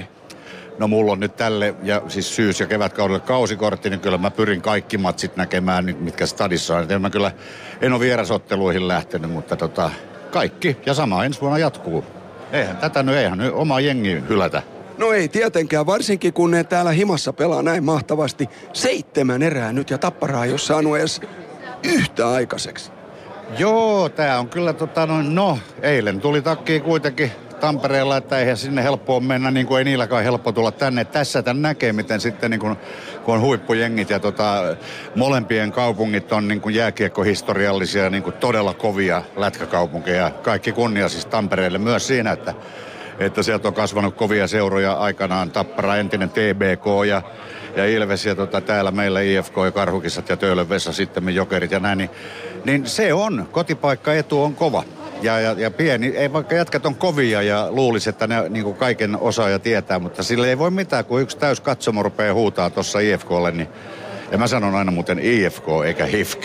No 0.78 0.88
mulla 0.88 1.12
on 1.12 1.20
nyt 1.20 1.36
tälle, 1.36 1.74
ja 1.82 2.02
siis 2.08 2.36
syys- 2.36 2.60
ja 2.60 2.66
kevätkaudelle 2.66 3.20
kausikortti, 3.20 3.90
niin 3.90 4.00
kyllä 4.00 4.18
mä 4.18 4.30
pyrin 4.30 4.62
kaikki 4.62 4.98
matsit 4.98 5.36
näkemään, 5.36 5.96
mitkä 6.00 6.26
stadissa 6.26 6.76
on. 6.76 6.92
En 6.92 7.02
mä 7.02 7.10
kyllä, 7.10 7.32
en 7.80 7.92
ole 7.92 8.00
vierasotteluihin 8.00 8.88
lähtenyt, 8.88 9.30
mutta 9.30 9.56
tota, 9.56 9.90
kaikki. 10.30 10.76
Ja 10.86 10.94
sama 10.94 11.24
ensi 11.24 11.40
vuonna 11.40 11.58
jatkuu. 11.58 12.04
Eihän 12.52 12.76
tätä 12.76 13.02
nyt, 13.02 13.14
eihän 13.14 13.38
nyt 13.38 13.52
oma 13.54 13.80
jengi 13.80 14.22
hylätä. 14.28 14.62
No 14.98 15.12
ei 15.12 15.28
tietenkään, 15.28 15.86
varsinkin 15.86 16.32
kun 16.32 16.50
ne 16.50 16.64
täällä 16.64 16.90
himassa 16.90 17.32
pelaa 17.32 17.62
näin 17.62 17.84
mahtavasti. 17.84 18.48
Seitsemän 18.72 19.42
erää 19.42 19.72
nyt 19.72 19.90
ja 19.90 19.98
tapparaa 19.98 20.40
ole 20.40 20.58
saanut 20.58 20.96
edes 20.96 21.20
yhtä 21.82 22.28
aikaiseksi. 22.28 22.90
Joo, 23.58 24.08
tää 24.08 24.38
on 24.38 24.48
kyllä 24.48 24.72
tota 24.72 25.06
noin, 25.06 25.34
no, 25.34 25.58
eilen 25.82 26.20
tuli 26.20 26.42
takki 26.42 26.80
kuitenkin 26.80 27.32
Tampereella, 27.60 28.16
että 28.16 28.38
eihän 28.38 28.56
sinne 28.56 28.82
helppoa 28.82 29.20
mennä, 29.20 29.50
niin 29.50 29.66
kuin 29.66 29.78
ei 29.78 29.84
niilläkään 29.84 30.24
helppo 30.24 30.52
tulla 30.52 30.72
tänne. 30.72 31.04
Tässä 31.04 31.42
tämän 31.42 31.62
näkee, 31.62 31.92
miten 31.92 32.20
sitten 32.20 32.50
niin 32.50 32.60
kuin, 32.60 32.76
kun 33.24 33.34
on 33.34 33.40
huippujengit 33.40 34.10
ja 34.10 34.20
tota, 34.20 34.76
molempien 35.14 35.72
kaupungit 35.72 36.32
on 36.32 36.48
niin 36.48 36.60
kuin 36.60 36.74
jääkiekkohistoriallisia 36.74 38.10
niin 38.10 38.22
kuin 38.22 38.36
todella 38.36 38.74
kovia 38.74 39.22
lätkäkaupunkeja. 39.36 40.30
Kaikki 40.30 40.72
kunnia 40.72 41.08
siis 41.08 41.26
Tampereelle 41.26 41.78
myös 41.78 42.06
siinä, 42.06 42.32
että 42.32 42.54
että 43.18 43.42
sieltä 43.42 43.68
on 43.68 43.74
kasvanut 43.74 44.14
kovia 44.14 44.46
seuroja 44.46 44.92
aikanaan. 44.92 45.50
Tappara, 45.50 45.96
entinen 45.96 46.30
TBK 46.30 47.06
ja, 47.08 47.22
ja 47.76 47.86
Ilves 47.86 48.26
ja 48.26 48.34
tota, 48.34 48.60
täällä 48.60 48.90
meillä 48.90 49.20
IFK 49.20 49.56
ja 49.64 49.70
Karhukissat 49.70 50.28
ja 50.28 50.36
Töölönvessa 50.36 50.92
sitten 50.92 51.34
Jokerit 51.34 51.70
ja 51.70 51.80
näin. 51.80 51.98
Niin, 51.98 52.10
niin 52.64 52.86
se 52.86 53.14
on, 53.14 53.48
kotipaikka 53.52 54.14
etu 54.14 54.42
on 54.42 54.54
kova. 54.54 54.84
Ja, 55.22 55.40
ja, 55.40 55.54
ja 55.58 55.70
pieni, 55.70 56.06
ei 56.06 56.32
vaikka 56.32 56.54
jätkät 56.54 56.86
on 56.86 56.94
kovia 56.94 57.42
ja 57.42 57.66
luulisi, 57.70 58.08
että 58.10 58.26
ne 58.26 58.48
niin 58.48 58.74
kaiken 58.74 59.16
osaa 59.16 59.48
ja 59.48 59.58
tietää, 59.58 59.98
mutta 59.98 60.22
sille 60.22 60.48
ei 60.48 60.58
voi 60.58 60.70
mitään, 60.70 61.04
kun 61.04 61.20
yksi 61.20 61.38
täys 61.38 61.60
katsomo 61.60 62.02
rupeaa 62.02 62.34
huutaa 62.34 62.70
tuossa 62.70 62.98
IFKlle, 62.98 63.50
niin 63.50 63.68
ja 64.32 64.38
mä 64.38 64.46
sanon 64.46 64.74
aina 64.74 64.92
muuten 64.92 65.18
IFK 65.18 65.64
eikä 65.86 66.06
HIFK. 66.06 66.44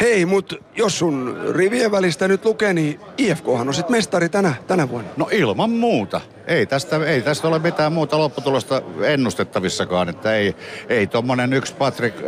Hei, 0.00 0.26
mut 0.26 0.62
jos 0.76 0.98
sun 0.98 1.40
rivien 1.50 1.92
välistä 1.92 2.28
nyt 2.28 2.44
lukee, 2.44 2.74
niin 2.74 3.00
IFKhan 3.18 3.68
on 3.68 3.74
sit 3.74 3.88
mestari 3.88 4.28
tänä, 4.28 4.54
tänä 4.66 4.88
vuonna. 4.88 5.10
No 5.16 5.28
ilman 5.32 5.70
muuta. 5.70 6.20
Ei 6.46 6.66
tästä, 6.66 6.96
ei 7.06 7.22
tästä 7.22 7.48
ole 7.48 7.58
mitään 7.58 7.92
muuta 7.92 8.18
lopputulosta 8.18 8.82
ennustettavissakaan, 9.02 10.08
että 10.08 10.34
ei, 10.34 10.56
ei 10.88 11.06
tommonen 11.06 11.52
yksi 11.52 11.74
Patrick 11.74 12.18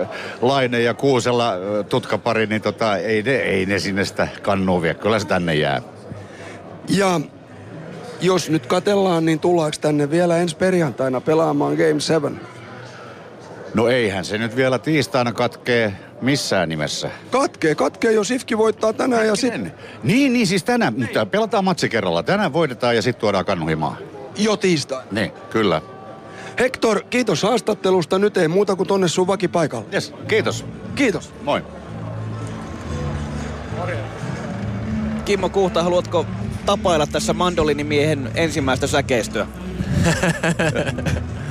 Laine 0.40 0.80
ja 0.80 0.94
Kuusella 0.94 1.52
tutkapari, 1.88 2.46
niin 2.46 2.62
tota, 2.62 2.96
ei, 2.96 3.22
ne, 3.22 3.36
ei 3.36 3.66
ne 3.66 3.78
sinne 3.78 4.04
sitä 4.04 4.28
kannua 4.42 4.82
vie. 4.82 4.94
Kyllä 4.94 5.18
se 5.18 5.26
tänne 5.26 5.54
jää. 5.54 5.82
Ja 6.88 7.20
jos 8.20 8.50
nyt 8.50 8.66
katellaan, 8.66 9.24
niin 9.24 9.40
tullaanko 9.40 9.76
tänne 9.80 10.10
vielä 10.10 10.36
ensi 10.36 10.56
perjantaina 10.56 11.20
pelaamaan 11.20 11.74
Game 11.74 12.00
7? 12.00 12.40
No 13.74 13.88
eihän 13.88 14.24
se 14.24 14.38
nyt 14.38 14.56
vielä 14.56 14.78
tiistaina 14.78 15.32
katkee 15.32 15.92
missään 16.24 16.68
nimessä. 16.68 17.10
Katkee, 17.30 17.74
katkee, 17.74 18.12
jos 18.12 18.30
Ifki 18.30 18.58
voittaa 18.58 18.92
tänään 18.92 19.26
ja 19.26 19.36
sitten... 19.36 19.72
Niin, 20.02 20.32
niin 20.32 20.46
siis 20.46 20.64
tänään, 20.64 20.94
mutta 20.98 21.26
pelataan 21.26 21.64
matsi 21.64 21.88
kerralla. 21.88 22.22
Tänään 22.22 22.52
voitetaan 22.52 22.96
ja 22.96 23.02
sitten 23.02 23.20
tuodaan 23.20 23.44
kannuhimaa. 23.44 23.96
Jo 24.36 24.56
tiistaina. 24.56 25.06
Niin, 25.10 25.32
kyllä. 25.50 25.82
Hector, 26.58 27.02
kiitos 27.10 27.42
haastattelusta. 27.42 28.18
Nyt 28.18 28.36
ei 28.36 28.48
muuta 28.48 28.76
kuin 28.76 28.86
tonne 28.86 29.08
sun 29.08 29.26
vakipaikalle. 29.26 29.86
Yes, 29.92 30.14
kiitos. 30.28 30.64
Kiitos. 30.94 31.34
Moi. 31.42 31.62
Kimmo 35.24 35.48
Kuhta, 35.48 35.82
haluatko 35.82 36.26
tapailla 36.66 37.06
tässä 37.06 37.32
mandolinimiehen 37.32 38.30
ensimmäistä 38.34 38.86
säkeistöä? 38.86 39.46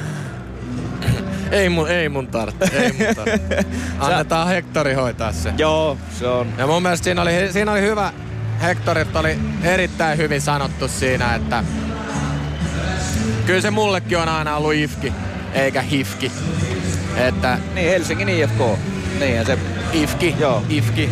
Ei 1.51 1.69
mun, 1.69 1.89
ei 1.89 2.09
mun 2.09 2.27
tarvitse, 2.27 2.77
ei 2.77 2.91
mun 2.93 3.15
tarvitse. 3.15 3.65
Annetaan 3.99 4.47
Hektori 4.47 4.93
hoitaa 4.93 5.31
se. 5.31 5.53
Joo, 5.57 5.97
se 6.19 6.27
on. 6.27 6.47
Ja 6.57 6.67
mun 6.67 6.81
mielestä 6.81 7.03
siinä 7.03 7.21
oli, 7.21 7.31
siinä 7.51 7.71
oli 7.71 7.81
hyvä, 7.81 8.13
Hektorilta 8.61 9.19
oli 9.19 9.39
erittäin 9.63 10.17
hyvin 10.17 10.41
sanottu 10.41 10.87
siinä, 10.87 11.35
että 11.35 11.63
kyllä 13.45 13.61
se 13.61 13.71
mullekin 13.71 14.17
on 14.17 14.29
aina 14.29 14.57
ollut 14.57 14.73
ifki, 14.73 15.13
eikä 15.53 15.81
hifki. 15.81 16.31
Että 17.15 17.57
Niin, 17.73 17.89
Helsingin 17.89 18.29
IFK. 18.29 18.59
Niin, 19.19 19.45
se 19.45 19.57
ifki, 19.93 20.35
Joo. 20.39 20.63
ifki. 20.69 21.09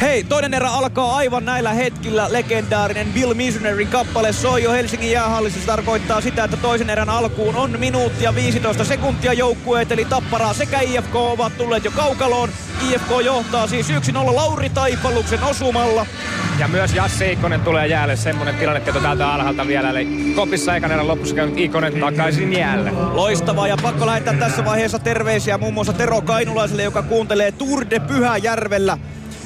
Hei, 0.00 0.24
toinen 0.24 0.54
erä 0.54 0.70
alkaa 0.70 1.16
aivan 1.16 1.44
näillä 1.44 1.72
hetkillä. 1.72 2.32
Legendaarinen 2.32 3.12
Bill 3.12 3.34
Missionary 3.34 3.86
kappale 3.86 4.32
soi 4.32 4.62
jo 4.62 4.72
Helsingin 4.72 5.10
jäähallissa. 5.10 5.60
Se 5.60 5.66
tarkoittaa 5.66 6.20
sitä, 6.20 6.44
että 6.44 6.56
toisen 6.56 6.90
erän 6.90 7.08
alkuun 7.08 7.56
on 7.56 7.78
minuuttia 7.78 8.34
15 8.34 8.84
sekuntia 8.84 9.32
joukkueet, 9.32 9.92
eli 9.92 10.04
Tapparaa 10.04 10.54
sekä 10.54 10.80
IFK 10.80 11.14
ovat 11.14 11.56
tulleet 11.58 11.84
jo 11.84 11.90
kaukaloon. 11.90 12.48
IFK 12.90 13.10
johtaa 13.24 13.66
siis 13.66 13.90
1-0 13.90 13.92
Lauri 14.34 14.70
Taipaluksen 14.70 15.42
osumalla. 15.42 16.06
Ja 16.58 16.68
myös 16.68 16.94
Jassi 16.94 17.32
Ikonen 17.32 17.60
tulee 17.60 17.86
jäälle. 17.86 18.16
Semmonen 18.16 18.54
tilanne 18.54 18.80
tieto 18.80 19.00
täältä 19.00 19.32
alhaalta 19.32 19.66
vielä. 19.66 19.90
Eli 19.90 20.32
kopissa 20.36 20.76
ekan 20.76 20.92
erän 20.92 21.08
lopussa 21.08 21.34
käynyt 21.34 21.58
Ikonen 21.58 22.00
takaisin 22.00 22.52
jäälle. 22.52 22.90
Loistavaa 23.12 23.68
ja 23.68 23.76
pakko 23.82 24.06
lähettää 24.06 24.34
tässä 24.34 24.64
vaiheessa 24.64 24.98
terveisiä 24.98 25.58
muun 25.58 25.74
muassa 25.74 25.92
Tero 25.92 26.20
Kainulaiselle, 26.20 26.82
joka 26.82 27.02
kuuntelee 27.02 27.52
Tour 27.52 27.86
de 27.90 28.00
Pyhäjärvellä. 28.00 28.98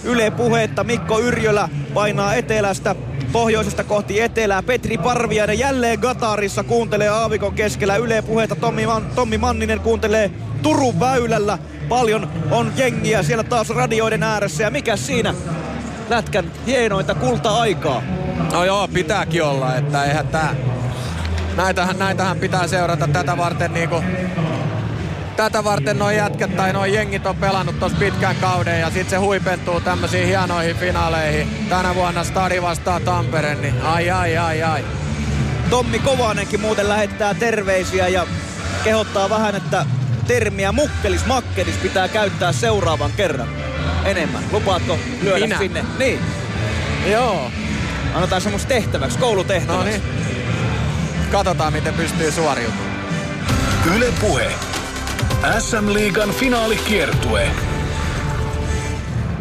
Yle 0.05 0.31
puhetta 0.31 0.85
Mikko 0.85 1.21
Yrjölä 1.21 1.69
painaa 1.95 2.35
etelästä 2.35 2.95
pohjoisesta 3.33 3.85
kohti 3.85 4.21
etelää. 4.21 4.63
Petri 4.63 4.99
Parviainen 4.99 5.59
jälleen 5.59 5.99
Gatarissa 5.99 6.65
kuuntelee 6.65 7.09
aavikon 7.09 7.55
keskellä 7.55 7.97
Yle 7.97 8.23
puhetta. 8.23 8.57
Tommi, 8.57 8.87
Man- 8.87 9.07
Tommi 9.15 9.39
Manninen 9.39 9.81
kuuntelee 9.81 10.31
Turun 10.63 11.01
väylällä. 11.01 11.59
Paljon 11.89 12.29
on 12.51 12.73
jengiä 12.77 13.23
siellä 13.23 13.45
taas 13.45 13.71
radioiden 13.71 14.23
ääressä 14.23 14.63
ja 14.63 14.71
mikä 14.71 14.97
siinä? 14.97 15.35
Lätkän 16.09 16.53
hienointa 16.67 17.15
kulta-aikaa. 17.15 18.03
No 18.53 18.65
joo, 18.65 18.89
pitääkin 18.89 19.43
olla, 19.43 19.77
että 19.77 20.05
eihän 20.05 20.29
tää... 20.29 20.55
Näitähän, 21.57 21.99
näitähän 21.99 22.39
pitää 22.39 22.67
seurata 22.67 23.09
tätä 23.09 23.37
varten 23.37 23.75
niinku... 23.75 24.03
Tätä 25.37 25.65
varten 25.65 25.99
noin 25.99 26.17
jätkät 26.17 26.57
tai 26.57 26.73
noin 26.73 26.93
jengit 26.93 27.27
on 27.27 27.37
pelannut 27.37 27.81
tossa 27.81 27.99
pitkän 27.99 28.37
kauden 28.37 28.81
ja 28.81 28.91
sit 28.91 29.11
se 29.11 29.17
huipentuu 29.17 29.81
tämmöisiin 29.81 30.27
hienoihin 30.27 30.77
finaaleihin. 30.77 31.67
Tänä 31.69 31.95
vuonna 31.95 32.25
Stadi 32.25 32.63
vastaa 32.63 33.01
Tampere, 33.01 33.55
niin 33.55 33.83
ai 33.83 34.11
ai 34.11 34.37
ai 34.37 34.63
ai. 34.63 34.85
Tommi 35.71 35.99
Kovanenkin 35.99 36.61
muuten 36.61 36.89
lähettää 36.89 37.35
terveisiä 37.35 38.09
ja 38.09 38.27
kehottaa 38.85 39.31
vähän, 39.31 39.55
että 39.55 39.87
termiä 40.27 40.73
mukkelis 40.73 41.27
makkelis 41.27 41.77
pitää 41.77 42.09
käyttää 42.09 42.53
seuraavan 42.53 43.13
kerran 43.17 43.49
enemmän. 44.05 44.43
Lupaatko 44.53 44.99
lyödä 45.23 45.47
Minä? 45.47 45.59
sinne? 45.59 45.85
Niin. 45.99 46.21
Joo. 47.07 47.51
Annetaan 48.15 48.43
semmoista 48.43 48.69
tehtäväksi, 48.69 49.19
koulutehtäväksi. 49.19 49.85
No 49.85 49.85
niin. 49.85 50.03
Katsotaan 51.33 51.73
miten 51.73 51.95
pystyy 51.95 52.33
suoriutumaan. 52.33 52.95
Yle 53.97 54.13
Puhe. 54.21 54.74
SM 55.59 55.93
Liigan 55.93 56.31
finaalikiertue. 56.31 57.51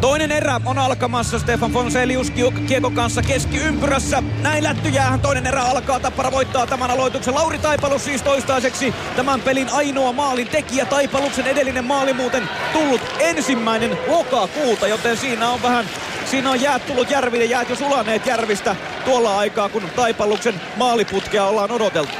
Toinen 0.00 0.32
erä 0.32 0.60
on 0.64 0.78
alkamassa. 0.78 1.38
Stefan 1.38 1.72
Fonselius 1.72 2.32
kiekon 2.66 2.94
kanssa 2.94 3.22
keskiympyrässä. 3.22 4.22
Näin 4.42 4.64
lättyjäähän 4.64 5.20
toinen 5.20 5.46
erä 5.46 5.62
alkaa. 5.62 6.00
Tappara 6.00 6.32
voittaa 6.32 6.66
tämän 6.66 6.90
aloituksen. 6.90 7.34
Lauri 7.34 7.58
Taipalus 7.58 8.04
siis 8.04 8.22
toistaiseksi 8.22 8.94
tämän 9.16 9.40
pelin 9.40 9.68
ainoa 9.72 10.12
maalin 10.12 10.48
tekijä. 10.48 10.84
Taipaluksen 10.84 11.46
edellinen 11.46 11.84
maali 11.84 12.12
muuten 12.12 12.48
tullut 12.72 13.00
ensimmäinen 13.18 13.98
lokakuuta, 14.06 14.88
joten 14.88 15.16
siinä 15.16 15.50
on 15.50 15.62
vähän 15.62 15.84
Siinä 16.24 16.50
on 16.50 16.60
jäät 16.60 16.86
tullut 16.86 17.10
järville, 17.10 17.44
jäät 17.44 17.68
jo 17.68 17.76
sulaneet 17.76 18.26
järvistä 18.26 18.76
tuolla 19.04 19.38
aikaa, 19.38 19.68
kun 19.68 19.82
Taipalluksen 19.96 20.60
maaliputkea 20.76 21.44
ollaan 21.44 21.70
odoteltu. 21.70 22.12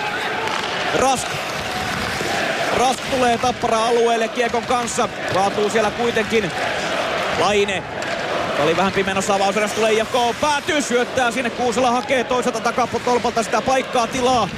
Rask 0.99 1.27
Rask 2.77 3.01
tulee 3.11 3.39
tappara 3.39 3.87
alueelle 3.87 4.29
kiekon 4.29 4.63
kanssa. 4.63 5.09
Vaatuu 5.35 5.71
siellä 5.71 5.91
kuitenkin 5.91 6.51
Laine. 7.39 7.83
Oli 8.59 8.77
vähän 8.77 8.93
pimennossa 8.93 9.35
avauserässä 9.35 9.77
tulee 9.77 9.93
IFK. 9.93 10.15
Päätyy 10.41 10.83
syöttää 10.83 11.31
sinne. 11.31 11.51
Kuusela 11.51 11.91
hakee 11.91 12.25
toiselta 12.25 12.61
takapotolpalta 12.61 13.43
sitä 13.43 13.63
paikkaa 13.63 14.07
tilaa. 14.07 14.49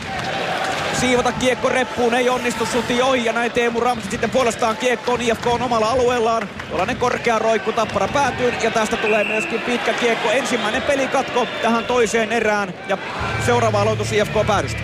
Siivota 1.01 1.33
kiekko 1.33 1.69
reppuun, 1.69 2.15
ei 2.15 2.29
onnistu 2.29 2.67
suti 2.67 3.03
ohi 3.03 3.25
ja 3.25 3.33
näin 3.33 3.53
Teemu 3.53 3.81
Ramsi 3.81 4.11
sitten 4.11 4.31
puolestaan 4.31 4.77
kiekkoon 4.77 5.21
IFK 5.21 5.47
on 5.47 5.63
omalla 5.63 5.91
alueellaan. 5.91 6.49
Tuollainen 6.69 6.97
korkea 6.97 7.39
roikku 7.39 7.73
tappara 7.73 8.09
päätyy 8.09 8.55
ja 8.63 8.71
tästä 8.71 8.97
tulee 8.97 9.25
myöskin 9.25 9.61
pitkä 9.61 9.93
kiekko. 9.93 10.31
Ensimmäinen 10.31 10.83
pelikatko 10.83 11.47
tähän 11.63 11.85
toiseen 11.85 12.33
erään 12.33 12.75
ja 12.89 12.99
seuraava 13.47 13.81
aloitus 13.81 14.13
IFK 14.13 14.47
päädystä. 14.47 14.81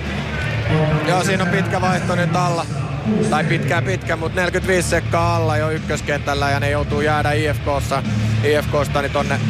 Joo, 1.09 1.25
siinä 1.25 1.45
on 1.45 1.51
pitkä 1.51 1.81
vaihto 1.81 2.15
nyt 2.15 2.37
alla. 2.37 2.67
Tai 3.31 3.45
pitkää 3.45 3.83
pitkä, 3.83 4.17
mutta 4.17 4.41
45 4.41 4.89
sekkaa 4.89 5.37
alla 5.37 5.57
jo 5.57 5.71
ykköskentällä 5.71 6.51
ja 6.51 6.61
ne 6.61 6.71
joutuu 6.71 7.01
jäädä 7.01 7.33
IFKssa, 7.33 8.03
IFKsta 8.45 9.03
niin 9.03 9.13
tonne 9.13 9.41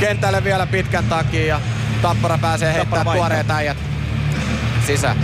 kentälle 0.00 0.44
vielä 0.44 0.66
pitkän 0.66 1.04
takia 1.04 1.46
ja 1.46 1.60
Tappara 2.02 2.38
pääsee 2.38 2.74
heittämään 2.74 3.16
tuoreet 3.16 3.50
äijät 3.50 3.76
sisään. 4.86 5.16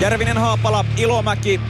Järvinen 0.00 0.38
Haapala, 0.38 0.84
Ilomäki, 0.96 1.60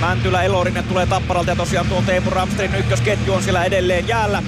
Mäntylä, 0.00 0.42
Elorinen 0.42 0.84
tulee 0.84 1.06
Tapparalta 1.06 1.50
ja 1.50 1.56
tosiaan 1.56 1.86
tuo 1.86 2.02
Teemu 2.02 2.30
Ramsterin 2.30 2.74
ykkösketju 2.74 3.34
on 3.34 3.42
siellä 3.42 3.64
edelleen 3.64 4.08
jäällä. 4.08 4.42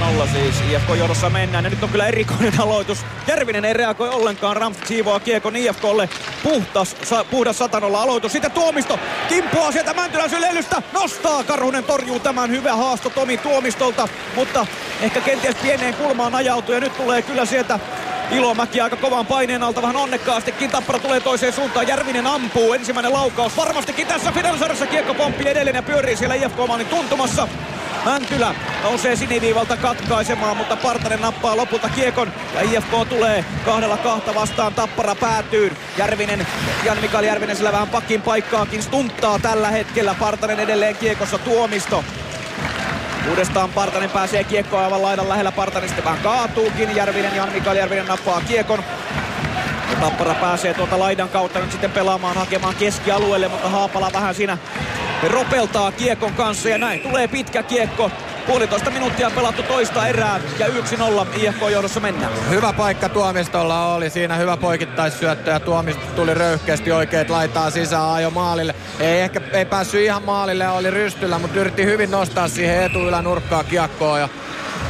1-0 0.00 0.28
siis 0.32 0.54
IFK 0.70 0.88
johdossa 0.98 1.30
mennään 1.30 1.64
ja 1.64 1.70
nyt 1.70 1.82
on 1.82 1.88
kyllä 1.88 2.06
erikoinen 2.06 2.60
aloitus. 2.60 2.98
Järvinen 3.26 3.64
ei 3.64 3.72
reagoi 3.72 4.08
ollenkaan, 4.08 4.56
Ramstedt 4.56 4.88
siivoaa 4.88 5.20
kiekon 5.20 5.56
IFKlle. 5.56 6.08
Puhtas, 6.42 6.96
sa, 7.02 7.24
puhdas 7.24 7.58
satanolla 7.58 8.02
aloitus. 8.02 8.32
Sitten 8.32 8.50
Tuomisto 8.50 8.98
kimpoaa 9.28 9.72
sieltä 9.72 9.94
Mäntylän 9.94 10.30
syleilystä. 10.30 10.82
Nostaa 10.92 11.44
Karhunen 11.44 11.84
torjuu 11.84 12.20
tämän 12.20 12.50
hyvä 12.50 12.76
haasto 12.76 13.10
Tomi 13.10 13.36
Tuomistolta. 13.36 14.08
Mutta 14.34 14.66
ehkä 15.00 15.20
kenties 15.20 15.56
pieneen 15.56 15.94
kulmaan 15.94 16.34
ajautuu 16.34 16.74
ja 16.74 16.80
nyt 16.80 16.96
tulee 16.96 17.22
kyllä 17.22 17.44
sieltä 17.44 17.78
Ilomäki 18.30 18.80
aika 18.80 18.96
kovan 18.96 19.26
paineen 19.26 19.62
alta 19.62 19.82
vähän 19.82 19.96
onnekkaastikin. 19.96 20.70
Tappara 20.70 20.98
tulee 20.98 21.20
toiseen 21.20 21.52
suuntaan. 21.52 21.88
Järvinen 21.88 22.26
ampuu. 22.26 22.72
Ensimmäinen 22.72 23.12
laukaus. 23.12 23.56
Varmastikin 23.56 24.06
tässä 24.06 24.32
finalisarjassa 24.32 24.86
kiekko 24.86 25.14
pomppii 25.14 25.48
edelleen 25.48 25.76
ja 25.76 25.82
pyörii 25.82 26.16
siellä 26.16 26.34
IFK-maalin 26.34 26.86
tuntumassa. 26.86 27.48
Mäntylä 28.06 28.54
nousee 28.82 29.16
siniviivalta 29.16 29.76
katkaisemaan, 29.76 30.56
mutta 30.56 30.76
Partanen 30.76 31.20
nappaa 31.20 31.56
lopulta 31.56 31.88
kiekon 31.88 32.32
ja 32.54 32.60
IFK 32.60 33.08
tulee 33.08 33.44
kahdella 33.64 33.96
kahta 33.96 34.34
vastaan. 34.34 34.74
Tappara 34.74 35.14
päätyy. 35.14 35.76
Järvinen, 35.98 36.46
Jan 36.84 36.98
Mikael 37.00 37.24
Järvinen 37.24 37.56
sillä 37.56 37.72
vähän 37.72 37.88
pakin 37.88 38.22
paikkaakin 38.22 38.82
stunttaa 38.82 39.38
tällä 39.38 39.70
hetkellä. 39.70 40.14
Partanen 40.14 40.60
edelleen 40.60 40.96
kiekossa 40.96 41.38
tuomisto. 41.38 42.04
Uudestaan 43.30 43.70
Partanen 43.70 44.10
pääsee 44.10 44.44
kiekkoon 44.44 44.84
aivan 44.84 45.02
laidan 45.02 45.28
lähellä. 45.28 45.52
Partanen 45.52 45.88
sitten 45.88 46.04
vähän 46.04 46.22
kaatuukin. 46.22 46.96
Järvinen, 46.96 47.36
Jan 47.36 47.52
Mikael 47.52 47.76
Järvinen 47.76 48.06
nappaa 48.06 48.40
kiekon. 48.40 48.84
Ja 49.90 49.96
Tappara 50.00 50.34
pääsee 50.34 50.74
tuolta 50.74 50.98
laidan 50.98 51.28
kautta 51.28 51.58
nyt 51.58 51.70
sitten 51.70 51.90
pelaamaan, 51.90 52.36
hakemaan 52.36 52.74
keskialueelle, 52.74 53.48
mutta 53.48 53.68
Haapala 53.68 54.10
vähän 54.12 54.34
siinä 54.34 54.58
ropeltaa 55.28 55.92
kiekon 55.92 56.32
kanssa 56.32 56.68
ja 56.68 56.78
näin 56.78 57.00
tulee 57.00 57.28
pitkä 57.28 57.62
kiekko. 57.62 58.10
Puolitoista 58.46 58.90
minuuttia 58.90 59.30
pelattu 59.30 59.62
toista 59.62 60.06
erää 60.06 60.40
ja 60.58 60.66
1-0 60.66 60.70
IFK 61.36 61.60
johdossa 61.70 62.00
mennään. 62.00 62.32
Hyvä 62.50 62.72
paikka 62.72 63.08
Tuomistolla 63.08 63.94
oli 63.94 64.10
siinä, 64.10 64.36
hyvä 64.36 64.56
poikittaisyöttö 64.56 65.50
ja 65.50 65.60
Tuomisto 65.60 66.02
tuli 66.16 66.34
röyhkeästi 66.34 66.92
oikeet 66.92 67.30
laitaa 67.30 67.70
sisään 67.70 68.10
ajo 68.10 68.30
maalille. 68.30 68.74
Ei 69.00 69.20
ehkä 69.20 69.40
ei 69.52 69.64
päässyt 69.64 70.00
ihan 70.00 70.22
maalille, 70.22 70.68
oli 70.68 70.90
rystyllä, 70.90 71.38
mutta 71.38 71.58
yritti 71.58 71.84
hyvin 71.84 72.10
nostaa 72.10 72.48
siihen 72.48 72.82
etuylänurkkaa 72.82 73.64
kiekkoa 73.64 74.18
ja 74.18 74.28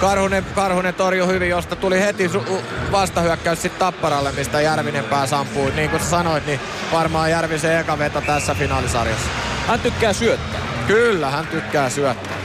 Karhunen, 0.00 0.44
Karhunen 0.54 0.94
torjui 0.94 1.26
hyvin, 1.26 1.48
josta 1.48 1.76
tuli 1.76 2.00
heti 2.00 2.28
su- 2.28 2.62
vastahyökkäys 2.92 3.62
sitten 3.62 3.78
Tapparalle, 3.78 4.32
mistä 4.32 4.60
Järvinen 4.60 5.04
pääsi 5.04 5.34
ampui. 5.34 5.72
Niin 5.76 5.90
kuin 5.90 6.02
sanoit, 6.02 6.46
niin 6.46 6.60
varmaan 6.92 7.30
Järvisen 7.30 7.78
eka 7.78 7.98
veto 7.98 8.20
tässä 8.20 8.54
finaalisarjassa. 8.54 9.26
Hän 9.66 9.80
tykkää 9.80 10.12
syöttää. 10.12 10.60
Kyllä, 10.86 11.30
hän 11.30 11.46
tykkää 11.46 11.90
syöttää. 11.90 12.36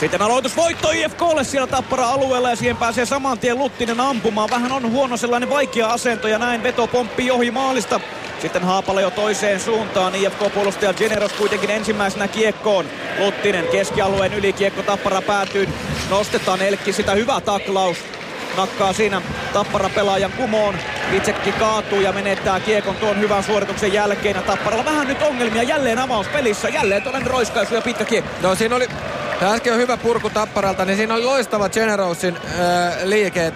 Sitten 0.00 0.22
aloitus 0.22 0.56
voitto 0.56 0.90
IFKlle 0.90 1.44
siellä 1.44 1.66
Tappara 1.66 2.08
alueella 2.08 2.50
ja 2.50 2.56
siihen 2.56 2.76
pääsee 2.76 3.06
saman 3.06 3.38
tien 3.38 3.58
Luttinen 3.58 4.00
ampumaan. 4.00 4.50
Vähän 4.50 4.72
on 4.72 4.90
huono 4.90 5.16
sellainen 5.16 5.50
vaikea 5.50 5.88
asento 5.88 6.28
ja 6.28 6.38
näin 6.38 6.62
veto 6.62 6.86
pomppii 6.86 7.30
ohi 7.30 7.50
maalista. 7.50 8.00
Sitten 8.40 8.62
Haapala 8.62 9.00
jo 9.00 9.10
toiseen 9.10 9.60
suuntaan. 9.60 10.14
IFK-puolustaja 10.14 10.94
Generos 10.94 11.32
kuitenkin 11.32 11.70
ensimmäisenä 11.70 12.28
kiekkoon. 12.28 12.86
Luttinen 13.18 13.68
keskialueen 13.68 14.32
yli 14.32 14.52
kiekko 14.52 14.82
Tappara 14.82 15.22
päätyy. 15.22 15.68
Nostetaan 16.10 16.62
Elkki 16.62 16.92
sitä 16.92 17.12
hyvä 17.12 17.40
taklaus. 17.40 17.98
Nakkaa 18.56 18.92
siinä 18.92 19.22
Tappara 19.52 19.88
pelaajan 19.88 20.32
kumoon. 20.32 20.74
Itsekin 21.12 21.54
kaatuu 21.54 22.00
ja 22.00 22.12
menettää 22.12 22.60
kiekon 22.60 22.96
tuon 22.96 23.20
hyvän 23.20 23.42
suorituksen 23.42 23.92
jälkeen. 23.92 24.36
Ja 24.36 24.42
Tapparalla 24.42 24.84
vähän 24.84 25.08
nyt 25.08 25.22
ongelmia 25.22 25.62
jälleen 25.62 25.98
avauspelissä. 25.98 26.68
Jälleen 26.68 27.02
toinen 27.02 27.26
roiskaisu 27.26 27.74
ja 27.74 27.82
pitkä 27.82 28.04
kiekko. 28.04 28.30
No 28.42 28.54
siinä 28.54 28.76
oli 28.76 28.88
äsken 29.42 29.72
on 29.72 29.78
hyvä 29.78 29.96
purku 29.96 30.30
Tapparalta, 30.30 30.84
niin 30.84 30.96
siinä 30.96 31.14
oli 31.14 31.24
loistava 31.24 31.68
Generosin 31.68 32.36
äh, 32.36 33.04
liike. 33.04 33.52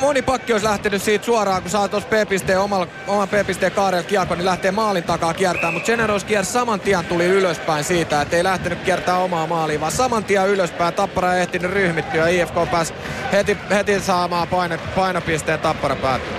Moni 0.00 0.22
pakki 0.22 0.52
olisi 0.52 0.66
lähtenyt 0.66 1.02
siitä 1.02 1.24
suoraan, 1.24 1.62
kun 1.62 1.70
saa 1.70 1.88
tuossa 1.88 2.08
P-pisteen 2.08 2.60
omalla, 2.60 2.86
oman 3.06 3.28
P-pisteen 3.28 3.72
kaarella 3.72 4.02
kiekon, 4.08 4.38
niin 4.38 4.46
lähtee 4.46 4.70
maalin 4.70 5.04
takaa 5.04 5.34
kiertämään. 5.34 5.74
Mutta 5.74 5.86
Generos 5.86 6.24
kiersi 6.24 6.52
saman 6.52 6.80
tien 6.80 7.04
tuli 7.04 7.24
ylöspäin 7.24 7.84
siitä, 7.84 8.22
että 8.22 8.36
ei 8.36 8.44
lähtenyt 8.44 8.78
kiertämään 8.82 9.22
omaa 9.22 9.46
maaliin, 9.46 9.80
vaan 9.80 9.92
saman 9.92 10.24
tien 10.24 10.48
ylöspäin. 10.48 10.94
Tappara 10.94 11.34
ei 11.34 11.40
ehtinyt 11.40 11.70
ryhmittyä. 11.70 12.28
IFK 12.28 12.54
pääsi 12.70 12.94
heti, 13.32 13.58
heti 13.70 14.00
saamaan 14.00 14.48
paino, 14.48 14.78
painopisteen 14.96 15.58
Tappara 15.58 15.96
päätyy. 15.96 16.32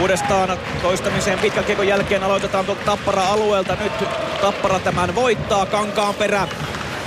Uudestaan 0.00 0.58
toistamiseen 0.82 1.38
pitkän 1.38 1.64
kiekon 1.64 1.88
jälkeen 1.88 2.22
aloitetaan 2.22 2.64
tuolta 2.64 2.84
Tappara 2.84 3.26
alueelta. 3.26 3.76
Nyt 3.80 3.92
Tappara 4.40 4.78
tämän 4.78 5.14
voittaa. 5.14 5.66
Kankaan 5.66 6.14
perä 6.14 6.48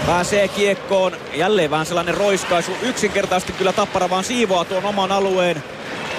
pääsee 0.06 0.48
kiekkoon. 0.48 1.18
Jälleen 1.34 1.72
vähän 1.72 1.86
sellainen 1.86 2.18
roiskaisu. 2.18 2.72
Yksinkertaisesti 2.82 3.54
kyllä 3.54 3.74
Tappara 3.74 4.10
vaan 4.10 4.24
siivoaa 4.24 4.66
tuon 4.66 4.86
oman 4.86 5.12
alueen. 5.12 5.64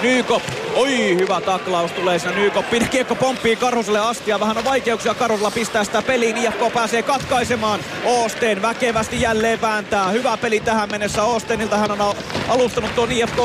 Nykop, 0.01 0.43
oi 0.75 1.15
hyvä 1.15 1.41
taklaus 1.41 1.91
tulee 1.91 2.19
siinä 2.19 2.37
Nykopin. 2.37 2.89
Kiekko 2.89 3.15
pomppii 3.15 3.55
Karhuselle 3.55 3.99
asti 3.99 4.31
ja 4.31 4.39
vähän 4.39 4.57
on 4.57 4.63
vaikeuksia 4.63 5.13
Karhusella 5.13 5.51
pistää 5.51 5.83
sitä 5.83 6.01
peliin. 6.01 6.37
IFK 6.37 6.73
pääsee 6.73 7.03
katkaisemaan. 7.03 7.79
Oosten 8.05 8.61
väkevästi 8.61 9.21
jälleen 9.21 9.61
vääntää. 9.61 10.07
Hyvä 10.07 10.37
peli 10.37 10.59
tähän 10.59 10.91
mennessä 10.91 11.23
Oostenilta. 11.23 11.77
Hän 11.77 12.01
on 12.01 12.15
alustanut 12.47 12.95
tuon 12.95 13.11
IFK 13.11 13.37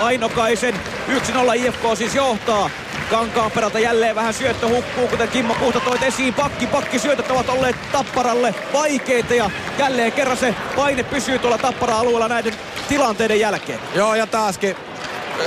Ainokaisen. 0.00 0.74
1-0 1.08 1.54
IFK 1.54 1.82
siis 1.94 2.14
johtaa. 2.14 2.70
Kankaan 3.10 3.50
perältä 3.50 3.78
jälleen 3.78 4.14
vähän 4.14 4.34
syöttö 4.34 4.68
hukkuu, 4.68 5.08
kuten 5.08 5.28
Kimmo 5.28 5.54
Puhta 5.54 5.80
toit 5.80 6.02
esiin. 6.02 6.34
Pakki, 6.34 6.66
pakki 6.66 6.98
syötöt 6.98 7.30
ovat 7.30 7.48
olleet 7.48 7.76
Tapparalle 7.92 8.54
vaikeita 8.72 9.34
ja 9.34 9.50
jälleen 9.78 10.12
kerran 10.12 10.36
se 10.36 10.54
paine 10.76 11.02
pysyy 11.02 11.38
tuolla 11.38 11.58
Tappara-alueella 11.58 12.28
näiden 12.28 12.54
tilanteiden 12.88 13.40
jälkeen. 13.40 13.78
Joo 13.94 14.14
ja 14.14 14.26
taaskin 14.26 14.76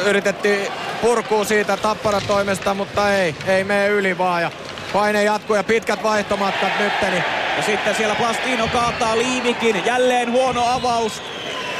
yritettiin 0.05 0.67
purkua 1.01 1.45
siitä 1.45 1.77
Tappara 1.77 2.21
toimesta, 2.21 2.73
mutta 2.73 3.13
ei, 3.13 3.35
ei 3.47 3.63
mene 3.63 3.87
yli 3.87 4.17
vaan 4.17 4.41
ja 4.41 4.51
paine 4.93 5.23
jatkuu 5.23 5.55
ja 5.55 5.63
pitkät 5.63 6.03
vaihtomatkat 6.03 6.79
nytteni. 6.79 7.23
Ja 7.57 7.63
sitten 7.63 7.95
siellä 7.95 8.15
Plastino 8.15 8.67
kaataa 8.67 9.17
Liivikin, 9.17 9.85
jälleen 9.85 10.31
huono 10.31 10.65
avaus 10.65 11.21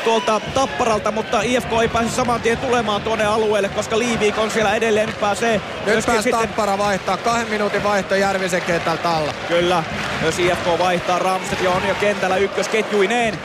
tuolta 0.03 0.39
Tapparalta, 0.39 1.11
mutta 1.11 1.41
IFK 1.41 1.69
ei 1.81 1.87
pääse 1.87 2.09
saman 2.09 2.41
tien 2.41 2.57
tulemaan 2.57 3.01
tuonne 3.01 3.25
alueelle, 3.25 3.69
koska 3.69 3.99
Liivik 3.99 4.37
on 4.37 4.51
siellä 4.51 4.75
edelleen. 4.75 5.07
Nyt 5.07 5.19
pääsee 5.19 5.61
Nyt 5.85 6.05
pääsi 6.05 6.23
sitten... 6.23 6.47
Tappara 6.47 6.77
vaihtaa. 6.77 7.17
Kahden 7.17 7.49
minuutin 7.49 7.83
vaihto 7.83 8.15
Järvisen 8.15 8.61
kentältä 8.61 9.09
alla. 9.09 9.33
Kyllä. 9.47 9.83
Myös 10.21 10.39
IFK 10.39 10.79
vaihtaa. 10.79 11.19
Ramstedt 11.19 11.67
on 11.67 11.87
jo 11.87 11.95
kentällä 11.95 12.37
ykkösketjuineen. 12.37 13.39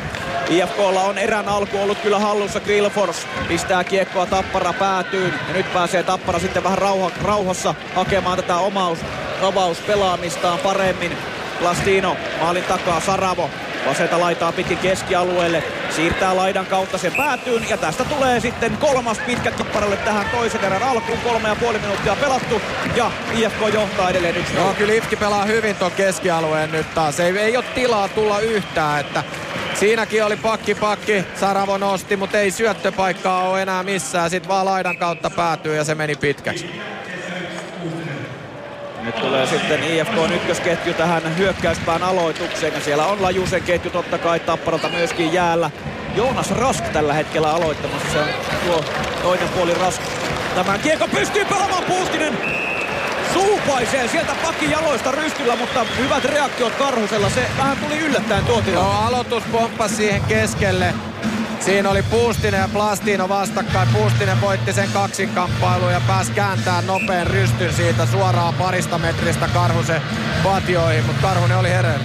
IFKlla 0.49 1.01
on 1.01 1.19
erän 1.19 1.49
alku 1.49 1.79
ollut 1.79 1.99
kyllä 1.99 2.19
hallussa. 2.19 2.61
Grillfors 2.61 3.27
pistää 3.49 3.85
kiekkoa 3.85 4.27
Tappara 4.27 4.73
päätyyn. 4.73 5.35
Ja 5.49 5.55
nyt 5.55 5.73
pääsee 5.73 6.03
Tappara 6.03 6.39
sitten 6.39 6.65
vähän 6.65 6.79
rauha, 6.79 7.11
rauhassa 7.23 7.75
hakemaan 7.95 8.37
tätä 8.37 8.57
omaus, 9.43 9.79
pelaamistaan 9.87 10.59
paremmin. 10.59 11.17
Plastino 11.59 12.17
maalin 12.41 12.65
takaa 12.65 13.01
Saravo 13.01 13.51
Vasenta 13.87 14.21
laitaa 14.21 14.53
pitkin 14.53 14.79
keskialueelle. 14.79 15.63
Siirtää 15.91 16.37
laidan 16.37 16.67
kautta 16.67 16.99
sen 16.99 17.13
päätyyn. 17.17 17.69
Ja 17.69 17.77
tästä 17.77 18.05
tulee 18.05 18.41
sitten 18.41 18.77
kolmas 18.77 19.19
pitkä 19.19 19.51
tapparalle 19.51 19.97
tähän 19.97 20.27
toisen 20.33 20.65
erän 20.65 20.83
alkuun. 20.83 21.19
Kolme 21.19 21.49
ja 21.49 21.57
puoli 21.57 21.79
minuuttia 21.79 22.17
pelattu. 22.17 22.63
Ja 22.97 23.11
IFK 23.35 23.75
johtaa 23.75 24.11
edelleen 24.11 24.37
yksi. 24.37 24.57
Joo, 24.57 24.75
kyllä 24.75 24.93
Ifki 24.93 25.17
pelaa 25.17 25.45
hyvin 25.45 25.77
tuon 25.77 25.93
keskialueen 25.93 26.73
nyt 26.73 26.95
taas. 26.95 27.21
Ei, 27.21 27.39
ei 27.39 27.57
ole 27.57 27.65
tilaa 27.75 28.09
tulla 28.09 28.41
yhtään, 28.41 29.01
että 29.01 29.25
Siinäkin 29.81 30.25
oli 30.25 30.37
pakki 30.37 30.75
pakki, 30.75 31.25
Saravo 31.35 31.79
nosti, 31.79 32.17
mutta 32.17 32.39
ei 32.39 32.51
syöttöpaikkaa 32.51 33.49
ole 33.49 33.63
enää 33.63 33.83
missään. 33.83 34.31
Sitten 34.31 34.49
vaan 34.49 34.67
laidan 34.67 34.97
kautta 34.97 35.31
päätyy 35.31 35.77
ja 35.77 35.85
se 35.85 35.95
meni 35.95 36.15
pitkäksi. 36.17 36.71
Nyt 39.07 39.21
tulee 39.21 39.47
sitten 39.47 39.85
IFK 39.85 40.13
ykkösketju 40.35 40.95
tähän 40.95 41.39
hyökkäyspään 41.39 42.03
aloitukseen 42.03 42.75
ja 42.75 42.81
siellä 42.81 43.07
on 43.07 43.23
Lajusen 43.23 43.63
ketju 43.63 43.91
totta 43.91 44.19
kai 44.19 44.41
Tapparalta 44.41 44.89
myöskin 44.89 45.33
jäällä. 45.33 45.71
Joonas 46.17 46.51
Rask 46.51 46.85
tällä 46.85 47.13
hetkellä 47.13 47.51
aloittamassa, 47.51 48.09
se 48.13 48.19
on 48.19 48.29
tuo 48.67 48.85
toinen 49.23 49.49
puoli 49.49 49.75
Rask. 49.75 50.03
Tämän 50.55 50.81
kiekko 50.81 51.09
pystyy 51.09 51.45
pelaamaan 51.45 51.85
Puustinen 51.85 52.39
suupaisee 53.33 54.09
sieltä 54.09 54.33
pakin 54.43 54.71
jaloista 54.71 55.13
rystyllä, 55.13 55.57
mutta 55.57 55.87
hyvät 55.99 56.25
reaktiot 56.25 56.75
Karhusella. 56.75 57.31
Se 57.31 57.47
vähän 57.59 57.77
tuli 57.77 57.99
yllättäen 57.99 58.45
tuo 58.45 58.63
Joo, 58.73 58.91
aloitus 58.91 59.43
pomppasi 59.53 59.97
siihen 59.97 60.23
keskelle. 60.23 60.95
Siinä 61.61 61.91
oli 61.91 62.03
Puustinen 62.03 62.61
ja 62.61 62.69
Plastino 62.73 63.29
vastakkain. 63.29 63.89
Puustinen 63.89 64.41
voitti 64.41 64.73
sen 64.73 64.89
kaksinkamppailun 64.93 65.93
ja 65.93 66.01
pääsi 66.07 66.33
kääntämään 66.33 66.87
nopean 66.87 67.27
rystyn 67.27 67.73
siitä 67.73 68.07
suoraan 68.07 68.55
parista 68.55 68.99
metristä 68.99 69.49
Karhusen 69.49 70.03
patioihin, 70.43 71.05
mutta 71.05 71.23
Karhunen 71.23 71.59
oli 71.59 71.71
hereillä. 71.71 72.05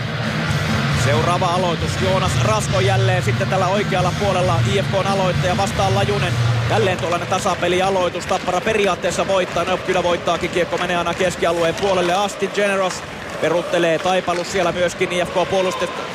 Seuraava 1.06 1.45
aloitus. 1.45 2.02
Joonas 2.02 2.41
Rasko 2.44 2.80
jälleen 2.80 3.23
sitten 3.23 3.48
tällä 3.48 3.68
oikealla 3.68 4.14
puolella 4.19 4.60
IFKn 4.73 5.07
aloittaja 5.07 5.57
vastaan 5.57 5.95
Lajunen. 5.95 6.34
Jälleen 6.69 6.98
tuollainen 6.98 7.28
tasapelialoitus. 7.28 8.26
Tappara 8.26 8.61
periaatteessa 8.61 9.28
voittaa. 9.28 9.64
No 9.64 9.78
kyllä 9.78 10.03
voittaakin. 10.03 10.49
Kiekko 10.49 10.78
menee 10.78 10.98
aina 10.98 11.14
keskialueen 11.14 11.76
puolelle 11.76 12.14
asti. 12.14 12.48
Generos 12.48 13.03
peruttelee 13.41 13.99
Taipalus 13.99 14.51
siellä 14.51 14.72
myöskin 14.72 15.11
IFK 15.11 15.34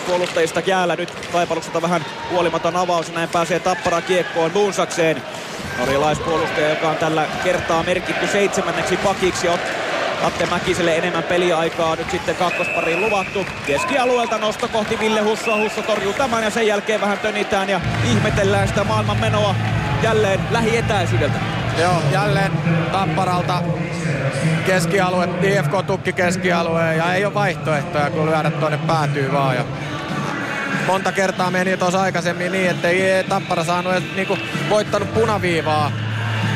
puolustajista 0.06 0.62
jäällä. 0.66 0.96
Nyt 0.96 1.12
Taipalukselta 1.32 1.82
vähän 1.82 2.04
huolimaton 2.30 2.76
avaus. 2.76 3.12
Näin 3.12 3.28
pääsee 3.28 3.60
Tappara 3.60 4.00
kiekkoon 4.00 4.50
Buunsakseen. 4.50 5.22
Norjalaispuolustaja, 5.78 6.68
joka 6.68 6.88
on 6.88 6.96
tällä 6.96 7.26
kertaa 7.44 7.82
merkitty 7.82 8.26
seitsemänneksi 8.26 8.96
pakiksi. 8.96 9.48
Atte 10.22 10.46
Mäkiselle 10.46 10.96
enemmän 10.96 11.22
peliaikaa 11.22 11.96
nyt 11.96 12.10
sitten 12.10 12.36
kakkospariin 12.36 13.00
luvattu. 13.00 13.46
Keskialueelta 13.66 14.38
nosto 14.38 14.68
kohti 14.68 14.98
Ville 14.98 15.20
Hussoa. 15.20 15.56
Husso 15.56 15.82
torjuu 15.82 16.12
tämän 16.12 16.44
ja 16.44 16.50
sen 16.50 16.66
jälkeen 16.66 17.00
vähän 17.00 17.18
tönitään 17.18 17.68
ja 17.68 17.80
ihmetellään 18.10 18.68
sitä 18.68 18.84
maailman 18.84 19.20
menoa 19.20 19.54
jälleen 20.02 20.40
lähietäisyydeltä. 20.50 21.55
Joo, 21.78 22.02
jälleen 22.12 22.52
Tapparalta 22.92 23.62
keskialue, 24.66 25.28
IFK 25.42 25.86
tukki 25.86 26.12
keskialueen 26.12 26.98
ja 26.98 27.14
ei 27.14 27.24
ole 27.24 27.34
vaihtoehtoja 27.34 28.10
kun 28.10 28.26
lyödä 28.26 28.50
tuonne 28.50 28.78
päätyy 28.78 29.32
vaan. 29.32 29.56
Ja 29.56 29.64
monta 30.86 31.12
kertaa 31.12 31.50
meni 31.50 31.76
tuossa 31.76 32.02
aikaisemmin 32.02 32.52
niin, 32.52 32.70
että 32.70 32.88
ei 32.88 33.24
Tappara 33.24 33.64
saanut 33.64 33.92
edes 33.92 34.04
niinku 34.16 34.38
voittanut 34.70 35.14
punaviivaa 35.14 35.92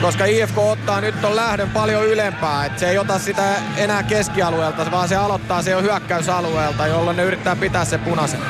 koska 0.01 0.24
IFK 0.24 0.59
ottaa 0.59 1.01
nyt 1.01 1.20
ton 1.20 1.36
lähdön 1.36 1.70
paljon 1.70 2.06
ylempää. 2.06 2.66
Et 2.66 2.78
se 2.78 2.90
ei 2.90 2.98
ota 2.98 3.18
sitä 3.18 3.42
enää 3.76 4.02
keskialueelta, 4.02 4.90
vaan 4.90 5.09
se 5.09 5.16
aloittaa 5.16 5.62
se 5.62 5.70
jo 5.70 5.82
hyökkäysalueelta, 5.82 6.86
jolloin 6.86 7.16
ne 7.16 7.22
yrittää 7.22 7.56
pitää 7.56 7.84
se 7.84 7.98
punaisen. 7.98 8.40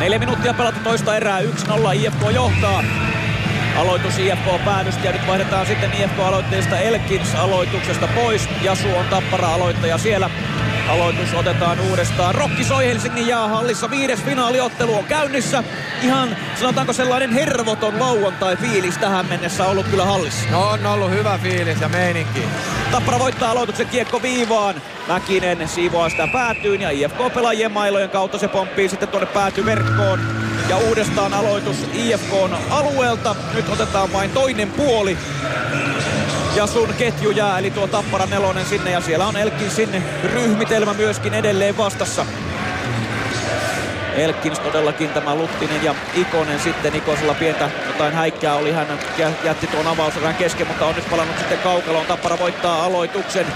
Neljä 0.00 0.18
minuuttia 0.18 0.54
pelattu 0.54 0.80
toista 0.84 1.16
erää, 1.16 1.40
1-0 1.40 1.44
IFK 1.94 2.20
johtaa. 2.34 2.84
Aloitus 3.76 4.18
IFK 4.18 4.64
päädystä 4.64 5.04
ja 5.04 5.12
nyt 5.12 5.26
vaihdetaan 5.26 5.66
sitten 5.66 5.90
IFK-aloitteesta 5.92 6.78
Elkins 6.78 7.34
aloituksesta 7.34 8.08
pois. 8.14 8.48
Jasu 8.62 8.96
on 8.96 9.04
tappara 9.10 9.54
aloittaja 9.54 9.98
siellä. 9.98 10.30
Aloitus 10.88 11.34
otetaan 11.34 11.80
uudestaan. 11.80 12.34
Rokki 12.34 12.64
soi 12.64 12.86
Helsingin 12.86 13.26
jäähallissa. 13.26 13.90
Viides 13.90 14.22
finaaliottelu 14.22 14.94
on 14.94 15.04
käynnissä. 15.04 15.64
Ihan 16.02 16.36
sanotaanko 16.60 16.92
sellainen 16.92 17.30
hervoton 17.30 18.00
lauantai-fiilis 18.00 18.98
tähän 18.98 19.26
mennessä 19.26 19.66
ollut 19.66 19.86
kyllä 19.86 20.04
hallissa. 20.04 20.50
No 20.50 20.68
on 20.68 20.86
ollut 20.86 21.10
hyvä 21.10 21.38
fiilis 21.42 21.80
ja 21.80 21.88
meininki. 21.88 22.42
Tappara 22.92 23.18
voittaa 23.18 23.50
aloituksen 23.50 23.88
kiekko 23.88 24.22
viivaan. 24.22 24.74
Mäkinen 25.08 25.68
siivoaa 25.68 26.08
sitä 26.08 26.28
päätyyn 26.32 26.80
ja 26.80 26.90
IFK-pelaajien 26.90 27.72
mailojen 27.72 28.10
kautta 28.10 28.38
se 28.38 28.48
pomppii 28.48 28.88
sitten 28.88 29.08
tuonne 29.08 29.26
päätyverkkoon. 29.26 30.20
Ja 30.68 30.76
uudestaan 30.76 31.34
aloitus 31.34 31.76
IFKn 31.92 32.56
alueelta. 32.70 33.36
Nyt 33.54 33.68
otetaan 33.68 34.12
vain 34.12 34.30
toinen 34.30 34.70
puoli 34.70 35.18
ja 36.56 36.66
sun 36.66 36.94
ketju 36.98 37.30
jää, 37.30 37.58
eli 37.58 37.70
tuo 37.70 37.86
Tappara 37.86 38.26
nelonen 38.26 38.66
sinne 38.66 38.90
ja 38.90 39.00
siellä 39.00 39.26
on 39.26 39.36
Elkin 39.36 39.70
sinne 39.70 40.02
ryhmitelmä 40.24 40.94
myöskin 40.94 41.34
edelleen 41.34 41.76
vastassa. 41.76 42.26
Elkins 44.16 44.58
todellakin 44.58 45.08
tämä 45.08 45.34
Luttinen 45.34 45.84
ja 45.84 45.94
Ikonen 46.14 46.60
sitten 46.60 46.96
Ikosella 46.96 47.34
pientä 47.34 47.70
jotain 47.86 48.14
häikkää 48.14 48.54
oli. 48.54 48.72
Hän 48.72 48.86
jätti 49.44 49.66
tuon 49.66 49.86
avauserän 49.86 50.34
kesken, 50.34 50.66
mutta 50.66 50.86
on 50.86 50.94
nyt 50.94 51.10
palannut 51.10 51.38
sitten 51.38 51.58
kaukaloon. 51.58 52.06
Tappara 52.06 52.38
voittaa 52.38 52.84
aloituksen. 52.84 53.46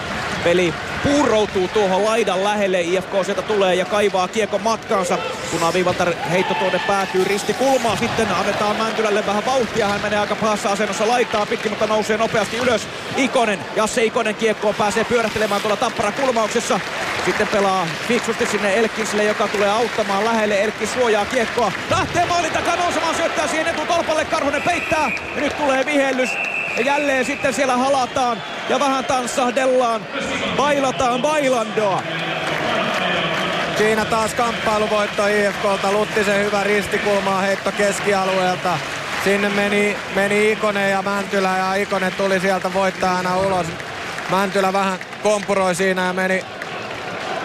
Peli 0.48 0.74
puuroutuu 1.04 1.68
tuohon 1.68 2.04
laidan 2.04 2.44
lähelle. 2.44 2.80
IFK 2.80 3.10
sieltä 3.24 3.42
tulee 3.42 3.74
ja 3.74 3.84
kaivaa 3.84 4.28
kiekon 4.28 4.62
matkaansa. 4.62 5.18
Punaviivalta 5.50 6.06
heitto 6.30 6.54
tuonne 6.54 6.80
päätyy 6.86 7.24
risti 7.24 7.54
kulmaa. 7.54 7.96
Sitten 7.96 8.34
annetaan 8.34 8.76
Mäntylälle 8.76 9.26
vähän 9.26 9.46
vauhtia. 9.46 9.88
Hän 9.88 10.00
menee 10.00 10.18
aika 10.18 10.36
pahassa 10.36 10.70
asennossa 10.70 11.08
laittaa 11.08 11.46
pitkin, 11.46 11.72
mutta 11.72 11.86
nousee 11.86 12.16
nopeasti 12.16 12.56
ylös. 12.56 12.88
Ikonen, 13.16 13.58
Jasse 13.76 14.04
Ikonen 14.04 14.34
kiekkoon 14.34 14.74
pääsee 14.74 15.04
pyörähtelemään 15.04 15.60
tuolla 15.60 15.76
Tappara 15.76 16.12
kulmauksessa. 16.12 16.80
Sitten 17.24 17.48
pelaa 17.48 17.86
fiksusti 18.08 18.46
sinne 18.46 18.78
Elkinsille, 18.78 19.24
joka 19.24 19.48
tulee 19.48 19.70
auttamaan 19.70 20.24
lähelle. 20.24 20.62
Elkins 20.62 20.92
suojaa 20.92 21.24
kiekkoa. 21.24 21.72
Lähtee 21.90 22.26
maalin 22.26 22.52
takaa 22.52 22.76
nousemaan, 22.76 23.14
syöttää 23.14 23.46
siihen 23.46 23.68
etutolpalle. 23.68 24.24
Karhunen 24.24 24.62
peittää. 24.62 25.10
Ja 25.34 25.40
nyt 25.40 25.56
tulee 25.56 25.86
vihellys. 25.86 26.30
Ja 26.78 26.84
jälleen 26.84 27.24
sitten 27.24 27.54
siellä 27.54 27.76
halataan 27.76 28.42
ja 28.68 28.80
vähän 28.80 29.04
tanssahdellaan. 29.04 30.00
Bailataan 30.56 31.22
bailandoa. 31.22 32.02
Siinä 33.78 34.04
taas 34.04 34.34
kamppailuvoitto 34.34 35.26
IFKlta. 35.26 35.92
Luttisen 35.92 36.44
hyvä 36.44 36.64
ristikulmaa 36.64 37.40
heitto 37.40 37.72
keskialueelta. 37.72 38.78
Sinne 39.24 39.48
meni, 39.48 39.96
meni 40.14 40.52
Ikonen 40.52 40.90
ja 40.90 41.02
Mäntylä 41.02 41.58
ja 41.58 41.74
Ikonen 41.74 42.12
tuli 42.12 42.40
sieltä 42.40 42.74
voittajana 42.74 43.36
ulos. 43.36 43.66
Mäntylä 44.30 44.72
vähän 44.72 44.98
kompuroi 45.22 45.74
siinä 45.74 46.06
ja 46.06 46.12
meni, 46.12 46.44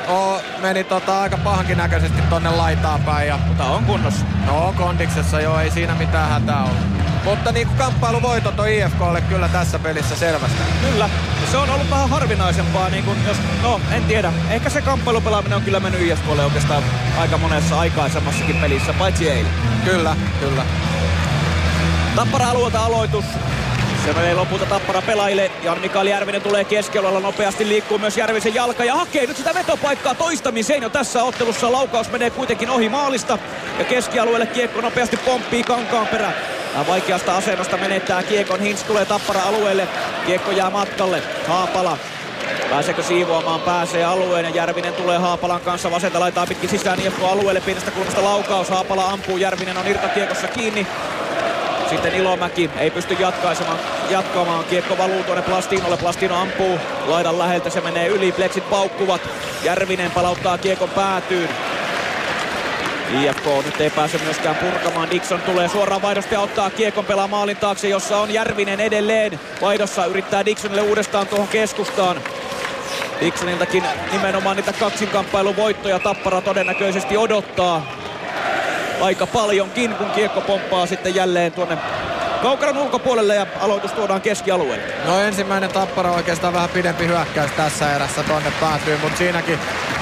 oh, 0.08 0.42
meni 0.62 0.84
tota 0.84 1.22
aika 1.22 1.38
pahankin 1.38 1.78
näköisesti 1.78 2.22
tonne 2.30 2.50
laitaan 2.50 3.02
päin. 3.02 3.28
Ja, 3.28 3.40
mutta 3.48 3.64
on 3.64 3.86
kunnossa. 3.86 4.26
No 4.46 4.68
on 4.68 4.74
kondiksessa 4.74 5.42
joo, 5.42 5.60
ei 5.60 5.72
siinä 5.72 5.96
mitään 5.96 6.30
hätää 6.30 6.64
ollut. 6.64 7.03
Mutta 7.24 7.52
niin 7.52 7.68
kuin 7.68 7.78
kamppailuvoitot 7.78 8.60
on 8.60 8.70
IFKlle 8.70 9.22
kyllä 9.22 9.48
tässä 9.48 9.80
pelissä 9.80 10.16
selvästi. 10.16 10.58
Kyllä. 10.82 11.10
Se 11.52 11.58
on 11.58 11.70
ollut 11.70 11.90
vähän 11.90 12.10
harvinaisempaa, 12.10 12.90
niin 12.90 13.04
kuin 13.04 13.18
jos, 13.28 13.38
no 13.62 13.82
en 13.92 14.04
tiedä. 14.04 14.34
Ehkä 14.50 14.70
se 14.70 14.82
kamppailupelaaminen 14.82 15.56
on 15.56 15.64
kyllä 15.64 15.80
mennyt 15.80 16.02
IFKlle 16.02 16.46
oikeastaan 16.46 16.84
aika 17.18 17.38
monessa 17.38 17.80
aikaisemmassakin 17.80 18.56
pelissä, 18.56 18.94
paitsi 18.94 19.30
eilen. 19.30 19.52
Kyllä, 19.86 20.16
kyllä. 20.40 20.66
Tappara 22.16 22.50
alueelta 22.50 22.80
aloitus. 22.80 23.26
Se 24.06 24.14
menee 24.14 24.34
lopulta 24.34 24.66
Tappara 24.66 25.02
pelaajille. 25.02 25.52
Jan 25.64 25.82
Mikael 25.82 26.08
Järvinen 26.08 26.42
tulee 26.42 26.64
keskialueella 26.64 27.20
nopeasti, 27.20 27.68
liikkuu 27.68 27.98
myös 27.98 28.18
Järvisen 28.18 28.56
jalka 28.56 28.84
ja 28.84 28.96
hakee 28.96 29.28
nyt 29.28 29.38
sitä 29.38 29.54
vetopaikkaa 29.54 30.16
toistamiseen 30.16 30.84
jo 30.84 30.90
tässä 30.90 31.24
ottelussa. 31.24 31.72
Laukaus 31.72 32.12
menee 32.12 32.30
kuitenkin 32.30 32.70
ohi 32.70 32.90
maalista 32.90 33.38
ja 33.80 33.86
keskialueelle 33.86 34.46
kiekko 34.46 34.82
nopeasti 34.82 35.18
pomppii 35.18 35.64
kankaan 35.64 36.08
perä. 36.08 36.32
Vaikeasta 36.88 37.38
asennosta 37.38 37.78
menettää 37.78 38.24
kiekon. 38.24 38.60
Hintz 38.60 38.84
tulee 38.84 39.06
tappara 39.06 39.42
alueelle. 39.42 39.88
Kiekko 40.26 40.52
jää 40.52 40.70
matkalle. 40.70 41.24
Haapala 41.48 41.98
Pääseekö 42.70 43.04
siivoamaan? 43.04 43.62
Pääsee 43.62 44.06
alueen 44.06 44.46
ja 44.46 44.52
Järvinen 44.52 44.94
tulee 44.94 45.18
Haapalan 45.18 45.62
kanssa 45.62 45.92
vasenta 45.92 46.20
laitaa 46.20 46.48
pitkin 46.48 46.70
sisään 46.70 47.00
IFK 47.00 47.24
alueelle 47.24 47.62
pienestä 47.62 47.92
kulmasta 47.92 48.24
laukaus. 48.24 48.70
Haapala 48.70 49.10
ampuu, 49.10 49.38
Järvinen 49.38 49.78
on 49.78 49.88
irtokiekossa 49.88 50.48
kiinni. 50.48 50.88
Sitten 51.94 52.16
Ilomäki 52.16 52.70
ei 52.78 52.92
pysty 52.92 53.14
jatkaisemaan, 53.20 53.80
jatkamaan. 54.10 54.66
Kiekko 54.66 54.98
valuu 54.98 55.24
tuonne 55.24 55.42
Plastinolle. 55.42 55.98
Plastino 55.98 56.42
ampuu 56.42 56.80
laidan 57.08 57.40
läheltä. 57.40 57.70
Se 57.70 57.82
menee 57.82 58.08
yli. 58.08 58.32
Pleksit 58.32 58.70
paukkuvat. 58.70 59.22
Järvinen 59.64 60.12
palauttaa 60.12 60.58
kiekon 60.58 60.90
päätyyn. 60.90 61.50
IFK 63.22 63.46
nyt 63.66 63.82
ei 63.82 63.90
pääse 63.90 64.18
myöskään 64.18 64.56
purkamaan. 64.56 65.10
Dixon 65.12 65.42
tulee 65.42 65.68
suoraan 65.68 66.02
vaihdosta 66.02 66.34
ja 66.34 66.40
ottaa 66.40 66.70
kiekon 66.70 67.06
pelaa 67.06 67.28
maalin 67.28 67.58
taakse, 67.58 67.90
jossa 67.90 68.18
on 68.18 68.34
Järvinen 68.34 68.80
edelleen. 68.80 69.40
Vaihdossa 69.62 70.06
yrittää 70.06 70.46
Dixonille 70.46 70.82
uudestaan 70.82 71.28
tuohon 71.28 71.48
keskustaan. 71.48 72.22
Dixoniltakin 73.20 73.84
nimenomaan 74.12 74.56
niitä 74.56 74.74
kaksinkamppailun 74.74 75.56
voittoja 75.56 76.00
Tappara 76.00 76.42
todennäköisesti 76.42 77.18
odottaa. 77.18 77.86
Aika 79.04 79.28
paljonkin, 79.28 79.96
kun 79.96 80.12
kiekko 80.12 80.42
pomppaa 80.42 80.86
sitten 80.86 81.16
jälleen 81.16 81.52
tuonne 81.52 81.78
Kaukaron 82.42 82.78
ulkopuolelle 82.78 83.36
ja 83.36 83.48
aloitus 83.60 83.92
tuodaan 83.92 84.22
keskialueelle. 84.22 84.94
No 85.06 85.20
ensimmäinen 85.20 85.70
tappara 85.70 86.12
oikeastaan 86.12 86.54
vähän 86.54 86.70
pidempi 86.70 87.08
hyökkäys 87.08 87.52
tässä 87.52 87.96
erässä 87.96 88.24
tonne 88.24 88.52
päätyy, 88.62 88.98
mutta 88.98 89.18
siinäkin, 89.18 89.60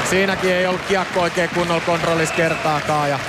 siinäkin 0.10 0.53
ei 0.53 0.68
ollut 0.68 0.82
kiekko 0.82 1.22
oikein 1.22 1.49
kunnolla 1.49 1.82
kontrollissa 1.86 2.36
kertaakaan. 2.36 3.10
Ja 3.10 3.19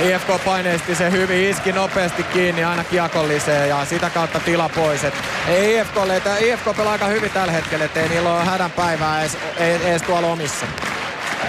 IFK 0.00 0.44
paineisti 0.44 0.94
se 0.94 1.10
hyvin, 1.10 1.50
iski 1.50 1.72
nopeasti 1.72 2.22
kiinni 2.22 2.64
aina 2.64 2.84
kiekolliseen 2.84 3.68
ja 3.68 3.84
sitä 3.84 4.10
kautta 4.10 4.40
tila 4.40 4.68
pois. 4.68 5.04
Et 5.04 5.14
ei 5.48 5.78
IFKlle, 5.80 6.16
että 6.16 6.36
IFK 6.38 6.76
pelaa 6.76 6.92
aika 6.92 7.06
hyvin 7.06 7.30
tällä 7.30 7.52
hetkellä, 7.52 7.84
ettei 7.84 8.08
niillä 8.08 8.34
ole 8.34 8.44
hädän 8.44 8.70
päivää 8.70 9.20
edes, 9.20 9.38
edes 9.58 10.02
tuolla 10.02 10.26
omissa. 10.26 10.66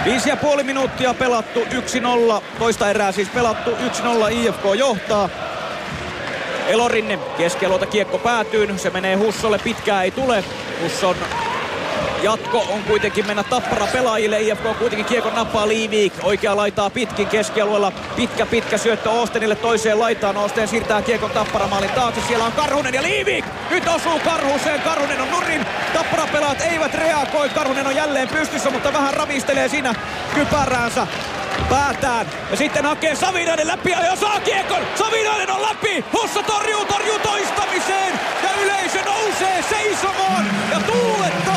Viisi 0.04 0.28
ja 0.28 0.36
puoli 0.36 0.62
minuuttia 0.62 1.14
pelattu 1.14 1.60
1-0, 1.60 2.42
toista 2.58 2.90
erää 2.90 3.12
siis 3.12 3.28
pelattu 3.28 3.70
1-0 3.70 3.76
IFK 4.32 4.62
johtaa. 4.78 5.28
Elorinne 6.68 7.18
keskialueelta 7.36 7.86
kiekko 7.86 8.18
päätyy, 8.18 8.78
se 8.78 8.90
menee 8.90 9.16
Hussolle, 9.16 9.58
pitkää 9.58 10.02
ei 10.02 10.10
tule. 10.10 10.44
Husson 10.82 11.16
jatko 12.24 12.66
on 12.70 12.82
kuitenkin 12.82 13.26
mennä 13.26 13.42
tappara 13.42 13.86
pelaajille. 13.86 14.40
IFK 14.40 14.78
kuitenkin 14.78 15.06
kiekon 15.06 15.34
nappaa 15.34 15.68
Liivik. 15.68 16.12
Oikea 16.22 16.56
laitaa 16.56 16.90
pitkin 16.90 17.26
keskialueella. 17.26 17.92
Pitkä 18.16 18.46
pitkä 18.46 18.78
syöttö 18.78 19.10
Ostenille 19.10 19.54
toiseen 19.54 19.98
laitaan. 19.98 20.36
Osten 20.36 20.68
siirtää 20.68 21.02
kiekon 21.02 21.30
tapparamaalin 21.30 21.90
taakse. 21.90 22.20
Siellä 22.28 22.44
on 22.44 22.52
Karhunen 22.52 22.94
ja 22.94 23.02
Liivik. 23.02 23.44
Nyt 23.70 23.88
osuu 23.88 24.20
Karhuseen. 24.24 24.80
Karhunen 24.80 25.20
on 25.20 25.30
nurin. 25.30 25.66
Tappara 25.92 26.26
pelaat 26.32 26.60
eivät 26.60 26.94
reagoi. 26.94 27.48
Karhunen 27.48 27.86
on 27.86 27.96
jälleen 27.96 28.28
pystyssä, 28.28 28.70
mutta 28.70 28.92
vähän 28.92 29.14
ravistelee 29.14 29.68
siinä 29.68 29.94
kypäräänsä 30.34 31.06
päätään. 31.70 32.26
Ja 32.50 32.56
sitten 32.56 32.84
hakee 32.84 33.14
Savinainen 33.14 33.68
läpi 33.68 33.90
ja 33.90 34.16
saa 34.16 34.40
kiekon. 34.40 34.82
Savinainen 34.94 35.50
on 35.50 35.62
läpi. 35.62 36.04
Hussa 36.12 36.42
torjuu, 36.42 36.84
torjuu 36.84 37.18
toistamiseen. 37.18 38.20
Ja 38.42 38.50
yleisö 38.64 38.98
nousee 39.04 39.64
seisomaan. 39.70 40.46
Ja 40.70 40.80
tuulettaa 40.80 41.53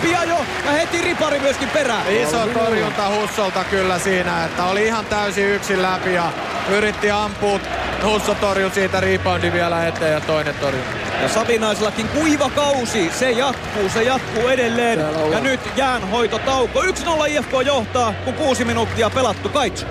Savinaisella 0.00 0.38
läpiajo 0.38 0.44
ja 0.64 0.72
heti 0.72 1.02
ripari 1.02 1.38
myöskin 1.38 1.68
perään. 1.68 2.12
Iso 2.12 2.46
torjunta 2.46 3.08
Hussolta 3.08 3.64
kyllä 3.64 3.98
siinä, 3.98 4.44
että 4.44 4.64
oli 4.64 4.86
ihan 4.86 5.04
täysin 5.04 5.48
yksin 5.48 5.82
läpi 5.82 6.14
ja 6.14 6.32
yritti 6.70 7.10
ampua. 7.10 7.60
Husso 8.04 8.34
torjui 8.34 8.70
siitä 8.70 9.00
reboundin 9.00 9.52
vielä 9.52 9.86
eteen 9.86 10.12
ja 10.12 10.20
toinen 10.20 10.54
torjunta. 10.54 10.90
Ja 11.22 11.28
Savinaisellakin 11.28 12.08
kuiva 12.08 12.50
kausi, 12.50 13.10
se 13.18 13.30
jatkuu, 13.30 13.88
se 13.88 14.02
jatkuu 14.02 14.48
edelleen. 14.48 15.00
Ja 15.32 15.40
nyt 15.40 15.60
jäänhoitotauko. 15.76 16.82
1-0 16.82 16.86
IFK 17.28 17.52
johtaa, 17.66 18.14
kun 18.24 18.34
kuusi 18.34 18.64
minuuttia 18.64 19.10
pelattu. 19.10 19.48
Kaitsu. 19.48 19.86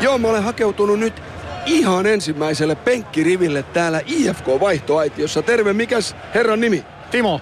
Joo, 0.00 0.18
mä 0.18 0.28
olen 0.28 0.42
hakeutunut 0.42 0.98
nyt 0.98 1.22
ihan 1.66 2.06
ensimmäiselle 2.06 2.74
penkkiriville 2.74 3.62
täällä 3.62 4.00
IFK-vaihtoaitiossa. 4.06 5.42
Terve, 5.42 5.72
mikäs 5.72 6.16
herran 6.34 6.60
nimi? 6.60 6.84
Timo. 7.10 7.40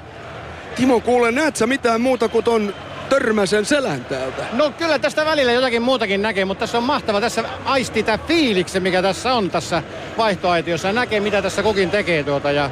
Timo, 0.77 1.01
kuule, 1.01 1.32
näet 1.32 1.57
sä 1.57 1.66
mitään 1.66 2.01
muuta 2.01 2.28
kuin 2.28 2.44
ton 2.44 2.74
törmäsen 3.09 3.65
selän 3.65 4.05
täältä? 4.05 4.44
No 4.53 4.70
kyllä 4.70 4.99
tästä 4.99 5.24
välillä 5.24 5.53
jotakin 5.53 5.82
muutakin 5.82 6.23
näkee, 6.23 6.44
mutta 6.44 6.61
tässä 6.61 6.78
on 6.78 6.85
mahtava. 6.85 7.20
Tässä 7.20 7.44
aisti 7.65 8.03
tämä 8.03 8.19
fiiliksen, 8.19 8.82
mikä 8.82 9.03
tässä 9.03 9.35
on 9.35 9.51
tässä 9.51 9.82
vaihtoaitiossa. 10.19 10.93
Näkee, 10.93 11.20
mitä 11.20 11.43
tässä 11.43 11.62
kukin 11.62 11.90
tekee 11.90 12.24
tuota. 12.24 12.51
Ja 12.51 12.70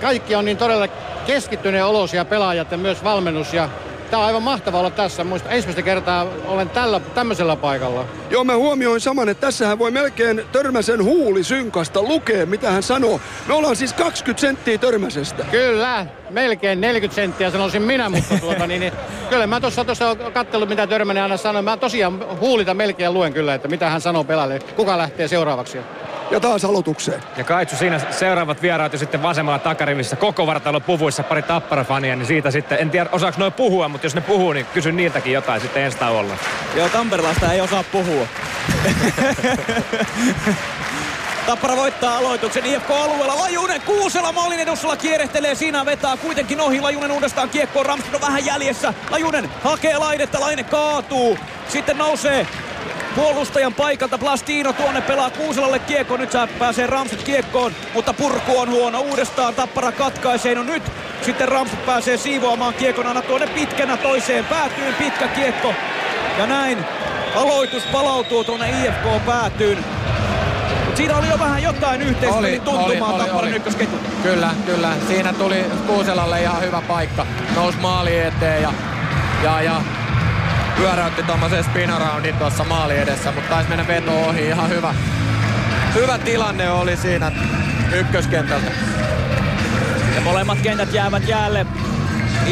kaikki 0.00 0.34
on 0.34 0.44
niin 0.44 0.56
todella 0.56 0.88
keskittyneen 1.26 1.86
olosia 1.86 2.24
pelaajat 2.24 2.70
ja 2.70 2.78
myös 2.78 3.04
valmennus. 3.04 3.54
Ja 3.54 3.68
Tämä 4.10 4.20
on 4.20 4.26
aivan 4.26 4.42
mahtava 4.42 4.78
olla 4.78 4.90
tässä. 4.90 5.24
Muista 5.24 5.50
ensimmäistä 5.50 5.82
kertaa 5.82 6.26
olen 6.46 6.70
tällä, 6.70 7.00
tämmöisellä 7.00 7.56
paikalla. 7.56 8.04
Joo, 8.30 8.44
mä 8.44 8.56
huomioin 8.56 9.00
saman, 9.00 9.28
että 9.28 9.46
tässähän 9.46 9.78
voi 9.78 9.90
melkein 9.90 10.42
Törmäsen 10.52 11.04
huuli 11.04 11.44
synkasta 11.44 12.02
lukea, 12.02 12.46
mitä 12.46 12.70
hän 12.70 12.82
sanoo. 12.82 13.20
Me 13.48 13.54
ollaan 13.54 13.76
siis 13.76 13.92
20 13.92 14.40
senttiä 14.40 14.78
Törmäsestä. 14.78 15.44
Kyllä, 15.50 16.06
melkein 16.30 16.80
40 16.80 17.14
senttiä 17.14 17.50
sanoisin 17.50 17.82
minä, 17.82 18.08
mutta 18.08 18.38
tuota, 18.40 18.66
niin, 18.66 18.80
niin, 18.80 18.92
kyllä 19.30 19.46
mä 19.46 19.60
tuossa 19.60 19.84
tuossa 19.84 20.16
katsellut, 20.32 20.68
mitä 20.68 20.86
Törmänen 20.86 21.22
aina 21.22 21.36
sanoo. 21.36 21.62
Mä 21.62 21.76
tosiaan 21.76 22.38
huulita 22.40 22.74
melkein 22.74 23.14
luen 23.14 23.32
kyllä, 23.32 23.54
että 23.54 23.68
mitä 23.68 23.90
hän 23.90 24.00
sanoo 24.00 24.24
pelalle. 24.24 24.58
Kuka 24.76 24.98
lähtee 24.98 25.28
seuraavaksi? 25.28 25.78
Ja 26.30 26.40
taas 26.40 26.64
aloitukseen. 26.64 27.22
Ja 27.36 27.44
Kaitsu 27.44 27.76
siinä 27.76 28.00
seuraavat 28.10 28.62
vieraat 28.62 28.92
jo 28.92 28.98
sitten 28.98 29.22
vasemmalla 29.22 29.58
takarivissä 29.58 30.16
koko 30.16 30.46
vartalo 30.46 30.80
puvuissa 30.80 31.22
pari 31.22 31.42
tapparafania, 31.42 32.16
niin 32.16 32.26
siitä 32.26 32.50
sitten, 32.50 32.78
en 32.80 32.90
tiedä 32.90 33.10
osaako 33.12 33.38
noin 33.40 33.52
puhua, 33.52 33.88
mutta 33.88 34.06
jos 34.06 34.14
ne 34.14 34.20
puhuu, 34.20 34.52
niin 34.52 34.66
kysyn 34.74 34.96
niiltäkin 34.96 35.32
jotain 35.32 35.60
sitten 35.60 35.82
ensi 35.82 35.98
tauolla. 35.98 36.34
Joo, 36.76 36.88
Tamperelaista 36.88 37.52
ei 37.52 37.60
osaa 37.60 37.84
puhua. 37.92 38.26
Tappara 41.46 41.76
voittaa 41.76 42.16
aloituksen 42.16 42.66
IFK-alueella. 42.66 43.38
Lajunen 43.38 43.80
Kuusela 43.80 44.32
maalin 44.32 44.60
edustalla 44.60 44.96
kierrehtelee 44.96 45.54
siinä 45.54 45.84
vetää 45.84 46.16
kuitenkin 46.16 46.60
ohi. 46.60 46.80
Lajunen 46.80 47.10
uudestaan 47.10 47.48
kiekkoon. 47.48 47.86
Ramsted 47.86 48.14
on 48.14 48.20
vähän 48.20 48.46
jäljessä. 48.46 48.94
Lajunen 49.10 49.50
hakee 49.64 49.98
laidetta. 49.98 50.40
Laine 50.40 50.64
kaatuu. 50.64 51.38
Sitten 51.68 51.98
nousee 51.98 52.46
puolustajan 53.14 53.74
paikalta 53.74 54.18
Plastino 54.18 54.72
tuonne 54.72 55.00
pelaa 55.00 55.30
Kuuselalle 55.30 55.78
kiekko. 55.78 56.16
Nyt 56.16 56.32
saa 56.32 56.46
pääsee 56.58 56.86
Ramsted 56.86 57.22
kiekkoon, 57.22 57.72
mutta 57.94 58.14
purku 58.14 58.58
on 58.58 58.70
huono. 58.70 59.00
Uudestaan 59.00 59.54
Tappara 59.54 59.92
katkaisee. 59.92 60.54
No 60.54 60.62
nyt 60.62 60.82
sitten 61.22 61.48
Ramsted 61.48 61.78
pääsee 61.86 62.16
siivoamaan 62.16 62.74
kiekon 62.74 63.06
aina 63.06 63.22
tuonne 63.22 63.46
pitkänä 63.46 63.96
toiseen 63.96 64.44
päätyyn. 64.44 64.94
Pitkä 64.94 65.28
kiekko. 65.28 65.74
Ja 66.38 66.46
näin 66.46 66.78
aloitus 67.36 67.82
palautuu 67.82 68.44
tuonne 68.44 68.70
IFK 68.70 69.26
päätyyn. 69.26 69.84
Mut 70.86 70.96
siinä 70.96 71.16
oli 71.16 71.28
jo 71.28 71.38
vähän 71.38 71.62
jotain 71.62 72.02
yhteispelin 72.02 72.60
tuntumaa 72.62 73.18
Tapparan 73.18 73.54
ykkösketjulta. 73.54 74.08
Kyllä, 74.22 74.50
kyllä. 74.66 74.92
Siinä 75.08 75.32
tuli 75.32 75.64
Kuuselalle 75.86 76.42
ihan 76.42 76.62
hyvä 76.62 76.82
paikka. 76.88 77.26
Nousi 77.56 77.78
maali 77.78 78.18
eteen 78.18 78.62
ja, 78.62 78.72
ja, 79.42 79.62
ja 79.62 79.80
pyöräytti 80.80 81.22
tuommoisen 81.22 81.64
spinaroundin 81.64 82.36
tuossa 82.36 82.64
maali 82.64 82.98
edessä, 82.98 83.32
mutta 83.32 83.50
taisi 83.50 83.68
mennä 83.68 83.86
veto 83.86 84.22
ohi. 84.22 84.46
Ihan 84.46 84.70
hyvä, 84.70 84.94
hyvä 85.94 86.18
tilanne 86.18 86.70
oli 86.70 86.96
siinä 86.96 87.32
ykköskentältä. 87.92 88.70
Ja 90.14 90.20
molemmat 90.20 90.58
kentät 90.58 90.92
jäävät 90.92 91.28
jäälle. 91.28 91.66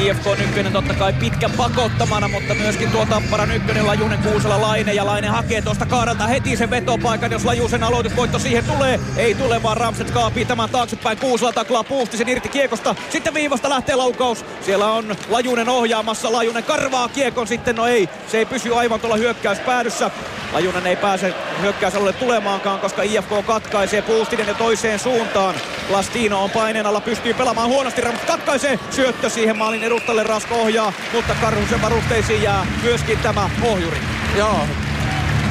IFK 0.04 0.26
ykkönen 0.44 0.72
totta 0.72 0.94
kai 0.94 1.12
pitkän 1.12 1.50
pakottamana, 1.56 2.28
mutta 2.28 2.54
myöskin 2.54 2.90
tuo 2.90 3.06
Tapparan 3.06 3.50
ykkönen 3.50 3.86
Lajunen 3.86 4.18
Kuusela 4.18 4.60
Laine 4.60 4.92
ja 4.92 5.06
Laine 5.06 5.28
hakee 5.28 5.62
tuosta 5.62 5.86
kaarelta 5.86 6.26
heti 6.26 6.56
sen 6.56 6.70
vetopaikan, 6.70 7.32
jos 7.32 7.44
Lajusen 7.44 7.82
aloitusvoitto 7.82 8.38
siihen 8.38 8.64
tulee. 8.64 9.00
Ei 9.16 9.34
tule, 9.34 9.62
vaan 9.62 9.76
Ramset 9.76 10.10
kaapii 10.10 10.44
tämän 10.44 10.70
taaksepäin. 10.70 11.18
Kuusela 11.18 11.52
taklaa 11.52 11.84
sen 12.14 12.28
irti 12.28 12.48
kiekosta. 12.48 12.94
Sitten 13.10 13.34
viivasta 13.34 13.68
lähtee 13.68 13.94
laukaus. 13.94 14.44
Siellä 14.60 14.92
on 14.92 15.16
Lajunen 15.28 15.68
ohjaamassa. 15.68 16.32
Lajunen 16.32 16.64
karvaa 16.64 17.08
kiekon 17.08 17.46
sitten. 17.46 17.76
No 17.76 17.86
ei, 17.86 18.08
se 18.28 18.38
ei 18.38 18.46
pysy 18.46 18.74
aivan 18.74 19.00
tuolla 19.00 19.16
hyökkäyspäädyssä. 19.16 20.10
Lajunen 20.52 20.86
ei 20.86 20.96
pääse 20.96 21.34
hyökkäysalueelle 21.62 22.18
tulemaankaan, 22.18 22.80
koska 22.80 23.02
IFK 23.02 23.46
katkaisee 23.46 24.02
Puustinen 24.02 24.48
ja 24.48 24.54
toiseen 24.54 24.98
suuntaan. 24.98 25.54
Lastino 25.90 26.44
on 26.44 26.50
paineen 26.50 26.86
alla, 26.86 27.00
pystyy 27.00 27.34
pelaamaan 27.34 27.68
huonosti, 27.68 28.02
mutta 28.02 28.26
katkaisee 28.26 28.78
syöttö 28.90 29.30
siihen 29.30 29.56
maalin 29.56 29.87
edustalle 29.88 30.22
Rasko 30.22 30.54
ohjaa, 30.54 30.92
mutta 31.12 31.34
Karhusen 31.40 31.82
varusteisiin 31.82 32.42
jää 32.42 32.66
myöskin 32.82 33.18
tämä 33.18 33.50
ohjuri. 33.62 33.96
Joo, 34.36 34.66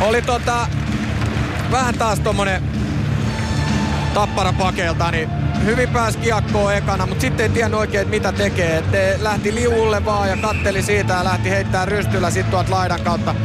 oli 0.01 0.21
tota 0.21 0.67
vähän 1.71 1.97
taas 1.97 2.19
tommonen 2.19 2.63
tappara 4.13 4.53
pakelta, 4.53 5.11
niin 5.11 5.29
hyvin 5.65 5.89
pääsi 5.89 6.17
kiekkoon 6.17 6.73
ekana, 6.73 7.05
mutta 7.05 7.21
sitten 7.21 7.43
ei 7.43 7.49
tiennyt 7.49 7.79
oikein, 7.79 8.07
mitä 8.07 8.31
tekee. 8.31 8.77
Et 8.77 9.21
lähti 9.21 9.55
liuulle 9.55 10.05
vaan 10.05 10.29
ja 10.29 10.37
katteli 10.37 10.81
siitä 10.81 11.13
ja 11.13 11.23
lähti 11.23 11.49
heittää 11.49 11.85
rystyllä 11.85 12.29
sitten 12.29 12.51
tuolta 12.51 12.71
laidan 12.71 13.01
kautta 13.01 13.35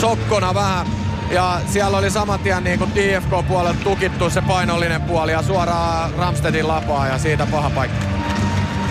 sokkona 0.00 0.54
vähän. 0.54 0.86
Ja 1.30 1.60
siellä 1.66 1.98
oli 1.98 2.10
saman 2.10 2.40
tien 2.40 2.64
niin 2.64 2.78
kuin 2.78 2.90
IFK-puolelta 2.94 3.84
tukittu 3.84 4.30
se 4.30 4.42
painollinen 4.42 5.02
puoli 5.02 5.32
ja 5.32 5.42
suoraan 5.42 6.14
Ramstedin 6.14 6.68
lapaa 6.68 7.06
ja 7.06 7.18
siitä 7.18 7.46
paha 7.46 7.70
paikka. 7.70 8.06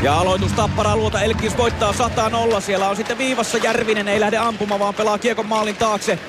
Ja 0.01 0.19
aloitus 0.19 0.51
Tappara 0.51 0.95
luota 0.95 1.21
Elkis 1.21 1.57
voittaa 1.57 1.91
100-0. 2.57 2.61
Siellä 2.61 2.89
on 2.89 2.95
sitten 2.95 3.17
viivassa 3.17 3.57
Järvinen, 3.57 4.07
ei 4.07 4.19
lähde 4.19 4.37
ampumaan, 4.37 4.79
vaan 4.79 4.93
pelaa 4.93 5.17
kiekon 5.17 5.45
maalin 5.45 5.75
taakse. 5.75 6.19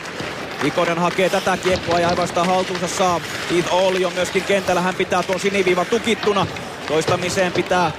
Ikonen 0.64 0.98
hakee 0.98 1.28
tätä 1.28 1.56
kiekkoa 1.56 2.00
ja 2.00 2.08
aivan 2.08 2.46
haltuunsa 2.46 2.88
saa. 2.88 3.20
Keith 3.48 3.74
Olli 3.74 4.04
on 4.04 4.12
myöskin 4.12 4.44
kentällä, 4.44 4.80
hän 4.80 4.94
pitää 4.94 5.22
tuon 5.22 5.40
siniviivan 5.40 5.86
tukittuna. 5.86 6.46
Toistamiseen 6.88 7.52
pitää 7.52 7.92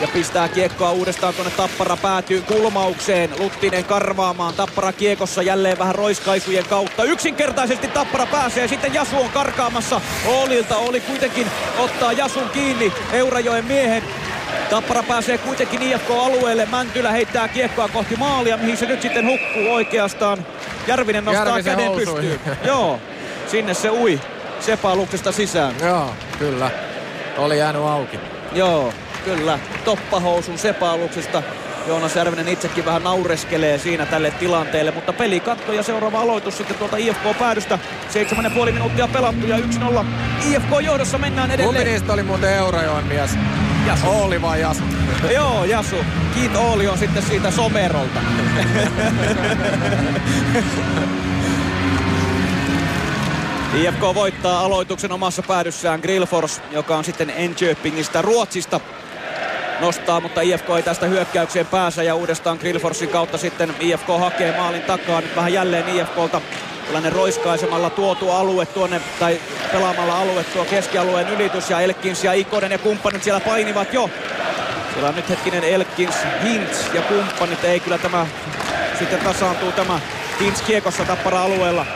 ja 0.00 0.08
pistää 0.08 0.48
kiekkoa 0.48 0.92
uudestaan 0.92 1.34
tuonne 1.34 1.52
Tappara 1.56 1.96
päätyy 1.96 2.40
kulmaukseen. 2.40 3.30
Luttinen 3.38 3.84
karvaamaan 3.84 4.54
Tappara 4.54 4.92
kiekossa 4.92 5.42
jälleen 5.42 5.78
vähän 5.78 5.94
roiskaisujen 5.94 6.64
kautta. 6.64 7.04
Yksinkertaisesti 7.04 7.88
Tappara 7.88 8.26
pääsee, 8.26 8.68
sitten 8.68 8.94
Jasu 8.94 9.20
on 9.20 9.30
karkaamassa 9.30 10.00
Oolilta. 10.26 10.76
Oli 10.76 11.00
kuitenkin 11.00 11.46
ottaa 11.78 12.12
Jasun 12.12 12.48
kiinni 12.48 12.92
Eurajoen 13.12 13.64
miehen. 13.64 14.02
Tappara 14.70 15.02
pääsee 15.02 15.38
kuitenkin 15.38 15.82
IFK-alueelle. 15.82 16.66
Mäntylä 16.66 17.10
heittää 17.10 17.48
kiekkoa 17.48 17.88
kohti 17.88 18.16
maalia, 18.16 18.56
mihin 18.56 18.76
se 18.76 18.86
nyt 18.86 19.02
sitten 19.02 19.26
hukkuu 19.26 19.74
oikeastaan. 19.74 20.46
Järvinen 20.86 21.24
nostaa 21.24 21.46
Järvisen 21.46 21.76
käden 21.76 21.88
housuihin. 21.90 22.30
pystyyn. 22.30 22.58
Joo, 22.72 23.00
sinne 23.46 23.74
se 23.74 23.90
ui 23.90 24.20
sepaluksesta 24.60 25.32
sisään. 25.32 25.74
Joo, 25.80 26.10
kyllä. 26.38 26.70
Oli 27.38 27.58
jäänyt 27.58 27.82
auki. 27.82 28.20
Joo, 28.52 28.92
kyllä. 29.24 29.58
Toppahousun 29.84 30.58
sepaaluksesta. 30.58 31.42
Joonas 31.86 32.16
Järvinen 32.16 32.48
itsekin 32.48 32.84
vähän 32.84 33.02
naureskelee 33.04 33.78
siinä 33.78 34.06
tälle 34.06 34.30
tilanteelle, 34.30 34.90
mutta 34.90 35.12
peli 35.12 35.40
katko 35.40 35.72
ja 35.72 35.82
seuraava 35.82 36.20
aloitus 36.20 36.56
sitten 36.56 36.76
tuolta 36.76 36.96
IFK-päädystä. 36.96 37.78
7,5 38.66 38.72
minuuttia 38.72 39.08
pelattu 39.08 39.46
ja 39.46 39.56
1-0 39.56 39.60
IFK-johdossa 40.50 41.18
mennään 41.18 41.48
Kumpi 41.50 41.62
edelleen. 41.62 41.86
niistä 41.86 42.12
oli 42.12 42.22
muuten 42.22 42.50
Eurajoen 42.52 43.06
mies? 43.06 43.30
Jasu. 43.86 44.06
Ooli 44.06 44.42
vai 44.42 44.60
Jasu? 44.60 44.82
Joo, 45.34 45.64
Jasu. 45.64 45.96
Keith 46.34 46.56
Ooli 46.56 46.88
on 46.88 46.98
sitten 46.98 47.22
siitä 47.22 47.50
Somerolta. 47.50 48.20
IFK 53.76 54.00
voittaa 54.14 54.60
aloituksen 54.60 55.12
omassa 55.12 55.42
päädyssään 55.42 56.00
Grillfors, 56.00 56.62
joka 56.70 56.96
on 56.96 57.04
sitten 57.04 57.30
Enköpingistä 57.30 58.22
Ruotsista 58.22 58.80
nostaa, 59.80 60.20
mutta 60.20 60.40
IFK 60.40 60.70
ei 60.76 60.82
tästä 60.82 61.06
hyökkäykseen 61.06 61.66
pääse 61.66 62.04
ja 62.04 62.14
uudestaan 62.14 62.58
Grillforsin 62.60 63.08
kautta 63.08 63.38
sitten 63.38 63.74
IFK 63.80 64.08
hakee 64.18 64.56
maalin 64.56 64.82
takaa. 64.82 65.20
Nyt 65.20 65.36
vähän 65.36 65.52
jälleen 65.52 65.88
IFKlta 65.88 66.40
tällainen 66.84 67.12
roiskaisemalla 67.12 67.90
tuotu 67.90 68.30
alue 68.30 68.66
tuonne, 68.66 69.00
tai 69.20 69.40
pelaamalla 69.72 70.20
alue 70.20 70.44
tuo 70.44 70.64
keskialueen 70.64 71.28
ylitys 71.28 71.70
ja 71.70 71.80
Elkins 71.80 72.24
ja 72.24 72.32
Ikonen 72.32 72.72
ja 72.72 72.78
kumppanit 72.78 73.22
siellä 73.22 73.40
painivat 73.40 73.92
jo. 73.92 74.10
Siellä 74.92 75.08
on 75.08 75.14
nyt 75.14 75.28
hetkinen 75.28 75.64
Elkins, 75.64 76.14
Hintz 76.42 76.94
ja 76.94 77.02
kumppanit, 77.02 77.64
ei 77.64 77.80
kyllä 77.80 77.98
tämä 77.98 78.26
sitten 78.98 79.20
tasaantuu 79.20 79.72
tämä 79.72 80.00
Hintz 80.40 80.62
kiekossa 80.62 81.04
tappara 81.04 81.42
alueella. 81.42 81.86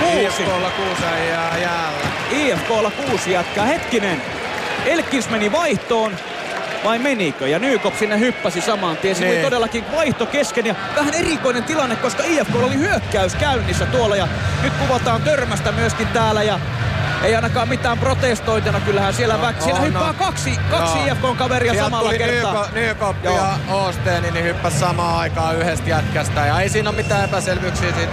Kuusi. 0.00 0.24
IFKlla 0.24 0.70
kuusi 0.70 1.02
jää 1.28 1.58
jäällä. 1.58 2.08
IFKlla 2.30 2.90
kuusi 2.90 3.32
jätkää. 3.32 3.64
Hetkinen. 3.64 4.37
Elkins 4.86 5.30
meni 5.30 5.52
vaihtoon. 5.52 6.12
Vai 6.84 6.98
menikö? 6.98 7.48
Ja 7.48 7.58
Nykop 7.58 7.96
sinne 7.96 8.18
hyppäsi 8.18 8.60
saman 8.60 8.96
tien. 8.96 9.14
Siinä 9.16 9.28
oli 9.28 9.36
Niin. 9.36 9.44
todellakin 9.46 9.84
vaihto 9.92 10.26
kesken 10.26 10.66
ja 10.66 10.74
vähän 10.96 11.14
erikoinen 11.14 11.64
tilanne, 11.64 11.96
koska 11.96 12.22
IFK 12.26 12.54
oli 12.56 12.74
hyökkäys 12.78 13.34
käynnissä 13.34 13.86
tuolla 13.86 14.16
ja 14.16 14.28
nyt 14.62 14.72
kuvataan 14.72 15.22
törmästä 15.22 15.72
myöskin 15.72 16.06
täällä 16.08 16.42
ja 16.42 16.60
ei 17.22 17.36
ainakaan 17.36 17.68
mitään 17.68 17.98
protestointia. 17.98 18.72
No 18.72 18.80
kyllähän 18.80 19.14
siellä, 19.14 19.34
väk- 19.34 19.62
siellä 19.62 19.80
on, 19.80 19.86
hyppää 19.86 20.06
no. 20.06 20.14
kaksi, 20.14 20.58
kaksi. 20.70 20.98
IFK-kaveria 20.98 21.72
Sieltä 21.72 21.86
samalla 21.86 22.08
tuli 22.08 22.18
kertaa. 22.18 22.66
Nykop, 22.72 23.16
ja 23.24 23.58
Oosteeni, 23.68 24.30
niin 24.30 24.44
hyppäs 24.44 24.80
samaan 24.80 25.18
aikaan 25.18 25.56
yhdestä 25.58 25.90
jätkästä. 25.90 26.46
Ja 26.46 26.60
ei 26.60 26.68
siinä 26.68 26.90
ole 26.90 26.96
mitään 26.96 27.24
epäselvyyksiä 27.24 27.92
siitä. 27.96 28.12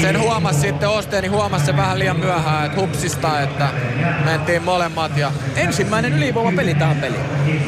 Sen 0.00 0.20
huomasi 0.20 0.60
sitten, 0.60 0.88
Oosteeni 0.88 1.28
huomasi 1.28 1.66
se 1.66 1.76
vähän 1.76 1.98
liian 1.98 2.18
myöhään, 2.18 2.66
että 2.66 2.80
hupsista, 2.80 3.40
että 3.40 3.68
mentiin 4.24 4.62
molemmat. 4.62 5.16
Ja... 5.16 5.32
Ensimmäinen 5.56 6.12
ylivoimapeli 6.12 6.74
tähän 6.74 6.96
peliin. 6.96 7.24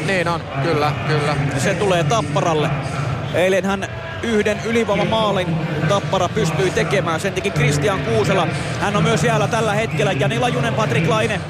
Niin 0.07 0.27
on, 0.27 0.41
kyllä, 0.63 0.91
kyllä. 1.07 1.35
Se 1.57 1.73
tulee 1.73 2.03
Tapparalle. 2.03 2.69
Eilen 3.33 3.65
hän 3.65 3.87
yhden 4.23 4.61
ylivoimamaalin 4.65 5.55
Tappara 5.89 6.29
pystyi 6.29 6.69
tekemään. 6.69 7.19
Sen 7.19 7.33
teki 7.33 7.51
Christian 7.51 7.99
Kuusela. 7.99 8.47
Hän 8.81 8.95
on 8.95 9.03
myös 9.03 9.23
jäällä 9.23 9.47
tällä 9.47 9.73
hetkellä. 9.73 10.11
Jani 10.11 10.39
Lajunen, 10.39 10.73
Patrik 10.73 11.07
Laine. 11.07 11.41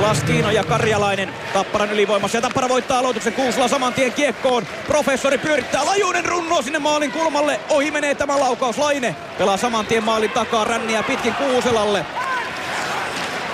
Lastino 0.00 0.50
ja 0.50 0.64
Karjalainen 0.64 1.34
Tapparan 1.52 1.90
ylivoimassa 1.90 2.36
ja 2.36 2.42
Tappara 2.42 2.68
voittaa 2.68 2.98
aloituksen 2.98 3.32
Kuusela 3.32 3.68
saman 3.68 3.92
tien 3.92 4.12
kiekkoon. 4.12 4.66
Professori 4.86 5.38
pyörittää 5.38 5.86
Lajunen 5.86 6.24
runnoo 6.24 6.62
sinne 6.62 6.78
maalin 6.78 7.12
kulmalle. 7.12 7.60
Ohi 7.70 7.90
menee 7.90 8.14
tämä 8.14 8.40
laukaus. 8.40 8.78
Laine 8.78 9.16
pelaa 9.38 9.56
saman 9.56 9.86
tien 9.86 10.04
maalin 10.04 10.30
takaa 10.30 10.64
ränniä 10.64 11.02
pitkin 11.02 11.34
Kuuselalle. 11.34 12.06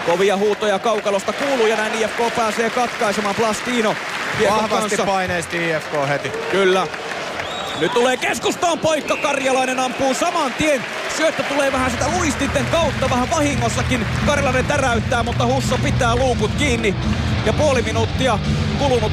Kovia 0.07 0.37
huutoja 0.37 0.79
kaukalosta 0.79 1.33
kuuluu 1.33 1.67
ja 1.67 1.77
näin 1.77 1.95
IFK 1.95 2.37
pääsee 2.37 2.71
katkaisemaan 2.71 3.35
Plastino. 3.35 3.95
Vahvasti 4.51 4.77
kanssa. 4.77 5.05
paineisti 5.05 5.71
IFK 5.71 6.09
heti. 6.09 6.29
Kyllä. 6.51 6.87
Nyt 7.81 7.93
tulee 7.93 8.17
keskustaan 8.17 8.79
poikka, 8.79 9.17
Karjalainen 9.17 9.81
ampuu 9.81 10.15
saman 10.15 10.53
tien. 10.59 10.85
Syöttö 11.17 11.43
tulee 11.43 11.73
vähän 11.73 11.91
sitä 11.91 12.09
luistitten 12.17 12.67
kautta, 12.67 13.11
vähän 13.11 13.31
vahingossakin. 13.31 14.07
Karjalainen 14.27 14.65
täräyttää, 14.65 15.23
mutta 15.23 15.47
Husso 15.47 15.79
pitää 15.79 16.17
luukut 16.17 16.51
kiinni. 16.59 16.95
Ja 17.47 17.53
puoli 17.53 17.83
minuuttia 17.83 18.39
kulunut. 18.79 19.13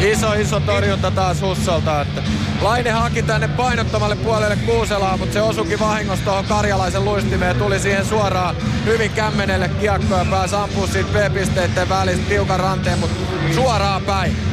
Iso, 0.00 0.32
iso 0.32 0.60
torjunta 0.60 1.10
taas 1.10 1.40
Hussolta. 1.40 2.00
Että 2.00 2.22
Laine 2.60 2.90
haki 2.90 3.22
tänne 3.22 3.48
painottomalle 3.48 4.16
puolelle 4.16 4.56
Kuuselaa, 4.56 5.16
mutta 5.16 5.32
se 5.32 5.42
osuki 5.42 5.78
vahingossa 5.80 6.24
tuohon 6.24 6.44
Karjalaisen 6.44 7.04
luistimeen 7.04 7.56
tuli 7.56 7.78
siihen 7.78 8.04
suoraan 8.04 8.56
hyvin 8.84 9.10
kämmenelle 9.10 9.70
kiekko 9.80 10.14
ja 10.14 10.26
pääsi 10.30 10.54
ampua 10.54 10.86
siitä 10.86 11.10
B-pisteiden 11.12 11.88
välistä 11.88 12.28
tiukan 12.28 12.60
ranteen, 12.60 12.98
mutta 12.98 13.16
suoraan 13.54 14.02
päin. 14.02 14.49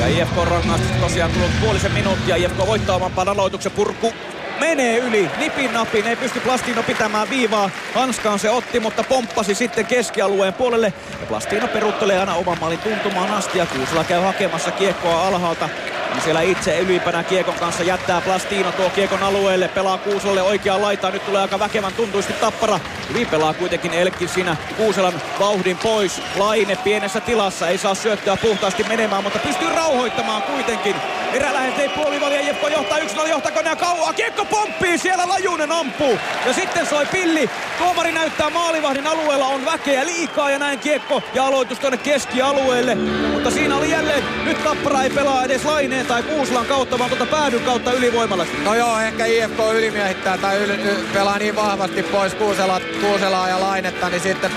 Ja 0.00 0.06
IFK 0.06 0.36
rangaistus 0.36 0.96
tosiaan 1.00 1.30
tullut 1.30 1.50
puolisen 1.60 1.92
minuuttia. 1.92 2.36
IFK 2.36 2.66
voittaa 2.66 2.96
oman 2.96 3.28
aloituksen 3.28 3.72
purku 3.72 4.12
menee 4.60 4.98
yli. 4.98 5.30
Nipin 5.38 5.72
napin, 5.72 6.06
ei 6.06 6.16
pysty 6.16 6.40
Plastino 6.40 6.82
pitämään 6.82 7.30
viivaa. 7.30 7.70
Hanskaan 7.94 8.38
se 8.38 8.50
otti, 8.50 8.80
mutta 8.80 9.04
pomppasi 9.04 9.54
sitten 9.54 9.86
keskialueen 9.86 10.54
puolelle. 10.54 10.92
Ja 11.20 11.26
Plastino 11.26 11.68
peruttelee 11.68 12.18
aina 12.18 12.34
oman 12.34 12.56
maalin 12.60 12.78
tuntumaan 12.78 13.34
asti 13.34 13.58
ja 13.58 13.66
Kuusela 13.66 14.04
käy 14.04 14.20
hakemassa 14.20 14.70
kiekkoa 14.70 15.26
alhaalta. 15.26 15.68
On 16.14 16.20
siellä 16.22 16.40
itse 16.40 16.78
ylipänä 16.78 17.22
kiekon 17.22 17.54
kanssa 17.54 17.82
jättää 17.82 18.20
Plastino 18.20 18.72
tuo 18.72 18.90
kiekon 18.90 19.22
alueelle, 19.22 19.68
pelaa 19.68 19.98
Kuuselalle 19.98 20.42
oikeaan 20.42 20.82
laitaan. 20.82 21.12
Nyt 21.12 21.26
tulee 21.26 21.42
aika 21.42 21.58
väkevän 21.58 21.92
tuntuisesti 21.92 22.40
tappara. 22.40 22.80
Hyvin 23.08 23.26
pelaa 23.26 23.54
kuitenkin 23.54 23.94
Elkki 23.94 24.28
siinä 24.28 24.56
Kuuselan 24.76 25.22
vauhdin 25.40 25.78
pois. 25.78 26.22
Laine 26.36 26.76
pienessä 26.76 27.20
tilassa, 27.20 27.68
ei 27.68 27.78
saa 27.78 27.94
syöttöä 27.94 28.36
puhtaasti 28.36 28.84
menemään, 28.84 29.22
mutta 29.22 29.38
pystyy 29.38 29.68
rauhoittamaan 29.68 30.42
kuitenkin. 30.42 30.96
Erälähetei 31.32 31.88
puoliväliä, 31.88 32.40
Jeppo 32.40 32.68
johtaa 32.68 32.98
1-0, 32.98 33.28
johtaako 33.28 33.62
nää 33.62 33.76
kauaa? 33.76 34.12
Kiekko 34.12 34.44
pomppii, 34.46 34.98
siellä 34.98 35.28
Lajunen 35.28 35.72
ampuu. 35.72 36.18
Ja 36.46 36.52
sitten 36.52 36.86
soi 36.86 37.06
pilli. 37.06 37.50
Tuomari 37.78 38.12
näyttää 38.12 38.50
maalivahdin 38.50 39.06
alueella 39.06 39.46
on 39.46 39.64
väkeä 39.64 40.06
liikaa 40.06 40.50
ja 40.50 40.58
näin 40.58 40.78
kiekko 40.78 41.22
ja 41.34 41.46
aloitus 41.46 41.78
tuonne 41.78 41.96
keskialueelle. 41.96 42.94
Mutta 43.32 43.50
siinä 43.50 43.76
oli 43.76 43.90
jälleen, 43.90 44.24
nyt 44.44 44.64
Tappara 44.64 45.02
ei 45.02 45.10
pelaa 45.10 45.44
edes 45.44 45.64
Laineen 45.64 46.06
tai 46.06 46.22
Kuuslan 46.22 46.66
kautta, 46.66 46.98
vaan 46.98 47.10
tuota 47.10 47.26
päädyn 47.26 47.60
kautta 47.60 47.92
ylivoimalla. 47.92 48.46
No 48.64 48.74
joo, 48.74 49.00
ehkä 49.00 49.24
IFK 49.26 49.58
ylimiehittää 49.74 50.38
tai 50.38 50.56
yl, 50.56 50.70
y, 50.70 51.04
pelaa 51.12 51.38
niin 51.38 51.56
vahvasti 51.56 52.02
pois 52.02 52.34
Kuusela, 52.34 52.80
Kuuselaa 53.00 53.48
ja 53.48 53.60
Lainetta, 53.60 54.08
niin 54.08 54.20
sitten, 54.20 54.50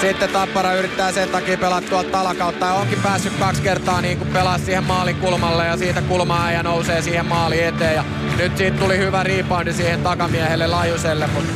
sitten 0.00 0.28
Tappara 0.28 0.74
yrittää 0.74 1.12
sen 1.12 1.28
takia 1.28 1.58
pelata 1.58 1.88
tuolta 1.88 2.10
talakautta 2.10 2.66
ja 2.66 2.72
onkin 2.72 3.02
päässyt 3.02 3.32
kaksi 3.38 3.62
kertaa 3.62 4.00
niin 4.00 4.18
kuin 4.18 4.30
pelaa 4.30 4.58
siihen 4.58 4.84
maalin 4.84 5.16
kulmalle 5.16 5.66
ja 5.66 5.76
siitä 5.76 6.02
kulmaa 6.02 6.52
ja 6.52 6.62
nousee 6.62 7.02
siihen 7.02 7.26
maaliin 7.26 7.64
eteen 7.64 7.94
ja 7.94 8.04
nyt 8.38 8.56
siitä 8.56 8.78
tuli 8.78 8.98
hyvä 8.98 9.19
rebound 9.22 9.72
siihen 9.72 10.02
takamiehelle 10.02 10.66
Lajuselle, 10.66 11.26
mutta 11.26 11.52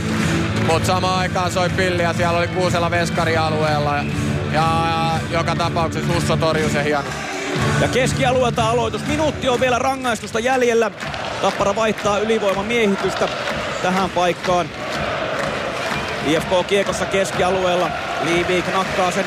mut 0.66 0.86
samaan 0.86 1.18
aikaan 1.18 1.52
soi 1.52 1.68
pilli 1.68 2.02
ja 2.02 2.12
siellä 2.12 2.38
oli 2.38 2.48
Kuusela 2.48 2.90
veskari 2.90 3.36
alueella 3.36 3.96
ja, 3.96 4.04
ja, 4.52 4.86
ja 4.88 5.20
joka 5.30 5.56
tapauksessa 5.56 6.12
Husso 6.12 6.36
torjui 6.36 6.70
sen 6.70 6.84
hieno. 6.84 7.04
Ja 7.80 7.88
keskialueelta 7.88 8.70
aloitus. 8.70 9.06
Minuutti 9.06 9.48
on 9.48 9.60
vielä 9.60 9.78
rangaistusta 9.78 10.40
jäljellä. 10.40 10.90
Tappara 11.42 11.76
vaihtaa 11.76 12.18
ylivoiman 12.18 12.66
miehitystä 12.66 13.28
tähän 13.82 14.10
paikkaan. 14.10 14.66
IFK 16.26 16.66
kiekossa 16.66 17.04
keskialueella. 17.06 17.90
Liivik 18.24 18.66
nakkaa 18.74 19.10
sen 19.10 19.24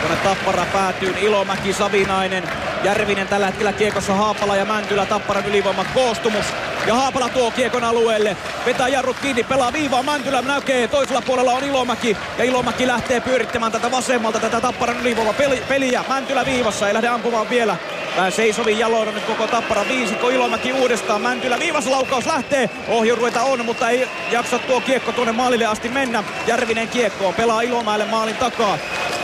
tuonne 0.00 0.16
Tappara 0.16 0.66
päätyyn. 0.72 1.18
Ilomäki, 1.18 1.72
Savinainen, 1.72 2.44
Järvinen 2.84 3.28
tällä 3.28 3.46
hetkellä 3.46 3.72
kiekossa 3.72 4.14
Haapala 4.14 4.56
ja 4.56 4.64
Mäntylä 4.64 5.06
Tapparan 5.06 5.46
ylivoiman 5.46 5.86
koostumus. 5.94 6.46
Ja 6.86 6.94
Haapala 6.94 7.28
tuo 7.28 7.50
kiekon 7.50 7.84
alueelle. 7.84 8.36
Vetää 8.66 8.88
jarrut 8.88 9.16
kiinni, 9.22 9.44
pelaa 9.44 9.72
viivaa. 9.72 10.02
Mäntylä 10.02 10.42
näkee. 10.42 10.88
Toisella 10.88 11.22
puolella 11.22 11.52
on 11.52 11.64
Ilomäki. 11.64 12.16
Ja 12.38 12.44
Ilomäki 12.44 12.86
lähtee 12.86 13.20
pyörittämään 13.20 13.72
tätä 13.72 13.90
vasemmalta 13.90 14.40
tätä 14.40 14.60
Tapparan 14.60 15.00
ylivoiman 15.00 15.34
peli- 15.34 15.62
peliä. 15.68 16.04
Mäntylä 16.08 16.44
viivassa. 16.46 16.88
Ei 16.88 16.94
lähde 16.94 17.08
ampumaan 17.08 17.50
vielä. 17.50 17.76
Vähän 18.16 18.32
seisovin 18.32 18.78
jaloin 18.78 19.08
on 19.08 19.14
nyt 19.14 19.24
koko 19.24 19.46
Tappara 19.46 19.84
viisikko. 19.88 20.30
Ilomäki 20.30 20.72
uudestaan. 20.72 21.20
Mäntylä 21.20 21.58
viivassa 21.58 21.90
laukaus 21.90 22.26
lähtee. 22.26 22.70
Ohjuruita 22.88 23.42
on, 23.42 23.64
mutta 23.64 23.90
ei 23.90 24.08
jaksa 24.30 24.58
tuo 24.58 24.80
kiekko 24.80 25.12
tuonne 25.12 25.32
maalille 25.32 25.66
asti 25.66 25.88
mennä. 25.88 26.24
Järvinen 26.46 26.88
kiekkoon. 26.88 27.34
Pelaa 27.34 27.60
Ilomäelle 27.60 28.04
maalin 28.04 28.36
takaa. 28.36 28.78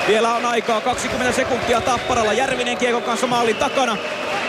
Vielä 0.08 0.34
on 0.34 0.44
aikaa 0.46 0.80
20 0.80 1.32
sekuntia 1.36 1.80
Tapparalla. 1.80 2.32
Järvinen 2.32 2.76
kiekon 2.76 3.02
kanssa 3.02 3.26
maalin 3.26 3.56
takana. 3.56 3.96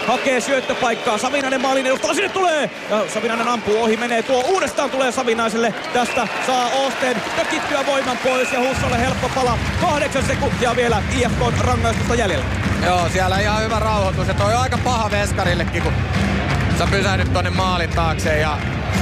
Hakee 0.08 0.42
syöttöpaikkaa. 0.42 1.18
Savinainen 1.18 1.62
maalin 1.62 1.86
edustalla. 1.86 2.14
Sinne 2.14 2.30
tulee. 2.30 2.70
Ja 2.90 3.04
Savinainen 3.14 3.48
ampuu 3.48 3.84
ohi. 3.84 3.98
Menee 3.98 4.24
tuo. 4.24 4.44
Uudestaan 4.48 4.90
tulee 4.90 5.12
Savinaiselle. 5.12 5.74
Tästä 5.94 6.28
saa 6.48 6.70
Oosteen 6.70 7.22
tökittyä 7.36 7.86
voiman 7.86 8.18
pois. 8.18 8.54
Ja 8.54 8.60
Hussolle 8.60 9.00
helppo 9.00 9.30
pala. 9.36 9.58
Kahdeksan 9.82 10.26
sekuntia 10.26 10.76
vielä 10.76 11.04
IFK 11.20 11.60
rangaistusta 11.60 12.16
jäljellä. 12.16 12.46
Joo, 12.86 13.10
siellä 13.10 13.40
ihan 13.40 13.64
hyvä 13.64 13.80
rauhoitus. 13.80 14.28
Ja 14.28 14.34
toi 14.34 14.54
on 14.54 14.62
aika 14.62 14.78
paha 14.84 15.12
veskarillekin, 15.12 15.84
kun 15.84 15.94
sä 16.78 16.88
pysähdyt 16.92 17.34
tonne 17.34 17.50
maalin 17.50 17.90
taakse 17.90 18.40
ja 18.40 18.58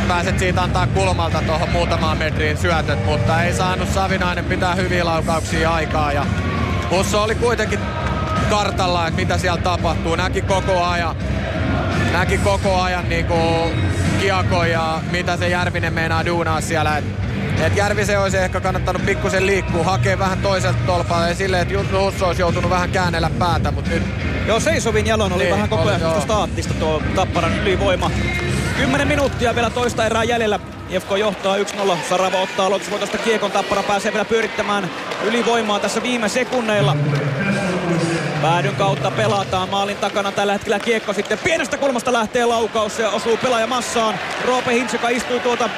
pääset 0.08 0.40
siitä 0.40 0.62
antaa 0.62 0.88
kulmalta 0.88 1.42
tuohon 1.42 1.70
muutamaan 1.70 2.18
metriin 2.18 2.58
syötöt, 2.58 3.06
mutta 3.06 3.44
ei 3.44 3.54
saanut 3.54 3.90
Savinainen 3.90 4.46
pitää 4.46 4.76
hyviä 4.76 5.06
laukauksia 5.06 5.74
aikaa 5.74 6.12
ja 6.12 6.26
Husso 6.92 7.24
oli 7.24 7.36
kuitenkin 7.36 7.80
kartalla, 8.50 9.08
että 9.08 9.20
mitä 9.20 9.38
siellä 9.38 9.62
tapahtuu. 9.62 10.16
Näki 10.16 10.42
koko 10.42 10.84
ajan, 10.84 11.16
näki 12.14 12.38
koko 12.38 12.82
ajan 12.82 13.10
niinku 13.10 13.36
kiako 14.22 14.64
ja 14.66 15.02
mitä 15.12 15.38
se 15.38 15.50
Järvinen 15.50 15.94
meinaa 15.94 16.26
duunaa 16.26 16.62
siellä. 16.62 16.98
Et, 16.98 17.06
et 17.66 17.78
Järvisen 17.78 18.20
olisi 18.20 18.38
ehkä 18.38 18.62
kannattanut 18.62 19.06
pikkusen 19.06 19.46
liikkua, 19.46 19.84
hakea 19.84 20.20
vähän 20.20 20.38
toiselta 20.38 20.80
tolpalta 20.86 21.28
ja 21.28 21.36
silleen, 21.36 21.62
että 21.62 21.98
Husso 22.00 22.28
olisi 22.28 22.42
joutunut 22.42 22.70
vähän 22.70 22.90
käännellä 22.90 23.30
päätä, 23.40 23.72
mutta 23.72 23.90
nyt... 23.90 24.04
Joo, 24.48 24.60
seisovin 24.60 25.08
jalon 25.08 25.34
oli 25.34 25.44
Niin, 25.44 25.54
vähän 25.54 25.70
koko 25.70 25.90
ajan 25.90 26.04
oli, 26.04 26.22
staattista 26.22 26.74
tuo 26.74 27.02
Tapparan 27.16 27.60
ylivoima. 27.62 28.12
10 28.78 29.08
minuuttia 29.08 29.56
vielä 29.56 29.70
toista 29.70 30.06
erää 30.06 30.24
jäljellä. 30.24 30.60
IFK 30.90 31.10
johtaa 31.18 31.58
1-0. 31.58 31.62
Sarava 32.10 32.38
ottaa 32.38 32.66
aloitusvoitosta 32.66 33.18
kiekon. 33.18 33.52
Tappara 33.52 33.84
pääsee 33.84 34.12
vielä 34.12 34.26
pyörittämään 34.26 34.90
ylivoimaa 35.24 35.80
tässä 35.80 36.04
viime 36.04 36.30
sekunneilla. 36.30 36.96
Päädyn 38.42 38.76
kautta 38.76 39.12
pelataan 39.12 39.70
maalin 39.70 39.98
takana 39.98 40.32
tällä 40.32 40.54
hetkellä 40.54 40.80
kiekko 40.80 41.14
sitten 41.14 41.40
pienestä 41.44 41.78
kulmasta 41.78 42.14
lähtee 42.14 42.46
laukaus 42.46 43.00
ja 43.00 43.10
osuu 43.10 43.38
pelaaja 43.38 43.68
massaan. 43.68 44.20
Roope 44.46 44.74
Hintz, 44.74 44.94
joka 44.94 45.10
istuu 45.10 45.40
tuota 45.40 45.70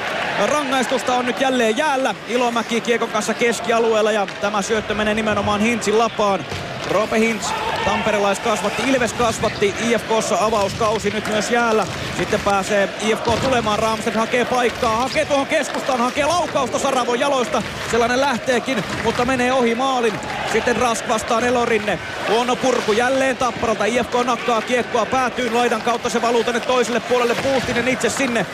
rangaistusta 0.46 1.14
on 1.14 1.26
nyt 1.26 1.40
jälleen 1.40 1.76
jäällä. 1.76 2.14
Ilomäki 2.28 2.80
kiekon 2.80 3.08
kanssa 3.08 3.34
keskialueella 3.34 4.12
ja 4.12 4.26
tämä 4.40 4.62
syöttö 4.62 4.94
menee 4.94 5.14
nimenomaan 5.14 5.60
Hintzin 5.60 5.98
lapaan. 5.98 6.44
Roope 6.90 7.18
Hintz, 7.18 7.46
tamperelais 7.84 8.38
kasvatti, 8.38 8.82
Ilves 8.82 9.12
kasvatti, 9.12 9.74
IFKssa 9.88 10.36
avauskausi 10.40 11.10
nyt 11.10 11.28
myös 11.28 11.50
jäällä. 11.50 11.86
Sitten 12.16 12.40
pääsee 12.40 12.88
IFK 13.00 13.24
tulemaan, 13.42 13.78
Ramstedt 13.78 14.16
hakee 14.16 14.44
paikkaa, 14.44 14.96
hakee 14.96 15.24
tuohon 15.24 15.46
keskustaan, 15.46 15.98
hakee 15.98 16.26
laukausta 16.26 16.78
Saravon 16.78 17.20
jaloista. 17.20 17.62
Sellainen 17.90 18.20
lähteekin, 18.20 18.84
mutta 19.04 19.24
menee 19.24 19.52
ohi 19.52 19.74
maalin. 19.74 20.14
Sitten 20.52 20.76
Rask 20.76 21.08
vastaan 21.08 21.44
Elorinne. 21.44 21.98
Huono 22.28 22.56
purku 22.56 22.92
jälleen 22.92 23.36
Tapparalta. 23.36 23.84
IFK 23.84 24.14
nakkaa 24.24 24.62
kiekkoa 24.62 25.06
päätyyn 25.06 25.54
laidan 25.54 25.82
kautta. 25.82 26.10
Se 26.10 26.22
valuu 26.22 26.44
tänne 26.44 26.60
toiselle 26.60 27.00
puolelle. 27.00 27.34
Puustinen 27.34 27.88
itse 27.88 28.10
sinne. 28.10 28.46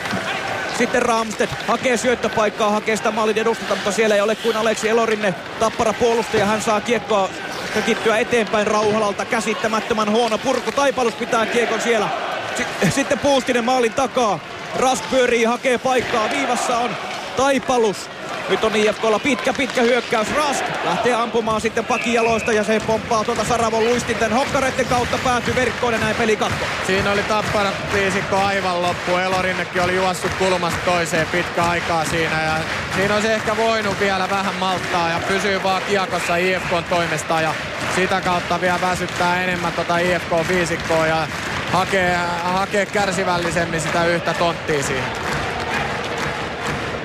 Sitten 0.77 1.01
Ramstedt 1.01 1.51
hakee 1.67 1.97
syöttöpaikkaa, 1.97 2.69
hakee 2.69 2.95
sitä 2.95 3.11
maalin 3.11 3.37
edustalta, 3.37 3.75
mutta 3.75 3.91
siellä 3.91 4.15
ei 4.15 4.21
ole 4.21 4.35
kuin 4.35 4.57
Aleksi 4.57 4.89
Elorinne, 4.89 5.33
tappara 5.59 5.93
puolustaja. 5.93 6.45
Hän 6.45 6.61
saa 6.61 6.81
kiekkoa 6.81 7.29
tökittyä 7.73 8.17
eteenpäin 8.17 8.67
Rauhalalta. 8.67 9.25
Käsittämättömän 9.25 10.11
huono 10.11 10.37
purku. 10.37 10.71
Taipalus 10.71 11.13
pitää 11.13 11.45
kiekon 11.45 11.81
siellä. 11.81 12.09
Si- 12.57 12.91
sitten 12.91 13.19
Puustinen 13.19 13.65
maalin 13.65 13.93
takaa. 13.93 14.39
Rask 14.75 15.09
pyörii, 15.09 15.43
hakee 15.43 15.77
paikkaa. 15.77 16.29
Viivassa 16.29 16.77
on 16.77 16.89
Taipalus. 17.37 18.09
Nyt 18.49 18.63
on 18.63 18.75
IFKlla 18.75 19.19
pitkä, 19.19 19.53
pitkä 19.53 19.81
hyökkäys. 19.81 20.35
Rask 20.35 20.63
lähtee 20.85 21.13
ampumaan 21.13 21.61
sitten 21.61 21.85
pakijaloista 21.85 22.51
ja 22.51 22.63
se 22.63 22.81
pomppaa 22.87 23.23
tuota 23.23 23.45
Saravon 23.45 23.85
luistinten 23.85 24.31
hokkareiden 24.31 24.85
kautta 24.85 25.17
päätyy 25.23 25.55
verkkoon 25.55 25.93
ja 25.93 25.99
näin 25.99 26.15
peli 26.15 26.35
katko. 26.35 26.65
Siinä 26.87 27.11
oli 27.11 27.23
Tappara 27.23 27.71
viisikko 27.93 28.35
aivan 28.35 28.81
loppu. 28.81 29.15
Elorinnekin 29.15 29.81
oli 29.81 29.95
juossut 29.95 30.33
kulmasta 30.33 30.79
toiseen 30.85 31.27
pitkä 31.27 31.63
aikaa 31.63 32.05
siinä. 32.05 32.43
Ja 32.43 32.53
siinä 32.95 33.13
olisi 33.13 33.31
ehkä 33.31 33.57
voinut 33.57 33.99
vielä 33.99 34.29
vähän 34.29 34.55
malttaa 34.55 35.09
ja 35.09 35.19
pysyy 35.27 35.63
vaan 35.63 35.81
kiekossa 35.87 36.35
IFKn 36.35 36.83
toimesta. 36.89 37.41
Ja 37.41 37.53
sitä 37.95 38.21
kautta 38.21 38.61
vielä 38.61 38.81
väsyttää 38.81 39.43
enemmän 39.43 39.73
tota 39.73 39.97
IFK-viisikkoa 39.97 41.07
ja 41.07 41.27
hakee, 41.71 42.17
hakee 42.43 42.85
kärsivällisemmin 42.85 43.81
sitä 43.81 44.05
yhtä 44.05 44.33
tonttia 44.33 44.83
siihen. 44.83 45.11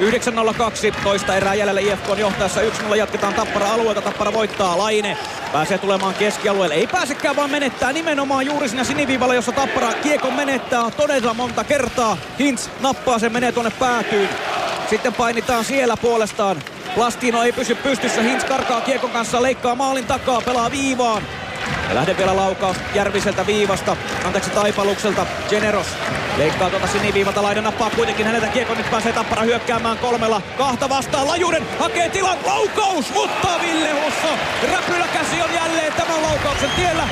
9.02, 0.01 1.03
toista 1.05 1.37
erää 1.37 1.55
jäljellä 1.55 1.81
IFK 1.81 2.09
on 2.09 2.19
johtaessa 2.19 2.61
1-0 2.61 2.95
jatketaan 2.95 3.35
Tappara 3.35 3.73
alueelta. 3.73 4.01
Tappara 4.01 4.33
voittaa 4.33 4.79
Laine. 4.79 5.17
Pääsee 5.53 5.79
tulemaan 5.79 6.15
keskialueelle. 6.15 6.75
Ei 6.75 6.87
pääsekään 6.87 7.37
vaan 7.37 7.51
menettää 7.51 7.93
nimenomaan 7.93 8.47
juuri 8.47 8.69
siinä 8.69 8.85
siniviivalla, 8.85 9.35
jossa 9.35 9.53
Tappara 9.53 9.93
kiekon 9.93 10.35
menettää 10.35 10.91
todella 10.91 11.35
monta 11.35 11.65
kertaa. 11.65 12.17
Hintz 12.39 12.69
nappaa 12.81 13.19
sen, 13.19 13.33
menee 13.33 13.53
tuonne 13.53 13.73
päätyyn. 13.79 14.29
Sitten 14.91 15.15
painitaan 15.15 15.65
siellä 15.65 15.97
puolestaan. 15.97 16.63
Plastino 16.95 17.43
ei 17.43 17.53
pysy 17.53 17.75
pystyssä. 17.75 18.23
Hintz 18.23 18.45
karkaa 18.45 18.81
kiekon 18.81 19.11
kanssa, 19.11 19.43
leikkaa 19.43 19.75
maalin 19.75 20.07
takaa, 20.07 20.41
pelaa 20.41 20.71
viivaan. 20.71 21.23
Ja 21.89 21.95
lähde 21.95 22.17
vielä 22.17 22.37
laukaus 22.37 22.77
Järviseltä 22.95 23.47
viivasta, 23.47 23.97
anteeksi 24.25 24.51
Taipalukselta, 24.51 25.27
Generos 25.51 25.87
leikkaa 26.39 26.71
tuota 26.71 26.87
siniviivalta, 26.87 27.43
Laine 27.43 27.61
nappaa 27.61 27.91
kuitenkin. 27.91 28.27
Häneltä 28.27 28.47
kiekon, 28.47 28.77
nyt 28.77 28.91
pääsee 28.91 29.13
Tappara 29.13 29.43
hyökkäämään 29.43 29.99
kolmella, 29.99 30.43
kahta 30.59 30.89
vastaan, 30.89 31.27
Lajunen 31.27 31.63
hakee 31.79 32.09
tilan, 32.09 32.39
laukaus, 32.47 33.15
mutta 33.15 33.49
Ville 33.63 33.91
Husso, 33.91 34.39
räpyläkäsi 34.73 35.43
on 35.43 35.55
jälleen 35.55 35.93
tämän 35.93 36.23
laukauksen 36.23 36.71
tiellä, 36.77 37.09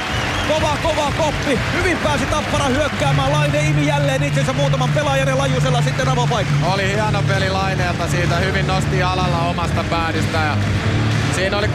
kova 0.48 0.76
kova 0.82 1.12
koppi, 1.18 1.58
hyvin 1.72 1.98
pääsi 1.98 2.26
Tappara 2.26 2.64
hyökkäämään, 2.64 3.32
Laine 3.32 3.60
imi 3.60 3.86
jälleen 3.86 4.22
itsensä 4.22 4.52
muutaman 4.52 4.90
pelaajan 4.90 5.28
ja 5.28 5.38
Lajusella 5.38 5.82
sitten 5.82 6.08
avopaikka. 6.08 6.54
Oli 6.72 6.86
hieno 6.86 7.22
peli 7.22 7.50
Laineelta. 7.50 8.08
Siitä, 8.08 8.36
hyvin 8.36 8.66
nosti 8.66 9.02
alalla 9.02 9.38
omasta 9.38 9.84
päädystä 9.90 10.38
ja 10.38 10.56
Siinä 11.38 11.58
oli 11.58 11.66
3-2 11.66 11.70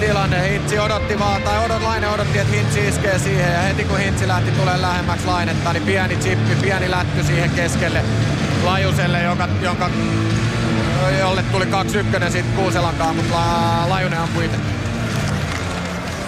tilanne. 0.00 0.50
Hintsi 0.50 0.78
odotti 0.78 1.18
vaan, 1.18 1.42
tai 1.42 1.64
odot, 1.64 1.82
Laine 1.82 2.08
odotti, 2.08 2.38
että 2.38 2.54
Hintsi 2.54 2.88
iskee 2.88 3.18
siihen. 3.18 3.52
Ja 3.52 3.60
heti 3.60 3.84
kun 3.84 3.98
Hintsi 3.98 4.28
lähti 4.28 4.50
tulee 4.50 4.82
lähemmäksi 4.82 5.26
Lainetta, 5.26 5.72
niin 5.72 5.82
pieni 5.82 6.16
chippi, 6.16 6.54
pieni 6.54 6.90
lätty 6.90 7.24
siihen 7.24 7.50
keskelle 7.50 8.04
Lajuselle, 8.64 9.22
joka, 9.22 9.48
jonka, 9.62 9.90
jolle 11.20 11.42
tuli 11.42 11.64
2-1 11.64 11.68
sitten 12.30 12.54
Kuuselankaan, 12.56 13.16
mutta 13.16 13.34
la, 13.34 13.88
Lajunen 13.88 14.18
ampui 14.18 14.44
itse. 14.44 14.73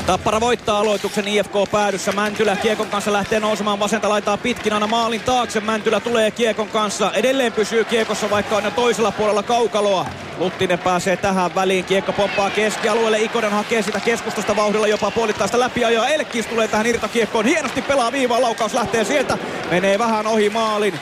Tappara 0.07 0.41
voittaa 0.41 0.79
aloituksen 0.79 1.29
IFK 1.29 1.53
päädyssä. 1.71 2.13
Mäntylä 2.13 2.57
Kiekon 2.57 2.87
kanssa 2.87 3.13
lähtee 3.13 3.41
nousemaan 3.41 3.81
vasenta 3.81 4.09
laitaa 4.09 4.37
pitkin 4.37 4.73
aina 4.73 4.87
maalin 4.87 5.21
taakse. 5.21 5.61
Mäntylä 5.61 6.01
tulee 6.01 6.31
Kiekon 6.31 6.69
kanssa. 6.69 7.13
Edelleen 7.13 7.53
pysyy 7.53 7.85
Kiekossa 7.85 8.31
vaikka 8.31 8.57
on 8.57 8.65
jo 8.65 8.71
toisella 8.71 9.13
puolella 9.13 9.43
kaukaloa. 9.43 10.07
Luttinen 10.39 10.79
pääsee 10.79 11.17
tähän 11.17 11.55
väliin. 11.55 11.85
Kiekko 11.85 12.13
pomppaa 12.13 12.51
keskialueelle. 12.51 13.19
Ikonen 13.19 13.51
hakee 13.51 13.83
sitä 13.83 14.01
keskustasta 14.01 14.57
vauhdilla 14.57 14.87
jopa 14.87 15.11
puolittaista 15.11 15.61
läpiajoa. 15.61 16.09
Elkis 16.09 16.47
tulee 16.47 16.69
tähän 16.69 16.87
irtokiekkoon. 16.87 17.47
Hienosti 17.47 17.83
pelaa 17.83 18.13
viivaan. 18.13 18.43
Laukaus 18.43 18.75
lähtee 18.75 19.05
sieltä. 19.05 19.39
Menee 19.71 19.99
vähän 19.99 20.27
ohi 20.27 20.51
maalin. 20.51 21.01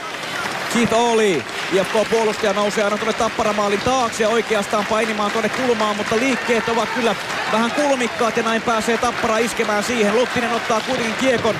Keith 0.74 0.94
oli. 0.94 1.44
IFK-puolustaja 1.72 2.52
nousee 2.52 2.84
aina 2.84 2.96
tuonne 2.96 3.12
tapparamaalin 3.12 3.80
taakse 3.80 4.22
ja 4.22 4.28
oikeastaan 4.28 4.86
painimaan 4.86 5.30
tuonne 5.30 5.48
kulmaan, 5.48 5.96
mutta 5.96 6.16
liikkeet 6.16 6.68
ovat 6.68 6.88
kyllä 6.88 7.14
vähän 7.52 7.70
kulmikkaat 7.70 8.36
ja 8.36 8.42
näin 8.42 8.62
pääsee 8.62 8.98
tappara 8.98 9.38
iskemään 9.38 9.84
siihen. 9.84 10.16
Luttinen 10.16 10.52
ottaa 10.52 10.80
kuitenkin 10.80 11.14
kiekon. 11.14 11.54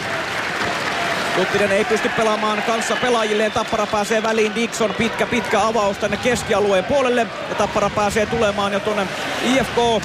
Luttinen 1.37 1.73
ei 1.73 1.85
pysty 1.85 2.09
pelaamaan 2.09 2.63
kanssa 2.63 2.97
pelaajilleen. 2.97 3.53
Tappara 3.53 3.87
pääsee 3.87 4.23
väliin. 4.23 4.55
Dixon 4.55 4.95
pitkä 4.95 5.27
pitkä 5.27 5.61
avaus 5.61 5.99
tänne 5.99 6.17
keskialueen 6.17 6.85
puolelle. 6.85 7.27
Ja 7.49 7.55
Tappara 7.55 7.91
pääsee 7.91 8.27
tulemaan 8.27 8.73
jo 8.73 8.81
tuonne 8.81 9.07
IFK 9.45 10.05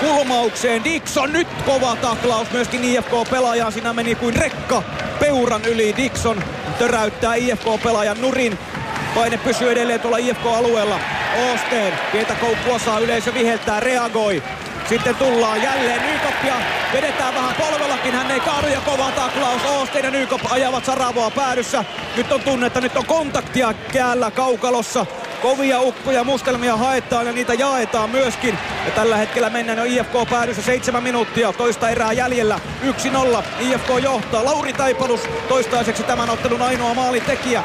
kulmaukseen. 0.00 0.84
Dixon 0.84 1.32
nyt 1.32 1.48
kova 1.66 1.96
taklaus 1.96 2.50
myöskin 2.50 2.84
IFK-pelaajaan. 2.84 3.72
Siinä 3.72 3.92
meni 3.92 4.14
kuin 4.14 4.36
rekka 4.36 4.82
peuran 5.20 5.64
yli. 5.64 5.94
Dixon 5.96 6.44
töräyttää 6.78 7.34
IFK-pelaajan 7.34 8.20
nurin. 8.20 8.58
Paine 9.14 9.38
pysyy 9.38 9.70
edelleen 9.72 10.00
tuolla 10.00 10.18
IFK-alueella. 10.18 11.00
Osteen, 11.54 11.92
pientä 12.12 12.34
koukkua 12.34 12.78
saa 12.78 12.98
yleisö 12.98 13.34
viheltää, 13.34 13.80
reagoi. 13.80 14.42
Sitten 14.88 15.16
tullaan 15.16 15.62
jälleen 15.62 16.02
Nykop 16.02 16.44
ja 16.44 16.54
vedetään 16.92 17.34
vähän 17.34 17.54
polvellakin. 17.54 18.12
Hän 18.12 18.30
ei 18.30 18.40
kaadu 18.40 18.66
ja 18.66 18.80
kova 18.80 19.10
taklaus. 19.10 19.62
Osteen 19.64 20.04
ja 20.04 20.10
Nykop 20.10 20.40
ajavat 20.50 20.84
Saravoa 20.84 21.30
päädyssä. 21.30 21.84
Nyt 22.16 22.32
on 22.32 22.40
tunne, 22.40 22.66
että 22.66 22.80
nyt 22.80 22.96
on 22.96 23.06
kontaktia 23.06 23.74
käällä 23.92 24.30
kaukalossa. 24.30 25.06
Kovia 25.42 25.80
ukkoja, 25.80 26.24
mustelmia 26.24 26.76
haetaan 26.76 27.26
ja 27.26 27.32
niitä 27.32 27.54
jaetaan 27.54 28.10
myöskin. 28.10 28.58
Ja 28.84 28.90
tällä 28.90 29.16
hetkellä 29.16 29.50
mennään 29.50 29.78
jo 29.78 29.84
IFK 29.84 30.30
päädyssä 30.30 30.62
seitsemän 30.62 31.02
minuuttia. 31.02 31.52
Toista 31.52 31.88
erää 31.88 32.12
jäljellä. 32.12 32.60
1-0. 33.40 33.42
IFK 33.60 33.88
johtaa. 34.02 34.44
Lauri 34.44 34.72
Taipalus 34.72 35.20
toistaiseksi 35.48 36.02
tämän 36.02 36.30
ottelun 36.30 36.62
ainoa 36.62 36.94
maalintekijä. 36.94 37.62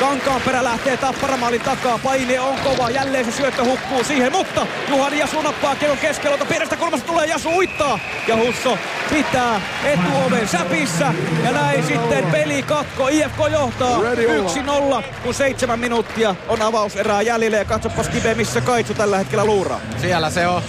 Kankaanperä 0.00 0.64
lähtee 0.64 0.96
tapparamaalin 0.96 1.60
takaa. 1.60 1.98
Paine 1.98 2.40
on 2.40 2.58
kova. 2.58 2.90
Jälleen 2.90 3.24
se 3.24 3.32
syöttö 3.32 3.64
hukkuu 3.64 4.04
siihen. 4.04 4.32
Mutta 4.32 4.66
Juhani 4.88 5.18
Jasu 5.18 5.42
nappaa 5.42 5.76
kellon 5.76 5.98
keskelolta. 5.98 6.44
Pienestä 6.44 6.76
kulmasta 6.76 7.06
tulee 7.06 7.26
Jasu 7.26 7.48
uittaa. 7.48 7.98
Ja 8.28 8.36
Husso 8.36 8.78
pitää 9.10 9.60
etuoven 9.84 10.48
säpissä. 10.48 11.14
Ja 11.44 11.52
näin 11.52 11.86
sitten 11.86 12.26
peli 12.26 12.62
katko. 12.62 13.08
IFK 13.08 13.38
johtaa 13.52 13.98
1-0, 15.00 15.02
kun 15.22 15.34
seitsemän 15.34 15.78
minuuttia 15.78 16.34
on 16.48 16.62
avauserää 16.62 17.22
jäljellä. 17.22 17.56
Ja 17.56 17.64
katsopas 17.64 18.08
Kibe, 18.08 18.34
missä 18.34 18.60
Kaitsu 18.60 18.94
tällä 18.94 19.18
hetkellä 19.18 19.44
luuraa. 19.44 19.80
Siellä 20.00 20.30
se 20.30 20.46
on. 20.46 20.62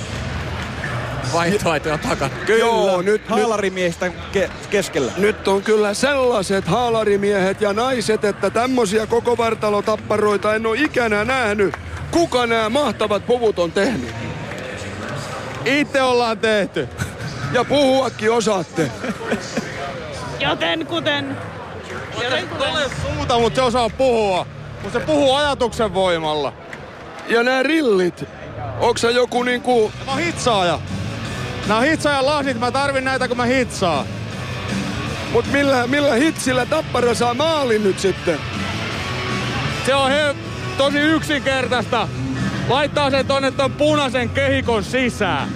Vaihtoehtoja 1.34 1.98
takana. 1.98 2.36
Kyllä, 2.45 2.60
Joo, 2.60 3.02
nyt, 3.02 3.28
haalarimiehistä 3.28 4.08
ke- 4.08 4.49
keskellä. 4.70 5.12
Nyt 5.18 5.48
on 5.48 5.62
kyllä 5.64 5.94
sellaiset 5.94 6.68
haalarimiehet 6.68 7.62
ja 7.62 7.74
naiset, 7.74 8.26
että 8.26 8.49
tämmöisiä 8.49 9.08
koko 9.08 9.38
vartalotapparoita 9.38 10.56
en 10.56 10.66
ole 10.66 10.78
ikänä 10.80 11.26
nähnyt. 11.26 11.78
Kuka 12.12 12.48
nämä 12.48 12.70
mahtavat 12.70 13.26
puvut 13.26 13.60
on 13.60 13.72
tehnyt? 13.72 14.10
Itse 15.66 16.02
ollaan 16.02 16.38
tehty. 16.40 16.90
Ja 17.53 17.66
puhuakin 17.66 18.32
osaatte. 18.32 18.91
Joten 20.40 20.86
kuten... 20.86 21.38
Joten 22.24 22.48
kuten... 22.48 22.74
Suuta, 23.02 23.40
mutta 23.40 23.56
se 23.56 23.62
osaa 23.62 23.90
puhua. 23.90 24.45
Kun 24.82 24.91
se 24.91 24.99
puhuu 24.99 25.34
ajatuksen 25.36 25.94
voimalla. 25.94 26.53
Ja 27.28 27.44
nämä 27.44 27.64
rillit, 27.64 28.26
onks 28.80 29.02
se 29.02 29.12
joku 29.12 29.44
niinku... 29.44 29.91
Mä 30.06 30.12
oon 30.12 30.20
hitsaaja. 30.20 30.80
Nää 31.68 31.78
on 31.78 31.84
hitsaajan 31.84 32.26
lasit, 32.26 32.60
mä 32.60 32.72
tarvin 32.72 33.04
näitä 33.04 33.28
kun 33.28 33.38
mä 33.38 33.46
hitsaan. 33.46 34.06
Mut 35.32 35.52
millä, 35.52 35.88
millä 35.88 36.16
hitsillä 36.16 36.66
tappara 36.66 37.14
saa 37.14 37.34
maalin 37.34 37.84
nyt 37.84 38.00
sitten? 38.00 38.40
Se 39.86 39.96
on 39.96 40.12
he, 40.12 40.36
tosi 40.78 40.98
yksinkertaista. 40.98 42.08
Laittaa 42.70 43.10
sen 43.10 43.28
tonne 43.28 43.52
ton 43.52 43.72
punaisen 43.72 44.30
kehikon 44.30 44.84
sisään. 44.84 45.50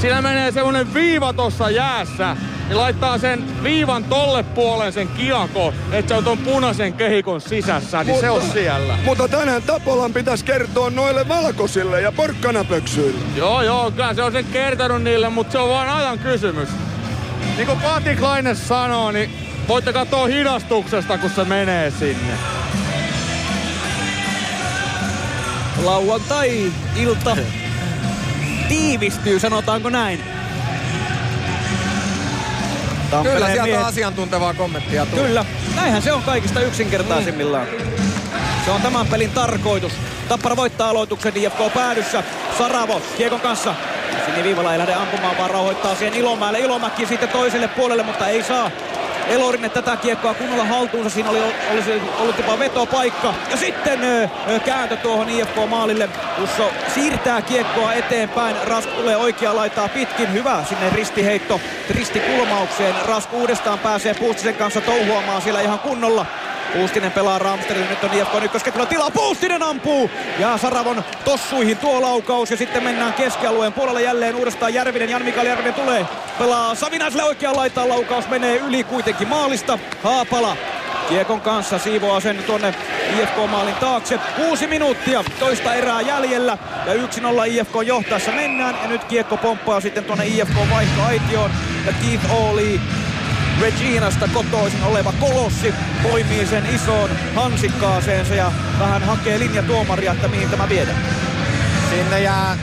Siinä 0.00 0.22
menee 0.22 0.52
semmonen 0.52 0.94
viiva 0.94 1.32
tossa 1.32 1.70
jäässä. 1.70 2.36
Niin 2.68 2.78
laittaa 2.78 3.18
sen 3.18 3.62
viivan 3.62 4.04
tolle 4.04 4.42
puolen 4.42 4.92
sen 4.92 5.08
kiekon, 5.08 5.74
että 5.92 6.08
se 6.08 6.14
on 6.14 6.24
ton 6.24 6.38
punaisen 6.38 6.92
kehikon 6.92 7.40
sisässä, 7.40 8.04
niin 8.04 8.20
se 8.20 8.30
on 8.30 8.42
siellä. 8.52 8.98
Mutta 9.04 9.28
tänään 9.28 9.62
Tapolan 9.62 10.12
pitäisi 10.12 10.44
kertoa 10.44 10.90
noille 10.90 11.28
valkoisille 11.28 12.00
ja 12.00 12.12
porkkanapöksyille. 12.12 13.20
Joo, 13.36 13.62
joo, 13.62 13.90
kyllä 13.90 14.14
se 14.14 14.22
on 14.22 14.32
sen 14.32 14.44
kertonut 14.44 15.02
niille, 15.02 15.28
mutta 15.28 15.52
se 15.52 15.58
on 15.58 15.68
vaan 15.68 15.88
ajan 15.88 16.18
kysymys. 16.18 16.68
Niin 17.56 17.66
kuin 17.66 17.80
Pati 17.80 18.16
Kleine 18.16 18.54
sanoo, 18.54 19.12
niin 19.12 19.30
voitte 19.68 19.92
katsoa 19.92 20.26
hidastuksesta, 20.26 21.18
kun 21.18 21.30
se 21.30 21.44
menee 21.44 21.90
sinne. 21.90 22.34
Lauantai-ilta 25.84 27.36
tiivistyy, 28.68 29.40
sanotaanko 29.40 29.90
näin. 29.90 30.35
Tampereen 33.10 33.36
Kyllä 33.38 33.46
sieltä 33.52 33.62
miehet- 33.72 33.86
asiantuntevaa 33.86 34.54
kommenttia 34.54 35.06
tulee. 35.06 35.24
Kyllä, 35.26 35.44
näinhän 35.76 36.02
se 36.02 36.12
on 36.12 36.22
kaikista 36.22 36.60
yksinkertaisimmillaan. 36.60 37.66
Se 38.64 38.70
on 38.70 38.82
tämän 38.82 39.06
pelin 39.06 39.30
tarkoitus. 39.30 39.92
Tappara 40.28 40.56
voittaa 40.56 40.90
aloituksen 40.90 41.36
IFK 41.36 41.74
päädyssä. 41.74 42.22
Saravo 42.58 43.02
kiekon 43.16 43.40
kanssa. 43.40 43.74
Siniviivalla 44.26 44.72
ei 44.72 44.78
lähde 44.78 44.94
ampumaan, 44.94 45.38
vaan 45.38 45.50
rauhoittaa 45.50 45.94
siihen 45.94 46.14
Ilomäelle. 46.14 46.58
Ilomäki 46.58 47.06
sitten 47.06 47.28
toiselle 47.28 47.68
puolelle, 47.68 48.02
mutta 48.02 48.28
ei 48.28 48.42
saa 48.42 48.70
Elorinen 49.28 49.70
tätä 49.70 49.96
kiekkoa 49.96 50.34
kunnolla 50.34 50.64
haltuunsa. 50.64 51.10
Siinä 51.10 51.30
oli, 51.30 51.42
olisi 51.72 51.90
ollut 52.18 52.38
jopa 52.38 52.58
vetopaikka. 52.58 53.34
Ja 53.50 53.56
sitten 53.56 54.00
kääntö 54.64 54.96
tuohon 54.96 55.28
IFK-maalille. 55.28 56.08
Usso 56.42 56.70
siirtää 56.94 57.42
kiekkoa 57.42 57.92
eteenpäin. 57.92 58.56
Rask 58.64 58.90
tulee 58.90 59.16
oikea 59.16 59.56
laitaa 59.56 59.88
pitkin. 59.88 60.32
Hyvä 60.32 60.64
sinne 60.68 60.90
ristiheitto 60.90 61.60
ristikulmaukseen. 61.90 62.94
Rask 63.04 63.32
uudestaan 63.32 63.78
pääsee 63.78 64.14
Puustisen 64.14 64.54
kanssa 64.54 64.80
touhuamaan 64.80 65.42
siellä 65.42 65.60
ihan 65.60 65.78
kunnolla. 65.78 66.26
Puustinen 66.76 67.12
pelaa 67.12 67.38
Ramsterille, 67.38 67.90
nyt 67.90 68.04
on 68.04 68.14
IFK 68.14 68.44
ykkösketjulla 68.44 68.86
tilaa, 68.86 69.10
Puustinen 69.10 69.62
ampuu! 69.62 70.10
Ja 70.38 70.58
Saravon 70.58 71.04
tossuihin 71.24 71.76
tuo 71.76 72.02
laukaus 72.02 72.50
ja 72.50 72.56
sitten 72.56 72.82
mennään 72.82 73.12
keskialueen 73.12 73.72
puolelle 73.72 74.02
jälleen 74.02 74.36
uudestaan 74.36 74.74
Järvinen, 74.74 75.10
Jan 75.10 75.24
Mikael 75.24 75.46
Järvinen 75.46 75.74
tulee, 75.74 76.06
pelaa 76.38 76.74
Savinaiselle 76.74 77.24
oikeaan 77.24 77.56
laitaan, 77.56 77.88
laukaus 77.88 78.28
menee 78.28 78.56
yli 78.56 78.84
kuitenkin 78.84 79.28
maalista, 79.28 79.78
Haapala 80.02 80.56
Kiekon 81.08 81.40
kanssa 81.40 81.78
siivoaa 81.78 82.20
sen 82.20 82.36
tuonne 82.46 82.74
IFK-maalin 83.18 83.74
taakse. 83.74 84.18
Kuusi 84.36 84.66
minuuttia, 84.66 85.24
toista 85.40 85.74
erää 85.74 86.00
jäljellä 86.00 86.58
ja 86.86 86.94
1-0 86.94 86.98
IFK 87.46 87.74
johtaessa 87.86 88.32
mennään. 88.32 88.76
Ja 88.82 88.88
nyt 88.88 89.04
kiekko 89.04 89.36
pomppaa 89.36 89.80
sitten 89.80 90.04
tuonne 90.04 90.26
IFK-vaihtoaitioon 90.26 91.50
ja 91.86 91.92
Keith 92.02 92.34
Oli 92.34 92.80
Reginasta 93.60 94.28
kotoisin 94.34 94.84
oleva 94.84 95.12
kolossi 95.12 95.74
poimii 96.02 96.46
sen 96.46 96.66
isoon 96.74 97.10
hansikkaaseensa 97.34 98.34
ja 98.34 98.52
vähän 98.78 99.02
hakee 99.02 99.38
linjatuomaria, 99.38 100.12
että 100.12 100.28
mihin 100.28 100.50
tämä 100.50 100.68
viedään. 100.68 100.98
Sinne 101.90 102.20
jää 102.20 102.56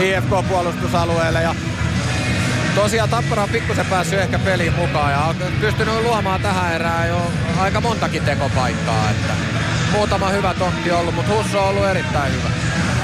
IFK-puolustusalueelle 0.00 1.42
ja 1.42 1.54
tosiaan 2.74 3.08
Tappara 3.08 3.42
on 3.42 3.48
pikkusen 3.48 3.86
päässyt 3.86 4.18
ehkä 4.18 4.38
peliin 4.38 4.74
mukaan 4.74 5.12
ja 5.12 5.18
on 5.18 5.36
pystynyt 5.60 6.02
luomaan 6.02 6.42
tähän 6.42 6.74
erään 6.74 7.08
jo 7.08 7.32
aika 7.58 7.80
montakin 7.80 8.24
tekopaikkaa. 8.24 9.10
Että 9.10 9.32
muutama 9.92 10.28
hyvä 10.28 10.54
tontti 10.54 10.90
ollut, 10.90 11.14
mutta 11.14 11.32
Husso 11.34 11.62
on 11.62 11.68
ollut 11.68 11.86
erittäin 11.86 12.32
hyvä. 12.32 12.48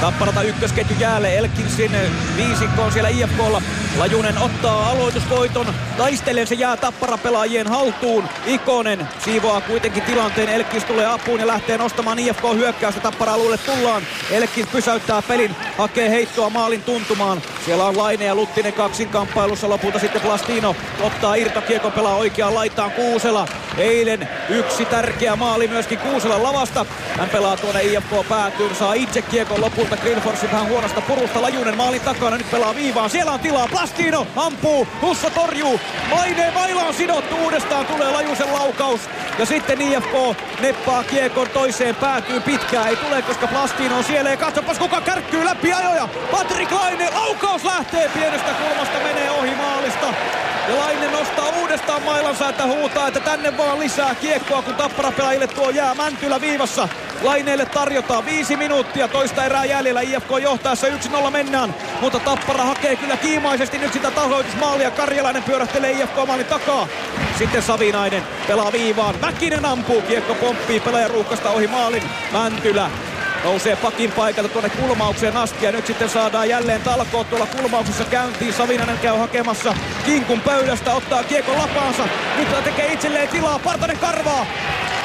Tapparata 0.01 0.43
ykkösketju 0.43 0.97
jäälle, 0.98 1.39
Elkinsin 1.39 1.93
viisikko 2.36 2.82
on 2.82 2.93
siellä 2.93 3.09
IFKlla. 3.09 3.62
Lajunen 3.97 4.39
ottaa 4.39 4.90
aloitusvoiton, 4.90 5.66
taistelen 5.97 6.47
se 6.47 6.55
jää 6.55 6.77
Tappara 6.77 7.19
pelaajien 7.19 7.66
haltuun. 7.66 8.24
Ikonen 8.47 9.09
siivoaa 9.24 9.60
kuitenkin 9.60 10.02
tilanteen, 10.02 10.48
Elkins 10.48 10.85
tulee 10.85 11.06
apuun 11.06 11.40
ja 11.40 11.47
lähtee 11.47 11.78
nostamaan 11.78 12.19
IFK 12.19 12.43
hyökkäystä. 12.55 13.01
Tappara 13.01 13.32
alueelle 13.32 13.59
tullaan, 13.59 14.02
Elkins 14.31 14.69
pysäyttää 14.69 15.23
pelin, 15.23 15.56
hakee 15.78 16.10
heittoa 16.10 16.51
maalin 16.51 16.82
tuntumaan. 16.82 17.43
Siellä 17.65 17.85
on 17.85 17.98
Laine 17.98 18.24
ja 18.24 18.35
Luttinen 18.35 18.73
kaksin 18.73 19.09
kamppailussa, 19.09 19.69
lopulta 19.69 19.98
sitten 19.98 20.23
Plastino 20.23 20.77
ottaa 21.01 21.35
irtokiekon, 21.35 21.93
pelaa 21.93 22.16
oikeaan 22.16 22.55
laitaan 22.55 22.90
Kuusela. 22.90 23.48
Eilen 23.78 24.28
yksi 24.48 24.85
tärkeä 24.85 25.36
maali 25.36 25.69
myöskin 25.69 25.98
Kuuselan 25.98 26.43
lavasta. 26.43 26.77
Hän 27.18 27.28
pelaa 27.28 27.56
tuonne 27.56 27.82
IFK 27.82 28.28
päätyyn, 28.28 28.74
saa 28.74 28.94
itse 28.94 29.22
kiekon 29.22 29.60
lopulta 29.60 29.96
Greenforsin 29.96 30.52
vähän 30.52 30.68
huonosta 30.68 31.00
purusta. 31.00 31.42
Lajunen 31.42 31.76
maalin 31.76 32.00
takana, 32.00 32.36
nyt 32.36 32.50
pelaa 32.50 32.74
viivaan. 32.74 33.10
Siellä 33.10 33.32
on 33.32 33.40
tilaa, 33.40 33.68
Plastino 33.68 34.26
ampuu, 34.36 34.88
Hussa 35.02 35.30
torjuu. 35.30 35.80
Laineen 36.10 36.55
maila 36.55 36.82
on 36.82 36.94
sidottu, 36.94 37.36
uudestaan 37.36 37.86
tulee 37.86 38.10
Lajusen 38.10 38.52
laukaus. 38.52 39.00
Ja 39.38 39.46
sitten 39.46 39.80
IFK 39.80 40.36
neppaa 40.60 41.05
kiekon 41.05 41.50
toiseen 41.50 41.94
päätyyn 41.94 42.42
pitkään. 42.42 42.88
Ei 42.88 42.96
tule, 42.96 43.22
koska 43.22 43.46
Plastino 43.46 43.96
on 43.96 44.05
siellä. 44.05 44.30
Ja 44.30 44.36
katsopas 44.36 44.78
kuka 44.78 45.00
kärkkyy 45.00 45.44
läpi 45.44 45.72
ajoja. 45.72 46.09
Patrick 46.30 46.72
Laine, 46.72 47.10
laukaus 47.10 47.64
lähtee 47.64 48.10
pienestä 48.14 48.50
kulmasta, 48.52 48.98
menee 48.98 49.30
ohi 49.30 49.55
maalista. 49.55 50.14
Ja 50.69 50.78
Laine 50.78 51.11
nostaa 51.11 51.49
uudestaan 51.61 52.03
mailansa, 52.03 52.49
että 52.49 52.66
huutaa, 52.66 53.09
että 53.09 53.20
tänne 53.20 53.57
vaan 53.57 53.78
lisää 53.78 54.15
kiekkoa, 54.15 54.62
kun 54.62 54.74
Tappara 54.74 55.12
pelaajille 55.12 55.47
tuo 55.47 55.70
jää 55.70 55.95
Mäntylä 55.95 56.40
viivassa. 56.40 56.89
Laineelle 57.23 57.66
tarjotaan 57.66 58.27
viisi 58.27 58.57
minuuttia, 58.57 59.09
toista 59.09 59.45
erää 59.45 59.65
jäljellä. 59.65 60.01
IFK 60.01 60.28
johtaessa 60.43 60.86
1-0 60.86 61.31
mennään, 61.31 61.74
mutta 62.01 62.19
Tappara 62.20 62.65
hakee 62.65 62.97
kyllä 62.97 63.16
kiimaisesti 63.16 63.78
nyt 63.78 63.93
sitä 63.93 64.11
tasoitusmaalia. 64.11 64.90
Karjalainen 64.90 65.43
pyörähtelee 65.43 65.90
IFK-maalin 65.93 66.47
takaa. 66.47 66.89
Sitten 67.39 67.62
Savinainen 67.62 68.23
pelaa 68.47 68.73
viivaan. 68.73 69.15
Mäkinen 69.20 69.65
ampuu, 69.65 70.03
kiekko 70.03 70.35
pomppii 70.35 70.81
pelaajan 70.81 71.11
ruuhkasta 71.11 71.51
ohi 71.51 71.66
maalin. 71.66 72.03
Mäntylä 72.32 72.90
Nousee 73.44 73.77
pakin 73.77 74.12
paikalta 74.12 74.48
tuonne 74.48 74.70
kulmaukseen 74.70 75.36
asti 75.36 75.65
ja 75.65 75.73
nyt 75.73 75.86
sitten 75.86 76.09
saadaan 76.09 76.48
jälleen 76.48 76.82
talkoot 76.82 77.31
tuolla 77.31 77.47
kulmauksessa 77.47 78.05
käyntiin. 78.05 78.52
Savinainen 78.52 78.98
käy 78.98 79.16
hakemassa 79.19 79.74
kinkun 80.06 80.40
pöydästä, 80.40 80.94
ottaa 80.94 81.23
kiekon 81.23 81.59
lapaansa. 81.59 82.02
Nyt 82.36 82.65
tekee 82.65 82.93
itselleen 82.93 83.28
tilaa, 83.28 83.59
Partanen 83.59 83.98
karvaa. 83.98 84.47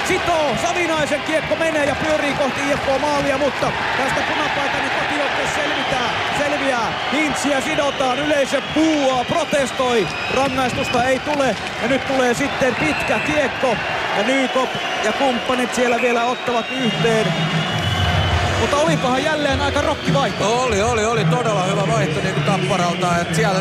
Sitoo, 0.07 0.55
Savinaisen 0.61 1.21
kiekko 1.21 1.55
menee 1.55 1.85
ja 1.85 1.95
pyörii 1.95 2.33
kohti 2.33 2.61
IFK-maalia, 2.71 3.37
mutta 3.37 3.71
tästä 3.97 4.21
punapaitainen 4.33 4.91
kotijoukkue 4.91 5.47
selvitää, 5.55 6.09
selviää. 6.37 6.93
Hintsiä 7.11 7.61
sidotaan, 7.61 8.19
yleisö 8.19 8.61
puuaa, 8.73 9.23
protestoi. 9.23 10.07
Rangaistusta 10.33 11.03
ei 11.03 11.19
tule 11.19 11.55
ja 11.81 11.87
nyt 11.87 12.07
tulee 12.07 12.33
sitten 12.33 12.75
pitkä 12.75 13.19
kiekko. 13.19 13.75
Ja 14.17 14.23
Nykop 14.23 14.69
ja 15.03 15.11
kumppanit 15.13 15.75
siellä 15.75 16.01
vielä 16.01 16.23
ottavat 16.23 16.65
yhteen. 16.71 17.25
Mutta 18.63 18.77
olipahan 18.77 19.23
jälleen 19.23 19.61
aika 19.61 19.81
rokkivaihto. 19.81 20.63
Oli, 20.63 20.81
oli, 20.81 21.05
oli 21.05 21.25
todella 21.25 21.63
hyvä 21.63 21.87
vaihto 21.87 22.21
niin 22.21 22.33
kuin 22.33 22.43
Tapparalta. 22.43 23.17
Et 23.17 23.35
siellä, 23.35 23.59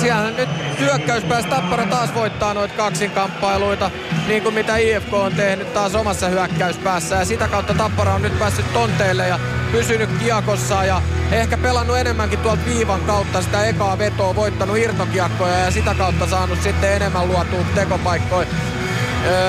siellä 0.00 0.30
nyt 0.30 0.48
hyökkäyspäässä 0.78 1.50
Tappara 1.50 1.86
taas 1.86 2.14
voittaa 2.14 2.54
noita 2.54 2.74
kaksinkamppailuita, 2.74 3.90
niin 4.28 4.42
kuin 4.42 4.54
mitä 4.54 4.76
IFK 4.76 5.14
on 5.14 5.34
tehnyt 5.34 5.74
taas 5.74 5.94
omassa 5.94 6.28
hyökkäyspäässä. 6.28 7.14
Ja 7.14 7.24
sitä 7.24 7.48
kautta 7.48 7.74
Tappara 7.74 8.14
on 8.14 8.22
nyt 8.22 8.38
päässyt 8.38 8.72
tonteille 8.72 9.28
ja 9.28 9.38
pysynyt 9.72 10.10
kiekossa 10.18 10.84
ja 10.84 11.02
ehkä 11.32 11.56
pelannut 11.56 11.98
enemmänkin 11.98 12.38
tuolta 12.38 12.64
viivan 12.64 13.00
kautta 13.00 13.42
sitä 13.42 13.64
ekaa 13.64 13.98
vetoa, 13.98 14.36
voittanut 14.36 14.78
irtokiekkoja 14.78 15.58
ja 15.58 15.70
sitä 15.70 15.94
kautta 15.94 16.26
saanut 16.26 16.62
sitten 16.62 16.92
enemmän 16.92 17.28
luotua 17.28 17.64
tekopaikkoja. 17.74 18.46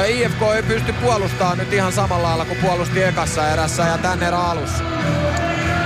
IFK 0.08 0.41
ei 0.56 0.64
pysty 0.64 0.94
puolustamaan 0.94 1.58
nyt 1.58 1.74
ihan 1.74 1.91
samalla 1.91 2.28
lailla 2.28 2.45
kuin 2.45 2.60
puolusti 2.60 3.04
ekassa 3.04 3.49
erässä 3.49 3.84
ja 3.84 3.98
tän 3.98 4.24
erän 4.24 4.41
alussa. 4.41 4.84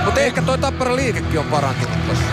Mutta 0.06 0.20
ehkä 0.20 0.42
toi 0.42 0.58
Tappara 0.58 0.96
liikekin 0.96 1.40
on 1.40 1.46
parantunut 1.46 2.08
tossa. 2.08 2.24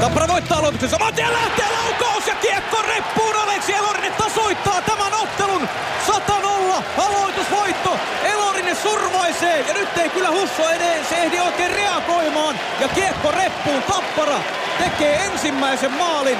Tappara 0.00 0.28
voittaa 0.28 0.58
aloituksen. 0.58 0.90
Saman 0.90 1.14
tien 1.14 1.32
lähtee 1.32 1.66
laukaus 1.70 2.26
ja 2.26 2.34
kiekko 2.34 2.82
reppuun. 2.82 3.36
Aleksi 3.36 3.74
Elorinen 3.74 4.12
tasoittaa 4.12 4.82
tämän 4.82 5.14
ottelun. 5.14 5.68
100-0 6.08 6.82
aloitusvoitto. 6.98 7.98
Elorinen 8.24 8.76
survaisee 8.76 9.60
ja 9.68 9.74
nyt 9.74 9.98
ei 9.98 10.08
kyllä 10.08 10.30
Husso 10.30 10.70
edes 10.70 11.12
ehdi 11.12 11.40
oikein 11.40 11.72
reagoimaan. 11.72 12.56
Ja 12.80 12.88
kiekko 12.88 13.30
reppuun. 13.30 13.82
Tappara 13.82 14.38
tekee 14.78 15.24
ensimmäisen 15.24 15.92
maalin 15.92 16.38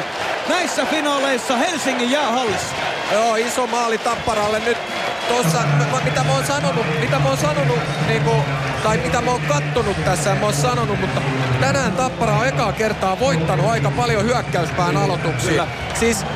näissä 0.49 0.85
finaaleissa 0.85 1.57
Helsingin 1.57 2.11
jäähallissa. 2.11 2.75
Joo, 3.13 3.37
iso 3.37 3.67
maali 3.67 3.99
Tapparalle 3.99 4.59
nyt 4.59 4.79
tuossa, 5.29 5.59
mitä 6.05 6.25
mä 6.25 6.33
oon 6.33 6.47
sanonut, 6.47 6.87
mitä 7.01 7.19
mä 7.19 7.29
oon 7.29 7.39
sanonut, 7.39 7.79
niin 8.09 8.23
kuin, 8.23 8.43
tai 8.83 8.97
mitä 8.97 9.21
mä 9.21 9.31
oon 9.31 9.41
kattonut 9.49 10.05
tässä, 10.05 10.33
en 10.33 10.39
mä 10.39 10.45
oon 10.45 10.55
sanonut, 10.55 11.01
mutta 11.01 11.21
tänään 11.61 11.93
Tappara 11.93 12.33
on 12.33 12.47
ekaa 12.47 12.73
kertaa 12.73 13.21
voittanut 13.21 13.71
aika 13.71 13.91
paljon 13.91 14.25
hyökkäyspään 14.25 14.97
aloituksia. 14.97 15.51
Kyllä. 15.51 15.67
Siis 15.95 16.27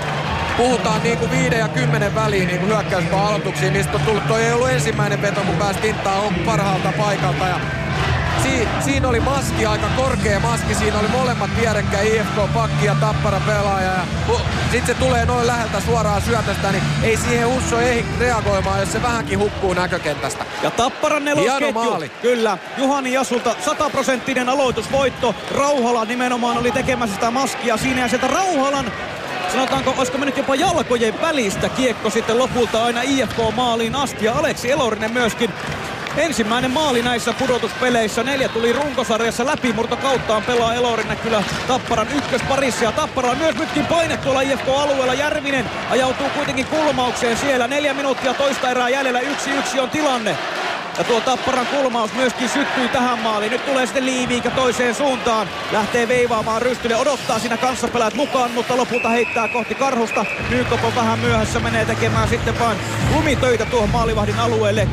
puhutaan 0.56 1.02
niinku 1.02 1.30
viiden 1.30 1.58
ja 1.58 1.68
kymmenen 1.68 2.14
väliin 2.14 2.48
niinku 2.48 2.66
hyökkäyspään 2.66 3.26
aloituksiin, 3.26 3.72
niistä 3.72 3.96
on 3.96 4.00
tullut, 4.00 4.28
toi 4.28 4.44
ei 4.44 4.52
ollut 4.52 4.70
ensimmäinen 4.70 5.22
veto, 5.22 5.40
kun 5.40 5.56
pääsi 5.56 5.80
tinttaa 5.80 6.20
on 6.20 6.34
parhaalta 6.34 6.92
paikalta 6.98 7.44
ja 7.44 7.60
Si- 8.42 8.68
siinä 8.84 9.08
oli 9.08 9.20
maski, 9.20 9.66
aika 9.66 9.86
korkea 9.96 10.40
maski. 10.40 10.74
Siinä 10.74 10.98
oli 10.98 11.08
molemmat 11.08 11.50
vierekkäin, 11.60 12.14
IFK 12.14 12.52
pakki 12.54 12.86
ja 12.86 12.94
Tappara 12.94 13.40
pelaaja. 13.46 13.90
Ja 13.92 14.04
sitten 14.72 14.94
se 14.94 15.00
tulee 15.00 15.26
noin 15.26 15.46
läheltä 15.46 15.80
suoraan 15.80 16.22
syötöstä, 16.22 16.72
niin 16.72 16.82
ei 17.02 17.16
siihen 17.16 17.48
Husso 17.48 17.80
ehdi 17.80 18.04
reagoimaan, 18.20 18.80
jos 18.80 18.92
se 18.92 19.02
vähänkin 19.02 19.38
hukkuu 19.38 19.74
näkökentästä. 19.74 20.44
Ja 20.62 20.70
Tapparan 20.70 21.24
nelosketju. 21.24 21.50
Kyllä. 22.22 22.58
Juhani 22.78 23.12
Jasulta 23.12 23.54
sataprosenttinen 23.64 24.48
aloitusvoitto. 24.48 25.34
Rauhala 25.58 26.04
nimenomaan 26.04 26.58
oli 26.58 26.72
tekemässä 26.72 27.14
sitä 27.14 27.30
maskia 27.30 27.76
siinä 27.76 28.00
ja 28.00 28.08
sieltä 28.08 28.26
Rauhalan 28.26 28.92
sanotaanko, 29.52 29.94
olisiko 29.98 30.18
mennyt 30.18 30.36
jopa 30.36 30.54
jalkojen 30.54 31.20
välistä 31.20 31.68
kiekko 31.68 32.10
sitten 32.10 32.38
lopulta 32.38 32.84
aina 32.84 33.02
IFK-maaliin 33.02 33.94
asti. 33.94 34.24
Ja 34.24 34.32
Aleksi 34.34 34.70
Elorinen 34.70 35.12
myöskin 35.12 35.50
Ensimmäinen 36.20 36.70
maali 36.70 37.02
näissä 37.02 37.32
pudotuspeleissä. 37.32 38.22
Neljä 38.22 38.48
tuli 38.48 38.72
runkosarjassa 38.72 39.46
läpimurto 39.46 39.96
kauttaan 39.96 40.42
pelaa 40.42 40.74
Elorinen 40.74 41.16
kyllä 41.16 41.42
Tapparan 41.68 42.08
ykkösparissa. 42.16 42.84
Ja 42.84 42.92
Tappara 42.92 43.30
on 43.30 43.38
myös 43.38 43.56
nytkin 43.56 43.86
paine 43.86 44.16
tuolla 44.16 44.40
IFK-alueella. 44.40 45.14
Järvinen 45.14 45.70
ajautuu 45.90 46.28
kuitenkin 46.28 46.66
kulmaukseen 46.66 47.36
siellä. 47.36 47.68
Neljä 47.68 47.94
minuuttia 47.94 48.34
toista 48.34 48.70
erää 48.70 48.88
jäljellä. 48.88 49.20
Yksi 49.20 49.50
yksi 49.50 49.80
on 49.80 49.90
tilanne. 49.90 50.36
Ja 50.98 51.04
tuo 51.04 51.20
Tapparan 51.20 51.66
kulmaus 51.66 52.12
myöskin 52.12 52.48
syttyi 52.48 52.88
tähän 52.88 53.18
maaliin. 53.18 53.52
Nyt 53.52 53.66
tulee 53.66 53.86
sitten 53.86 54.06
Liiviikä 54.06 54.50
toiseen 54.50 54.94
suuntaan. 54.94 55.48
Lähtee 55.72 56.08
veivaamaan 56.08 56.62
rystylle, 56.62 56.96
odottaa 56.96 57.38
siinä 57.38 57.56
kanssapelät 57.56 58.14
mukaan, 58.14 58.50
mutta 58.50 58.76
lopulta 58.76 59.08
heittää 59.08 59.48
kohti 59.48 59.74
karhusta. 59.74 60.24
Nykop 60.50 60.84
on 60.84 60.94
vähän 60.96 61.18
myöhässä, 61.18 61.60
menee 61.60 61.84
tekemään 61.84 62.28
sitten 62.28 62.58
vain 62.58 62.78
lumitöitä 63.14 63.66
tuohon 63.66 63.90
maalivahdin 63.90 64.38
alueelle. 64.38 64.88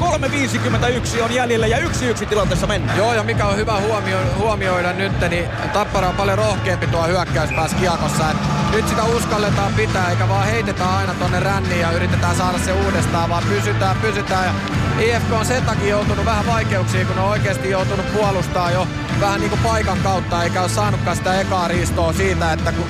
3.51 1.16 1.24
on 1.24 1.34
jäljellä 1.34 1.68
ja 1.68 1.78
1-1 1.78 2.26
tilanteessa 2.26 2.68
mennään. 2.68 2.98
Joo, 2.98 3.14
ja 3.14 3.24
mikä 3.24 3.46
on 3.46 3.58
hyvä 3.58 3.80
huomio, 3.80 4.18
huomioida 4.38 4.94
nyt, 4.94 5.30
niin 5.30 5.50
Tappara 5.74 6.08
on 6.08 6.16
paljon 6.16 6.38
rohkeampi 6.38 6.88
tuo 6.88 7.08
hyökkäyspäässä 7.08 7.78
kiekossa. 7.78 8.32
Et 8.32 8.38
nyt 8.72 8.88
sitä 8.88 9.04
uskalletaan 9.04 9.74
pitää, 9.74 10.10
eikä 10.10 10.30
vaan 10.30 10.48
heitetä 10.48 10.90
aina 10.90 11.14
tonne 11.14 11.40
ränniin 11.40 11.82
ja 11.82 11.92
yritetään 11.92 12.36
saada 12.36 12.58
se 12.58 12.74
uudestaan, 12.74 13.30
vaan 13.30 13.44
pysytään, 13.50 13.98
pysytään. 13.98 14.46
Ja 14.46 14.54
IFK 15.00 15.32
on 15.32 15.46
sen 15.46 15.64
takia 15.64 15.87
joutunut 15.90 16.26
vähän 16.26 16.46
vaikeuksiin, 16.46 17.08
kun 17.08 17.20
on 17.20 17.30
oikeasti 17.30 17.70
joutunut 17.70 18.14
puolustaa 18.14 18.72
jo 18.72 18.88
vähän 19.22 19.40
niin 19.40 19.50
kuin 19.50 19.62
paikan 19.62 19.98
kautta, 20.04 20.44
eikä 20.44 20.62
ole 20.62 20.70
saanutkaan 20.70 21.18
sitä 21.18 21.42
ekaa 21.42 21.68
riistoa 21.68 22.14
siitä, 22.14 22.54
että 22.54 22.72
kun 22.72 22.86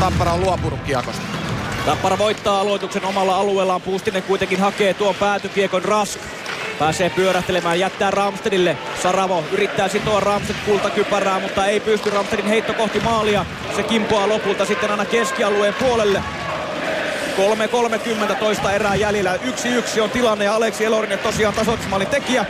Tappara 0.00 0.32
on 0.32 0.40
luopunut 0.40 0.80
kiekosta. 0.80 1.22
Tappara 1.86 2.18
voittaa 2.18 2.60
aloituksen 2.60 3.04
omalla 3.04 3.36
alueellaan. 3.36 3.82
Puustinen 3.82 4.22
kuitenkin 4.22 4.60
hakee 4.60 4.94
tuon 4.94 5.14
päätykiekon 5.14 5.84
Rask. 5.84 6.20
Pääsee 6.78 7.10
pyörähtelemään, 7.10 7.78
jättää 7.78 8.10
Ramstedille. 8.10 8.76
Saravo 9.02 9.44
yrittää 9.52 9.88
sitoa 9.88 10.20
Ramsted 10.20 10.56
kultakypärää, 10.66 11.40
mutta 11.40 11.66
ei 11.66 11.80
pysty 11.80 12.10
Ramstedin 12.10 12.46
heitto 12.46 12.74
kohti 12.74 13.00
maalia. 13.00 13.44
Se 13.76 13.82
kimpoaa 13.82 14.28
lopulta 14.28 14.64
sitten 14.64 14.90
aina 14.90 15.04
keskialueen 15.04 15.74
puolelle. 15.74 16.22
3.30 17.32 18.34
toista 18.34 18.72
erää 18.72 18.94
jäljellä. 18.94 19.36
1-1 19.96 20.00
on 20.00 20.10
tilanne 20.10 20.44
ja 20.44 20.54
Aleksi 20.54 20.84
Elorinen 20.84 21.18
tosiaan 21.18 21.54
tasoitusmaalin 21.54 22.06
tekijä. 22.06 22.46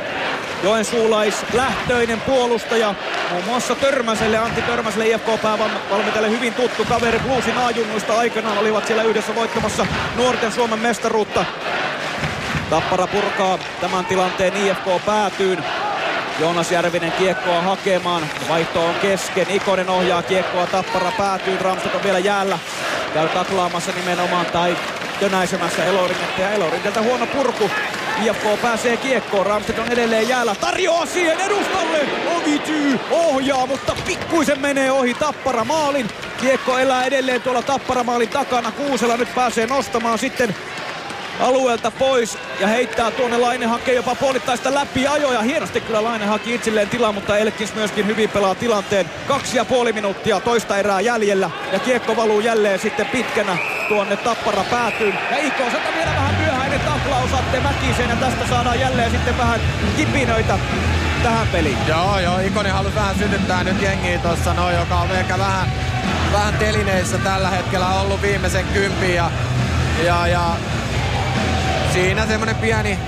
Joensuulais 0.62 1.34
lähtöinen 1.52 2.20
puolustaja. 2.20 2.94
Muun 3.30 3.44
muassa 3.44 3.74
Törmäselle, 3.74 4.38
Antti 4.38 4.62
Törmäselle 4.62 5.06
IFK-päävalmentajalle 5.06 6.30
hyvin 6.30 6.54
tuttu 6.54 6.84
kaveri 6.84 7.18
Bluesin 7.18 7.58
A-junnuista 7.58 8.18
aikanaan 8.18 8.58
olivat 8.58 8.86
siellä 8.86 9.02
yhdessä 9.02 9.34
voittamassa 9.34 9.86
nuorten 10.16 10.52
Suomen 10.52 10.78
mestaruutta. 10.78 11.44
Tappara 12.70 13.06
purkaa 13.06 13.58
tämän 13.80 14.04
tilanteen 14.04 14.56
IFK 14.56 15.04
päätyyn. 15.06 15.64
Joonas 16.38 16.72
Järvinen 16.72 17.12
kiekkoa 17.12 17.62
hakemaan. 17.62 18.22
Vaihto 18.48 18.86
on 18.86 18.94
kesken. 18.94 19.46
Ikonen 19.50 19.88
ohjaa 19.88 20.22
kiekkoa. 20.22 20.66
Tappara 20.66 21.12
päätyy. 21.18 21.58
Ramstedt 21.60 21.94
on 21.94 22.02
vielä 22.02 22.18
jäällä. 22.18 22.58
Käy 23.14 23.28
taklaamassa 23.28 23.92
nimenomaan 23.92 24.46
tai 24.46 24.76
tönäisemässä 25.20 25.84
Elorinetta. 25.84 26.40
Ja 26.40 26.50
Elorinteltä 26.50 27.02
huono 27.02 27.26
purku. 27.26 27.70
IFK 28.24 28.62
pääsee 28.62 28.96
kiekkoon. 28.96 29.46
Ramstedt 29.46 29.78
on 29.78 29.92
edelleen 29.92 30.28
jäällä. 30.28 30.54
Tarjoaa 30.54 31.06
siihen 31.06 31.40
edustalle. 31.40 31.98
Ovityy 32.36 33.00
ohjaa, 33.10 33.66
mutta 33.66 33.96
pikkuisen 34.06 34.60
menee 34.60 34.92
ohi 34.92 35.14
Tappara 35.14 35.64
maalin. 35.64 36.08
Kiekko 36.40 36.78
elää 36.78 37.04
edelleen 37.04 37.42
tuolla 37.42 37.62
Tappara 37.62 38.04
maalin 38.04 38.28
takana. 38.28 38.72
Kuusela 38.72 39.16
nyt 39.16 39.34
pääsee 39.34 39.66
nostamaan 39.66 40.18
sitten 40.18 40.56
alueelta 41.42 41.90
pois 41.90 42.38
ja 42.60 42.66
heittää 42.66 43.10
tuonne 43.10 43.38
Laine 43.38 43.66
hakee 43.66 43.94
jopa 43.94 44.14
puolittaista 44.14 44.74
läpi 44.74 45.06
ajoja. 45.06 45.42
Hienosti 45.42 45.80
kyllä 45.80 46.04
Laine 46.04 46.26
haki 46.26 46.54
itselleen 46.54 46.88
tilaa, 46.88 47.12
mutta 47.12 47.38
Elkins 47.38 47.74
myöskin 47.74 48.06
hyvin 48.06 48.30
pelaa 48.30 48.54
tilanteen. 48.54 49.10
Kaksi 49.28 49.56
ja 49.56 49.64
puoli 49.64 49.92
minuuttia 49.92 50.40
toista 50.40 50.76
erää 50.76 51.00
jäljellä 51.00 51.50
ja 51.72 51.78
kiekko 51.78 52.16
valuu 52.16 52.40
jälleen 52.40 52.78
sitten 52.78 53.06
pitkänä 53.06 53.56
tuonne 53.88 54.16
Tappara 54.16 54.64
päätyyn. 54.70 55.18
Ja 55.30 55.38
Iko 55.38 55.64
sata 55.64 55.94
vielä 55.96 56.10
vähän 56.16 56.34
myöhäinen 56.34 56.80
taklaus 56.80 57.34
Atte 57.34 57.60
Mäkiseen 57.60 58.10
ja 58.10 58.16
tästä 58.16 58.46
saadaan 58.48 58.80
jälleen 58.80 59.10
sitten 59.10 59.38
vähän 59.38 59.60
kipinöitä 59.96 60.58
tähän 61.22 61.48
peliin. 61.48 61.78
Joo, 61.88 62.18
joo, 62.18 62.38
Ikonen 62.38 62.72
halusi 62.72 62.94
vähän 62.94 63.18
sytyttää 63.18 63.64
nyt 63.64 63.82
jengiä 63.82 64.18
tuossa 64.18 64.54
noin, 64.54 64.76
joka 64.76 64.96
on 64.96 65.10
ehkä 65.10 65.38
vähän, 65.38 65.68
vähän 66.32 66.54
telineissä 66.54 67.18
tällä 67.18 67.50
hetkellä 67.50 67.88
ollut 67.88 68.22
viimeisen 68.22 68.64
kympin 68.64 69.14
ja, 69.14 69.30
ja, 70.04 70.26
ja 70.26 70.56
siinä 71.92 72.26
semmonen 72.26 72.56
pieni 72.56 72.98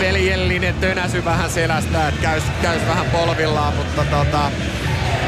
veljellinen 0.00 0.74
tönäsy 0.74 1.24
vähän 1.24 1.50
selästä, 1.50 2.08
että 2.08 2.20
käys, 2.22 2.42
käys 2.62 2.86
vähän 2.86 3.06
polvillaan, 3.06 3.74
mutta 3.74 4.04
tota... 4.04 4.50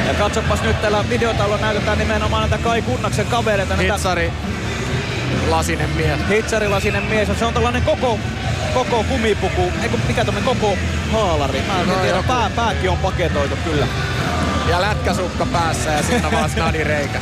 Ja 0.08 0.14
katsopas 0.14 0.62
nyt 0.62 0.80
tällä 0.82 1.04
videotalolla 1.10 1.58
näytetään 1.58 1.98
nimenomaan 1.98 2.50
näitä 2.50 2.64
Kai 2.64 2.82
Kunnaksen 2.82 3.26
kavereita. 3.26 3.76
näitä- 3.76 3.92
Hitsari, 3.94 4.32
lasinen 5.48 5.90
mies. 5.90 6.18
Hitsari 6.28 6.68
lasinen 6.68 7.02
mies. 7.02 7.28
Se 7.38 7.44
on 7.44 7.54
tällainen 7.54 7.82
koko, 7.82 8.18
koko 8.74 9.04
kumipuku. 9.04 9.72
Eikö 9.82 9.96
mikä 10.08 10.24
tämmönen 10.24 10.48
koko 10.48 10.76
haalari. 11.12 11.62
Mä 11.66 11.80
en 11.80 11.88
No, 11.88 11.94
tiedä, 11.94 12.16
joku. 12.16 12.28
pää, 12.28 12.50
pääkin 12.56 12.90
on 12.90 12.98
paketoitu 12.98 13.56
kyllä. 13.64 13.86
Ja 14.68 14.80
lätkäsukka 14.80 15.46
päässä 15.46 15.90
ja 15.90 16.02
siinä 16.02 16.32
vaan 16.32 16.50
snadireikä. 16.54 17.18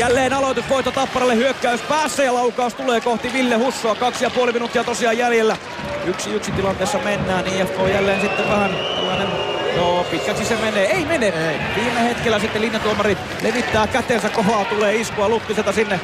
Jälleen 0.00 0.32
aloitusvoitto 0.32 0.90
Tapparalle 0.92 1.36
hyökkäys 1.36 1.80
päässä 1.80 2.24
ja 2.24 2.34
laukaus 2.34 2.74
tulee 2.74 3.00
kohti 3.00 3.32
Ville 3.32 3.56
Hussoa. 3.56 3.94
Kaksi 3.94 4.24
ja 4.24 4.30
puoli 4.30 4.52
minuuttia 4.52 4.84
tosiaan 4.84 5.18
jäljellä. 5.18 5.56
Yksi 6.04 6.34
yksi 6.34 6.52
tilanteessa 6.52 6.98
mennään. 6.98 7.46
IFK 7.46 7.78
jälleen 7.92 8.20
sitten 8.20 8.48
vähän 8.48 8.70
tällainen 8.96 9.28
Joo, 9.76 10.04
pitkäksi 10.04 10.44
se 10.44 10.56
menee. 10.56 10.90
Ei 10.90 11.04
mene. 11.04 11.26
Ei. 11.26 11.60
Viime 11.76 12.02
hetkellä 12.08 12.38
sitten 12.38 12.62
linjatuomari 12.62 13.16
levittää 13.42 13.86
kätensä 13.86 14.28
kovaa. 14.28 14.64
Tulee 14.64 14.96
iskua 14.96 15.28
Luttiselta 15.28 15.72
sinne 15.72 16.00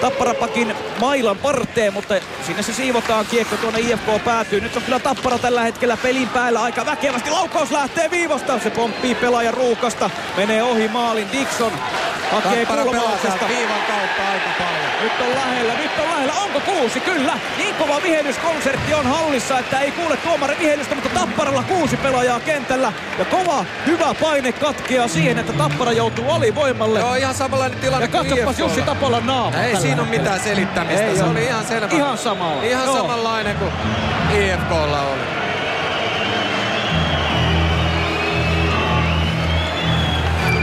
Tapparapakin 0.00 0.76
mailan 1.00 1.38
parteen, 1.38 1.92
mutta 1.92 2.14
sinne 2.46 2.62
se 2.62 2.72
siivotaan 2.72 3.26
kiekko 3.26 3.56
tuonne 3.56 3.80
IFK 3.80 4.24
päätyy. 4.24 4.60
Nyt 4.60 4.76
on 4.76 4.82
kyllä 4.82 4.98
Tappara 4.98 5.38
tällä 5.38 5.62
hetkellä 5.62 5.96
pelin 5.96 6.28
päällä 6.28 6.62
aika 6.62 6.86
väkevästi. 6.86 7.30
Laukaus 7.30 7.70
lähtee 7.70 8.10
viivasta. 8.10 8.58
Se 8.58 8.70
pomppii 8.70 9.14
pelaajan 9.14 9.54
ruukasta. 9.54 10.10
Menee 10.36 10.62
ohi 10.62 10.88
maalin. 10.88 11.32
Dixon 11.32 11.72
hakee 12.30 12.66
kulmauksesta. 12.66 13.48
viivan 13.48 13.80
kautta 13.88 14.22
aika 14.32 14.50
paljon. 14.58 14.90
Nyt 15.02 15.12
on 15.20 15.34
lähellä, 15.34 15.74
nyt 15.74 15.90
on 15.98 16.10
lähellä. 16.10 16.32
Onko 16.32 16.60
kuusi? 16.60 17.00
Kyllä. 17.00 17.38
Niin 17.58 17.74
kova 17.74 18.02
vihellyskonsertti 18.02 18.94
on 18.94 19.06
hallissa, 19.06 19.58
että 19.58 19.80
ei 19.80 19.90
kuule 19.90 20.16
tuomari 20.16 20.56
vihellystä, 20.60 20.94
mutta 20.94 21.10
Tapparalla 21.20 21.62
kuusi 21.62 21.96
pelaajaa 21.96 22.40
kentällä. 22.40 22.92
Ja 23.18 23.24
kova, 23.24 23.64
hyvä 23.86 24.14
paine 24.20 24.52
katkeaa 24.52 25.08
siihen, 25.08 25.38
että 25.38 25.52
Tappara 25.52 25.92
joutuu 25.92 26.30
alivoimalle. 26.30 27.00
Joo, 27.00 27.14
ihan 27.14 27.34
samanlainen 27.34 27.78
tilanne 27.78 28.04
Ja 28.04 28.08
katsopas. 28.08 28.58
Jussi 28.58 28.82
Tapolan 28.82 29.26
naama. 29.26 29.62
Ei 29.62 29.76
siinä 29.90 30.02
ole 30.02 30.10
mitään 30.10 30.40
selittämistä. 30.40 31.04
Ei 31.04 31.16
se 31.16 31.22
ole. 31.22 31.30
oli 31.30 31.44
ihan 31.44 31.64
selvä. 31.64 31.88
Ihan 31.96 32.18
samalla. 32.18 32.62
Ihan 32.62 32.84
Joo. 32.84 32.96
samanlainen 32.96 33.56
kuin 33.56 33.72
IFKlla 34.38 35.00
oli. 35.02 35.20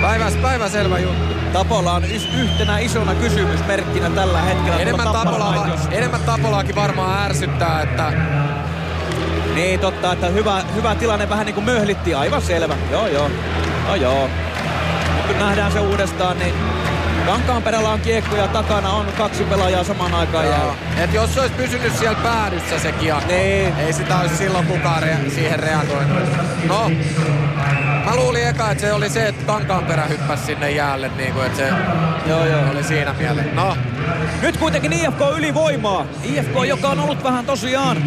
Päiväs, 0.02 0.34
päiväselvä 0.36 1.00
juttu. 1.00 1.34
Tapola 1.54 1.94
on 1.94 2.04
is- 2.06 2.30
yhtenä 2.40 2.80
isona 2.80 3.16
kysymysmerkkinä 3.16 4.10
tällä 4.10 4.42
hetkellä. 4.42 4.80
Enemmän, 4.80 5.08
Tapolaa, 5.08 5.68
enemmän 5.92 6.22
Tapolaakin 6.22 6.76
varmaan 6.76 7.26
ärsyttää, 7.26 7.82
että 7.82 8.14
Niin 9.56 9.80
totta, 9.80 10.14
että 10.14 10.28
hyvä, 10.28 10.62
hyvä 10.76 10.96
tilanne 10.96 11.30
vähän 11.30 11.46
niin 11.46 11.54
kuin 11.56 11.66
möhlittiin. 11.66 12.18
Aivan 12.18 12.42
selvä. 12.42 12.76
Joo 12.92 13.08
joo. 13.08 13.30
No 13.88 13.96
joo. 13.96 14.30
Kun 15.28 15.40
nähdään 15.40 15.72
se 15.72 15.80
uudestaan, 15.80 16.40
niin 16.40 16.54
Kankaanperällä 17.28 17.90
on 17.90 18.00
kiekko 18.00 18.36
ja 18.36 18.48
takana 18.48 18.90
on 18.90 19.06
kaksi 19.18 19.44
pelaajaa 19.44 19.84
samaan 19.84 20.14
aikaan 20.14 20.46
Joo. 20.46 20.54
jäällä. 20.56 20.74
Et 20.98 21.14
jos 21.14 21.34
se 21.34 21.42
olisi 21.42 21.54
pysynyt 21.56 21.96
siellä 21.98 22.18
päädyssä 22.24 22.80
se 22.80 22.92
kiekko, 22.92 23.22
niin. 23.28 23.78
ei 23.78 23.94
sitä 23.94 24.20
olisi 24.20 24.38
silloin 24.38 24.66
kukaan 24.68 25.04
rea- 25.04 25.32
siihen 25.36 25.60
reagoinut. 25.60 26.20
No, 26.68 26.92
mä 28.06 28.16
luulin 28.16 28.48
eka, 28.48 28.72
että 28.72 28.82
se 28.82 28.94
oli 28.94 29.10
se, 29.10 29.28
että 29.28 29.46
Kankaanperä 29.46 30.06
hyppäsi 30.06 30.46
sinne 30.46 30.72
jäälle, 30.72 31.12
niin 31.18 31.34
kuin, 31.34 31.46
että 31.46 31.58
se 31.58 31.70
joo, 32.26 32.46
joo. 32.46 32.62
oli 32.72 32.84
siinä 32.84 33.14
mielessä. 33.14 33.52
No, 33.54 33.78
Nyt 34.42 34.58
kuitenkin 34.58 34.94
IFK 34.94 35.20
ylivoimaa. 35.38 36.06
IFK, 36.24 36.54
joka 36.68 36.88
on 36.90 37.00
ollut 37.00 37.24
vähän 37.24 37.46
tosiaan 37.46 37.98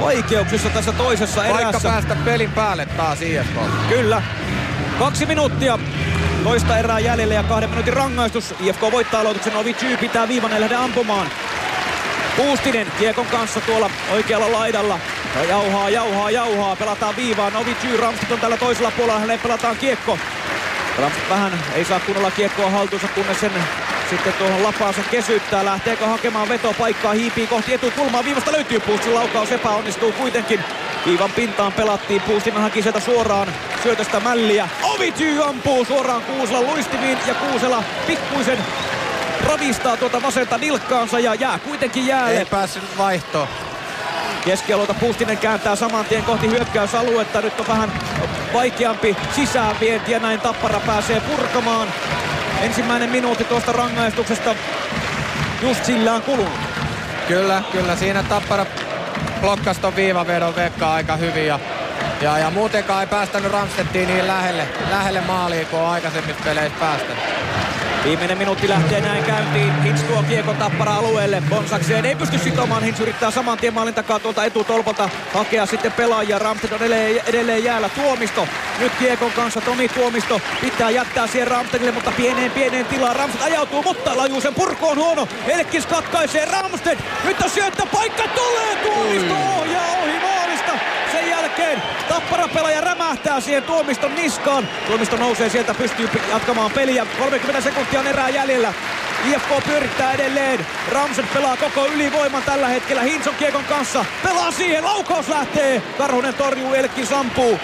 vaikeuksissa 0.00 0.68
tässä 0.70 0.92
toisessa 0.92 1.40
Vaikka 1.40 1.60
erässä. 1.60 1.88
päästä 1.88 2.16
pelin 2.24 2.50
päälle 2.52 2.86
taas 2.86 3.22
IFK. 3.22 3.56
Kyllä. 3.88 4.22
Kaksi 4.98 5.26
minuuttia 5.26 5.78
toista 6.48 6.78
erää 6.78 6.98
jäljellä 6.98 7.34
ja 7.34 7.42
kahden 7.42 7.70
minuutin 7.70 7.92
rangaistus. 7.92 8.54
IFK 8.60 8.80
voittaa 8.92 9.20
aloituksen, 9.20 9.56
Ovicy 9.56 9.96
pitää 9.96 10.28
viivan 10.28 10.52
ja 10.52 10.60
lähde 10.60 10.74
ampumaan. 10.74 11.30
Puustinen 12.36 12.86
Kiekon 12.98 13.26
kanssa 13.26 13.60
tuolla 13.60 13.90
oikealla 14.12 14.52
laidalla. 14.52 14.98
Ja 15.34 15.44
jauhaa, 15.44 15.90
jauhaa, 15.90 16.30
jauhaa. 16.30 16.76
Pelataan 16.76 17.16
viivaan. 17.16 17.56
Ovicy 17.56 17.96
Ramstedt 17.96 18.32
on 18.32 18.40
tällä 18.40 18.56
toisella 18.56 18.90
puolella. 18.90 19.20
Hänelle 19.20 19.42
pelataan 19.42 19.76
kiekko. 19.76 20.18
Ramstedt 20.98 21.30
vähän 21.30 21.52
ei 21.74 21.84
saa 21.84 22.00
kunnolla 22.00 22.30
kiekkoa 22.30 22.70
haltuunsa, 22.70 23.08
kunnes 23.08 23.40
sen 23.40 23.52
sitten 24.10 24.32
tuohon 24.32 24.62
lapaansa 24.62 25.00
kesyttää. 25.10 25.64
Lähteekö 25.64 26.06
hakemaan 26.06 26.48
vetopaikkaa, 26.48 27.12
hiipii 27.12 27.46
kohti 27.46 27.74
etukulmaa. 27.74 28.24
Viivasta 28.24 28.52
löytyy 28.52 28.80
Puustin 28.80 29.14
laukaus, 29.14 29.52
epäonnistuu 29.52 30.12
kuitenkin. 30.12 30.60
Viivan 31.08 31.32
pintaan 31.32 31.72
pelattiin, 31.72 32.22
Puustinen 32.22 32.62
haki 32.62 32.82
sieltä 32.82 33.00
suoraan 33.00 33.48
syötöstä 33.82 34.20
mälliä. 34.20 34.68
Ovityy 34.82 35.44
ampuu 35.44 35.84
suoraan 35.84 36.22
Kuusela 36.22 36.62
luistimiin 36.62 37.18
ja 37.26 37.34
Kuusela 37.34 37.82
pikkuisen 38.06 38.58
ravistaa 39.46 39.96
tuota 39.96 40.22
vasenta 40.22 40.58
nilkkaansa 40.58 41.18
ja 41.18 41.34
jää 41.34 41.58
kuitenkin 41.58 42.06
jäälle. 42.06 42.38
Ei 42.38 42.44
päässyt 42.44 42.98
vaihtoon. 42.98 43.48
Keskialueelta 44.44 44.94
Pustinen 44.94 45.38
kääntää 45.38 45.76
saman 45.76 46.04
tien 46.04 46.22
kohti 46.22 46.50
hyökkäysaluetta. 46.50 47.40
Nyt 47.40 47.60
on 47.60 47.68
vähän 47.68 47.92
vaikeampi 48.52 49.16
sisäänvienti 49.34 50.12
ja 50.12 50.18
näin 50.18 50.40
Tappara 50.40 50.80
pääsee 50.80 51.20
purkamaan. 51.20 51.88
Ensimmäinen 52.62 53.10
minuutti 53.10 53.44
tuosta 53.44 53.72
rangaistuksesta 53.72 54.54
just 55.62 55.84
sillä 55.84 56.14
on 56.14 56.22
kulunut. 56.22 56.60
Kyllä, 57.28 57.62
kyllä. 57.72 57.96
Siinä 57.96 58.22
Tappara 58.22 58.66
blokkasi 59.40 59.80
ton 59.80 59.96
viivavedon 59.96 60.56
Vekka 60.56 60.94
aika 60.94 61.16
hyvin 61.16 61.46
ja, 61.46 61.60
ja, 62.20 62.38
ja 62.38 62.50
muutenkaan 62.50 63.00
ei 63.00 63.06
päästänyt 63.06 63.52
Ramstedtiin 63.52 64.08
niin 64.08 64.26
lähelle, 64.26 64.68
lähelle 64.90 65.20
maaliin 65.20 65.66
kuin 65.66 65.82
on 65.82 65.88
aikaisemmissa 65.88 66.44
peleissä 66.44 66.78
päästänyt. 66.80 67.18
Viimeinen 68.04 68.38
minuutti 68.38 68.68
lähtee 68.68 69.00
näin 69.00 69.24
käyntiin. 69.24 69.82
Hintz 69.82 70.02
tuo 70.02 70.22
kiekon 70.22 70.56
tappara 70.56 70.94
alueelle. 70.94 71.42
Bonsakseen 71.50 72.04
ei 72.04 72.16
pysty 72.16 72.38
sitomaan. 72.38 72.82
Hintz 72.82 73.00
yrittää 73.00 73.30
saman 73.30 73.58
tien 73.58 73.74
maalin 73.74 73.94
takaa 73.94 74.18
tuolta 74.18 74.44
etutolpalta 74.44 75.08
hakea 75.34 75.66
sitten 75.66 75.92
pelaajia. 75.92 76.38
Ramstedt 76.38 76.72
on 76.72 76.78
edelleen, 76.78 77.22
edelleen 77.26 77.64
jäällä. 77.64 77.88
Tuomisto. 77.88 78.48
Nyt 78.78 78.92
kiekon 78.98 79.32
kanssa 79.32 79.60
Tomi 79.60 79.88
Tuomisto 79.88 80.40
pitää 80.60 80.90
jättää 80.90 81.26
siihen 81.26 81.48
Ramstedille, 81.48 81.92
mutta 81.92 82.12
pieneen 82.16 82.50
pieneen 82.50 82.86
tilaan. 82.86 83.16
Ramstedt 83.16 83.44
ajautuu, 83.44 83.82
mutta 83.82 84.16
lajuusen 84.16 84.54
purku 84.54 84.88
on 84.88 84.96
huono. 84.96 85.28
Elkis 85.46 85.86
katkaisee 85.86 86.44
Ramstedt. 86.44 87.00
Nyt 87.24 87.40
on 87.40 87.50
syöttöpaikka 87.50 88.22
tulee. 88.28 88.76
Tuomisto 88.76 89.34
ohjaa 89.34 89.96
ohi 90.02 90.20
maalista. 90.20 90.47
Jälkeen 91.58 91.82
Tappara 92.08 92.48
pelaaja 92.48 92.80
rämähtää 92.80 93.40
siihen 93.40 93.62
Tuomiston 93.62 94.14
niskaan. 94.14 94.68
Tuomisto 94.86 95.16
nousee 95.16 95.48
sieltä, 95.48 95.74
pystyy 95.74 96.08
jatkamaan 96.30 96.70
peliä. 96.70 97.06
30 97.18 97.60
sekuntia 97.60 98.00
on 98.00 98.06
erää 98.06 98.28
jäljellä. 98.28 98.72
IFK 99.30 99.64
pyörittää 99.66 100.12
edelleen. 100.12 100.66
Ramset 100.92 101.32
pelaa 101.34 101.56
koko 101.56 101.86
ylivoiman 101.86 102.42
tällä 102.42 102.68
hetkellä 102.68 103.02
Hinson 103.02 103.34
kiekon 103.34 103.64
kanssa. 103.64 104.04
Pelaa 104.22 104.50
siihen, 104.50 104.84
laukaus 104.84 105.28
lähtee. 105.28 105.82
Karhunen 105.98 106.34
torjuu, 106.34 106.74
Elkki 106.74 107.06
sampuu. 107.06 107.60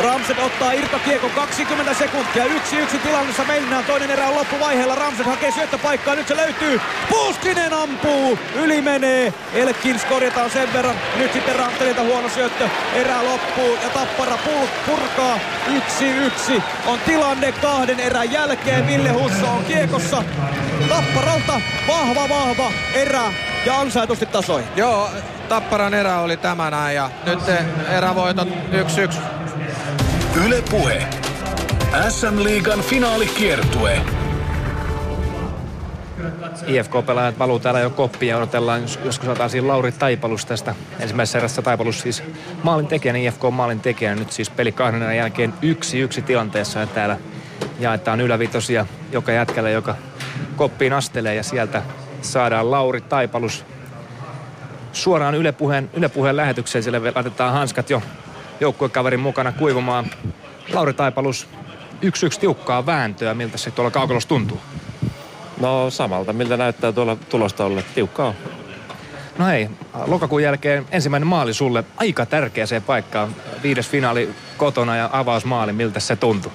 Ramset 0.00 0.38
ottaa 0.38 0.72
irtokiekon 0.72 1.30
20 1.30 1.94
sekuntia. 1.94 2.44
Yksi 2.44 2.76
yksi 2.76 2.98
tilannessa 2.98 3.44
mennään. 3.44 3.84
Toinen 3.84 4.10
erä 4.10 4.28
on 4.28 4.34
loppuvaiheella. 4.34 4.94
Ramset 4.94 5.26
hakee 5.26 5.50
syöttöpaikkaa. 5.52 6.14
Nyt 6.14 6.28
se 6.28 6.36
löytyy. 6.36 6.80
Puskinen 7.08 7.72
ampuu. 7.72 8.38
Yli 8.54 8.80
menee. 8.80 9.32
Elkins 9.54 10.04
korjataan 10.04 10.50
sen 10.50 10.72
verran. 10.72 10.96
Nyt 11.16 11.32
sitten 11.32 11.56
Rantelilta 11.56 12.02
huono 12.02 12.28
syöttö. 12.28 12.68
Erä 12.94 13.24
loppuu 13.24 13.33
ja 13.82 13.90
Tappara 13.94 14.38
purkaa. 14.86 15.38
Yksi 15.76 16.08
yksi 16.08 16.62
on 16.86 16.98
tilanne 17.06 17.52
kahden 17.52 18.00
erän 18.00 18.32
jälkeen. 18.32 18.86
Ville 18.86 19.12
Husso 19.12 19.46
on 19.46 19.64
kiekossa. 19.64 20.24
Tapparalta 20.88 21.60
vahva 21.88 22.28
vahva 22.28 22.72
erä 22.94 23.32
ja 23.66 23.80
ansaitusti 23.80 24.26
tasoihin. 24.26 24.68
Joo, 24.76 25.10
Tapparan 25.48 25.94
erä 25.94 26.20
oli 26.20 26.36
tämä 26.36 26.70
näin 26.70 26.96
ja 26.96 27.10
nyt 27.26 27.40
erävoitot 27.88 28.48
1-1. 28.48 29.16
Yle 30.44 30.62
Puhe. 30.70 31.06
SM-liigan 32.08 32.80
finaalikiertue. 32.80 34.23
IFK-pelaajat 36.66 37.38
valuu 37.38 37.58
täällä 37.58 37.80
jo 37.80 37.90
koppia 37.90 38.28
ja 38.28 38.36
odotellaan, 38.36 38.82
jos- 38.82 38.98
joskus 39.04 39.26
saataisiin 39.26 39.68
Lauri 39.68 39.92
Taipalus 39.92 40.46
tästä. 40.46 40.74
Ensimmäisessä 41.00 41.38
erässä 41.38 41.62
Taipalus 41.62 42.00
siis 42.00 42.22
maalin 42.62 42.86
tekijänä, 42.86 43.18
IFK 43.18 43.42
maalin 43.50 43.80
tekijänä. 43.80 44.16
Nyt 44.20 44.32
siis 44.32 44.50
peli 44.50 44.72
kahden 44.72 45.16
jälkeen 45.16 45.54
yksi 45.62 45.98
yksi 45.98 46.22
tilanteessa 46.22 46.80
ja 46.80 46.86
täällä 46.86 47.16
jaetaan 47.80 48.20
ylävitosia 48.20 48.86
joka 49.12 49.32
jätkällä, 49.32 49.70
joka 49.70 49.94
koppiin 50.56 50.92
astelee 50.92 51.34
ja 51.34 51.42
sieltä 51.42 51.82
saadaan 52.22 52.70
Lauri 52.70 53.00
Taipalus 53.00 53.64
suoraan 54.92 55.34
Yle 55.34 55.52
Puheen, 55.52 55.90
Yle 55.94 56.08
Puheen 56.08 56.36
lähetykseen. 56.36 56.82
Siellä 56.82 57.00
laitetaan 57.14 57.52
hanskat 57.52 57.90
jo 57.90 58.02
joukkuekaverin 58.60 59.20
mukana 59.20 59.52
kuivumaan. 59.52 60.06
Lauri 60.72 60.92
Taipalus, 60.92 61.48
yksi 62.02 62.26
yksi 62.26 62.40
tiukkaa 62.40 62.86
vääntöä. 62.86 63.34
Miltä 63.34 63.58
se 63.58 63.70
tuolla 63.70 63.90
kaukalossa 63.90 64.28
tuntuu? 64.28 64.60
No 65.60 65.90
samalta, 65.90 66.32
miltä 66.32 66.56
näyttää 66.56 66.92
tuolla 66.92 67.16
tulostaululla. 67.28 67.82
Tiukkaa 67.94 68.26
on. 68.26 68.34
No 69.38 69.46
hei, 69.46 69.68
lokakuun 70.06 70.42
jälkeen 70.42 70.86
ensimmäinen 70.90 71.26
maali 71.26 71.54
sulle 71.54 71.84
aika 71.96 72.26
tärkeäseen 72.26 72.82
paikkaan. 72.82 73.34
Viides 73.62 73.88
finaali 73.88 74.30
kotona 74.56 74.96
ja 74.96 75.10
avausmaali, 75.12 75.72
miltä 75.72 76.00
se 76.00 76.16
tuntui? 76.16 76.52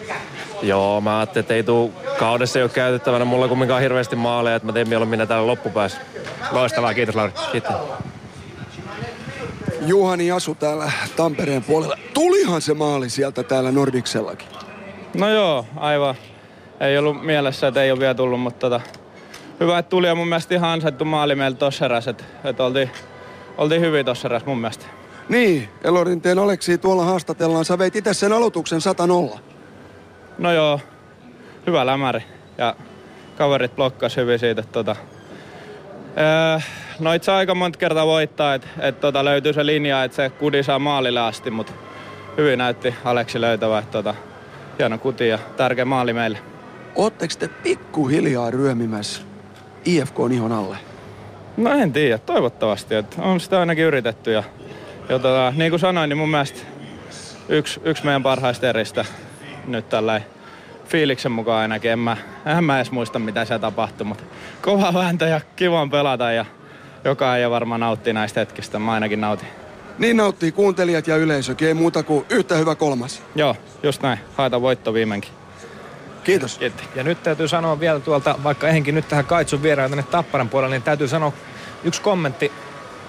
Joo, 0.62 1.02
mä 1.02 1.20
ajattelin, 1.20 1.44
että 1.44 1.54
ei 1.54 1.64
tuu 1.64 1.94
kaudessa 2.20 2.60
ei 2.60 2.64
ole 2.64 2.72
käytettävänä 2.72 3.26
mulla 3.26 3.48
kumminkaan 3.48 3.82
hirveästi 3.82 4.16
maaleja, 4.16 4.56
että 4.56 4.66
mä 4.66 4.74
teen 4.74 4.90
mieluummin 4.90 5.20
ne 5.20 5.26
täällä 5.26 5.48
loppupäässä. 5.48 5.98
Loistavaa, 6.52 6.94
kiitos 6.94 7.16
Lauri. 7.16 7.34
Kiitos. 7.52 7.76
Juhani 9.82 10.32
asu 10.32 10.56
täällä 10.56 10.92
Tampereen 11.16 11.64
puolella. 11.64 11.98
Tulihan 12.14 12.62
se 12.62 12.74
maali 12.74 13.10
sieltä 13.10 13.44
täällä 13.44 13.72
Nordiksellakin. 13.72 14.48
No 15.14 15.30
joo, 15.30 15.66
aivan. 15.76 16.16
Ei 16.80 16.98
ollut 16.98 17.26
mielessä, 17.26 17.68
että 17.68 17.84
ei 17.84 17.92
ole 17.92 18.00
vielä 18.00 18.14
tullut, 18.14 18.42
mutta 18.42 18.70
tota, 18.70 18.82
hyvä, 19.60 19.78
että 19.78 19.90
tuli 19.90 20.08
ja 20.08 20.16
mun 20.16 20.28
mielestä 20.28 20.56
ihan 20.56 20.70
ansaittu 20.70 21.06
maali 21.06 21.36
meillä 21.36 21.58
tossa 21.58 21.86
erässä, 21.86 22.12
että, 22.12 22.24
että 22.44 22.64
oltiin, 22.64 22.92
oltiin 23.58 23.82
hyvin 23.82 24.06
tossa 24.06 24.28
erässä 24.28 24.48
mun 24.48 24.60
mielestä. 24.60 24.86
Niin, 25.30 25.70
Elorinteen 25.84 26.40
Aleksi 26.40 26.78
tuolla 26.78 27.04
haastatellaan. 27.04 27.66
Sä 27.66 27.78
veit 27.78 27.96
itse 27.96 28.14
sen 28.14 28.34
aloituksen 28.34 28.82
100 28.82 29.08
No 30.38 30.52
joo, 30.52 30.80
hyvä 31.68 31.86
lämäri 31.86 32.24
ja 32.58 32.76
kaverit 33.38 33.76
blokkas 33.76 34.18
hyvin 34.18 34.40
siitä, 34.40 34.62
että 34.62 34.72
tota, 34.72 34.96
öö, 36.18 36.60
no 37.00 37.14
itse 37.14 37.32
aika 37.32 37.56
monta 37.56 37.80
kertaa 37.80 38.06
voittaa, 38.06 38.54
että 38.54 38.68
et 38.80 39.00
tota 39.00 39.26
löytyy 39.26 39.54
se 39.54 39.66
linja, 39.66 40.04
että 40.04 40.16
se 40.16 40.30
kudi 40.30 40.64
saa 40.64 40.80
maalille 40.80 41.20
asti, 41.20 41.52
mutta 41.52 41.74
hyvin 42.38 42.58
näytti 42.58 42.96
Aleksi 43.06 43.42
löytävä, 43.42 43.80
että 43.80 43.92
tota, 43.92 44.16
hieno 44.80 44.98
kuti 44.98 45.28
ja 45.28 45.40
tärkeä 45.58 45.86
maali 45.86 46.14
meille. 46.14 46.40
Ootteko 46.96 47.34
te 47.40 47.48
pikkuhiljaa 47.48 48.52
ryömimässä 48.52 49.22
IFK 49.86 50.16
ihon 50.32 50.52
alle? 50.52 50.78
No 51.58 51.72
en 51.72 51.94
tiedä, 51.94 52.18
toivottavasti. 52.18 52.96
Että 52.96 53.22
on 53.22 53.40
sitä 53.40 53.60
ainakin 53.60 53.86
yritetty 53.86 54.32
ja, 54.32 54.44
ja 55.10 55.20
tota, 55.20 55.54
niin 55.56 55.72
kuin 55.72 55.80
sanoin, 55.80 56.10
niin 56.10 56.18
mun 56.18 56.30
mielestä 56.30 56.60
yksi, 57.50 57.80
yksi 57.84 58.06
meidän 58.06 58.24
parhaista 58.24 58.70
eristä 58.70 59.06
nyt 59.68 59.90
tällä 59.90 60.22
fiiliksen 60.86 61.32
mukaan 61.32 61.62
ainakin. 61.62 61.92
En 61.92 62.00
mä, 62.00 62.18
en 62.46 62.64
mä 62.64 62.78
edes 62.78 62.92
muista 62.92 63.20
mitä 63.20 63.46
se 63.46 63.60
tapahtui, 63.60 64.08
mutta 64.08 64.24
kova 64.62 64.94
vääntö 64.94 65.28
ja 65.28 65.42
kiva 65.56 65.82
on 65.82 65.90
pelata 65.90 66.32
ja 66.32 66.46
joka 67.04 67.38
ei 67.38 67.50
varmaan 67.50 67.80
nauttii 67.80 68.14
näistä 68.14 68.40
hetkistä. 68.40 68.80
Mä 68.80 68.92
ainakin 68.94 69.22
nautin. 69.22 69.48
Niin 69.98 70.18
nauttii 70.18 70.52
kuuntelijat 70.52 71.08
ja 71.08 71.18
yleisökin, 71.18 71.68
ei 71.68 71.74
muuta 71.74 72.04
kuin 72.04 72.26
yhtä 72.30 72.56
hyvä 72.56 72.76
kolmas. 72.76 73.24
Joo, 73.36 73.56
just 73.84 74.02
näin. 74.02 74.20
Haetaan 74.38 74.62
voitto 74.62 74.94
viimeinkin. 74.94 75.39
Kiitos. 76.24 76.58
Kiitos. 76.58 76.86
Ja 76.96 77.04
nyt 77.04 77.24
täytyy 77.24 77.48
sanoa 77.48 77.80
vielä 77.80 78.00
tuolta, 78.00 78.36
vaikka 78.44 78.68
ehenkin 78.68 78.96
nyt 78.96 79.08
tähän 79.08 79.26
Kaitsun 79.26 79.64
vieraan 79.64 79.90
tänne 79.90 80.04
Tapparan 80.04 80.50
puolelle, 80.50 80.76
niin 80.76 80.84
täytyy 80.84 81.08
sanoa 81.08 81.34
yksi 81.84 82.02
kommentti, 82.02 82.52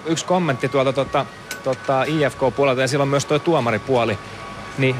yksi 0.06 0.24
kommentti 0.24 0.68
tuolta 0.68 0.92
tota, 0.92 1.26
tota 1.64 2.04
IFK-puolelta 2.04 2.80
ja 2.80 2.88
silloin 2.88 3.10
myös 3.10 3.24
tuo 3.24 3.38
tuomaripuoli. 3.38 4.18
Niin 4.78 4.96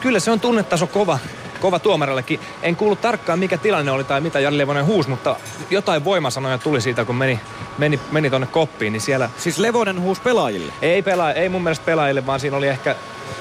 kyllä 0.00 0.20
se 0.20 0.30
on 0.30 0.40
tunnetaso 0.40 0.86
kova, 0.86 1.18
kova 1.60 1.78
tuomarillekin. 1.78 2.40
En 2.62 2.76
kuullut 2.76 3.00
tarkkaan 3.00 3.38
mikä 3.38 3.58
tilanne 3.58 3.90
oli 3.90 4.04
tai 4.04 4.20
mitä 4.20 4.40
Jari 4.40 4.58
Levonen 4.58 4.86
huus, 4.86 5.08
mutta 5.08 5.36
jotain 5.70 6.04
voimasanoja 6.04 6.58
tuli 6.58 6.80
siitä, 6.80 7.04
kun 7.04 7.16
meni, 7.16 7.40
meni, 7.78 8.00
meni 8.10 8.30
tonne 8.30 8.46
koppiin, 8.46 8.92
niin 8.92 9.00
siellä... 9.00 9.30
Siis 9.38 9.58
Levonen 9.58 10.00
huus 10.00 10.20
pelaajille? 10.20 10.72
Ei, 10.82 11.02
pelaa, 11.02 11.32
ei 11.32 11.48
mun 11.48 11.62
mielestä 11.62 11.84
pelaajille, 11.84 12.26
vaan 12.26 12.40
siinä 12.40 12.56
oli 12.56 12.68
ehkä, 12.68 12.96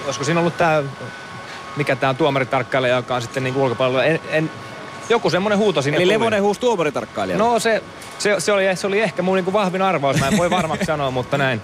olisiko 0.05 0.23
siinä 0.25 0.39
ollut 0.39 0.57
tää, 0.57 0.83
mikä 1.75 1.95
tää 1.95 2.13
tuomaritarkkailija, 2.13 2.95
joka 2.95 3.15
on 3.15 3.21
sitten 3.21 3.43
niin 3.43 3.55
ulkopuolella. 3.55 4.03
En, 4.03 4.19
en, 4.29 4.51
joku 5.09 5.29
semmonen 5.29 5.57
huuto 5.57 5.81
sinne 5.81 5.97
Eli 5.97 6.03
tuli. 6.03 6.13
Levonen 6.13 6.41
huus 6.41 6.59
tuomaritarkkailijalle? 6.59 7.43
No 7.43 7.59
se, 7.59 7.83
se, 8.19 8.39
se, 8.39 8.51
oli, 8.51 8.75
se 8.75 8.87
oli 8.87 8.99
ehkä 8.99 9.21
mun 9.21 9.35
niinku 9.35 9.53
vahvin 9.53 9.81
arvaus, 9.81 10.19
mä 10.19 10.27
en 10.27 10.37
voi 10.37 10.49
varmaksi 10.49 10.85
sanoa, 10.93 11.11
mutta 11.11 11.37
näin. 11.37 11.61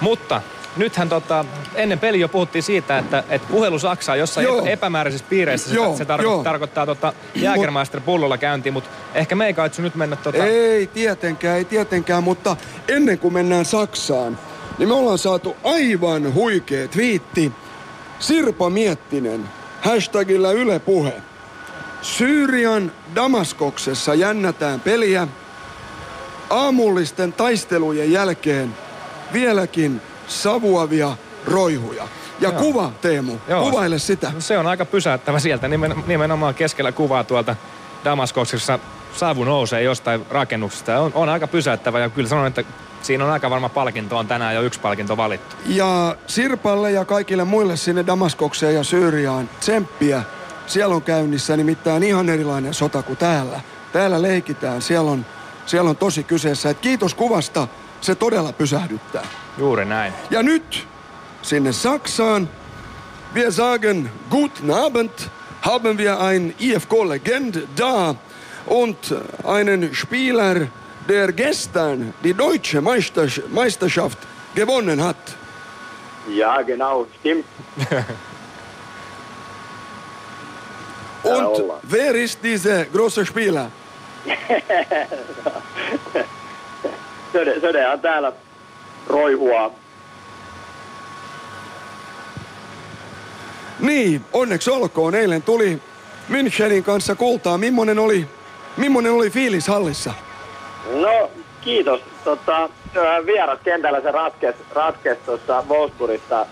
Mutta 0.00 0.42
nythän 0.76 1.08
tota, 1.08 1.44
ennen 1.74 1.98
peli 1.98 2.20
jo 2.20 2.28
puhuttiin 2.28 2.62
siitä, 2.62 2.98
että, 2.98 3.24
että 3.28 3.48
puhelu 3.50 3.78
Saksaan 3.78 4.18
jossain 4.18 4.44
Joo. 4.44 4.58
epä, 4.58 4.70
epämääräisissä 4.70 5.26
piireissä 5.30 5.74
Joo, 5.74 5.92
se, 5.92 5.98
se 5.98 6.04
tarko- 6.04 6.22
joo. 6.22 6.44
tarkoittaa 6.44 6.86
tota 6.86 7.12
Jägermeister 7.34 8.00
pullolla 8.00 8.38
käyntiin, 8.38 8.72
mutta 8.72 8.90
ehkä 9.14 9.34
me 9.34 9.46
ei 9.46 9.54
kaitsu 9.54 9.82
nyt 9.82 9.94
mennä 9.94 10.16
tota... 10.16 10.44
Ei 10.44 10.86
tietenkään, 10.86 11.58
ei 11.58 11.64
tietenkään, 11.64 12.24
mutta 12.24 12.56
ennen 12.88 13.18
kuin 13.18 13.34
mennään 13.34 13.64
Saksaan, 13.64 14.38
niin 14.78 14.88
me 14.88 14.94
ollaan 14.94 15.18
saatu 15.18 15.56
aivan 15.64 16.34
huikea 16.34 16.88
twiitti. 16.88 17.52
Sirpa 18.24 18.70
Miettinen, 18.70 19.48
hashtagillä 19.80 20.52
Yle 20.52 20.78
Puhe. 20.78 21.12
Syyrian 22.02 22.92
Damaskoksessa 23.14 24.14
jännätään 24.14 24.80
peliä. 24.80 25.28
Aamullisten 26.50 27.32
taistelujen 27.32 28.12
jälkeen 28.12 28.74
vieläkin 29.32 30.00
savuavia 30.26 31.16
roihuja. 31.46 32.08
Ja 32.40 32.48
Joo. 32.48 32.58
kuva, 32.60 32.92
Teemu, 33.00 33.36
Joo. 33.48 33.64
kuvaile 33.64 33.98
sitä. 33.98 34.32
Se 34.38 34.58
on 34.58 34.66
aika 34.66 34.84
pysäyttävä 34.84 35.38
sieltä. 35.38 35.68
Nimen, 35.68 35.94
nimenomaan 36.06 36.54
keskellä 36.54 36.92
kuvaa 36.92 37.24
tuolta 37.24 37.56
Damaskoksessa 38.04 38.78
savu 39.16 39.44
nousee 39.44 39.82
jostain 39.82 40.26
rakennuksesta. 40.30 41.00
On, 41.00 41.12
on 41.14 41.28
aika 41.28 41.46
pysäyttävä 41.46 42.00
ja 42.00 42.10
kyllä 42.10 42.28
sanon, 42.28 42.46
että 42.46 42.64
siinä 43.04 43.24
on 43.24 43.30
aika 43.30 43.50
varma 43.50 43.68
palkinto. 43.68 44.18
On 44.18 44.26
tänään 44.26 44.54
jo 44.54 44.62
yksi 44.62 44.80
palkinto 44.80 45.16
valittu. 45.16 45.56
Ja 45.66 46.16
Sirpalle 46.26 46.90
ja 46.90 47.04
kaikille 47.04 47.44
muille 47.44 47.76
sinne 47.76 48.06
Damaskokseen 48.06 48.74
ja 48.74 48.84
Syyriaan 48.84 49.48
tsemppiä. 49.60 50.22
Siellä 50.66 50.94
on 50.94 51.02
käynnissä 51.02 51.56
nimittäin 51.56 52.02
ihan 52.02 52.28
erilainen 52.28 52.74
sota 52.74 53.02
kuin 53.02 53.16
täällä. 53.16 53.60
Täällä 53.92 54.22
leikitään, 54.22 54.82
siellä 54.82 55.10
on, 55.10 55.26
siellä 55.66 55.90
on 55.90 55.96
tosi 55.96 56.24
kyseessä. 56.24 56.70
Et 56.70 56.78
kiitos 56.78 57.14
kuvasta, 57.14 57.68
se 58.00 58.14
todella 58.14 58.52
pysähdyttää. 58.52 59.26
Juuri 59.58 59.84
näin. 59.84 60.12
Ja 60.30 60.42
nyt 60.42 60.86
sinne 61.42 61.72
Saksaan. 61.72 62.48
Wir 63.34 63.52
sagen 63.52 64.10
guten 64.30 64.70
Abend. 64.70 65.10
Haben 65.60 65.98
wir 65.98 66.20
ein 66.20 66.54
IFK-Legend 66.58 67.68
da 67.78 68.14
und 68.66 68.96
einen 69.44 69.90
Spieler, 69.94 70.66
der 71.08 71.32
gestern 71.32 72.14
die 72.24 72.34
deutsche 72.38 72.80
Meister- 72.80 73.42
Meisterschaft 73.48 74.18
gewonnen 74.54 75.00
hat. 75.00 75.36
Ja, 76.28 76.62
genau, 76.62 77.06
stimmt. 77.20 77.46
Und 81.24 81.64
wer 81.82 82.14
ist 82.14 82.42
dieser 82.42 82.84
große 82.84 83.24
Spieler? 83.26 83.70
Söde, 87.32 87.60
Söde 87.60 87.88
on 87.92 88.00
täällä 88.00 88.32
roihua. 89.06 89.70
Niin, 93.80 94.24
onneksi 94.32 94.70
olkoon. 94.70 95.14
Eilen 95.14 95.42
tuli 95.42 95.82
Münchenin 96.28 96.84
kanssa 96.84 97.14
kultaa. 97.14 97.58
Mimmonen 97.58 97.98
oli, 97.98 98.28
mimmonen 98.76 99.12
oli 99.12 99.30
fiilis 99.30 99.68
hallissa? 99.68 100.14
No, 100.92 101.30
kiitos. 101.60 102.00
Tota, 102.24 102.68
ö, 102.96 103.26
vieraskentällä 103.26 104.00
se 104.00 104.10
ratkes, 104.10 104.54
ratkes 104.74 105.18
tuossa 105.18 105.64
Wolfsburgissa. 105.68 106.46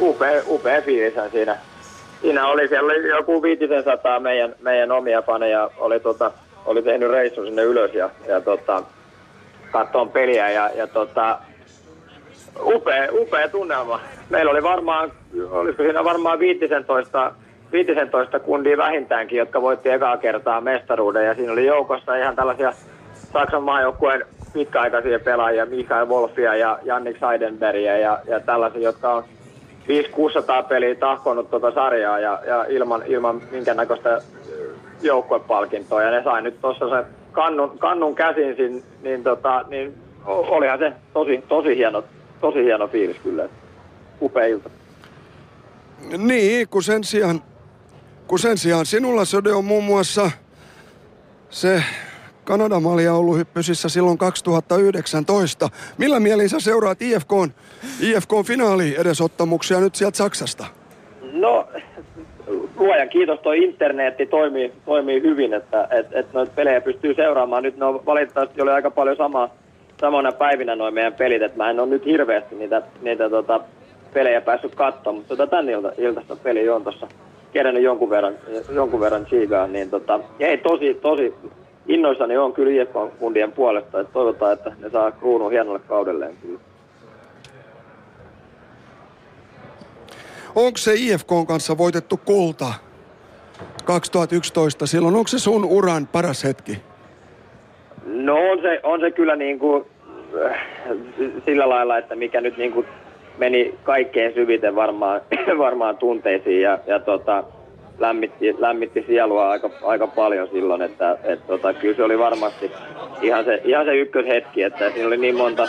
Upea, 0.00 0.42
upea 0.46 0.82
fiilishän 0.82 1.30
siinä. 1.30 1.56
Siinä 2.22 2.46
oli, 2.46 2.68
siellä 2.68 2.92
oli 2.92 3.08
joku 3.08 3.42
500 3.42 4.20
meidän, 4.20 4.54
meidän 4.60 4.92
omia 4.92 5.22
faneja 5.22 5.70
oli, 5.78 6.00
tota, 6.00 6.32
oli 6.66 6.82
tehnyt 6.82 7.10
reissun 7.10 7.46
sinne 7.46 7.62
ylös 7.62 7.94
ja, 7.94 8.10
ja 8.28 8.40
tota, 8.40 8.82
katsoon 9.70 10.08
peliä 10.08 10.50
ja, 10.50 10.70
ja 10.74 10.86
tota, 10.86 11.38
upea, 12.62 13.08
upea 13.12 13.48
tunnelma. 13.48 14.00
Meillä 14.30 14.50
oli 14.50 14.62
varmaan, 14.62 15.12
olisiko 15.50 15.82
siinä 15.82 16.04
varmaan 16.04 16.38
15, 16.38 17.32
15 17.72 18.40
kundia 18.40 18.76
vähintäänkin, 18.76 19.38
jotka 19.38 19.62
voitti 19.62 19.90
ekaa 19.90 20.16
kertaa 20.16 20.60
mestaruuden. 20.60 21.26
Ja 21.26 21.34
siinä 21.34 21.52
oli 21.52 21.66
joukossa 21.66 22.16
ihan 22.16 22.36
tällaisia 22.36 22.72
Saksan 23.32 23.62
maajoukkueen 23.62 24.24
pitkäaikaisia 24.52 25.18
pelaajia, 25.20 25.66
Michael 25.66 26.08
Wolfia 26.08 26.56
ja 26.56 26.78
Jannik 26.82 27.16
Seidenbergia 27.18 27.98
ja, 27.98 28.18
ja 28.26 28.40
tällaisia, 28.40 28.82
jotka 28.82 29.14
on 29.14 29.24
500-600 30.62 30.68
peliä 30.68 30.94
tahkonut 30.94 31.50
tuota 31.50 31.70
sarjaa 31.70 32.18
ja, 32.18 32.40
ja 32.46 32.64
ilman, 32.68 33.02
ilman 33.06 33.42
minkäännäköistä 33.50 34.22
joukkuepalkintoa. 35.02 36.02
Ja 36.02 36.10
ne 36.10 36.22
sai 36.24 36.42
nyt 36.42 36.60
tuossa 36.60 36.88
se 36.88 37.04
kannun, 37.32 37.78
kannun 37.78 38.14
käsin, 38.14 38.56
niin, 38.58 38.82
niin, 39.02 39.24
tota, 39.24 39.64
niin 39.68 39.94
olihan 40.26 40.78
se 40.78 40.92
tosi, 41.12 41.44
tosi, 41.48 41.76
hieno, 41.76 42.04
tosi 42.40 42.64
hieno 42.64 42.88
fiilis 42.88 43.16
kyllä. 43.22 43.48
Upea 44.22 44.46
ilta. 44.46 44.70
Niin, 46.18 46.68
kun 46.68 46.82
sen 46.82 47.04
sijaan, 47.04 47.40
kun 48.30 48.38
sen 48.38 48.58
sijaan 48.58 48.86
sinulla 48.86 49.24
Söde 49.24 49.52
on 49.52 49.64
muun 49.64 49.84
muassa 49.84 50.30
se 51.48 51.82
Kanadan 52.44 52.82
malja 52.82 53.14
ollut 53.14 53.36
hyppysissä 53.36 53.88
silloin 53.88 54.18
2019. 54.18 55.68
Millä 55.98 56.20
mielin 56.20 56.48
sä 56.48 56.60
seuraat 56.60 57.02
IFKn, 57.02 57.50
IFKn 58.00 58.44
finaali 58.46 58.96
edesottamuksia 58.98 59.80
nyt 59.80 59.94
sieltä 59.94 60.16
Saksasta? 60.16 60.64
No, 61.32 61.68
luojan 62.76 63.08
kiitos, 63.08 63.40
toi 63.40 63.64
internetti 63.64 64.26
toimii, 64.26 64.72
toimii 64.86 65.22
hyvin, 65.22 65.54
että 65.54 65.88
et, 65.90 66.06
et 66.12 66.32
noita 66.32 66.52
pelejä 66.56 66.80
pystyy 66.80 67.14
seuraamaan. 67.14 67.62
Nyt 67.62 67.76
ne 67.76 67.84
on 67.84 68.06
valitettavasti 68.06 68.62
oli 68.62 68.70
aika 68.70 68.90
paljon 68.90 69.16
sama, 69.16 69.50
samana 70.00 70.32
päivinä 70.32 70.76
noin 70.76 70.94
meidän 70.94 71.14
pelit, 71.14 71.42
että 71.42 71.56
mä 71.56 71.70
en 71.70 71.80
ole 71.80 71.88
nyt 71.88 72.04
hirveästi 72.04 72.54
niitä, 72.54 72.82
niitä 73.02 73.30
tota, 73.30 73.60
pelejä 74.12 74.40
päässyt 74.40 74.74
katsomaan, 74.74 75.16
mutta 75.16 75.36
tota, 75.36 75.46
tän 75.46 75.68
ilta, 75.68 75.92
iltaista 75.98 76.36
peliä 76.36 76.74
on 76.74 76.82
tuossa 76.82 77.08
kerännyt 77.52 77.82
jonkun 77.82 78.10
verran, 78.10 78.34
jonkun 78.74 79.00
verran 79.00 79.26
siigaan, 79.30 79.72
niin 79.72 79.90
tota, 79.90 80.20
ei 80.38 80.58
tosi, 80.58 80.94
tosi 80.94 81.34
innoissani 81.86 82.36
on 82.36 82.52
kyllä 82.52 82.82
IFK-kundien 82.82 83.52
puolesta, 83.52 84.00
että 84.00 84.12
toivotaan, 84.12 84.52
että 84.52 84.72
ne 84.80 84.90
saa 84.90 85.12
kruunun 85.12 85.50
hienolle 85.50 85.80
kaudelleen 85.88 86.36
kyllä. 86.42 86.60
Onko 90.54 90.76
se 90.78 90.92
IFKn 90.94 91.46
kanssa 91.46 91.78
voitettu 91.78 92.20
kulta 92.24 92.74
2011 93.84 94.86
silloin? 94.86 95.16
Onko 95.16 95.28
se 95.28 95.38
sun 95.38 95.64
uran 95.64 96.06
paras 96.06 96.44
hetki? 96.44 96.78
No 98.06 98.34
on 98.34 98.62
se, 98.62 98.80
on 98.82 99.00
se 99.00 99.10
kyllä 99.10 99.36
niin 99.36 99.58
kuin, 99.58 99.84
äh, 100.46 100.66
sillä 101.44 101.68
lailla, 101.68 101.98
että 101.98 102.16
mikä 102.16 102.40
nyt 102.40 102.56
niin 102.56 102.72
kuin 102.72 102.86
meni 103.40 103.74
kaikkein 103.82 104.34
syviten 104.34 104.76
varmaan, 104.76 105.20
varmaan 105.58 105.96
tunteisiin 105.96 106.62
ja, 106.62 106.78
ja 106.86 107.00
tota, 107.00 107.44
lämmitti, 107.98 108.56
lämmitti 108.58 109.04
sielua 109.06 109.50
aika, 109.50 109.70
aika 109.82 110.06
paljon 110.06 110.48
silloin, 110.48 110.82
että 110.82 111.18
et, 111.24 111.46
tota, 111.46 111.74
kyllä 111.74 111.96
se 111.96 112.02
oli 112.02 112.18
varmasti 112.18 112.70
ihan 113.22 113.44
se, 113.44 113.60
ihan 113.64 113.84
se 113.84 113.96
ykköshetki, 113.96 114.62
että 114.62 114.90
siinä 114.90 115.06
oli 115.06 115.16
niin 115.16 115.36
monta, 115.36 115.68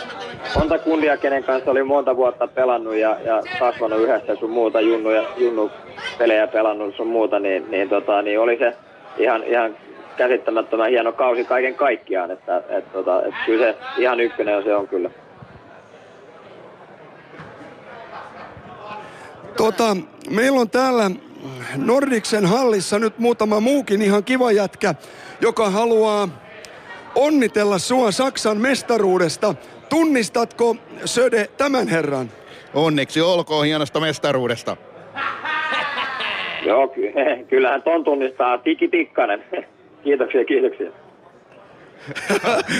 monta 0.58 0.78
kundia, 0.78 1.16
kenen 1.16 1.44
kanssa 1.44 1.70
oli 1.70 1.82
monta 1.82 2.16
vuotta 2.16 2.46
pelannut 2.46 2.94
ja, 2.94 3.16
ja 3.24 3.42
kasvanut 3.58 4.00
yhdessä 4.00 4.36
sun 4.36 4.50
muuta 4.50 4.80
junnu, 4.80 5.10
ja, 5.10 5.24
junnu 5.36 5.70
pelejä 6.18 6.46
pelannut 6.46 6.96
sun 6.96 7.08
muuta, 7.08 7.38
niin, 7.38 7.70
niin, 7.70 7.88
tota, 7.88 8.22
niin 8.22 8.40
oli 8.40 8.58
se 8.58 8.74
ihan, 9.18 9.44
ihan 9.44 9.76
käsittämättömän 10.16 10.90
hieno 10.90 11.12
kausi 11.12 11.44
kaiken 11.44 11.74
kaikkiaan, 11.74 12.30
että 12.30 12.62
et, 12.68 12.92
tota, 12.92 13.22
et 13.22 13.34
kyllä 13.46 13.64
se 13.64 13.76
ihan 13.98 14.20
ykkönen 14.20 14.62
se 14.62 14.74
on 14.74 14.88
kyllä. 14.88 15.10
Tota, 19.56 19.96
meillä 20.30 20.60
on 20.60 20.70
täällä 20.70 21.10
Nordiksen 21.76 22.46
hallissa 22.46 22.98
nyt 22.98 23.18
muutama 23.18 23.60
muukin 23.60 24.02
ihan 24.02 24.24
kiva 24.24 24.52
jätkä, 24.52 24.94
joka 25.40 25.70
haluaa 25.70 26.28
onnitella 27.14 27.78
sua 27.78 28.10
Saksan 28.10 28.56
mestaruudesta. 28.56 29.54
tunnistatko 29.88 30.76
Söde 31.04 31.48
tämän 31.56 31.88
herran? 31.88 32.30
Onneksi 32.74 33.20
olkoon 33.20 33.66
hienosta 33.66 34.00
mestaruudesta. 34.00 34.76
Joo, 36.66 36.88
ky- 36.88 37.12
kyllähän 37.50 37.82
ton 37.82 38.04
tunnistaa 38.04 38.58
Tiki 38.58 38.88
Tikkanen. 38.88 39.44
Kiitoksia, 40.04 40.44
kiitoksia. 40.44 40.90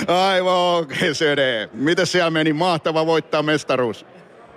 Aivan 0.07 0.57
oikein, 0.57 1.15
Söde. 1.15 1.69
Miten 1.73 2.07
siellä 2.07 2.29
meni? 2.29 2.53
Mahtava 2.53 3.05
voittaa 3.05 3.43
mestaruus. 3.43 4.05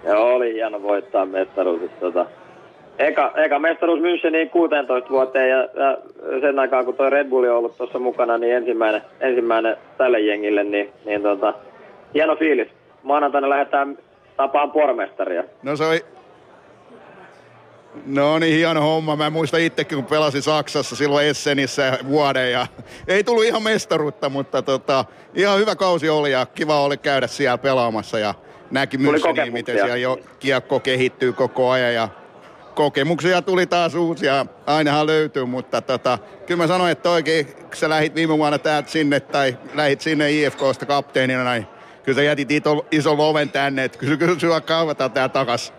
Joo, 0.06 0.34
oli 0.34 0.54
hieno 0.54 0.82
voittaa 0.82 1.26
mestaruus. 1.26 1.80
Tota, 2.00 2.26
eka, 2.98 3.32
eka 3.36 3.58
mestaruus 3.58 4.00
Müncheniin 4.00 4.50
16 4.50 5.10
vuoteen 5.10 5.50
ja, 5.50 5.58
ja, 5.58 5.98
sen 6.40 6.58
aikaa 6.58 6.84
kun 6.84 6.94
toi 6.94 7.10
Red 7.10 7.28
Bull 7.28 7.44
on 7.44 7.56
ollut 7.56 7.76
tuossa 7.76 7.98
mukana, 7.98 8.38
niin 8.38 8.56
ensimmäinen, 8.56 9.02
ensimmäinen 9.20 9.76
tälle 9.98 10.20
jengille, 10.20 10.64
niin, 10.64 10.92
niin 11.04 11.22
tota, 11.22 11.54
hieno 12.14 12.36
fiilis. 12.36 12.68
Maanantaina 13.02 13.48
lähdetään 13.48 13.98
tapaan 14.36 14.70
pormestaria. 14.70 15.44
No 15.62 15.76
se 15.76 15.84
oli... 15.84 16.04
No 18.06 18.38
niin, 18.38 18.54
hieno 18.54 18.80
homma. 18.80 19.16
Mä 19.16 19.30
muistan 19.30 19.60
itsekin, 19.60 19.98
kun 19.98 20.04
pelasin 20.04 20.42
Saksassa 20.42 20.96
silloin 20.96 21.26
Essenissä 21.26 21.98
vuoden 22.08 22.52
ja 22.52 22.66
ei 23.08 23.24
tullut 23.24 23.44
ihan 23.44 23.62
mestaruutta, 23.62 24.28
mutta 24.28 24.62
tota, 24.62 25.04
ihan 25.34 25.58
hyvä 25.58 25.76
kausi 25.76 26.08
oli 26.08 26.32
ja 26.32 26.46
kiva 26.46 26.80
oli 26.80 26.96
käydä 26.96 27.26
siellä 27.26 27.58
pelaamassa 27.58 28.18
ja 28.18 28.34
myös 28.98 29.22
niin, 29.36 29.52
miten 29.52 29.76
siellä 29.76 29.96
jo 29.96 30.18
kiekko 30.38 30.80
kehittyy 30.80 31.32
koko 31.32 31.70
ajan 31.70 31.94
ja 31.94 32.08
kokemuksia 32.76 33.42
tuli 33.42 33.66
taas 33.66 33.94
uusia, 33.94 34.46
ainahan 34.66 35.06
löytyy, 35.06 35.44
mutta 35.44 35.80
tota, 35.80 36.18
kyllä 36.46 36.62
mä 36.62 36.66
sanoin, 36.66 36.92
että 36.92 37.10
oikein, 37.10 37.46
kun 37.46 37.74
sä 37.74 37.88
lähit 37.88 38.14
viime 38.14 38.38
vuonna 38.38 38.58
täältä 38.58 38.90
sinne 38.90 39.20
tai 39.20 39.56
lähit 39.74 40.00
sinne 40.00 40.30
IFKsta 40.30 40.86
kapteenina, 40.86 41.52
niin 41.52 41.66
kyllä 42.02 42.16
sä 42.16 42.22
jätit 42.22 42.50
ito, 42.50 42.86
ison 42.90 43.18
loven 43.18 43.50
tänne, 43.50 43.84
että 43.84 43.98
kyllä, 43.98 44.16
kyllä 44.16 44.38
sua 44.38 44.60
kaivataan 44.60 45.10
tää 45.10 45.28
takas. 45.28 45.72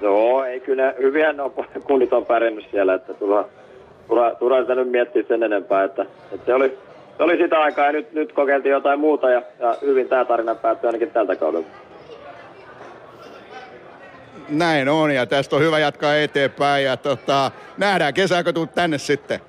Joo, 0.00 0.44
ei 0.44 0.60
kyllä 0.60 0.94
hyviä 0.98 1.32
no, 1.32 1.52
kunnit 1.84 2.12
on 2.12 2.26
pärjännyt 2.26 2.64
siellä, 2.70 2.94
että 2.94 3.14
turha, 3.14 3.44
turha, 4.08 4.34
turha 4.34 4.60
sitä 4.60 4.74
nyt 4.74 4.90
miettiä 4.90 5.22
sen 5.28 5.42
enempää, 5.42 5.84
että, 5.84 6.02
että 6.32 6.46
se, 6.46 6.54
oli, 6.54 6.78
se 7.16 7.22
oli 7.22 7.36
sitä 7.36 7.58
aikaa 7.58 7.86
ja 7.86 7.92
nyt, 7.92 8.12
nyt 8.12 8.32
kokeiltiin 8.32 8.72
jotain 8.72 9.00
muuta 9.00 9.30
ja, 9.30 9.42
ja 9.60 9.76
hyvin 9.82 10.08
tämä 10.08 10.24
tarina 10.24 10.54
päättyi 10.54 10.88
ainakin 10.88 11.10
tältä 11.10 11.36
kaudelta. 11.36 11.68
Näin 14.48 14.88
on 14.88 15.10
ja 15.10 15.26
tästä 15.26 15.56
on 15.56 15.62
hyvä 15.62 15.78
jatkaa 15.78 16.16
eteenpäin 16.16 16.84
ja 16.84 16.96
tota, 16.96 17.50
nähdään 17.76 18.14
kesää, 18.14 18.52
tuut 18.52 18.74
tänne 18.74 18.98
sitten. 18.98 19.40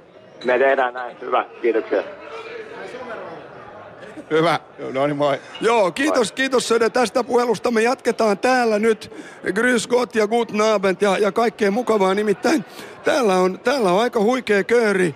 Me 0.45 0.59
tehdään 0.59 0.93
näin, 0.93 1.17
hyvä, 1.21 1.45
kiitoksia. 1.61 2.03
Hyvä, 4.31 4.59
no 4.93 5.07
niin 5.07 5.17
moi. 5.17 5.39
Joo, 5.61 5.91
kiitos, 5.91 6.31
kiitos 6.31 6.67
Söde 6.67 6.89
tästä 6.89 7.23
puhelusta. 7.23 7.71
Me 7.71 7.81
jatketaan 7.81 8.37
täällä 8.37 8.79
nyt 8.79 9.11
Grüß 9.45 9.87
Gott 9.89 10.15
ja 10.15 10.27
Guten 10.27 10.61
Abend 10.61 10.97
ja, 11.01 11.17
ja 11.17 11.31
kaikkea 11.31 11.71
mukavaa. 11.71 12.13
Nimittäin 12.13 12.65
täällä 13.03 13.35
on, 13.35 13.59
täällä 13.59 13.91
on 13.91 14.01
aika 14.01 14.19
huikea 14.19 14.63
kööri. 14.63 15.15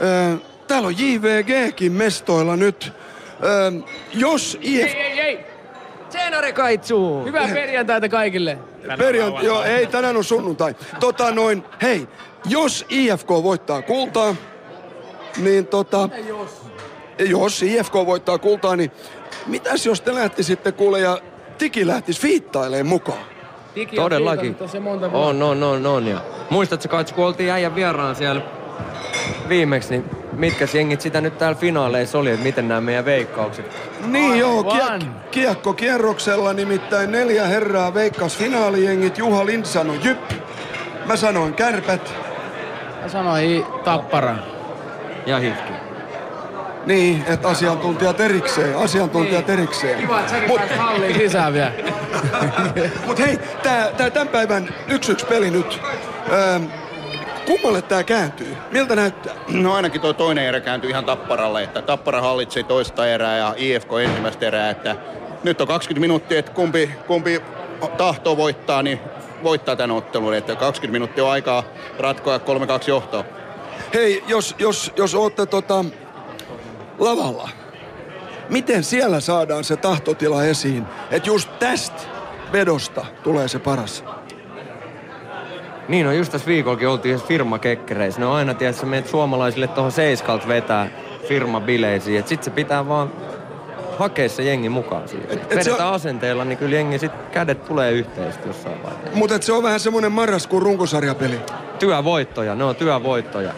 Ö, 0.00 0.36
täällä 0.68 0.88
on 0.88 0.98
JVGkin 0.98 1.92
mestoilla 1.92 2.56
nyt. 2.56 2.92
Ö, 3.44 3.72
jos 4.14 4.58
IF... 4.60 4.94
Ei, 4.94 5.00
ei, 5.00 5.20
ei! 5.20 5.53
Tsenare 6.14 6.52
Kaitsu! 6.52 7.24
Hyvää 7.24 7.48
perjantaita 7.48 8.08
kaikille! 8.08 8.58
Perjant- 8.98 9.44
joo, 9.44 9.62
ei, 9.62 9.86
tänään 9.86 10.16
on 10.16 10.24
sunnuntai. 10.24 10.74
Tota 11.00 11.30
noin, 11.30 11.64
hei, 11.82 12.08
jos 12.48 12.86
IFK 12.88 13.28
voittaa 13.28 13.82
kultaa, 13.82 14.34
niin 15.36 15.66
tota... 15.66 16.08
Jos 17.18 17.62
IFK 17.62 17.94
voittaa 17.94 18.38
kultaa, 18.38 18.76
niin 18.76 18.90
mitäs 19.46 19.86
jos 19.86 20.00
te 20.00 20.14
lähtisitte 20.14 20.72
kuule 20.72 21.00
ja 21.00 21.18
Tiki 21.58 21.86
lähtisi 21.86 22.20
fiittailemaan 22.20 22.86
mukaan? 22.86 23.24
Tiki 23.74 23.96
Todellakin. 23.96 24.56
monta 24.80 25.12
vuotta. 25.12 25.28
On, 25.28 25.42
on, 25.42 25.62
on, 25.62 25.86
on. 25.86 26.06
Ja 26.06 26.20
muistatko 26.50 26.88
Kaitsu, 26.88 27.14
kun 27.14 27.24
oltiin 27.26 27.52
äijän 27.52 27.74
vieraan 27.74 28.16
siellä 28.16 28.42
viimeksi, 29.48 29.90
niin 29.90 30.10
mitkä 30.36 30.66
jengit 30.74 31.00
sitä 31.00 31.20
nyt 31.20 31.38
täällä 31.38 31.58
finaaleissa 31.58 32.18
oli, 32.18 32.30
että 32.30 32.42
miten 32.42 32.68
nämä 32.68 32.80
meidän 32.80 33.04
veikkaukset? 33.04 33.76
Niin 34.06 34.38
joo, 34.38 34.62
kiek- 34.62 35.04
kiekko 35.30 35.72
kierroksella 35.72 36.52
nimittäin 36.52 37.12
neljä 37.12 37.44
herraa 37.46 37.94
veikkas 37.94 38.36
finaalijengit. 38.36 39.18
Juha 39.18 39.46
Lind 39.46 39.64
sanoi 39.64 39.98
jyp. 40.04 40.18
Mä 41.06 41.16
sanoin 41.16 41.54
kärpät. 41.54 42.14
Mä 43.02 43.08
sanoin 43.08 43.64
tappara. 43.84 44.34
Ja 45.26 45.38
hifki. 45.38 45.72
Niin, 46.86 47.24
että 47.28 47.48
asiantuntijat 47.48 48.20
erikseen, 48.20 48.76
asiantuntijat 48.78 49.50
erikseen. 49.50 49.98
Kiva, 50.00 50.20
että 50.20 50.30
säkin 50.32 50.48
Mut- 50.50 50.76
halliin 50.76 51.14
sisään 51.14 51.52
vielä. 51.52 51.72
Mut 53.06 53.18
hei, 53.18 53.38
tää, 53.62 53.88
tää 53.96 54.10
tämän 54.10 54.28
päivän 54.28 54.68
1-1 55.22 55.26
peli 55.28 55.50
nyt. 55.50 55.80
Öö, 56.32 56.60
kummalle 57.46 57.82
tää 57.82 58.04
kääntyy? 58.04 58.56
Miltä 58.70 58.96
näyttää? 58.96 59.34
No 59.48 59.74
ainakin 59.74 60.00
tuo 60.00 60.12
toinen 60.12 60.44
erä 60.44 60.60
kääntyi 60.60 60.90
ihan 60.90 61.04
Tapparalle, 61.04 61.62
että 61.62 61.82
Tappara 61.82 62.20
hallitsi 62.20 62.64
toista 62.64 63.06
erää 63.06 63.38
ja 63.38 63.54
IFK 63.56 63.88
ensimmäistä 64.04 64.46
erää, 64.46 64.70
että 64.70 64.96
nyt 65.44 65.60
on 65.60 65.66
20 65.66 66.00
minuuttia, 66.00 66.38
että 66.38 66.52
kumpi, 66.52 66.90
kumpi 67.06 67.42
tahtoo 67.96 68.36
voittaa, 68.36 68.82
niin 68.82 69.00
voittaa 69.42 69.76
tämän 69.76 69.96
ottelun, 69.96 70.34
että 70.34 70.56
20 70.56 70.92
minuuttia 70.92 71.24
on 71.24 71.30
aikaa 71.30 71.62
ratkoa 71.98 72.38
3-2 72.38 72.40
johtoa. 72.86 73.24
Hei, 73.94 74.24
jos, 74.26 74.54
jos, 74.58 74.92
jos 74.96 75.14
ootte 75.14 75.46
tota, 75.46 75.84
lavalla, 76.98 77.48
miten 78.48 78.84
siellä 78.84 79.20
saadaan 79.20 79.64
se 79.64 79.76
tahtotila 79.76 80.44
esiin, 80.44 80.86
että 81.10 81.28
just 81.28 81.50
tästä 81.58 82.02
vedosta 82.52 83.06
tulee 83.22 83.48
se 83.48 83.58
paras? 83.58 84.04
Niin, 85.88 86.06
no 86.06 86.12
just 86.12 86.32
tässä 86.32 86.46
viikollakin 86.46 86.88
oltiin 86.88 87.20
firma 87.20 87.58
kekkereissä. 87.58 88.20
Ne 88.20 88.26
on 88.26 88.36
aina, 88.36 88.54
tiedätkö, 88.54 88.86
meidät 88.86 89.08
suomalaisille 89.08 89.66
tuohon 89.66 89.92
seiskalta 89.92 90.48
vetää 90.48 90.88
firmabileisiin. 91.28 92.18
Et 92.18 92.28
sit 92.28 92.42
se 92.42 92.50
pitää 92.50 92.88
vaan 92.88 93.12
hakea 93.98 94.28
se 94.28 94.42
jengi 94.42 94.68
mukaan 94.68 95.08
siihen. 95.08 95.30
Et, 95.30 95.42
et 95.42 95.50
Vedetään 95.50 95.92
asenteella, 95.92 96.44
niin 96.44 96.58
kyllä 96.58 96.76
jengi 96.76 96.98
sit 96.98 97.12
kädet 97.32 97.64
tulee 97.64 97.92
yhteisesti 97.92 98.48
jossain 98.48 98.82
vaiheessa. 98.82 99.16
Mutta 99.16 99.38
se 99.40 99.52
on 99.52 99.62
vähän 99.62 99.80
semmoinen 99.80 100.12
marraskuun 100.12 100.62
runkosarjapeli. 100.62 101.40
Työvoittoja, 101.78 102.54
ne 102.54 102.64
on 102.64 102.76
työvoittoja. 102.76 103.52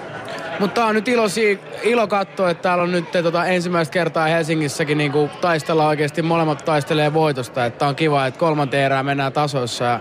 Mutta 0.61 0.75
tää 0.75 0.87
on 0.87 0.95
nyt 0.95 1.09
ilo, 1.09 1.29
sii- 1.29 1.61
ilo 1.83 2.07
katsoa, 2.07 2.51
että 2.51 2.63
täällä 2.63 2.85
on 2.85 2.93
nyt 2.93 3.13
tota, 3.13 3.45
ensimmäistä 3.47 3.93
kertaa 3.93 4.27
Helsingissäkin 4.27 4.99
niinku 4.99 5.31
taistella 5.41 5.87
oikeasti, 5.87 6.23
molemmat 6.23 6.65
taistelee 6.65 7.15
voitosta. 7.15 7.67
Että 7.67 7.87
on 7.87 7.97
kiva, 7.97 8.27
että 8.27 8.41
kolmanteen 8.41 8.85
erään 8.85 9.07
mennään 9.07 9.33
tasoissa 9.33 9.85
ja 9.85 10.01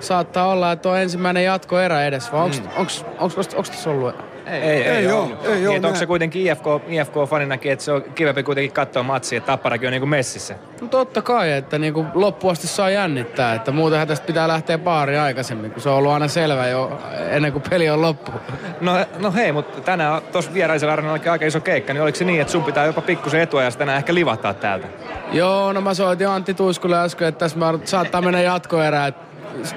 saattaa 0.00 0.46
olla, 0.46 0.72
että 0.72 0.88
on 0.90 0.98
ensimmäinen 0.98 1.44
jatkoerä 1.44 2.06
edes. 2.06 2.32
Vai 2.32 2.40
onks, 2.40 2.60
Mm. 2.62 2.68
onks, 2.76 3.04
onks, 3.18 3.36
onks, 3.38 3.54
onks 3.54 3.70
tässä 3.70 3.90
ollut? 3.90 4.14
Ei, 4.46 4.60
ei, 4.62 4.82
ei, 4.82 5.12
oo, 5.12 5.22
ole. 5.22 5.54
niin, 5.54 5.76
että 5.76 5.88
onko 5.88 5.98
se 5.98 6.06
kuitenkin 6.06 6.42
IFK, 6.46 6.64
IFK-faninakin, 6.88 7.72
että 7.72 7.84
se 7.84 7.92
on 7.92 8.02
kivempi 8.14 8.42
kuitenkin 8.42 8.72
katsoa 8.72 9.02
matsia, 9.02 9.36
että 9.36 9.46
Tapparakin 9.46 9.86
on 9.86 9.92
niinku 9.92 10.06
messissä. 10.06 10.54
No 10.80 10.88
totta 10.88 11.22
kai, 11.22 11.52
että 11.52 11.78
niinku 11.78 12.06
loppuun 12.14 12.52
asti 12.52 12.66
saa 12.66 12.90
jännittää, 12.90 13.54
että 13.54 13.72
muutenhan 13.72 14.08
tästä 14.08 14.26
pitää 14.26 14.48
lähteä 14.48 14.78
baariin 14.78 15.20
aikaisemmin, 15.20 15.70
kun 15.70 15.82
se 15.82 15.88
on 15.88 15.94
ollut 15.96 16.12
aina 16.12 16.28
selvä 16.28 16.68
jo 16.68 16.98
ennen 17.30 17.52
kuin 17.52 17.62
peli 17.70 17.90
on 17.90 18.02
loppu. 18.02 18.32
No, 18.80 18.92
no 19.18 19.32
hei, 19.32 19.52
mutta 19.52 19.80
tänään 19.80 20.22
tuossa 20.32 20.54
vieraisella 20.54 20.92
arenallakin 20.92 21.32
aika 21.32 21.46
iso 21.46 21.60
keikka, 21.60 21.92
niin 21.92 22.02
oliko 22.02 22.18
se 22.18 22.24
niin, 22.24 22.40
että 22.40 22.52
sun 22.52 22.64
pitää 22.64 22.86
jopa 22.86 23.00
pikkusen 23.00 23.40
etuajassa 23.40 23.78
tänään 23.78 23.98
ehkä 23.98 24.14
livahtaa 24.14 24.54
täältä? 24.54 24.86
Joo, 25.32 25.72
no 25.72 25.80
mä 25.80 25.94
soitin 25.94 26.28
Antti 26.28 26.54
Tuiskulle 26.54 26.98
äsken, 27.02 27.28
että 27.28 27.38
tässä 27.38 27.58
saattaa 27.84 28.22
mennä 28.22 28.40
jatkoerä, 28.40 29.06
että 29.06 29.25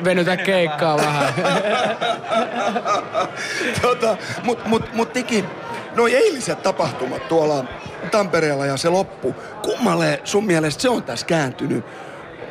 venytä 0.04 0.38
keikkaa 0.38 0.98
vähän. 1.06 1.34
tota, 3.82 4.18
mut, 4.44 4.66
mut, 4.66 4.94
mut 4.94 5.14
Tiki, 5.14 5.46
noi 5.96 6.16
eiliset 6.16 6.64
tapahtumat 6.64 7.28
tuolla 7.28 7.66
Tampereella 8.12 8.66
ja 8.66 8.78
se 8.78 8.90
loppu, 8.90 9.36
kummalle 9.64 10.22
sun 10.24 10.46
mielestä 10.46 10.82
se 10.82 10.90
on 10.90 11.04
tässä 11.04 11.26
kääntynyt? 11.26 11.86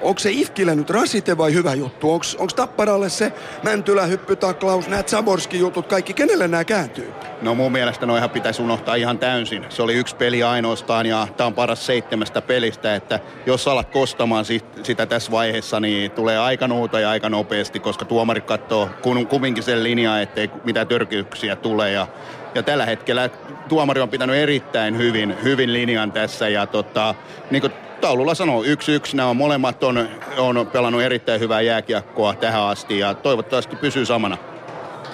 Onko 0.02 0.18
se 0.18 0.30
Ifkille 0.30 0.74
nyt 0.74 0.90
rasite 0.90 1.38
vai 1.38 1.54
hyvä 1.54 1.74
juttu? 1.74 2.12
Onko 2.12 2.52
Tapparalle 2.56 3.08
se 3.08 3.32
Mäntylä, 3.62 4.06
hyppytaklaus, 4.06 4.88
nämä 4.88 5.02
Zaborski 5.02 5.58
jutut, 5.58 5.86
kaikki, 5.86 6.14
kenelle 6.14 6.48
nämä 6.48 6.64
kääntyy? 6.64 7.12
No 7.42 7.54
mun 7.54 7.72
mielestä 7.72 8.06
noihan 8.06 8.30
pitäisi 8.30 8.62
unohtaa 8.62 8.94
ihan 8.94 9.18
täysin. 9.18 9.66
Se 9.68 9.82
oli 9.82 9.94
yksi 9.94 10.16
peli 10.16 10.42
ainoastaan 10.42 11.06
ja 11.06 11.28
tämä 11.36 11.46
on 11.46 11.54
paras 11.54 11.86
seitsemästä 11.86 12.42
pelistä, 12.42 12.94
että 12.94 13.20
jos 13.46 13.68
alat 13.68 13.90
kostamaan 13.90 14.44
sit, 14.44 14.64
sitä 14.82 15.06
tässä 15.06 15.32
vaiheessa, 15.32 15.80
niin 15.80 16.10
tulee 16.10 16.38
aika 16.38 16.68
nuuta 16.68 17.00
ja 17.00 17.10
aika 17.10 17.28
nopeasti, 17.28 17.80
koska 17.80 18.04
tuomarit 18.04 18.44
katsoo 18.44 18.90
kun, 19.02 19.26
kumminkin 19.26 19.62
sen 19.62 19.82
linjaa, 19.82 20.20
ettei 20.20 20.50
mitään 20.64 20.88
törkyyksiä 20.88 21.56
tule 21.56 21.90
ja 21.90 22.06
ja 22.54 22.62
tällä 22.62 22.86
hetkellä 22.86 23.30
tuomari 23.68 24.00
on 24.00 24.08
pitänyt 24.08 24.36
erittäin 24.36 24.98
hyvin, 24.98 25.36
hyvin 25.42 25.72
linjan 25.72 26.12
tässä 26.12 26.48
ja 26.48 26.66
tota, 26.66 27.14
niin 27.50 27.60
kuin 27.60 27.72
taululla 28.00 28.34
sanoo, 28.34 28.64
yksi 28.64 28.92
yksi 28.92 29.16
nämä 29.16 29.28
on 29.28 29.36
molemmat 29.36 29.84
on, 29.84 30.08
on 30.38 30.66
pelannut 30.72 31.02
erittäin 31.02 31.40
hyvää 31.40 31.60
jääkiekkoa 31.60 32.34
tähän 32.34 32.62
asti 32.62 32.98
ja 32.98 33.14
toivottavasti 33.14 33.76
pysyy 33.76 34.06
samana. 34.06 34.36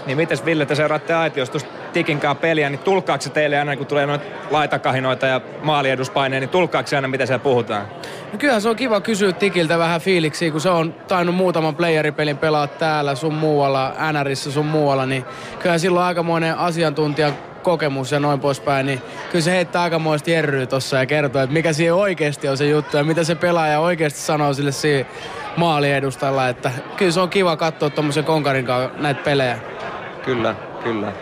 Niin 0.07 0.17
mites 0.17 0.45
Ville, 0.45 0.67
te 0.67 0.75
seuraatte 0.75 1.15
aitiosta 1.15 1.59
Tikin 1.95 2.21
kanssa 2.21 2.41
peliä, 2.41 2.71
niin 2.71 2.79
tulkkaako 2.79 3.25
teille 3.35 3.59
aina, 3.59 3.77
kun 3.77 3.87
tulee 3.87 4.07
noita 4.07 4.25
laitakahinoita 4.51 5.27
ja 5.27 5.41
maalieduspaineja, 5.63 6.41
niin 6.41 6.51
tulkkaako 6.51 6.89
aina, 6.97 7.09
mitä 7.09 7.27
siellä 7.27 7.43
puhutaan? 7.43 7.87
No 8.33 8.39
kyllähän 8.39 8.63
se 8.63 8.69
on 8.69 8.77
kiva 8.77 9.01
kysyä 9.01 9.33
Tikiltä 9.33 9.79
vähän 9.79 10.01
fiiliksiä, 10.01 10.51
kun 10.51 10.61
se 10.61 10.69
on 10.69 10.95
tainnut 11.09 11.35
muutaman 11.35 11.77
playeripelin 11.77 12.39
pelaa 12.39 12.67
täällä 12.67 13.15
sun 13.15 13.35
muualla, 13.35 13.95
NRissä 14.13 14.53
sun 14.53 14.67
muualla, 14.67 15.07
niin 15.07 15.25
kyllä 15.59 15.79
silloin 15.79 16.03
on 16.03 16.09
aikamoinen 16.09 16.59
asiantuntija 16.59 17.33
kokemus 17.63 18.13
ja 18.13 18.21
noin 18.21 18.41
poispäin, 18.41 18.87
niin 18.87 19.03
kyllä 19.33 19.45
se 19.45 19.51
heittää 19.51 19.83
aikamoista 19.83 20.31
jerryä 20.31 20.67
tossa 20.67 20.97
ja 20.97 21.07
kertoo, 21.07 21.43
että 21.43 21.55
mikä 21.55 21.73
siinä 21.73 21.95
oikeasti 21.95 22.49
on 22.49 22.57
se 22.57 22.69
juttu 22.69 22.97
ja 22.97 23.05
mitä 23.05 23.25
se 23.25 23.35
pelaaja 23.35 23.81
oikeasti 23.81 24.21
sanoo 24.21 24.55
sille 24.55 24.73
siinä 24.73 25.09
maaliedustalla, 25.57 26.49
että 26.49 26.71
kyllä 26.97 27.13
se 27.13 27.21
on 27.21 27.31
kiva 27.31 27.57
katsoa 27.57 27.91
tuommoisen 27.91 28.25
konkarin 28.25 28.65
kanssa 28.65 28.99
näitä 28.99 29.23
pelejä. 29.23 29.59
Kyllä, 30.25 30.55
kyllä. 30.83 31.13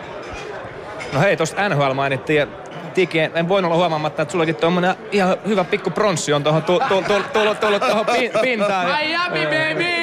No 1.13 1.19
hei, 1.19 1.37
tuosta 1.37 1.69
NHL 1.69 1.93
mainittiin 1.93 2.39
ja 2.39 2.47
Tiki, 2.93 3.19
en 3.19 3.49
voinut 3.49 3.69
olla 3.71 3.77
huomaamatta, 3.79 4.21
että 4.21 4.31
sullakin 4.31 4.55
tuommoinen 4.55 4.95
ihan 5.11 5.37
hyvä 5.47 5.63
pikku 5.63 5.89
pronssi 5.89 6.33
on 6.33 6.43
tuohon 6.43 6.63
tullut 6.63 6.83
tu, 6.87 7.01
tu, 7.01 7.13
tu, 7.33 7.55
tullut 7.61 7.81
tuohon 7.83 8.05
pin, 8.05 8.31
pintaan. 8.41 8.87
Miami, 8.87 9.45
baby! 9.45 9.93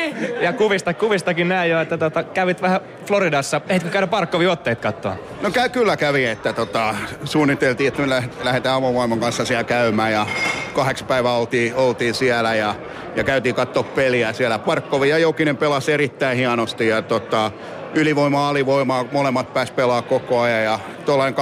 Ja 0.40 0.52
kuvista, 0.52 0.94
kuvistakin 0.94 1.48
näin 1.48 1.70
jo, 1.70 1.80
että 1.80 1.98
tota, 1.98 2.22
kävit 2.22 2.62
vähän 2.62 2.80
Floridassa. 3.06 3.60
Ehtitkö 3.68 3.92
käydä 3.92 4.06
Parkkovin 4.06 4.48
otteet 4.48 4.80
katsoa? 4.80 5.16
No 5.42 5.50
käy, 5.50 5.68
kyllä 5.68 5.96
kävi, 5.96 6.24
että 6.24 6.52
tota, 6.52 6.94
suunniteltiin, 7.24 7.88
että 7.88 8.02
me 8.02 8.10
lä- 8.10 8.22
lähdetään 8.44 8.74
avovoiman 8.76 9.20
kanssa 9.20 9.44
siellä 9.44 9.64
käymään 9.64 10.12
ja 10.12 10.26
kahdeksan 10.74 11.08
päivää 11.08 11.32
oltiin, 11.32 11.74
oltiin 11.74 12.14
siellä 12.14 12.54
ja, 12.54 12.74
ja 13.16 13.24
käytiin 13.24 13.54
katsoa 13.54 13.82
peliä 13.82 14.32
siellä. 14.32 14.58
Parkkovi 14.58 15.08
ja 15.08 15.18
Jokinen 15.18 15.56
pelasi 15.56 15.92
erittäin 15.92 16.36
hienosti 16.36 16.88
ja 16.88 17.02
tota, 17.02 17.50
ylivoima, 17.94 18.48
alivoima, 18.48 19.04
molemmat 19.12 19.54
pääs 19.54 19.70
pelaa 19.70 20.02
koko 20.02 20.40
ajan. 20.40 20.64
Ja 20.64 20.78
tuollainen 21.06 21.38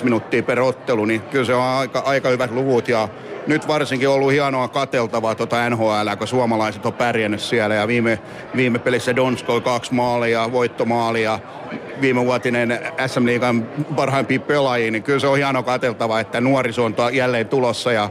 20-25 0.00 0.04
minuuttia 0.04 0.42
per 0.42 0.60
ottelu, 0.60 1.04
niin 1.04 1.20
kyllä 1.20 1.44
se 1.44 1.54
on 1.54 1.62
aika, 1.62 1.98
aika 1.98 2.28
hyvät 2.28 2.50
luvut. 2.50 2.88
Ja 2.88 3.08
nyt 3.46 3.68
varsinkin 3.68 4.08
ollut 4.08 4.32
hienoa 4.32 4.68
kateltavaa 4.68 5.34
tuota 5.34 5.70
NHL, 5.70 6.08
kun 6.18 6.26
suomalaiset 6.26 6.86
on 6.86 6.92
pärjännyt 6.92 7.40
siellä. 7.40 7.74
Ja 7.74 7.88
viime, 7.88 8.18
viime 8.56 8.78
pelissä 8.78 9.16
Donskoi 9.16 9.60
kaksi 9.60 9.94
maalia, 9.94 10.52
voittomaalia, 10.52 11.38
viime 12.00 12.24
vuotinen 12.24 12.78
SM 13.06 13.26
Liigan 13.26 13.68
parhaimpia 13.96 14.40
pelaajia, 14.40 14.90
niin 14.90 15.02
kyllä 15.02 15.18
se 15.18 15.26
on 15.26 15.36
hienoa 15.36 15.62
kateltavaa, 15.62 16.20
että 16.20 16.40
nuoriso 16.40 16.84
on 16.84 16.94
jälleen 17.12 17.48
tulossa. 17.48 17.92
Ja 17.92 18.10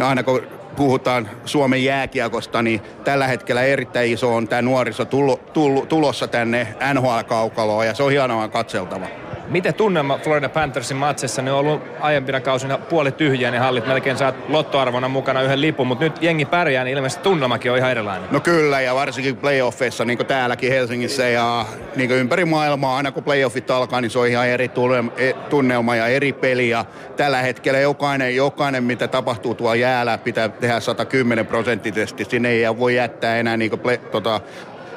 aina 0.00 0.22
kun 0.22 0.57
puhutaan 0.78 1.30
Suomen 1.44 1.84
jääkiekosta, 1.84 2.62
niin 2.62 2.80
tällä 3.04 3.26
hetkellä 3.26 3.62
erittäin 3.62 4.12
iso 4.12 4.34
on 4.34 4.48
tämä 4.48 4.62
nuoriso 4.62 5.04
tullo, 5.04 5.36
tullo, 5.52 5.86
tulossa 5.86 6.28
tänne 6.28 6.68
NHL-kaukaloon 6.94 7.86
ja 7.86 7.94
se 7.94 8.02
on 8.02 8.10
hienoa 8.10 8.48
katseltava. 8.48 9.27
Miten 9.48 9.74
tunnelma 9.74 10.18
Florida 10.18 10.48
Panthersin 10.48 10.96
matsissa? 10.96 11.42
Ne 11.42 11.52
on 11.52 11.58
ollut 11.58 11.82
aiempina 12.00 12.40
kausina 12.40 12.78
puoli 12.78 13.12
tyhjiä 13.12 13.50
ne 13.50 13.58
hallit. 13.58 13.86
Melkein 13.86 14.18
saat 14.18 14.34
lottoarvona 14.48 15.08
mukana 15.08 15.42
yhden 15.42 15.60
lipun, 15.60 15.86
mutta 15.86 16.04
nyt 16.04 16.22
jengi 16.22 16.44
pärjää, 16.44 16.84
niin 16.84 16.96
ilmeisesti 16.96 17.22
tunnelmakin 17.22 17.72
on 17.72 17.78
ihan 17.78 17.90
erilainen. 17.90 18.28
No 18.30 18.40
kyllä, 18.40 18.80
ja 18.80 18.94
varsinkin 18.94 19.36
playoffeissa, 19.36 20.04
niin 20.04 20.16
kuin 20.16 20.26
täälläkin 20.26 20.72
Helsingissä 20.72 21.28
ja 21.28 21.66
niin 21.96 22.08
kuin 22.08 22.20
ympäri 22.20 22.44
maailmaa, 22.44 22.96
aina 22.96 23.12
kun 23.12 23.24
playoffit 23.24 23.70
alkaa, 23.70 24.00
niin 24.00 24.10
se 24.10 24.18
on 24.18 24.28
ihan 24.28 24.48
eri 24.48 24.70
e- 25.16 25.32
tunnelma 25.32 25.96
ja 25.96 26.06
eri 26.06 26.32
peli. 26.32 26.68
Ja 26.68 26.84
tällä 27.16 27.38
hetkellä 27.38 27.78
jokainen, 27.78 28.36
jokainen, 28.36 28.84
mitä 28.84 29.08
tapahtuu 29.08 29.54
tuolla 29.54 29.74
jäällä, 29.74 30.18
pitää 30.18 30.48
tehdä 30.48 30.80
110 30.80 31.46
prosenttisesti. 31.46 32.24
Sinne 32.24 32.48
ei 32.48 32.78
voi 32.78 32.96
jättää 32.96 33.36
enää 33.36 33.56
niin 33.56 33.70
kuin 33.70 33.80
play, 33.80 33.98
tota, 33.98 34.40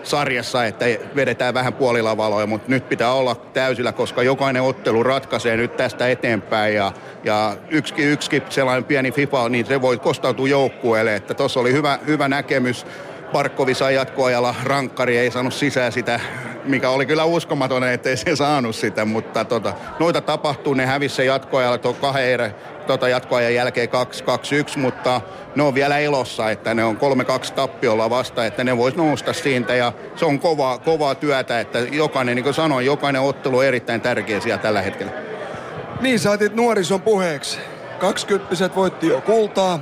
sarjassa, 0.03 0.65
että 0.65 0.85
vedetään 1.15 1.53
vähän 1.53 1.73
puolilavaloja, 1.73 2.47
mutta 2.47 2.69
nyt 2.69 2.89
pitää 2.89 3.13
olla 3.13 3.35
täysillä, 3.35 3.91
koska 3.91 4.23
jokainen 4.23 4.61
ottelu 4.61 5.03
ratkaisee 5.03 5.57
nyt 5.57 5.77
tästä 5.77 6.07
eteenpäin 6.07 6.75
ja, 6.75 6.91
ja 7.23 7.57
yksi, 7.69 7.93
yksi 7.97 8.43
sellainen 8.49 8.83
pieni 8.83 9.11
FIFA, 9.11 9.49
niin 9.49 9.65
se 9.65 9.81
voi 9.81 9.97
kostautua 9.97 10.47
joukkueelle, 10.47 11.15
että 11.15 11.33
tuossa 11.33 11.59
oli 11.59 11.73
hyvä, 11.73 11.99
hyvä 12.07 12.27
näkemys. 12.27 12.85
Parkkovi 13.31 13.73
sai 13.73 13.95
jatkoajalla, 13.95 14.55
rankkari 14.63 15.17
ei 15.17 15.31
saanut 15.31 15.53
sisään 15.53 15.91
sitä, 15.91 16.19
mikä 16.65 16.89
oli 16.89 17.05
kyllä 17.05 17.23
uskomaton, 17.23 17.83
ettei 17.83 18.17
se 18.17 18.35
saanut 18.35 18.75
sitä, 18.75 19.05
mutta 19.05 19.45
tota, 19.45 19.73
noita 19.99 20.21
tapahtuu, 20.21 20.73
ne 20.73 20.85
hävisi 20.85 21.15
se 21.15 21.25
jatkoajalla 21.25 21.77
tuon 21.77 21.95
kahden 21.95 22.55
tota 22.87 23.09
jatkoajan 23.09 23.55
jälkeen 23.55 23.89
2-2-1, 24.75 24.77
mutta 24.79 25.21
ne 25.55 25.63
on 25.63 25.75
vielä 25.75 25.97
elossa, 25.97 26.51
että 26.51 26.73
ne 26.73 26.83
on 26.83 26.97
3-2 27.49 27.53
tappiolla 27.53 28.09
vasta, 28.09 28.45
että 28.45 28.63
ne 28.63 28.77
vois 28.77 28.95
nousta 28.95 29.33
siitä 29.33 29.75
ja 29.75 29.93
se 30.15 30.25
on 30.25 30.39
kovaa, 30.39 30.77
kovaa 30.77 31.15
työtä, 31.15 31.59
että 31.59 31.79
jokainen, 31.79 32.35
niin 32.35 32.43
kuin 32.43 32.53
sanoin, 32.53 32.85
jokainen 32.85 33.21
ottelu 33.21 33.57
on 33.57 33.65
erittäin 33.65 34.01
tärkeä 34.01 34.39
siellä 34.39 34.61
tällä 34.61 34.81
hetkellä. 34.81 35.11
Niin 36.01 36.19
saatit 36.19 36.55
nuorison 36.55 37.01
puheeksi. 37.01 37.59
20 37.99 38.75
voitti 38.75 39.07
jo 39.07 39.21
kultaa. 39.21 39.79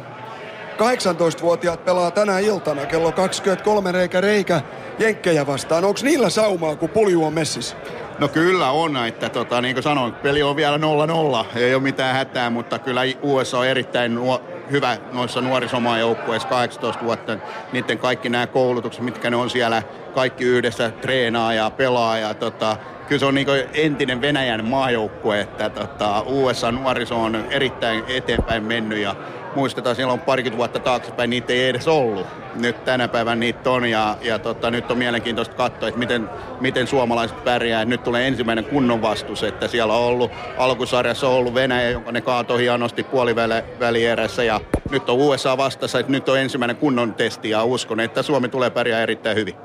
18-vuotiaat 0.79 1.85
pelaa 1.85 2.11
tänä 2.11 2.39
iltana 2.39 2.85
kello 2.85 3.11
23 3.11 3.91
reikä 3.91 4.21
reikä 4.21 4.61
Jenkkejä 4.99 5.47
vastaan. 5.47 5.85
Onko 5.85 5.99
niillä 6.03 6.29
saumaa, 6.29 6.75
kun 6.75 6.89
pulju 6.89 7.25
on 7.25 7.33
messissä? 7.33 7.75
No 8.19 8.27
kyllä 8.27 8.71
on, 8.71 9.05
että 9.07 9.29
tota, 9.29 9.61
niin 9.61 9.75
kuin 9.75 9.83
sanoin, 9.83 10.13
peli 10.13 10.43
on 10.43 10.55
vielä 10.55 10.77
0-0, 10.77 11.57
ei 11.57 11.75
ole 11.75 11.83
mitään 11.83 12.15
hätää, 12.15 12.49
mutta 12.49 12.79
kyllä 12.79 13.01
USA 13.21 13.59
on 13.59 13.67
erittäin 13.67 14.15
nuo, 14.15 14.41
hyvä 14.71 14.97
noissa 15.13 15.41
nuorisomaajoukkueissa 15.41 16.47
18 16.47 17.05
vuotta. 17.05 17.37
Niiden 17.73 17.97
kaikki 17.97 18.29
nämä 18.29 18.47
koulutukset, 18.47 19.03
mitkä 19.03 19.29
ne 19.29 19.35
on 19.35 19.49
siellä, 19.49 19.83
kaikki 20.15 20.43
yhdessä 20.43 20.89
treenaa 20.89 21.53
ja 21.53 21.69
pelaa 21.69 22.17
ja 22.17 22.33
tota, 22.33 22.77
kyllä 23.07 23.19
se 23.19 23.25
on 23.25 23.35
niin 23.35 23.47
entinen 23.73 24.21
Venäjän 24.21 24.65
maajoukkue, 24.65 25.41
että 25.41 25.69
tota, 25.69 26.23
USA 26.25 26.71
nuoriso 26.71 27.21
on 27.21 27.45
erittäin 27.49 28.03
eteenpäin 28.07 28.63
mennyt 28.63 28.99
ja 28.99 29.15
muistetaan 29.55 29.95
silloin 29.95 30.19
parikymmentä 30.19 30.57
vuotta 30.57 30.79
taaksepäin 30.79 31.29
niitä 31.29 31.53
ei 31.53 31.69
edes 31.69 31.87
ollut. 31.87 32.27
Nyt 32.55 32.85
tänä 32.85 33.07
päivänä 33.07 33.35
niitä 33.35 33.69
on 33.69 33.85
ja, 33.85 34.17
ja 34.21 34.39
tota, 34.39 34.71
nyt 34.71 34.91
on 34.91 34.97
mielenkiintoista 34.97 35.55
katsoa, 35.55 35.87
että 35.89 35.99
miten, 35.99 36.29
miten 36.61 36.87
suomalaiset 36.87 37.43
pärjää. 37.43 37.85
Nyt 37.85 38.03
tulee 38.03 38.27
ensimmäinen 38.27 38.65
kunnon 38.65 39.01
vastus, 39.01 39.43
että 39.43 39.67
siellä 39.67 39.93
on 39.93 40.03
ollut 40.03 40.31
alkusarjassa 40.57 41.27
on 41.27 41.33
ollut 41.33 41.53
Venäjä, 41.53 41.89
jonka 41.89 42.11
ne 42.11 42.21
kaatoi 42.21 42.61
hienosti 42.61 43.03
puolivälierässä 43.03 44.43
ja 44.43 44.61
nyt 44.91 45.09
on 45.09 45.17
USA 45.17 45.57
vastassa, 45.57 45.99
että 45.99 46.11
nyt 46.11 46.29
on 46.29 46.39
ensimmäinen 46.39 46.75
kunnon 46.75 47.13
testi 47.13 47.49
ja 47.49 47.63
uskon, 47.63 47.99
että 47.99 48.23
Suomi 48.23 48.49
tulee 48.49 48.69
pärjää 48.69 49.01
erittäin 49.01 49.37
hyvin. 49.37 49.55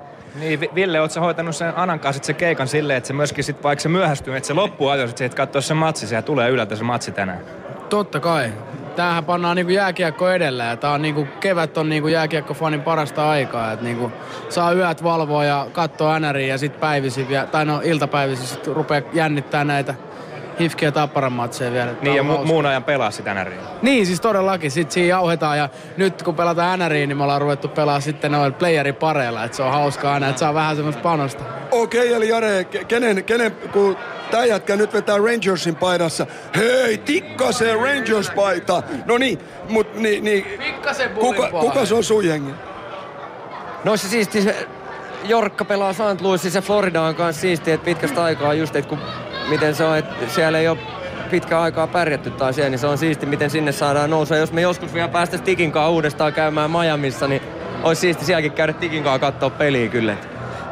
Niin, 0.40 0.60
Vi- 0.60 0.70
Ville, 0.74 1.00
ootko 1.00 1.14
sä 1.14 1.20
hoitanut 1.20 1.56
sen 1.56 1.76
Anan 1.76 2.00
kanssa 2.00 2.16
sit 2.16 2.24
se 2.24 2.32
keikan 2.32 2.68
silleen, 2.68 2.96
että 2.96 3.06
se 3.06 3.12
myöskin 3.12 3.44
sit, 3.44 3.62
vaikka 3.62 3.82
se 3.82 3.88
myöhästyy, 3.88 4.36
että 4.36 4.46
se 4.46 4.54
loppuu 4.54 4.88
ajoissa, 4.88 5.24
että 5.24 5.36
katsoa 5.36 5.60
se 5.60 5.74
matsi, 5.74 6.06
se 6.06 6.22
tulee 6.22 6.50
ylältä 6.50 6.76
se 6.76 6.84
matsi 6.84 7.12
tänään. 7.12 7.40
Totta 7.88 8.20
kai. 8.20 8.52
Tämähän 8.96 9.24
pannaan 9.24 9.56
niinku 9.56 9.72
jääkiekko 9.72 10.30
edellä 10.30 10.64
ja 10.64 10.76
tää 10.76 10.90
on 10.90 11.02
niinku, 11.02 11.28
kevät 11.40 11.78
on 11.78 11.88
niinku 11.88 12.08
jääkiekkofanin 12.08 12.82
parasta 12.82 13.30
aikaa. 13.30 13.72
Et 13.72 13.80
niinku, 13.80 14.12
saa 14.48 14.72
yöt 14.72 15.02
valvoa 15.02 15.44
ja 15.44 15.66
katsoa 15.72 16.20
NRiä 16.20 16.46
ja 16.46 16.58
sit 16.58 16.80
päivisin, 16.80 17.26
tai 17.50 17.64
no 17.64 17.80
iltapäivisin 17.84 18.46
sit 18.46 18.66
rupeaa 18.66 19.02
jännittää 19.12 19.64
näitä 19.64 19.94
hifkiä 20.60 20.92
tapparan 20.92 21.32
matseja 21.32 21.72
vielä. 21.72 21.86
Tää 21.92 22.02
Niin 22.02 22.16
ja 22.16 22.22
mu- 22.22 22.44
muun 22.44 22.66
ajan 22.66 22.84
pelaa 22.84 23.10
sitä 23.10 23.34
näriä. 23.34 23.58
Niin, 23.82 24.06
siis 24.06 24.20
todellakin. 24.20 24.70
Sitten 24.70 24.94
siinä 24.94 25.08
jauhetaan 25.08 25.58
ja 25.58 25.68
nyt 25.96 26.22
kun 26.22 26.34
pelataan 26.34 26.78
NRiin, 26.78 27.08
niin 27.08 27.16
me 27.16 27.22
ollaan 27.22 27.40
ruvettu 27.40 27.68
pelaa 27.68 28.00
sitten 28.00 28.32
noilla 28.32 28.56
playeripareilla. 28.58 29.44
Että 29.44 29.56
se 29.56 29.62
on 29.62 29.72
hauskaa 29.72 30.14
aina, 30.14 30.28
että 30.28 30.40
saa 30.40 30.54
vähän 30.54 30.76
semmoista 30.76 31.02
panosta. 31.02 31.44
Okei, 31.70 32.12
eli 32.14 32.28
Jare, 32.28 32.62
ke- 32.62 32.84
kenen, 32.84 33.24
kenen, 33.24 33.52
kun 33.72 33.96
tää 34.30 34.44
jätkä 34.44 34.76
nyt 34.76 34.92
vetää 34.92 35.16
Rangersin 35.18 35.76
paidassa. 35.76 36.26
Hei, 36.56 36.98
tikkaseen 36.98 37.78
Rangers-paita. 37.78 38.82
No 39.06 39.18
niin, 39.18 39.38
mut 39.68 39.94
niin, 39.94 40.24
niin 40.24 40.46
kuka, 41.20 41.50
kuka 41.50 41.84
se 41.86 41.94
on 41.94 42.04
sun 42.04 42.26
jengi? 42.26 42.50
No 43.84 43.96
se 43.96 44.08
siisti, 44.08 44.42
se 44.42 44.66
Jorkka 45.24 45.64
pelaa 45.64 45.92
St. 45.92 46.20
Louisissa 46.20 46.58
ja 46.58 46.62
Florida 46.62 47.02
on 47.02 47.14
kanssa 47.14 47.40
siistiä, 47.40 47.74
että 47.74 47.84
pitkästä 47.84 48.24
aikaa 48.24 48.54
just, 48.54 48.76
että 48.76 48.88
kun, 48.88 48.98
miten 49.48 49.74
se 49.74 49.84
on, 49.84 49.98
että 49.98 50.28
siellä 50.28 50.58
ei 50.58 50.68
ole 50.68 50.78
pitkä 51.30 51.60
aikaa 51.60 51.86
pärjätty 51.86 52.30
taas 52.30 52.54
siellä, 52.54 52.70
niin 52.70 52.78
se 52.78 52.86
on 52.86 52.98
siisti, 52.98 53.26
miten 53.26 53.50
sinne 53.50 53.72
saadaan 53.72 54.10
nousua. 54.10 54.36
Jos 54.36 54.52
me 54.52 54.60
joskus 54.60 54.94
vielä 54.94 55.08
päästäisiin 55.08 55.44
Tikin 55.44 55.72
kanssa 55.72 55.90
uudestaan 55.90 56.32
käymään 56.32 56.70
Miamiissa, 56.70 57.28
niin 57.28 57.42
olisi 57.82 58.00
siisti 58.00 58.24
sielläkin 58.24 58.52
käydä 58.52 58.72
Tikin 58.72 59.04
kanssa 59.04 59.18
katsoa 59.18 59.50
peliä 59.50 59.88
kyllä. 59.88 60.16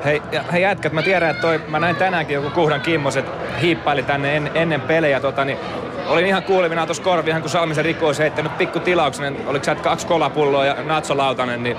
Hei, 0.04 0.22
hei 0.52 0.62
jätkät, 0.62 0.92
mä 0.92 1.02
tiedän, 1.02 1.30
että 1.30 1.42
toi, 1.42 1.60
mä 1.68 1.78
näin 1.78 1.96
tänäänkin 1.96 2.34
joku 2.34 2.50
Kuhdan 2.50 2.80
Kimmoset 2.80 3.26
hiippaili 3.60 4.02
tänne 4.02 4.36
en, 4.36 4.50
ennen 4.54 4.80
pelejä. 4.80 5.20
Tota, 5.20 5.44
niin, 5.44 5.58
olin 6.06 6.26
ihan 6.26 6.42
kuulivina 6.42 6.86
tuossa 6.86 7.02
korvihan, 7.02 7.42
kun 7.42 7.50
Salmisen 7.50 7.84
Rikko 7.84 8.06
olisi 8.06 8.22
heittänyt 8.22 8.58
pikku 8.58 8.80
tilauksen. 8.80 9.36
Oliko 9.46 9.64
sä 9.64 9.74
kaksi 9.74 10.06
kolapulloa 10.06 10.64
ja 10.64 10.76
natsolautanen, 10.84 11.62
niin 11.62 11.76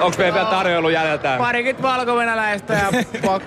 onks 0.00 0.18
meillä 0.18 0.34
vielä 0.34 0.50
tarjoilu 0.50 0.88
jäljellä? 0.88 1.38
Parikymmentä 1.38 1.82
valkovenäläistä 1.82 2.74
ja 2.74 2.88
pak- 3.26 3.42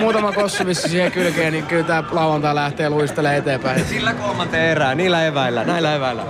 muutama 0.00 0.32
kossuvissi 0.32 0.88
siihen 0.88 1.12
kylkeen, 1.12 1.52
niin 1.52 1.66
kyllä 1.66 1.84
tää 1.84 2.04
lauantai 2.10 2.54
lähtee 2.54 2.90
luistelemaan 2.90 3.38
eteenpäin. 3.38 3.84
Sillä 3.84 4.14
kolmanteen 4.14 4.64
erään, 4.70 4.96
niillä 4.96 5.26
eväillä, 5.26 5.64
näillä 5.64 5.94
eväillä. 5.94 6.22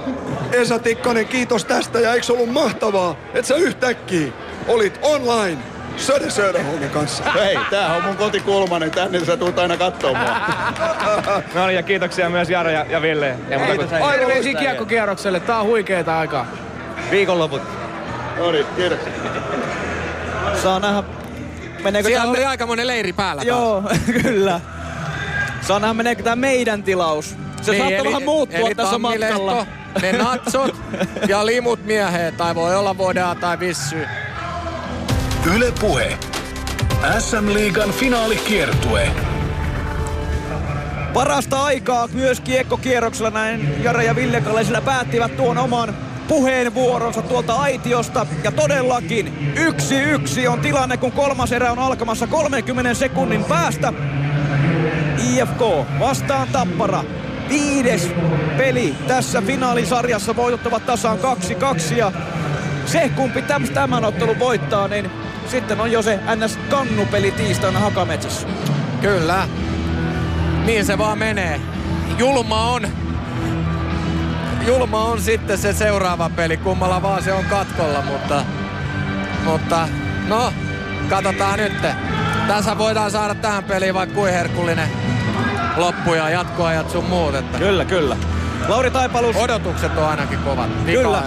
Esa 0.53 0.79
Tikkanen, 0.79 1.27
kiitos 1.27 1.65
tästä 1.65 2.01
ja 2.01 2.13
eikö 2.15 2.33
ollut 2.33 2.53
mahtavaa, 2.53 3.17
että 3.35 3.49
sä 3.49 3.55
yhtäkkiä 3.55 4.33
olit 4.69 4.99
online 5.03 5.59
Söder 5.97 6.31
Söderholmin 6.31 6.91
kanssa. 6.91 7.25
Hei, 7.45 7.59
tää 7.71 7.97
on 7.97 8.03
mun 8.05 8.17
kotikulma, 8.17 8.79
niin 8.79 8.91
tänne 8.91 9.25
sä 9.25 9.37
tuut 9.37 9.59
aina 9.59 9.77
katsomaan. 9.77 10.43
No 11.55 11.67
niin, 11.67 11.77
ja 11.77 11.83
kiitoksia 11.83 12.31
myös 12.31 12.51
Jare 12.51 12.73
ja, 12.73 12.87
ja 12.89 13.03
Ville. 13.03 13.35
Ja 13.49 13.59
muuta 13.59 13.75
kuin- 13.87 14.11
Terveisiä 14.13 14.55
kiekkokierrokselle. 14.59 15.41
Tää 15.41 15.59
on 15.61 15.67
huikeeta 15.67 16.19
aikaa. 16.19 16.47
Viikonloput. 17.11 17.63
No 18.39 18.51
niin, 18.53 18.67
kiitoksia. 18.77 19.13
Saa 20.63 20.81
nähdä, 20.81 21.03
meneekö 21.85 22.09
Siellä 22.09 22.23
tää 22.23 22.31
oli 22.31 22.39
me- 22.39 22.47
aikamoinen 22.47 22.87
leiri 22.87 23.13
päällä 23.13 23.45
taas. 23.45 23.59
Joo, 23.59 23.83
kyllä. 24.23 24.61
Saa 25.63 25.79
nähdä, 25.79 25.95
meneekö 25.95 26.23
tämä 26.23 26.37
meidän 26.37 26.83
tilaus. 26.83 27.37
Se 27.63 27.71
Niin, 27.73 27.83
saattaa 27.83 27.99
eli- 27.99 28.09
vähän 28.09 28.23
muuttua 28.23 28.59
eli 28.59 28.75
tässä 28.75 28.99
matkalla. 28.99 29.67
Ne 30.03 30.13
natsot 30.13 30.77
ja 31.29 31.47
limut 31.47 31.85
mieheen, 31.85 32.35
tai 32.35 32.55
voi 32.55 32.77
olla 32.77 32.99
vodea 32.99 33.35
tai 33.35 33.59
vissy. 33.61 34.07
Yle 35.55 35.73
Puhe. 35.81 36.19
SM-liigan 37.19 37.91
finaalikiertue. 37.91 39.09
Parasta 41.15 41.65
aikaa 41.65 42.09
myös 42.13 42.41
kiekkokierroksella 42.41 43.31
näin 43.31 43.83
Jare 43.85 44.05
ja 44.05 44.17
Ville 44.17 44.41
Kalesillä 44.41 44.81
päättivät 44.81 45.37
tuon 45.37 45.59
oman 45.59 45.97
puheenvuoronsa 46.29 47.23
tuolta 47.23 47.55
aitiosta. 47.55 48.27
Ja 48.45 48.53
todellakin 48.53 49.53
yksi 49.57 50.01
yksi 50.01 50.49
on 50.49 50.61
tilanne, 50.61 50.97
kun 50.97 51.13
kolmas 51.13 51.53
erä 51.53 51.73
on 51.73 51.79
alkamassa 51.79 52.27
30 52.27 52.95
sekunnin 52.95 53.45
päästä. 53.45 53.93
IFK 55.31 55.61
vastaan 56.01 56.49
Tappara. 56.53 57.05
Viides 57.49 58.11
peli 58.57 58.95
tässä 59.09 59.43
finaalisarjassa. 59.43 60.37
Voitot 60.37 60.67
ovat 60.67 60.87
tasaan 60.87 61.19
2-2 61.19 61.95
ja 61.97 62.13
se 62.87 63.11
kumpi 63.17 63.41
täm- 63.41 63.73
tämän 63.75 64.05
ottelun 64.05 64.39
voittaa, 64.39 64.89
niin 64.89 65.11
sitten 65.51 65.81
on 65.81 65.93
jo 65.93 66.03
se 66.03 66.21
NS-kannupeli 66.37 67.31
tiistaina 67.31 67.79
Hakametsässä. 67.79 68.47
Kyllä. 69.01 69.49
Niin 70.65 70.85
se 70.85 70.99
vaan 70.99 71.19
menee. 71.19 71.61
Julma 72.19 72.71
on. 72.71 73.06
Julma 74.67 75.05
on 75.05 75.21
sitten 75.21 75.59
se 75.59 75.73
seuraava 75.73 76.31
peli, 76.37 76.57
kummalla 76.57 77.03
vaan 77.03 77.23
se 77.23 77.33
on 77.33 77.45
katkolla, 77.45 78.03
mutta... 78.03 78.45
Mutta, 79.45 79.89
no, 80.29 80.53
katsotaan 81.09 81.59
nyt. 81.59 81.73
Tässä 82.49 82.79
voidaan 82.79 83.11
saada 83.11 83.35
tähän 83.35 83.65
peliin 83.65 83.95
vaikka 83.95 84.15
kuin 84.15 84.33
herkullinen 84.33 84.89
loppu 85.77 86.15
ja 86.15 86.31
jatkoajat 86.31 86.91
sun 86.91 87.05
muut. 87.05 87.35
Että 87.35 87.59
Kyllä, 87.59 87.85
kyllä. 87.85 88.17
Lauri 88.69 88.91
Taipalus. 88.91 89.37
Odotukset 89.37 89.99
on 89.99 90.09
ainakin 90.09 90.39
kovat. 90.39 90.71
Kyllä. 90.87 91.23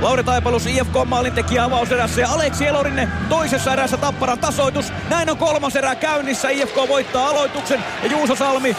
Lauri 0.00 0.24
Taipalus 0.24 0.66
IFK 0.66 0.94
maalintekijä 1.06 1.64
avauserässä 1.64 2.20
ja 2.20 2.28
Aleksi 2.28 2.66
Elorinne 2.66 3.08
toisessa 3.28 3.72
erässä 3.72 3.96
Tapparan 3.96 4.38
tasoitus. 4.38 4.92
Näin 5.10 5.30
on 5.30 5.36
kolmas 5.36 5.76
erä 5.76 5.94
käynnissä. 5.94 6.48
IFK 6.48 6.76
voittaa 6.88 7.28
aloituksen 7.28 7.84
ja 8.02 8.10
Juuso 8.10 8.34
Salmi 8.34 8.76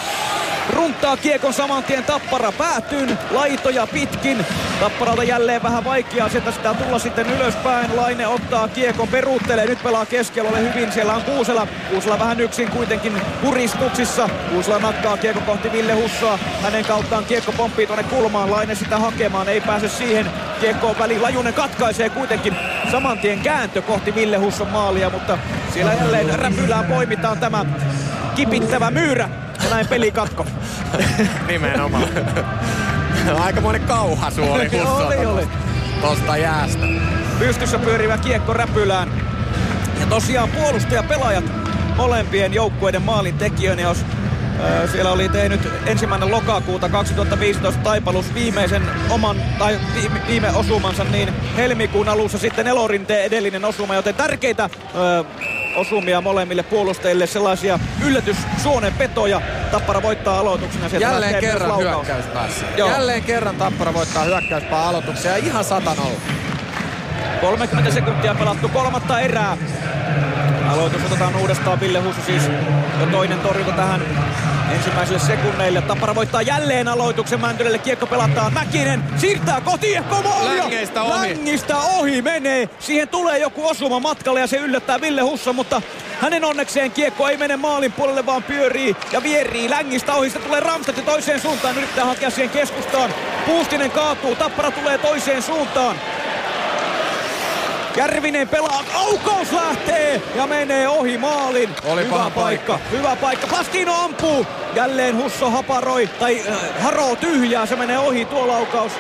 runttaa 0.70 1.18
kiekon 1.18 1.54
saman 1.54 1.84
tien 1.84 2.04
Tappara 2.04 2.52
päätyyn. 2.52 3.18
Laitoja 3.32 3.88
pitkin. 3.88 4.46
Tapparalta 4.80 5.24
jälleen 5.24 5.64
vähän 5.64 5.84
vaikeaa 5.84 6.30
sieltä 6.30 6.52
sitä 6.52 6.74
tulla 6.74 7.00
sitten 7.00 7.30
ylöspäin. 7.30 7.96
Laine 7.96 8.28
ottaa 8.28 8.68
kiekon, 8.68 9.08
peruuttelee. 9.08 9.66
Nyt 9.66 9.84
pelaa 9.84 10.06
keskellä 10.06 10.58
hyvin. 10.58 10.92
Siellä 10.92 11.14
on 11.14 11.22
Kuusela. 11.22 11.68
Kuusela 11.90 12.20
vähän 12.20 12.40
yksin 12.40 12.72
kuitenkin 12.72 13.22
puristuksissa. 13.42 14.30
Kuusela 14.50 14.80
nakkaa 14.80 15.18
kiekko 15.18 15.42
kohti 15.46 15.72
Ville 15.72 15.94
Hussoa. 15.94 16.40
Hänen 16.62 16.86
kauttaan 16.86 17.26
kiekko 17.26 17.52
pomppii 17.52 17.88
tuonne 17.88 18.04
kulmaan. 18.04 18.52
Laine 18.52 18.76
sitä 18.76 18.98
hakemaan. 18.98 19.50
Ei 19.50 19.62
pääse 19.62 19.90
siihen. 19.90 20.32
Kiekko 20.62 20.88
on 20.88 21.00
väliin. 21.00 21.22
Lajunen 21.22 21.54
katkaisee 21.54 22.10
kuitenkin 22.10 22.56
saman 22.92 23.20
tien 23.20 23.40
kääntö 23.40 23.82
kohti 23.82 24.16
Ville 24.16 24.38
Husson 24.38 24.68
maalia. 24.68 25.10
Mutta 25.10 25.38
siellä 25.74 25.94
jälleen 25.94 26.40
räpylään 26.40 26.86
poimitaan 26.86 27.38
tämä 27.38 27.66
kipittävä 28.36 28.92
myyrä. 28.92 29.45
Ja 29.66 29.72
näin 29.72 29.88
peli 29.88 30.12
katko. 30.12 30.46
Nimenomaan. 31.48 32.08
Aikamoinen 33.40 33.82
kauhasu 33.82 34.44
oli 34.52 34.68
Hussolta 34.68 35.06
oli, 35.06 35.26
oli. 35.26 35.48
tosta 36.02 36.38
jäästä. 36.38 36.86
Pystyssä 37.40 37.80
pyörivä 37.80 38.18
kiekko 38.18 38.54
räpylään. 38.54 39.12
Ja 40.00 40.06
tosiaan 40.06 40.50
puolustajapelaajat 40.50 41.46
molempien 41.98 42.54
joukkueiden 42.54 43.02
maalin 43.02 43.38
tekijöinä, 43.38 43.82
jos 43.82 43.98
ö, 44.84 44.88
siellä 44.88 45.12
oli 45.12 45.30
tehnyt 45.30 45.62
ensimmäinen 45.86 46.32
lokakuuta 46.32 46.90
2015 46.90 47.82
Taipalus 47.84 48.34
viimeisen 48.34 48.84
oman 49.10 49.38
tai 49.60 49.80
viime, 49.96 50.22
viime 50.28 50.52
osumansa, 50.52 51.04
niin 51.04 51.30
helmikuun 51.56 52.10
alussa 52.10 52.38
sitten 52.38 52.68
Elorinteen 52.68 53.26
edellinen 53.26 53.66
osuma, 53.66 53.96
joten 53.96 54.16
tärkeitä 54.16 54.70
ö, 54.96 55.26
osumia 55.76 56.22
molemmille 56.22 56.64
puolustajille, 56.64 57.28
sellaisia 57.28 57.80
yllätyssuonenpetoja. 58.06 59.42
Tappara 59.72 60.02
voittaa 60.02 60.40
aloituksena. 60.40 60.90
Sieltä 60.90 61.08
Jälleen 61.08 61.36
kerran 61.42 61.80
hyökkäyspäässä. 61.80 62.66
Joo. 62.78 62.90
Jälleen 62.90 63.24
kerran 63.24 63.56
Tappara 63.56 63.94
voittaa 63.94 64.24
hyökkäyspää 64.24 64.88
aloituksia 64.88 65.36
ihan 65.36 65.64
satanolla. 65.64 66.20
30 67.42 67.92
sekuntia 67.92 68.36
pelattu 68.36 68.70
kolmatta 68.70 69.20
erää. 69.20 69.58
Aloitus 70.76 71.06
otetaan 71.06 71.36
uudestaan 71.36 71.80
Ville 71.80 72.00
Hussu 72.00 72.22
siis 72.26 72.44
jo 73.00 73.06
toinen 73.12 73.40
torjunta 73.40 73.72
tähän 73.72 74.02
ensimmäiselle 74.72 75.20
sekunneille. 75.20 75.82
Tappara 75.82 76.16
voittaa 76.16 76.42
jälleen 76.42 76.88
aloituksen 76.88 77.42
Mäntylälle. 77.42 77.78
Kiekko 77.78 78.08
pelataan. 78.08 78.54
Mäkinen 78.54 79.04
siirtää 79.18 79.62
koti 79.62 79.96
maalia. 80.24 80.64
Längeistä 80.64 81.04
ohi. 81.04 81.30
Längistä 81.30 81.78
ohi 81.78 82.22
menee. 82.22 82.70
Siihen 82.80 83.08
tulee 83.10 83.38
joku 83.38 83.68
osuma 83.68 84.00
matkalle 84.00 84.40
ja 84.40 84.48
se 84.48 84.58
yllättää 84.58 85.02
Ville 85.02 85.22
Husso, 85.22 85.54
mutta 85.54 85.82
hänen 86.22 86.46
onnekseen 86.46 86.92
kiekko 86.92 87.28
ei 87.28 87.38
mene 87.38 87.58
maalin 87.58 87.92
puolelle, 87.92 88.26
vaan 88.26 88.44
pyörii 88.44 88.96
ja 89.12 89.24
vierii 89.24 89.70
Längistä 89.70 90.14
ohi. 90.14 90.30
Sitten 90.30 90.48
tulee 90.48 90.60
Ramstedt 90.60 91.06
toiseen 91.06 91.40
suuntaan. 91.40 91.78
Yrittää 91.78 92.06
hakea 92.06 92.30
siihen 92.30 92.50
keskustaan. 92.50 93.14
Puustinen 93.46 93.92
kaatuu. 93.92 94.36
Tappara 94.36 94.72
tulee 94.72 94.98
toiseen 94.98 95.42
suuntaan. 95.42 95.96
Järvinen 97.98 98.48
pelaa, 98.50 98.84
aukaus 98.94 99.52
lähtee 99.52 100.22
ja 100.36 100.48
menee 100.48 100.88
ohi 100.88 101.18
maalin. 101.18 101.76
Oli 101.86 102.04
Hyvä 102.04 102.16
paha 102.16 102.30
paikka, 102.30 102.80
hyvä 102.92 103.16
paikka. 103.16 103.48
Plastino 103.48 104.04
ampuu. 104.04 104.46
Jälleen 104.76 105.18
Husso 105.18 105.50
haparoi, 105.50 106.10
tai 106.20 106.42
äh, 106.50 106.56
haroo 106.84 107.16
tyhjää, 107.16 107.66
se 107.66 107.76
menee 107.76 107.98
ohi 107.98 108.26
tuo 108.26 108.48
laukaus. 108.48 108.92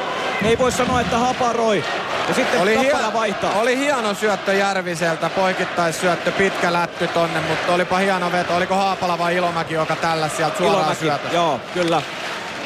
Ei 0.44 0.58
voi 0.58 0.72
sanoa, 0.72 1.02
että 1.02 1.18
haparoi. 1.18 1.84
Ja 2.28 2.34
sitten 2.34 2.62
Oli, 2.62 2.76
Tappara 2.76 3.08
hie- 3.08 3.14
vaihtaa. 3.14 3.52
oli 3.54 3.78
hieno 3.78 4.14
syöttö 4.14 4.54
Järviseltä, 4.54 5.30
poikittaissyöttö, 5.30 6.32
pitkä 6.32 6.74
lätty 6.74 7.08
tonne, 7.08 7.40
mutta 7.40 7.74
olipa 7.74 7.98
hieno 7.98 8.32
veto. 8.32 8.56
Oliko 8.56 8.76
Haapala 8.76 9.18
vai 9.18 9.36
Ilomäki, 9.36 9.74
joka 9.74 9.96
tällä 9.96 10.30
sieltä 10.38 10.58
suoraan 10.58 10.80
Ilomäki, 10.80 11.00
syötöstä? 11.00 11.36
Joo, 11.36 11.60
kyllä. 11.74 12.02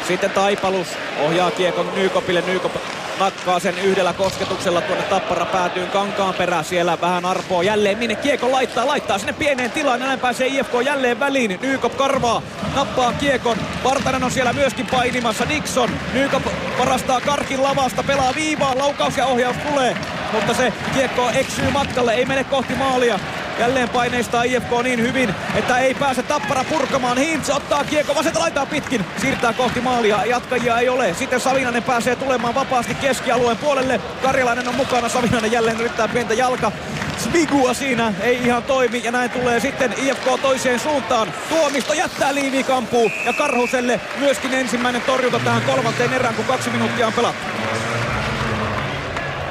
Sitten 0.07 0.31
Taipalus 0.31 0.87
ohjaa 1.19 1.51
kiekon 1.51 1.91
Nykopille. 1.95 2.43
Nykop 2.47 2.71
nakkaa 3.19 3.59
sen 3.59 3.79
yhdellä 3.79 4.13
kosketuksella 4.13 4.81
tuonne 4.81 5.03
Tappara 5.03 5.45
päätyyn 5.45 5.87
kankaan 5.89 6.33
perään. 6.33 6.65
Siellä 6.65 7.01
vähän 7.01 7.25
arpoo 7.25 7.61
jälleen 7.61 7.97
minne 7.97 8.15
kiekon 8.15 8.51
laittaa. 8.51 8.87
Laittaa 8.87 9.17
sinne 9.17 9.33
pieneen 9.33 9.71
tilaan. 9.71 9.99
Näin 9.99 10.19
pääsee 10.19 10.47
IFK 10.47 10.73
jälleen 10.85 11.19
väliin. 11.19 11.59
Nykop 11.61 11.97
karvaa. 11.97 12.41
Nappaa 12.75 13.13
kiekon. 13.13 13.57
Partanen 13.83 14.23
on 14.23 14.31
siellä 14.31 14.53
myöskin 14.53 14.85
painimassa. 14.85 15.45
Nixon. 15.45 15.89
Nykop 16.13 16.43
varastaa 16.79 17.21
karkin 17.21 17.63
lavasta. 17.63 18.03
Pelaa 18.03 18.35
viivaa. 18.35 18.77
Laukaus 18.77 19.17
ja 19.17 19.25
ohjaus 19.25 19.57
tulee. 19.69 19.97
Mutta 20.33 20.53
se 20.53 20.73
kiekko 20.93 21.29
eksyy 21.33 21.71
matkalle. 21.71 22.13
Ei 22.13 22.25
mene 22.25 22.43
kohti 22.43 22.75
maalia. 22.75 23.19
Jälleen 23.59 23.89
paineistaa 23.89 24.43
IFK 24.43 24.69
niin 24.83 25.01
hyvin, 25.01 25.35
että 25.55 25.79
ei 25.79 25.93
pääse 25.93 26.23
tappara 26.23 26.63
purkamaan. 26.63 27.17
Hintz 27.17 27.49
ottaa 27.49 27.83
kiekko 27.83 28.15
vasenta 28.15 28.39
laitaa 28.39 28.65
pitkin. 28.65 29.05
Siirtää 29.21 29.53
kohti 29.53 29.81
maalia. 29.81 30.25
Jatkajia 30.25 30.79
ei 30.79 30.89
ole. 30.89 31.13
Sitten 31.13 31.39
Savinainen 31.39 31.83
pääsee 31.83 32.15
tulemaan 32.15 32.55
vapaasti 32.55 32.95
keskialueen 32.95 33.57
puolelle. 33.57 34.01
Karjalainen 34.21 34.67
on 34.67 34.75
mukana. 34.75 35.09
Savinainen 35.09 35.51
jälleen 35.51 35.79
yrittää 35.79 36.07
pientä 36.07 36.33
jalka. 36.33 36.71
Svigua 37.17 37.73
siinä 37.73 38.13
ei 38.21 38.43
ihan 38.45 38.63
toimi 38.63 39.01
ja 39.03 39.11
näin 39.11 39.29
tulee 39.29 39.59
sitten 39.59 39.93
IFK 39.97 40.41
toiseen 40.41 40.79
suuntaan. 40.79 41.33
Tuomisto 41.49 41.93
jättää 41.93 42.35
liivikampuun 42.35 43.11
ja 43.25 43.33
Karhuselle 43.33 44.01
myöskin 44.19 44.53
ensimmäinen 44.53 45.01
torjunta 45.01 45.39
tähän 45.39 45.61
kolmanteen 45.61 46.13
erään, 46.13 46.35
kun 46.35 46.45
kaksi 46.45 46.69
minuuttia 46.69 47.07
on 47.07 47.13
pelattu. 47.13 47.45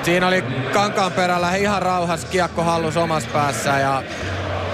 Siinä 0.08 0.28
oli 0.28 0.42
kankaan 0.72 1.12
perällä 1.12 1.54
ihan 1.54 1.82
rauhas 1.82 2.24
kiekko 2.24 2.62
hallus 2.62 2.96
omassa 2.96 3.28
päässä 3.32 3.78
ja 3.78 4.02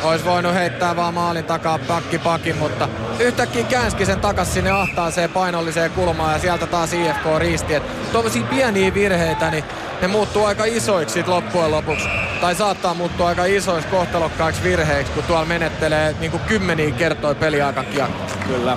olisi 0.02 0.24
voinut 0.24 0.54
heittää 0.54 0.96
vaan 0.96 1.14
maalin 1.14 1.44
takaa 1.44 1.78
pakki 1.78 2.18
pakin, 2.18 2.56
mutta 2.56 2.88
yhtäkkiä 3.18 3.64
käänski 3.64 4.06
sen 4.06 4.20
takas 4.20 4.54
sinne 4.54 4.70
ahtaaseen 4.70 5.30
painolliseen 5.30 5.90
kulmaan 5.90 6.32
ja 6.32 6.38
sieltä 6.38 6.66
taas 6.66 6.92
IFK 6.92 7.24
riisti. 7.38 7.74
Et 7.74 8.12
tuollaisia 8.12 8.42
pieniä 8.42 8.94
virheitä, 8.94 9.50
niin 9.50 9.64
ne 10.02 10.08
muuttuu 10.08 10.44
aika 10.44 10.64
isoiksi 10.64 11.12
sit 11.12 11.28
loppujen 11.28 11.70
lopuksi. 11.70 12.08
Tai 12.40 12.54
saattaa 12.54 12.94
muuttua 12.94 13.28
aika 13.28 13.44
isoiksi 13.44 13.88
kohtalokkaiksi 13.88 14.62
virheiksi, 14.62 15.12
kun 15.12 15.24
tuolla 15.24 15.44
menettelee 15.44 16.14
niin 16.20 16.30
kuin 16.30 16.42
kymmeniä 16.42 16.90
kertoja 16.90 17.34
peliaikan 17.34 17.86
kiekko. 17.86 18.24
Kyllä. 18.46 18.76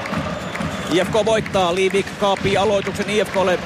IFK 0.91 1.13
voittaa, 1.25 1.75
Liivik 1.75 2.19
kaapii 2.19 2.57
aloituksen 2.57 3.09
IFKlle. 3.09 3.59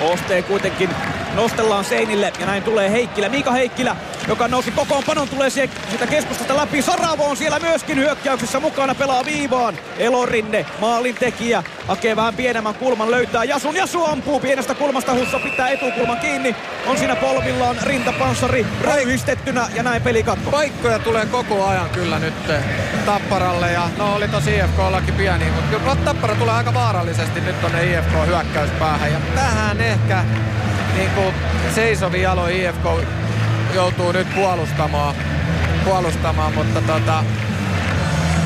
Ostee 0.00 0.42
kuitenkin 0.42 0.90
nostellaan 1.36 1.84
seinille 1.84 2.32
ja 2.40 2.46
näin 2.46 2.62
tulee 2.62 2.90
Heikkilä. 2.90 3.28
Miika 3.28 3.52
Heikkilä 3.52 3.96
joka 4.28 4.48
nousi 4.48 4.70
kokoonpanon, 4.70 5.28
tulee 5.28 5.50
sitä 5.50 6.06
keskustasta 6.10 6.56
läpi. 6.56 6.82
Saravo 6.82 7.24
on 7.24 7.36
siellä 7.36 7.58
myöskin 7.58 7.98
hyökkäyksessä 7.98 8.60
mukana, 8.60 8.94
pelaa 8.94 9.24
viivaan. 9.24 9.78
Elorinne, 9.98 10.66
maalintekijä, 10.80 11.62
hakee 11.86 12.16
vähän 12.16 12.34
pienemmän 12.34 12.74
kulman, 12.74 13.10
löytää 13.10 13.44
Jasun. 13.44 13.76
Jasu 13.76 14.04
ampuu 14.04 14.40
pienestä 14.40 14.74
kulmasta, 14.74 15.14
Husso 15.14 15.38
pitää 15.38 15.68
etukulman 15.68 16.18
kiinni. 16.18 16.56
On 16.86 16.98
siinä 16.98 17.16
polvillaan 17.16 17.76
rintapanssari 17.82 18.66
röyhistettynä 18.80 19.68
ja 19.74 19.82
näin 19.82 20.02
pelikatko. 20.02 20.50
Paikkoja 20.50 20.98
tulee 20.98 21.26
koko 21.26 21.66
ajan 21.66 21.90
kyllä 21.90 22.18
nyt 22.18 22.34
Tapparalle 23.06 23.72
ja 23.72 23.90
no 23.98 24.14
oli 24.14 24.28
tosi 24.28 24.56
IFKllakin 24.56 25.14
pieni, 25.14 25.44
mutta 25.44 25.76
kyllä 25.76 25.96
Tappara 25.96 26.34
tulee 26.34 26.54
aika 26.54 26.74
vaarallisesti 26.74 27.40
nyt 27.40 27.60
tonne 27.60 27.84
IFK 27.84 28.26
hyökkäyspäähän 28.26 29.12
ja 29.12 29.18
tähän 29.34 29.80
ehkä 29.80 30.24
niin 30.96 31.10
kuin 31.10 31.34
seisovi 31.74 32.22
jalo 32.22 32.46
IFK 32.48 32.84
joutuu 33.74 34.12
nyt 34.12 34.34
puolustamaan, 34.34 35.14
puolustamaan 35.84 36.52
mutta 36.54 36.80
tota, 36.80 37.24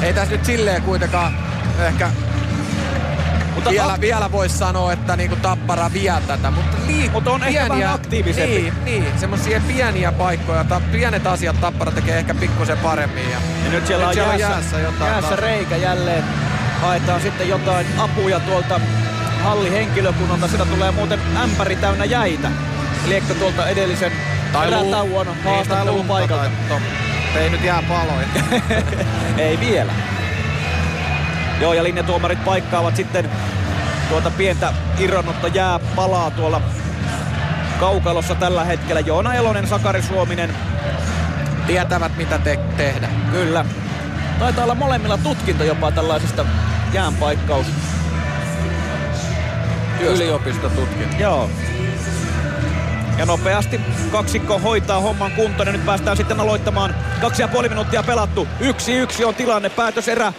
ei 0.02 0.12
tässä 0.14 0.32
nyt 0.34 0.44
silleen 0.44 0.82
kuitenkaan 0.82 1.34
ehkä 1.86 2.10
mutta 3.54 3.70
vielä, 3.70 3.94
ak- 3.96 4.00
vielä 4.00 4.32
voisi 4.32 4.58
sanoa, 4.58 4.92
että 4.92 5.16
niinku 5.16 5.36
Tappara 5.36 5.92
vie 5.92 6.14
tätä, 6.26 6.50
mutta, 6.50 6.76
lii- 6.86 7.10
Mutta 7.10 7.30
on 7.30 7.42
ehkä 7.44 7.68
vähän 7.68 7.94
aktiivisempi. 7.94 8.54
Niin, 8.60 8.74
niin 8.84 9.06
semmoisia 9.18 9.60
pieniä 9.68 10.12
paikkoja, 10.12 10.64
ta, 10.64 10.80
pienet 10.92 11.26
asiat 11.26 11.60
Tappara 11.60 11.92
tekee 11.92 12.18
ehkä 12.18 12.34
pikkusen 12.34 12.78
paremmin. 12.78 13.30
Ja, 13.30 13.38
Ja 13.64 13.70
nyt 13.70 13.86
siellä 13.86 14.08
on 14.08 14.14
siellä 14.14 14.34
jäässä, 14.34 14.48
jäässä 14.56 14.78
jotain. 14.78 15.10
jäässä 15.10 15.28
taas. 15.28 15.40
reikä 15.40 15.76
jälleen. 15.76 16.24
Haetaan 16.80 17.20
sitten 17.20 17.48
jotain 17.48 17.86
apuja 17.98 18.40
tuolta 18.40 18.80
hallihenkilökunnalta. 19.42 20.48
Sitä 20.48 20.64
tulee 20.66 20.90
muuten 20.90 21.20
ämpäri 21.42 21.76
täynnä 21.76 22.04
jäitä. 22.04 22.50
Liekko 23.06 23.34
tuolta 23.34 23.68
edellisen 23.68 24.12
Tai 24.52 24.66
erätauon 24.66 25.26
haastattelun 25.44 26.06
paikalta. 26.06 26.50
tai 26.68 27.42
Ei 27.42 27.50
nyt 27.50 27.64
jää 27.64 27.82
paloja. 27.88 28.26
Ei 29.38 29.60
vielä. 29.60 29.92
Joo, 31.60 31.72
ja 31.74 31.84
linjatuomarit 31.84 32.44
paikkaavat 32.44 32.96
sitten 32.96 33.30
tuota 34.08 34.30
pientä 34.30 34.72
irronnutta 34.98 35.48
jääpalaa 35.48 36.30
tuolla 36.30 36.60
kaukalossa 37.80 38.34
tällä 38.34 38.64
hetkellä. 38.64 39.00
Joona 39.00 39.34
Elonen, 39.34 39.66
Sakari 39.66 40.02
Suominen. 40.02 40.54
Tietävät 41.66 42.16
mitä 42.16 42.38
te- 42.38 42.58
tehdä. 42.76 43.08
Kyllä. 43.32 43.64
Taitaa 44.38 44.64
olla 44.64 44.74
molemmilla 44.74 45.18
tutkinto 45.18 45.64
jopa 45.64 45.90
tällaisesta 45.92 46.44
jäänpaikkaus. 46.92 47.66
Yliopistotutkinto. 50.00 51.16
Joo. 51.18 51.50
Ja 53.18 53.26
nopeasti 53.26 53.80
kaksikko 54.12 54.58
hoitaa 54.58 55.00
homman 55.00 55.32
kuntoon 55.32 55.66
ja 55.66 55.72
nyt 55.72 55.86
päästään 55.86 56.16
sitten 56.16 56.40
aloittamaan. 56.40 56.94
Kaksi 57.20 57.42
ja 57.42 57.48
puoli 57.48 57.68
minuuttia 57.68 58.02
pelattu. 58.02 58.48
Yksi 58.60 58.92
yksi 58.92 59.24
on 59.24 59.34
tilanne, 59.34 59.68
päätöserä. 59.70 60.32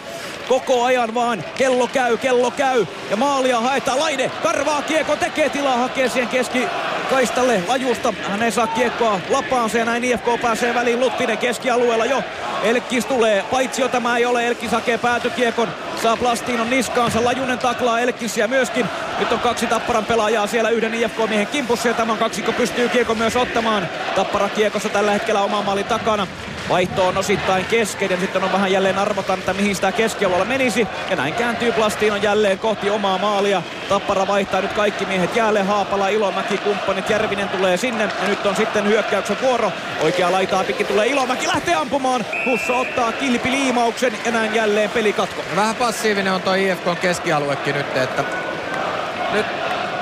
Koko 0.48 0.84
ajan 0.84 1.14
vaan 1.14 1.44
kello 1.58 1.86
käy, 1.86 2.16
kello 2.16 2.50
käy. 2.50 2.86
Ja 3.10 3.16
maalia 3.16 3.60
haetaan. 3.60 4.00
Laine 4.00 4.30
karvaa 4.42 4.82
kiekko, 4.82 5.16
tekee 5.16 5.48
tilaa, 5.48 5.76
hakee 5.76 6.08
siihen 6.08 6.28
keski 6.28 6.66
kaistalle 7.10 7.62
lajusta. 7.68 8.14
Hän 8.28 8.42
ei 8.42 8.52
saa 8.52 8.66
kiekkoa 8.66 9.20
lapaansa 9.28 9.78
ja 9.78 9.84
näin 9.84 10.04
IFK 10.04 10.26
pääsee 10.42 10.74
väliin 10.74 11.00
Luttinen 11.00 11.38
keskialueella 11.38 12.04
jo. 12.04 12.22
Elkkis 12.62 13.06
tulee, 13.06 13.44
paitsi 13.50 13.82
jo 13.82 13.88
tämä 13.88 14.16
ei 14.16 14.24
ole. 14.24 14.46
Elkkis 14.46 14.70
hakee 14.70 14.98
päätykiekon, 14.98 15.68
saa 16.02 16.16
Plastinon 16.16 16.70
niskaansa. 16.70 17.24
Lajunen 17.24 17.58
taklaa 17.58 18.00
Elkkisiä 18.00 18.48
myöskin. 18.48 18.86
Nyt 19.18 19.32
on 19.32 19.38
kaksi 19.38 19.66
Tapparan 19.66 20.04
pelaajaa 20.04 20.46
siellä 20.46 20.70
yhden 20.70 20.94
IFK-miehen 20.94 21.46
kimpussa 21.46 21.88
ja 21.88 21.94
tämän 21.94 22.18
kaksikko 22.18 22.52
pystyy 22.52 22.88
kiekko 22.88 23.14
myös 23.14 23.36
ottamaan. 23.36 23.88
Tappara 24.14 24.48
kiekossa 24.48 24.88
tällä 24.88 25.12
hetkellä 25.12 25.42
oman 25.42 25.64
maalin 25.64 25.84
takana. 25.84 26.26
Vaihto 26.72 27.06
on 27.06 27.18
osittain 27.18 27.64
kesken 27.64 28.10
ja 28.10 28.16
sitten 28.16 28.44
on 28.44 28.52
vähän 28.52 28.72
jälleen 28.72 28.98
arvotan, 28.98 29.38
että 29.38 29.54
mihin 29.54 29.74
sitä 29.74 29.92
keskialueella 29.92 30.44
menisi. 30.44 30.86
Ja 31.10 31.16
näin 31.16 31.34
kääntyy 31.34 31.72
Plastinon 31.72 32.22
jälleen 32.22 32.58
kohti 32.58 32.90
omaa 32.90 33.18
maalia. 33.18 33.62
Tappara 33.88 34.26
vaihtaa 34.26 34.60
nyt 34.60 34.72
kaikki 34.72 35.06
miehet 35.06 35.36
jäälle. 35.36 35.62
Haapala, 35.62 36.08
Ilomäki, 36.08 36.58
kumppanit, 36.58 37.10
Järvinen 37.10 37.48
tulee 37.48 37.76
sinne. 37.76 38.04
Ja 38.04 38.28
nyt 38.28 38.46
on 38.46 38.56
sitten 38.56 38.86
hyökkäyksen 38.86 39.36
vuoro. 39.42 39.72
Oikea 40.02 40.32
laitaa 40.32 40.64
pitkin 40.64 40.86
tulee 40.86 41.06
Ilomäki, 41.06 41.46
lähtee 41.46 41.74
ampumaan. 41.74 42.24
Husso 42.46 42.80
ottaa 42.80 43.12
kilpiliimauksen 43.12 44.12
ja 44.24 44.32
näin 44.32 44.54
jälleen 44.54 44.90
pelikatko. 44.90 45.42
Vähän 45.56 45.76
passiivinen 45.76 46.32
on 46.32 46.42
tuo 46.42 46.54
IFK 46.54 47.00
keskialuekin 47.00 47.74
nyt, 47.74 47.96
että 47.96 48.24
nyt, 49.32 49.46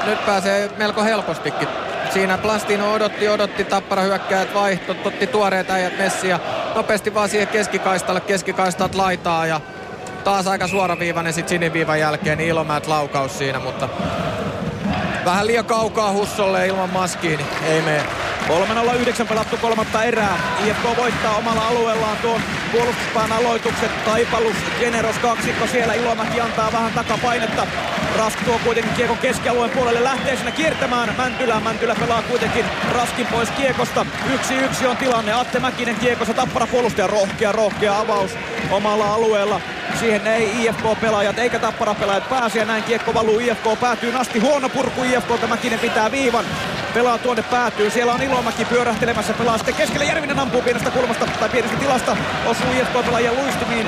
nyt 0.06 0.26
pääsee 0.26 0.70
melko 0.78 1.02
helpostikin. 1.04 1.68
Siinä 2.12 2.38
Plastino 2.38 2.92
odotti, 2.92 3.28
odotti, 3.28 3.64
Tappara 3.64 4.02
hyökkäjät 4.02 4.54
vaihto, 4.54 4.96
otti 5.04 5.26
tuoreet 5.26 5.70
äijät 5.70 5.98
Messi 5.98 6.28
ja 6.28 6.40
nopeasti 6.74 7.14
vaan 7.14 7.28
siihen 7.28 7.48
keskikaistalle, 7.48 8.20
keskikaistat 8.20 8.94
laitaa 8.94 9.46
ja 9.46 9.60
taas 10.24 10.46
aika 10.46 10.68
suoraviivainen 10.68 11.32
sit 11.32 11.48
siniviivan 11.48 12.00
jälkeen, 12.00 12.38
niin 12.38 12.50
Ilomäät 12.50 12.86
laukaus 12.86 13.38
siinä, 13.38 13.58
mutta 13.60 13.88
vähän 15.24 15.46
liian 15.46 15.64
kaukaa 15.64 16.12
Hussolle 16.12 16.66
ilman 16.66 16.90
maskiin, 16.90 17.38
niin 17.38 17.48
ei 17.64 17.82
mene. 17.82 18.02
3.09 18.48 19.26
pelattu 19.28 19.56
kolmatta 19.56 20.02
erää. 20.02 20.38
IFK 20.66 20.96
voittaa 20.96 21.36
omalla 21.36 21.66
alueellaan 21.66 22.16
tuon 22.16 22.40
puolustuspään 22.72 23.32
aloitukset. 23.32 24.04
Taipalus, 24.04 24.56
Generos 24.80 25.18
kaksikko 25.18 25.66
siellä. 25.66 25.94
Ilomäki 25.94 26.40
antaa 26.40 26.72
vähän 26.72 26.92
takapainetta. 26.92 27.66
Rask 28.18 28.38
tuo 28.44 28.60
kuitenkin 28.64 28.94
kiekon 28.94 29.18
keskialueen 29.18 29.70
puolelle. 29.70 30.04
Lähtee 30.04 30.36
sinne 30.36 30.52
kiertämään 30.52 31.14
Mäntylä. 31.16 31.60
Mäntylä 31.60 31.94
pelaa 31.94 32.22
kuitenkin 32.22 32.64
Raskin 32.94 33.26
pois 33.26 33.50
kiekosta. 33.50 34.06
Yksi 34.34 34.54
yksi 34.54 34.86
on 34.86 34.96
tilanne. 34.96 35.32
Atte 35.32 35.58
Mäkinen 35.58 35.96
kiekossa. 35.96 36.34
Tappara 36.34 36.66
puolustaja. 36.66 37.06
Rohkea, 37.06 37.52
rohkea 37.52 37.98
avaus 37.98 38.30
omalla 38.70 39.14
alueella. 39.14 39.60
Siihen 40.00 40.26
ei 40.26 40.64
IFK-pelaajat 40.64 41.38
eikä 41.38 41.58
Tappara-pelaajat 41.58 42.28
pääse 42.28 42.58
ja 42.58 42.64
näin 42.64 42.82
kiekko 42.82 43.14
valuu 43.14 43.38
IFK 43.38 43.80
päätyy 43.80 44.12
asti. 44.14 44.38
Huono 44.38 44.68
purku 44.68 45.04
IFK, 45.04 45.48
Mäkinen 45.48 45.78
pitää 45.78 46.10
viivan. 46.10 46.44
Pelaa 46.94 47.18
tuonne 47.18 47.42
päätyy. 47.42 47.90
Siellä 47.90 48.12
on 48.12 48.22
Ilomäki 48.22 48.64
pyörähtelemässä. 48.64 49.32
Pelaa 49.32 49.56
sitten 49.56 49.74
keskelle. 49.74 50.04
Järvinen 50.04 50.38
ampuu 50.38 50.62
pienestä 50.62 50.90
kulmasta 50.90 51.26
tai 51.40 51.48
pienestä 51.48 51.76
tilasta. 51.76 52.16
Osuu 52.60 52.80
IFK-pelaajien 52.80 53.36
luistimiin. 53.36 53.86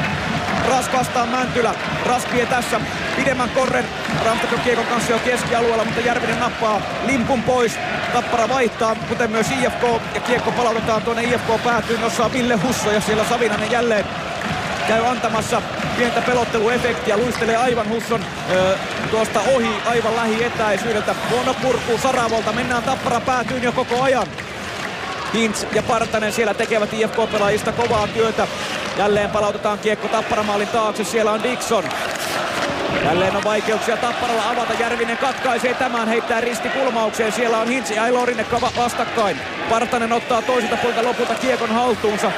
Rask 0.68 0.92
vastaan 0.92 1.28
Mäntylä. 1.28 1.74
Rask 2.06 2.32
vie 2.32 2.46
tässä 2.46 2.80
pidemmän 3.16 3.50
korren. 3.50 3.84
Ramstakon 4.24 4.60
kiekon 4.60 4.86
kanssa 4.86 5.12
jo 5.12 5.18
keskialueella, 5.18 5.84
mutta 5.84 6.00
Järvinen 6.00 6.40
nappaa 6.40 6.82
limpun 7.06 7.42
pois. 7.42 7.78
Tappara 8.12 8.48
vaihtaa, 8.48 8.94
kuten 8.94 9.30
myös 9.30 9.50
IFK. 9.50 9.82
Ja 10.14 10.20
kiekko 10.20 10.52
palautetaan 10.52 11.02
tuonne 11.02 11.22
IFK 11.22 11.64
päätyyn, 11.64 12.00
jossa 12.00 12.24
on 12.24 12.32
Ville 12.32 12.54
Husso 12.54 12.90
ja 12.90 13.00
siellä 13.00 13.24
Savinainen 13.24 13.70
jälleen 13.70 14.04
käy 14.88 15.06
antamassa 15.06 15.62
pientä 15.96 16.22
pelotteluefektiä, 16.22 17.16
luistelee 17.16 17.56
aivan 17.56 17.88
Husson 17.88 18.24
ö, 18.50 18.78
tuosta 19.10 19.40
ohi 19.40 19.70
aivan 19.86 20.16
lähietäisyydeltä. 20.16 21.14
Huono 21.30 21.54
purku 21.54 21.98
Saravolta, 22.02 22.52
mennään 22.52 22.82
Tappara 22.82 23.20
päätyyn 23.20 23.62
jo 23.62 23.72
koko 23.72 24.02
ajan. 24.02 24.26
Hintz 25.34 25.66
ja 25.72 25.82
Partanen 25.82 26.32
siellä 26.32 26.54
tekevät 26.54 26.92
IFK-pelaajista 26.92 27.72
kovaa 27.72 28.06
työtä. 28.06 28.46
Jälleen 28.98 29.30
palautetaan 29.30 29.78
kiekko 29.78 30.08
Tapparamaalin 30.08 30.68
taakse, 30.68 31.04
siellä 31.04 31.32
on 31.32 31.42
Dixon. 31.42 31.84
Jälleen 33.04 33.36
on 33.36 33.44
vaikeuksia 33.44 33.96
Tapparalla 33.96 34.50
avata. 34.50 34.72
Järvinen 34.80 35.18
katkaisee 35.18 35.74
tämän, 35.74 36.08
heittää 36.08 36.40
ristikulmaukseen. 36.40 37.32
Siellä 37.32 37.58
on 37.58 37.68
Hintz 37.68 37.90
ja 37.90 38.02
Ailorinne 38.02 38.46
vastakkain. 38.76 39.40
Partanen 39.70 40.12
ottaa 40.12 40.42
toiselta 40.42 40.76
puolelta 40.76 41.02
lopulta 41.04 41.34
kiekon 41.34 41.70
haltuunsa. 41.70 42.32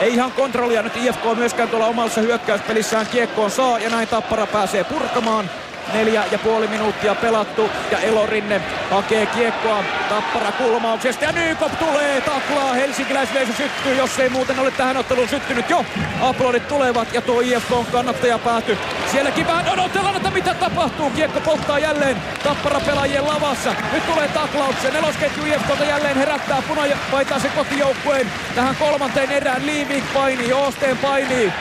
Ei 0.00 0.12
ihan 0.12 0.32
kontrollia 0.32 0.82
nyt 0.82 0.96
IFK 0.96 1.24
myöskään 1.36 1.68
tuolla 1.68 1.86
omassa 1.86 2.20
hyökkäyspelissään 2.20 3.06
kiekkoon 3.06 3.50
saa 3.50 3.78
ja 3.78 3.90
näin 3.90 4.08
Tappara 4.08 4.46
pääsee 4.46 4.84
purkamaan. 4.84 5.50
Neljä 5.94 6.24
ja 6.30 6.38
puoli 6.38 6.66
minuuttia 6.66 7.14
pelattu 7.14 7.70
ja 7.90 7.98
Elorinne 7.98 8.60
hakee 8.90 9.26
kiekkoa 9.26 9.84
Tappara 10.08 10.52
kulmauksesta 10.52 11.24
ja 11.24 11.32
Nykop 11.32 11.78
tulee 11.78 12.20
taklaa. 12.20 12.72
Helsinkiläisveisö 12.72 13.52
syttyy, 13.52 13.94
jos 13.94 14.18
ei 14.18 14.28
muuten 14.28 14.58
ole 14.58 14.70
tähän 14.70 14.96
otteluun 14.96 15.28
syttynyt 15.28 15.70
jo. 15.70 15.84
Aplodit 16.20 16.68
tulevat 16.68 17.14
ja 17.14 17.20
tuo 17.20 17.40
IFK 17.40 17.72
on 17.72 17.86
kannattaja 17.86 18.38
pääty. 18.38 18.78
Sielläkin 19.12 19.46
vähän 19.46 19.68
odotellaan, 19.68 20.16
että 20.16 20.30
mitä 20.30 20.54
tapahtuu. 20.54 21.10
Kiekko 21.10 21.40
polttaa 21.40 21.78
jälleen 21.78 22.16
Tappara 22.44 22.80
pelaajien 22.80 23.26
lavassa. 23.26 23.74
Nyt 23.92 24.06
tulee 24.06 24.28
taklauksia. 24.28 24.90
Nelosketju 24.90 25.44
IFKta 25.44 25.84
jälleen 25.84 26.16
herättää 26.16 26.62
punapaitaa 26.68 27.38
se 27.38 27.48
kotijoukkueen 27.48 28.32
tähän 28.54 28.76
kolmanteen 28.76 29.30
erään. 29.30 29.66
Liivik 29.66 30.04
painii, 30.14 30.52
Oosteen 30.52 30.98
painii. 30.98 31.52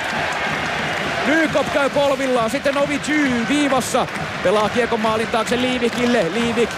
Nykop 1.27 1.73
käy 1.73 1.89
polvillaan, 1.89 2.49
sitten 2.49 2.77
Ovicy 2.77 3.47
viivassa. 3.49 4.07
Pelaa 4.43 4.69
kiekon 4.69 4.99
maalin 4.99 5.27
taakse 5.27 5.61
Liivikille. 5.61 6.25
Liivik 6.33 6.69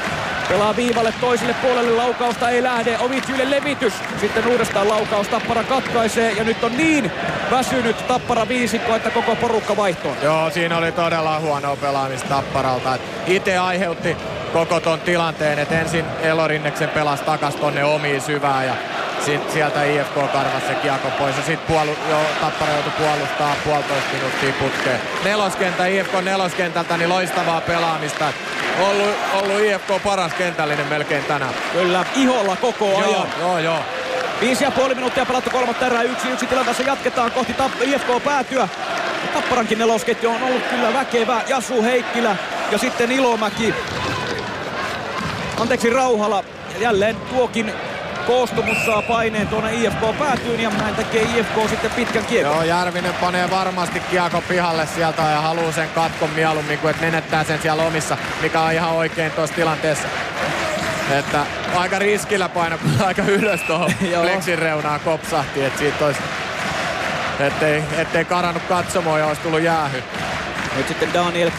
pelaa 0.49 0.75
viivalle 0.75 1.13
toiselle 1.22 1.53
puolelle, 1.53 1.91
laukausta 1.91 2.49
ei 2.49 2.63
lähde. 2.63 2.97
Ovicylle 2.99 3.49
levitys, 3.49 3.93
sitten 4.19 4.47
uudestaan 4.47 4.89
laukaus. 4.89 5.27
Tappara 5.27 5.63
katkaisee 5.63 6.31
ja 6.31 6.43
nyt 6.43 6.63
on 6.63 6.77
niin 6.77 7.11
väsynyt 7.51 8.07
Tappara 8.07 8.47
viisikko, 8.47 8.95
että 8.95 9.09
koko 9.09 9.35
porukka 9.35 9.77
vaihtoon. 9.77 10.17
Joo, 10.22 10.49
siinä 10.49 10.77
oli 10.77 10.91
todella 10.91 11.39
huonoa 11.39 11.75
pelaamista 11.75 12.27
Tapparalta. 12.30 12.97
Itse 13.27 13.57
aiheutti 13.57 14.17
koko 14.53 14.80
ton 14.80 14.99
tilanteen, 14.99 15.59
että 15.59 15.80
ensin 15.80 16.05
Elorinneksen 16.22 16.89
pelasi 16.89 17.23
takas 17.23 17.55
tonne 17.55 17.83
omiin 17.83 18.22
syvään 18.22 18.65
ja 18.65 18.73
sit 19.26 19.52
sieltä 19.52 19.84
IFK 19.84 20.14
karvasi 20.14 20.68
se 20.68 20.76
kiekko 20.76 21.10
pois 21.19 21.38
ja 21.38 21.43
sit 21.43 21.68
puolu, 21.68 21.98
jo, 22.10 22.19
Tappara 22.42 22.72
joutui 22.74 22.92
puolustaa 22.92 23.56
puolitoista 23.66 24.14
minuuttia 24.14 24.53
putkeen. 24.60 25.00
Neloskenttä 25.24 25.85
IFK 25.85 26.14
neloskentältä, 26.22 26.98
niin 26.98 27.10
loistavaa 27.10 27.61
pelaamista. 27.61 28.34
Ollut, 28.80 29.16
ollut 29.34 29.60
IFK 29.60 30.03
paras 30.03 30.34
kentällinen 30.34 30.88
melkein 30.88 31.26
tänään. 31.26 31.53
Kyllä, 31.74 32.06
iholla 32.16 32.56
koko 32.56 32.98
ajan. 32.98 33.11
Joo, 33.11 33.27
joo, 33.40 33.60
joo. 33.60 33.80
Viisi 34.42 34.64
ja 34.64 34.72
puoli 34.72 34.95
minuuttia 34.95 35.26
pelattu 35.26 35.50
kolmatta 35.50 35.85
erää. 35.85 36.02
Yksi 36.03 36.30
yksi 36.30 36.48
tilanteessa 36.48 36.84
jatketaan 36.84 37.32
kohti 37.32 37.53
Tapp- 37.53 37.82
IFK 37.84 38.24
päätyä. 38.24 38.68
Tapparankin 39.34 39.80
nelosketju 39.80 40.30
on 40.30 40.43
ollut 40.43 40.64
kyllä 40.69 40.93
väkevä. 40.93 41.42
Jasu 41.48 41.84
Heikkilä 41.84 42.35
ja 42.72 42.77
sitten 42.77 43.11
Ilomäki. 43.11 43.74
Anteeksi 45.60 45.90
Rauhala. 45.90 46.43
Jälleen 46.80 47.16
tuokin 47.16 47.74
koostumus 48.27 48.85
saa 48.85 49.02
paineen 49.02 49.48
tuonne 49.48 49.74
IFK 49.74 50.19
päätyyn 50.19 50.60
ja 50.60 50.69
näin 50.69 50.95
tekee 50.95 51.22
IFK 51.22 51.69
sitten 51.69 51.92
pitkän 51.92 52.26
kiekon. 52.26 52.53
Joo, 52.53 52.64
Järvinen 52.64 53.14
panee 53.14 53.50
varmasti 53.50 54.00
kiekko 54.00 54.42
pihalle 54.42 54.85
sieltä 54.85 55.22
ja 55.22 55.42
haluaa 55.42 55.72
sen 55.72 55.90
katkon 55.90 56.30
mieluummin 56.30 56.80
kuin 56.80 56.92
että 56.92 57.06
menettää 57.06 57.43
sen 57.43 57.61
siellä 57.61 57.84
omissa, 57.84 58.18
mikä 58.42 58.61
on 58.61 58.74
ihan 58.74 58.92
oikein 58.92 59.32
tuossa 59.32 59.56
tilanteessa. 59.56 60.08
Että 61.11 61.45
aika 61.76 62.00
riskillä 62.00 62.50
paino, 62.50 62.77
kun 62.77 62.92
aika 63.08 63.22
ylös 63.22 63.61
tuohon 63.61 63.92
pleksin 64.22 64.60
reunaan 64.60 65.00
kopsahti, 65.00 65.66
että 65.66 65.80
siitä 65.80 66.06
olisi, 66.06 66.19
ettei, 67.40 67.84
ettei 67.98 68.26
karannut 68.26 68.64
katsomoon 68.64 69.19
ja 69.19 69.26
olisi 69.26 69.42
tullut 69.42 69.61
jäähy. 69.61 70.03
Nyt 70.77 70.88
sitten 70.88 71.14
Daniel 71.14 71.52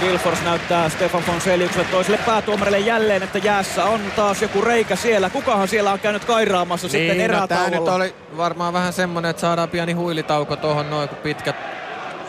Grilfors 0.00 0.42
näyttää 0.44 0.88
Stefan 0.88 1.22
Fonseliukselle 1.22 1.86
toiselle 1.90 2.18
päätuomarille 2.26 2.78
jälleen, 2.78 3.22
että 3.22 3.38
jäässä 3.38 3.84
on 3.84 4.00
taas 4.16 4.42
joku 4.42 4.60
reikä 4.60 4.96
siellä. 4.96 5.30
Kukahan 5.30 5.68
siellä 5.68 5.92
on 5.92 6.00
käynyt 6.00 6.24
kairaamassa 6.24 6.86
niin, 6.86 6.90
sitten 6.92 7.18
no, 7.18 7.24
erätauolla? 7.24 7.70
nyt 7.70 7.88
oli 7.88 8.14
varmaan 8.36 8.72
vähän 8.72 8.92
semmonen, 8.92 9.30
että 9.30 9.40
saadaan 9.40 9.68
pieni 9.68 9.92
huilitauko 9.92 10.56
tuohon 10.56 10.90
noin, 10.90 11.08
kun 11.08 11.18
pitkät... 11.18 11.56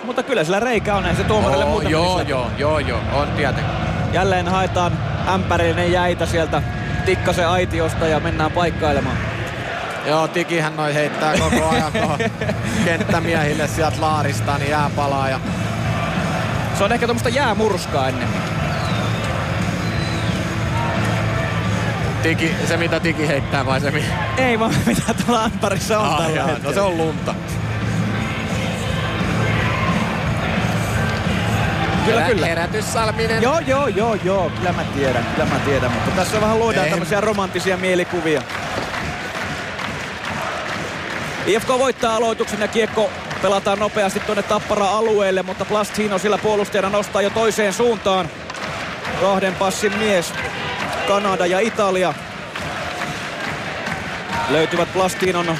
Mutta 0.03 0.23
kyllä 0.23 0.43
sillä 0.43 0.59
reikä 0.59 0.95
on, 0.95 1.05
ei 1.05 1.15
se 1.15 1.23
tuomarille 1.23 1.65
Oo, 1.65 1.69
muuten 1.71 1.91
joo, 1.91 2.21
joo, 2.21 2.47
joo, 2.57 2.79
joo, 2.79 2.99
on 3.13 3.27
tietenkin. 3.31 3.73
Jälleen 4.13 4.47
haetaan 4.47 4.99
ämpärillinen 5.33 5.91
jäitä 5.91 6.25
sieltä 6.25 6.63
Tikkasen 7.05 7.47
aitiosta 7.47 8.07
ja 8.07 8.19
mennään 8.19 8.51
paikkailemaan. 8.51 9.17
Joo, 10.05 10.27
Tikihän 10.27 10.75
noin 10.75 10.93
heittää 10.93 11.33
koko 11.37 11.69
ajan 11.69 11.91
tuohon 11.91 12.19
kenttämiehille 12.85 13.67
sieltä 13.67 14.01
laarista, 14.01 14.57
niin 14.57 14.69
jää 14.69 14.89
palaa 14.95 15.29
ja 15.29 15.39
Se 16.77 16.83
on 16.83 16.91
ehkä 16.91 17.07
tuommoista 17.07 17.29
jäämurskaa 17.29 18.07
ennen. 18.09 18.27
Tiki, 22.23 22.55
se 22.67 22.77
mitä 22.77 22.99
Tiki 22.99 23.27
heittää 23.27 23.65
vai 23.65 23.81
se 23.81 23.91
mi... 23.91 24.03
Ei 24.37 24.59
vaan 24.59 24.73
mitä 24.85 25.13
tuolla 25.25 25.43
ämpärissä 25.45 25.99
on 25.99 26.05
Ah, 26.09 26.17
tällä 26.21 26.35
jaa, 26.37 26.47
hetkellä. 26.47 26.69
no 26.69 26.73
se 26.73 26.81
on 26.81 26.97
lunta. 26.97 27.35
Kyllä, 32.05 32.21
Herä- 32.21 32.33
kyllä. 32.33 32.47
Herätys 32.47 32.93
Salminen. 32.93 33.41
Joo, 33.41 33.59
joo, 33.59 33.87
joo, 33.87 34.15
joo. 34.23 34.49
Kyllä 34.57 34.71
mä 34.73 34.83
tiedän, 34.83 35.25
kyllä 35.35 35.49
mä 35.49 35.59
tiedän. 35.59 35.91
Mutta 35.91 36.11
tässä 36.11 36.41
vähän 36.41 36.59
luodaan 36.59 36.85
Ei. 36.85 36.91
tämmöisiä 36.91 37.21
romanttisia 37.21 37.77
mielikuvia. 37.77 38.41
IFK 41.45 41.67
voittaa 41.69 42.15
aloituksen 42.15 42.59
ja 42.61 42.67
kiekko 42.67 43.09
pelataan 43.43 43.79
nopeasti 43.79 44.19
tuonne 44.19 44.43
Tappara-alueelle, 44.43 45.43
mutta 45.43 45.65
Plastino 45.65 46.17
sillä 46.17 46.37
puolustajana 46.37 46.89
nostaa 46.89 47.21
jo 47.21 47.29
toiseen 47.29 47.73
suuntaan. 47.73 48.29
Kahden 49.21 49.55
passin 49.55 49.97
mies, 49.97 50.33
Kanada 51.07 51.45
ja 51.45 51.59
Italia. 51.59 52.13
Löytyvät 54.49 54.93
Plastinon 54.93 55.57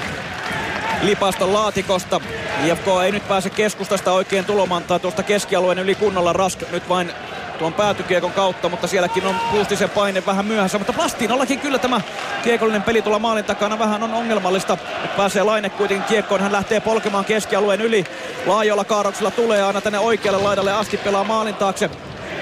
lipaston 1.01 1.53
laatikosta. 1.53 2.21
IFK 2.65 2.85
ei 3.05 3.11
nyt 3.11 3.27
pääse 3.27 3.49
keskustasta 3.49 4.11
oikein 4.11 4.45
tulomantaa 4.45 4.99
tuosta 4.99 5.23
keskialueen 5.23 5.79
yli 5.79 5.95
kunnolla 5.95 6.33
Rask 6.33 6.61
nyt 6.71 6.89
vain 6.89 7.11
tuon 7.59 7.73
päätykiekon 7.73 8.31
kautta, 8.31 8.69
mutta 8.69 8.87
sielläkin 8.87 9.25
on 9.25 9.35
Puustisen 9.51 9.89
paine 9.89 10.25
vähän 10.25 10.45
myöhässä. 10.45 10.77
Mutta 10.77 10.93
Plastinollakin 10.93 11.59
kyllä 11.59 11.79
tämä 11.79 12.01
kiekollinen 12.43 12.83
peli 12.83 13.01
tuolla 13.01 13.19
maalin 13.19 13.45
takana 13.45 13.79
vähän 13.79 14.03
on 14.03 14.13
ongelmallista. 14.13 14.77
Nyt 15.01 15.17
pääsee 15.17 15.43
Laine 15.43 15.69
kuitenkin 15.69 16.07
kiekkoon, 16.07 16.41
hän 16.41 16.51
lähtee 16.51 16.79
polkemaan 16.79 17.25
keskialueen 17.25 17.81
yli. 17.81 18.03
Laajoilla 18.45 18.85
kaarroksilla 18.85 19.31
tulee 19.31 19.63
aina 19.63 19.81
tänne 19.81 19.99
oikealle 19.99 20.43
laidalle 20.43 20.73
asti 20.73 20.97
pelaa 20.97 21.23
maalin 21.23 21.55
taakse. 21.55 21.89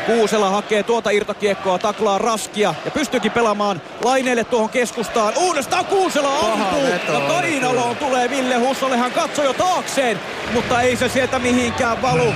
Kuusela 0.05 0.49
hakee 0.49 0.83
tuota 0.83 1.09
irtokiekkoa, 1.09 1.79
taklaa 1.79 2.17
Raskia 2.17 2.73
ja 2.85 2.91
pystyykin 2.91 3.31
pelaamaan 3.31 3.81
Laineelle 4.03 4.43
tuohon 4.43 4.69
keskustaan. 4.69 5.33
Uudestaan 5.37 5.85
Kuusela 5.85 6.39
ampuu 6.39 6.85
ja 7.13 7.19
kainaloon 7.27 7.95
tulee 7.95 8.29
Ville 8.29 8.55
Hussolle. 8.55 8.97
Hän 8.97 9.11
katsoi 9.11 9.45
jo 9.45 9.53
taakseen, 9.53 10.19
mutta 10.53 10.81
ei 10.81 10.95
se 10.95 11.09
sieltä 11.09 11.39
mihinkään 11.39 12.01
valu. 12.01 12.33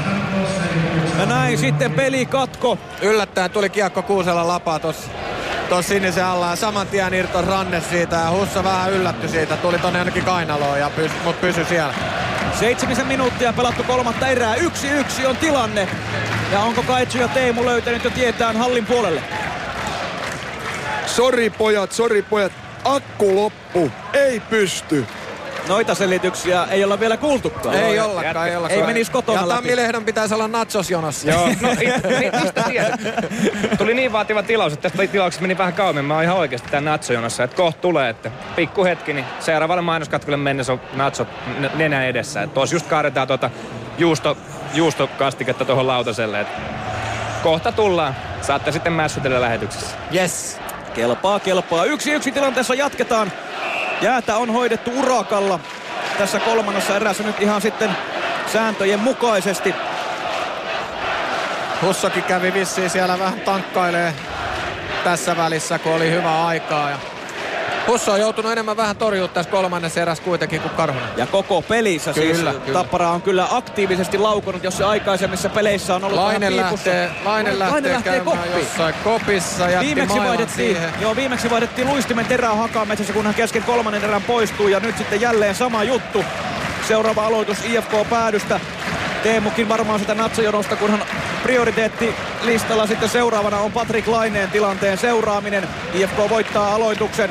Ja 1.19 1.25
näin 1.25 1.57
sitten 1.57 1.91
peli 1.91 2.25
katko. 2.25 2.77
Yllättäen 3.01 3.51
tuli 3.51 3.69
kiekko 3.69 4.01
Kuusella 4.01 4.47
lapaa 4.47 4.79
tossa 4.79 5.09
tuossa 5.69 5.89
sinisen 5.89 6.25
alla 6.25 6.49
ja 6.49 6.55
saman 6.55 6.87
tien 6.87 7.13
irtos 7.13 7.45
ranne 7.45 7.81
siitä 7.81 8.15
ja 8.15 8.31
Hussa 8.31 8.63
vähän 8.63 8.91
yllätty 8.93 9.27
siitä. 9.27 9.57
Tuli 9.57 9.79
tonne 9.79 9.99
ainakin 9.99 10.23
kainaloon 10.23 10.79
ja 10.79 10.89
pys, 10.89 11.11
mut 11.23 11.41
pysy 11.41 11.65
siellä. 11.65 11.93
Seitsemisen 12.59 13.07
minuuttia 13.07 13.53
pelattu 13.53 13.83
kolmatta 13.83 14.27
erää. 14.27 14.55
Yksi 14.55 14.89
yksi 14.89 15.25
on 15.25 15.37
tilanne. 15.37 15.87
Ja 16.51 16.59
onko 16.59 16.83
Kaitsu 16.83 17.17
ja 17.17 17.27
Teemu 17.27 17.65
löytänyt 17.65 18.03
jo 18.03 18.09
tietään 18.09 18.57
hallin 18.57 18.85
puolelle? 18.85 19.21
Sori 21.05 21.49
pojat, 21.49 21.91
sori 21.91 22.21
pojat. 22.21 22.51
Akku 22.83 23.35
loppu. 23.35 23.91
Ei 24.13 24.39
pysty. 24.39 25.05
Noita 25.67 25.95
selityksiä 25.95 26.67
ei 26.71 26.83
olla 26.83 26.99
vielä 26.99 27.17
kuultukaan. 27.17 27.75
Ei 27.75 27.99
ollakaan, 27.99 28.47
ei 28.47 28.55
ollakaan. 28.55 28.79
Ei 28.79 28.85
menisi 28.85 29.11
kotona 29.11 29.41
Ja 29.41 29.47
läpi. 29.47 29.61
Tammilehdon 29.61 30.05
pitäisi 30.05 30.33
olla 30.33 30.47
nachosjonossa. 30.47 31.29
Joo, 31.29 31.47
no 31.61 31.69
mistä 32.41 32.63
tiedät? 32.63 32.99
Tuli 33.77 33.93
niin 33.93 34.11
vaativa 34.11 34.43
tilaus, 34.43 34.73
että 34.73 34.89
tästä 34.89 35.07
tilauksesta 35.11 35.41
meni 35.41 35.57
vähän 35.57 35.73
kauemmin. 35.73 36.05
Mä 36.05 36.13
oon 36.13 36.23
ihan 36.23 36.37
oikeasti 36.37 36.71
tää 36.71 36.81
natsojonossa, 36.81 37.43
että 37.43 37.55
kohta 37.57 37.81
tulee, 37.81 38.09
että 38.09 38.31
pikku 38.55 38.83
hetki, 38.83 39.13
niin 39.13 39.25
seuraavalle 39.39 39.81
mainoskatkolle 39.81 40.37
mennessä 40.37 40.73
on 40.73 40.81
natsot 40.93 41.27
n- 41.59 41.69
nenä 41.77 42.05
edessä. 42.05 42.41
Että 42.41 42.53
tuossa 42.53 42.75
just 42.75 42.87
kaadetaan 42.87 43.27
tuota 43.27 43.49
juusto, 43.97 44.37
juustokastiketta 44.73 45.65
tuohon 45.65 45.87
lautaselle. 45.87 46.41
Että 46.41 46.61
kohta 47.43 47.71
tullaan. 47.71 48.15
Saatte 48.41 48.71
sitten 48.71 48.93
mässytellä 48.93 49.41
lähetyksessä. 49.41 49.95
Yes. 50.15 50.59
Kelpaa, 50.93 51.39
kelpaa. 51.39 51.85
Yksi 51.85 52.11
yksi 52.11 52.31
tilanteessa 52.31 52.73
jatketaan. 52.73 53.31
Jäätä 54.01 54.37
on 54.37 54.53
hoidettu 54.53 54.91
urakalla 54.99 55.59
tässä 56.17 56.39
kolmannessa 56.39 56.95
erässä 56.95 57.23
nyt 57.23 57.41
ihan 57.41 57.61
sitten 57.61 57.97
sääntöjen 58.53 58.99
mukaisesti. 58.99 59.75
Hussokin 61.81 62.23
kävi 62.23 62.53
vissiin 62.53 62.89
siellä 62.89 63.19
vähän 63.19 63.39
tankkailee 63.39 64.13
tässä 65.03 65.37
välissä, 65.37 65.79
kun 65.79 65.93
oli 65.93 66.11
hyvä 66.11 66.45
aikaa. 66.45 66.89
Ja 66.89 66.97
Husso 67.87 68.11
on 68.11 68.19
joutunut 68.19 68.51
enemmän 68.51 68.77
vähän 68.77 68.95
torjua 68.95 69.27
tässä 69.27 69.51
kolmannessa 69.51 70.01
erässä 70.01 70.23
kuitenkin 70.23 70.61
kuin 70.61 70.71
Karhunen. 70.71 71.09
Ja 71.17 71.25
koko 71.27 71.61
pelissä 71.61 72.13
siis 72.13 72.37
Kyllä, 72.37 72.53
kyllä. 72.53 72.73
Tappara 72.79 73.09
on 73.09 73.21
kyllä 73.21 73.47
aktiivisesti 73.51 74.17
laukonut, 74.17 74.63
jos 74.63 74.77
se 74.77 74.83
aikaisemmissa 74.83 75.49
peleissä 75.49 75.95
on 75.95 76.03
ollut 76.03 76.19
Laine 76.19 76.45
vähän 76.51 76.63
piipussa. 76.63 76.89
lähtee, 76.89 77.11
Laine 77.25 77.59
lähtee, 77.59 78.01
käymään 78.03 78.37
koppiin. 78.37 78.57
jossain 78.65 78.95
kopissa, 79.03 79.69
jätti 79.69 79.85
Viimeksi 79.85 80.19
vaihdettiin, 80.19 80.75
siihen. 80.75 80.89
joo, 81.01 81.15
viimeksi 81.15 81.49
vaihdettiin 81.49 81.87
luistimen 81.87 82.25
terää 82.25 82.55
hakametsässä, 82.55 83.13
kun 83.13 83.25
hän 83.25 83.33
kesken 83.35 83.63
kolmannen 83.63 84.03
erän 84.03 84.21
poistuu. 84.23 84.67
Ja 84.67 84.79
nyt 84.79 84.97
sitten 84.97 85.21
jälleen 85.21 85.55
sama 85.55 85.83
juttu. 85.83 86.25
Seuraava 86.87 87.25
aloitus 87.25 87.57
IFK-päädystä. 87.65 88.59
Teemukin 89.23 89.69
varmaan 89.69 89.99
sitä 89.99 90.15
natsajonosta, 90.15 90.75
kunhan 90.75 91.01
prioriteettilistalla 91.43 92.87
sitten 92.87 93.09
seuraavana 93.09 93.57
on 93.57 93.71
Patrick 93.71 94.07
Laineen 94.07 94.51
tilanteen 94.51 94.97
seuraaminen. 94.97 95.67
IFK 95.93 96.17
voittaa 96.29 96.73
aloituksen 96.75 97.29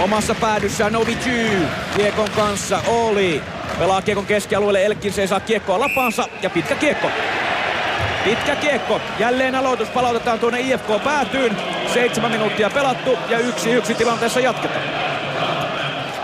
omassa 0.00 0.34
päädyssään 0.34 0.92
Novicy 0.92 1.68
kiekon 1.96 2.30
kanssa 2.30 2.80
Oli. 2.86 3.42
Pelaa 3.78 4.02
kiekon 4.02 4.26
keskialueelle, 4.26 4.84
Elkins 4.84 5.18
ei 5.18 5.28
saa 5.28 5.40
kiekkoa 5.40 5.80
lapansa 5.80 6.28
ja 6.42 6.50
pitkä 6.50 6.74
kiekko. 6.74 7.10
Pitkä 8.24 8.56
kiekko. 8.56 9.00
Jälleen 9.18 9.54
aloitus 9.54 9.88
palautetaan 9.88 10.38
tuonne 10.38 10.60
IFK 10.60 11.04
päätyyn. 11.04 11.56
Seitsemän 11.94 12.30
minuuttia 12.30 12.70
pelattu 12.70 13.18
ja 13.28 13.38
yksi 13.38 13.70
yksi 13.70 13.94
tilanteessa 13.94 14.40
jatketaan. 14.40 14.84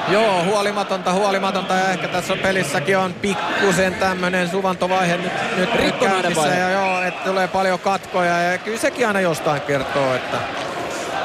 Joo, 0.08 0.44
huolimatonta, 0.44 1.12
huolimatonta 1.12 1.74
ja 1.74 1.90
ehkä 1.90 2.08
tässä 2.08 2.36
pelissäkin 2.36 2.98
on 2.98 3.14
pikkusen 3.14 3.94
tämmönen 3.94 4.48
suvantovaihe 4.48 5.16
nyt, 5.16 5.32
nyt 5.56 5.96
käynnissä 5.96 6.48
ja 6.48 6.70
joo, 6.70 7.02
että 7.02 7.30
tulee 7.30 7.48
paljon 7.48 7.78
katkoja 7.78 8.38
ja 8.38 8.58
kyllä 8.58 8.78
sekin 8.78 9.06
aina 9.06 9.20
jostain 9.20 9.60
kertoo, 9.60 10.14
että 10.14 10.36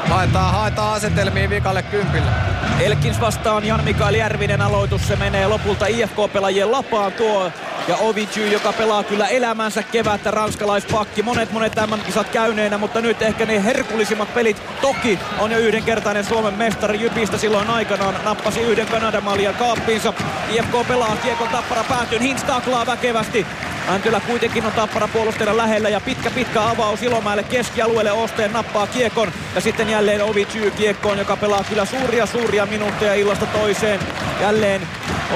Haetaan, 0.08 0.54
haetaan 0.54 0.94
asetelmiin 0.94 1.50
vikalle 1.50 1.82
kympille. 1.82 2.32
Elkins 2.80 3.22
vastaan 3.22 3.66
Jan 3.66 3.84
Mikael 3.84 4.16
Järvinen 4.16 4.62
aloitus. 4.62 5.08
Se 5.08 5.16
menee 5.16 5.48
lopulta 5.48 5.86
IFK-pelaajien 5.86 6.72
lapaan 6.72 7.12
tuo. 7.12 7.52
Ja 7.88 7.96
Ovicy, 7.96 8.48
joka 8.48 8.74
pelaa 8.74 9.04
kyllä 9.04 9.28
elämänsä 9.28 9.84
kevättä 9.84 10.32
ranskalaispakki. 10.32 11.24
Monet 11.24 11.52
monet 11.52 11.72
tämän 11.72 12.02
kisat 12.02 12.30
käyneenä, 12.30 12.78
mutta 12.78 13.02
nyt 13.02 13.22
ehkä 13.22 13.46
ne 13.46 13.64
herkullisimmat 13.64 14.34
pelit. 14.34 14.62
Toki 14.82 15.20
on 15.40 15.52
jo 15.52 15.58
yhdenkertainen 15.58 16.26
Suomen 16.26 16.54
mestari 16.54 17.02
Jypistä 17.02 17.38
silloin 17.38 17.70
aikanaan. 17.70 18.16
Nappasi 18.24 18.62
yhden 18.62 18.88
Kanadan 18.88 19.24
maljan 19.24 19.56
kaappiinsa. 19.56 20.14
IFK 20.50 20.88
pelaa 20.88 21.16
kiekon 21.16 21.48
tappara 21.48 21.84
päätyyn. 21.84 22.22
Hintz 22.22 22.44
taklaa 22.44 22.86
väkevästi. 22.86 23.48
Mäntylä 23.90 24.20
kuitenkin 24.20 24.66
on 24.66 24.72
tappara 24.72 25.08
puolustajana 25.08 25.58
lähellä 25.58 25.90
ja 25.90 26.00
pitkä 26.00 26.32
pitkä 26.32 26.64
avaus 26.64 27.04
Ilomäelle 27.04 27.44
keskialueelle 27.44 28.12
Osteen 28.12 28.54
nappaa 28.54 28.88
kiekon 28.88 29.32
ja 29.56 29.62
sitten 29.62 29.90
jälleen 29.90 30.24
Ovicy 30.24 30.72
kiekkoon, 30.72 31.18
joka 31.18 31.36
pelaa 31.38 31.64
kyllä 31.70 31.86
suuria 31.86 32.26
suuria 32.26 32.66
minuutteja 32.66 33.14
illasta 33.14 33.46
toiseen. 33.46 34.00
Jälleen 34.42 34.82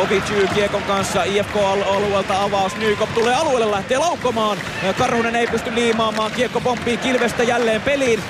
Ovicy 0.03 0.47
kiekon 0.53 0.83
kanssa 0.83 1.23
IFK-alueelta 1.23 2.43
avaus. 2.43 2.75
Nykop 2.75 3.13
tulee 3.13 3.35
alueelle, 3.35 3.71
lähtee 3.71 3.97
laukkomaan. 3.97 4.57
Karhunen 4.97 5.35
ei 5.35 5.47
pysty 5.47 5.75
liimaamaan. 5.75 6.31
Kiekko 6.31 6.61
pomppii 6.61 6.97
Kilvestä 6.97 7.43
jälleen 7.43 7.81
peliin. 7.81 8.23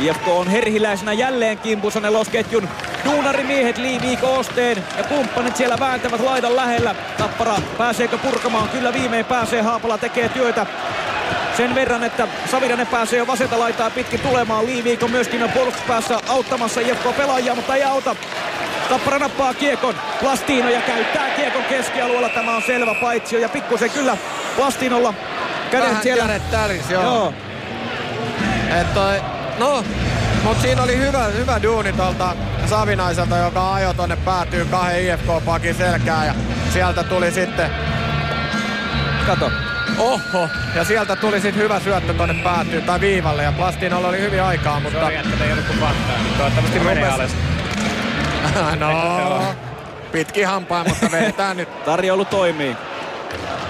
IFK 0.00 0.28
on 0.28 0.48
herhiläisenä 0.48 1.12
jälleen 1.12 1.58
kimpussa 1.58 2.00
nelosketjun 2.00 2.68
duunarimiehet 3.04 3.82
Viikko 4.02 4.38
Osteen 4.38 4.84
ja 4.98 5.04
kumppanit 5.04 5.56
siellä 5.56 5.76
vääntävät 5.80 6.20
laidan 6.20 6.56
lähellä. 6.56 6.94
Tappara 7.18 7.56
pääseekö 7.78 8.18
purkamaan? 8.18 8.68
Kyllä 8.68 8.92
viimein 8.92 9.24
pääsee. 9.24 9.62
Haapala 9.62 9.98
tekee 9.98 10.28
työtä 10.28 10.66
sen 11.56 11.74
verran, 11.74 12.04
että 12.04 12.28
Savirainen 12.50 12.86
pääsee 12.86 13.18
jo 13.18 13.26
vasenta 13.26 13.58
laitaa 13.58 13.90
pitkin 13.90 14.20
tulemaan. 14.20 14.66
Liiviikko 14.66 15.08
myöskin 15.08 15.42
on 15.42 15.50
puolustuspäässä 15.50 16.18
auttamassa 16.28 16.80
IFK-pelaajia, 16.80 17.54
mutta 17.54 17.74
ei 17.74 17.84
auta. 17.84 18.16
Tappara 18.88 19.18
nappaa 19.18 19.54
kiekon. 19.54 19.94
Plastino 20.20 20.68
ja 20.68 20.80
käyttää 20.80 21.30
kiekon 21.30 21.64
keskialueella. 21.64 22.28
Tämä 22.28 22.56
on 22.56 22.62
selvä 22.62 22.94
paitsio 22.94 23.38
ja 23.38 23.48
pikkusen 23.48 23.90
kyllä 23.90 24.16
Plastinolla 24.56 25.14
kädet 25.70 25.88
Vähän 25.88 26.02
siellä. 26.02 26.22
kädet 26.26 26.50
täris, 26.50 26.90
joo. 26.90 27.02
joo. 27.02 27.34
Et 28.80 28.94
toi, 28.94 29.20
no, 29.58 29.84
mut 30.44 30.60
siinä 30.60 30.82
oli 30.82 30.98
hyvä, 30.98 31.24
hyvä 31.24 31.62
duuni 31.62 31.92
tuolta 31.92 32.36
Savinaiselta, 32.66 33.36
joka 33.36 33.74
ajoi 33.74 33.94
tonne 33.94 34.16
päätyy 34.16 34.64
kahden 34.64 35.04
IFK-pakin 35.04 35.74
selkää 35.74 36.26
ja 36.26 36.34
sieltä 36.72 37.02
tuli 37.02 37.30
sitten... 37.30 37.70
Kato. 39.26 39.50
Oho, 39.98 40.48
ja 40.74 40.84
sieltä 40.84 41.16
tuli 41.16 41.40
sitten 41.40 41.62
hyvä 41.62 41.80
syöttö 41.80 42.14
tonne 42.14 42.34
päätyy 42.44 42.80
tai 42.80 43.00
viivalle 43.00 43.42
ja 43.42 43.52
Plastinolla 43.52 44.08
oli 44.08 44.20
hyvin 44.20 44.42
aikaa, 44.42 44.80
mutta... 44.80 45.00
Sori, 45.00 45.16
että 45.16 45.44
ei 45.44 45.52
ollut 45.52 45.66
kuin. 45.66 45.78
Toivottavasti 46.38 46.78
menee 46.78 47.04
Rupes- 47.04 47.14
alas. 47.14 47.30
no, 48.80 49.54
pitki 50.12 50.42
hampaa, 50.42 50.84
mutta 50.84 51.10
vedetään 51.12 51.56
nyt. 51.56 51.84
Tarjoulu 51.84 52.24
toimii. 52.24 52.76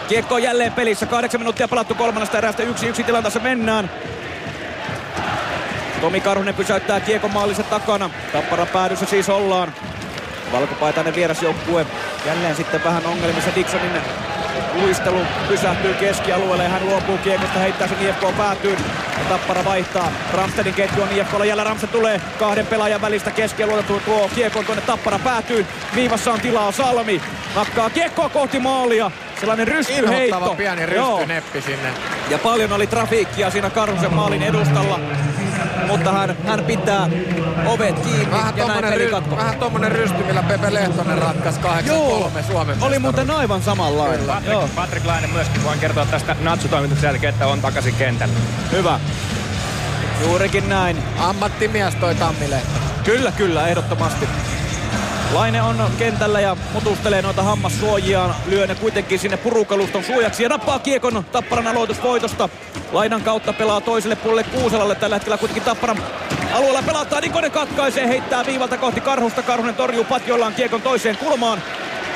Kiekko 0.09 0.35
on 0.35 0.43
jälleen 0.43 0.73
pelissä. 0.73 1.07
Kahdeksan 1.07 1.41
minuuttia 1.41 1.69
pelattu 1.69 1.95
kolmannesta 1.95 2.39
erästä. 2.39 2.63
Yksi 2.63 2.87
yksi 2.87 3.05
tilanteessa 3.05 3.41
mennään. 3.41 3.91
Tomi 6.05 6.21
Karhunen 6.21 6.55
pysäyttää 6.55 7.01
kiekon 7.01 7.33
maalisen 7.33 7.65
takana. 7.65 8.11
Tappara 8.33 8.67
päädyssä 8.67 9.07
siis 9.07 9.29
ollaan. 9.29 9.75
Valkopaitainen 10.53 11.15
vierasjoukkue. 11.15 11.87
Jälleen 12.27 12.57
sitten 12.57 12.85
vähän 12.85 13.07
ongelmissa 13.07 13.51
Dixonin 13.55 14.03
luistelu 14.75 15.21
pysähtyy 15.49 15.95
keskialueelle 15.95 16.69
hän 16.69 16.87
luopuu 16.87 17.19
kiekosta, 17.19 17.59
heittää 17.59 17.89
sen 17.89 18.09
IFK 18.09 18.37
päätyyn. 18.37 18.79
Ja 19.19 19.25
Tappara 19.29 19.65
vaihtaa. 19.65 20.13
Ramstedin 20.33 20.75
ketju 20.75 21.03
on 21.03 21.13
IFKlla. 21.13 21.45
Jälleen 21.45 21.67
Ramsted 21.67 21.89
tulee 21.89 22.21
kahden 22.39 22.67
pelaajan 22.67 23.01
välistä 23.01 23.31
keskialueelta 23.31 23.87
tuo, 23.87 24.01
tuo 24.05 24.31
kiekon 24.35 24.65
tuonne 24.65 24.83
Tappara 24.83 25.19
päätyyn. 25.19 25.67
Viivassa 25.95 26.33
on 26.33 26.41
tilaa 26.41 26.73
Salmi. 26.73 27.21
Nakkaa 27.55 27.91
kiekkoa 27.91 28.29
kohti 28.29 28.59
maalia. 28.59 29.11
Sellainen 29.45 29.69
rystyheitto. 29.69 30.55
Pieni 30.57 30.87
rystyneppi 30.87 31.63
sinne. 31.63 31.89
Ja 32.31 32.39
paljon 32.39 32.73
oli 32.73 32.87
trafiikkia 32.87 33.51
siinä 33.51 33.71
Karhusen 33.71 34.15
maalin 34.15 34.43
edustalla. 34.43 35.01
Mutta 35.87 36.13
hän, 36.13 36.37
hän 36.47 36.65
pitää 36.65 37.09
ovet 37.67 37.99
kiinni 37.99 38.31
Vähän 38.31 38.57
ja 38.57 38.67
näin 38.67 38.85
ry- 38.85 39.37
vähän 39.37 39.59
tommonen 39.59 39.93
rysty, 39.93 40.25
millä 40.25 40.43
Pepe 40.43 40.75
Lehtonen 40.75 41.19
ratkaisi 41.19 41.61
8-3 41.61 42.43
Suomen 42.43 42.77
Oli 42.81 42.99
muuten 42.99 43.31
aivan 43.31 43.63
samanlainen. 43.63 44.27
Patrick, 44.27 44.75
Patrick 44.75 45.07
Laine 45.07 45.27
myöskin 45.27 45.65
voin 45.65 45.79
kertoa 45.79 46.07
tästä 46.07 46.37
Natsu-toimituksen 46.41 47.09
jälkeen, 47.09 47.33
että 47.33 47.47
on 47.47 47.61
takaisin 47.61 47.95
kentällä. 47.95 48.35
Hyvä. 48.73 49.01
Juurikin 50.21 50.69
näin. 50.69 50.99
Ammattimies 51.19 51.95
toi 51.95 52.15
Tammilehto. 52.15 52.81
Kyllä, 53.05 53.33
kyllä, 53.33 53.69
ehdottomasti. 53.69 54.29
Laine 55.33 55.63
on 55.63 55.91
kentällä 55.99 56.41
ja 56.41 56.57
mutustelee 56.73 57.23
noita 57.23 57.43
hammassuojiaan. 57.43 58.35
Lyö 58.47 58.67
ne 58.67 58.75
kuitenkin 58.75 59.19
sinne 59.19 59.37
purukaluston 59.37 60.05
suojaksi 60.05 60.43
ja 60.43 60.49
nappaa 60.49 60.79
kiekon 60.79 61.25
Tapparan 61.33 61.67
aloitusvoitosta. 61.67 62.49
Lainan 62.93 63.23
kautta 63.23 63.53
pelaa 63.53 63.81
toiselle 63.81 64.17
puolelle 64.17 64.45
Kuuselalle. 64.45 64.95
Tällä 64.95 65.17
hetkellä 65.17 65.39
kuitenkin 65.39 65.63
Tapparan 65.63 66.03
alueella 66.53 66.83
pelataan. 66.83 67.23
Nikonen 67.23 67.51
katkaisee, 67.51 68.09
heittää 68.09 68.47
viivalta 68.47 68.79
kohti 68.79 69.01
Karhusta. 69.01 69.43
Karhunen 69.43 69.75
torjuu 69.75 70.05
patjoillaan 70.05 70.55
kiekon 70.55 70.83
toiseen 70.83 71.17
kulmaan. 71.17 71.63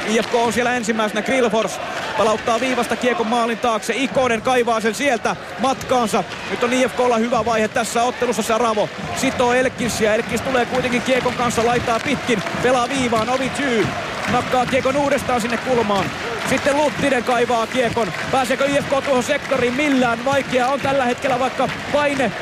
IFK 0.09 0.35
on 0.35 0.53
siellä 0.53 0.75
ensimmäisenä. 0.75 1.23
Grillfors 1.23 1.81
palauttaa 2.19 2.61
viivasta 2.61 2.97
kiekon 2.97 3.27
maalin 3.27 3.59
taakse. 3.59 3.95
Ikonen 3.97 4.43
kaivaa 4.43 4.81
sen 4.81 4.95
sieltä 4.95 5.37
matkaansa. 5.59 6.25
Nyt 6.51 6.63
on 6.63 6.73
IFKlla 6.73 7.17
hyvä 7.17 7.45
vaihe 7.45 7.69
tässä 7.69 8.03
ottelussa. 8.03 8.43
Saravo 8.43 8.89
sitoo 9.17 9.53
Elkkissiä. 9.53 10.15
Elkkis 10.15 10.41
tulee 10.41 10.67
kuitenkin 10.67 11.03
kiekon 11.03 11.35
kanssa, 11.35 11.67
laittaa 11.67 12.01
pitkin. 12.01 12.43
Pelaa 12.63 12.89
viivaan, 12.89 13.29
Ovi 13.29 13.51
Tyy. 13.51 13.87
Nakkaa 14.33 14.67
kiekon 14.67 14.97
uudestaan 14.97 15.41
sinne 15.41 15.57
kulmaan. 15.57 16.05
Sitten 16.49 16.77
Luttinen 16.77 17.25
kaivaa 17.25 17.67
kiekon. 17.67 18.13
Pääseekö 18.33 18.67
IFK 18.67 18.91
tuohon 19.05 19.23
sektoriin 19.23 19.75
millään? 19.75 20.25
Vaikea 20.25 20.69
on 20.69 20.81
tällä 20.81 21.05
hetkellä 21.05 21.39
vaikka 21.39 21.69
paine 21.93 22.33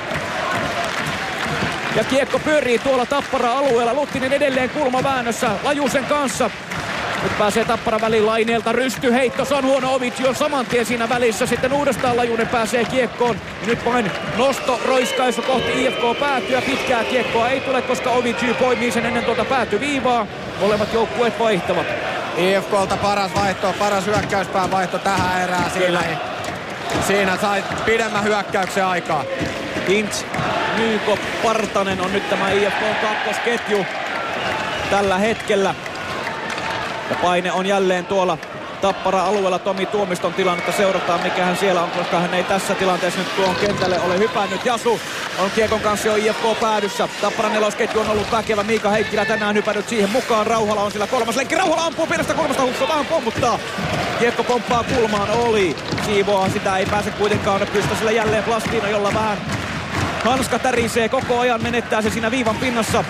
ja 1.96 2.04
kiekko 2.04 2.38
pyörii 2.38 2.78
tuolla 2.78 3.06
Tappara-alueella. 3.06 3.94
Luttinen 3.94 4.32
edelleen 4.32 4.70
kulmaväännössä 4.70 5.50
Lajusen 5.62 6.04
kanssa. 6.04 6.50
Nyt 7.22 7.38
pääsee 7.38 7.64
Tappara 7.64 8.00
väliin 8.00 8.26
laineelta 8.26 8.72
rystyheitto. 8.72 9.44
Se 9.44 9.54
on 9.54 9.64
huono 9.64 9.94
Ovici 9.94 10.28
on 10.28 10.34
saman 10.34 10.66
tien 10.66 10.86
siinä 10.86 11.08
välissä. 11.08 11.46
Sitten 11.46 11.72
uudestaan 11.72 12.16
Lajunen 12.16 12.48
pääsee 12.48 12.84
kiekkoon. 12.84 13.36
Ja 13.60 13.66
nyt 13.66 13.84
vain 13.84 14.10
nosto 14.36 14.80
roiskaisu 14.86 15.42
kohti 15.42 15.84
IFK 15.84 16.18
päätyä. 16.20 16.62
Pitkää 16.62 17.04
kiekkoa 17.04 17.48
ei 17.48 17.60
tule, 17.60 17.82
koska 17.82 18.10
Ovici 18.10 18.54
poimii 18.54 18.90
sen 18.92 19.06
ennen 19.06 19.24
tuota 19.24 19.44
päätyviivaa. 19.44 20.26
Molemmat 20.60 20.92
joukkueet 20.92 21.38
vaihtavat. 21.38 21.86
IFKlta 22.36 22.96
paras 22.96 23.34
vaihto, 23.34 23.74
paras 23.78 24.06
hyökkäyspään 24.06 24.70
vaihto 24.70 24.98
tähän 24.98 25.42
erään. 25.42 25.70
Siinä, 25.70 26.00
siinä 27.06 27.36
sai 27.36 27.64
pidemmän 27.84 28.24
hyökkäyksen 28.24 28.84
aikaa. 28.84 29.24
Hintz, 29.88 30.24
Nykop, 30.78 31.20
Partanen 31.42 32.00
on 32.00 32.12
nyt 32.12 32.30
tämä 32.30 32.50
IFK 32.50 33.00
kakkosketju 33.02 33.86
tällä 34.90 35.18
hetkellä. 35.18 35.74
Ja 37.10 37.16
paine 37.22 37.52
on 37.52 37.66
jälleen 37.66 38.06
tuolla 38.06 38.38
Tappara-alueella 38.80 39.58
Tomi 39.58 39.86
Tuomiston 39.86 40.34
tilannetta 40.34 40.72
seurataan, 40.72 41.22
mikä 41.22 41.44
hän 41.44 41.56
siellä 41.56 41.82
on, 41.82 41.90
koska 41.90 42.20
hän 42.20 42.34
ei 42.34 42.44
tässä 42.44 42.74
tilanteessa 42.74 43.20
nyt 43.20 43.36
tuon 43.36 43.54
kentälle 43.54 44.00
ole 44.00 44.18
hypännyt. 44.18 44.64
Jasu 44.64 45.00
on 45.38 45.50
kiekon 45.50 45.80
kanssa 45.80 46.08
jo 46.08 46.16
IFK 46.16 46.60
päädyssä. 46.60 47.08
Tappara 47.20 47.48
nelosketju 47.48 48.00
on 48.00 48.10
ollut 48.10 48.32
väkevä. 48.32 48.62
Miika 48.62 48.90
Heikkilä 48.90 49.24
tänään 49.24 49.56
hypännyt 49.56 49.88
siihen 49.88 50.10
mukaan. 50.10 50.46
Rauhala 50.46 50.82
on 50.82 50.92
sillä 50.92 51.06
kolmas 51.06 51.36
lenkki. 51.36 51.54
Rauhala 51.54 51.86
ampuu 51.86 52.06
pienestä 52.06 52.34
kulmasta. 52.34 52.62
Hukka 52.62 52.88
vähän 52.88 53.06
pommuttaa. 53.06 53.58
Kiekko 54.18 54.44
pomppaa 54.44 54.84
kulmaan. 54.94 55.30
Oli. 55.30 55.76
Siivoaa 56.04 56.48
sitä. 56.48 56.76
Ei 56.76 56.86
pääse 56.86 57.10
kuitenkaan 57.10 57.66
pystä 57.72 57.94
sillä 57.94 58.10
jälleen 58.10 58.44
Plastino, 58.44 58.88
jolla 58.88 59.14
vähän 59.14 59.38
Hanska 60.26 60.58
tärisee 60.58 61.08
koko 61.08 61.40
ajan, 61.40 61.62
menettää 61.62 62.02
se 62.02 62.10
siinä 62.10 62.30
viivan 62.30 62.56
pinnassa. 62.56 63.04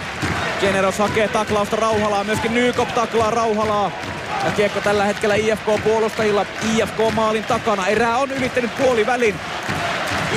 Generos 0.61 0.99
hakee 0.99 1.29
taklausta 1.29 1.77
Rauhalaa, 1.77 2.25
myöskin 2.25 2.55
Nykop 2.55 2.95
taklaa 2.95 3.31
Rauhalaa. 3.31 3.91
Ja 4.45 4.51
kiekko 4.51 4.81
tällä 4.81 5.05
hetkellä 5.05 5.35
IFK-puolustajilla 5.35 6.47
IFK-maalin 6.75 7.45
takana. 7.45 7.87
Erää 7.87 8.19
on 8.19 8.31
ylittänyt 8.31 8.77
puolivälin. 8.77 9.35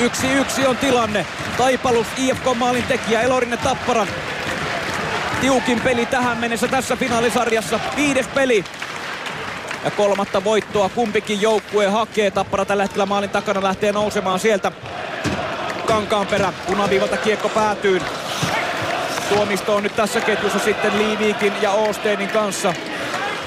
Yksi 0.00 0.32
yksi 0.32 0.66
on 0.66 0.76
tilanne. 0.76 1.26
Taipalus 1.56 2.06
IFK-maalin 2.16 2.84
tekijä 2.88 3.20
Elorinne 3.20 3.56
Tappara. 3.56 4.06
Tiukin 5.40 5.80
peli 5.80 6.06
tähän 6.06 6.38
mennessä 6.38 6.68
tässä 6.68 6.96
finaalisarjassa. 6.96 7.80
Viides 7.96 8.26
peli. 8.26 8.64
Ja 9.84 9.90
kolmatta 9.90 10.44
voittoa 10.44 10.88
kumpikin 10.88 11.40
joukkue 11.40 11.86
hakee. 11.86 12.30
Tappara 12.30 12.64
tällä 12.64 12.82
hetkellä 12.82 13.06
maalin 13.06 13.30
takana 13.30 13.62
lähtee 13.62 13.92
nousemaan 13.92 14.40
sieltä 14.40 14.72
kankaan 15.90 16.26
perä. 16.26 16.52
Punaviivalta 16.66 17.16
kiekko 17.16 17.48
päätyy. 17.48 18.00
Tuomisto 19.28 19.74
on 19.74 19.82
nyt 19.82 19.96
tässä 19.96 20.20
ketjussa 20.20 20.58
sitten 20.58 20.98
Liiviikin 20.98 21.52
ja 21.62 21.70
Oosteenin 21.70 22.28
kanssa. 22.28 22.74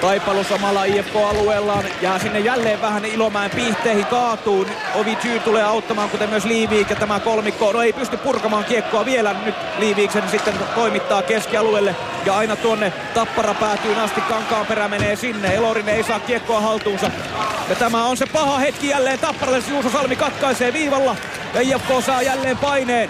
Taipalus 0.03 0.51
omalla 0.51 0.83
IFK-alueellaan 0.83 1.85
jää 2.01 2.19
sinne 2.19 2.40
jälleen 2.40 2.82
vähän 2.82 3.06
Ilomäen 3.06 3.51
piihteihin 3.51 4.06
kaatuu. 4.06 4.65
Ovi 4.95 5.15
Tyy 5.15 5.40
tulee 5.40 5.64
auttamaan, 5.64 6.09
kuten 6.09 6.30
myös 6.30 6.45
Liiviik 6.45 6.90
ja 6.90 6.95
tämä 6.95 7.19
kolmikko. 7.19 7.72
No 7.72 7.82
ei 7.82 7.93
pysty 7.93 8.17
purkamaan 8.17 8.65
kiekkoa 8.65 9.06
vielä. 9.06 9.35
Nyt 9.45 9.56
Liiviik 9.80 10.11
sen 10.11 10.30
sitten 10.30 10.53
toimittaa 10.75 11.22
keskialueelle 11.22 11.95
ja 12.25 12.38
aina 12.38 12.56
tuonne 12.56 12.93
Tappara 13.14 13.53
päätyy 13.53 13.95
asti. 13.95 14.22
Kankaanperä 14.22 14.88
menee 14.88 15.15
sinne. 15.15 15.56
Elorinen 15.56 15.95
ei 15.95 16.03
saa 16.03 16.19
kiekkoa 16.19 16.61
haltuunsa. 16.61 17.11
Ja 17.69 17.75
tämä 17.75 18.06
on 18.06 18.17
se 18.17 18.25
paha 18.25 18.57
hetki 18.57 18.90
jälleen 18.90 19.19
Tapparalle. 19.19 19.64
Juuso 19.69 19.90
Salmi 19.90 20.15
katkaisee 20.15 20.73
viivalla. 20.73 21.15
Ja 21.53 21.61
IFK 21.61 22.06
saa 22.06 22.22
jälleen 22.22 22.57
paineen. 22.57 23.09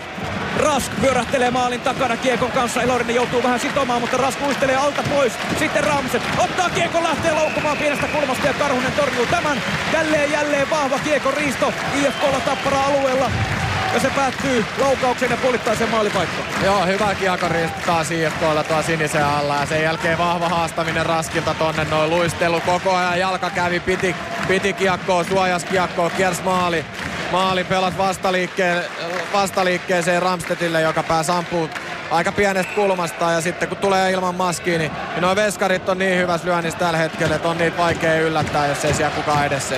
Rask 0.60 0.92
pyörähtelee 1.02 1.52
maalin 1.52 1.82
takana 1.82 2.18
Kiekon 2.18 2.52
kanssa. 2.52 2.82
Elorinen 2.82 3.16
joutuu 3.16 3.44
vähän 3.44 3.60
sitomaan, 3.60 4.02
mutta 4.02 4.18
Rask 4.18 4.42
uistelee 4.42 4.76
alta 4.76 5.04
pois. 5.10 5.34
Sitten 5.60 5.84
Ramset 5.84 6.22
ottaa 6.38 6.70
Kiekon, 6.70 7.04
lähtee 7.04 7.32
laukkumaan 7.32 7.78
pienestä 7.78 8.08
kulmasta 8.08 8.48
ja 8.48 8.54
Karhunen 8.54 8.92
torjuu 8.92 9.26
tämän. 9.26 9.62
Jälleen 9.94 10.32
jälleen 10.32 10.70
vahva 10.70 11.00
Kiekon 11.00 11.34
riisto 11.34 11.74
IFKlla 11.96 12.40
Tappara 12.40 12.84
alueella. 12.84 13.32
Ja 13.94 14.00
se 14.00 14.10
päättyy 14.10 14.66
laukaukseen 14.78 15.32
ja 15.32 15.38
puolittaiseen 15.38 15.90
maalipaikkaan. 15.90 16.48
Joo, 16.64 16.86
hyvä 16.86 17.16
kiekoriisto 17.16 17.78
taas 17.86 18.12
IFKlla 18.12 18.64
tuo 18.64 18.82
sinisen 18.82 19.26
alla 19.26 19.56
ja 19.56 19.66
sen 19.66 19.84
jälkeen 19.84 20.18
vahva 20.18 20.50
haastaminen 20.50 21.06
Raskilta 21.06 21.54
tonne 21.54 21.86
noin 21.86 22.10
luistelu 22.10 22.62
koko 22.62 22.96
ajan 22.96 23.20
jalka 23.20 23.50
kävi, 23.50 23.80
piti, 23.80 24.16
piti 24.48 24.74
kiekkoa, 24.74 25.24
suojas 25.24 25.64
kiekkoa, 25.64 26.10
kiersi 26.10 26.42
maali. 26.44 26.86
Maali 27.34 27.64
pelas 27.64 27.98
vastaliikkeen, 27.98 28.84
vastaliikkeeseen 29.34 30.22
Ramstedille, 30.22 30.82
joka 30.82 31.04
pääsi 31.04 31.32
ampuu 31.32 31.70
aika 32.12 32.32
pienestä 32.32 32.74
kulmasta 32.76 33.32
ja 33.32 33.42
sitten 33.42 33.68
kun 33.68 33.78
tulee 33.78 34.12
ilman 34.12 34.36
maskiin, 34.36 34.80
niin, 34.80 34.92
niin 34.92 35.22
nuo 35.22 35.36
veskarit 35.36 35.90
on 35.90 35.98
niin 35.98 36.18
hyvässä 36.18 36.48
lyönnissä 36.48 36.80
tällä 36.80 36.98
hetkellä, 36.98 37.36
että 37.36 37.50
on 37.50 37.58
niitä 37.58 37.78
vaikea 37.78 38.20
yllättää, 38.20 38.68
jos 38.68 38.86
ei 38.86 38.94
siellä 38.94 39.16
kukaan 39.16 39.46
edessä 39.46 39.76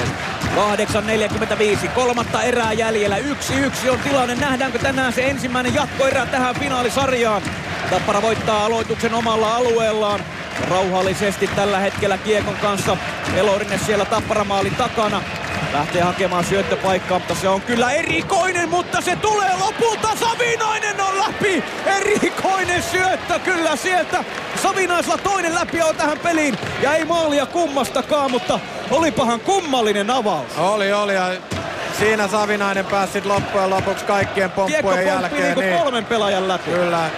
8.45, 0.56 1.90
kolmatta 1.90 2.44
erää 2.44 2.74
jäljellä. 2.74 3.18
Yksi 3.18 3.56
yksi 3.56 3.90
on 3.90 4.00
tilanne. 4.00 4.36
Nähdäänkö 4.36 4.80
tänään 4.80 5.14
se 5.14 5.30
ensimmäinen 5.30 5.76
jatkoerä 5.76 6.26
tähän 6.26 6.56
finaalisarjaan? 6.56 7.42
Tappara 7.90 8.22
voittaa 8.22 8.66
aloituksen 8.66 9.14
omalla 9.14 9.56
alueellaan. 9.56 10.20
Rauhallisesti 10.70 11.48
tällä 11.48 11.80
hetkellä 11.80 12.18
Kiekon 12.18 12.58
kanssa. 12.62 12.98
Elorinen 13.36 13.80
siellä 13.80 14.06
Tapparamaalin 14.06 14.76
takana. 14.76 15.22
Lähtee 15.76 16.02
hakemaan 16.02 16.46
syöttöpaikkaa, 16.46 17.20
mutta 17.20 17.36
se 17.36 17.50
on 17.50 17.62
kyllä 17.62 17.92
erikoinen, 17.92 18.70
mutta 18.70 19.02
se 19.02 19.16
tulee 19.16 19.52
lopulta. 19.60 20.10
Savinainen 20.16 21.02
on 21.02 21.20
läpi. 21.20 21.64
Erikoinen 21.86 22.84
syöttö 22.84 23.40
kyllä 23.40 23.76
sieltä. 23.76 24.24
Savinaisella 24.64 25.18
toinen 25.18 25.56
läpi 25.56 25.82
on 25.82 25.96
tähän 25.96 26.20
peliin. 26.20 26.58
Ja 26.82 26.96
ei 26.96 27.06
maalia 27.06 27.46
kummastakaan, 27.46 28.32
mutta 28.32 28.60
olipahan 28.92 29.40
kummallinen 29.40 30.10
avaus. 30.10 30.58
Oli, 30.58 30.94
oli. 30.94 31.14
Ja 31.14 31.32
siinä 32.00 32.28
Savinainen 32.28 32.86
pääsi 32.86 33.26
loppujen 33.26 33.70
lopuksi 33.70 34.06
kaikkien 34.06 34.52
pomppujen 34.52 35.08
jälkeen. 35.08 35.58
Niin 35.58 35.80
kolmen 35.80 36.06
pelaajan 36.06 36.48
läpi. 36.48 36.72
Kyllä. 36.72 37.10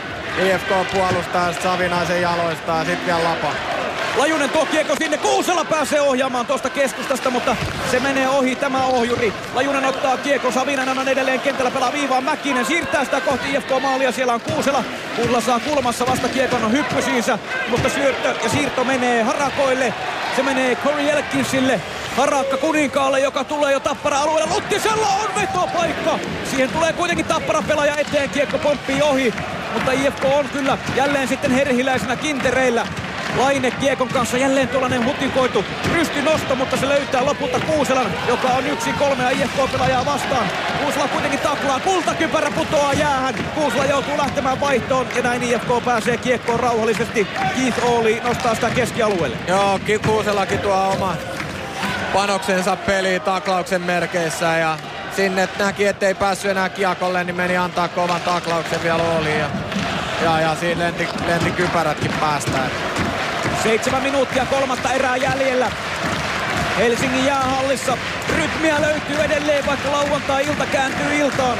IFK 0.46 0.70
puolustaa 0.94 1.54
Savinaisen 1.64 2.22
jaloista 2.22 2.72
ja 2.72 2.86
sitten 2.86 3.06
vielä 3.06 3.24
lapa. 3.24 3.77
Lajunen 4.18 4.50
tuo 4.50 4.66
kiekko 4.66 4.96
sinne. 4.96 5.18
Kuusela 5.18 5.66
pääsee 5.66 6.02
ohjaamaan 6.02 6.46
tuosta 6.46 6.70
keskustasta, 6.70 7.30
mutta 7.30 7.56
se 7.92 8.00
menee 8.00 8.28
ohi 8.28 8.56
tämä 8.56 8.86
ohjuri. 8.86 9.34
Lajunen 9.54 9.86
ottaa 9.86 10.18
kiekko. 10.18 10.52
Savinainen 10.52 11.00
on 11.00 11.08
edelleen 11.08 11.40
kentällä 11.40 11.72
pelaa 11.72 11.94
viivaan. 11.94 12.24
Mäkinen 12.24 12.66
siirtää 12.66 13.06
sitä 13.06 13.22
kohti 13.22 13.54
IFK-maalia. 13.54 14.12
Siellä 14.12 14.34
on 14.34 14.42
Kuusela. 14.42 14.84
Kuusela 15.16 15.42
saa 15.42 15.60
kulmassa 15.60 16.08
vasta 16.08 16.30
kiekon 16.30 16.72
hyppysiinsä, 16.72 17.40
mutta 17.70 17.90
syöttö 17.90 18.36
ja 18.44 18.50
siirto 18.50 18.84
menee 18.84 19.24
harakoille. 19.24 19.94
Se 20.36 20.44
menee 20.44 20.76
Corey 20.76 21.10
Elkinsille. 21.10 21.82
Harakka 22.18 22.58
Kuninkaalle, 22.58 23.20
joka 23.20 23.44
tulee 23.44 23.72
jo 23.72 23.80
Tappara 23.80 24.20
alueella. 24.20 24.56
Luttisella 24.56 25.08
on 25.08 25.36
vetopaikka. 25.36 26.20
Siihen 26.50 26.70
tulee 26.70 26.94
kuitenkin 26.94 27.26
Tappara 27.26 27.62
pelaaja 27.62 27.96
eteen. 27.98 28.30
Kiekko 28.30 28.58
pomppii 28.58 29.02
ohi. 29.02 29.34
Mutta 29.74 29.92
IFK 29.92 30.26
on 30.26 30.50
kyllä 30.50 30.78
jälleen 30.96 31.28
sitten 31.28 31.52
herhiläisenä 31.52 32.16
kintereillä. 32.16 32.88
Laine 33.36 33.72
Kiekon 33.72 34.08
kanssa 34.08 34.38
jälleen 34.38 34.68
tuollainen 34.68 35.06
hutikoitu 35.06 35.66
rystynosto, 35.94 36.56
mutta 36.56 36.78
se 36.78 36.90
löytää 36.90 37.26
lopulta 37.26 37.60
Kuuselan, 37.60 38.12
joka 38.28 38.48
on 38.48 38.68
yksi 38.68 38.94
kolmea 38.94 39.30
IFK-pelaajaa 39.30 40.06
vastaan. 40.06 40.48
Kuusela 40.82 41.08
kuitenkin 41.08 41.40
taklaa, 41.40 41.80
kultakypärä 41.80 42.52
putoaa 42.52 42.94
jäähän. 42.94 43.36
Kuusela 43.56 43.86
joutuu 43.86 44.18
lähtemään 44.18 44.60
vaihtoon 44.60 45.08
ja 45.16 45.22
näin 45.22 45.44
IFK 45.44 45.86
pääsee 45.86 46.18
kiekkoon 46.18 46.60
rauhallisesti. 46.60 47.28
Keith 47.56 47.86
Ooli 47.86 48.22
nostaa 48.24 48.56
sitä 48.56 48.70
keskialueelle. 48.70 49.38
Joo, 49.48 49.80
Kuuselakin 50.06 50.60
tuo 50.60 50.90
oma 50.90 51.16
panoksensa 52.14 52.76
peliin 52.76 53.22
taklauksen 53.22 53.82
merkeissä 53.82 54.58
ja 54.58 54.78
sinne 55.16 55.50
näki, 55.60 55.86
ettei 55.86 56.16
päässyt 56.16 56.52
enää 56.52 56.70
kiekolle, 56.70 57.24
niin 57.24 57.36
meni 57.36 57.58
antaa 57.58 57.88
kovan 57.88 58.22
taklauksen 58.22 58.84
vielä 58.84 59.04
Ooliin. 59.04 59.40
Ja, 59.40 59.50
ja, 60.24 60.42
ja 60.42 60.56
siinä 60.56 60.84
lenti, 60.84 61.08
lenti 61.28 61.52
kypärätkin 61.52 62.14
päästä. 62.20 62.60
Seitsemän 63.64 64.04
minuuttia 64.04 64.46
kolmatta 64.46 64.92
erää 64.92 65.18
jäljellä. 65.18 65.72
Helsingin 66.78 67.26
jäähallissa 67.26 67.98
rytmiä 68.38 68.82
löytyy 68.82 69.18
edelleen, 69.24 69.66
vaikka 69.66 69.92
lauantai-ilta 69.92 70.66
kääntyy 70.66 71.16
iltaan. 71.16 71.58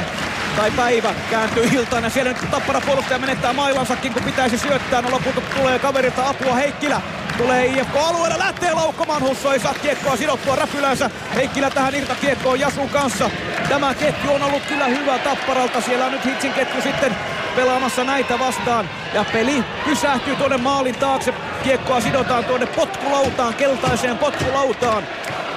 Tai 0.58 0.70
päivä 0.70 1.14
kääntyy 1.30 1.64
iltaan 1.72 2.04
ja 2.04 2.10
siellä 2.10 2.32
nyt 2.32 2.50
Tappara 2.50 2.80
puolustaja 2.80 3.18
menettää 3.18 3.52
mailansakin, 3.52 4.12
kun 4.12 4.22
pitäisi 4.22 4.58
syöttää. 4.58 5.02
No 5.02 5.10
lopulta 5.10 5.40
tulee 5.40 5.78
kaverilta 5.78 6.28
apua 6.28 6.54
Heikkilä. 6.54 7.00
Tulee 7.36 7.66
IFK-alueella, 7.66 8.38
lähtee 8.38 8.74
laukkomaan, 8.74 9.22
Husso 9.22 9.52
ei 9.52 9.60
saa 9.60 9.74
kiekkoa 9.74 10.16
sidottua 10.16 10.56
räpylänsä. 10.56 11.10
Heikkilä 11.34 11.70
tähän 11.70 11.94
irtakiekkoon 11.94 12.60
Jasun 12.60 12.88
kanssa. 12.88 13.30
Tämä 13.68 13.94
ketju 13.94 14.32
on 14.32 14.42
ollut 14.42 14.62
kyllä 14.62 14.86
hyvä 14.86 15.18
Tapparalta. 15.18 15.80
Siellä 15.80 16.06
on 16.06 16.12
nyt 16.12 16.24
Hitsin 16.24 16.52
ketju 16.52 16.82
sitten 16.82 17.16
pelaamassa 17.56 18.04
näitä 18.04 18.38
vastaan. 18.38 18.90
Ja 19.14 19.24
peli 19.32 19.64
pysähtyy 19.84 20.36
tuonne 20.36 20.56
maalin 20.56 20.94
taakse. 20.94 21.34
Kiekkoa 21.64 22.00
sidotaan 22.00 22.44
tuonne 22.44 22.66
potkulautaan, 22.66 23.54
keltaiseen 23.54 24.18
potkulautaan. 24.18 25.02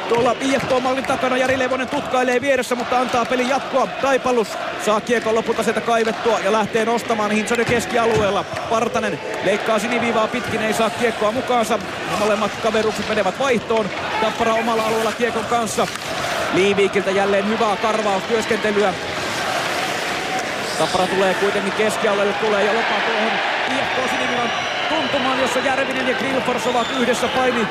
Tuolla 0.09 0.35
IFK-mallin 0.41 1.03
takana 1.03 1.37
Jari 1.37 1.59
Levonen 1.59 1.87
tutkailee 1.87 2.41
vieressä, 2.41 2.75
mutta 2.75 2.99
antaa 2.99 3.25
pelin 3.25 3.49
jatkoa. 3.49 3.87
Taipalus 3.87 4.47
saa 4.85 5.01
kiekon 5.01 5.35
lopulta 5.35 5.63
sieltä 5.63 5.81
kaivettua 5.81 6.39
ja 6.39 6.51
lähtee 6.51 6.85
nostamaan 6.85 7.31
Hintsonen 7.31 7.65
keskialueella. 7.65 8.43
Partanen 8.69 9.19
leikkaa 9.45 9.79
siniviivaa 9.79 10.27
pitkin, 10.27 10.61
ei 10.61 10.73
saa 10.73 10.89
kiekkoa 10.89 11.31
mukaansa. 11.31 11.79
Molemmat 12.19 12.51
kaverukset 12.63 13.09
menevät 13.09 13.39
vaihtoon. 13.39 13.89
Tappara 14.21 14.53
omalla 14.53 14.83
alueella 14.83 15.11
kiekon 15.11 15.45
kanssa. 15.45 15.87
Liiviikiltä 16.53 17.11
jälleen 17.11 17.47
hyvää 17.47 17.75
karvaustyöskentelyä. 17.75 18.93
Tappara 20.79 21.07
tulee 21.07 21.33
kuitenkin 21.33 21.73
keskialueelle, 21.73 22.33
tulee 22.33 22.65
jo 22.65 22.73
lopa 22.73 22.95
tuohon 23.05 23.31
IFK 23.71 24.11
siniviivan 24.11 24.51
tuntumaan, 24.89 25.39
jossa 25.39 25.59
Järvinen 25.59 26.07
ja 26.07 26.15
Grillfors 26.15 26.67
ovat 26.67 26.87
yhdessä 26.99 27.27
paini 27.27 27.67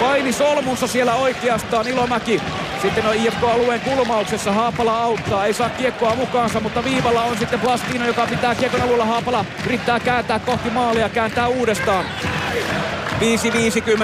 paini 0.00 0.32
solmussa 0.32 0.86
siellä 0.86 1.14
oikeastaan 1.14 1.88
Ilomäki. 1.88 2.42
Sitten 2.82 3.06
on 3.06 3.14
IFK-alueen 3.14 3.80
kulmauksessa. 3.80 4.52
Haapala 4.52 5.02
auttaa. 5.02 5.46
Ei 5.46 5.52
saa 5.52 5.70
kiekkoa 5.70 6.14
mukaansa, 6.14 6.60
mutta 6.60 6.84
viivalla 6.84 7.22
on 7.22 7.38
sitten 7.38 7.60
Plastino, 7.60 8.06
joka 8.06 8.26
pitää 8.26 8.54
kiekon 8.54 8.82
alueella. 8.82 9.04
Haapala 9.04 9.44
yrittää 9.66 10.00
kääntää 10.00 10.38
kohti 10.38 10.70
maalia, 10.70 11.08
kääntää 11.08 11.48
uudestaan. 11.48 12.04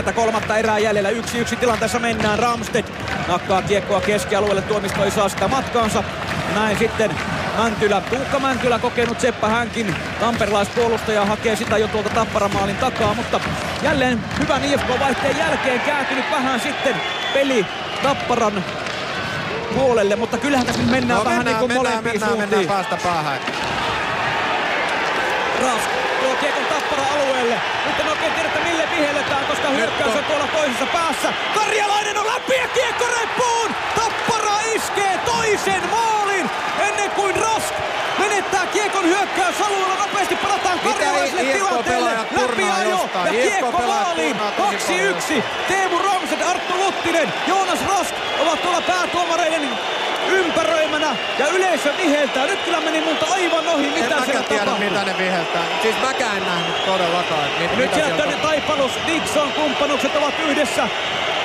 5.50, 0.07 0.13
kolmatta 0.13 0.57
erää 0.57 0.79
jäljellä. 0.79 1.11
Yksi 1.11 1.39
yksi 1.39 1.57
tilanteessa 1.57 1.99
mennään. 1.99 2.39
Ramstedt 2.39 2.93
nakkaa 3.29 3.63
kiekkoa 3.63 4.01
keskialueelle. 4.01 4.63
Tuomisto 4.63 5.05
ei 5.05 5.11
saa 5.11 5.29
sitä 5.29 5.49
matkaansa. 5.49 6.05
Näin 6.55 6.79
sitten 6.79 7.11
Mäntylä, 7.57 8.01
Tuukka 8.01 8.39
Mäntylä 8.39 8.79
kokenut 8.79 9.21
Seppä 9.21 9.49
hänkin. 9.49 9.95
Tamperilaispuolustaja 10.21 11.25
hakee 11.25 11.57
sitä 11.57 11.79
jo 11.79 11.89
tuolta 11.89 12.11
Tapparamaalin 12.11 12.77
takaa, 12.77 13.15
mutta 13.15 13.41
jälleen 13.83 14.21
hyvän 14.39 14.65
IFK-vaihteen 14.65 15.37
jälkeen 15.39 15.81
kääntynyt 15.81 16.25
vähän 16.31 16.61
sitten 16.61 16.97
peli 17.35 17.67
Tapparan 18.03 18.65
puolelle, 19.75 20.17
mutta 20.17 20.39
kyllähän 20.39 20.67
tässä 20.67 20.83
mennään 20.83 21.19
no, 21.19 21.25
vähän 21.25 21.45
mennään, 21.45 21.61
niin 21.61 21.69
kuin 21.69 21.69
mennään, 21.69 21.95
molempiin 21.95 22.13
mennään, 22.13 22.33
suuntiin. 22.33 22.59
mennään 22.59 22.77
päästä 22.77 23.09
päähän. 23.09 23.41
Rask 25.63 25.96
Alueelle. 27.37 27.61
Nyt 27.87 28.01
en 28.01 28.09
oikein 28.09 28.33
tiedä, 28.33 28.49
että 28.49 28.61
mille 28.61 28.89
vihelletään, 28.91 29.47
koska 29.47 29.69
hyökkäys 29.69 30.15
on 30.17 30.25
tuolla 30.25 30.47
toisessa 30.47 30.87
päässä. 30.87 31.33
Karjalainen 31.55 32.19
on 32.19 32.27
läpi 32.27 32.55
ja 32.55 32.69
kiekko 32.69 33.05
reppuun! 33.21 33.75
Tappara 33.95 34.57
iskee 34.75 35.19
toisen 35.25 35.83
maalin 35.91 36.51
ennen 36.79 37.11
kuin 37.11 37.37
Rask 37.37 37.75
menettää 38.19 38.67
kiekon 38.67 39.05
hyökkäys 39.05 39.61
alueella. 39.61 39.97
Nopeasti 39.97 40.37
palataan 40.37 40.79
karjalaiselle 40.79 41.53
tilanteelle. 41.53 42.11
Läpi 42.31 42.63
ajo 42.81 43.11
ja 43.25 43.33
kiekko 43.33 43.83
maaliin. 43.87 44.37
2-1. 45.39 45.43
Teemu 45.69 45.99
Romset, 45.99 46.43
Arttu 46.43 46.75
Luttinen, 46.77 47.33
Joonas 47.47 47.87
Rask 47.87 48.15
ovat 48.43 48.63
tuolla 48.63 48.81
päätuomareiden 48.81 49.69
ympäröimänä 50.29 51.17
ja 51.39 51.47
yleisö 51.49 51.93
viheltää. 51.97 52.47
Nyt 52.47 52.59
kyllä 52.65 52.81
meni 52.81 53.01
multa 53.01 53.27
aivan 53.33 53.69
ohi, 53.69 53.87
En 53.87 53.93
mitä 53.93 54.07
siellä 54.09 54.21
mäkään 54.27 54.45
tiedä, 54.45 54.65
tapahtui. 54.65 54.89
mitä 54.91 55.05
ne 55.05 55.19
viheltää. 55.19 55.63
Siis 55.83 55.95
mäkään 56.03 56.37
en 56.37 56.47
nähnyt 56.47 56.85
todellakaan. 56.87 57.45
Mit, 57.59 57.71
Nyt 57.71 57.79
mitä 57.79 57.95
sieltä 57.95 58.17
siellä 58.17 58.37
ne 58.37 58.43
taipalus, 58.43 58.93
Dixon, 59.07 59.53
kumppanukset 59.53 60.17
ovat 60.17 60.35
yhdessä. 60.49 60.89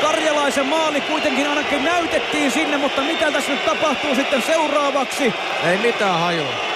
Karjalaisen 0.02 0.66
maali 0.66 1.02
kuitenkin 1.02 1.48
ainakin 1.48 1.84
näytettiin 1.84 2.52
sinne, 2.52 2.78
mutta 2.78 3.02
mitä 3.02 3.32
tässä 3.32 3.52
nyt 3.52 3.66
tapahtuu 3.66 4.16
sitten 4.16 4.42
seuraavaksi? 4.42 5.34
Ei 5.70 5.78
mitään 5.78 6.20
hajua. 6.20 6.71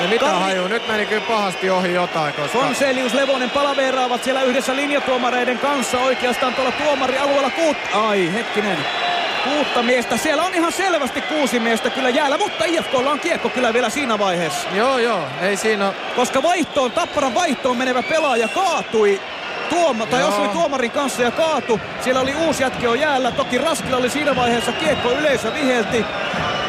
Ei 0.00 0.08
mitään 0.08 0.32
Karri- 0.32 0.42
hajua. 0.42 0.68
Nyt 0.68 0.88
meni 0.88 1.06
kyllä 1.06 1.22
pahasti 1.28 1.70
ohi 1.70 1.94
jotain, 1.94 2.34
koska... 2.34 2.58
Fonselius 2.58 3.14
Levonen 3.14 3.50
palaveeraavat 3.50 4.24
siellä 4.24 4.42
yhdessä 4.42 4.76
linjatuomareiden 4.76 5.58
kanssa 5.58 5.98
oikeastaan 5.98 6.54
tuolla 6.54 6.72
tuomarialueella 6.72 7.50
kuut... 7.50 7.76
Ai, 7.92 8.32
hetkinen. 8.32 8.78
Kuutta 9.44 9.82
miestä. 9.82 10.16
Siellä 10.16 10.42
on 10.42 10.54
ihan 10.54 10.72
selvästi 10.72 11.20
kuusi 11.20 11.60
miestä 11.60 11.90
kyllä 11.90 12.08
jäällä, 12.08 12.38
mutta 12.38 12.64
IFKlla 12.64 13.10
on 13.10 13.20
kiekko 13.20 13.48
kyllä 13.48 13.72
vielä 13.72 13.90
siinä 13.90 14.18
vaiheessa. 14.18 14.68
Joo, 14.74 14.98
joo. 14.98 15.20
Ei 15.40 15.56
siinä. 15.56 15.92
Koska 16.16 16.42
vaihtoon, 16.42 16.92
Tapparan 16.92 17.34
vaihtoon 17.34 17.76
menevä 17.76 18.02
pelaaja 18.02 18.48
kaatui 18.48 19.20
tuoma, 19.70 20.06
tai 20.06 20.20
Joo. 20.20 20.28
osui 20.28 20.48
tuomarin 20.48 20.90
kanssa 20.90 21.22
ja 21.22 21.30
kaatu. 21.30 21.80
Siellä 22.00 22.20
oli 22.20 22.34
uusi 22.34 22.62
jätki 22.62 22.86
on 22.86 23.00
jäällä. 23.00 23.30
Toki 23.30 23.58
Raskilla 23.58 23.96
oli 23.96 24.10
siinä 24.10 24.36
vaiheessa 24.36 24.72
kiekko, 24.72 25.10
yleisö 25.10 25.54
vihelti. 25.54 26.04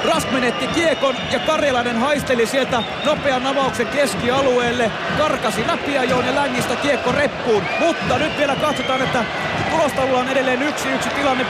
Rask 0.08 0.32
menetti 0.32 0.68
kiekon 0.68 1.16
ja 1.32 1.40
Karjalainen 1.40 1.98
haisteli 1.98 2.46
sieltä 2.46 2.84
nopean 3.06 3.48
avauksen 3.48 3.88
keskialueelle. 3.88 4.92
Karkasi 5.18 5.68
läpi 5.68 5.94
ja 5.94 6.04
Joone 6.04 6.36
Längistä 6.36 6.76
kiekko 6.76 7.12
reppuun. 7.12 7.64
Mutta 7.80 8.18
nyt 8.18 8.38
vielä 8.38 8.56
katsotaan, 8.56 9.02
että 9.02 9.26
tulostaululla 9.72 10.20
on 10.20 10.30
edelleen 10.30 10.74
1-1 11.06 11.10
tilanne. 11.10 11.46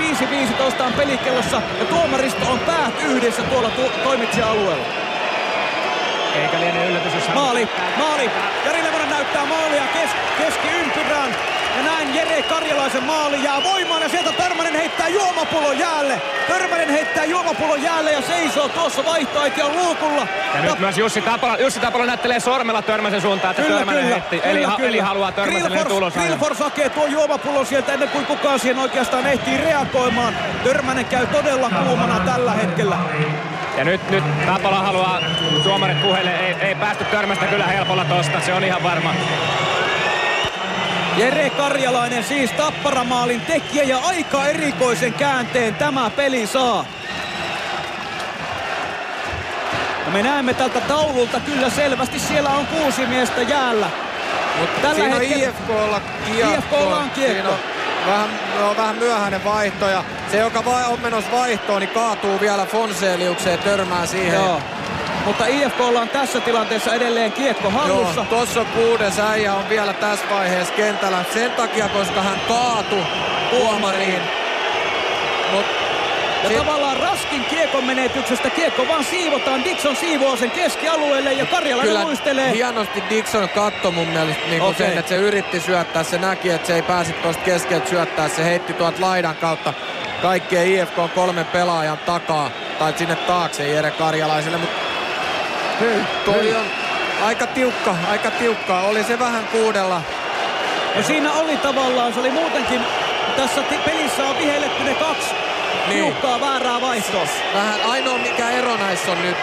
5-15 0.80 0.84
on 0.84 0.94
pelikellossa 0.94 1.62
ja 1.80 1.86
tuomaristo 1.86 2.52
on 2.52 2.60
päät 2.60 2.94
yhdessä 3.04 3.42
tuolla 3.44 3.70
tu- 3.70 3.92
toimitsija-alueella. 4.04 4.86
Eikä 6.42 6.60
liene 6.60 6.88
yllätys, 6.88 7.14
jos. 7.14 7.34
Maali, 7.34 7.68
maali. 7.98 8.30
Jari 8.66 8.84
Levonen 8.84 9.10
näyttää 9.10 9.46
maalia 9.46 9.84
kes, 9.94 10.10
keskiympyrään. 10.38 11.36
Ja 11.78 11.84
näin 11.84 12.16
Jere 12.16 12.44
Karjalaisen 12.44 13.04
maali 13.04 13.44
jää 13.44 13.64
voimaan 13.64 14.02
ja 14.02 14.10
sieltä 14.10 14.32
Törmänen 14.32 14.74
heittää 14.76 15.08
juomapullon 15.08 15.80
jäälle. 15.80 16.22
Törmänen 16.48 16.90
heittää 16.90 17.26
juomapullon 17.26 17.84
jäälle 17.84 18.12
ja 18.12 18.22
seisoo 18.22 18.70
tuossa 18.70 19.06
vaihtoaition 19.06 19.76
luukulla. 19.78 20.28
Ja 20.56 20.62
nyt 20.62 20.80
myös 20.80 20.98
Jussi 20.98 21.22
Tapola, 21.22 21.58
Jussi 21.58 21.80
Tapola 21.80 22.06
näyttelee 22.06 22.40
sormella 22.40 22.82
Törmäsen 22.82 23.22
suuntaan, 23.22 23.52
että 23.52 23.64
Kyllä, 23.64 23.78
Törmänen 23.78 24.04
kyllä, 24.04 24.16
heitti. 24.16 24.40
kyllä, 24.40 24.52
eli, 24.52 24.66
kyllä. 24.76 24.90
eli 24.90 25.00
haluaa 25.00 25.32
Törmäselle 25.32 25.78
nyt 25.78 25.88
Grillfors- 25.88 26.64
hakee 26.64 26.90
tuon 26.90 27.12
juomapullon 27.12 27.66
sieltä 27.66 27.94
ennen 27.94 28.10
kuin 28.10 28.26
kukaan 28.26 28.60
siihen 28.60 28.80
oikeastaan 28.80 29.28
ehtii 29.28 29.58
reagoimaan. 29.58 30.36
Törmänen 30.64 31.06
käy 31.06 31.28
todella 31.28 31.70
kuumana 31.70 32.20
tällä 32.20 32.52
hetkellä. 32.52 32.98
Ja 33.78 33.84
nyt, 33.84 34.10
nyt 34.10 34.24
Tapola 34.46 34.80
haluaa 34.80 35.20
tuomarit 35.64 36.02
puheille. 36.02 36.32
Ei, 36.40 36.56
ei 36.60 36.76
päästy 36.76 37.06
Törmästä 37.06 37.46
kyllä 37.46 37.68
helpolla 37.68 38.06
tosta, 38.06 38.40
se 38.40 38.54
on 38.54 38.64
ihan 38.64 38.84
varma. 38.84 39.14
Jere 41.18 41.50
Karjalainen 41.50 42.24
siis 42.24 42.52
tapparamaalin 42.52 43.42
tekijä 43.42 43.84
ja 43.84 43.98
aika 43.98 44.46
erikoisen 44.46 45.14
käänteen 45.14 45.76
tämä 45.76 46.10
peli 46.10 46.48
saa. 46.48 46.86
Ja 50.06 50.12
me 50.12 50.24
näemme 50.24 50.54
tältä 50.54 50.82
taululta 50.82 51.40
kyllä 51.40 51.70
selvästi, 51.70 52.20
siellä 52.20 52.50
on 52.50 52.68
kuusi 52.68 53.06
miestä 53.06 53.42
jäällä. 53.42 53.88
Mutta 54.60 54.82
Tällä 54.82 54.96
siinä 54.96 55.16
hetkellä- 55.16 55.46
on 55.48 55.50
IFKlla 55.50 56.02
kiekko. 56.26 56.54
IFKlla 56.58 56.98
on 56.98 57.10
kiekko. 57.10 57.54
Vähän, 58.08 58.30
no, 58.60 58.76
vähän 58.78 58.96
myöhäinen 58.96 59.44
vaihto 59.44 59.88
ja 59.90 60.04
se, 60.32 60.38
joka 60.38 60.60
on 60.88 61.00
menossa 61.02 61.32
vaihtoon, 61.32 61.80
niin 61.82 61.90
kaatuu 61.90 62.40
vielä 62.42 62.66
Fonseliukseen, 62.66 63.60
törmää 63.60 64.06
siihen. 64.06 64.34
Joo. 64.34 64.62
Mutta 65.26 65.46
IFKlla 65.46 66.02
on 66.02 66.10
tässä 66.10 66.40
tilanteessa 66.40 66.94
edelleen 66.94 67.32
kiekko 67.32 67.70
hallussa. 67.70 68.26
Joo, 68.32 68.40
tossa 68.40 68.60
on 68.60 68.66
kuudes 68.66 69.20
äijä 69.20 69.54
on 69.54 69.70
vielä 69.70 69.94
tässä 69.94 70.26
vaiheessa 70.30 70.74
kentällä. 70.74 71.24
Sen 71.34 71.52
takia, 71.52 71.90
koska 71.90 72.22
hän 72.22 72.42
kaatu 72.48 72.96
tuomariin. 73.50 74.22
Mut 75.52 75.66
Ja 76.44 76.50
sit- 76.50 76.58
tavallaan 76.58 76.98
raskin 76.98 77.46
kiekon 77.46 77.84
menetyksestä 77.84 78.50
kiekko 78.50 78.88
vaan 78.88 79.04
siivotaan. 79.04 79.64
Dixon 79.64 79.96
siivoo 79.96 80.38
sen 80.38 80.52
keskialueelle 80.52 81.34
ja 81.34 81.46
Karjalainen 81.46 81.94
Kyllä 81.94 82.06
luistelee. 82.06 82.52
hienosti 82.52 83.04
Dixon 83.10 83.50
katto 83.50 83.92
mun 83.92 84.08
mielestä 84.08 84.44
niin 84.50 84.62
Okei. 84.62 84.88
sen, 84.88 84.98
että 84.98 85.10
se 85.10 85.16
yritti 85.16 85.60
syöttää. 85.60 86.04
Se 86.04 86.18
näki, 86.18 86.50
että 86.50 86.68
se 86.68 86.76
ei 86.76 86.82
pääse 86.82 87.12
tuosta 87.12 87.44
keskeltä 87.44 87.90
syöttää. 87.90 88.30
Se 88.30 88.44
heitti 88.46 88.74
tuolta 88.74 89.02
laidan 89.02 89.36
kautta 89.36 89.74
kaikkien 90.22 90.68
IFK 90.68 90.96
kolmen 91.16 91.46
pelaajan 91.46 91.98
takaa. 91.98 92.50
Tai 92.80 92.94
sinne 92.98 93.16
taakse 93.16 93.68
Jere 93.68 93.92
Karjalaiselle. 93.92 94.58
Mutta 94.58 94.76
toi 96.26 96.56
on 96.56 96.66
aika 97.24 97.48
tiukka, 97.48 97.96
aika 98.10 98.32
tiukka. 98.32 98.80
Oli 98.82 99.04
se 99.04 99.20
vähän 99.20 99.48
kuudella. 99.48 100.02
Ja 100.96 101.04
siinä 101.04 101.34
oli 101.34 101.58
tavallaan, 101.58 102.14
se 102.14 102.20
oli 102.20 102.32
muutenkin, 102.32 102.82
tässä 103.36 103.62
pelissä 103.86 104.24
on 104.26 104.38
vihelletty 104.38 104.84
ne 104.84 104.94
kaksi 104.94 105.28
Niin. 105.88 106.04
tiukkaa 106.04 106.42
väärää 106.42 106.82
vaihtoa. 106.82 107.28
Vähän 107.54 107.80
ainoa 107.90 108.18
mikä 108.18 108.50
ero 108.50 108.78
näissä 108.78 109.12
on 109.12 109.22
nyt 109.22 109.38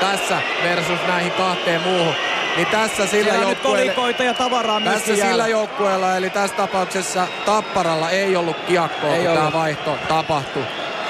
tässä 0.00 0.38
versus 0.62 0.98
näihin 1.08 1.32
kahteen 1.32 1.80
muuhun. 1.82 2.14
Niin 2.56 2.66
tässä 2.66 3.06
sillä 3.06 3.34
joukkueella, 3.34 4.22
ja 4.24 4.34
tavaraa 4.34 4.80
tässä 4.80 5.16
sillä 5.16 5.46
joukkueella, 5.46 6.16
eli 6.16 6.30
tässä 6.30 6.56
tapauksessa 6.56 7.26
Tapparalla 7.46 8.10
ei 8.10 8.36
ollut 8.36 8.56
kiekkoa, 8.66 9.10
Ei 9.10 9.16
kun 9.16 9.26
tämä 9.26 9.40
ollut. 9.40 9.54
vaihto 9.54 9.98
tapahtui. 10.08 10.62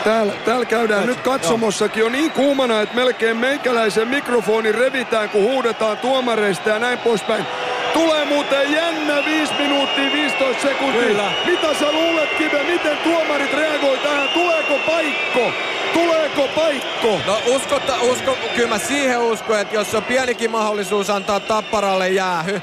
Täällä, 0.04 0.32
täällä 0.44 0.66
käydään 0.66 1.06
nyt 1.06 1.20
katsomossakin 1.20 2.04
on 2.04 2.12
niin 2.12 2.30
kuumana, 2.30 2.80
että 2.80 2.94
melkein 2.94 3.36
meikäläisen 3.36 4.08
mikrofoni 4.08 4.72
revitään, 4.72 5.30
kun 5.30 5.42
huudetaan 5.42 5.98
tuomareista 5.98 6.68
ja 6.68 6.78
näin 6.78 6.98
poispäin. 6.98 7.46
Tulee 7.92 8.24
muuten 8.24 8.72
jännä 8.72 9.24
5 9.24 9.52
minuuttia 9.58 10.12
15 10.12 10.62
sekuntia. 10.62 11.02
Kyllä. 11.02 11.32
Mitä 11.46 11.74
sä 11.74 11.92
luulet, 11.92 12.30
Kive, 12.38 12.62
miten 12.62 12.96
tuomarit 12.96 13.52
reagoi 13.52 13.98
tähän? 13.98 14.28
Tuleeko 14.28 14.78
paikko? 14.86 15.52
Tuleeko 15.92 16.48
paikko? 16.54 17.20
No 17.26 17.38
usko, 17.46 17.80
usko, 18.02 18.38
kyllä 18.56 18.68
mä 18.68 18.78
siihen 18.78 19.18
uskon, 19.18 19.60
että 19.60 19.74
jos 19.74 19.94
on 19.94 20.02
pienikin 20.02 20.50
mahdollisuus 20.50 21.10
antaa 21.10 21.40
Tapparalle 21.40 22.08
jäähy, 22.08 22.62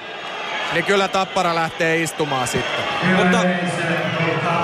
niin 0.74 0.86
kyllä 0.86 1.08
Tappara 1.08 1.56
lähtee 1.56 1.98
istumaan 1.98 2.48
sitten. 2.48 2.84
Mutta 3.16 3.40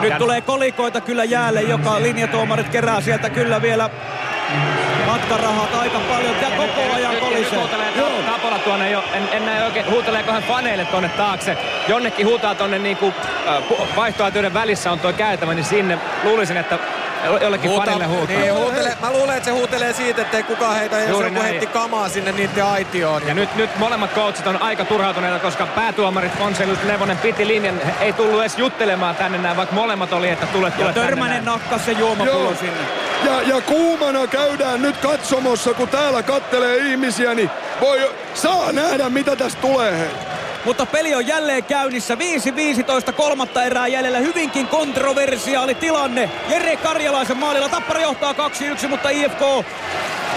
nyt 0.09 0.17
tulee 0.17 0.41
kolikoita 0.41 1.01
kyllä 1.01 1.23
jäälle, 1.23 1.61
joka 1.61 2.01
linjatuomarit 2.01 2.69
kerää 2.69 3.01
sieltä 3.01 3.29
kyllä 3.29 3.61
vielä 3.61 3.89
matkarahat 5.05 5.75
aika 5.75 5.99
paljon 5.99 6.35
ja 6.41 6.49
koko 6.57 6.93
ajan 6.95 7.15
kolisee. 7.15 7.59
Tapola 8.25 8.59
tuonne 8.59 8.91
jo, 8.91 9.03
en, 9.13 9.23
en 9.31 9.45
näe 9.45 9.65
oikein, 9.65 9.89
huuteleeko 9.89 10.31
hän 10.31 10.43
faneille 10.43 10.85
tuonne 10.85 11.09
taakse. 11.09 11.57
Jonnekin 11.87 12.27
huutaa 12.27 12.55
tuonne 12.55 12.79
niinku, 12.79 13.13
äh, 13.47 13.95
vaihtoehtojen 13.95 14.53
välissä 14.53 14.91
on 14.91 14.99
tuo 14.99 15.13
käytävä, 15.13 15.53
niin 15.53 15.65
sinne 15.65 15.97
luulisin, 16.23 16.57
että 16.57 16.79
jollekin 17.41 17.69
Huuta- 17.71 17.85
fanille 17.85 18.05
huutaa. 18.05 18.37
Niin, 18.37 18.53
huutele, 18.53 18.97
mä 19.01 19.11
luulen, 19.11 19.37
että 19.37 19.45
se 19.45 19.51
huutelee 19.51 19.93
siitä, 19.93 20.21
ettei 20.21 20.43
kukaan 20.43 20.75
heitä, 20.75 20.99
jos 20.99 21.09
Juuri 21.09 21.27
joku 21.27 21.41
heitti 21.41 21.67
kamaa 21.67 22.09
sinne 22.09 22.31
niiden 22.31 22.65
aitioon. 22.65 23.27
Ja 23.27 23.33
nyt, 23.33 23.55
nyt 23.55 23.69
molemmat 23.77 24.13
coachit 24.13 24.47
on 24.47 24.61
aika 24.61 24.85
turhautuneita, 24.85 25.39
koska 25.39 25.65
päätuomarit 25.65 26.37
Fonselius 26.37 26.83
Levonen 26.83 27.17
piti 27.17 27.47
linjan. 27.47 27.79
He 27.79 27.93
Ei 28.05 28.13
tullut 28.13 28.41
edes 28.41 28.57
juttelemaan 28.57 29.15
tänne 29.15 29.37
näin, 29.37 29.57
vaikka 29.57 29.75
molemmat 29.75 30.13
oli, 30.13 30.29
että 30.29 30.45
tule, 30.47 30.71
tule 30.71 30.87
Ja 30.87 30.93
tänne 30.93 31.07
Törmänen 31.09 31.33
näin. 31.33 31.45
nakkas 31.45 31.85
se 31.85 31.91
juomapullo 31.91 32.39
Joo. 32.43 32.55
sinne. 32.59 32.77
Ja, 33.25 33.41
ja 33.55 33.61
kuumana 33.61 34.27
käydään 34.27 34.81
nyt 34.81 34.97
katsomossa, 34.97 35.73
kun 35.73 35.87
täällä 35.87 36.23
kattelee 36.23 36.77
ihmisiä, 36.77 37.33
niin 37.33 37.49
voi, 37.81 38.11
saa 38.33 38.71
nähdä 38.71 39.09
mitä 39.09 39.35
tästä 39.35 39.61
tulee. 39.61 39.99
Hei. 39.99 40.07
Mutta 40.65 40.85
peli 40.85 41.15
on 41.15 41.27
jälleen 41.27 41.63
käynnissä. 41.63 42.17
5-15 43.09 43.13
kolmatta 43.13 43.63
erää 43.63 43.87
jäljellä. 43.87 44.19
Hyvinkin 44.19 44.67
kontroversiaali 44.67 45.75
tilanne. 45.75 46.29
Jere 46.49 46.75
Karjalaisen 46.75 47.37
maalilla. 47.37 47.69
Tappara 47.69 48.01
johtaa 48.01 48.33
2-1, 48.83 48.87
mutta 48.87 49.09
IFK 49.09 49.41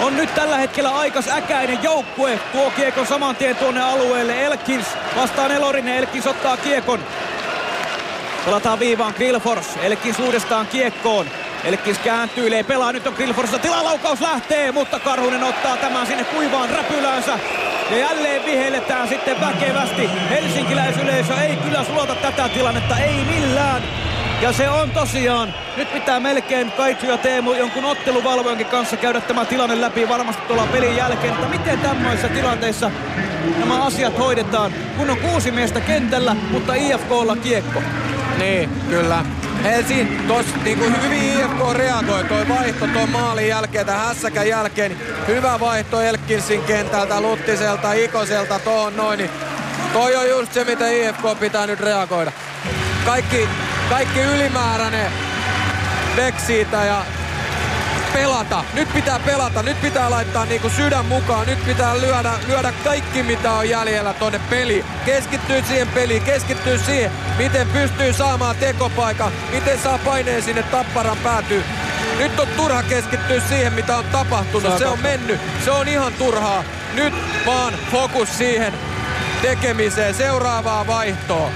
on 0.03 0.17
nyt 0.17 0.35
tällä 0.35 0.57
hetkellä 0.59 0.97
aikas 0.97 1.29
äkäinen 1.29 1.83
joukkue. 1.83 2.41
Tuo 2.53 2.71
kiekon 2.71 3.07
saman 3.07 3.37
tien 3.37 3.57
tuonne 3.57 3.83
alueelle. 3.83 4.45
Elkins 4.45 4.87
vastaan 5.17 5.51
Elorinen. 5.51 5.97
Elkins 5.97 6.27
ottaa 6.27 6.57
kiekon. 6.57 7.01
Pelataan 8.45 8.79
viivaan 8.79 9.15
Grillfors. 9.17 9.67
Elkins 9.83 10.19
uudestaan 10.19 10.67
kiekkoon. 10.67 11.27
Elkins 11.69 11.99
kääntyy, 11.99 12.55
ei 12.55 12.65
pelaa. 12.65 12.93
Nyt 12.93 13.07
on 13.07 13.13
Grillforsista 13.13 13.59
tilalaukaus 13.59 14.21
lähtee, 14.21 14.73
mutta 14.73 15.01
Karhunen 15.01 15.45
ottaa 15.45 15.77
tämän 15.77 16.07
sinne 16.07 16.25
kuivaan 16.25 16.71
räpyläänsä. 16.71 17.39
Ja 17.91 17.99
jälleen 17.99 18.45
vihelletään 18.45 19.09
sitten 19.09 19.41
väkevästi. 19.41 20.11
Helsinkiläisyleisö 20.31 21.35
ei 21.35 21.57
kyllä 21.57 21.85
sulata 21.85 22.15
tätä 22.15 22.49
tilannetta, 22.49 22.99
ei 22.99 23.25
millään. 23.25 23.83
Ja 24.43 24.53
se 24.53 24.71
on 24.71 24.91
tosiaan, 24.91 25.55
nyt 25.77 25.93
pitää 25.93 26.21
melkein 26.21 26.73
Kaitsu 26.73 27.07
ja 27.07 27.19
Teemu 27.19 27.53
jonkun 27.53 27.85
otteluvalvojankin 27.85 28.67
kanssa 28.67 28.97
käydä 28.97 29.21
tämä 29.21 29.45
tilanne 29.45 29.81
läpi 29.81 30.09
varmasti 30.09 30.43
tuolla 30.47 30.67
pelin 30.73 30.97
jälkeen, 30.97 31.35
että 31.35 31.49
miten 31.49 31.79
tämmöisissä 31.79 32.29
tilanteissa 32.29 32.91
nämä 33.59 33.85
asiat 33.85 34.19
hoidetaan, 34.19 34.73
kun 34.97 35.11
on 35.11 35.17
kuusi 35.17 35.51
miestä 35.51 35.81
kentällä, 35.81 36.37
mutta 36.51 36.75
IFKlla 36.75 37.37
kiekko. 37.37 37.83
Niin, 38.39 38.71
kyllä. 38.91 39.25
Ensin 39.65 40.25
tos 40.29 40.47
niinku 40.65 40.85
hyvin 40.85 41.23
IFK 41.23 41.73
reagoi 41.73 42.25
toi 42.25 42.49
vaihto 42.49 42.87
tuon 42.87 43.11
maalin 43.11 43.49
jälkeen, 43.49 43.87
tämän 43.87 44.07
hässäkän 44.07 44.49
jälkeen. 44.49 44.97
Hyvä 45.29 45.61
vaihto 45.61 46.01
Elkinsin 46.01 46.63
kentältä, 46.63 47.21
Luttiselta, 47.21 47.93
Ikoselta, 47.93 48.59
tohon 48.59 48.97
noin. 48.97 49.19
Niin 49.19 49.31
toi 49.93 50.17
on 50.17 50.29
just 50.29 50.53
se, 50.53 50.65
mitä 50.65 50.89
IFK 50.89 51.41
pitää 51.41 51.67
nyt 51.67 51.81
reagoida. 51.81 52.33
Kaikki, 53.05 53.49
kaikki 53.91 54.21
ylimääräinen 54.21 55.13
back 56.17 56.41
siitä 56.41 56.85
ja 56.85 57.03
pelata. 58.13 58.65
Nyt 58.75 58.93
pitää 58.93 59.19
pelata, 59.19 59.63
nyt 59.63 59.81
pitää 59.81 60.11
laittaa 60.11 60.45
niinku 60.45 60.71
sydän 60.71 61.07
mukaan, 61.07 61.47
nyt 61.47 61.65
pitää 61.65 62.01
lyödä, 62.01 62.33
lyödä 62.47 62.73
kaikki 62.85 63.23
mitä 63.23 63.53
on 63.53 63.69
jäljellä 63.69 64.15
tonne 64.15 64.41
peliin. 64.51 64.85
Keskittyy 65.05 65.63
siihen 65.69 65.89
peliin, 65.89 66.23
keskittyy 66.23 66.79
siihen, 66.79 67.11
miten 67.39 67.69
pystyy 67.69 68.13
saamaan 68.13 68.57
tekopaikan, 68.57 69.33
miten 69.53 69.79
saa 69.79 69.99
paineen 69.99 70.43
sinne 70.43 70.63
tapparan 70.63 71.17
päätyy. 71.17 71.65
Nyt 72.19 72.41
on 72.41 72.49
turha 72.57 72.83
keskittyä 72.83 73.41
siihen, 73.49 73.73
mitä 73.73 73.97
on 73.97 74.05
tapahtunut. 74.05 74.79
Se 74.79 74.87
on 74.87 74.99
mennyt. 75.01 75.41
Se 75.65 75.71
on 75.71 75.89
ihan 75.89 76.13
turhaa. 76.13 76.65
Nyt 76.95 77.15
vaan 77.47 77.75
fokus 77.91 78.39
siihen 78.39 78.73
tekemiseen. 79.43 80.15
Seuraavaa 80.15 80.87
vaihtoa. 80.87 81.51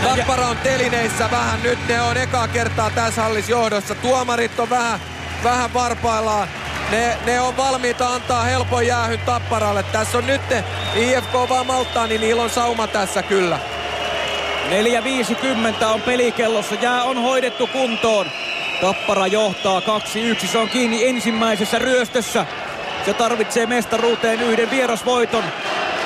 Tappara 0.00 0.46
on 0.46 0.56
telineissä 0.56 1.30
vähän 1.30 1.62
nyt. 1.62 1.78
Ne 1.88 2.02
on 2.02 2.16
ekaa 2.16 2.48
kertaa 2.48 2.90
tässä 2.90 3.22
hallissa 3.22 3.50
johdossa. 3.50 3.94
Tuomarit 3.94 4.60
on 4.60 4.70
vähän, 4.70 5.00
vähän 5.44 5.74
varpaillaan. 5.74 6.48
Ne, 6.90 7.18
ne 7.26 7.40
on 7.40 7.56
valmiita 7.56 8.08
antaa 8.08 8.42
helpon 8.42 8.86
jäähyn 8.86 9.18
Tapparalle. 9.18 9.82
Tässä 9.82 10.18
on 10.18 10.26
nyt 10.26 10.50
ne 10.50 10.64
IFK 10.94 11.32
vaan 11.48 11.66
malttaa, 11.66 12.06
niin 12.06 12.20
niillä 12.20 12.42
on 12.42 12.50
sauma 12.50 12.86
tässä 12.86 13.22
kyllä. 13.22 13.58
4.50 15.80 15.84
on 15.84 16.02
pelikellossa. 16.02 16.74
Jää 16.74 17.02
on 17.02 17.22
hoidettu 17.22 17.66
kuntoon. 17.66 18.26
Tappara 18.80 19.26
johtaa 19.26 19.80
2-1. 19.80 20.46
Se 20.46 20.58
on 20.58 20.68
kiinni 20.68 21.08
ensimmäisessä 21.08 21.78
ryöstössä. 21.78 22.46
Se 23.04 23.14
tarvitsee 23.14 23.66
mestaruuteen 23.66 24.42
yhden 24.42 24.70
vierasvoiton. 24.70 25.44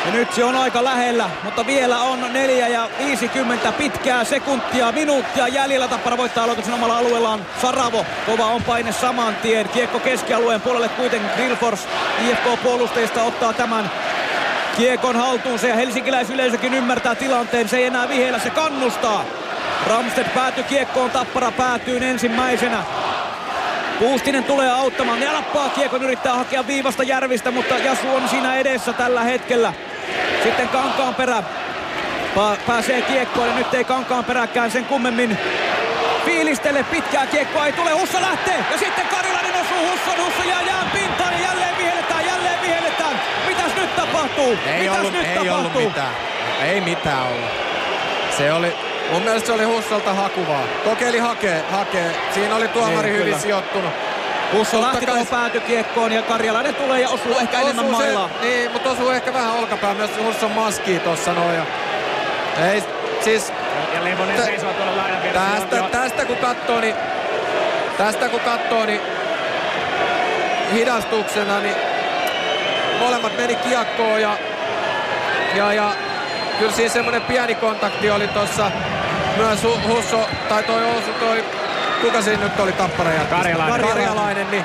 Ja 0.06 0.12
nyt 0.12 0.32
se 0.32 0.44
on 0.44 0.56
aika 0.56 0.84
lähellä, 0.84 1.30
mutta 1.44 1.66
vielä 1.66 1.98
on 1.98 2.32
4 2.32 2.68
ja 2.68 2.88
50 2.98 3.72
pitkää 3.72 4.24
sekuntia, 4.24 4.92
minuuttia 4.92 5.48
jäljellä. 5.48 5.88
Tappara 5.88 6.16
voittaa 6.16 6.44
aloituksen 6.44 6.74
omalla 6.74 6.98
alueellaan. 6.98 7.46
Saravo, 7.62 8.06
kova 8.26 8.46
on 8.46 8.62
paine 8.62 8.92
saman 8.92 9.36
tien. 9.36 9.68
Kiekko 9.68 9.98
keskialueen 9.98 10.60
puolelle 10.60 10.88
kuitenkin 10.88 11.30
Grillfors 11.36 11.88
IFK-puolustajista 12.28 13.22
ottaa 13.22 13.52
tämän 13.52 13.90
kiekon 14.76 15.16
haltuunsa 15.16 15.66
ja 15.66 15.74
helsinkiläisyleisökin 15.74 16.74
ymmärtää 16.74 17.14
tilanteen. 17.14 17.68
Se 17.68 17.76
ei 17.76 17.84
enää 17.84 18.08
viheellä, 18.08 18.38
se 18.38 18.50
kannustaa. 18.50 19.24
Ramstedt 19.86 20.34
päätyy 20.34 20.64
kiekkoon, 20.64 21.10
Tappara 21.10 21.50
päätyy 21.50 21.98
ensimmäisenä. 22.02 22.82
Puustinen 23.98 24.44
tulee 24.44 24.70
auttamaan. 24.70 25.22
Jalappaa 25.22 25.68
kiekon 25.68 26.02
yrittää 26.02 26.34
hakea 26.34 26.66
viivasta 26.66 27.02
Järvistä, 27.02 27.50
mutta 27.50 27.74
Jasu 27.78 28.14
on 28.14 28.28
siinä 28.28 28.56
edessä 28.56 28.92
tällä 28.92 29.24
hetkellä. 29.24 29.72
Sitten 30.42 30.68
Kankaan 30.68 31.14
perä 31.14 31.42
pääsee 32.66 33.02
kiekkoon 33.02 33.48
ja 33.48 33.54
nyt 33.54 33.74
ei 33.74 33.84
Kankaan 33.84 34.24
peräkään 34.24 34.70
sen 34.70 34.84
kummemmin 34.84 35.38
fiilistele. 36.24 36.82
Pitkää 36.82 37.26
kiekkoa 37.26 37.66
ei 37.66 37.72
tule. 37.72 37.90
Hussa 37.90 38.20
lähtee 38.20 38.64
ja 38.72 38.78
sitten 38.78 39.06
Karilainen 39.06 39.52
osuu 39.54 39.90
Husson. 39.90 40.26
Hussa 40.26 40.44
jää 40.48 40.62
jään 40.62 40.90
pintaan 40.90 41.32
ja 41.32 41.40
jälleen 41.40 41.78
vihelletään, 41.78 42.26
jälleen 42.26 42.60
vihelletään. 42.62 43.20
Mitäs 43.46 43.74
nyt 43.76 43.96
tapahtuu? 43.96 44.58
Ei 44.66 44.80
Mitäs 44.82 44.98
ollut, 44.98 45.12
nyt 45.12 45.26
ei 45.26 45.34
tapahtuu? 45.34 45.56
ollut 45.58 45.74
mitään. 45.74 46.12
Ei 46.64 46.80
mitään 46.80 47.22
ollut. 47.26 47.50
Se 48.38 48.52
oli, 48.52 48.76
mun 49.12 49.22
mielestä 49.22 49.46
se 49.46 49.52
oli 49.52 49.64
Hussolta 49.64 50.14
hakuvaa. 50.14 50.62
Kokeili 50.84 51.18
hakee, 51.18 51.64
hakee. 51.70 52.10
Siinä 52.34 52.56
oli 52.56 52.68
tuomari 52.68 53.02
Niin, 53.08 53.12
hyvin 53.12 53.24
kyllä. 53.26 53.38
sijoittunut. 53.38 53.92
Husso 54.52 54.80
lähti 54.82 55.06
tuohon 55.06 55.26
päätykiekkoon 55.26 56.12
ja 56.12 56.22
Karjalainen 56.22 56.74
tulee 56.74 57.00
ja 57.00 57.08
osuu 57.08 57.38
ehkä 57.38 57.56
Osuu 57.58 57.68
enemmän 57.70 57.84
se- 57.86 57.90
mailaa. 57.92 58.30
Niin, 58.40 58.70
mutta 58.72 58.90
osuu 58.90 59.10
ehkä 59.10 59.32
vähän 59.34 59.52
olkapää 59.54 59.94
myös 59.94 60.10
Husson 60.24 60.50
maskiin 60.50 61.00
tossa 61.00 61.32
noin. 61.32 61.54
ja- 61.56 61.66
Ei, 62.72 62.84
siis... 63.24 63.52
Ja 63.94 64.04
Levonen 64.04 64.36
Tä- 64.36 64.44
seisoo 64.44 64.72
tuolla 64.72 64.96
laidan. 64.96 65.18
Tästä, 65.34 65.76
joo. 65.76 65.88
tästä 65.88 66.24
kun 66.24 66.36
katsoo, 66.36 66.80
niin 66.80 66.94
tästä 67.98 68.28
kun 68.28 68.40
katsoo, 68.40 68.84
niin 68.86 69.00
hidastuksena, 70.72 71.58
niin 71.60 71.76
molemmat 72.98 73.36
meni 73.36 73.54
kiekkoon 73.56 74.22
ja, 74.22 74.36
ja, 75.54 75.72
ja 75.72 75.90
kyllä 76.58 76.72
siinä 76.72 76.92
semmoinen 76.92 77.22
pieni 77.22 77.54
kontakti 77.54 78.10
oli 78.10 78.28
tossa 78.28 78.70
myös 79.36 79.64
Hu- 79.64 79.88
Husso, 79.88 80.28
tai 80.48 80.62
toi 80.62 80.84
osu 80.84 81.12
toi, 81.20 81.44
kuka 82.00 82.22
siinä 82.22 82.44
nyt 82.44 82.60
oli 82.60 82.72
tappara 82.72 83.12
jätkä? 83.12 83.36
Karjalainen. 83.36 83.88
Karjalainen, 83.88 84.50
niin 84.50 84.64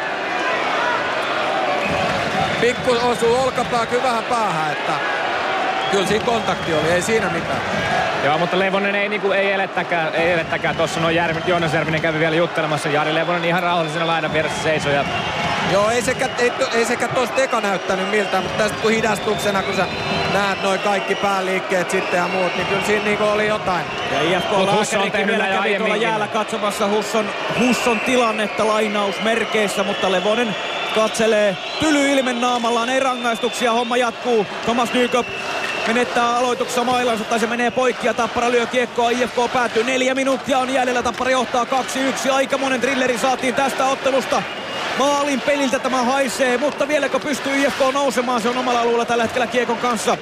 pikku 2.62 2.92
osuu 2.92 3.36
olkapää 3.36 3.86
kyllä 3.86 4.04
vähän 4.04 4.24
päähän, 4.24 4.72
että 4.72 4.94
kyllä 5.92 6.08
siinä 6.08 6.26
kontakti 6.26 6.74
oli, 6.74 6.92
ei 6.92 7.02
siinä 7.02 7.30
mitään. 7.30 7.62
Joo, 8.24 8.38
mutta 8.38 8.60
Levonen 8.60 8.96
ei, 8.96 9.10
niinku, 9.10 9.32
ei 9.32 9.52
elettäkään, 9.52 10.16
ei 10.16 10.32
elettäkään. 10.32 10.76
Tuossa 10.76 11.00
noin 11.00 11.16
Järvi, 11.16 11.42
Joonas 11.48 11.74
Järvinen 11.74 12.02
kävi 12.02 12.20
vielä 12.20 12.36
juttelemassa. 12.36 12.90
Jari 12.90 13.14
Levonen 13.14 13.46
ihan 13.46 13.64
rauhallisena 13.64 14.08
laidan 14.08 14.34
vieressä 14.34 14.64
seisoi. 14.64 14.94
Ja 14.94 15.06
Joo, 15.72 15.90
ei 15.90 16.02
sekä, 16.02 16.30
ei, 16.38 16.52
ei 16.74 16.86
sekä 16.86 17.08
tuosta 17.08 17.42
eka 17.42 17.62
näyttänyt 17.62 18.10
miltään, 18.10 18.44
mutta 18.44 18.64
tästä 18.64 18.78
kun 18.82 18.92
hidastuksena, 18.92 19.64
kun 19.64 19.76
sä 19.76 19.88
näet 20.34 20.64
noin 20.64 20.80
kaikki 20.80 21.16
päänliikkeet 21.16 21.92
sitten 21.92 22.18
ja 22.18 22.28
muut, 22.28 22.56
niin 22.56 22.68
kyllä 22.68 22.86
siinä 22.86 23.06
niinku 23.06 23.24
oli 23.24 23.48
jotain. 23.48 23.86
Ja 24.12 24.22
IFK 24.22 24.52
lääkärikin 24.52 25.12
tehnyt 25.12 25.38
vielä 25.38 25.58
kävi 25.58 25.78
tuolla 25.78 25.96
jäällä 25.96 26.28
katsomassa 26.28 26.88
Husson, 26.88 27.30
Husson 27.60 28.00
tilannetta 28.00 28.68
lainausmerkeissä, 28.68 29.84
mutta 29.84 30.12
Levonen 30.12 30.56
katselee 30.96 31.58
tyly 31.80 32.12
ilmen 32.12 32.42
naamallaan, 32.42 32.90
ei 32.90 33.00
rangaistuksia, 33.00 33.72
homma 33.72 33.98
jatkuu. 33.98 34.46
Thomas 34.66 34.94
Nykop 34.94 35.28
menettää 35.88 36.38
aloituksessa 36.38 36.84
mailansa 36.84 37.24
tai 37.24 37.40
se 37.40 37.48
menee 37.48 37.72
poikki 37.72 38.08
ja 38.08 38.14
Tappara 38.14 38.52
lyö 38.52 38.66
kiekkoa. 38.66 39.10
IFK 39.10 39.54
päätyy. 39.54 39.84
Neljä 39.84 40.16
minuuttia 40.16 40.60
on 40.60 40.74
jäljellä. 40.74 41.04
Tappara 41.04 41.32
johtaa 41.32 41.66
2-1. 42.28 42.32
Aikamoinen 42.32 42.82
trilleri 42.82 43.18
saatiin 43.18 43.56
tästä 43.56 43.86
ottelusta. 43.86 44.44
Maalin 45.00 45.42
peliltä 45.42 45.80
tämä 45.80 46.04
haisee, 46.04 46.58
mutta 46.58 46.88
vieläkö 46.88 47.20
pystyy 47.20 47.56
IFK 47.56 47.80
nousemaan? 47.94 48.42
Se 48.42 48.50
on 48.50 48.58
omalla 48.58 48.82
alueella 48.82 49.06
tällä 49.06 49.24
hetkellä 49.24 49.48
kiekon 49.48 49.78
kanssa. 49.78 50.18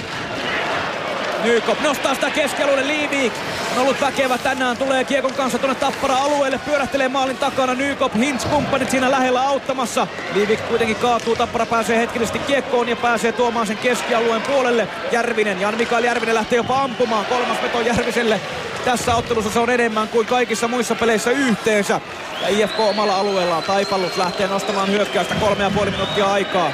Nykop 1.43 1.81
nostaa 1.81 2.13
sitä 2.13 2.29
keskialueelle 2.29 2.87
Liivik. 2.87 3.33
On 3.75 3.81
ollut 3.81 4.01
väkevä 4.01 4.37
tänään, 4.37 4.77
tulee 4.77 5.03
kiekon 5.03 5.33
kanssa 5.33 5.59
tuonne 5.59 5.75
Tappara-alueelle, 5.75 6.59
pyörähtelee 6.65 7.07
maalin 7.07 7.37
takana. 7.37 7.73
Nykop, 7.73 8.15
Hintz 8.15 8.45
kumppanit 8.45 8.91
siinä 8.91 9.11
lähellä 9.11 9.41
auttamassa. 9.41 10.07
Liivik 10.33 10.67
kuitenkin 10.67 10.95
kaatuu, 10.95 11.35
Tappara 11.35 11.65
pääsee 11.65 11.97
hetkellisesti 11.97 12.39
kiekkoon 12.39 12.89
ja 12.89 12.95
pääsee 12.95 13.31
tuomaan 13.31 13.67
sen 13.67 13.77
keskialueen 13.77 14.41
puolelle. 14.41 14.87
Järvinen, 15.11 15.61
Jan 15.61 15.77
Mikael 15.77 16.03
Järvinen 16.03 16.35
lähtee 16.35 16.57
jopa 16.57 16.81
ampumaan. 16.81 17.25
Kolmas 17.25 17.61
veto 17.63 17.81
Järviselle. 17.81 18.41
Tässä 18.85 19.15
ottelussa 19.15 19.51
se 19.51 19.59
on 19.59 19.69
enemmän 19.69 20.07
kuin 20.07 20.27
kaikissa 20.27 20.67
muissa 20.67 20.95
peleissä 20.95 21.31
yhteensä. 21.31 22.01
Ja 22.41 22.47
IFK 22.47 22.79
omalla 22.79 23.17
alueellaan 23.17 23.63
Taipallus 23.63 24.17
lähtee 24.17 24.47
nostamaan 24.47 24.91
hyökkäystä 24.91 25.35
kolme 25.35 25.63
ja 25.63 25.69
puoli 25.69 25.91
minuuttia 25.91 26.25
aikaa. 26.25 26.71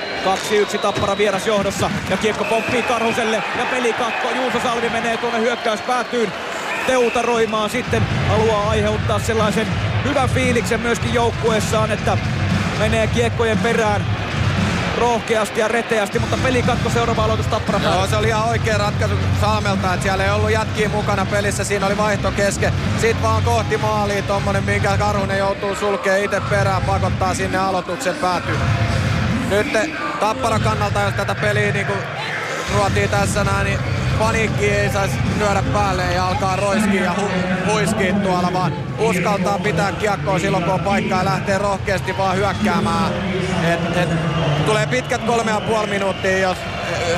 2-1 0.75 0.77
Tappara 0.77 1.17
vieras 1.17 1.47
johdossa 1.47 1.91
ja 2.09 2.17
kiekko 2.17 2.43
pomppii 2.43 2.81
Karhuselle 2.81 3.43
ja 3.59 3.65
pelikatko. 3.71 4.29
Juuso 4.35 4.56
Salvi 4.63 4.89
menee 4.89 5.17
tuonne 5.17 5.39
hyökkäyspäätyyn 5.39 6.31
teutaroimaan 6.87 7.69
sitten 7.69 8.03
haluaa 8.29 8.69
aiheuttaa 8.69 9.19
sellaisen 9.19 9.67
hyvän 10.03 10.29
fiiliksen 10.29 10.79
myöskin 10.79 11.13
joukkueessaan, 11.13 11.91
että 11.91 12.17
menee 12.79 13.07
kiekkojen 13.07 13.57
perään 13.57 14.05
rohkeasti 14.97 15.59
ja 15.59 15.67
reteästi, 15.67 16.19
mutta 16.19 16.37
pelikatko 16.43 16.89
seuraava 16.89 17.23
aloitus 17.23 17.47
Tappara 17.47 17.79
Joo, 17.79 18.07
se 18.07 18.15
oli 18.15 18.27
ihan 18.27 18.49
oikea 18.49 18.77
ratkaisu 18.77 19.15
Salmelta, 19.41 19.93
että 19.93 20.03
siellä 20.03 20.23
ei 20.23 20.29
ollut 20.29 20.51
jätkiä 20.51 20.89
mukana 20.89 21.25
pelissä, 21.25 21.63
siinä 21.63 21.85
oli 21.85 21.97
vaihto 21.97 22.31
kesken. 22.31 22.73
Sitten 23.01 23.23
vaan 23.23 23.43
kohti 23.43 23.77
maalia 23.77 24.21
tommonen, 24.21 24.63
minkä 24.63 24.97
Karhunen 24.97 25.37
joutuu 25.37 25.75
sulkee 25.75 26.23
itse 26.23 26.41
perään, 26.49 26.81
pakottaa 26.81 27.33
sinne 27.33 27.57
aloituksen 27.57 28.15
päätyyn. 28.15 28.59
Nyt 29.49 29.67
Tappara 30.19 30.59
kannalta, 30.59 31.01
jos 31.01 31.13
tätä 31.13 31.35
peliä 31.35 31.71
niin 31.71 31.85
kuin 31.85 31.99
ruotiin 32.75 33.09
tässä 33.09 33.43
näin, 33.43 33.65
niin 33.65 33.96
paniikki 34.19 34.69
ei 34.69 34.89
saisi 34.89 35.15
lyödä 35.39 35.63
päälle 35.73 36.03
ja 36.13 36.27
alkaa 36.27 36.55
roiskia 36.55 37.03
ja 37.03 37.13
hu- 37.17 37.71
huiskia 37.71 38.13
tuolla, 38.13 38.53
vaan 38.53 38.73
uskaltaa 38.99 39.59
pitää 39.59 39.91
kiekkoa 39.91 40.39
silloin, 40.39 40.63
kun 40.63 40.73
on 40.73 40.79
paikkaa 40.79 41.19
ja 41.19 41.25
lähtee 41.25 41.57
rohkeasti 41.57 42.17
vaan 42.17 42.37
hyökkäämään. 42.37 43.13
Et, 43.73 43.97
et, 43.97 44.09
tulee 44.65 44.87
pitkät 44.87 45.21
kolme 45.21 45.51
ja 45.51 45.61
puoli 45.61 45.87
minuuttia, 45.87 46.37
jos 46.39 46.57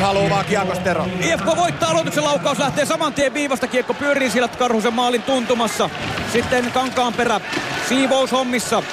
haluaa 0.02 0.30
vaan 0.30 0.46
kiekosta 0.46 0.90
ero. 0.90 1.08
IFK 1.22 1.46
voittaa 1.46 1.90
aloituksen 1.90 2.24
laukaus, 2.24 2.60
lähtee 2.60 2.86
saman 2.86 3.14
tien 3.14 3.34
viivasta, 3.34 3.68
kiekko 3.68 3.94
pyörii 3.94 4.30
siellä 4.30 4.48
Karhusen 4.48 4.94
maalin 4.94 5.22
tuntumassa. 5.24 5.90
Sitten 6.34 6.72
Kankaan 6.72 7.14
perä 7.14 7.42
siivoushommissa. 7.90 8.84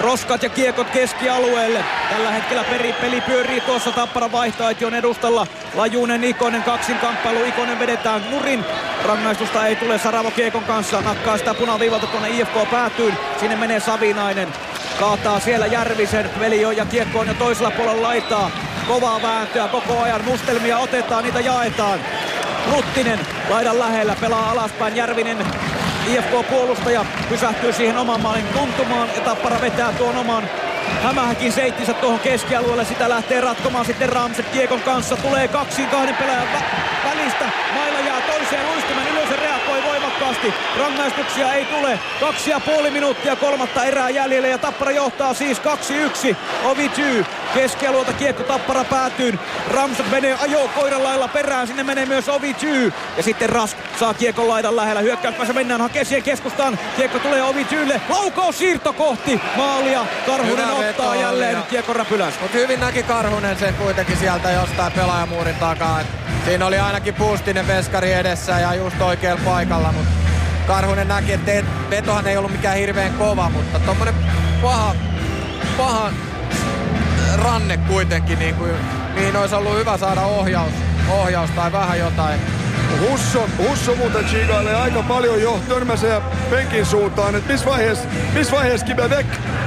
Roskat 0.00 0.42
ja 0.42 0.48
kiekot 0.48 0.90
keskialueelle. 0.90 1.84
Tällä 2.10 2.30
hetkellä 2.30 2.64
peri, 2.64 2.92
peli 2.92 3.20
pyörii 3.20 3.60
tuossa 3.60 3.92
Tappara 3.92 4.32
vaihtoaition 4.32 4.94
edustalla. 4.94 5.46
Lajunen, 5.74 6.24
Ikonen, 6.24 6.62
kaksin 6.62 6.98
kamppailu. 6.98 7.44
Ikonen 7.44 7.78
vedetään 7.78 8.30
nurin. 8.30 8.64
Rangaistusta 9.04 9.66
ei 9.66 9.76
tule 9.76 9.98
Saravo 9.98 10.30
Kiekon 10.30 10.64
kanssa. 10.64 11.00
Nakkaa 11.00 11.38
sitä 11.38 11.54
punaviivalta 11.54 12.06
tuonne 12.06 12.28
IFK 12.28 12.70
päätyyn. 12.70 13.18
Sinne 13.40 13.56
menee 13.56 13.80
Savinainen. 13.80 14.48
Kaataa 15.00 15.40
siellä 15.40 15.66
Järvisen. 15.66 16.30
Veli 16.40 16.64
on 16.64 16.76
ja 16.76 16.84
Kiekko 16.84 17.18
on 17.18 17.28
jo 17.28 17.34
toisella 17.34 17.70
puolella 17.70 18.02
laitaa. 18.02 18.50
Kovaa 18.88 19.22
vääntöä 19.22 19.68
koko 19.68 20.00
ajan. 20.00 20.24
Mustelmia 20.24 20.78
otetaan, 20.78 21.24
niitä 21.24 21.40
jaetaan. 21.40 22.00
Luttinen 22.74 23.20
laidan 23.48 23.78
lähellä 23.78 24.16
pelaa 24.20 24.50
alaspäin. 24.50 24.96
Järvinen 24.96 25.38
IFK-puolustaja 26.06 27.04
pysähtyy 27.28 27.72
siihen 27.72 27.98
oman 27.98 28.20
maalin 28.20 28.46
tuntumaan 28.46 29.08
ja 29.16 29.20
Tappara 29.20 29.60
vetää 29.60 29.92
tuon 29.92 30.16
oman 30.16 30.48
Hämähäkin 31.02 31.52
seittinsä 31.52 31.92
tuohon 31.94 32.20
keskialueelle, 32.20 32.84
sitä 32.84 33.08
lähtee 33.08 33.40
ratkomaan 33.40 33.84
sitten 33.84 34.08
Ramset 34.08 34.48
Kiekon 34.48 34.80
kanssa. 34.80 35.16
Tulee 35.16 35.48
kaksiin 35.48 35.88
kahden 35.88 36.16
pelaajan 36.16 36.48
vä- 36.48 37.08
välistä. 37.08 37.44
Mailla 37.74 38.00
jää 38.00 38.20
toiseen 38.20 38.66
luistimen 38.66 39.08
ylös 39.08 39.30
ja 39.30 39.36
reagoi 39.36 39.82
voimakkaasti. 39.90 40.54
Rangaistuksia 40.78 41.52
ei 41.52 41.64
tule. 41.64 41.98
Kaksi 42.20 42.50
ja 42.50 42.60
puoli 42.60 42.90
minuuttia 42.90 43.36
kolmatta 43.36 43.84
erää 43.84 44.10
jäljellä 44.10 44.48
ja 44.48 44.58
Tappara 44.58 44.90
johtaa 44.90 45.34
siis 45.34 45.60
2-1. 46.32 46.36
Ovi 46.64 46.88
keskialueelta 47.54 48.12
kiekko 48.12 48.42
Tappara 48.42 48.84
päätyyn. 48.84 49.40
Ramset 49.70 50.10
menee 50.10 50.36
ajo 50.42 50.70
koiran 50.74 51.04
lailla 51.04 51.28
perään. 51.28 51.66
Sinne 51.66 51.82
menee 51.82 52.06
myös 52.06 52.28
Ovi 52.28 52.54
Tyy. 52.54 52.92
Ja 53.16 53.22
sitten 53.22 53.48
Rask 53.48 53.78
saa 54.00 54.14
kiekon 54.14 54.48
laidan 54.48 54.76
lähellä. 54.76 55.00
Hyökkäyspäässä 55.00 55.54
mennään 55.54 55.80
hakee 55.80 56.04
siihen 56.04 56.22
keskustaan. 56.22 56.78
Kiekko 56.96 57.18
tulee 57.18 57.42
Ovi 57.42 57.64
Tyylle. 57.64 58.00
Laukaus 58.08 58.58
siirto 58.58 58.92
kohti 58.92 59.40
maalia. 59.56 60.06
Karhunen 60.26 60.66
Hyvä 60.66 60.78
veto 60.78 61.02
ottaa 61.02 61.10
oli 61.10 61.20
jälleen 61.20 61.62
kiekko 61.70 61.92
räpylänsä. 61.92 62.40
Mutta 62.40 62.58
hyvin 62.58 62.80
näki 62.80 63.02
Karhunen 63.02 63.58
sen 63.58 63.74
kuitenkin 63.74 64.16
sieltä 64.16 64.50
jostain 64.50 64.92
pelaajamuurin 64.92 65.54
takaa. 65.54 66.00
Siinä 66.44 66.66
oli 66.66 66.78
ainakin 66.78 67.14
puustinen 67.14 67.66
veskari 67.66 68.12
edessä 68.12 68.60
ja 68.60 68.74
just 68.74 69.00
oikealla 69.00 69.40
paikalla, 69.44 69.92
mutta 69.92 70.10
Karhunen 70.66 71.08
näki, 71.08 71.32
että 71.32 71.52
vetohan 71.90 72.26
ei 72.26 72.36
ollut 72.36 72.52
mikään 72.52 72.76
hirveän 72.76 73.12
kova, 73.12 73.50
mutta 73.50 73.78
tommonen 73.78 74.14
paha, 74.62 74.94
paha 75.76 76.10
ranne 77.46 77.76
kuitenkin, 77.76 78.38
niin 78.38 78.54
kuin, 78.54 78.72
mihin 79.14 79.36
olisi 79.36 79.54
ollut 79.54 79.78
hyvä 79.78 79.98
saada 79.98 80.20
ohjaus, 80.20 80.72
ohjaus 81.10 81.50
tai 81.50 81.72
vähän 81.72 81.98
jotain. 81.98 82.40
Husso, 83.00 83.48
Husso 83.58 83.94
muuten 83.94 84.24
chiigailee 84.24 84.74
aika 84.74 85.02
paljon 85.02 85.42
jo 85.42 85.60
törmäsee 85.68 86.22
penkin 86.50 86.86
suuntaan, 86.86 87.34
että 87.34 87.52
missä 87.52 87.66
vaiheessa, 87.66 88.08
missä 88.34 88.52
vaiheessa 88.56 88.86
Kibe 88.86 89.10
Vek? 89.10 89.26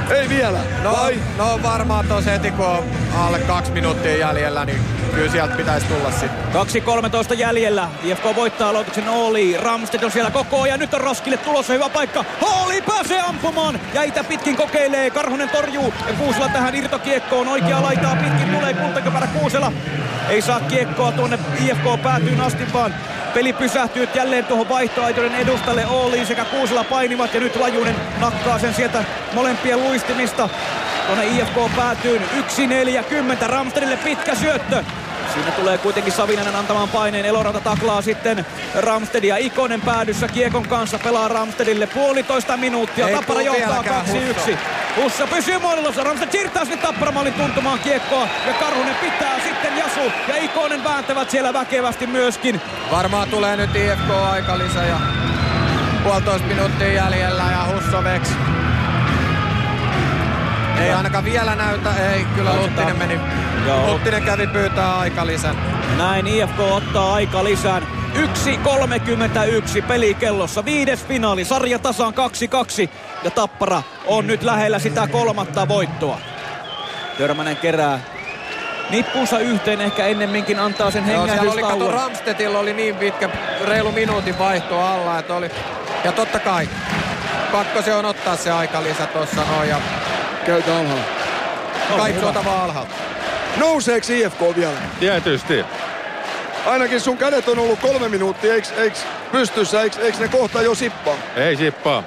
Ei 0.10 0.30
vielä, 0.30 0.60
No, 0.84 0.92
vai? 0.92 1.20
no 1.38 1.60
varmaan 1.64 2.08
tuossa 2.08 2.32
heti 2.32 2.52
kun 2.52 2.66
on 2.66 2.84
alle 3.18 3.40
kaksi 3.40 3.72
minuuttia 3.72 4.18
jäljellä, 4.18 4.66
niin 4.66 4.82
kyllä 5.16 5.32
sieltä 5.32 5.56
pitäisi 5.56 5.88
tulla 5.88 6.12
sitten. 6.12 6.30
2.13 7.32 7.34
jäljellä. 7.34 7.90
IFK 8.04 8.24
voittaa 8.36 8.70
aloituksen 8.70 9.10
Oli. 9.10 9.58
Ramstedt 9.58 10.04
on 10.04 10.12
siellä 10.12 10.32
koko 10.32 10.62
ajan. 10.62 10.80
Nyt 10.80 10.94
on 10.94 11.02
Raskille 11.02 11.38
tulossa 11.38 11.74
hyvä 11.74 11.90
paikka. 11.90 12.26
Oli 12.42 12.82
pääsee 12.82 13.22
ampumaan. 13.22 13.80
Jäitä 13.94 14.24
pitkin 14.24 14.56
kokeilee. 14.58 15.10
Karhunen 15.10 15.50
torjuu. 15.50 15.94
Ja 16.08 16.14
Kuusela 16.14 16.50
tähän 16.50 16.76
irtokiekkoon. 16.76 17.48
Oikea 17.48 17.82
laitaa 17.82 18.16
pitkin 18.16 18.50
tulee 18.56 18.74
kultaköpärä 18.74 19.28
Kuusela. 19.28 19.72
Ei 20.30 20.42
saa 20.42 20.60
kiekkoa 20.60 21.12
tuonne 21.12 21.40
IFK 21.66 22.04
päätyyn 22.04 22.42
asti 22.42 22.74
vaan 22.74 22.94
Peli 23.34 23.54
pysähtyy 23.54 24.10
jälleen 24.16 24.46
tuohon 24.46 24.70
vaihtoaitoiden 24.70 25.36
edustalle. 25.36 25.86
Oli 25.86 26.26
sekä 26.26 26.46
Kuusela 26.46 26.84
painivat 26.84 27.34
ja 27.34 27.40
nyt 27.40 27.56
Lajunen 27.56 27.96
nakkaa 28.20 28.60
sen 28.60 28.74
sieltä 28.74 29.04
molempien 29.34 29.84
luistimista. 29.84 30.50
Tuonne 31.06 31.26
IFK 31.26 31.76
päätyyn 31.76 32.22
1.40. 33.42 33.48
Ramstedille 33.48 33.98
pitkä 33.98 34.36
syöttö. 34.36 34.84
Siinä 35.34 35.52
tulee 35.52 35.78
kuitenkin 35.78 36.14
Savinainen 36.14 36.56
antamaan 36.56 36.90
paineen. 36.90 37.26
Eloranta 37.26 37.60
taklaa 37.60 38.02
sitten 38.02 38.46
Ramstedia. 38.76 39.38
Ikonen 39.38 39.82
päädyssä 39.82 40.28
Kiekon 40.28 40.68
kanssa 40.68 41.00
pelaa 41.00 41.28
Ramstedille 41.28 41.88
puolitoista 41.88 42.58
minuuttia. 42.58 43.08
Ei 43.08 43.16
Tappara 43.16 43.42
johtaa 43.42 43.84
vieläkään 43.84 44.06
2-1. 44.06 44.58
Hussa 45.04 45.28
pysyy 45.28 45.60
maalilossa. 45.60 46.04
Ramsted 46.04 46.32
siirtää 46.32 46.66
sinne 46.66 46.82
Tapparamaalin 46.82 47.34
tuntumaan 47.34 47.80
kiekkoa. 47.80 48.28
Ja 48.48 48.54
Karhunen 48.54 48.96
pitää 48.96 49.40
sitten 49.44 49.78
Jasu. 49.78 50.12
Ja 50.28 50.36
Ikonen 50.36 50.84
vääntävät 50.84 51.30
siellä 51.30 51.54
väkevästi 51.54 52.08
myöskin. 52.08 52.62
Varmaan 52.92 53.30
tulee 53.30 53.58
nyt 53.58 53.76
IFK 53.76 54.10
aikalisä 54.32 54.84
ja 54.84 55.00
puolitoista 56.04 56.48
minuuttia 56.48 56.94
jäljellä 56.94 57.44
ja 57.44 57.74
Hussoveks. 57.74 58.30
Ei 60.80 60.92
ainakaan 60.92 61.26
vielä 61.26 61.56
näytä, 61.56 61.90
ei 62.14 62.26
kyllä 62.36 62.56
Luttinen 62.56 62.98
meni. 62.98 63.20
Joo. 63.68 63.94
Luttinen 63.94 64.24
kävi 64.24 64.48
pyytää 64.48 65.00
aikalisän. 65.00 65.56
Näin 65.98 66.28
IFK 66.28 66.60
ottaa 66.60 67.14
aika 67.14 67.44
lisään. 67.44 67.88
1.31 68.16 69.82
pelikellossa. 69.88 70.66
Viides 70.66 71.06
finaali. 71.06 71.46
Sarja 71.46 71.80
tasaan 71.80 72.14
2-2. 72.86 72.90
Ja 73.24 73.32
Tappara 73.32 73.84
on 74.06 74.28
nyt 74.28 74.44
lähellä 74.44 74.80
sitä 74.80 75.08
kolmatta 75.08 75.68
voittoa. 75.68 76.20
Törmänen 77.18 77.58
kerää 77.58 78.00
nippunsa 78.90 79.40
yhteen. 79.40 79.82
Ehkä 79.82 80.06
ennemminkin 80.06 80.60
antaa 80.60 80.92
sen 80.92 81.10
Joo, 81.10 81.28
siellä 81.28 81.52
oli, 81.52 81.62
hengähdystauon. 81.62 81.94
Ramstedilla 81.94 82.60
oli 82.60 82.74
niin 82.74 82.96
pitkä, 82.96 83.30
reilu 83.66 83.92
minuutin 83.92 84.40
vaihto 84.40 84.80
alla, 84.80 85.20
että 85.20 85.36
oli... 85.36 85.52
Ja 86.04 86.12
totta 86.12 86.40
kai, 86.40 86.70
pakko 87.52 87.82
se 87.82 87.96
on 87.96 88.06
ottaa 88.06 88.36
se 88.36 88.52
aikalisä 88.52 89.06
tossa 89.06 89.42
noin 89.46 89.70
ja... 89.70 89.78
Käytä 90.46 90.78
alhaalla. 90.78 91.04
Kaikki 91.98 92.26
ota 92.26 92.46
vaan 92.46 92.64
alhaalta. 92.64 92.96
Nouseeks 93.58 94.10
IFK 94.10 94.42
vielä? 94.56 94.74
Tietysti. 95.00 95.66
Ainakin 96.66 97.00
sun 97.02 97.18
kädet 97.18 97.48
on 97.48 97.60
ollut 97.60 97.80
kolme 97.80 98.10
minuuttia, 98.10 98.54
eiks, 98.54 98.72
eiks 98.78 99.06
pystyssä, 99.32 99.82
eiks, 99.82 99.98
eiks 99.98 100.20
ne 100.20 100.28
kohta 100.28 100.62
jo 100.62 100.76
sippaa? 100.76 101.16
Ei 101.36 101.56
sippaa. 101.56 102.04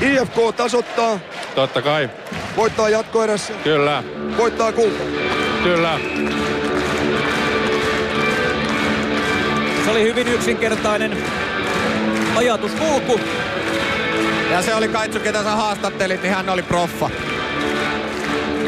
IFK 0.00 0.56
tasoittaa, 0.56 1.18
Totta 1.54 1.82
kai. 1.82 2.10
voittaa 2.56 2.88
jatkoerässä, 2.88 3.52
Kyllä. 3.64 4.02
voittaa 4.36 4.72
kulta. 4.72 5.02
Kyllä. 5.62 5.98
Se 9.84 9.90
oli 9.90 10.02
hyvin 10.02 10.28
yksinkertainen 10.28 11.16
ajatuskulku. 12.36 13.20
Ja 14.50 14.62
se 14.62 14.74
oli 14.74 14.88
Kaitsu, 14.88 15.20
ketä 15.20 15.42
sä 15.42 15.50
haastattelit, 15.50 16.22
niin 16.22 16.34
hän 16.34 16.48
oli 16.48 16.62
proffa. 16.62 17.10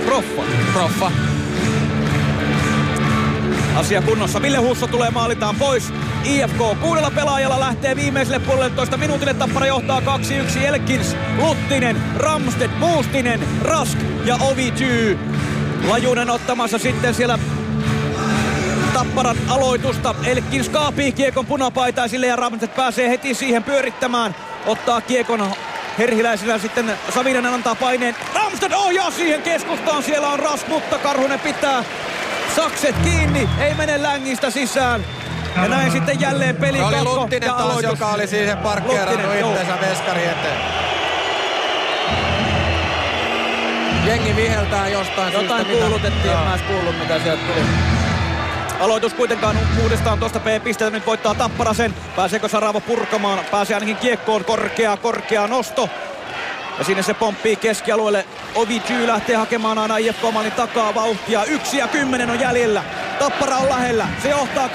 Proffa? 0.06 0.42
Proffa. 0.72 1.12
Asia 3.76 4.02
kunnossa. 4.02 4.42
Ville 4.42 4.58
Husso 4.58 4.86
tulee 4.86 5.10
maalitaan 5.10 5.56
pois. 5.56 5.92
IFK 6.24 6.80
kuudella 6.80 7.10
pelaajalla 7.10 7.60
lähtee 7.60 7.96
viimeiselle 7.96 8.38
puolelletoista 8.38 8.96
minuutille. 8.96 9.34
Tappara 9.34 9.66
johtaa 9.66 10.00
2-1. 10.00 10.64
Elkins, 10.64 11.16
Luttinen, 11.38 11.96
Ramsted, 12.16 12.70
Puustinen, 12.80 13.40
Rask 13.62 13.98
ja 14.24 14.36
Ovityy. 14.36 15.18
Lajunen 15.88 16.30
ottamassa 16.30 16.78
sitten 16.78 17.14
siellä 17.14 17.38
Tapparan 18.94 19.36
aloitusta. 19.48 20.14
Elkins 20.24 20.68
kaapii 20.68 21.12
kiekon 21.12 21.46
punapaitaisille 21.46 22.26
ja 22.26 22.36
Ramsted 22.36 22.68
pääsee 22.68 23.08
heti 23.08 23.34
siihen 23.34 23.62
pyörittämään. 23.62 24.34
Ottaa 24.66 25.00
kiekon 25.00 25.40
Herhiläisellä 25.98 26.58
sitten 26.58 26.98
Savinainen 27.14 27.52
antaa 27.52 27.74
paineen. 27.74 28.16
Ramsted 28.34 28.72
ohjaa 28.72 29.10
siihen 29.10 29.42
keskustaan. 29.42 30.02
Siellä 30.02 30.28
on 30.28 30.38
Rask, 30.38 30.68
mutta 30.68 30.98
Karhunen 30.98 31.40
pitää 31.40 31.84
sakset 32.56 32.94
kiinni. 33.04 33.48
Ei 33.60 33.74
mene 33.74 34.02
längistä 34.02 34.50
sisään. 34.50 35.04
Ja 35.62 35.68
näin 35.68 35.92
sitten 35.92 36.20
jälleen 36.20 36.56
peli 36.56 36.78
Se 36.78 36.84
oli 36.84 37.04
Luttinen 37.04 37.48
taas, 37.48 37.62
aloitus. 37.62 37.82
joka 37.90 38.06
oli 38.06 38.26
siihen 38.26 38.58
parkkeerannut 38.58 39.34
itsensä 39.34 39.80
veskari 39.80 40.22
eteen. 40.24 40.56
Jengi 44.06 44.36
viheltää 44.36 44.88
jostain 44.88 45.32
Jotain 45.32 45.66
syystä. 45.66 45.84
kuulutettiin, 45.84 46.32
en 46.34 46.38
mä 46.38 46.58
kuullut 46.68 46.98
mitä 46.98 47.18
sieltä 47.18 47.42
tuli. 47.46 47.66
Aloitus 48.82 49.14
kuitenkaan 49.14 49.58
uudestaan 49.82 50.18
tuosta 50.18 50.40
B-pistettä 50.40 50.90
nyt 50.90 51.06
voittaa 51.06 51.34
Tappara 51.34 51.74
sen. 51.74 51.94
Pääseekö 52.16 52.48
Saravo 52.48 52.80
purkamaan? 52.80 53.44
Pääsee 53.50 53.74
ainakin 53.74 53.96
kiekkoon. 53.96 54.44
Korkea, 54.44 54.96
korkea 54.96 55.46
nosto. 55.46 55.88
Ja 56.78 56.84
sinne 56.84 57.02
se 57.02 57.14
pomppii 57.14 57.56
keskialueelle. 57.56 58.24
Ovi 58.54 58.82
Jy 58.88 59.06
lähtee 59.06 59.36
hakemaan 59.36 59.78
aina 59.78 59.96
IFK 59.96 60.22
Maalin 60.32 60.52
takaa 60.52 60.94
vauhtia. 60.94 61.44
Yksi 61.44 61.78
ja 61.78 61.88
kymmenen 61.88 62.30
on 62.30 62.40
jäljellä. 62.40 62.84
Tappara 63.18 63.56
on 63.56 63.68
lähellä. 63.68 64.06
Se 64.22 64.28
johtaa 64.28 64.68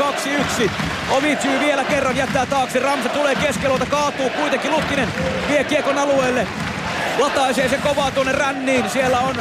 2-1. 0.63 0.69
Ovi 1.11 1.37
Jy 1.43 1.59
vielä 1.59 1.83
kerran 1.83 2.17
jättää 2.17 2.45
taakse. 2.45 2.79
Ramse 2.79 3.09
tulee 3.09 3.35
keskialueelta, 3.35 3.85
kaatuu 3.85 4.29
kuitenkin. 4.29 4.71
Luttinen 4.71 5.09
vie 5.47 5.63
kiekon 5.63 5.97
alueelle. 5.97 6.47
Lataisee 7.17 7.69
sen 7.69 7.81
kovaa 7.81 8.11
tuonne 8.11 8.31
ränniin. 8.31 8.89
Siellä 8.89 9.19
on 9.19 9.35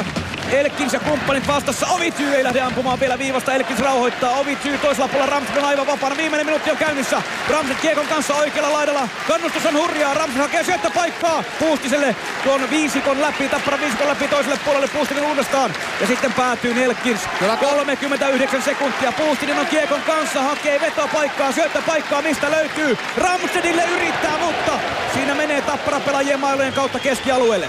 Elkins 0.51 0.93
ja 0.93 0.99
kumppanit 0.99 1.47
vastassa. 1.47 1.87
Ovitsy 1.87 2.35
ei 2.35 2.43
lähde 2.43 2.61
ampumaan 2.61 2.99
vielä 2.99 3.19
viivasta. 3.19 3.53
Elkins 3.53 3.79
rauhoittaa. 3.79 4.39
Ovitsy 4.39 4.77
toisella 4.77 5.07
puolella 5.07 5.33
Ramsted 5.33 5.57
on 5.57 5.65
aivan 5.65 5.87
vapaana. 5.87 6.17
Viimeinen 6.17 6.45
minuutti 6.45 6.71
on 6.71 6.77
käynnissä. 6.77 7.21
Ramsted 7.49 7.77
kiekon 7.81 8.07
kanssa 8.07 8.35
oikealla 8.35 8.73
laidalla. 8.73 9.07
Kannustus 9.27 9.65
on 9.65 9.73
hurjaa. 9.73 10.13
Ramsted 10.13 10.41
hakee 10.41 10.63
syöttöpaikkaa. 10.63 11.43
Puustiselle 11.59 12.15
tuon 12.43 12.69
viisikon 12.69 13.21
läpi. 13.21 13.49
Tappara 13.49 13.79
viisikon 13.79 14.07
läpi 14.07 14.27
toiselle 14.27 14.59
puolelle. 14.65 14.87
Puustinen 14.87 15.23
uudestaan. 15.23 15.73
Ja 16.01 16.07
sitten 16.07 16.33
päätyy 16.33 16.73
Nelkins. 16.73 17.21
39 17.59 18.61
sekuntia. 18.61 19.11
Puustinen 19.11 19.59
on 19.59 19.65
kiekon 19.65 20.01
kanssa. 20.01 20.41
Hakee 20.41 20.81
vetopaikkaa. 20.81 21.51
Syöttöpaikkaa 21.51 22.21
mistä 22.21 22.51
löytyy. 22.51 22.97
Ramstedille 23.17 23.83
yrittää, 23.95 24.37
mutta 24.37 24.79
siinä 25.13 25.35
menee 25.35 25.61
Tappara 25.61 25.99
pelaajien 25.99 26.39
mailojen 26.39 26.73
kautta 26.73 26.99
keskialueelle. 26.99 27.67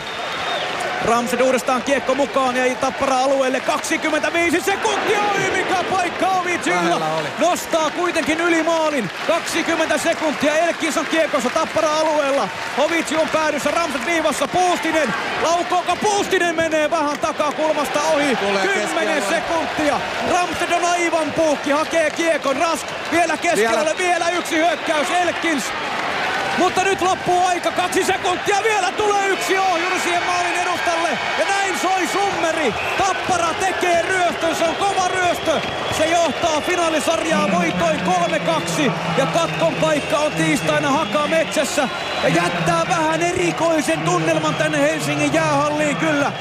Ramsed 1.04 1.40
uudestaan 1.40 1.82
kiekko 1.82 2.14
mukaan 2.14 2.56
ja 2.56 2.74
Tappara 2.74 3.18
alueelle 3.18 3.60
25 3.60 4.60
sekuntia. 4.60 5.20
Oi 5.34 5.50
mikä 5.52 5.84
paikka 5.90 6.26
Ovitylla. 6.28 7.00
Nostaa 7.38 7.90
kuitenkin 7.90 8.40
yli 8.40 8.62
maalin. 8.62 9.10
20 9.26 9.98
sekuntia. 9.98 10.56
Elkins 10.56 10.96
on 10.96 11.06
kiekossa 11.06 11.50
Tappara 11.50 11.98
alueella. 11.98 12.48
Ovitsi 12.78 13.16
on 13.16 13.28
päädyssä. 13.28 13.70
Ramsed 13.70 14.06
viivassa. 14.06 14.48
Puustinen. 14.48 15.14
Laukoonko 15.42 15.96
Puustinen 15.96 16.56
menee 16.56 16.90
vähän 16.90 17.18
takakulmasta 17.18 18.00
ohi. 18.02 18.36
Tulee 18.36 18.66
10 18.66 18.88
keskialueelle. 18.88 19.28
sekuntia. 19.28 20.00
Ramsted 20.32 20.72
on 20.72 20.84
aivan 20.84 21.32
puukki. 21.32 21.70
Hakee 21.70 22.10
kiekon. 22.10 22.56
Rask 22.56 22.86
vielä 23.12 23.36
keskialueelle. 23.36 23.98
Vielä 23.98 24.28
yksi 24.30 24.56
hyökkäys. 24.56 25.08
Elkins 25.10 25.64
mutta 26.58 26.84
nyt 26.84 27.00
loppuu 27.00 27.44
aika, 27.44 27.70
kaksi 27.70 28.04
sekuntia, 28.04 28.62
vielä 28.62 28.92
tulee 28.92 29.28
yksi 29.28 29.58
ohjuri 29.58 30.00
siihen 30.00 30.22
maalin 30.22 30.56
edustalle. 30.56 31.08
Ja 31.38 31.44
näin 31.48 31.78
soi 31.78 32.06
summeri. 32.06 32.74
Tappara 32.98 33.54
tekee 33.60 34.02
ryöstön, 34.02 34.56
se 34.56 34.64
on 34.64 34.76
kova 34.76 35.08
ryöstö. 35.08 35.60
Se 35.98 36.06
johtaa 36.06 36.60
finaalisarjaa 36.60 37.48
voitoin 37.52 38.00
3-2. 38.80 38.90
Ja 39.18 39.26
katkon 39.26 39.74
paikka 39.74 40.18
on 40.18 40.32
tiistaina 40.32 40.90
Haka 40.90 41.26
metsässä. 41.26 41.88
Ja 42.22 42.28
jättää 42.28 42.84
vähän 42.88 43.22
erikoisen 43.22 44.00
tunnelman 44.00 44.54
tänne 44.54 44.80
Helsingin 44.80 45.34
jäähalliin 45.34 45.96
kyllä. 45.96 46.32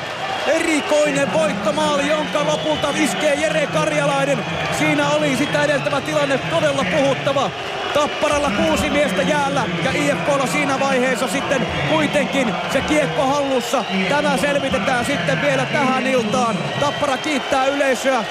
Erikoinen 0.47 1.33
voittomaali, 1.33 2.07
jonka 2.07 2.45
lopulta 2.45 2.87
iskee 2.95 3.33
Jere 3.33 3.67
Karjalainen. 3.67 4.45
Siinä 4.79 5.09
oli 5.09 5.35
sitä 5.37 5.63
edeltävä 5.63 6.01
tilanne 6.01 6.37
todella 6.37 6.85
puhuttava. 6.97 7.51
Tapparalla 7.93 8.51
kuusi 8.51 8.89
miestä 8.89 9.21
jäällä 9.21 9.65
ja 9.83 9.91
IFKlla 9.91 10.47
siinä 10.47 10.79
vaiheessa 10.79 11.27
sitten 11.27 11.67
kuitenkin 11.89 12.53
se 12.73 12.81
kiekko 12.81 13.27
hallussa. 13.27 13.83
Tämä 14.09 14.37
selvitetään 14.37 15.05
sitten 15.05 15.41
vielä 15.41 15.65
tähän 15.65 16.07
iltaan. 16.07 16.55
Tappara 16.79 17.17
kiittää 17.17 17.65
yleisöä, 17.65 18.23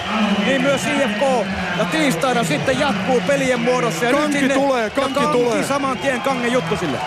niin 0.46 0.62
myös 0.62 0.80
IFK. 0.86 1.46
Ja 1.78 1.84
tiistaina 1.84 2.44
sitten 2.44 2.80
jatkuu 2.80 3.22
pelien 3.26 3.60
muodossa. 3.60 4.04
Ja 4.04 4.10
Kanki 4.10 4.28
nyt 4.32 4.40
sinne, 4.40 4.54
tulee, 4.54 4.84
ja 4.84 4.90
kanki 4.90 5.14
kanki 5.14 5.38
tulee. 5.38 5.62
saman 5.64 5.98
tien 5.98 6.20
Kange 6.20 6.48
Juttusille. 6.48 6.98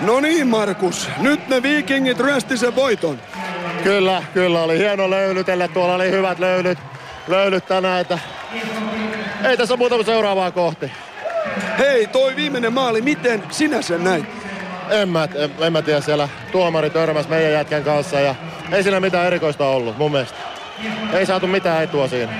No 0.00 0.20
niin 0.20 0.46
Markus, 0.48 1.08
nyt 1.18 1.48
ne 1.48 1.62
viikingit 1.62 2.20
ryösti 2.20 2.56
sen 2.56 2.76
voiton. 2.76 3.18
Kyllä, 3.86 4.22
kyllä 4.34 4.62
oli 4.62 4.78
hieno 4.78 5.10
löylytellä. 5.10 5.68
Tuolla 5.68 5.94
oli 5.94 6.10
hyvät 6.10 6.38
löylyt, 6.38 6.78
löylyt 7.28 7.66
tänään, 7.66 8.00
että 8.00 8.18
ei 9.44 9.56
tässä 9.56 9.76
muuta 9.76 9.94
kuin 9.94 10.06
seuraavaa 10.06 10.50
kohti. 10.50 10.92
Hei, 11.78 12.06
toi 12.06 12.36
viimeinen 12.36 12.72
maali, 12.72 13.00
miten 13.00 13.42
sinä 13.50 13.82
sen 13.82 14.04
näit? 14.04 14.24
En 14.90 15.08
mä, 15.08 15.28
en, 15.34 15.50
en 15.60 15.72
mä 15.72 15.82
tiedä, 15.82 16.00
siellä 16.00 16.28
tuomari 16.52 16.90
törmäs 16.90 17.28
meidän 17.28 17.52
jätkän 17.52 17.84
kanssa 17.84 18.20
ja 18.20 18.34
ei 18.72 18.82
siinä 18.82 19.00
mitään 19.00 19.26
erikoista 19.26 19.66
ollut 19.66 19.98
mun 19.98 20.12
mielestä. 20.12 20.38
Ei 21.12 21.26
saatu 21.26 21.46
mitään 21.46 21.84
etua 21.84 22.08
siinä. 22.08 22.32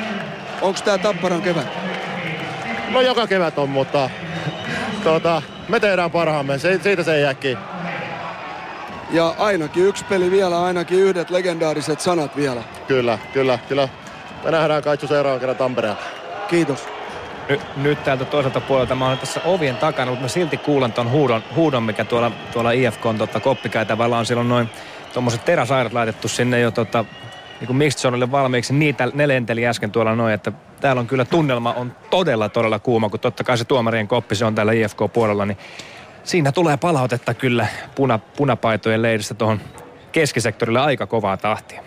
Onks 0.61 0.83
tää 0.83 0.99
Tapparan 0.99 1.43
kevät? 1.43 1.67
No 2.91 3.01
joka 3.01 3.27
kevät 3.27 3.59
on, 3.59 3.69
mutta 3.69 4.11
tota, 5.05 5.43
me 5.69 5.81
tehdään 5.81 6.11
parhaamme, 6.11 6.59
se, 6.59 6.81
siitä 6.83 7.03
se 7.03 7.15
ei 7.15 7.23
jää 7.23 7.35
kiinni. 7.35 7.65
Ja 9.11 9.35
ainakin 9.39 9.87
yksi 9.87 10.05
peli 10.05 10.31
vielä, 10.31 10.63
ainakin 10.63 10.99
yhdet 10.99 11.31
legendaariset 11.31 12.01
sanat 12.01 12.37
vielä. 12.37 12.63
Kyllä, 12.89 13.19
kyllä, 13.33 13.59
kyllä. 13.69 13.89
Me 14.45 14.51
nähdään 14.51 14.83
Kaitsu 14.83 15.07
seuraavan 15.07 15.41
kerran 15.41 15.57
Tampereella. 15.57 16.03
Kiitos. 16.49 16.89
Nyt, 17.49 17.61
nyt 17.77 18.05
täältä 18.05 18.25
toiselta 18.25 18.61
puolelta 18.61 18.95
mä 18.95 19.07
olen 19.07 19.19
tässä 19.19 19.41
ovien 19.45 19.77
takana, 19.77 20.11
mutta 20.11 20.23
mä 20.23 20.29
silti 20.29 20.57
kuulen 20.57 20.93
ton 20.93 21.11
huudon, 21.11 21.43
huudon 21.55 21.83
mikä 21.83 22.05
tuolla, 22.05 22.33
tuolla 22.53 22.71
IFK 22.71 23.07
on 23.07 23.19
tota, 23.19 23.41
koppikäytävällä 23.41 24.19
on 24.19 24.27
silloin 24.27 24.49
noin 24.49 24.69
tuommoiset 25.13 25.45
teräsaidat 25.45 25.93
laitettu 25.93 26.29
sinne 26.29 26.61
jo 26.61 26.71
tota, 26.71 27.05
niin 27.61 27.67
kuin 27.67 27.77
Mixzonille 27.77 28.31
valmiiksi. 28.31 28.75
Niitä 28.75 29.09
ne 29.15 29.29
lenteli 29.29 29.67
äsken 29.67 29.93
tuolla 29.93 30.17
noin, 30.17 30.35
että 30.35 30.53
täällä 30.81 31.01
on 31.01 31.07
kyllä 31.07 31.25
tunnelma 31.25 31.73
on 31.73 31.93
todella 32.11 32.49
todella 32.49 32.79
kuuma, 32.79 33.09
kun 33.09 33.21
totta 33.21 33.45
kai 33.45 33.59
se 33.59 33.65
tuomarien 33.65 34.09
koppi 34.09 34.35
se 34.35 34.45
on 34.45 34.55
täällä 34.55 34.73
IFK-puolella, 34.73 35.47
niin 35.47 35.59
siinä 36.27 36.53
tulee 36.53 36.77
palautetta 36.77 37.35
kyllä 37.35 37.67
puna, 37.95 38.19
punapaitojen 38.19 39.03
leiristä 39.03 39.35
tuohon 39.35 39.61
keskisektorille 40.13 40.81
aika 40.81 41.07
kovaa 41.07 41.37
tahtia. 41.37 41.83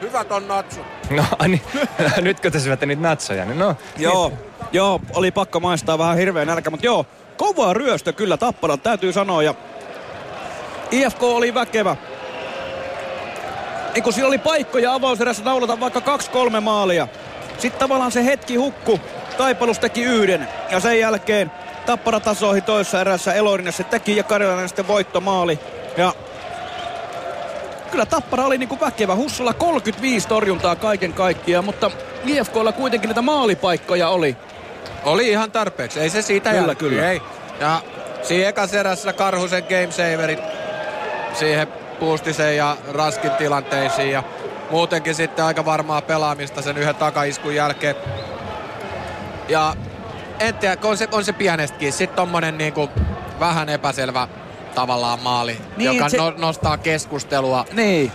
Hyvät 0.00 0.32
on 0.32 0.48
natsut. 0.48 0.86
No 1.10 1.24
niin, 1.48 1.62
nytkö 2.20 2.50
te 2.50 2.60
syötte 2.60 2.86
niitä 2.86 3.02
natsoja? 3.02 3.44
Niin 3.44 3.58
no, 3.58 3.76
Joo, 3.98 4.32
joo, 4.72 5.00
oli 5.14 5.30
pakko 5.30 5.60
maistaa 5.60 5.98
vähän 5.98 6.16
hirveän 6.16 6.46
nälkä, 6.46 6.70
mutta 6.70 6.86
joo, 6.86 7.06
kova 7.36 7.72
ryöstö 7.72 8.12
kyllä 8.12 8.36
Tappara, 8.36 8.76
täytyy 8.76 9.12
sanoa. 9.12 9.42
Ja 9.42 9.54
IFK 10.90 11.22
oli 11.22 11.54
väkevä. 11.54 11.96
Niin 13.94 14.02
kun 14.02 14.12
siinä 14.12 14.28
oli 14.28 14.38
paikkoja 14.38 14.94
avauserässä 14.94 15.44
naulata 15.44 15.80
vaikka 15.80 16.00
kaksi 16.00 16.30
kolme 16.30 16.60
maalia. 16.60 17.08
Sitten 17.58 17.78
tavallaan 17.80 18.12
se 18.12 18.24
hetki 18.24 18.56
hukku. 18.56 19.00
Taipalus 19.38 19.78
teki 19.78 20.02
yhden. 20.02 20.48
Ja 20.70 20.80
sen 20.80 21.00
jälkeen 21.00 21.52
Tappara 21.86 22.20
tasoihin 22.20 22.62
toisessa 22.62 23.00
erässä. 23.00 23.32
Elorinen 23.32 23.72
se 23.72 23.84
teki 23.84 24.16
ja 24.16 24.22
Karjalainen 24.22 24.68
sitten 24.68 24.88
voittomaali. 24.88 25.58
Ja 25.96 26.14
kyllä 27.90 28.06
Tappara 28.06 28.44
oli 28.46 28.58
niinku 28.58 28.80
väkevä. 28.80 29.14
Hussulla 29.14 29.52
35 29.52 30.28
torjuntaa 30.28 30.76
kaiken 30.76 31.12
kaikkiaan, 31.12 31.64
mutta 31.64 31.90
IFKlla 32.26 32.72
kuitenkin 32.72 33.08
niitä 33.08 33.22
maalipaikkoja 33.22 34.08
oli. 34.08 34.36
Oli 35.04 35.28
ihan 35.28 35.52
tarpeeksi, 35.52 36.00
ei 36.00 36.10
se 36.10 36.22
siitä 36.22 36.50
Kyllä, 36.50 36.62
jälkeen, 36.62 36.90
kyllä. 36.90 37.10
Ei. 37.10 37.22
Ja 37.60 37.80
siinä 38.22 38.48
ekas 38.48 38.74
erässä 38.74 39.12
Karhusen 39.12 39.62
game 39.62 39.90
saverit 39.90 40.38
siihen 41.34 41.68
Puustisen 42.00 42.56
ja 42.56 42.76
Raskin 42.92 43.30
tilanteisiin 43.30 44.10
ja 44.10 44.22
muutenkin 44.72 45.14
sitten 45.14 45.44
aika 45.44 45.64
varmaa 45.64 46.02
pelaamista 46.02 46.62
sen 46.62 46.78
yhden 46.78 46.94
takaiskun 46.94 47.54
jälkeen. 47.54 47.94
Ja 49.48 49.74
en 50.40 50.54
tiedä, 50.54 50.76
on 50.84 50.96
se, 50.96 51.08
on 51.12 51.24
se 51.24 51.32
pienestikin. 51.32 51.92
Sitten 51.92 52.16
tommonen 52.16 52.58
niinku 52.58 52.88
vähän 53.40 53.68
epäselvä 53.68 54.28
tavallaan 54.74 55.20
maali, 55.20 55.60
Niin, 55.76 55.94
joka 55.94 56.08
se- 56.08 56.16
no, 56.16 56.34
nostaa 56.36 56.76
keskustelua. 56.78 57.64
Niin. 57.72 58.12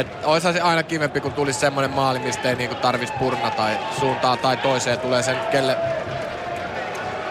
Et, 0.00 0.06
oishan 0.24 0.52
se 0.52 0.60
aina 0.60 0.82
kivempi, 0.82 1.20
kun 1.20 1.32
tulisi 1.32 1.60
semmoinen 1.60 1.90
maali, 1.90 2.18
mistä 2.18 2.48
ei 2.48 2.54
niinku 2.56 2.74
tarvis 2.74 3.10
purna 3.10 3.50
tai 3.50 3.78
suuntaan 4.00 4.38
tai 4.38 4.56
toiseen. 4.56 4.98
Tulee 4.98 5.22
sen 5.22 5.36
kelle, 5.50 5.76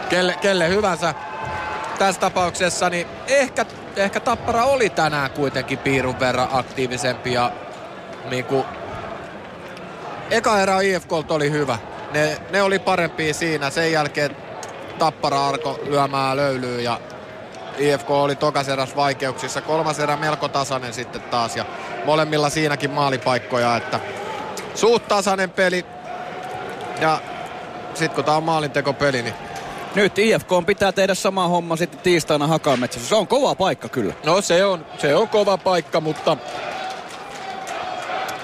kelle, 0.10 0.36
kelle 0.42 0.70
hyvänsä. 0.70 1.14
Tässä 2.00 2.22
tapauksessa 2.22 2.90
niin 2.90 3.08
ehkä, 3.28 3.66
ehkä 3.96 4.20
Tappara 4.20 4.64
oli 4.64 4.90
tänään 4.90 5.32
kuitenkin 5.32 5.78
piirun 5.80 6.20
verran 6.20 6.50
aktiivisempi 6.52 7.34
ja 7.34 7.52
niinku, 8.30 8.66
eka 10.32 10.60
erä 10.60 10.82
IFKlta 10.82 11.34
oli 11.34 11.52
hyvä. 11.52 11.78
Ne, 12.12 12.38
ne 12.50 12.62
oli 12.62 12.80
parempia 12.80 13.34
siinä. 13.34 13.70
Sen 13.70 13.92
jälkeen 13.92 14.38
Tappara 15.00 15.48
arko 15.48 15.80
lyömään 15.86 16.38
löylyyn 16.38 16.84
ja 16.84 17.00
IFK 17.78 18.10
oli 18.10 18.36
tokas 18.36 18.70
eräs 18.70 18.96
vaikeuksissa. 18.96 19.62
Kolmas 19.62 20.00
erä 20.00 20.18
melko 20.18 20.48
tasainen 20.48 20.94
sitten 20.94 21.22
taas 21.22 21.56
ja 21.56 21.66
molemmilla 22.06 22.50
siinäkin 22.50 22.92
maalipaikkoja, 22.92 23.78
että 23.78 24.00
suut 24.76 25.08
tasainen 25.08 25.50
peli. 25.50 25.86
Ja 27.02 27.22
sit 27.94 28.14
kun 28.14 28.24
tää 28.24 28.38
on 28.38 28.44
maalintekopeli, 28.44 29.22
niin 29.22 29.34
Nyt 29.96 30.20
IFK 30.20 30.50
pitää 30.66 30.92
tehdä 30.92 31.16
sama 31.16 31.48
homma 31.48 31.76
sitten 31.76 32.00
tiistaina 32.00 32.48
Hakametsässä. 32.48 33.10
Se 33.10 33.16
on 33.16 33.28
kova 33.28 33.56
paikka 33.56 33.90
kyllä. 33.90 34.14
No 34.26 34.42
se 34.42 34.66
on, 34.66 34.86
se 34.98 35.16
on 35.16 35.28
kova 35.28 35.58
paikka, 35.58 36.02
mutta 36.02 36.38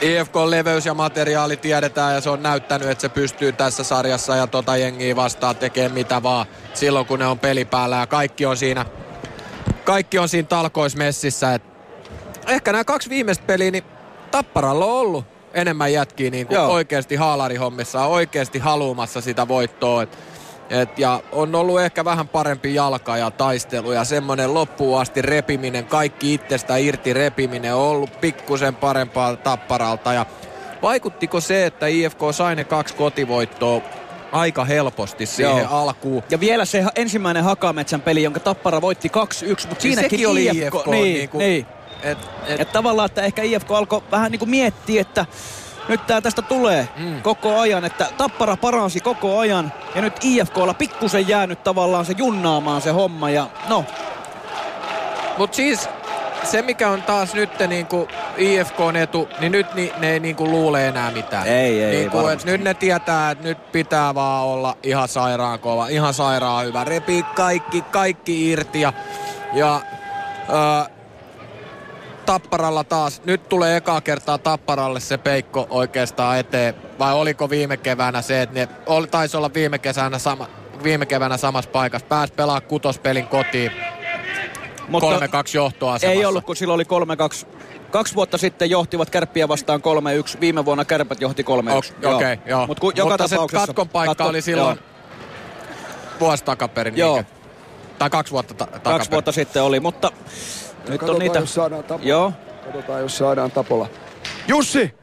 IFK 0.04 0.36
leveys 0.36 0.86
ja 0.86 0.94
materiaali 0.94 1.58
tiedetään 1.58 2.14
ja 2.14 2.22
se 2.22 2.30
on 2.30 2.44
näyttänyt, 2.44 2.90
että 2.90 3.02
se 3.02 3.10
pystyy 3.10 3.52
tässä 3.52 3.84
sarjassa 3.84 4.36
ja 4.36 4.48
tota 4.48 4.78
jengiä 4.78 5.16
vastaan 5.16 5.56
tekemään 5.56 5.92
mitä 5.92 6.24
vaan 6.24 6.46
silloin 6.74 7.06
kun 7.06 7.20
ne 7.20 7.28
on 7.28 7.40
peli 7.40 7.66
päällä 7.66 7.96
ja 7.96 8.08
kaikki 8.08 8.46
on 8.46 8.58
siinä, 8.58 8.86
kaikki 9.84 10.20
on 10.20 10.30
siinä 10.30 10.48
talkoismessissä. 10.48 11.54
Et 11.54 11.64
ehkä 12.48 12.72
nämä 12.72 12.84
kaksi 12.84 13.10
viimeistä 13.10 13.44
peliä, 13.48 13.72
niin 13.72 13.84
Tapparalla 14.32 14.86
on 14.86 14.92
ollut 14.92 15.26
enemmän 15.54 15.94
jätkiä 15.94 16.30
niin 16.30 16.48
kuin 16.48 16.60
oikeasti 16.60 17.16
haalarihommissa, 17.16 18.06
oikeasti 18.06 18.60
haluamassa 18.60 19.22
sitä 19.22 19.48
voittoa. 19.48 20.04
Et 20.04 20.18
Et, 20.70 21.00
ja 21.00 21.20
on 21.32 21.56
ollut 21.56 21.82
ehkä 21.82 22.06
vähän 22.06 22.28
parempi 22.28 22.76
jalka 22.76 23.18
ja 23.18 23.32
taistelu 23.32 23.92
ja 23.92 24.04
semmoinen 24.04 24.54
loppuun 24.54 25.02
asti 25.02 25.22
repiminen, 25.22 25.86
kaikki 25.86 26.34
itsestä 26.34 26.78
irti 26.78 27.14
repiminen 27.14 27.76
on 27.76 27.82
ollut 27.82 28.22
pikkusen 28.22 28.76
parempaa 28.76 29.36
tapparalta. 29.36 30.14
Ja 30.14 30.26
vaikuttiko 30.82 31.42
se, 31.42 31.66
että 31.66 31.88
IFK 31.88 32.20
sai 32.32 32.56
ne 32.56 32.64
kaksi 32.64 32.94
kotivoittoa 32.94 33.82
aika 34.32 34.66
helposti 34.66 35.26
siihen 35.26 35.58
Joo. 35.58 35.82
alkuun? 35.82 36.24
Ja 36.30 36.40
vielä 36.40 36.66
se 36.66 36.86
ensimmäinen 36.96 37.44
Hakametsän 37.44 38.02
peli, 38.02 38.24
jonka 38.24 38.40
Tappara 38.40 38.82
voitti 38.82 39.08
2-1, 39.08 39.12
mutta 39.20 39.46
Niin 39.48 39.82
siinäkin 39.82 40.10
sekin 40.10 40.28
oli 40.28 40.46
IFK, 40.46 40.76
IFK 40.76 40.88
niin, 40.88 41.14
niinku- 41.14 41.38
niin. 41.38 41.66
Et, 42.04 42.18
et, 42.48 42.62
et 42.62 42.72
tavallaan, 42.72 43.06
että 43.06 43.22
ehkä 43.22 43.44
IFK 43.44 43.72
alkoi 43.72 44.04
vähän 44.12 44.32
niin 44.32 44.40
kuin 44.40 44.50
miettiä, 44.50 45.02
että 45.02 45.26
nyt 45.88 46.08
tää 46.08 46.22
tästä 46.22 46.42
tulee 46.42 46.88
mm. 46.98 47.22
koko 47.22 47.60
ajan, 47.60 47.86
että 47.86 48.08
Tappara 48.18 48.58
paransi 48.58 49.00
koko 49.00 49.40
ajan 49.40 49.74
ja 49.96 50.02
nyt 50.02 50.14
IFKlla 50.24 50.74
pikkusen 50.74 51.28
jäänyt 51.28 51.64
tavallaan 51.64 52.06
se 52.06 52.14
junnaamaan 52.18 52.82
se 52.82 52.92
homma 52.92 53.30
ja 53.30 53.48
no. 53.70 53.86
Mut 55.38 55.54
siis 55.54 55.90
se 56.44 56.62
mikä 56.62 56.90
on 56.90 57.02
taas 57.02 57.34
nyt 57.34 57.50
niinku 57.68 58.08
IFKn 58.38 58.96
etu, 58.96 59.30
niin 59.40 59.52
nyt 59.52 59.74
ni, 59.74 59.94
ne 59.98 60.12
ei 60.12 60.20
niinku 60.20 60.46
luule 60.46 60.88
enää 60.88 61.12
mitään. 61.12 61.48
Ei, 61.48 61.84
ei, 61.84 61.96
niinku, 61.96 62.28
et. 62.28 62.46
Nyt 62.46 62.62
ne 62.64 62.74
tietää, 62.74 63.32
että 63.32 63.44
nyt 63.44 63.72
pitää 63.72 64.16
vaan 64.16 64.46
olla 64.46 64.78
ihan 64.84 65.08
sairaan 65.08 65.60
kova, 65.60 65.88
ihan 65.88 66.14
sairaan 66.14 66.66
hyvä. 66.66 66.84
Repii 66.84 67.24
kaikki, 67.24 67.82
kaikki 67.82 68.52
irti 68.52 68.82
ja, 68.82 68.94
ja 69.54 69.82
ö, 70.50 70.93
Tapparalla 72.26 72.84
taas, 72.84 73.22
nyt 73.26 73.50
tulee 73.50 73.78
ekaa 73.78 74.02
kertaa 74.02 74.38
Tapparalle 74.38 75.00
se 75.00 75.18
peikko 75.18 75.68
oikeastaan 75.70 76.40
eteen. 76.40 76.76
Vai 77.00 77.14
oliko 77.14 77.50
viime 77.50 77.78
keväänä 77.78 78.22
se, 78.22 78.42
että 78.42 78.60
ne 78.60 78.68
oli, 78.86 79.08
taisi 79.08 79.38
olla 79.38 79.54
viime 79.54 79.80
kesänä 79.80 80.20
sama, 80.20 80.48
viime 80.84 81.06
keväänä 81.06 81.38
samassa 81.38 81.70
paikassa. 81.72 82.08
Pääs 82.08 82.32
pelaa 82.32 82.62
kutospelin 82.62 83.28
kotiin. 83.28 83.72
Mutta 84.88 85.20
3-2 85.20 85.22
johtoasemassa. 85.54 86.20
Ei 86.20 86.26
ollut, 86.26 86.46
kun 86.46 86.56
silloin 86.56 86.86
oli 86.92 87.06
3-2. 87.44 87.48
Kaksi 87.92 88.16
vuotta 88.16 88.38
sitten 88.38 88.70
johtivat 88.70 89.10
kärppiä 89.10 89.48
vastaan 89.48 89.82
3-1. 90.36 90.40
Viime 90.40 90.66
vuonna 90.66 90.86
kärpät 90.86 91.22
johti 91.22 91.44
3-1. 91.44 91.46
Ok- 91.46 92.16
Okei, 92.16 92.38
joo. 92.46 92.68
Mut 92.68 92.80
kun, 92.80 92.94
joka 92.96 93.10
Mutta 93.10 93.28
se 93.28 93.36
tapauksessa... 93.36 93.68
katkon 93.68 93.90
paikka 93.90 94.26
oli 94.26 94.42
silloin 94.42 94.80
vuosi 96.20 96.44
takaperin. 96.44 96.98
Joo. 96.98 97.24
Tai 98.00 98.10
kaksi 98.10 98.32
vuotta 98.34 98.54
ta- 98.54 98.66
takaperin. 98.66 98.98
Kaksi 98.98 99.12
vuotta 99.12 99.32
sitten 99.32 99.64
oli, 99.64 99.80
mutta 99.80 100.12
nyt 100.90 101.04
on 101.04 101.20
niitä... 101.20 101.40
jos 101.40 101.54
saadaan. 101.54 101.84
Joo. 102.02 102.34
Katsotaan, 102.66 103.02
jos 103.02 103.18
saadaan 103.18 103.52
tapola. 103.52 103.88
Jussi! 104.48 104.94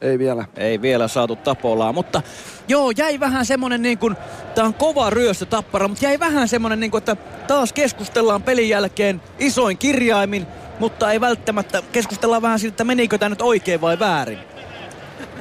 Ei 0.00 0.18
vielä. 0.18 0.44
Ei 0.56 0.82
vielä 0.82 1.08
saatu 1.08 1.36
Tapolaa, 1.36 1.92
mutta 1.92 2.22
joo, 2.68 2.90
jäi 2.90 3.20
vähän 3.20 3.46
semmonen 3.46 3.82
niin 3.82 3.98
kuin, 3.98 4.16
tää 4.54 4.64
on 4.64 4.74
kova 4.74 5.10
ryöstö 5.10 5.46
Tappara, 5.46 5.88
mutta 5.88 6.04
jäi 6.04 6.18
vähän 6.18 6.48
semmonen 6.48 6.80
niin 6.80 6.90
kuin, 6.90 6.98
että 6.98 7.16
taas 7.46 7.72
keskustellaan 7.72 8.42
pelin 8.42 8.68
jälkeen 8.68 9.22
isoin 9.38 9.78
kirjaimin, 9.78 10.46
mutta 10.78 11.12
ei 11.12 11.20
välttämättä 11.20 11.82
keskustellaan 11.92 12.42
vähän 12.42 12.58
siitä, 12.58 12.72
että 12.72 12.84
menikö 12.84 13.18
tämä 13.18 13.28
nyt 13.28 13.42
oikein 13.42 13.80
vai 13.80 13.98
väärin. 13.98 14.38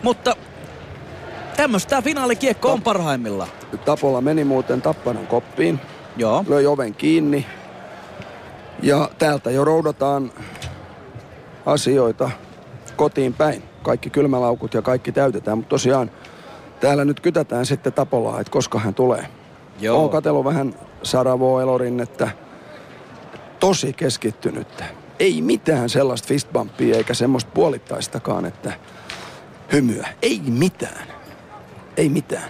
Mutta 0.03 0.35
tämmöistä 1.57 1.90
tämä 1.90 2.01
finaalikiekko 2.01 2.72
on 2.72 2.82
parhaimmillaan. 2.82 3.49
Tapola 3.85 4.22
meni 4.22 4.43
muuten 4.43 4.82
Tapparan 4.82 5.27
koppiin. 5.27 5.80
Joo. 6.17 6.45
Löi 6.48 6.66
oven 6.66 6.93
kiinni. 6.93 7.45
Ja 8.81 9.09
täältä 9.17 9.51
jo 9.51 9.65
roudataan 9.65 10.31
asioita 11.65 12.30
kotiin 12.95 13.33
päin. 13.33 13.64
Kaikki 13.83 14.09
kylmälaukut 14.09 14.73
ja 14.73 14.81
kaikki 14.81 15.11
täytetään, 15.11 15.57
mutta 15.57 15.69
tosiaan 15.69 16.11
täällä 16.80 17.06
nyt 17.06 17.19
kytätään 17.19 17.65
sitten 17.65 17.93
Tapolaa, 17.93 18.39
että 18.39 18.51
koska 18.51 18.80
hän 18.80 18.93
tulee. 18.93 19.27
Joo. 19.80 19.99
Oon 19.99 20.09
katsellut 20.09 20.45
vähän 20.45 20.75
Saravo 21.03 21.59
Elorin, 21.59 21.99
että 21.99 22.30
tosi 23.59 23.93
keskittynyt. 23.93 24.83
Ei 25.19 25.41
mitään 25.41 25.89
sellaista 25.89 26.27
fistbumpia 26.27 26.97
eikä 26.97 27.14
semmoista 27.14 27.51
puolittaistakaan, 27.53 28.45
että 28.45 28.73
hymyä. 29.72 30.07
Ei 30.22 30.41
mitään. 30.47 31.07
Ei 31.97 32.09
mitään. 32.09 32.49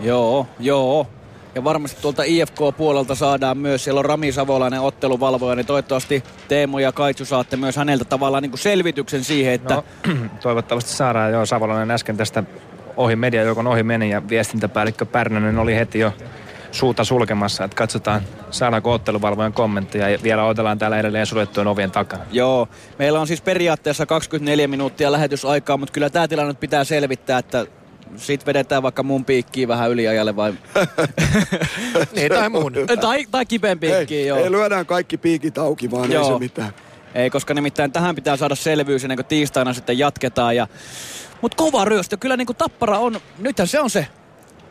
Joo, 0.00 0.46
joo. 0.58 1.06
Ja 1.54 1.64
varmasti 1.64 2.02
tuolta 2.02 2.22
IFK-puolelta 2.22 3.14
saadaan 3.14 3.58
myös, 3.58 3.84
siellä 3.84 3.98
on 3.98 4.04
Rami 4.04 4.32
Savolainen 4.32 4.80
otteluvalvoja, 4.80 5.56
niin 5.56 5.66
toivottavasti 5.66 6.24
Teemo 6.48 6.78
ja 6.78 6.92
Kaitsu 6.92 7.24
saatte 7.24 7.56
myös 7.56 7.76
häneltä 7.76 8.04
tavallaan 8.04 8.42
niin 8.42 8.50
kuin 8.50 8.60
selvityksen 8.60 9.24
siihen, 9.24 9.52
että 9.52 9.74
No, 9.74 9.84
toivottavasti 10.42 10.90
saadaan. 10.90 11.32
Joo, 11.32 11.46
Savolainen 11.46 11.90
äsken 11.90 12.16
tästä 12.16 12.44
ohi 12.96 13.16
mediajoukon 13.16 13.66
ohi 13.66 13.82
meni 13.82 14.10
ja 14.10 14.28
viestintäpäällikkö 14.28 15.06
Pärnänen 15.06 15.58
oli 15.58 15.74
heti 15.74 15.98
jo 15.98 16.12
suuta 16.70 17.04
sulkemassa, 17.04 17.64
että 17.64 17.74
katsotaan 17.74 18.22
saadaanko 18.50 18.92
otteluvalvojan 18.92 19.52
kommentteja 19.52 20.08
ja 20.08 20.18
vielä 20.22 20.44
odotellaan 20.44 20.78
täällä 20.78 20.98
edelleen 20.98 21.26
suljettujen 21.26 21.66
ovien 21.66 21.90
takana. 21.90 22.24
Joo, 22.32 22.68
meillä 22.98 23.20
on 23.20 23.26
siis 23.26 23.40
periaatteessa 23.40 24.06
24 24.06 24.68
minuuttia 24.68 25.12
lähetysaikaa, 25.12 25.76
mutta 25.76 25.92
kyllä 25.92 26.10
tämä 26.10 26.28
tilanne 26.28 26.54
pitää 26.54 26.84
selvittää, 26.84 27.38
että 27.38 27.66
sit 28.16 28.46
vedetään 28.46 28.82
vaikka 28.82 29.02
mun 29.02 29.24
piikkiin 29.24 29.68
vähän 29.68 29.90
yliajalle 29.90 30.36
vai... 30.36 30.52
niin, 32.16 32.32
tai 32.32 32.48
mun. 32.48 32.72
tai, 33.00 33.26
tai 33.30 33.46
kipeän 33.46 33.78
piikkiin, 33.78 34.26
joo. 34.26 34.38
Ei 34.38 34.50
lyödään 34.50 34.86
kaikki 34.86 35.18
piikit 35.18 35.58
auki, 35.58 35.90
vaan 35.90 36.12
ei 36.12 36.24
se 36.24 36.38
mitään. 36.38 36.72
Ei, 37.14 37.30
koska 37.30 37.54
nimittäin 37.54 37.92
tähän 37.92 38.14
pitää 38.14 38.36
saada 38.36 38.54
selvyys 38.54 39.04
ennen 39.04 39.18
kuin 39.18 39.26
tiistaina 39.26 39.72
sitten 39.72 39.98
jatketaan. 39.98 40.56
Ja... 40.56 40.66
Mutta 41.40 41.56
kova 41.56 41.84
ryöstö. 41.84 42.16
Kyllä 42.16 42.36
niin 42.36 42.46
kuin 42.46 42.56
Tappara 42.56 42.98
on, 42.98 43.20
nythän 43.38 43.68
se 43.68 43.80
on 43.80 43.90
se, 43.90 44.06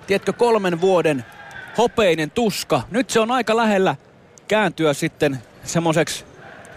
tiedätkö, 0.07 0.33
kolmen 0.33 0.81
vuoden 0.81 1.25
hopeinen 1.77 2.31
tuska. 2.31 2.81
Nyt 2.91 3.09
se 3.09 3.19
on 3.19 3.31
aika 3.31 3.57
lähellä 3.57 3.95
kääntyä 4.47 4.93
sitten 4.93 5.37
semmoiseksi 5.63 6.25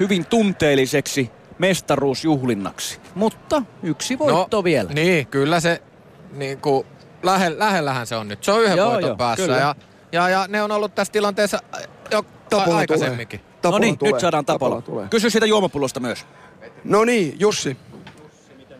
hyvin 0.00 0.26
tunteelliseksi 0.26 1.30
mestaruusjuhlinnaksi. 1.58 3.00
Mutta 3.14 3.62
yksi 3.82 4.18
voitto 4.18 4.56
no, 4.56 4.64
vielä. 4.64 4.90
Niin, 4.92 5.26
kyllä 5.26 5.60
se 5.60 5.82
niin 6.34 6.58
kuin, 6.58 6.86
lähe, 7.22 7.58
lähellähän 7.58 8.06
se 8.06 8.16
on 8.16 8.28
nyt. 8.28 8.44
Se 8.44 8.52
on 8.52 8.62
yhden 8.62 8.76
Joo, 8.76 8.90
voiton 8.90 9.08
joo, 9.08 9.16
päässä. 9.16 9.44
kyllä. 9.44 9.56
Ja, 9.56 9.74
ja, 10.12 10.28
ja, 10.28 10.46
ne 10.48 10.62
on 10.62 10.72
ollut 10.72 10.94
tässä 10.94 11.12
tilanteessa 11.12 11.58
jo 12.10 12.22
Tapola 12.50 12.76
aikaisemminkin. 12.76 13.40
tulee. 13.40 13.72
no 13.72 13.78
niin, 13.78 13.98
tulee. 13.98 14.12
nyt 14.12 14.20
saadaan 14.20 14.44
Tapola. 14.44 14.74
Tapola 14.74 14.94
tulee. 14.94 15.08
Kysy 15.10 15.30
siitä 15.30 15.46
juomapullosta 15.46 16.00
myös. 16.00 16.26
No 16.84 17.04
niin, 17.04 17.36
Jussi. 17.40 17.76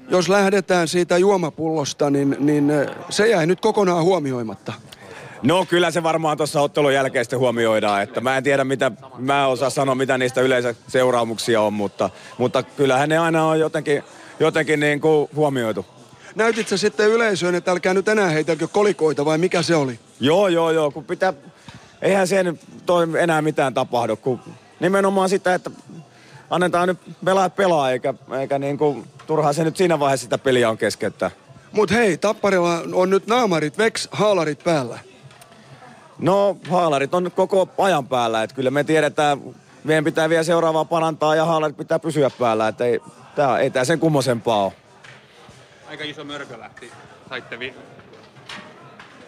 Jos 0.09 0.29
lähdetään 0.29 0.89
siitä 0.89 1.19
juomapullosta, 1.19 2.11
niin, 2.11 2.37
niin 2.39 2.71
eh, 2.71 2.87
se 3.11 3.29
jäi 3.29 3.47
nyt 3.47 3.61
kokonaan 3.61 4.05
huomioimatta. 4.05 4.73
No 5.43 5.67
kyllä 5.69 5.91
se 5.91 6.03
varmaan 6.03 6.37
tuossa 6.37 6.61
ottelun 6.61 6.95
jälkeen 6.95 7.25
sitten 7.25 7.39
huomioidaan, 7.39 8.03
että 8.03 8.21
mä 8.21 8.37
en 8.37 8.45
tiedä 8.45 8.65
mitä, 8.65 8.91
mä 9.19 9.41
en 9.41 9.49
osaa 9.49 9.71
sanoa 9.71 9.95
mitä 9.95 10.19
niistä 10.19 10.41
yleensä 10.41 10.75
seuraamuksia 10.89 11.61
on, 11.61 11.73
mutta, 11.73 12.11
mutta 12.39 12.63
kyllähän 12.63 13.09
ne 13.09 13.19
aina 13.19 13.45
on 13.45 13.61
jotenkin, 13.61 14.03
jotenkin 14.41 14.81
niin 14.81 15.01
kuin 15.01 15.29
huomioitu. 15.35 15.87
Näytit 16.35 16.69
sä 16.69 16.77
sitten 16.77 17.09
yleisöön, 17.09 17.55
että 17.55 17.71
älkää 17.71 17.95
nyt 17.95 18.09
enää 18.09 18.29
heitelkö 18.29 18.69
kolikoita 18.69 19.25
vai 19.25 19.39
mikä 19.39 19.63
se 19.63 19.77
oli? 19.77 19.99
Joo, 20.21 20.49
joo, 20.49 20.71
joo, 20.71 20.91
kun 20.91 21.05
pitää, 21.05 21.33
eihän 22.03 22.29
sen 22.29 22.61
toi 22.87 23.07
enää 23.19 23.43
mitään 23.43 23.75
tapahdu, 23.75 24.17
kun 24.17 24.41
nimenomaan 24.81 25.29
sitä, 25.29 25.55
että 25.55 25.71
annetaan 26.51 26.89
nyt 26.89 26.99
pelaa 27.25 27.51
pelaa, 27.51 27.91
eikä, 27.91 28.15
eikä 28.41 28.59
niin 28.59 28.79
kuin, 28.79 29.07
turhaan 29.27 29.55
se 29.55 29.65
nyt 29.65 29.77
siinä 29.77 30.01
vaiheessa 30.01 30.25
sitä 30.25 30.39
peliä 30.39 30.71
on 30.71 30.79
keskeyttää. 30.79 31.31
Mut 31.73 31.91
hei, 31.91 32.19
Tapparilla 32.19 32.83
on 32.93 33.11
nyt 33.11 33.27
naamarit, 33.27 33.79
veks, 33.79 34.09
haalarit 34.13 34.65
päällä. 34.65 34.99
No, 36.19 36.57
haalarit 36.71 37.15
on 37.15 37.31
koko 37.37 37.69
ajan 37.79 38.09
päällä, 38.09 38.43
että 38.43 38.57
kyllä 38.57 38.71
me 38.71 38.85
tiedetään, 38.85 39.41
meidän 39.85 40.05
pitää 40.05 40.29
vielä 40.29 40.43
seuraavaa 40.43 40.85
parantaa 40.85 41.35
ja 41.35 41.45
haalarit 41.45 41.77
pitää 41.77 41.99
pysyä 41.99 42.31
päällä, 42.31 42.69
että 42.69 42.85
ei, 42.85 43.01
tää, 43.35 43.59
ei 43.59 43.71
tää 43.71 43.85
sen 43.85 44.01
kummosempaa 44.01 44.65
ole. 44.65 44.73
Aika 45.95 46.05
iso 46.05 46.25
mörkö 46.25 46.59
lähti. 46.59 46.91
Saitte 47.29 47.59
vi- 47.59 47.75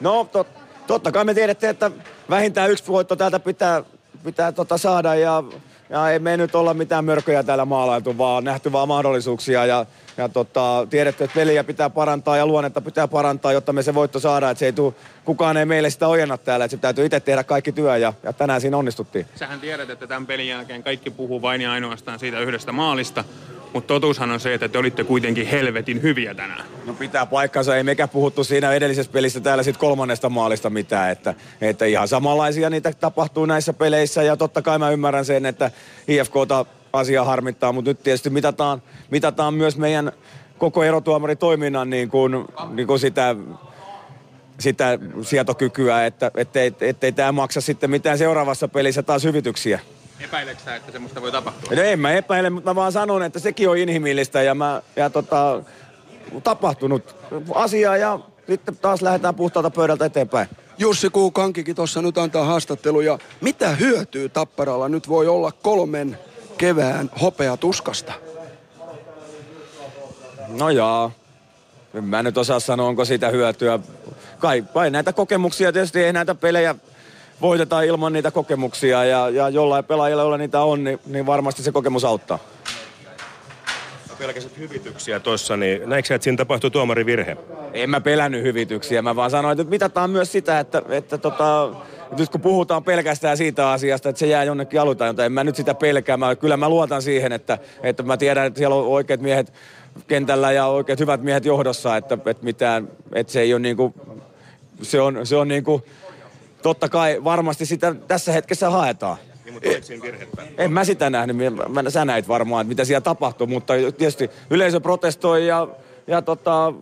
No, 0.00 0.28
tot, 0.32 0.46
totta 0.86 1.12
kai 1.12 1.24
me 1.24 1.34
tiedettiin, 1.34 1.70
että 1.70 1.90
vähintään 2.30 2.70
yksi 2.70 2.86
voitto 2.86 3.16
täältä 3.16 3.38
pitää, 3.38 3.82
pitää 4.24 4.52
tota 4.52 4.78
saada 4.78 5.14
ja, 5.14 5.42
ja 5.90 6.10
ei 6.10 6.18
me 6.18 6.36
nyt 6.36 6.54
olla 6.54 6.74
mitään 6.74 7.04
mörköjä 7.04 7.42
täällä 7.42 7.64
maalailtu, 7.64 8.18
vaan 8.18 8.44
nähty 8.44 8.72
vaan 8.72 8.88
mahdollisuuksia 8.88 9.66
ja, 9.66 9.86
ja 10.16 10.28
tota, 10.28 10.86
tiedetty, 10.90 11.24
että 11.24 11.34
peliä 11.34 11.64
pitää 11.64 11.90
parantaa 11.90 12.36
ja 12.36 12.46
luonnetta 12.46 12.80
pitää 12.80 13.08
parantaa, 13.08 13.52
jotta 13.52 13.72
me 13.72 13.82
se 13.82 13.94
voitto 13.94 14.20
saadaan, 14.20 14.52
että 14.52 14.58
se 14.58 14.66
ei 14.66 14.72
tuu, 14.72 14.94
kukaan 15.24 15.56
ei 15.56 15.64
meille 15.66 15.90
sitä 15.90 16.08
ojenna 16.08 16.38
täällä, 16.38 16.64
että 16.64 16.76
se 16.76 16.80
täytyy 16.80 17.04
itse 17.06 17.20
tehdä 17.20 17.44
kaikki 17.44 17.72
työ 17.72 17.96
ja, 17.96 18.12
ja 18.22 18.32
tänään 18.32 18.60
siinä 18.60 18.76
onnistuttiin. 18.76 19.26
Sähän 19.36 19.60
tiedät, 19.60 19.90
että 19.90 20.06
tämän 20.06 20.26
pelin 20.26 20.48
jälkeen 20.48 20.82
kaikki 20.82 21.10
puhuu 21.10 21.42
vain 21.42 21.60
ja 21.60 21.72
ainoastaan 21.72 22.18
siitä 22.18 22.40
yhdestä 22.40 22.72
maalista. 22.72 23.24
Mutta 23.76 23.94
totuushan 23.94 24.30
on 24.30 24.40
se, 24.40 24.54
että 24.54 24.68
te 24.68 24.78
olitte 24.78 25.04
kuitenkin 25.04 25.46
helvetin 25.46 26.02
hyviä 26.02 26.34
tänään. 26.34 26.64
No 26.86 26.94
pitää 26.94 27.26
paikkansa, 27.26 27.76
ei 27.76 27.82
mekään 27.82 28.08
puhuttu 28.08 28.44
siinä 28.44 28.72
edellisessä 28.72 29.12
pelissä 29.12 29.40
täällä 29.40 29.62
sit 29.62 29.76
kolmannesta 29.76 30.28
maalista 30.28 30.70
mitään, 30.70 31.10
että, 31.10 31.34
että 31.60 31.84
ihan 31.84 32.08
samanlaisia 32.08 32.70
niitä 32.70 32.92
tapahtuu 32.92 33.46
näissä 33.46 33.72
peleissä 33.72 34.22
ja 34.22 34.36
totta 34.36 34.62
kai 34.62 34.78
mä 34.78 34.90
ymmärrän 34.90 35.24
sen, 35.24 35.46
että 35.46 35.70
IFKta 36.08 36.66
asia 36.92 37.24
harmittaa, 37.24 37.72
mutta 37.72 37.90
nyt 37.90 38.02
tietysti 38.02 38.30
mitataan, 38.30 38.82
mitataan 39.10 39.54
myös 39.54 39.76
meidän, 39.76 40.12
koko 40.58 40.84
erotuomaritoiminnan 40.84 41.90
niin 41.90 42.08
kuin, 42.08 42.32
niin 42.70 42.86
kuin 42.86 42.98
sitä, 42.98 43.36
sitä 44.58 44.98
sietokykyä, 45.22 46.06
että 46.06 46.30
ettei, 46.36 46.72
ettei 46.80 47.12
tämä 47.12 47.32
maksa 47.32 47.60
sitten 47.60 47.90
mitään 47.90 48.18
seuraavassa 48.18 48.68
pelissä 48.68 49.02
taas 49.02 49.24
hyvityksiä. 49.24 49.80
Epäiletkö 50.20 50.62
sä, 50.64 50.76
että 50.76 50.92
semmoista 50.92 51.22
voi 51.22 51.32
tapahtua? 51.32 51.76
No 51.76 51.82
en 51.82 52.00
mä 52.00 52.12
epäile, 52.12 52.50
mutta 52.50 52.70
mä 52.70 52.74
vaan 52.74 52.92
sanon, 52.92 53.22
että 53.22 53.38
sekin 53.38 53.68
on 53.68 53.78
inhimillistä 53.78 54.42
ja, 54.42 54.54
mä, 54.54 54.82
ja 54.96 55.10
tota, 55.10 55.62
tapahtunut 56.42 57.16
asia 57.54 57.96
ja 57.96 58.20
sitten 58.46 58.76
taas 58.76 59.02
lähdetään 59.02 59.34
puhtaalta 59.34 59.70
pöydältä 59.70 60.04
eteenpäin. 60.04 60.48
Jussi 60.78 61.10
Kuukankikin 61.10 61.76
tuossa 61.76 62.02
nyt 62.02 62.18
antaa 62.18 62.44
haastatteluja. 62.44 63.18
Mitä 63.40 63.68
hyötyy 63.70 64.28
Tapparalla 64.28 64.88
nyt 64.88 65.08
voi 65.08 65.28
olla 65.28 65.52
kolmen 65.52 66.18
kevään 66.58 67.10
hopeatuskasta? 67.20 68.12
No 70.48 70.70
jaa. 70.70 71.10
En 71.94 72.04
mä 72.04 72.22
nyt 72.22 72.38
osaa 72.38 72.60
sanoa, 72.60 72.88
onko 72.88 73.04
siitä 73.04 73.28
hyötyä. 73.28 73.78
Kai, 74.38 74.64
kai 74.74 74.90
näitä 74.90 75.12
kokemuksia 75.12 75.72
tietysti 75.72 76.04
ei 76.04 76.12
näitä 76.12 76.34
pelejä 76.34 76.74
voiteta 77.40 77.82
ilman 77.82 78.12
niitä 78.12 78.30
kokemuksia 78.30 79.04
ja, 79.04 79.28
ja 79.28 79.48
jollain 79.48 79.84
pelaajilla, 79.84 80.22
jolla 80.22 80.38
niitä 80.38 80.60
on, 80.60 80.84
niin, 80.84 80.98
niin 81.06 81.26
varmasti 81.26 81.62
se 81.62 81.72
kokemus 81.72 82.04
auttaa. 82.04 82.38
Pelkäsit 84.18 84.58
hyvityksiä 84.58 85.20
tuossa, 85.20 85.56
niin 85.56 85.88
näikö 85.88 86.14
että 86.14 86.24
siinä 86.24 86.36
tapahtui 86.36 86.70
tuomarivirhe? 86.70 87.36
En 87.72 87.90
mä 87.90 88.00
pelännyt 88.00 88.42
hyvityksiä, 88.42 89.02
mä 89.02 89.16
vaan 89.16 89.30
sanoin, 89.30 89.60
että 89.60 89.70
mitataan 89.70 90.10
myös 90.10 90.32
sitä, 90.32 90.60
että, 90.60 90.82
että 90.88 91.18
tota, 91.18 91.70
nyt 92.18 92.28
kun 92.28 92.40
puhutaan 92.40 92.84
pelkästään 92.84 93.36
siitä 93.36 93.70
asiasta, 93.70 94.08
että 94.08 94.18
se 94.18 94.26
jää 94.26 94.44
jonnekin 94.44 94.80
alutaan, 94.80 95.20
en 95.20 95.32
mä 95.32 95.44
nyt 95.44 95.56
sitä 95.56 95.74
pelkää. 95.74 96.16
Mä, 96.16 96.36
kyllä 96.36 96.56
mä 96.56 96.68
luotan 96.68 97.02
siihen, 97.02 97.32
että, 97.32 97.58
että 97.82 98.02
mä 98.02 98.16
tiedän, 98.16 98.46
että 98.46 98.58
siellä 98.58 98.76
on 98.76 98.86
oikeat 98.86 99.20
miehet 99.20 99.52
kentällä 100.06 100.52
ja 100.52 100.66
oikeat 100.66 101.00
hyvät 101.00 101.22
miehet 101.22 101.44
johdossa, 101.44 101.96
että, 101.96 102.18
että 102.26 102.44
mitään, 102.44 102.88
että 103.12 103.32
se 103.32 103.40
ei 103.40 103.54
ole 103.54 103.60
niinku, 103.60 103.94
se 104.82 105.00
on, 105.00 105.26
se 105.26 105.36
on 105.36 105.48
niinku, 105.48 105.84
totta 106.66 106.88
kai 106.88 107.24
varmasti 107.24 107.66
sitä 107.66 107.94
tässä 108.08 108.32
hetkessä 108.32 108.70
haetaan. 108.70 109.16
Niin, 109.44 109.54
mutta 109.54 109.68
oliko 109.68 109.86
siinä 109.86 110.02
virhettä? 110.02 110.42
En 110.58 110.72
mä 110.72 110.84
sitä 110.84 111.10
nähnyt, 111.10 111.36
mä, 111.36 111.82
mä, 111.82 111.90
sä 111.90 112.04
näit 112.04 112.28
varmaan, 112.28 112.60
että 112.60 112.68
mitä 112.68 112.84
siellä 112.84 113.00
tapahtui, 113.00 113.46
mutta 113.46 113.72
tietysti 113.98 114.30
yleisö 114.50 114.80
protestoi 114.80 115.46
ja, 115.46 115.68
ja 116.06 116.22
tota, 116.22 116.72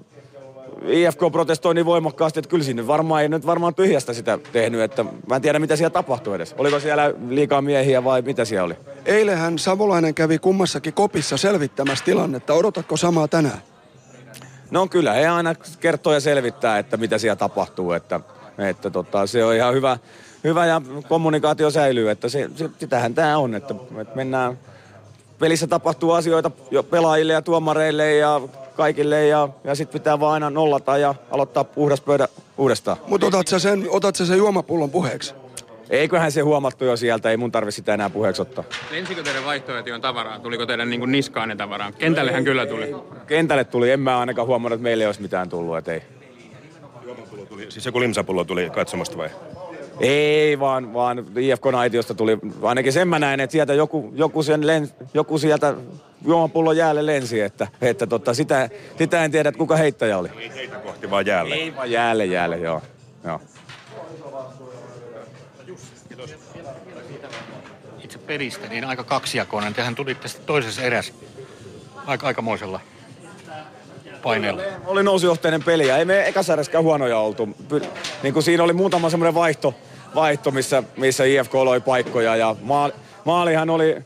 IFK 0.87 1.19
protestoi 1.33 1.75
niin 1.75 1.87
voimakkaasti, 1.87 2.39
että 2.39 2.49
kyllä 2.49 2.65
sinne 2.65 2.87
varmaan 2.87 3.23
ei 3.23 3.29
nyt 3.29 3.47
varmaan 3.47 3.75
tyhjästä 3.75 4.13
sitä 4.13 4.39
tehnyt, 4.53 4.81
että 4.81 5.05
mä 5.29 5.37
en 5.37 5.43
tiedä 5.43 5.59
mitä 5.59 5.77
siellä 5.77 5.91
tapahtui 5.91 6.37
edes. 6.37 6.55
Oliko 6.59 6.81
siellä 6.81 7.15
liikaa 7.29 7.63
miehiä 7.63 8.05
vai 8.05 8.23
mitä 8.23 8.45
siellä 8.45 8.65
oli? 8.65 8.75
Eilähän 9.07 9.59
Savolainen 9.59 10.15
kävi 10.15 10.39
kummassakin 10.39 10.93
kopissa 10.93 11.37
selvittämässä 11.37 12.05
tilannetta. 12.05 12.55
Odotatko 12.55 12.97
samaa 12.97 13.29
tänään? 13.29 13.63
No 14.71 14.87
kyllä, 14.87 15.13
he 15.13 15.27
aina 15.27 15.55
kertoo 15.81 16.13
ja 16.13 16.21
selvittää, 16.21 16.79
että 16.79 16.97
mitä 16.97 17.19
siellä 17.19 17.37
tapahtuu, 17.37 17.93
että, 17.93 18.21
että 18.59 18.91
tota, 18.91 19.27
se 19.27 19.45
on 19.45 19.55
ihan 19.55 19.75
hyvä, 19.75 19.99
hyvä 20.45 20.67
ja 20.67 20.83
kommunikaatio 21.09 21.71
säilyy, 21.71 22.11
että 22.11 22.29
se, 22.29 22.51
se, 22.57 22.71
sitähän 22.79 23.15
tämä 23.15 23.39
on, 23.39 23.55
että, 23.55 23.75
että 24.01 24.17
mennään, 24.17 24.59
pelissä 25.39 25.67
tapahtuu 25.67 26.13
asioita 26.13 26.51
jo 26.71 26.83
pelaajille 26.83 27.33
ja 27.33 27.43
tuomareille 27.43 28.15
ja 28.15 28.41
kaikille 28.77 29.27
ja, 29.27 29.49
ja 29.65 29.75
sitten 29.75 30.01
pitää 30.01 30.21
vaan 30.21 30.35
aina 30.35 30.51
nollata 30.51 30.99
ja 30.99 31.15
aloittaa 31.31 31.65
puhdas 31.65 32.01
pöydä 32.01 32.29
uudestaan. 32.59 32.97
Mutta 33.07 33.27
otat 33.27 33.49
sä 33.49 33.59
sen, 33.59 33.87
otat 33.89 34.17
sä 34.17 34.27
sen 34.27 34.39
juomapullon 34.39 34.91
puheeksi? 34.91 35.35
Eiköhän 35.91 36.33
se 36.33 36.41
huomattu 36.41 36.85
jo 36.85 36.97
sieltä, 36.97 37.31
ei 37.31 37.37
mun 37.37 37.53
tarvi 37.53 37.73
sitä 37.73 37.95
enää 37.95 38.11
puheeksi 38.11 38.43
ottaa. 38.43 38.65
Lensikö 38.91 39.23
teidän 39.23 39.45
vaihtoehtojen 39.45 40.01
tavaraa? 40.01 40.39
Tuliko 40.39 40.67
teidän 40.67 40.91
niin 40.91 41.13
niskaan 41.13 41.49
ne 41.49 41.57
tavaraa? 41.57 41.93
Kentällehän 41.93 42.45
kyllä 42.45 42.67
tuli. 42.67 42.97
Kentälle 43.27 43.65
tuli, 43.65 43.91
en 43.91 44.01
mä 44.01 44.19
ainakaan 44.19 44.49
huomannut, 44.49 44.77
että 44.77 44.83
meille 44.83 45.05
ei 45.05 45.09
olisi 45.09 45.23
mitään 45.23 45.49
tullut, 45.49 45.77
et 45.77 45.89
ei. 45.89 46.03
Tuli, 47.55 47.71
siis 47.71 47.87
joku 47.87 48.01
limsapullo 48.01 48.45
tuli 48.45 48.71
katsomasta 48.71 49.17
vai? 49.17 49.31
Ei, 50.01 50.61
vaan, 50.61 50.95
vaan 50.95 51.27
IFK-naitiosta 51.37 52.15
tuli, 52.15 52.39
ainakin 52.63 52.93
sen 52.93 53.09
mä 53.09 53.19
näin, 53.19 53.41
että 53.41 53.53
sieltä 53.53 53.75
joku, 53.75 54.13
joku, 54.15 54.43
sen 54.43 54.67
lens, 54.67 54.95
joku 55.15 55.39
sieltä 55.39 55.75
juomapullon 56.25 56.77
jäälle 56.77 57.07
lensi, 57.07 57.41
että, 57.41 57.69
että 57.83 58.07
tota, 58.07 58.35
sitä, 58.35 58.71
sitä 58.99 59.25
en 59.25 59.31
tiedä, 59.31 59.49
että 59.49 59.59
kuka 59.59 59.77
heittäjä 59.77 60.19
oli. 60.19 60.29
Ei 60.39 60.55
heitä 60.55 60.77
kohti, 60.77 61.11
vaan 61.11 61.27
jäälle. 61.27 61.55
Ei 61.55 61.77
vaan 61.77 61.91
jäälle, 61.91 62.25
jäälle, 62.25 62.57
joo. 62.59 62.83
joo. 63.25 63.41
itse 68.05 68.19
pelistä, 68.19 68.69
niin 68.69 68.85
aika 68.85 69.05
kaksijakoinen. 69.05 69.75
Tehän 69.75 69.95
tulitte 69.95 70.29
sitten 70.29 70.47
toisessa 70.47 70.83
erässä 70.83 71.13
aika, 72.07 72.27
aikamoisella 72.27 72.81
paineella. 74.25 74.63
Oli 74.87 75.03
nousujohteinen 75.03 75.63
peli 75.63 75.89
ja 75.89 75.97
ei 75.97 76.05
me 76.05 76.29
ekasarjaskaan 76.29 76.85
huonoja 76.85 77.19
oltu. 77.19 77.49
Niin 78.23 78.35
kuin 78.35 78.43
siinä 78.43 78.63
oli 78.63 78.73
muutama 78.73 79.11
semmoinen 79.11 79.35
vaihto, 79.35 79.75
vaihto 80.15 80.51
missä, 80.51 80.83
missä 80.97 81.25
IFK 81.25 81.55
loi 81.55 81.81
paikkoja 81.81 82.37
ja 82.37 82.57
maali, 82.63 82.93
maalihan 83.25 83.71
oli, 83.71 83.97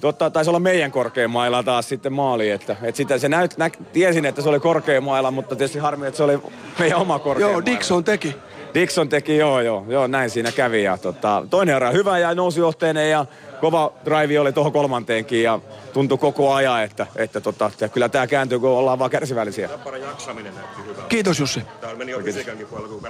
totta, 0.00 0.30
taisi 0.30 0.50
olla 0.50 0.60
meidän 0.60 0.90
korkeamailla 0.90 1.62
taas 1.62 1.88
sitten 1.88 2.12
maali, 2.12 2.50
että, 2.50 2.76
että 2.82 2.96
sitä, 2.96 3.18
se 3.18 3.28
näyt, 3.28 3.56
nä, 3.56 3.70
tiesin, 3.92 4.24
että 4.24 4.42
se 4.42 4.48
oli 4.48 4.60
korkeamailla, 4.60 5.30
mutta 5.30 5.56
tietysti 5.56 5.78
harmi, 5.78 6.06
että 6.06 6.16
se 6.16 6.22
oli 6.22 6.38
meidän 6.78 6.98
oma 6.98 7.18
korkeamailla. 7.18 7.62
Joo, 7.62 7.66
Dixon 7.66 8.04
teki. 8.04 8.36
Dixon 8.74 9.08
teki, 9.08 9.36
joo, 9.36 9.60
joo, 9.60 9.84
joo, 9.88 10.06
näin 10.06 10.30
siinä 10.30 10.52
kävi. 10.52 10.82
Ja, 10.82 10.98
tota, 10.98 11.46
toinen 11.50 11.76
erä 11.76 11.90
hyvä 11.90 12.18
ja 12.18 12.34
nousujohteinen 12.34 13.10
ja 13.10 13.26
kova 13.64 13.92
drive 14.04 14.40
oli 14.40 14.52
tuohon 14.52 14.72
kolmanteenkin 14.72 15.42
ja 15.42 15.60
tuntui 15.92 16.18
koko 16.18 16.52
ajan, 16.52 16.84
että, 16.84 17.06
että 17.16 17.40
tota, 17.40 17.66
että 17.66 17.88
kyllä 17.88 18.08
tämä 18.08 18.26
kääntyy, 18.26 18.58
kun 18.58 18.70
ollaan 18.70 18.98
vaan 18.98 19.10
kärsivällisiä. 19.10 19.68
Tappara 19.68 19.96
jaksaminen 19.96 20.54
näytti 20.54 20.82
hyvältä. 20.82 21.08
Kiitos 21.08 21.40
Jussi. 21.40 21.62
Täällä 21.80 21.98
meni 21.98 22.12
jo 22.12 22.20
fysiikankin 22.20 22.66
puolella, 22.66 22.88
kun. 22.88 23.02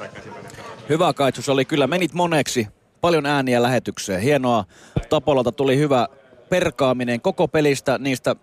Hyvä 0.88 1.12
kaitsus 1.12 1.48
oli 1.48 1.64
kyllä. 1.64 1.86
Menit 1.86 2.12
moneksi. 2.12 2.68
Paljon 3.00 3.26
ääniä 3.26 3.62
lähetykseen. 3.62 4.20
Hienoa. 4.20 4.64
Tapolalta 5.08 5.52
tuli 5.52 5.78
hyvä 5.78 6.08
perkaaminen 6.48 7.20
koko 7.20 7.48
pelistä 7.48 7.98
niistä, 7.98 8.36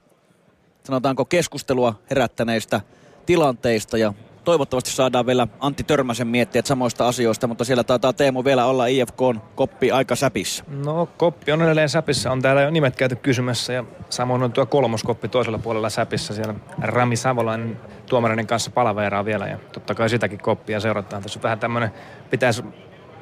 sanotaanko 0.83 1.25
keskustelua 1.25 1.93
herättäneistä 2.09 2.81
tilanteista 3.25 3.98
ja 3.98 4.14
toivottavasti 4.43 4.91
saadaan 4.91 5.25
vielä 5.25 5.47
Antti 5.59 5.83
Törmäsen 5.83 6.27
miettiä 6.27 6.61
samoista 6.65 7.07
asioista, 7.07 7.47
mutta 7.47 7.63
siellä 7.65 7.83
taitaa 7.83 8.13
Teemu 8.13 8.43
vielä 8.43 8.65
olla 8.65 8.85
IFKn 8.85 9.39
koppi 9.55 9.91
aika 9.91 10.15
säpissä. 10.15 10.63
No 10.67 11.09
koppi 11.17 11.51
on 11.51 11.61
edelleen 11.61 11.89
säpissä, 11.89 12.31
on 12.31 12.41
täällä 12.41 12.61
jo 12.61 12.69
nimet 12.69 12.95
käyty 12.95 13.15
kysymässä 13.15 13.73
ja 13.73 13.83
samoin 14.09 14.43
on 14.43 14.51
tuo 14.51 14.65
kolmoskoppi 14.65 15.27
toisella 15.27 15.57
puolella 15.57 15.89
säpissä. 15.89 16.33
Siellä 16.33 16.53
Rami 16.81 17.15
Savolainen 17.15 17.79
tuomareiden 18.05 18.47
kanssa 18.47 18.71
palaveeraa 18.71 19.25
vielä 19.25 19.47
ja 19.47 19.57
totta 19.71 19.95
kai 19.95 20.09
sitäkin 20.09 20.39
koppia 20.39 20.79
seurataan. 20.79 21.23
Tässä 21.23 21.39
on 21.39 21.43
vähän 21.43 21.59
tämmöinen, 21.59 21.91
pitäisi 22.29 22.63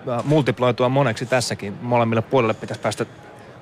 äh, 0.09 0.25
multiploitua 0.25 0.89
moneksi 0.89 1.25
tässäkin. 1.25 1.73
Molemmille 1.81 2.21
puolelle 2.21 2.53
pitäisi 2.53 2.81
päästä 2.81 3.05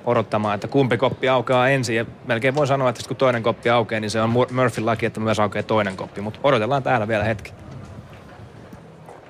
odottamaan, 0.08 0.54
että 0.54 0.68
kumpi 0.68 0.96
koppi 0.96 1.28
aukeaa 1.28 1.68
ensin. 1.68 1.96
Ja 1.96 2.06
melkein 2.26 2.54
voi 2.54 2.66
sanoa, 2.66 2.88
että 2.88 3.08
kun 3.08 3.16
toinen 3.16 3.42
koppi 3.42 3.70
aukeaa, 3.70 4.00
niin 4.00 4.10
se 4.10 4.20
on 4.22 4.30
Mur- 4.30 4.52
Murphyn 4.52 4.86
laki, 4.86 5.06
että 5.06 5.20
myös 5.20 5.40
aukeaa 5.40 5.62
toinen 5.62 5.96
koppi. 5.96 6.20
Mutta 6.20 6.40
odotellaan 6.42 6.82
täällä 6.82 7.08
vielä 7.08 7.24
hetki. 7.24 7.52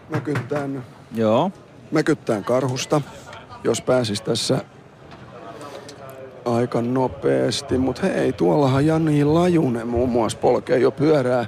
Mä 0.08 0.20
kyttään, 0.20 0.84
Joo. 1.14 1.50
mä 1.90 2.02
kyttään 2.02 2.44
karhusta, 2.44 3.00
jos 3.64 3.80
pääsis 3.80 4.20
tässä 4.20 4.58
aika 6.44 6.82
nopeasti. 6.82 7.78
Mutta 7.78 8.06
hei, 8.06 8.32
tuollahan 8.32 8.86
Jani 8.86 9.24
Lajunen 9.24 9.88
muun 9.88 10.08
muassa 10.08 10.38
polkee 10.38 10.78
jo 10.78 10.90
pyörää. 10.90 11.46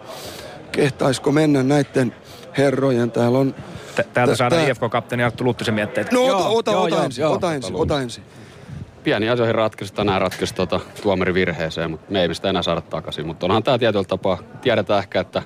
Kehtaisiko 0.73 1.33
mennä 1.33 1.63
näiden 1.63 2.15
herrojen? 2.59 3.11
Täällä 3.11 3.39
on... 3.39 3.55
Täältä 3.95 4.33
Tä- 4.33 4.37
saadaan 4.37 4.69
IFK-kapteeni 4.69 5.25
Arttu 5.25 5.45
Luttisen 5.45 5.75
mietteitä. 5.75 6.11
No 6.13 6.25
ota, 6.25 6.37
ota, 6.49 6.79
ota 6.79 7.05
ensin, 7.05 7.27
ota 7.27 7.55
ensin, 7.55 7.77
ota 7.77 8.01
ensin. 8.01 8.25
Pieni 9.05 9.29
asioihin 9.29 9.55
ratkaisu. 9.55 9.95
Tänään 9.95 10.21
ratkaisi 10.21 10.55
tota, 10.55 10.81
tuomarivirheeseen, 11.03 11.91
mutta 11.91 12.13
me 12.13 12.23
ei 12.23 12.35
sitä 12.35 12.51
enää 12.51 12.63
saada 12.63 12.81
takaisin. 12.81 13.27
Mutta 13.27 13.47
onhan 13.47 13.63
tämä 13.63 13.79
tietyllä 13.79 14.05
tapaa, 14.05 14.39
tiedetään 14.63 14.99
ehkä, 14.99 15.21
että 15.21 15.43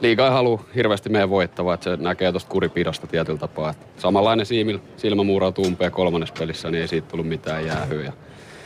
liiga 0.00 0.24
ei 0.24 0.30
halua 0.30 0.64
hirveästi 0.74 1.08
meidän 1.08 1.30
voittavaa, 1.30 1.74
että 1.74 1.84
se 1.84 1.96
näkee 1.96 2.30
tuosta 2.30 2.50
kuripidosta 2.50 3.06
tietyllä 3.06 3.38
tapaa. 3.38 3.70
Et 3.70 3.78
samanlainen 3.98 4.46
siimil, 4.46 4.78
silmä 4.96 5.22
muurautuu 5.22 5.66
umpeen 5.66 5.92
kolmannessa 5.92 6.34
pelissä, 6.38 6.70
niin 6.70 6.80
ei 6.80 6.88
siitä 6.88 7.08
tullut 7.08 7.28
mitään 7.28 7.66
jäähyä. 7.66 8.04
Ja 8.04 8.12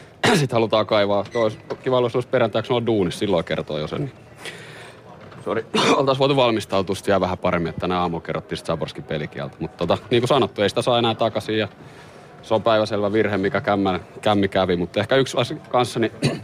sitten 0.36 0.56
halutaan 0.56 0.86
kaivaa. 0.86 1.24
Tois, 1.32 1.58
kiva 1.82 1.98
olisi 1.98 2.16
olisi 2.16 2.28
perjantaiksi 2.28 2.72
olla 2.72 2.86
duunissa, 2.86 3.18
silloin 3.18 3.44
kertoo 3.44 3.78
jo 3.78 3.86
sen. 3.86 4.12
Sori, 5.44 5.66
oltaisiin 5.96 6.18
voitu 6.20 6.36
valmistautua 6.36 6.96
sitten 6.96 7.20
vähän 7.20 7.38
paremmin, 7.38 7.70
että 7.70 7.80
tänä 7.80 8.00
aamulla 8.00 8.24
kerrottiin 8.24 8.56
sitten 8.56 8.72
Saborskin 8.72 9.04
pelikieltä. 9.04 9.56
Mutta 9.58 9.76
tota, 9.76 9.98
niin 10.10 10.20
kuin 10.20 10.28
sanottu, 10.28 10.62
ei 10.62 10.68
sitä 10.68 10.82
saa 10.82 10.98
enää 10.98 11.14
takaisin 11.14 11.58
ja 11.58 11.68
se 12.42 12.54
on 12.54 12.62
päiväselvä 12.62 13.12
virhe, 13.12 13.38
mikä 13.38 13.60
kämmä, 13.60 14.00
kämmi 14.20 14.48
kävi. 14.48 14.76
Mutta 14.76 15.00
ehkä 15.00 15.16
yksi 15.16 15.36
asia 15.36 15.56
kanssa, 15.68 16.00
niin 16.00 16.12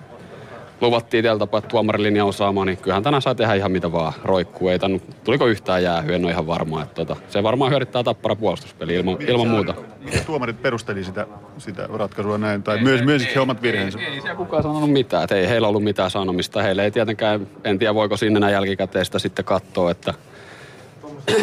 luvattiin 0.81 1.25
tällä 1.25 1.39
tapaa, 1.39 1.58
että 1.58 1.68
tuomarilinja 1.68 2.25
on 2.25 2.33
sama, 2.33 2.65
niin 2.65 2.78
kyllähän 2.78 3.02
tänään 3.02 3.23
saa 3.23 3.34
tehdä 3.34 3.55
ihan 3.55 3.73
mitä 3.73 3.92
vaan. 3.92 4.12
Roikkuu 4.25 4.68
ei 4.68 4.78
tannut, 4.78 5.02
tuliko 5.25 5.47
yhtään 5.47 5.83
jäähy, 5.83 6.15
en 6.15 6.25
ole 6.25 6.33
ihan 6.33 6.47
varma. 6.47 6.83
Että 6.83 6.94
tota, 6.94 7.16
se 7.28 7.42
varmaan 7.42 7.70
hyödyttää 7.70 8.02
tappara 8.02 8.36
puolustuspeli 8.36 8.94
ilman, 8.94 9.16
ilman 9.20 9.49
muuta. 9.49 9.75
Miten 10.05 10.25
tuomarit 10.25 10.62
perusteli 10.62 11.05
sitä, 11.05 11.26
sitä 11.58 11.89
ratkaisua 11.92 12.39
näin? 12.39 12.62
Tai 12.62 12.78
myös, 12.83 13.02
myös 13.02 13.34
he 13.34 13.41
omat 13.41 13.62
virheensä? 13.62 13.99
Ei 13.99 14.20
siellä 14.20 14.34
kukaan 14.34 14.62
sanonut 14.62 14.91
mitään, 14.91 15.25
että 15.25 15.34
ei 15.34 15.49
heillä 15.49 15.68
ollut 15.68 15.84
mitään 15.84 16.10
sanomista. 16.10 16.62
Heille 16.62 16.84
ei 16.84 16.91
tietenkään, 16.91 17.47
en 17.65 17.78
tiedä 17.78 17.94
voiko 17.94 18.16
sinne 18.16 18.41
näin 18.41 18.52
jälkikäteen 18.52 19.05
sitä 19.05 19.18
sitten 19.18 19.44
katsoa, 19.44 19.91
että 19.91 20.15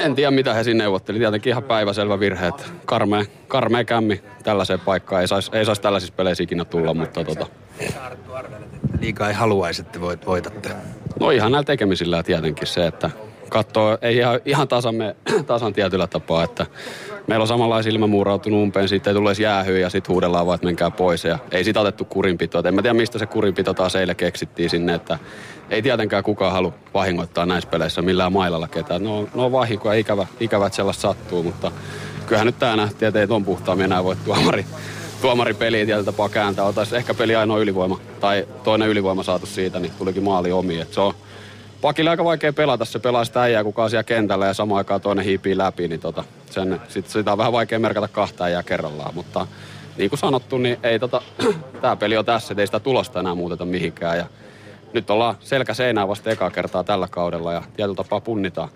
en 0.02 0.16
tiedä 0.16 0.32
mitä 0.32 0.54
he 0.54 0.64
sinne 0.64 0.84
neuvotteli. 0.84 1.20
Tietenkin 1.20 1.50
ihan 1.50 1.64
päiväselvä 1.64 2.20
virhe, 2.20 2.48
että 2.48 2.64
karmea, 2.86 3.26
karmea 3.48 3.84
kämmi 3.84 4.22
tällaiseen 4.44 4.80
paikkaan. 4.80 5.22
Ei 5.22 5.28
saisi 5.28 5.52
ei 5.54 5.66
sais 5.66 5.80
tällaisissa 5.80 6.14
peleissä 6.18 6.44
ikinä 6.44 6.66
tulla, 6.66 6.94
mutta 6.94 7.24
tota, 7.24 7.48
Liikaa 9.00 9.28
ei 9.28 9.34
haluaisi, 9.34 9.82
että 9.82 10.02
voit, 10.02 10.26
voitatte. 10.26 10.70
No 11.20 11.30
ihan 11.30 11.52
näillä 11.52 11.66
tekemisillä 11.66 12.24
tietenkin 12.24 12.68
se, 12.68 12.88
että 12.88 13.10
katsoo, 13.50 13.98
ei 14.02 14.18
ihan, 14.18 14.40
ihan 14.46 14.68
tasan, 14.68 14.96
me, 14.96 15.16
tasan 15.46 15.74
tietyllä 15.74 16.08
tapaa, 16.08 16.44
että 16.44 16.66
meillä 17.28 17.44
on 17.44 17.48
samanlaisia 17.48 17.92
ilma 17.92 18.08
muurautunut 18.08 18.62
umpeen, 18.62 18.90
siitä 18.90 19.10
ei 19.10 19.16
edes 19.18 19.40
jäähyä 19.40 19.80
ja 19.80 19.90
sitten 19.90 20.14
huudellaan 20.14 20.46
vaan, 20.46 20.56
että 20.56 20.66
menkää 20.68 20.92
pois. 20.92 21.24
Ja 21.24 21.40
ei 21.52 21.64
sitä 21.64 21.80
otettu 21.80 22.06
kurinpitoa. 22.06 22.62
En 22.66 22.76
mä 22.76 22.82
tiedä, 22.82 22.94
mistä 22.94 23.20
se 23.20 23.26
kurinpito 23.26 23.74
taas 23.74 23.96
eilen 23.96 24.16
keksittiin 24.16 24.70
sinne, 24.70 24.94
että 24.94 25.20
ei 25.70 25.82
tietenkään 25.82 26.24
kukaan 26.24 26.52
halua 26.52 26.74
vahingoittaa 26.94 27.46
näissä 27.46 27.70
peleissä 27.70 28.02
millään 28.02 28.34
mailalla 28.34 28.68
ketään. 28.68 29.04
No, 29.04 29.28
no 29.36 29.52
vahinkoa, 29.52 29.94
ikävä, 29.94 30.28
ikävä, 30.40 30.66
että 30.66 30.76
sellaista 30.76 31.02
sattuu, 31.02 31.44
mutta 31.44 31.72
kyllähän 32.26 32.46
nyt 32.46 32.60
tämä 32.60 32.76
nähtiin, 32.76 33.08
että 33.08 33.20
ei 33.20 33.28
tuon 33.28 33.46
puhtaammin 33.46 33.86
enää 33.86 34.04
voi 34.04 34.16
tuomari, 34.26 34.66
tuomari 35.22 35.54
peliä 35.54 35.86
tietyllä 35.86 36.06
tapaa 36.06 36.30
kääntää. 36.30 36.66
Otais 36.66 36.94
ehkä 36.94 37.14
peli 37.14 37.36
ainoa 37.36 37.60
ylivoima 37.60 38.00
tai 38.20 38.48
toinen 38.64 38.90
ylivoima 38.90 39.24
saatu 39.24 39.46
siitä, 39.46 39.80
niin 39.80 39.92
tulikin 39.98 40.24
maali 40.24 40.52
omi. 40.52 40.80
Et 40.80 40.94
se 40.94 41.02
on 41.02 41.14
pakille 41.84 42.10
aika 42.10 42.24
vaikea 42.24 42.54
pelata. 42.54 42.86
Se 42.86 43.00
pelaa 43.00 43.26
sitä 43.26 43.42
äijää, 43.42 43.64
kuka 43.64 43.84
on 43.84 43.90
siellä 43.90 44.04
kentällä 44.04 44.46
ja 44.46 44.54
samaan 44.54 44.78
aikaan 44.78 45.02
toinen 45.02 45.26
hiipii 45.26 45.58
läpi, 45.58 45.88
niin 45.88 46.00
tota, 46.00 46.24
sen, 46.50 46.82
sit, 46.88 47.10
sitä 47.10 47.32
on 47.32 47.38
vähän 47.38 47.54
vaikea 47.54 47.80
merkata 47.80 48.08
kahta 48.08 48.44
äijää 48.44 48.64
kerrallaan. 48.64 49.16
Mutta 49.16 49.48
niin 49.98 50.10
kuin 50.10 50.20
sanottu, 50.20 50.58
niin 50.58 50.78
ei 50.84 51.00
tota, 51.00 51.22
tämä 51.82 51.96
peli 51.96 52.18
on 52.18 52.26
tässä, 52.26 52.56
ei 52.58 52.68
sitä 52.68 52.80
tulosta 52.80 53.20
enää 53.20 53.36
muuteta 53.36 53.66
mihinkään. 53.66 54.18
Ja 54.18 54.26
nyt 54.94 55.10
ollaan 55.10 55.36
selkä 55.40 55.74
seinää 55.74 56.08
vasta 56.08 56.30
ekaa 56.30 56.52
kertaa 56.52 56.84
tällä 56.84 57.08
kaudella 57.08 57.54
ja 57.54 57.64
tietyllä 57.76 57.96
tapaa 57.96 58.22
punnitaan 58.22 58.70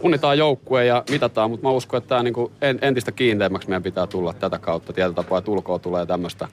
punnitaan 0.00 0.38
joukkue 0.38 0.84
ja 0.84 1.04
mitataan, 1.10 1.50
mutta 1.50 1.66
mä 1.66 1.72
uskon, 1.72 1.98
että 1.98 2.08
tämä 2.08 2.24
en- 2.62 2.78
entistä 2.82 3.12
kiinteämmäksi 3.12 3.68
meidän 3.68 3.82
pitää 3.82 4.06
tulla 4.06 4.32
tätä 4.32 4.58
kautta 4.58 4.92
tietyllä 4.92 5.14
tapaa, 5.14 5.38
että 5.38 5.50
ulkoa 5.50 5.78
tulee 5.78 6.06
tämmöistä 6.06 6.48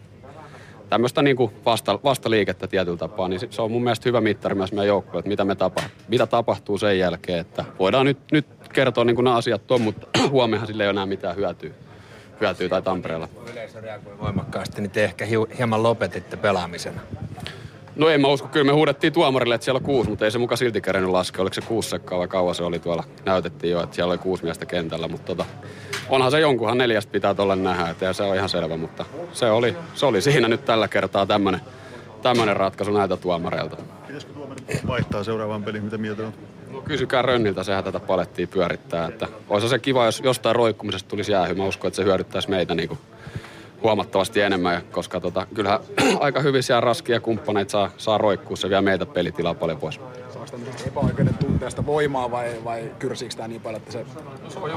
tämmöistä 0.89 1.21
niinku 1.21 1.53
vasta, 1.65 1.99
vastaliikettä 2.03 2.67
tietyllä 2.67 2.97
tapaa, 2.97 3.27
niin 3.27 3.39
se- 3.49 3.61
on 3.61 3.71
mun 3.71 3.83
mielestä 3.83 4.09
hyvä 4.09 4.21
mittari 4.21 4.55
myös 4.55 4.71
meidän 4.71 4.87
joukkueelle, 4.87 5.19
että 5.19 5.29
mitä, 5.29 5.45
me 5.45 5.55
tapa, 5.55 5.81
mitä 6.07 6.27
tapahtuu 6.27 6.77
sen 6.77 6.99
jälkeen, 6.99 7.39
että 7.39 7.65
voidaan 7.79 8.05
nyt, 8.05 8.17
nyt 8.31 8.45
kertoa 8.73 9.03
niin 9.03 9.15
kuin 9.15 9.23
nämä 9.23 9.35
asiat 9.35 9.71
on, 9.71 9.81
mutta 9.81 10.07
huomenhan 10.29 10.67
sille 10.67 10.83
ei 10.83 10.87
ole 10.87 10.93
enää 10.93 11.05
mitään 11.05 11.35
hyötyä, 11.35 11.71
hyötyä 12.41 12.69
tai 12.69 12.81
Tampereella. 12.81 13.29
Yleisö 13.51 13.81
reagoi 13.81 14.19
voimakkaasti, 14.19 14.81
niin 14.81 14.91
te 14.91 15.03
ehkä 15.03 15.25
hiu- 15.25 15.57
hieman 15.57 15.83
lopetitte 15.83 16.37
pelaamisen. 16.37 16.93
No 17.97 18.09
ei 18.09 18.17
mä 18.17 18.27
usko, 18.27 18.47
kyllä 18.47 18.65
me 18.65 18.71
huudettiin 18.71 19.13
tuomarille, 19.13 19.55
että 19.55 19.65
siellä 19.65 19.77
on 19.77 19.83
kuusi, 19.83 20.09
mutta 20.09 20.25
ei 20.25 20.31
se 20.31 20.37
muka 20.37 20.55
silti 20.55 20.81
kerennyt 20.81 21.11
laskea. 21.11 21.41
Oliko 21.41 21.53
se 21.53 21.61
kuusi 21.61 21.89
sekkaa 21.89 22.19
vai 22.19 22.27
kauan 22.27 22.55
se 22.55 22.63
oli 22.63 22.79
tuolla? 22.79 23.03
Näytettiin 23.25 23.71
jo, 23.71 23.83
että 23.83 23.95
siellä 23.95 24.11
oli 24.11 24.17
kuusi 24.17 24.43
miestä 24.43 24.65
kentällä, 24.65 25.07
mutta 25.07 25.25
tota, 25.25 25.45
onhan 26.09 26.31
se 26.31 26.39
jonkunhan 26.39 26.77
neljästä 26.77 27.11
pitää 27.11 27.33
tuolla 27.33 27.55
nähdä, 27.55 27.89
että 27.89 28.05
ja 28.05 28.13
se 28.13 28.23
on 28.23 28.35
ihan 28.35 28.49
selvä, 28.49 28.77
mutta 28.77 29.05
se 29.33 29.49
oli, 29.49 29.75
se 29.93 30.05
oli 30.05 30.21
siinä 30.21 30.47
nyt 30.47 30.65
tällä 30.65 30.87
kertaa 30.87 31.25
tämmönen, 31.25 31.61
tämmönen 32.21 32.57
ratkaisu 32.57 32.91
näitä 32.91 33.17
tuomareilta. 33.17 33.77
Pitäisikö 34.07 34.33
tuomarit 34.33 34.87
vaihtaa 34.87 35.23
seuraavaan 35.23 35.63
peliin? 35.63 35.83
Mitä 35.83 35.97
mieltä 35.97 36.23
on? 36.23 36.33
No 36.71 36.81
kysykää 36.81 37.21
Rönniltä, 37.21 37.63
sehän 37.63 37.83
tätä 37.83 37.99
palettia 37.99 38.47
pyörittää. 38.47 39.07
Että 39.07 39.27
olisi 39.49 39.69
se 39.69 39.79
kiva, 39.79 40.05
jos 40.05 40.21
jostain 40.25 40.55
roikkumisesta 40.55 41.09
tulisi 41.09 41.31
jäähy. 41.31 41.53
Mä 41.53 41.65
uskon, 41.65 41.87
että 41.87 41.95
se 41.95 42.03
hyödyttäisi 42.03 42.49
meitä 42.49 42.75
niin 42.75 42.89
kuin 42.89 42.99
huomattavasti 43.83 44.41
enemmän, 44.41 44.81
koska 44.91 45.19
tota, 45.19 45.47
kyllähän 45.53 45.79
aika 46.19 46.39
hyvin 46.39 46.63
siellä 46.63 46.81
raskia 46.81 47.19
kumppaneita 47.19 47.71
saa, 47.71 47.89
saa 47.97 48.17
roikkua. 48.17 48.57
Se 48.57 48.69
vie 48.69 48.81
meitä 48.81 49.05
pelitilaa 49.05 49.53
paljon 49.53 49.77
pois. 49.79 49.99
Saako 50.29 50.45
tämmöisestä 50.51 50.87
epäoikeuden 50.87 51.33
tunteesta 51.33 51.85
voimaa 51.85 52.31
vai, 52.31 52.49
vai 52.63 52.91
kyrsiikö 52.99 53.35
tämä 53.35 53.47
niin 53.47 53.61
paljon, 53.61 53.81
että 53.81 53.91
se 53.91 54.05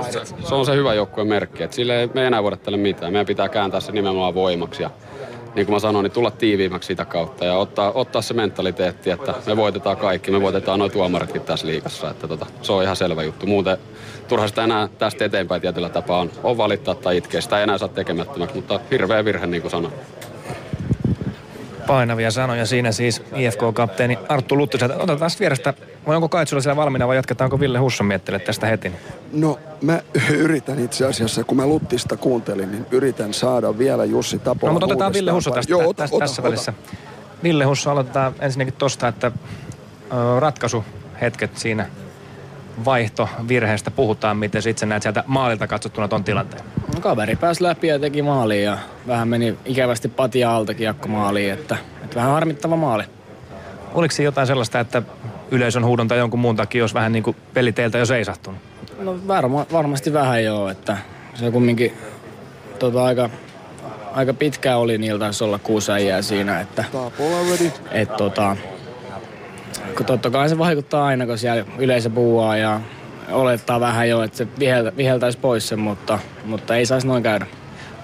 häiritsee? 0.03 0.39
Se 0.49 0.55
on 0.55 0.67
se 0.67 0.75
hyvä 0.75 0.95
joukkueen 0.95 1.29
merkki, 1.29 1.63
että 1.63 1.77
sille 1.77 2.01
ei, 2.01 2.11
me 2.15 2.21
ei 2.21 2.27
enää 2.27 2.43
voida 2.43 2.57
tälle 2.57 2.79
mitään. 2.79 3.13
Meidän 3.13 3.27
pitää 3.27 3.49
kääntää 3.49 3.81
se 3.81 3.93
nimenomaan 3.93 4.35
voimaksi 4.35 4.83
ja 4.83 4.91
niin 5.55 5.67
kuin 5.67 5.77
mä 5.77 5.81
sanoin, 5.81 6.03
niin 6.03 6.13
tulla 6.13 6.31
tiiviimmäksi 6.31 6.87
sitä 6.87 7.05
kautta 7.05 7.45
ja 7.45 7.57
ottaa, 7.57 7.93
ottaa 7.93 8.23
se 8.23 8.35
mentaliteetti, 8.35 9.11
että 9.11 9.35
me 9.47 9.57
voitetaan 9.57 9.97
kaikki, 9.97 10.31
me 10.31 10.41
voitetaan 10.41 10.79
noin 10.79 10.93
tuomaritkin 10.93 11.43
tässä 11.43 11.67
liikassa. 11.67 12.11
Että 12.11 12.29
tota, 12.29 12.47
se 12.63 12.73
on 12.73 12.83
ihan 12.83 12.97
selvä 12.97 13.23
juttu. 13.23 13.47
Muuten 13.47 13.79
turha 14.29 14.49
sitä 14.49 14.65
enää 14.65 14.89
tästä 14.99 15.25
eteenpäin 15.25 15.61
tietyllä 15.61 15.89
tapaa 15.89 16.21
on, 16.21 16.31
on 16.43 16.57
valittaa 16.57 16.95
tai 16.95 17.17
itkeä. 17.17 17.41
Sitä 17.41 17.57
ei 17.57 17.63
enää 17.63 17.79
saa 17.79 17.89
tekemättömäksi, 17.89 18.57
mutta 18.57 18.81
hirveä 18.91 19.25
virhe 19.25 19.47
niin 19.47 19.63
kuin 19.63 19.71
sanoin. 19.71 19.95
Painavia 21.91 22.31
sanoja 22.31 22.67
siinä 22.67 22.93
siis 22.93 23.23
IFK-kapteeni 23.35 24.19
Arttu 24.29 24.57
Luttiselta. 24.57 24.97
Otetaan 24.97 25.31
vierestä, 25.41 25.75
vai 26.07 26.17
onko 26.17 26.29
Kaitsulla 26.29 26.63
siellä 26.63 26.77
valmiina 26.77 27.09
vai 27.09 27.17
jatketaanko 27.17 27.61
Ville 27.61 27.79
Husson 27.79 28.07
miettele 28.07 28.39
tästä 28.39 28.67
heti? 28.67 28.93
No 29.33 29.59
mä 29.83 30.01
yritän 30.31 30.79
itse 30.79 31.07
asiassa, 31.07 31.45
kun 31.45 31.57
mä 31.57 31.67
Luttista 31.67 32.17
kuuntelin, 32.17 32.71
niin 32.71 32.87
yritän 32.91 33.35
saada 33.35 33.79
vielä 33.79 34.05
Jussi 34.05 34.39
Tapola 34.39 34.71
No 34.71 34.73
mutta 34.73 34.87
otetaan 34.87 35.13
Ville 35.13 35.31
Husso 35.31 35.51
tästä, 35.51 35.73
Joo, 35.73 35.95
tästä, 35.95 36.17
ota, 36.17 36.25
tässä 36.25 36.43
ota, 36.43 36.49
välissä. 36.49 36.73
Ville 37.43 37.65
Husso 37.65 37.91
aloitetaan 37.91 38.35
ensinnäkin 38.41 38.75
tosta, 38.75 39.09
että 39.09 39.33
ö, 40.13 40.41
ratkaisuhetket 40.41 41.57
siinä 41.57 41.87
vaihto 42.85 43.29
virheestä 43.49 43.91
puhutaan, 43.91 44.37
miten 44.37 44.63
sä 44.63 44.71
itse 44.71 44.87
näet 44.87 45.03
sieltä 45.03 45.25
maalilta 45.27 45.67
katsottuna 45.67 46.09
ton 46.09 46.25
tilanteen. 46.25 46.65
No, 46.95 47.01
kaveri 47.01 47.37
pääsi 47.37 47.63
läpi 47.63 47.87
ja 47.87 47.99
teki 47.99 48.23
maaliin 48.23 48.65
ja 48.65 48.79
vähän 49.07 49.29
meni 49.29 49.59
ikävästi 49.65 50.09
patia 50.09 50.57
alta 50.57 50.75
kiekko 50.75 51.09
maaliin, 51.09 51.53
että, 51.53 51.77
että 52.05 52.17
vähän 52.17 52.33
harmittava 52.33 52.77
maali. 52.77 53.05
Oliko 53.95 54.13
siinä 54.13 54.27
jotain 54.27 54.47
sellaista, 54.47 54.81
että 54.81 55.03
yleisön 55.51 55.85
huudon 55.85 56.09
tai 56.09 56.19
jonkun 56.19 56.41
muun 56.41 56.57
takia 56.57 56.83
olisi 56.83 56.95
vähän 56.95 57.13
niin 57.13 57.23
kuin 57.23 57.37
peli 57.55 57.73
teiltä 57.73 57.99
jo 57.99 58.07
seisahtunut? 58.07 58.61
No 58.99 59.19
varma, 59.29 59.67
varmasti 59.73 60.13
vähän 60.13 60.45
joo, 60.45 60.69
että 60.69 60.97
se 61.35 61.51
kumminkin 61.51 61.93
tota, 62.79 63.05
aika, 63.05 63.31
aika 64.13 64.35
pitkään 64.35 64.79
oli, 64.79 64.99
niillä 64.99 65.19
taisi 65.19 65.45
olla 65.45 65.59
kuusi 65.59 65.93
äijää 65.93 66.23
siinä, 66.23 66.61
että, 66.61 66.85
et, 67.93 68.17
tota, 68.17 68.57
kun 69.97 70.07
totta 70.07 70.31
kai 70.31 70.49
se 70.49 70.59
vaikuttaa 70.59 71.07
aina, 71.07 71.27
kun 71.27 71.39
siellä 71.39 71.65
yleisö 71.79 72.11
puhuaa 72.11 72.57
ja 72.57 72.81
olettaa 73.31 73.81
vähän 73.81 74.09
jo, 74.09 74.23
että 74.23 74.39
se 74.39 74.47
viheltä, 74.59 74.97
viheltäisi 74.97 75.39
pois 75.39 75.69
sen, 75.69 75.79
mutta, 75.79 76.19
mutta 76.45 76.77
ei 76.77 76.87
saisi 76.87 77.07
noin 77.07 77.23
käydä. 77.23 77.47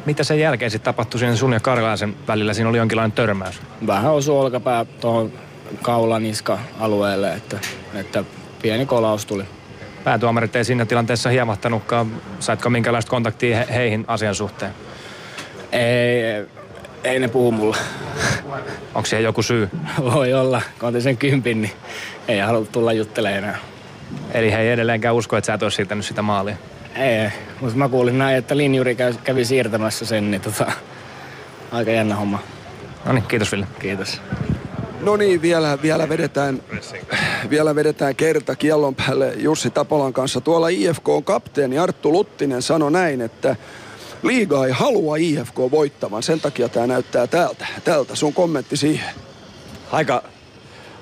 Mitä 0.06 0.24
sen 0.24 0.40
jälkeen 0.40 0.70
sitten 0.70 0.84
tapahtui 0.84 1.20
siinä 1.20 1.36
sun 1.36 1.52
ja 1.52 1.60
Karjalaisen 1.60 2.16
välillä? 2.28 2.54
Siinä 2.54 2.68
oli 2.68 2.78
jonkinlainen 2.78 3.12
törmäys. 3.12 3.60
Vähän 3.86 4.12
osui 4.12 4.38
olkapää 4.38 4.84
tuohon 4.84 5.32
kaulaniska-alueelle, 5.82 7.32
että, 7.32 7.58
että 7.94 8.24
pieni 8.62 8.86
kolaus 8.86 9.26
tuli. 9.26 9.44
Päätuomarit 10.04 10.56
ei 10.56 10.64
siinä 10.64 10.86
tilanteessa 10.86 11.28
hiemahtanutkaan. 11.30 12.12
Saitko 12.40 12.70
minkälaista 12.70 13.10
kontaktia 13.10 13.56
he- 13.56 13.66
heihin 13.74 14.04
asian 14.08 14.34
suhteen? 14.34 14.72
Ei, 15.72 16.46
ei 17.04 17.18
ne 17.18 17.28
puhu 17.28 17.52
mulle. 17.52 17.76
Onko 18.94 19.06
siihen 19.06 19.24
joku 19.24 19.42
syy? 19.42 19.68
Voi 20.14 20.34
olla, 20.34 20.62
kun 20.80 20.88
otin 20.88 21.02
sen 21.02 21.16
kympin, 21.16 21.62
niin 21.62 21.72
ei 22.28 22.38
halua 22.38 22.66
tulla 22.72 22.92
juttelemaan 22.92 23.38
enää. 23.38 23.58
Eli 24.34 24.52
he 24.52 24.60
ei 24.60 24.68
edelleenkään 24.68 25.14
usko, 25.14 25.36
että 25.36 25.46
sä 25.46 25.54
et 25.54 25.62
olisi 25.62 25.76
siirtänyt 25.76 26.04
sitä 26.04 26.22
maalia. 26.22 26.56
Ei, 26.94 27.28
mutta 27.60 27.76
mä 27.76 27.88
kuulin 27.88 28.18
näin, 28.18 28.36
että 28.36 28.56
linjuri 28.56 28.96
kävi 29.24 29.44
siirtämässä 29.44 30.06
sen, 30.06 30.30
niin 30.30 30.40
tota, 30.40 30.72
aika 31.72 31.90
jännä 31.90 32.16
homma. 32.16 32.38
No 33.04 33.12
niin, 33.12 33.24
kiitos 33.24 33.52
Ville. 33.52 33.66
Kiitos. 33.78 34.20
No 35.00 35.16
niin, 35.16 35.42
vielä, 35.42 35.78
vielä, 35.82 36.08
vedetään, 36.08 36.62
vielä 37.50 37.74
vedetään 37.74 38.16
kerta 38.16 38.56
kiellon 38.56 38.94
päälle 38.94 39.32
Jussi 39.36 39.70
Tapolan 39.70 40.12
kanssa. 40.12 40.40
Tuolla 40.40 40.68
IFK-kapteeni 40.68 41.78
Arttu 41.78 42.12
Luttinen 42.12 42.62
sanoi 42.62 42.92
näin, 42.92 43.20
että 43.20 43.56
liiga 44.26 44.66
ei 44.66 44.72
halua 44.72 45.16
IFK 45.16 45.58
voittamaan. 45.70 46.22
Sen 46.22 46.40
takia 46.40 46.68
tämä 46.68 46.86
näyttää 46.86 47.26
täältä. 47.26 47.66
Tältä 47.84 48.14
sun 48.14 48.32
kommentti 48.32 48.76
siihen. 48.76 49.14
Aika, 49.92 50.22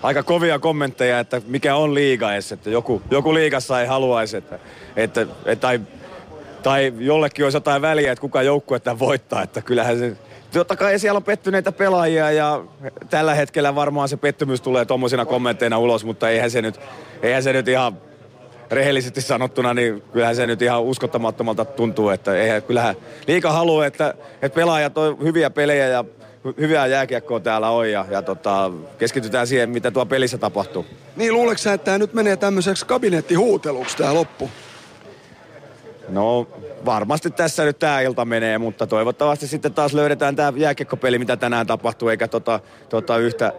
aika 0.03 0.23
kovia 0.23 0.59
kommentteja, 0.59 1.19
että 1.19 1.43
mikä 1.47 1.77
on 1.77 1.95
liiga 1.95 2.33
edes, 2.33 2.53
että 2.53 2.71
joku, 2.71 3.03
joku 3.11 3.35
liigassa 3.35 3.81
ei 3.81 3.87
haluaisi, 3.87 4.37
että, 4.37 4.59
että, 4.97 5.21
että 5.47 5.57
tai, 5.57 5.81
tai 6.63 6.93
jollekin 6.99 7.45
olisi 7.45 7.57
jotain 7.57 7.83
väliä, 7.83 8.13
että 8.13 8.21
kuka 8.21 8.43
joukkuetta 8.43 8.99
voittaa, 8.99 9.43
että 9.43 9.63
kyllähän 9.63 9.99
se, 9.99 10.17
totta 10.53 10.77
kai 10.77 10.99
siellä 10.99 11.17
on 11.17 11.25
pettyneitä 11.25 11.73
pelaajia 11.73 12.31
ja 12.31 12.65
tällä 13.11 13.35
hetkellä 13.35 13.75
varmaan 13.75 14.09
se 14.09 14.17
pettymys 14.17 14.61
tulee 14.61 14.85
tommosina 14.85 15.25
kommentteina 15.27 15.79
ulos, 15.79 16.05
mutta 16.05 16.31
eihän 16.31 16.51
se 16.51 16.63
nyt, 16.63 16.81
eihän 17.23 17.43
se 17.43 17.53
nyt 17.53 17.69
ihan 17.69 17.99
rehellisesti 18.75 19.21
sanottuna, 19.21 19.75
niin 19.75 20.03
kyllähän 20.13 20.37
se 20.37 20.47
nyt 20.47 20.63
ihan 20.63 20.83
uskottamattomalta 20.83 21.65
tuntuu, 21.65 22.09
että 22.09 22.37
eihän, 22.37 22.63
kyllähän 22.63 22.95
liika 23.27 23.53
haluaa, 23.53 23.87
että, 23.87 24.15
että 24.43 24.57
pelaajat 24.57 24.99
on 24.99 25.19
hyviä 25.23 25.51
pelejä 25.51 25.87
ja 25.89 26.05
hyvää 26.59 26.87
jääkiekkoa 26.87 27.41
täällä 27.41 27.71
on 27.71 27.91
ja, 27.91 28.07
ja 28.11 28.23
tota, 28.23 28.71
keskitytään 28.99 29.47
siihen, 29.47 29.71
mitä 29.71 29.91
tuo 29.91 30.07
pelissä 30.07 30.39
tapahtuu. 30.39 30.87
Niin 31.17 31.35
luuleeko 31.35 31.59
sä, 31.59 31.73
että 31.73 31.85
tämä 31.85 31.99
nyt 31.99 32.15
menee 32.15 32.37
tämmöiseksi 32.37 32.87
kabinettihuuteluksi 32.87 33.97
tää 33.97 34.15
loppu? 34.15 34.51
No 36.09 36.49
varmasti 36.85 37.31
tässä 37.31 37.65
nyt 37.65 37.79
tämä 37.79 38.01
ilta 38.01 38.25
menee, 38.25 38.59
mutta 38.59 38.87
toivottavasti 38.87 39.47
sitten 39.47 39.75
taas 39.75 39.95
löydetään 39.95 40.37
tämä 40.37 40.53
jääkiekkopeli, 40.57 41.19
mitä 41.19 41.37
tänään 41.37 41.67
tapahtuu, 41.67 42.09
eikä 42.09 42.29
tota, 42.29 42.61
tota 42.89 43.19
yhtä, 43.19 43.53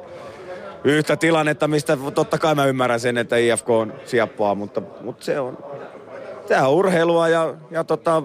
yhtä 0.86 1.18
tilannetta, 1.18 1.68
mistä 1.68 1.98
totta 2.16 2.38
kai 2.38 2.56
mä 2.56 2.66
ymmärrän 2.66 3.00
sen, 3.00 3.18
että 3.18 3.38
IFK 3.38 3.70
on 3.70 3.94
siappaa, 4.06 4.56
mutta, 4.56 4.82
mutta 5.02 5.26
se 5.26 5.40
on, 5.40 5.58
tämä 6.48 6.68
on 6.68 6.74
urheilua 6.74 7.28
ja, 7.28 7.54
ja 7.72 7.84
tota, 7.84 8.24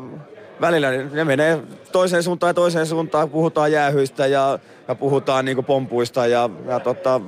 välillä 0.61 0.91
ne 0.91 1.25
menee 1.25 1.61
toiseen 1.93 2.23
suuntaan 2.23 2.51
ja 2.51 2.55
toiseen 2.55 2.87
suuntaan, 2.87 3.31
puhutaan 3.31 3.73
jäähyistä 3.73 4.27
ja, 4.27 4.59
ja 4.89 4.95
puhutaan 4.95 5.45
niinku 5.45 5.63
pompuista 5.63 6.27
ja, 6.27 6.51
ja 6.67 6.81
tota, 6.81 7.21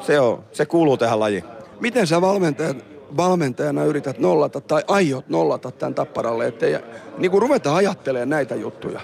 se, 0.00 0.20
on, 0.20 0.44
se 0.52 0.66
kuuluu 0.66 0.96
tähän 0.96 1.20
lajiin. 1.20 1.44
Miten 1.80 2.06
sä 2.06 2.20
valmentajat, 2.20 2.76
valmentajana 3.16 3.84
yrität 3.84 4.18
nollata 4.18 4.60
tai 4.60 4.82
aiot 4.88 5.28
nollata 5.28 5.70
tämän 5.70 5.94
tapparalle, 5.94 6.46
ettei 6.46 6.78
niin 7.18 7.32
ruveta 7.32 7.74
ajattelemaan 7.74 8.28
näitä 8.28 8.54
juttuja? 8.54 9.00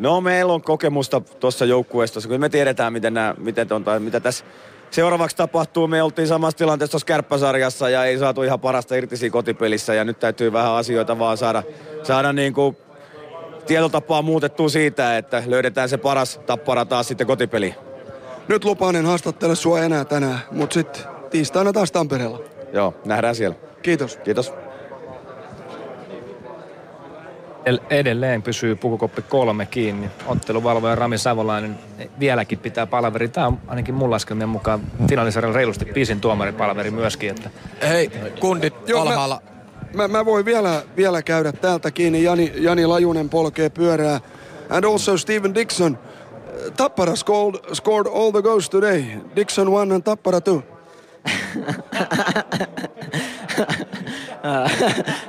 No 0.00 0.20
meillä 0.20 0.52
on 0.52 0.62
kokemusta 0.62 1.20
tuossa 1.20 1.64
joukkueessa, 1.64 2.28
kun 2.28 2.40
me 2.40 2.48
tiedetään, 2.48 2.92
miten, 2.92 3.14
nämä, 3.14 3.34
miten 3.38 3.72
on, 3.72 3.84
tai 3.84 4.00
mitä 4.00 4.20
tässä 4.20 4.44
seuraavaksi 4.90 5.36
tapahtuu. 5.36 5.86
Me 5.86 6.02
oltiin 6.02 6.28
samassa 6.28 6.58
tilanteessa 6.58 6.90
tuossa 6.90 7.06
kärppäsarjassa 7.06 7.90
ja 7.90 8.04
ei 8.04 8.18
saatu 8.18 8.42
ihan 8.42 8.60
parasta 8.60 8.94
irti 8.94 9.16
siinä 9.16 9.32
kotipelissä 9.32 9.94
ja 9.94 10.04
nyt 10.04 10.18
täytyy 10.20 10.52
vähän 10.52 10.72
asioita 10.72 11.18
vaan 11.18 11.36
saada, 11.36 11.62
saada 12.02 12.32
niin 12.32 12.54
kuin 12.54 12.76
tietotapaa 13.66 14.22
muutettua 14.22 14.68
siitä, 14.68 15.16
että 15.16 15.42
löydetään 15.46 15.88
se 15.88 15.96
paras 15.96 16.40
tappara 16.46 16.84
taas 16.84 17.08
sitten 17.08 17.26
kotipeliin. 17.26 17.74
Nyt 18.48 18.64
Lupanen 18.64 19.06
haastattele 19.06 19.54
sua 19.54 19.80
enää 19.80 20.04
tänään, 20.04 20.38
mutta 20.50 20.74
sitten 20.74 21.02
tiistaina 21.30 21.72
taas 21.72 21.92
Tampereella. 21.92 22.40
Joo, 22.72 22.94
nähdään 23.04 23.34
siellä. 23.34 23.56
Kiitos. 23.82 24.16
Kiitos. 24.16 24.52
Edelleen 27.90 28.42
pysyy 28.42 28.76
pukukoppi 28.76 29.22
kolme 29.22 29.66
kiinni. 29.66 30.10
Otteluvalvoja 30.26 30.94
Rami 30.94 31.18
Savolainen 31.18 31.78
vieläkin 32.20 32.58
pitää 32.58 32.86
palaveri. 32.86 33.28
Tämä 33.28 33.46
on 33.46 33.58
ainakin 33.66 33.94
mun 33.94 34.10
laskelmien 34.10 34.48
mukaan 34.48 34.80
finaalisarjan 35.08 35.54
reilusti 35.54 35.84
pisin 35.84 36.20
tuomaripalaveri 36.20 36.90
myöskin. 36.90 37.30
Että... 37.30 37.50
Hei, 37.88 38.10
kundit 38.40 38.74
Joo, 38.86 39.02
alhaalla. 39.02 39.42
Mä, 39.94 40.08
mä 40.08 40.24
voin 40.24 40.44
vielä, 40.44 40.82
vielä 40.96 41.22
käydä 41.22 41.52
täältä 41.52 41.90
kiinni. 41.90 42.22
Jani, 42.22 42.52
Jani 42.54 42.86
Lajunen 42.86 43.28
polkee 43.28 43.70
pyörää. 43.70 44.20
And 44.70 44.84
also 44.84 45.16
Steven 45.18 45.54
Dixon. 45.54 45.98
Tappara 46.76 47.16
scored, 47.16 47.74
scored 47.74 48.06
all 48.06 48.30
the 48.30 48.42
goals 48.42 48.70
today. 48.70 49.04
Dixon 49.36 49.68
one 49.68 49.94
and 49.94 50.02
Tappara 50.02 50.40
two. 50.40 50.62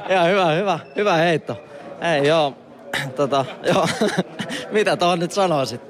Joo, 0.10 0.26
hyvä, 0.26 0.52
hyvä, 0.52 0.80
hyvä 0.96 1.16
heitto. 1.16 1.71
Ei 2.02 2.28
joo, 2.28 2.54
tota, 3.16 3.46
joo. 3.64 3.88
Mitä 4.72 4.98
tuohon 4.98 5.20
nyt 5.20 5.32
sanoisit? 5.32 5.82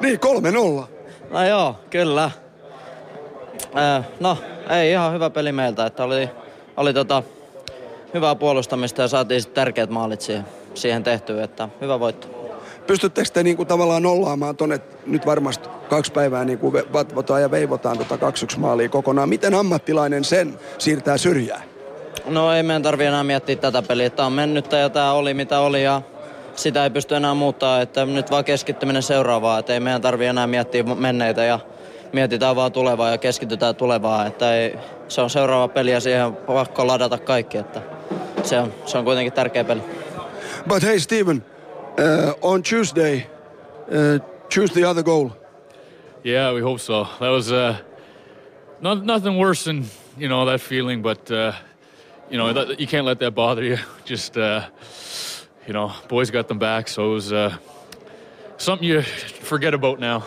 Niin, 0.00 0.20
kolme 0.20 0.50
nolla. 0.50 0.88
No 1.30 1.46
joo, 1.46 1.76
kyllä. 1.90 2.30
Äh, 3.76 4.04
no, 4.20 4.38
ei 4.70 4.90
ihan 4.90 5.12
hyvä 5.12 5.30
peli 5.30 5.52
meiltä, 5.52 5.86
että 5.86 6.04
oli, 6.04 6.30
oli 6.76 6.94
tota, 6.94 7.22
hyvää 8.14 8.34
puolustamista 8.34 9.02
ja 9.02 9.08
saatiin 9.08 9.42
sitten 9.42 9.54
tärkeät 9.54 9.90
maalit 9.90 10.20
siihen, 10.20 10.44
siihen 10.74 11.02
tehtyä, 11.02 11.44
että 11.44 11.68
hyvä 11.80 12.00
voitto. 12.00 12.28
Pystyttekö 12.86 13.28
te 13.32 13.42
niinku 13.42 13.64
tavallaan 13.64 14.02
nollaamaan 14.02 14.56
tuonne 14.56 14.80
nyt 15.06 15.26
varmasti 15.26 15.68
kaksi 15.88 16.12
päivää 16.12 16.44
niinku 16.44 16.72
vatvotaan 16.72 17.42
ja 17.42 17.50
veivotaan 17.50 17.98
tota 17.98 18.18
2 18.18 18.46
maalia 18.58 18.88
kokonaan. 18.88 19.28
Miten 19.28 19.54
ammattilainen 19.54 20.24
sen 20.24 20.58
siirtää 20.78 21.18
syrjään? 21.18 21.75
No 22.26 22.52
ei 22.52 22.62
meidän 22.62 22.82
tarvi 22.82 23.04
enää 23.04 23.24
miettiä 23.24 23.56
tätä 23.56 23.82
peliä. 23.82 24.10
Tämä 24.10 24.26
on 24.26 24.32
mennyttä 24.32 24.76
ja 24.76 24.90
tämä 24.90 25.12
oli 25.12 25.34
mitä 25.34 25.60
oli 25.60 25.82
ja 25.82 26.02
sitä 26.54 26.84
ei 26.84 26.90
pysty 26.90 27.14
enää 27.14 27.34
muuttaa. 27.34 27.80
Että 27.80 28.06
nyt 28.06 28.30
vaan 28.30 28.44
keskittyminen 28.44 29.02
seuraavaa. 29.02 29.58
Että 29.58 29.74
ei 29.74 29.80
meidän 29.80 30.02
tarvi 30.02 30.26
enää 30.26 30.46
miettiä 30.46 30.82
menneitä 30.82 31.44
ja 31.44 31.58
mietitään 32.12 32.56
vaan 32.56 32.72
tulevaa 32.72 33.10
ja 33.10 33.18
keskitytään 33.18 33.76
tulevaa. 33.76 34.26
Että 34.26 34.54
ei, 34.54 34.78
se 35.08 35.20
on 35.20 35.30
seuraava 35.30 35.68
peli 35.68 35.90
ja 35.90 36.00
siihen 36.00 36.24
on 36.24 36.36
pakko 36.36 36.86
ladata 36.86 37.18
kaikki. 37.18 37.58
Että 37.58 37.82
se, 38.42 38.58
on, 38.58 38.74
se 38.86 38.98
on 38.98 39.04
kuitenkin 39.04 39.32
tärkeä 39.32 39.64
peli. 39.64 39.82
But 40.68 40.82
hey 40.82 40.98
Steven, 40.98 41.36
uh, 41.36 42.52
on 42.52 42.62
Tuesday, 42.62 43.16
uh, 43.16 44.20
choose 44.50 44.72
the 44.72 44.86
other 44.86 45.02
goal. 45.02 45.28
Yeah, 46.24 46.54
we 46.54 46.60
hope 46.60 46.80
so. 46.80 47.04
That 47.04 47.30
was 47.30 47.52
uh, 47.52 47.74
not 48.80 49.04
nothing 49.04 49.38
worse 49.38 49.64
than 49.64 49.84
you 50.18 50.28
know 50.28 50.44
that 50.46 50.60
feeling, 50.60 51.02
but 51.02 51.30
uh, 51.30 51.54
you 52.30 52.38
know 52.38 52.52
that, 52.52 52.80
you 52.80 52.86
can't 52.86 53.04
let 53.06 53.18
that 53.18 53.34
bother 53.34 53.62
you. 53.64 53.78
Just 54.10 54.36
uh, 54.36 54.62
you 55.66 55.72
know, 55.72 55.90
boys 56.08 56.30
got 56.30 56.48
them 56.48 56.58
back, 56.58 56.88
so 56.88 57.10
it 57.10 57.14
was 57.14 57.32
uh, 57.32 57.52
something 58.58 58.88
you 58.90 59.02
forget 59.42 59.74
about 59.74 59.98
now. 60.00 60.22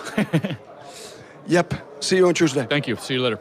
yep. 1.47 1.73
See 1.99 2.17
you 2.17 2.27
on 2.27 2.33
Tuesday. 2.33 2.65
Thank 2.65 2.87
you. 2.87 2.97
See 2.97 3.15
you 3.15 3.23
later. 3.23 3.37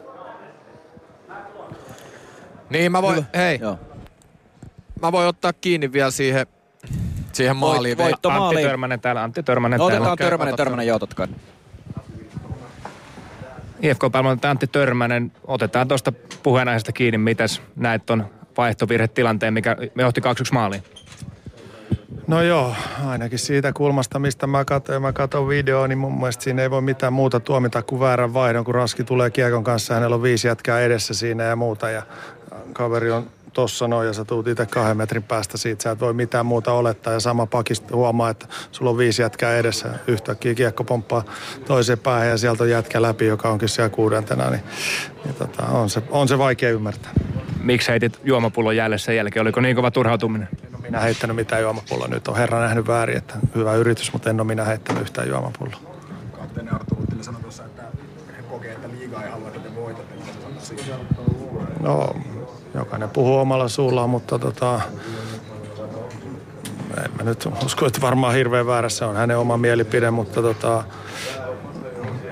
Niin 2.69 2.91
mä 2.91 3.01
voin, 3.01 3.15
Hyvä. 3.15 3.25
hei. 3.35 3.59
Joo. 3.61 3.79
Mä 5.01 5.11
voin 5.11 5.27
ottaa 5.27 5.53
kiinni 5.53 5.91
vielä 5.93 6.11
siihen, 6.11 6.47
siihen 7.33 7.55
maaliin. 7.55 7.97
Voit- 7.97 8.03
voitto 8.03 8.29
Antti 8.29 8.39
maaliin. 8.39 8.67
Törmänen 8.67 8.99
täällä, 8.99 9.23
Antti 9.23 9.43
Törmänen 9.43 9.77
No, 9.79 9.89
täällä. 9.89 10.07
otetaan 10.11 10.29
Törmänen, 10.29 10.55
Törmänen, 10.55 10.87
joo, 10.87 10.99
totta 10.99 11.15
kai. 11.15 11.27
IFK-palvelun 13.81 14.39
Antti 14.43 14.67
Törmänen, 14.67 15.31
otetaan 15.47 15.87
tuosta 15.87 16.11
puheenaiheesta 16.43 16.91
kiinni, 16.91 17.17
mitäs 17.17 17.61
näet 17.75 18.05
ton 18.05 18.25
vaihtovirhetilanteen, 18.57 19.53
mikä 19.53 19.77
me 19.95 20.03
johti 20.03 20.21
2-1 20.21 20.23
maaliin. 20.53 20.83
No 22.27 22.41
joo, 22.41 22.75
ainakin 23.05 23.39
siitä 23.39 23.73
kulmasta, 23.73 24.19
mistä 24.19 24.47
mä 24.47 24.65
katsoin, 24.65 25.01
mä 25.01 25.13
katson 25.13 25.47
videoa, 25.47 25.87
niin 25.87 25.97
mun 25.97 26.19
mielestä 26.19 26.43
siinä 26.43 26.61
ei 26.61 26.71
voi 26.71 26.81
mitään 26.81 27.13
muuta 27.13 27.39
tuomita 27.39 27.81
kuin 27.81 27.99
väärän 27.99 28.33
vaihdon, 28.33 28.65
kun 28.65 28.75
Raski 28.75 29.03
tulee 29.03 29.29
kiekon 29.29 29.63
kanssa, 29.63 29.93
hänellä 29.93 30.15
on 30.15 30.23
viisi 30.23 30.47
jätkää 30.47 30.81
edessä 30.81 31.13
siinä 31.13 31.43
ja 31.43 31.55
muuta, 31.55 31.89
ja 31.89 32.03
kaveri 32.73 33.11
on 33.11 33.29
tossa 33.59 33.87
noin 33.87 34.07
ja 34.07 34.13
sä 34.13 34.25
tuut 34.25 34.47
itse 34.47 34.65
kahden 34.65 34.97
metrin 34.97 35.23
päästä 35.23 35.57
siitä, 35.57 35.83
sä 35.83 35.91
et 35.91 35.99
voi 35.99 36.13
mitään 36.13 36.45
muuta 36.45 36.73
olettaa 36.73 37.13
ja 37.13 37.19
sama 37.19 37.45
pakista 37.45 37.95
huomaa, 37.95 38.29
että 38.29 38.47
sulla 38.71 38.91
on 38.91 38.97
viisi 38.97 39.21
jätkää 39.21 39.57
edessä, 39.57 39.89
yhtäkkiä 40.07 40.55
kiekko 40.55 40.83
pomppaa 40.83 41.23
toiseen 41.65 41.99
päähän 41.99 42.29
ja 42.29 42.37
sieltä 42.37 42.63
on 42.63 42.69
jätkä 42.69 43.01
läpi, 43.01 43.25
joka 43.25 43.49
onkin 43.49 43.69
siellä 43.69 43.89
kuudentena, 43.89 44.49
niin, 44.49 44.63
niin 45.25 45.35
tota, 45.35 45.65
on, 45.65 45.89
se, 45.89 46.03
on 46.09 46.27
se 46.27 46.37
vaikea 46.37 46.69
ymmärtää. 46.69 47.11
Miksi 47.63 47.89
heitit 47.91 48.19
juomapullon 48.23 48.75
jäälle 48.75 48.97
sen 48.97 49.15
jälkeen? 49.15 49.41
Oliko 49.41 49.61
niin 49.61 49.75
kova 49.75 49.91
turhautuminen? 49.91 50.49
Minä 50.81 50.99
heittänyt 50.99 51.35
mitään 51.35 51.61
juomapulloa. 51.61 52.07
Nyt 52.07 52.27
on 52.27 52.37
herra 52.37 52.59
nähnyt 52.59 52.87
väärin, 52.87 53.17
että 53.17 53.33
hyvä 53.55 53.75
yritys, 53.75 54.13
mutta 54.13 54.29
en 54.29 54.39
ole 54.39 54.47
minä 54.47 54.63
heittänyt 54.63 55.01
yhtään 55.01 55.27
juomapulloa. 55.27 55.79
Kapteeni 56.31 56.69
Arttu 56.69 56.95
Luttila 56.99 57.23
sanoi 57.23 57.41
tuossa, 57.41 57.65
että 57.65 57.83
he 58.37 58.41
kokee, 58.49 58.71
että 58.71 58.87
liigaa 58.89 59.23
ei 59.23 59.31
halua, 59.31 59.47
että 59.47 59.59
te 59.59 59.75
voitatte. 59.75 60.15
No, 61.79 62.15
jokainen 62.79 63.09
puhuu 63.09 63.37
omalla 63.37 63.67
suullaan, 63.67 64.09
mutta 64.09 64.39
tota, 64.39 64.81
en 67.05 67.11
mä 67.17 67.23
nyt 67.23 67.47
usko, 67.65 67.85
että 67.85 68.01
varmaan 68.01 68.33
hirveän 68.33 68.67
väärässä 68.67 69.07
on 69.07 69.15
hänen 69.15 69.37
oma 69.37 69.57
mielipide, 69.57 70.11
mutta 70.11 70.41
tota, 70.41 70.83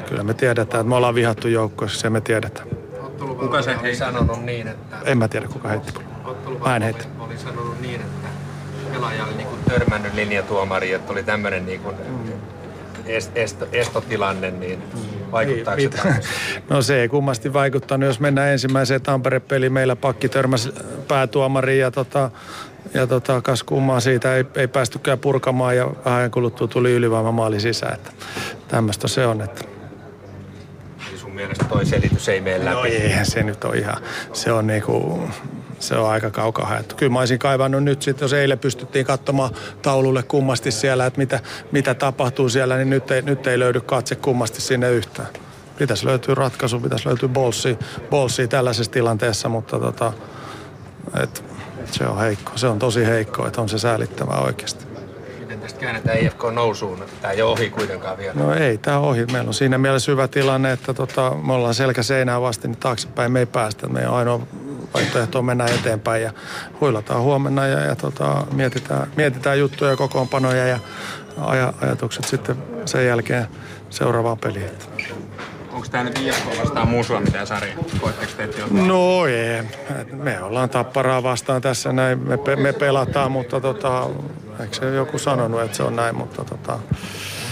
kyllä 0.09 0.23
me 0.23 0.33
tiedetään, 0.33 0.81
että 0.81 0.89
me 0.89 0.95
ollaan 0.95 1.15
vihattu 1.15 1.47
joukkoissa, 1.47 1.99
se 1.99 2.09
me 2.09 2.21
tiedetään. 2.21 2.67
Kuka 3.39 3.61
se 3.61 3.75
ei 3.83 3.95
sanonut 3.95 4.43
niin, 4.43 4.67
että... 4.67 4.97
En 5.05 5.17
mä 5.17 5.27
tiedä, 5.27 5.47
kuka 5.47 5.69
heitti. 5.69 5.93
Mä 6.65 6.75
en 6.75 6.81
heitti. 6.81 7.07
Oli 7.19 7.37
sanonut 7.37 7.81
niin, 7.81 8.01
että 8.01 8.27
pelaaja 8.93 9.23
oli 9.23 9.33
niin 9.33 9.47
törmännyt 9.69 10.13
linjatuomariin, 10.13 10.95
että 10.95 11.11
oli 11.11 11.23
tämmöinen 11.23 11.65
niin 11.65 11.79
kuin 11.79 11.95
est, 13.05 13.37
esto, 13.37 13.67
estotilanne, 13.71 14.51
niin 14.51 14.83
vaikuttaako 15.31 15.81
se 15.81 15.87
Mitä? 15.87 15.97
tämmöiseen? 15.97 16.63
No 16.69 16.81
se 16.81 17.01
ei 17.01 17.09
kummasti 17.09 17.53
vaikuttanut, 17.53 18.07
jos 18.07 18.19
mennään 18.19 18.49
ensimmäiseen 18.49 19.01
Tampere-peliin. 19.01 19.73
Meillä 19.73 19.95
pakki 19.95 20.29
törmäsi 20.29 20.73
päätuomariin 21.07 21.79
ja, 21.79 21.91
tota, 21.91 22.31
ja 22.93 23.07
tota, 23.07 23.41
kas 23.41 23.63
kummaa 23.63 23.99
siitä 23.99 24.35
ei, 24.35 24.45
ei 24.55 24.67
päästykään 24.67 25.19
purkamaan 25.19 25.77
ja 25.77 25.91
vähän 26.05 26.31
kuluttua 26.31 26.67
tuli 26.67 26.91
ylivoimamaali 26.91 27.59
sisään. 27.59 27.93
Että 27.93 28.11
tämmöistä 28.67 29.07
se 29.07 29.25
on. 29.25 29.41
Että. 29.41 29.77
Mielestä 31.37 31.65
toi 31.65 31.85
selitys 31.85 32.29
ei 32.29 32.41
mene 32.41 32.65
läpi? 32.65 32.75
No 32.75 32.83
eihän 32.83 33.25
se 33.25 33.43
nyt 33.43 33.63
ole 33.63 33.77
ihan, 33.77 33.97
se 34.33 34.51
on 34.51 34.67
niinku, 34.67 35.21
se 35.79 35.95
on 35.95 36.09
aika 36.09 36.29
kaukaa 36.31 36.65
haettu. 36.65 36.95
Kyllä 36.95 37.11
mä 37.11 37.19
olisin 37.19 37.39
kaivannut 37.39 37.83
nyt 37.83 38.01
sitten, 38.01 38.25
jos 38.25 38.33
eilen 38.33 38.59
pystyttiin 38.59 39.05
katsomaan 39.05 39.51
taululle 39.81 40.23
kummasti 40.23 40.71
siellä, 40.71 41.05
että 41.05 41.19
mitä, 41.19 41.39
mitä 41.71 41.93
tapahtuu 41.93 42.49
siellä, 42.49 42.77
niin 42.77 42.89
nyt 42.89 43.11
ei, 43.11 43.21
nyt 43.21 43.47
ei 43.47 43.59
löydy 43.59 43.81
katse 43.81 44.15
kummasti 44.15 44.61
sinne 44.61 44.91
yhtään. 44.91 45.27
Pitäisi 45.77 46.05
löytyä 46.05 46.35
ratkaisu, 46.35 46.79
pitäisi 46.79 47.07
löytyä 47.07 47.29
bolsi, 47.29 47.77
bolsi 48.09 48.47
tällaisessa 48.47 48.91
tilanteessa, 48.91 49.49
mutta 49.49 49.79
tota, 49.79 50.13
et, 51.23 51.43
se 51.91 52.03
on 52.07 52.17
heikko. 52.17 52.51
Se 52.55 52.67
on 52.67 52.79
tosi 52.79 53.05
heikko, 53.05 53.47
että 53.47 53.61
on 53.61 53.69
se 53.69 53.79
säälittävää 53.79 54.39
oikeasti. 54.39 54.86
Tästä 55.67 55.79
käännetään 55.79 56.19
IFK 56.19 56.43
nousuun? 56.51 57.03
Tämä 57.21 57.31
ei 57.31 57.41
ole 57.41 57.51
ohi 57.51 57.69
kuitenkaan 57.69 58.17
vielä. 58.17 58.33
No 58.33 58.53
ei 58.53 58.77
tämä 58.77 58.99
ohi. 58.99 59.25
Meillä 59.25 59.47
on 59.47 59.53
siinä 59.53 59.77
mielessä 59.77 60.11
hyvä 60.11 60.27
tilanne, 60.27 60.71
että 60.71 60.93
tota, 60.93 61.31
me 61.31 61.53
ollaan 61.53 61.73
selkä 61.73 62.03
seinää 62.03 62.41
vasten, 62.41 62.71
niin 62.71 62.79
taaksepäin 62.79 63.31
me 63.31 63.39
ei 63.39 63.45
päästä. 63.45 63.87
Meidän 63.87 64.13
ainoa 64.13 64.47
vaihtoehto 64.93 65.39
on 65.39 65.45
mennä 65.45 65.65
eteenpäin 65.65 66.23
ja 66.23 66.31
huilataan 66.81 67.21
huomenna 67.21 67.67
ja, 67.67 67.79
ja 67.79 67.95
tota, 67.95 68.47
mietitään, 68.53 69.07
mietitään 69.15 69.59
juttuja 69.59 69.91
ja 69.91 69.97
kokoonpanoja 69.97 70.67
ja 70.67 70.79
aja, 71.37 71.73
ajatukset 71.81 72.25
sitten 72.25 72.55
sen 72.85 73.05
jälkeen 73.05 73.47
seuraavaan 73.89 74.37
peliin. 74.37 74.71
Onko 75.77 75.89
tämä 75.89 76.03
nyt 76.03 76.19
IFK 76.19 76.59
vastaan 76.59 76.87
muusua 76.87 77.19
mitään 77.19 77.47
sarja? 77.47 77.73
Koetteko 78.01 78.31
te, 78.37 78.43
jotain? 78.43 78.87
No 78.87 79.27
ei. 79.27 79.63
Me 80.13 80.43
ollaan 80.43 80.69
tapparaa 80.69 81.23
vastaan 81.23 81.61
tässä 81.61 81.93
näin. 81.93 82.19
Me, 82.19 82.37
pe- 82.37 82.55
me 82.55 82.73
pelataan, 82.73 83.31
mutta 83.31 83.61
tota, 83.61 84.09
eikö 84.59 84.75
se 84.75 84.95
joku 84.95 85.19
sanonut, 85.19 85.61
että 85.61 85.77
se 85.77 85.83
on 85.83 85.95
näin, 85.95 86.15
mutta 86.15 86.43
tota, 86.45 86.79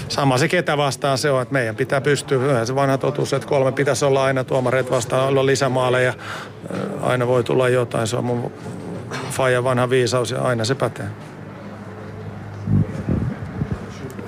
sama 0.07 0.37
se 0.37 0.47
ketä 0.47 0.77
vastaan 0.77 1.17
se 1.17 1.31
on, 1.31 1.41
että 1.41 1.53
meidän 1.53 1.75
pitää 1.75 2.01
pystyä. 2.01 2.65
Se 2.65 2.75
vanha 2.75 2.97
totuus, 2.97 3.33
että 3.33 3.47
kolme 3.47 3.71
pitäisi 3.71 4.05
olla 4.05 4.23
aina 4.23 4.43
tuomareet 4.43 4.91
vastaan, 4.91 5.27
olla 5.27 5.45
lisämaaleja. 5.45 6.13
Aina 7.01 7.27
voi 7.27 7.43
tulla 7.43 7.69
jotain, 7.69 8.07
se 8.07 8.17
on 8.17 8.25
mun 8.25 8.51
faija 9.31 9.63
vanha 9.63 9.89
viisaus 9.89 10.31
ja 10.31 10.41
aina 10.41 10.65
se 10.65 10.75
pätee. 10.75 11.07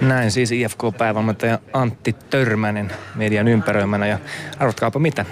Näin 0.08 0.32
siis 0.32 0.52
IFK-päävalmentaja 0.52 1.60
Antti 1.74 2.16
Törmänen 2.30 2.92
median 3.16 3.48
ympäröimänä 3.48 4.08
ja 4.08 4.20
arvatkaapa 4.60 5.00
mitä? 5.00 5.26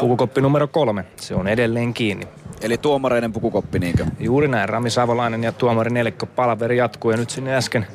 Pukukoppi 0.00 0.40
numero 0.40 0.68
kolme, 0.68 1.04
se 1.16 1.34
on 1.34 1.48
edelleen 1.48 1.94
kiinni. 1.94 2.28
Eli 2.62 2.78
tuomareiden 2.78 3.32
pukukoppi 3.32 3.78
niinkö? 3.78 4.06
Juuri 4.18 4.48
näin, 4.48 4.68
Rami 4.68 4.90
Savolainen 4.90 5.44
ja 5.44 5.52
tuomari 5.52 5.90
Nelikko 5.90 6.26
palaveri 6.26 6.76
jatkuu 6.76 7.10
ja 7.10 7.16
nyt 7.16 7.30
sinne 7.30 7.56
äsken 7.56 7.86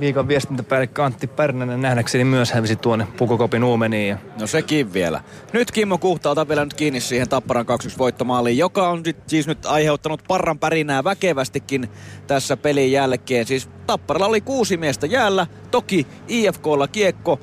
viikon 0.00 0.28
viestintäpäällikkö 0.28 1.04
Antti 1.04 1.26
Pärnänen 1.26 1.82
nähdäkseni 1.82 2.24
myös 2.24 2.52
hävisi 2.52 2.76
tuonne 2.76 3.06
pukukopin 3.16 3.64
uumeniin. 3.64 4.08
Ja... 4.08 4.18
No 4.40 4.46
sekin 4.46 4.92
vielä. 4.92 5.20
Nyt 5.52 5.70
Kimmo 5.70 5.98
Kuhta 5.98 6.30
ota 6.30 6.48
vielä 6.48 6.64
nyt 6.64 6.74
kiinni 6.74 7.00
siihen 7.00 7.28
Tapparan 7.28 7.66
2-1 7.66 7.98
voittomaaliin, 7.98 8.58
joka 8.58 8.88
on 8.88 9.04
sit 9.04 9.16
siis 9.26 9.46
nyt 9.46 9.66
aiheuttanut 9.66 10.24
parran 10.28 10.58
pärinää 10.58 11.04
väkevästikin 11.04 11.90
tässä 12.26 12.56
pelin 12.56 12.92
jälkeen. 12.92 13.46
Siis 13.46 13.68
Tapparalla 13.86 14.26
oli 14.26 14.40
kuusi 14.40 14.76
miestä 14.76 15.06
jäällä, 15.06 15.46
toki 15.70 16.06
IFKlla 16.28 16.88
kiekko. 16.88 17.40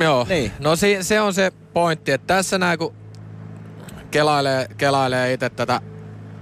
Joo, 0.00 0.26
Niin. 0.28 0.52
no 0.58 0.76
si- 0.76 1.02
se 1.02 1.20
on 1.20 1.34
se 1.34 1.52
pointti, 1.72 2.12
että 2.12 2.34
tässä 2.34 2.58
näin 2.58 2.78
kun 2.78 2.94
kelailee, 4.10 4.66
kelailee 4.76 5.32
itse 5.32 5.50
tätä, 5.50 5.80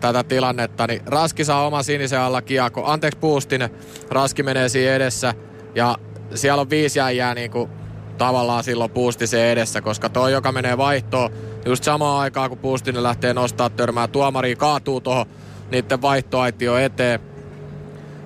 tätä 0.01 0.25
tilannetta, 0.25 0.87
niin 0.87 1.03
Raski 1.07 1.45
saa 1.45 1.67
oma 1.67 1.83
sinisen 1.83 2.21
alla 2.21 2.43
kiekko. 2.43 2.87
Anteeksi 2.87 3.19
Puustinen, 3.19 3.71
Raski 4.11 4.43
menee 4.43 4.69
siinä 4.69 4.95
edessä 4.95 5.35
ja 5.75 5.97
siellä 6.35 6.61
on 6.61 6.71
viisi 6.71 6.99
jäijää 6.99 7.35
niin 7.35 7.51
kuin 7.51 7.71
tavallaan 8.19 8.65
silloin 8.65 8.91
Puustisen 8.91 9.47
edessä, 9.47 9.81
koska 9.81 10.09
toi, 10.09 10.33
joka 10.33 10.53
menee 10.53 10.79
vaihtoon, 10.79 11.31
just 11.67 11.85
samaan 11.85 12.21
aikaan 12.21 12.49
kun 12.49 12.59
Puustinen 12.59 13.03
lähtee 13.03 13.35
nostaa 13.35 13.71
törmää, 13.71 14.09
tuomari 14.09 14.57
kaatuu 14.57 15.01
tuohon 15.01 15.27
niiden 15.71 16.03
vaihtoaitio 16.03 16.77
eteen. 16.77 17.21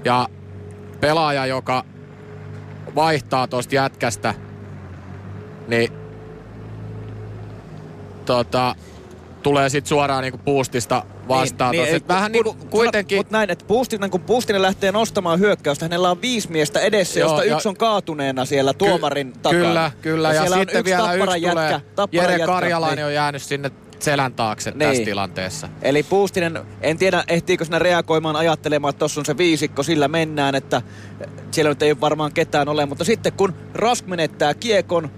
Ja 0.05 0.29
pelaaja, 1.01 1.47
joka 1.47 1.85
vaihtaa 2.95 3.47
tosta 3.47 3.75
jätkästä, 3.75 4.35
niin 5.69 5.93
tota, 8.25 8.75
tulee 9.43 9.69
sitten 9.69 9.89
suoraan 9.89 10.23
niinku 10.23 10.39
puustista 10.39 11.03
vastaan. 11.39 11.73
Niin, 11.73 11.85
niin, 11.85 12.09
vähän 12.09 12.33
niinku 12.33 12.57
kuitenkin... 12.71 13.19
Mutta 13.19 13.33
näin, 13.37 13.51
että 13.51 13.65
Puustinen, 13.65 14.11
kun 14.11 14.21
Puustinen 14.21 14.63
lähtee 14.63 14.93
nostamaan 14.93 15.39
hyökkäystä, 15.41 15.85
hänellä 15.85 16.11
on 16.11 16.23
viisi 16.23 16.51
miestä 16.51 16.81
edessä, 16.81 17.21
Joo, 17.21 17.29
josta 17.31 17.45
ja- 17.45 17.55
yksi 17.55 17.69
on 17.69 17.77
kaatuneena 17.77 18.45
siellä 18.45 18.73
tuomarin 18.75 19.33
takana. 19.43 19.63
Kyllä, 19.65 19.91
kyllä. 20.03 20.33
Ja, 20.33 20.41
siellä 20.41 20.57
on 20.57 20.61
sitten 20.63 20.85
vielä 20.85 21.13
yksi 21.15 21.27
tulee. 21.27 21.39
jätkä, 21.71 21.81
Tapparan 21.95 22.25
Jere 22.25 22.33
jätkä, 22.33 22.47
Karjalainen 22.47 22.97
niin. 22.97 23.07
on 23.07 23.15
jäänyt 23.15 23.43
sinne 23.43 23.71
selän 23.99 24.33
taakse 24.33 24.71
Niin. 24.71 24.79
tässä 24.79 25.05
tilanteessa. 25.05 25.69
Eli 25.83 26.03
Puustinen, 26.03 26.59
en 26.81 26.99
tiedä 26.99 27.25
ehtiikö 27.29 27.65
sinä 27.65 27.79
reagoimaan 27.79 28.37
ajattelemaan, 28.37 28.91
että 28.91 28.99
tuossa 28.99 29.21
on 29.21 29.27
se 29.27 29.37
viisikko, 29.39 29.83
sillä 29.83 30.09
mennään, 30.09 30.55
että 30.55 30.83
siellä 31.51 31.69
nyt 31.69 31.83
ei 31.83 32.01
varmaan 32.01 32.33
ketään 32.33 32.69
ole. 32.69 32.87
Mutta 32.87 33.05
sitten 33.05 33.33
kun 33.33 33.55
Rask 33.75 34.07
menettää 34.07 34.55
kiekon, 34.55 35.11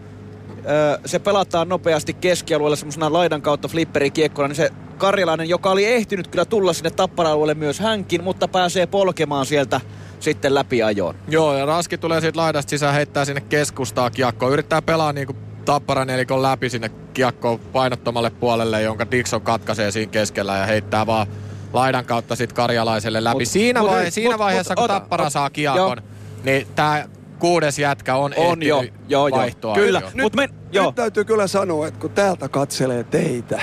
se 1.07 1.19
pelataan 1.19 1.69
nopeasti 1.69 2.13
keskialueelle 2.13 2.77
semmoisena 2.77 3.13
laidan 3.13 3.43
kautta 3.43 3.69
flipperikiekkona, 3.69 4.49
niin 4.49 4.57
se 4.57 4.71
Karjalainen, 4.99 5.49
joka 5.49 5.71
oli 5.71 5.85
ehtinyt 5.85 6.29
kyllä 6.29 6.45
tulla 6.45 6.73
sinne 6.73 6.91
tappara-alueelle 6.91 7.55
myös 7.55 7.81
hänkin, 7.81 8.25
mutta 8.25 8.49
pääsee 8.49 8.87
polkemaan 8.87 9.47
sieltä 9.47 9.81
sitten 10.21 10.55
läpi 10.55 10.83
ajoon. 10.83 11.15
Joo, 11.29 11.57
ja 11.57 11.67
Raski 11.67 11.99
tulee 11.99 12.21
siitä 12.21 12.39
laidasta 12.39 12.71
sisään, 12.71 12.95
heittää 12.95 13.25
sinne 13.25 13.41
keskustaa 13.41 14.11
kiekkoon. 14.11 14.53
Yrittää 14.53 14.83
pelaa 14.83 15.13
niinku 15.13 15.37
tapparan 15.65 16.07
nelikon 16.07 16.43
läpi 16.43 16.71
sinne 16.71 16.91
kiekkoon 17.15 17.59
painottomalle 17.59 18.31
puolelle, 18.31 18.83
jonka 18.83 19.11
Dixon 19.11 19.43
katkaisee 19.43 19.91
siinä 19.91 20.13
keskellä 20.13 20.57
ja 20.57 20.67
heittää 20.67 21.07
vaan 21.07 21.27
laidan 21.73 22.05
kautta 22.05 22.37
sit 22.37 22.53
karjalaiselle 22.53 23.25
läpi. 23.25 23.45
Mut- 23.45 23.49
siinä 23.49 23.81
mut 23.81 23.91
vai, 23.91 24.03
hei, 24.03 24.11
siinä 24.11 24.35
mut- 24.35 24.39
vaiheessa, 24.39 24.75
mut 24.75 24.77
kun 24.77 24.85
ota- 24.85 25.01
tappara 25.01 25.31
saa 25.31 25.51
joo. 25.57 25.75
kiekon, 25.75 26.03
niin 26.45 26.67
tää 26.75 27.09
kuudes 27.43 27.79
jätkä 27.79 28.17
on, 28.17 28.35
On 28.37 28.63
jo, 28.63 28.77
joo, 28.77 29.29
joo. 29.29 29.31
vaihtoa. 29.31 29.75
Kyllä. 29.75 30.01
jo. 30.01 30.23
Mut 30.23 30.37
men, 30.37 30.51
joo. 30.73 30.87
Nyt 30.87 30.95
täytyy 30.95 31.25
kyllä 31.25 31.47
sanoa, 31.47 31.87
että 31.87 32.01
kun 32.01 32.11
täältä 32.11 32.49
katselee 32.49 33.05
teitä, 33.05 33.63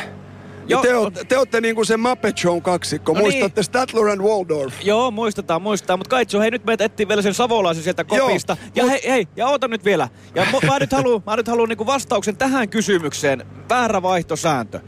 Joo. 0.67 0.81
Te, 0.81 0.95
olette, 0.95 1.23
te 1.23 1.37
olette 1.37 1.61
niinku 1.61 1.85
se 1.85 1.97
Muppet 1.97 2.37
Show 2.37 2.61
kaksikko. 2.61 3.13
No 3.13 3.19
niin. 3.19 3.23
Muistatte 3.23 3.63
Statler 3.63 4.07
and 4.07 4.21
Waldorf? 4.21 4.73
Joo, 4.83 5.11
muistetaan, 5.11 5.61
muistetaan. 5.61 5.99
Mutta 5.99 6.09
Kaitsu, 6.09 6.39
hei 6.39 6.51
nyt 6.51 6.65
meidät 6.65 6.81
etsii 6.81 7.07
vielä 7.07 7.21
sen 7.21 7.33
savolaisen 7.33 7.83
sieltä 7.83 8.03
kopista. 8.03 8.57
Joo, 8.59 8.69
ja 8.75 8.83
mut- 8.83 8.91
hei, 8.91 9.11
hei, 9.11 9.27
ja 9.35 9.47
oota 9.47 9.67
nyt 9.67 9.85
vielä. 9.85 10.09
Ja 10.35 10.45
mä 10.67 10.79
nyt 10.79 10.91
haluan 10.91 11.23
mä 11.25 11.35
nyt 11.35 11.47
haluun 11.47 11.69
niinku 11.69 11.85
vastauksen 11.85 12.37
tähän 12.37 12.69
kysymykseen. 12.69 13.45
Väärä 13.69 14.01
vaihtosääntö. 14.01 14.79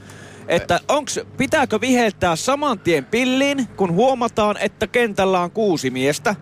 Että 0.47 0.79
onks, 0.87 1.19
pitääkö 1.37 1.81
viheltää 1.81 2.35
saman 2.35 2.79
tien 2.79 3.05
pilliin, 3.05 3.67
kun 3.67 3.91
huomataan, 3.91 4.57
että 4.57 4.87
kentällä 4.87 5.39
on 5.39 5.51
kuusi 5.51 5.89
miestä? 5.89 6.35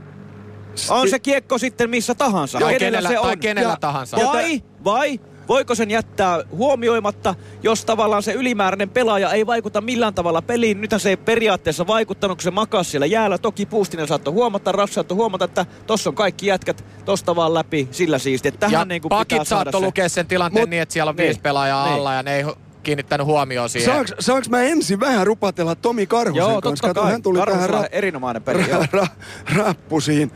On 0.89 1.09
se 1.09 1.19
kiekko 1.19 1.57
sitten 1.57 1.89
missä 1.89 2.15
tahansa. 2.15 2.59
Tai 2.59 2.73
Kenellä 2.73 2.97
kenellä- 2.97 3.09
se 3.09 3.23
tai 3.23 3.31
on. 3.33 3.39
kenellä 3.39 3.71
Ja- 3.73 3.77
tahansa. 3.81 4.17
Vai, 4.17 4.61
vai 4.83 5.19
voiko 5.47 5.75
sen 5.75 5.91
jättää 5.91 6.43
huomioimatta, 6.51 7.35
jos 7.63 7.85
tavallaan 7.85 8.23
se 8.23 8.33
ylimääräinen 8.33 8.89
pelaaja 8.89 9.31
ei 9.31 9.45
vaikuta 9.47 9.81
millään 9.81 10.13
tavalla 10.13 10.41
peliin. 10.41 10.81
Nythän 10.81 10.99
se 10.99 11.09
ei 11.09 11.17
periaatteessa 11.17 11.87
vaikuttanut, 11.87 12.37
kun 12.37 12.43
se 12.43 12.51
makasi 12.51 12.89
siellä 12.91 13.05
jäällä. 13.05 13.37
Toki 13.37 13.65
Puustinen 13.65 14.07
saattoi 14.07 14.33
huomata, 14.33 14.71
Raff 14.71 14.93
saattoi 14.93 15.15
huomata, 15.15 15.45
että 15.45 15.65
tossa 15.87 16.09
on 16.09 16.15
kaikki 16.15 16.47
jätkät 16.47 16.85
tosta 17.05 17.35
vaan 17.35 17.53
läpi 17.53 17.87
sillä 17.91 18.17
siisti. 18.19 18.47
Että 18.47 18.59
tähän 18.59 18.73
ja 18.81 18.85
niin 18.85 19.01
kuin 19.01 19.09
pitää 19.09 19.19
pakit 19.19 19.35
saada 19.47 19.63
saattoi 19.63 19.81
se. 19.81 19.85
lukea 19.85 20.09
sen 20.09 20.27
tilanteen 20.27 20.63
Mut- 20.65 20.69
niin, 20.69 20.81
että 20.81 20.93
siellä 20.93 21.09
on 21.09 21.15
niin, 21.15 21.25
viisi 21.25 21.39
pelaajaa 21.41 21.85
niin. 21.85 21.95
alla 21.95 22.13
ja 22.13 22.23
ne 22.23 22.35
ei 22.35 22.45
kiinnittänyt 22.83 23.27
huomioon 23.27 23.69
siihen. 23.69 23.93
Saanko, 23.93 24.11
saanko 24.19 24.47
mä 24.49 24.61
ensin 24.63 24.99
vähän 24.99 25.27
rupatella 25.27 25.75
Tomi 25.75 26.07
Karhusen 26.07 26.37
Joo, 26.39 26.61
kanssa? 26.61 26.83
totta 26.83 26.87
Kato, 26.87 27.01
kai. 27.01 27.11
hän 27.11 27.21
tuli 27.21 27.39
tähän 27.45 27.69
ra- 27.69 27.87
erinomainen 27.91 28.43
peli, 28.43 28.69
joo. 28.69 28.83
ra- 28.83 28.85
ra- 29.05 29.55
rappusiin. 29.57 30.31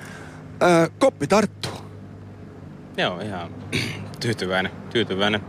Äh, 0.64 0.90
koppi 1.00 1.28
tarttuu. 1.28 1.72
Joo, 2.98 3.20
ihan 3.20 3.50
tyytyväinen, 4.22 4.72
tyytyväinen 4.90 5.42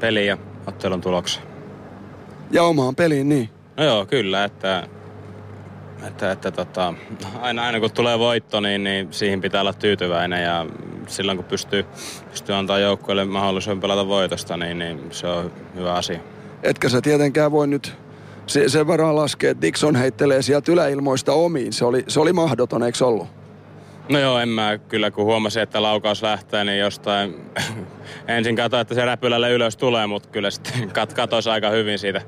peli 0.00 0.26
ja 0.26 0.38
ottelun 0.66 1.00
tulokseen. 1.00 1.46
Ja 2.50 2.62
omaan 2.62 2.96
peliin, 2.96 3.28
niin. 3.28 3.50
No 3.76 3.84
joo, 3.84 4.06
kyllä, 4.06 4.44
että, 4.44 4.88
että, 6.06 6.32
että 6.32 6.50
tota, 6.50 6.94
aina, 7.40 7.66
aina 7.66 7.80
kun 7.80 7.90
tulee 7.90 8.18
voitto, 8.18 8.60
niin, 8.60 8.84
niin 8.84 9.08
siihen 9.10 9.40
pitää 9.40 9.60
olla 9.60 9.72
tyytyväinen 9.72 10.42
ja 10.42 10.66
silloin 11.06 11.38
kun 11.38 11.44
pystyy, 11.44 11.84
pystyy 12.30 12.54
antaa 12.54 12.78
joukkueelle 12.78 13.24
mahdollisuuden 13.24 13.80
pelata 13.80 14.08
voitosta, 14.08 14.56
niin, 14.56 14.78
niin 14.78 15.00
se 15.10 15.26
on 15.26 15.52
hyvä 15.74 15.94
asia. 15.94 16.20
Etkä 16.62 16.88
sä 16.88 17.00
tietenkään 17.00 17.52
voi 17.52 17.66
nyt 17.66 17.96
se, 18.46 18.68
sen 18.68 18.86
varaan 18.86 19.16
laskea, 19.16 19.50
että 19.50 19.62
Dixon 19.62 19.96
heittelee 19.96 20.42
sieltä 20.42 20.72
yläilmoista 20.72 21.32
omiin. 21.32 21.72
Se 21.72 21.84
oli, 21.84 22.04
se 22.08 22.20
oli 22.20 22.32
mahdoton, 22.32 22.82
eikö 22.82 23.06
ollut? 23.06 23.39
No 24.10 24.18
joo, 24.18 24.38
en 24.38 24.48
mä 24.48 24.78
kyllä, 24.78 25.10
kun 25.10 25.24
huomasin, 25.24 25.62
että 25.62 25.82
laukaus 25.82 26.22
lähtee, 26.22 26.64
niin 26.64 26.78
jostain 26.78 27.34
ensin 28.28 28.56
katsoin, 28.56 28.80
että 28.80 28.94
se 28.94 29.04
räpylälle 29.04 29.50
ylös 29.50 29.76
tulee, 29.76 30.06
mutta 30.06 30.28
kyllä 30.28 30.50
sitten 30.50 30.88
kat, 30.92 31.12
katosi 31.12 31.50
aika 31.50 31.70
hyvin 31.70 31.98
siitä 31.98 32.22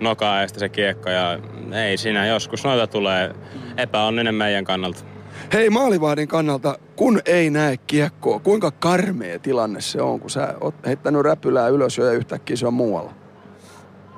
nokaa 0.00 0.46
se 0.46 0.68
kiekko 0.68 1.10
ja 1.10 1.38
ei 1.84 1.96
siinä 1.96 2.26
joskus 2.26 2.64
noita 2.64 2.86
tulee 2.86 3.34
epäonninen 3.76 4.34
meidän 4.34 4.64
kannalta. 4.64 5.04
Hei 5.52 5.70
maalivahdin 5.70 6.28
kannalta, 6.28 6.78
kun 6.96 7.20
ei 7.26 7.50
näe 7.50 7.76
kiekkoa, 7.76 8.38
kuinka 8.38 8.70
karmea 8.70 9.38
tilanne 9.38 9.80
se 9.80 10.02
on, 10.02 10.20
kun 10.20 10.30
sä 10.30 10.54
oot 10.60 10.74
heittänyt 10.86 11.22
räpylää 11.22 11.68
ylös 11.68 11.98
jo 11.98 12.04
ja 12.04 12.12
yhtäkkiä 12.12 12.56
se 12.56 12.66
on 12.66 12.74
muualla? 12.74 13.14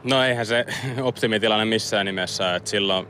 No 0.04 0.24
eihän 0.24 0.46
se 0.46 0.66
optimitilanne 1.02 1.64
missään 1.64 2.06
nimessä, 2.06 2.56
että 2.56 2.70
silloin 2.70 3.06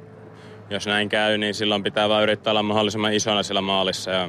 jos 0.72 0.86
näin 0.86 1.08
käy, 1.08 1.38
niin 1.38 1.54
silloin 1.54 1.82
pitää 1.82 2.08
vaan 2.08 2.22
yrittää 2.22 2.50
olla 2.50 2.62
mahdollisimman 2.62 3.12
isona 3.12 3.42
sillä 3.42 3.60
maalissa. 3.60 4.10
Ja 4.10 4.28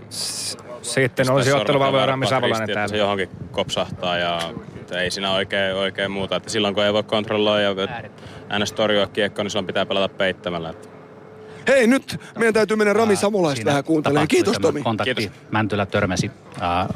Sitten 0.81 1.31
olisi 1.31 1.53
otteluvalvoja 1.53 2.05
Rami 2.05 2.27
Savolainen 2.27 2.67
täällä. 2.69 2.88
se 2.88 2.97
johonkin 2.97 3.30
kopsahtaa 3.51 4.17
ja 4.17 4.39
ei 4.99 5.11
siinä 5.11 5.31
oikein, 5.31 5.75
oikein 5.75 6.11
muuta. 6.11 6.35
Että 6.35 6.49
silloin 6.49 6.73
kun 6.75 6.83
ei 6.83 6.93
voi 6.93 7.03
kontrolloida 7.03 7.61
ja 7.81 7.88
äänes 8.49 8.72
torjua 8.73 9.07
kiekkoa, 9.07 9.43
niin 9.43 9.51
silloin 9.51 9.67
pitää 9.67 9.85
pelata 9.85 10.09
peittämällä. 10.17 10.69
Että 10.69 10.89
Hei, 11.67 11.88
nyt 11.88 12.19
meidän 12.38 12.53
täytyy 12.53 12.77
mennä 12.77 12.93
Rami 12.93 13.16
Samolaista 13.16 13.66
vähän 13.66 13.83
kuuntelemaan. 13.83 14.27
Kiitos 14.27 14.58
Tomi. 14.61 14.82
Kontakti. 14.82 15.16
Kiitos. 15.16 15.38
Mäntylä 15.51 15.85
törmäsi 15.85 16.32
ää, 16.59 16.93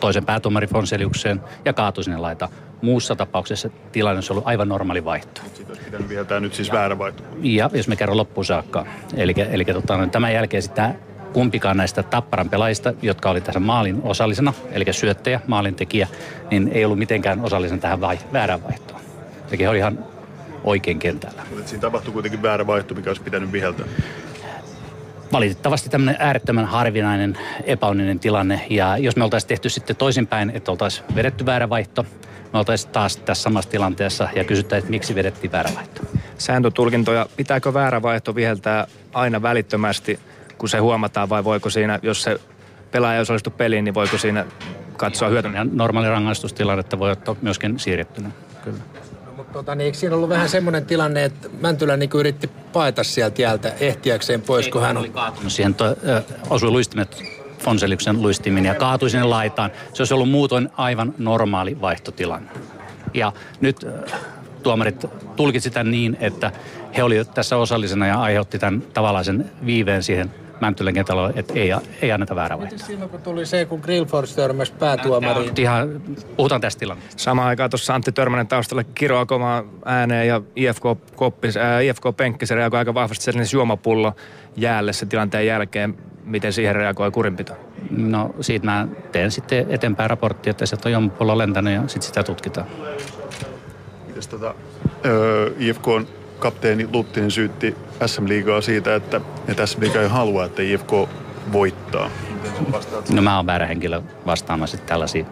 toisen 0.00 0.24
päätuomari 0.24 0.66
Fonseliukseen 0.66 1.40
ja 1.64 1.72
kaatui 1.72 2.04
sinne 2.04 2.18
laita. 2.18 2.48
Muussa 2.82 3.16
tapauksessa 3.16 3.70
tilanne 3.92 4.16
olisi 4.16 4.32
ollut 4.32 4.46
aivan 4.46 4.68
normaali 4.68 5.04
vaihto. 5.04 5.40
Siitä 5.54 5.72
olisi 5.72 5.84
pitänyt 5.84 6.08
viheltää 6.08 6.40
nyt 6.40 6.54
siis 6.54 6.72
väärä 6.72 6.98
vaihto. 6.98 7.22
Ja 7.42 7.70
jos 7.72 7.88
me 7.88 7.96
kerron 7.96 8.16
loppuun 8.16 8.44
saakka. 8.44 8.86
Eli, 9.16 9.34
eli 9.50 9.64
tota, 9.64 9.96
no, 9.96 10.06
tämän 10.06 10.34
jälkeen 10.34 10.62
sitten 10.62 10.98
kumpikaan 11.32 11.76
näistä 11.76 12.02
Tapparan 12.02 12.48
pelaajista, 12.48 12.92
jotka 13.02 13.30
oli 13.30 13.40
tässä 13.40 13.60
maalin 13.60 14.00
osallisena, 14.02 14.52
eli 14.72 14.84
syöttäjä, 14.90 15.40
maalintekijä, 15.46 16.08
niin 16.50 16.70
ei 16.74 16.84
ollut 16.84 16.98
mitenkään 16.98 17.40
osallisena 17.40 17.80
tähän 17.80 18.00
vai, 18.00 18.18
väärään 18.32 18.62
vaihtoon. 18.64 19.00
Eli 19.50 19.60
he 19.60 19.68
oli 19.68 19.78
ihan 19.78 20.04
oikein 20.64 20.98
kentällä. 20.98 21.42
Mutta 21.50 21.68
siinä 21.68 21.80
tapahtui 21.80 22.12
kuitenkin 22.12 22.42
väärä 22.42 22.66
vaihto, 22.66 22.94
mikä 22.94 23.10
olisi 23.10 23.22
pitänyt 23.22 23.52
viheltää. 23.52 23.86
valitettavasti 25.32 25.88
tämmöinen 25.88 26.16
äärettömän 26.18 26.66
harvinainen 26.66 27.38
epäonninen 27.64 28.20
tilanne. 28.20 28.66
Ja 28.70 28.96
jos 28.98 29.16
me 29.16 29.24
oltaisiin 29.24 29.48
tehty 29.48 29.68
sitten 29.68 29.96
toisinpäin, 29.96 30.50
että 30.54 30.70
oltaisiin 30.70 31.06
vedetty 31.14 31.46
väärä 31.46 31.68
vaihto, 31.68 32.06
me 32.52 32.58
oltaisiin 32.58 32.92
taas 32.92 33.16
tässä 33.16 33.42
samassa 33.42 33.70
tilanteessa 33.70 34.28
ja 34.36 34.44
kysyttäisiin, 34.44 34.84
että 34.84 34.90
miksi 34.90 35.14
vedettiin 35.14 35.52
väärä 35.52 35.70
vaihto. 35.74 36.02
Sääntötulkintoja, 36.38 37.26
pitääkö 37.36 37.74
väärä 37.74 38.02
vaihto 38.02 38.34
viheltää 38.34 38.86
aina 39.12 39.42
välittömästi, 39.42 40.20
kun 40.58 40.68
se 40.68 40.78
huomataan, 40.78 41.28
vai 41.28 41.44
voiko 41.44 41.70
siinä, 41.70 41.98
jos 42.02 42.22
se 42.22 42.40
pelaaja 42.90 43.14
ei 43.14 43.20
osallistu 43.20 43.50
peliin, 43.50 43.84
niin 43.84 43.94
voiko 43.94 44.18
siinä 44.18 44.46
katsoa 44.96 45.28
hyötyä? 45.28 45.66
Normaali 45.72 46.08
rangaistustilannetta 46.08 46.98
voi 46.98 47.10
ottaa 47.10 47.36
myöskin 47.42 47.78
siirrettynä. 47.78 48.30
Kyllä. 48.64 48.78
Tota, 49.52 49.74
niin, 49.74 49.84
eikö 49.84 49.98
siinä 49.98 50.16
ollut 50.16 50.28
vähän 50.28 50.48
semmoinen 50.48 50.86
tilanne, 50.86 51.24
että 51.24 51.48
Mäntylä 51.60 51.96
niin 51.96 52.10
yritti 52.14 52.46
paeta 52.72 53.04
sieltä 53.04 53.42
jäältä 53.42 53.72
ehtiäkseen 53.80 54.42
pois, 54.42 54.68
kun 54.68 54.82
hän 54.82 54.96
on... 54.96 55.06
No 55.42 55.50
siihen 55.50 55.74
to, 55.74 55.84
ö, 55.84 56.22
osui 56.50 56.70
luistimet 56.70 57.22
Fonseliksen 57.58 58.22
luistimin 58.22 58.64
ja 58.64 58.74
kaatui 58.74 59.10
sinne 59.10 59.24
laitaan. 59.24 59.70
Se 59.94 60.02
olisi 60.02 60.14
ollut 60.14 60.30
muutoin 60.30 60.68
aivan 60.76 61.14
normaali 61.18 61.80
vaihtotilanne. 61.80 62.50
Ja 63.14 63.32
nyt 63.60 63.82
ö, 63.82 63.92
tuomarit 64.62 65.06
tulkitsi 65.36 65.70
tämän 65.70 65.90
niin, 65.90 66.16
että 66.20 66.52
he 66.96 67.02
olivat 67.02 67.34
tässä 67.34 67.56
osallisena 67.56 68.06
ja 68.06 68.20
aiheutti 68.20 68.58
tämän 68.58 68.82
tavallaan 68.82 69.24
sen 69.24 69.50
viiveen 69.66 70.02
siihen 70.02 70.30
Mäntylän 70.60 70.94
kentällä, 70.94 71.32
että 71.36 71.54
ei, 71.54 71.70
ei 72.02 72.12
anneta 72.12 72.36
väärää 72.36 72.58
vaihtoa. 72.58 72.76
Miten 72.76 72.86
silloin, 72.86 73.10
kun 73.10 73.22
tuli 73.22 73.46
se, 73.46 73.64
kun 73.64 73.80
Grillfors 73.80 74.34
törmäsi 74.34 74.72
päätuomariin? 74.72 75.52
Ihan, 75.58 76.02
puhutaan 76.36 76.60
tästä 76.60 76.80
tilanteesta. 76.80 77.22
Samaan 77.22 77.48
aikaan 77.48 77.70
tuossa 77.70 77.94
Antti 77.94 78.12
Törmänen 78.12 78.46
taustalla 78.46 78.84
kiroaa 78.84 79.26
kovaa 79.26 79.64
ääneen 79.84 80.28
ja 80.28 80.42
IFK, 80.56 80.82
koppis, 81.16 81.56
ää, 81.56 81.80
IFK 81.80 82.02
penkki, 82.16 82.46
se 82.46 82.54
reagoi 82.54 82.78
aika 82.78 82.94
vahvasti 82.94 83.24
sellainen 83.24 83.48
juomapullo 83.52 84.12
jäälle 84.56 84.92
sen 84.92 85.08
tilanteen 85.08 85.46
jälkeen. 85.46 85.98
Miten 86.24 86.52
siihen 86.52 86.74
reagoi 86.74 87.10
kurinpito? 87.10 87.52
No 87.90 88.34
siitä 88.40 88.66
mä 88.66 88.88
teen 89.12 89.30
sitten 89.30 89.66
eteenpäin 89.68 90.10
raporttia, 90.10 90.50
että 90.50 90.66
sieltä 90.66 90.88
on 90.88 90.92
jompullo 90.92 91.38
lentänyt 91.38 91.74
ja 91.74 91.80
sitten 91.80 92.02
sitä 92.02 92.22
tutkitaan. 92.22 92.66
Mites 94.06 94.28
tota, 94.28 94.54
öö, 95.04 95.50
IFK 95.58 95.88
on 95.88 96.06
kapteeni 96.40 96.88
Luttinen 96.92 97.30
syytti 97.30 97.76
SM 98.06 98.28
Liigaa 98.28 98.60
siitä, 98.60 98.94
että, 98.94 99.20
että 99.48 99.66
SM 99.66 99.80
Liiga 99.80 100.00
ei 100.00 100.08
halua, 100.08 100.44
että 100.44 100.62
IFK 100.62 100.92
voittaa. 101.52 102.10
No 103.10 103.22
mä 103.22 103.36
oon 103.36 103.46
väärä 103.46 103.66
henkilö 103.66 104.02
vastaamaan 104.26 104.68
sitten 104.68 104.88
tällaisiin. 104.88 105.26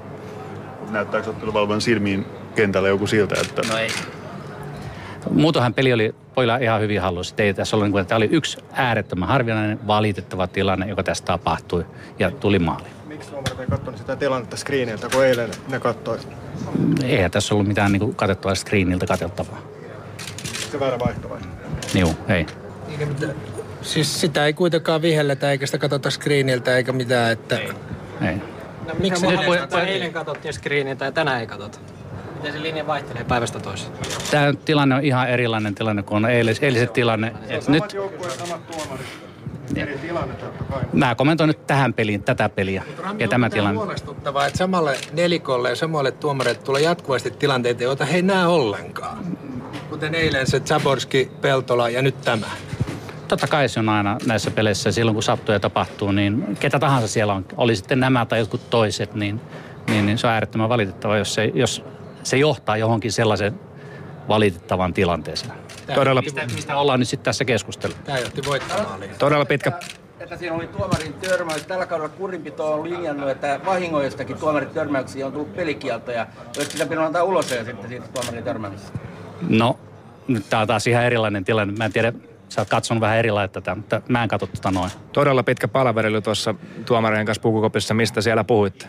Näyttääkö 0.90 1.30
otteluvalvojan 1.30 1.80
silmiin 1.80 2.26
kentällä 2.54 2.88
joku 2.88 3.06
siltä, 3.06 3.34
että... 3.40 3.62
No 3.68 3.78
ei. 3.78 3.88
Muutoinhan 5.30 5.74
peli 5.74 5.92
oli 5.92 6.14
pojilla 6.34 6.56
ihan 6.56 6.80
hyvin 6.80 7.00
hallussa. 7.00 7.34
Ei 7.38 7.54
tässä 7.54 7.76
ollut, 7.76 7.86
niin 7.86 7.92
kuin, 7.92 8.00
että 8.00 8.08
tämä 8.08 8.16
oli 8.16 8.28
yksi 8.32 8.58
äärettömän 8.72 9.28
harvinainen, 9.28 9.86
valitettava 9.86 10.46
tilanne, 10.46 10.86
joka 10.86 11.02
tässä 11.02 11.24
tapahtui 11.24 11.86
ja 12.18 12.30
tuli 12.30 12.58
maali. 12.58 12.88
Miksi 13.06 13.30
tuomarit 13.30 13.60
ei 13.60 13.66
katsonut 13.66 13.98
sitä 13.98 14.16
tilannetta 14.16 14.56
screeniltä, 14.56 15.08
kun 15.12 15.24
eilen 15.24 15.50
ne 15.68 15.80
katsoi? 15.80 16.18
Eihän 17.02 17.30
tässä 17.30 17.54
ollut 17.54 17.68
mitään 17.68 17.92
niin 17.92 18.14
katsottavaa 18.14 18.54
screeniltä 18.54 19.06
katsottavaa. 19.06 19.67
Se 20.70 20.80
väärä 20.80 20.98
vaihto 20.98 21.28
vai? 21.28 21.38
Joo, 21.94 22.14
ei. 22.28 22.46
Niin, 22.88 23.16
Siis 23.82 24.20
sitä 24.20 24.46
ei 24.46 24.52
kuitenkaan 24.52 25.02
vihelletä 25.02 25.50
eikä 25.50 25.66
sitä 25.66 25.78
katsota 25.78 26.10
screeniltä 26.10 26.76
eikä 26.76 26.92
mitään, 26.92 27.32
että... 27.32 27.58
Ei. 27.58 28.34
No, 28.86 28.94
miksi 28.98 29.26
Nyt 29.26 29.38
nyt 29.38 29.46
voi- 29.46 29.80
eilen 29.86 30.12
katsottiin 30.12 30.54
screeniltä 30.54 31.04
ja 31.04 31.12
tänään 31.12 31.40
ei 31.40 31.46
katsota? 31.46 31.78
Miten 32.36 32.52
se 32.52 32.62
linja 32.62 32.86
vaihtelee 32.86 33.24
päivästä 33.24 33.60
toiseen? 33.60 33.92
Tämä 34.30 34.52
tilanne 34.64 34.94
on 34.94 35.04
ihan 35.04 35.28
erilainen 35.28 35.74
tilanne 35.74 36.02
kuin 36.02 36.24
on 36.24 36.30
eilis, 36.30 36.62
eiliset 36.62 36.92
tilanne. 36.92 37.32
Et 37.48 37.68
nyt 37.68 37.84
mä 40.92 41.14
kommentoin 41.14 41.48
nyt 41.48 41.66
tähän 41.66 41.94
peliin, 41.94 42.22
tätä 42.22 42.48
peliä 42.48 42.82
ja 43.18 43.28
tämä 43.28 43.50
tilanne. 43.50 43.78
huolestuttavaa, 43.78 44.46
että 44.46 44.58
samalle 44.58 44.96
nelikolle 45.12 45.68
ja 45.70 45.76
samalle 45.76 46.12
tuomareille 46.12 46.62
tulee 46.62 46.82
jatkuvasti 46.82 47.30
tilanteita, 47.30 47.82
joita 47.82 48.04
he 48.04 48.16
ei 48.16 48.22
näe 48.22 48.46
ollenkaan. 48.46 49.37
Kuten 49.90 50.14
eilen 50.14 50.46
se 50.46 50.60
Zaborski, 50.60 51.30
Peltola 51.40 51.88
ja 51.88 52.02
nyt 52.02 52.20
tämä. 52.20 52.46
Totta 53.28 53.46
kai 53.46 53.68
se 53.68 53.80
on 53.80 53.88
aina 53.88 54.16
näissä 54.26 54.50
peleissä, 54.50 54.92
silloin 54.92 55.14
kun 55.14 55.22
sattuu 55.22 55.58
tapahtuu, 55.58 56.12
niin 56.12 56.56
ketä 56.60 56.78
tahansa 56.78 57.08
siellä 57.08 57.34
on, 57.34 57.44
oli 57.56 57.76
sitten 57.76 58.00
nämä 58.00 58.26
tai 58.26 58.38
jotkut 58.38 58.70
toiset, 58.70 59.14
niin, 59.14 59.40
niin, 59.88 60.06
niin 60.06 60.18
se 60.18 60.26
on 60.26 60.32
äärettömän 60.32 60.68
valitettava, 60.68 61.16
jos 61.16 61.34
se, 61.34 61.50
jos 61.54 61.84
se 62.22 62.36
johtaa 62.36 62.76
johonkin 62.76 63.12
sellaisen 63.12 63.60
valitettavan 64.28 64.94
tilanteeseen. 64.94 65.52
Todella- 65.94 66.22
Mistä, 66.22 66.46
mistä 66.54 66.76
ollaan 66.76 66.98
nyt 67.00 67.08
sitten 67.08 67.24
tässä 67.24 67.44
keskustelussa? 67.44 68.02
Tämä 68.02 68.18
johti 68.18 68.42
voittamaaliin. 68.46 69.10
Todella 69.18 69.44
pitkä 69.44 69.72
Että 70.20 70.36
siinä 70.36 70.54
oli 70.54 70.66
tuomarin 70.66 71.12
törmäys. 71.12 71.66
Tällä 71.66 71.86
kaudella 71.86 72.08
kurinpito 72.08 72.72
on 72.74 72.90
linjannut, 72.90 73.28
että 73.30 73.60
vahingoistakin 73.64 74.36
tuomarin 74.36 74.68
törmäyksiä 74.68 75.26
on 75.26 75.32
tullut 75.32 75.56
pelikieltoja. 75.56 76.26
Olisi 76.56 76.70
sitä 76.70 76.84
pitänyt 76.84 77.04
antaa 77.04 77.22
ulos 77.22 77.50
ja 77.50 77.64
sitten 77.64 77.88
siitä 77.88 78.06
tuomarin 78.08 78.44
törmäämisestä. 78.44 78.98
No, 79.48 79.78
nyt 80.28 80.50
tää 80.50 80.60
on 80.60 80.66
taas 80.66 80.86
ihan 80.86 81.04
erilainen 81.04 81.44
tilanne. 81.44 81.74
Mä 81.78 81.84
en 81.84 81.92
tiedä, 81.92 82.12
sä 82.48 82.60
oot 82.60 82.68
katsonut 82.68 83.00
vähän 83.00 83.18
erilaista 83.18 83.60
tätä, 83.60 83.74
mutta 83.74 84.02
mä 84.08 84.22
en 84.22 84.28
katso 84.28 84.46
tota 84.46 84.70
noin. 84.70 84.90
Todella 85.12 85.42
pitkä 85.42 85.68
palaverilu 85.68 86.20
tuossa 86.20 86.54
tuomarien 86.86 87.26
kanssa 87.26 87.42
pukukopissa. 87.42 87.94
Mistä 87.94 88.20
siellä 88.20 88.44
puhuitte? 88.44 88.88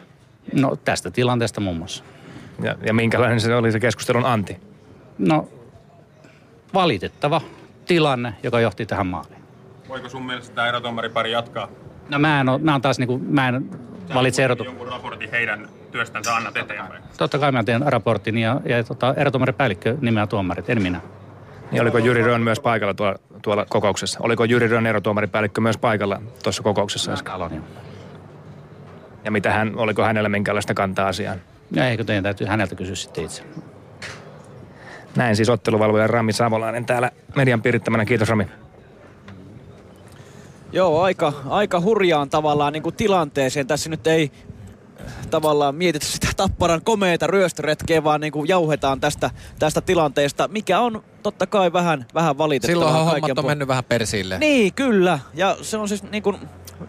No 0.54 0.76
tästä 0.76 1.12
tilanteesta 1.12 1.62
muun 1.62 1.78
muassa. 1.78 2.04
Ja, 2.64 2.76
ja 2.86 2.94
minkälainen 2.94 3.42
se 3.42 3.56
oli 3.56 3.72
se 3.72 3.80
keskustelun 3.80 4.26
anti? 4.26 4.58
No, 5.18 5.48
valitettava 6.74 7.42
tilanne, 7.86 8.34
joka 8.44 8.60
johti 8.60 8.86
tähän 8.86 9.08
maaliin. 9.08 9.44
Voiko 9.90 10.10
sun 10.10 10.26
mielestä 10.26 10.56
tämä 10.56 10.68
erotuomaripari 10.68 11.32
jatkaa? 11.32 11.68
No 12.10 12.20
mä 12.20 12.42
en, 12.42 12.50
oo, 12.50 12.58
mä, 12.58 12.76
on 12.76 12.82
taas 12.82 13.00
niinku, 13.00 13.18
mä 13.18 13.48
en 13.48 13.70
valitse 14.14 14.44
erotu. 14.44 14.64
Jonkun 14.64 14.88
raportin 14.88 15.32
heidän 15.32 15.70
työstänsä 15.92 16.36
annat 16.36 16.58
eteenpäin. 16.58 17.04
Totta 17.18 17.40
kai 17.40 17.52
mä 17.52 17.64
teen 17.64 17.82
raportin 17.86 18.38
ja, 18.38 18.62
ja 18.66 18.84
tota, 18.84 19.14
erotuomaripäällikkö 19.18 19.98
nimeää 20.02 20.28
tuomarit, 20.28 20.70
en 20.70 20.82
minä. 20.82 21.02
Niin 21.72 21.82
oliko 21.82 21.98
Jyri 21.98 22.24
Rön 22.24 22.42
myös 22.42 22.60
paikalla 22.60 22.94
tuolla, 22.94 23.20
tuolla 23.42 23.66
kokouksessa? 23.70 24.20
Oliko 24.22 24.44
Jyri 24.44 24.68
Rön 24.68 24.88
erotuomaripäällikkö 24.88 25.62
myös 25.62 25.78
paikalla 25.78 26.22
tuossa 26.44 26.64
kokouksessa 26.64 27.12
äsken? 27.12 27.64
Ja 29.26 29.32
mitä 29.32 29.52
hän, 29.52 29.76
oliko 29.76 30.04
hänellä 30.04 30.30
minkälaista 30.30 30.74
kantaa 30.74 31.08
asiaan? 31.08 31.42
Ja 31.72 31.90
eikö 31.90 32.04
teidän 32.04 32.24
täytyy 32.24 32.48
häneltä 32.48 32.76
kysyä 32.76 32.96
sitten 32.96 33.24
itse. 33.24 33.44
Näin 35.16 35.36
siis 35.36 35.50
otteluvalvoja 35.50 36.08
Rami 36.08 36.34
Savolainen 36.34 36.86
täällä 36.86 37.12
median 37.36 37.62
piirittämänä. 37.62 38.06
Kiitos 38.06 38.30
Rami. 38.30 38.48
Joo, 40.72 41.02
aika, 41.02 41.34
aika 41.50 41.82
hurjaan 41.82 42.30
tavallaan 42.30 42.74
niin 42.74 42.84
kuin 42.84 42.96
tilanteeseen. 42.96 43.68
Tässä 43.68 43.90
nyt 43.90 44.08
ei 44.08 44.32
tavallaan 45.30 45.76
mietitä 45.76 46.06
sitä 46.06 46.28
tapparan 46.38 46.82
komeita 46.84 47.28
ryöstöretkeä, 47.28 48.04
vaan 48.04 48.22
niin 48.22 48.34
kuin 48.34 48.48
jauhetaan 48.48 49.00
tästä, 49.00 49.32
tästä 49.60 49.82
tilanteesta, 49.82 50.48
mikä 50.48 50.80
on 50.80 51.04
totta 51.24 51.48
kai 51.48 51.74
vähän, 51.74 52.06
vähän 52.14 52.38
valitettavaa. 52.38 52.74
Silloinhan 52.74 53.06
hommat 53.06 53.40
on 53.40 53.46
mennyt 53.46 53.68
vähän 53.68 53.84
persille. 53.84 54.40
Niin, 54.40 54.74
kyllä. 54.74 55.20
Ja 55.34 55.58
se 55.62 55.78
on 55.78 55.88
siis 55.88 56.04
niin 56.04 56.24
kuin, 56.24 56.38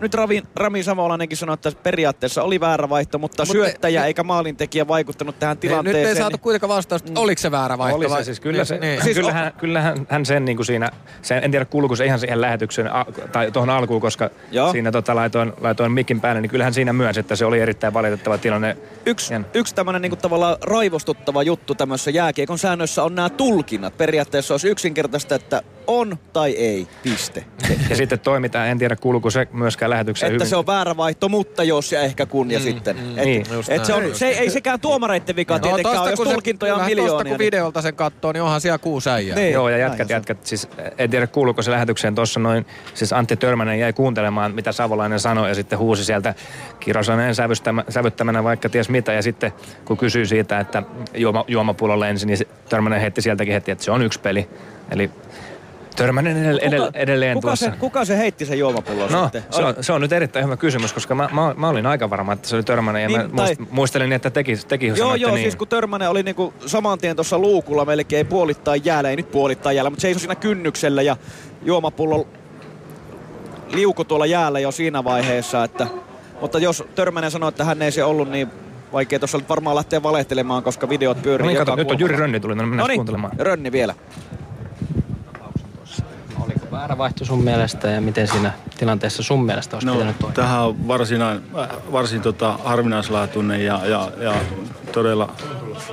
nyt 0.01 0.15
Rami, 0.15 0.43
Rami 0.57 0.83
Savolainenkin 0.83 1.39
sanoi, 1.39 1.55
että 1.55 1.73
periaatteessa 1.83 2.43
oli 2.43 2.61
väärä 2.61 2.89
vaihto, 2.89 3.19
mutta, 3.19 3.43
Mut 3.47 3.53
syöttäjä 3.53 4.01
ne- 4.01 4.07
eikä 4.07 4.23
maalintekijä 4.23 4.89
vaikuttanut 4.89 5.39
tähän 5.39 5.55
Niin, 5.55 5.61
tilanteeseen. 5.61 6.03
nyt 6.03 6.17
ei 6.17 6.23
saatu 6.23 6.39
kuitenkaan 6.39 6.69
vastausta, 6.69 7.09
että 7.09 7.21
oliko 7.21 7.39
se 7.41 7.51
väärä 7.51 7.79
vaihto. 7.79 7.97
Oli 7.97 8.05
se 8.05 8.11
vai- 8.11 8.25
siis, 8.25 8.41
kyllä 8.41 8.65
se, 8.65 8.79
Niin. 8.79 9.01
niin. 9.05 9.15
kyllähän, 9.15 9.53
kyllähän 9.59 10.07
hän 10.09 10.27
sen 10.27 10.45
niin 10.45 10.57
kuin 10.57 10.67
siinä, 10.67 10.91
se, 11.23 11.39
en 11.39 11.51
tiedä 11.51 11.65
kuuluuko 11.65 11.97
se 11.97 12.05
ihan 12.05 12.19
siihen 12.19 12.41
lähetykseen 12.41 12.93
a, 12.95 13.05
tai 13.33 13.51
tuohon 13.51 13.71
alkuun, 13.71 14.01
koska 14.01 14.31
Joo. 14.51 14.73
siinä 14.73 14.93
tota, 14.93 15.15
laitoin, 15.15 15.53
laitoin 15.61 15.93
mikin 15.93 16.21
päälle, 16.21 16.41
niin 16.41 16.51
kyllähän 16.51 16.75
siinä 16.75 16.93
myös, 16.93 17.19
että 17.19 17.37
se 17.37 17.45
oli 17.45 17.61
erittäin 17.61 17.95
valitettava 17.95 18.39
tilanne. 18.39 18.77
Yksi, 19.07 19.35
yksi 19.55 19.75
tämmöinen 19.75 20.03
niinku 20.03 20.17
tavallaan 20.17 20.57
raivostuttava 20.63 21.43
juttu 21.43 21.75
tämmöisessä 21.75 22.11
jääkiekon 22.11 22.59
säännöissä 22.59 23.05
on 23.05 23.15
nämä 23.15 23.29
tulkinnat. 23.29 23.97
Periaatteessa 23.99 24.55
olisi 24.55 24.69
yksinkertaista, 24.69 25.35
että 25.35 25.63
on 25.91 26.19
tai 26.33 26.53
ei, 26.53 26.87
piste. 27.03 27.45
Ja 27.91 27.97
sitten 27.97 28.19
toimitaan, 28.21 28.69
en 28.69 28.79
tiedä 28.79 28.97
kuuluuko 28.97 29.31
se 29.31 29.49
myöskään 29.53 29.91
lähetykseen 29.91 30.33
Että 30.33 30.35
hyvin. 30.45 30.49
se 30.51 30.57
on 30.57 30.67
väärä 30.67 30.97
vaihto, 30.97 31.29
mutta 31.29 31.65
jos 31.65 31.93
ja 31.93 32.01
ehkä 32.01 32.27
kun 32.27 32.51
ja 32.51 32.59
Mm, 32.59 32.63
sitten. 32.63 32.97
mm, 32.97 33.19
Et, 33.19 33.25
niin, 33.25 33.47
et 33.69 33.85
se 33.85 33.95
on, 33.95 34.03
se, 34.15 34.29
ei 34.29 34.51
sekään 34.51 34.81
tuomareiden 34.81 35.37
vika 35.37 35.55
no, 35.55 35.59
tietenkään 35.59 36.01
ole, 36.03 36.11
jos 36.11 36.21
tulkintoja 36.21 36.75
on 36.75 36.85
miljoonia. 36.85 37.13
Tosta 37.13 37.25
kun 37.25 37.31
niin- 37.31 37.39
videolta 37.39 37.83
sen 37.83 37.95
katsoo, 37.95 38.33
niin 38.33 38.43
onhan 38.43 38.61
siellä 38.61 38.79
kuusi 38.79 39.11
äijää. 39.11 39.37
Niin. 39.37 39.53
Joo, 39.53 39.69
ja 39.69 39.77
jätkät, 39.79 40.11
jätkät, 40.11 40.47
siis 40.47 40.69
en 40.99 41.11
tiedä 41.11 41.27
kuuluuko 41.27 41.63
se 41.63 41.71
lähetykseen 41.71 42.15
tuossa 42.15 42.41
noin, 42.41 42.67
siis 42.95 43.13
Antti 43.13 43.37
Törmänen 43.37 43.79
jäi 43.79 43.93
kuuntelemaan, 43.93 44.55
mitä 44.55 44.73
Savolainen 44.73 45.21
sanoi, 45.21 45.49
ja 45.49 45.55
sitten 45.55 45.79
huusi 45.79 46.05
sieltä 46.05 46.35
Kirosanen 46.81 47.35
sävyttämänä 47.89 48.45
vaikka 48.45 48.69
ties 48.69 48.89
mitä, 48.89 49.13
ja 49.13 49.23
sitten 49.23 49.53
kun 49.85 49.97
kysyi 49.97 50.27
siitä, 50.27 50.61
että 50.61 50.83
juoma, 51.15 51.45
juomapullo 51.49 52.01
lensi, 52.01 52.27
niin 52.27 52.39
Törmänen 52.69 53.01
heitti 53.01 53.23
sieltäkin 53.23 53.55
heti, 53.55 53.71
että 53.71 53.85
se 53.85 53.91
on 53.91 54.03
yksi 54.03 54.21
peli. 54.21 54.49
Eli 54.91 55.11
Törmänen 55.97 56.37
edell, 56.45 56.59
edell, 56.63 56.91
edelleen 56.95 57.35
kuka, 57.35 57.49
tuossa. 57.49 57.67
se, 57.67 57.73
kuka 57.79 58.05
se 58.05 58.19
heitti 58.19 58.47
sen 58.47 58.59
juomapullon 58.59 59.13
No, 59.13 59.23
sitten? 59.23 59.45
se 59.51 59.63
on, 59.63 59.75
se 59.81 59.93
on 59.93 60.01
nyt 60.01 60.13
erittäin 60.13 60.45
hyvä 60.45 60.57
kysymys, 60.57 60.93
koska 60.93 61.15
mä, 61.15 61.29
mä, 61.33 61.55
mä 61.57 61.69
olin 61.69 61.87
aika 61.87 62.11
varma, 62.11 62.33
että 62.33 62.49
se 62.49 62.57
oli 62.57 62.63
Törmänen, 62.63 63.03
ja 63.03 63.09
Niin, 63.09 63.21
mä 63.21 63.29
tai- 63.37 63.47
muist, 63.57 63.73
muistelin, 63.73 64.13
että 64.13 64.31
teki, 64.31 64.57
teki 64.69 64.87
Joo, 64.87 64.97
sanoitte 64.97 65.23
joo, 65.27 65.35
niin. 65.35 65.43
siis 65.45 65.57
kun 65.57 65.69
Törmänen 65.69 66.11
oli 66.11 66.23
niinku 66.23 66.55
saman 66.67 66.99
tien 66.99 67.17
tuossa 67.17 67.39
luukulla 67.39 67.85
melkein 67.85 68.27
puolittain 68.27 68.85
jäällä, 68.85 69.11
ei 69.11 69.17
nyt 69.17 69.31
puolittain 69.31 69.77
jäällä, 69.77 69.91
mutta 69.91 70.03
seisoi 70.03 70.21
siinä 70.21 70.35
kynnyksellä 70.35 71.03
ja 71.03 71.17
juomapullo 71.63 72.27
liuku 73.73 74.05
tuolla 74.05 74.27
jäällä 74.27 74.61
jo 74.61 74.71
siinä 74.71 75.05
vaiheessa, 75.05 75.65
että, 75.65 75.87
mutta 76.41 76.59
jos 76.59 76.85
Törmänen 76.95 77.31
sanoi, 77.31 77.49
että 77.49 77.65
hän 77.65 77.83
ei 77.83 77.93
se 77.93 78.05
ollut, 78.05 78.31
niin 78.31 78.49
vaikea 78.93 79.19
tuossa 79.19 79.41
varmaan 79.49 79.77
lähteä 79.77 80.03
valehtelemaan, 80.03 80.63
koska 80.63 80.89
videot 80.89 81.23
pyörii 81.23 81.45
No 81.45 81.49
niin, 81.49 81.59
kato, 81.59 81.77
nyt 81.77 81.91
on. 81.91 81.99
Jyri 82.01 82.17
Rönni 82.17 82.41
tuli, 82.41 82.55
no 82.55 82.63
mennään 82.63 82.79
Noniin, 82.79 82.99
kuuntelemaan. 82.99 83.33
Rönni 83.39 83.73
vielä. 83.73 83.95
Väärä 86.71 86.99
vaihto 86.99 87.25
sun 87.25 87.45
mielestä 87.45 87.89
ja 87.89 88.01
miten 88.01 88.29
siinä 88.29 88.53
tilanteessa 88.79 89.23
sun 89.23 89.45
mielestä 89.45 89.77
olisi 89.77 89.87
No, 89.87 89.93
pitänyt 89.93 90.19
toimia? 90.19 90.35
tähän 90.35 90.61
on 90.61 90.89
varsinain, 90.89 91.41
äh, 91.59 91.69
varsin 91.93 92.21
tota, 92.23 92.59
harvinaislaatuinen 92.65 93.65
ja, 93.65 93.81
ja, 93.87 94.13
ja 94.21 94.35
todella, 94.93 95.33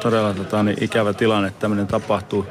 todella 0.01 0.33
tota, 0.33 0.63
niin 0.63 0.83
ikävä 0.83 1.13
tilanne, 1.13 1.47
että 1.47 1.59
tämmöinen 1.59 1.87
tapahtuu. 1.87 2.45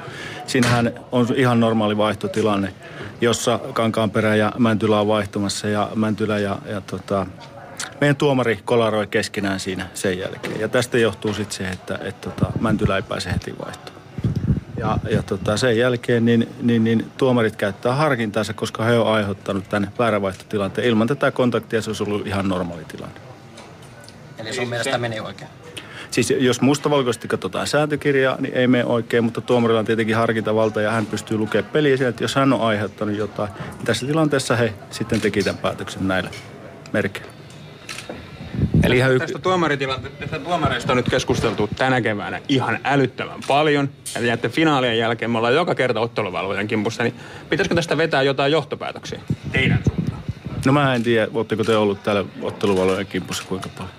Siinähän 0.46 0.92
on 1.12 1.26
ihan 1.36 1.60
normaali 1.60 1.96
vaihtotilanne, 1.96 2.74
jossa 3.20 3.60
Kankaanperä 3.72 4.34
ja 4.34 4.52
Mäntylä 4.58 5.00
on 5.00 5.08
vaihtumassa 5.08 5.68
ja 5.68 5.88
Mäntylä 5.94 6.38
ja, 6.38 6.58
ja 6.68 6.80
tota, 6.80 7.26
meidän 8.00 8.16
tuomari 8.16 8.60
kolaroi 8.64 9.06
keskenään 9.06 9.60
siinä 9.60 9.86
sen 9.94 10.18
jälkeen. 10.18 10.60
Ja 10.60 10.68
tästä 10.68 10.98
johtuu 10.98 11.34
sitten 11.34 11.56
se, 11.56 11.68
että, 11.68 11.98
että 12.02 12.30
tota, 12.30 12.52
Mäntylä 12.60 12.96
ei 12.96 13.02
pääse 13.02 13.32
heti 13.32 13.54
vaihtoon. 13.64 13.95
Ja, 14.78 14.98
ja 15.10 15.22
tota, 15.22 15.56
sen 15.56 15.78
jälkeen 15.78 16.24
niin, 16.24 16.48
niin, 16.62 16.84
niin, 16.84 17.10
tuomarit 17.18 17.56
käyttää 17.56 17.94
harkintaansa, 17.94 18.54
koska 18.54 18.84
he 18.84 18.98
on 18.98 19.12
aiheuttanut 19.12 19.68
tänne 19.68 19.88
väärävaihtotilanteen. 19.98 20.88
Ilman 20.88 21.06
tätä 21.08 21.30
kontaktia 21.30 21.82
se 21.82 21.90
olisi 21.90 22.02
ollut 22.02 22.26
ihan 22.26 22.48
normaali 22.48 22.84
tilanne. 22.84 23.20
Eli 24.38 24.52
sun 24.52 24.68
mielestä 24.68 24.98
meni 24.98 25.20
oikein? 25.20 25.50
Siis 26.10 26.30
jos 26.38 26.60
mustavalkoisesti 26.60 27.28
katsotaan 27.28 27.66
sääntökirjaa, 27.66 28.36
niin 28.40 28.54
ei 28.54 28.66
mene 28.66 28.84
oikein, 28.84 29.24
mutta 29.24 29.40
tuomarilla 29.40 29.80
on 29.80 29.86
tietenkin 29.86 30.16
harkintavalta 30.16 30.80
ja 30.80 30.90
hän 30.90 31.06
pystyy 31.06 31.38
lukemaan 31.38 31.72
peliä 31.72 31.96
siellä, 31.96 32.10
että 32.10 32.24
jos 32.24 32.34
hän 32.34 32.52
on 32.52 32.60
aiheuttanut 32.60 33.16
jotain, 33.16 33.50
niin 33.76 33.84
tässä 33.84 34.06
tilanteessa 34.06 34.56
he 34.56 34.74
sitten 34.90 35.20
teki 35.20 35.42
tämän 35.42 35.58
päätöksen 35.58 36.08
näillä 36.08 36.30
merkeillä. 36.92 37.35
Eli 38.86 38.96
ihan 38.96 39.18
Tästä, 39.18 39.38
tuomaritilanteesta, 39.38 40.18
tästä 40.18 40.38
tuomareista 40.38 40.92
on 40.92 40.96
nyt 40.96 41.10
keskusteltu 41.10 41.70
tänä 41.76 42.00
keväänä 42.00 42.40
ihan 42.48 42.78
älyttömän 42.84 43.40
paljon. 43.48 43.88
Ja 44.14 44.20
näiden 44.20 44.50
finaalien 44.50 44.98
jälkeen 44.98 45.30
me 45.30 45.38
ollaan 45.38 45.54
joka 45.54 45.74
kerta 45.74 46.00
otteluvalvojan 46.00 46.68
kimpussa, 46.68 47.02
niin 47.02 47.14
pitäisikö 47.50 47.74
tästä 47.74 47.96
vetää 47.96 48.22
jotain 48.22 48.52
johtopäätöksiä? 48.52 49.20
Teidän 49.52 49.78
suuntaan. 49.88 50.22
No 50.66 50.72
mä 50.72 50.94
en 50.94 51.02
tiedä, 51.02 51.28
oletteko 51.34 51.64
te 51.64 51.76
ollut 51.76 52.02
täällä 52.02 52.24
otteluvalojen 52.42 53.06
kimpussa 53.06 53.44
kuinka 53.48 53.68
paljon. 53.68 53.94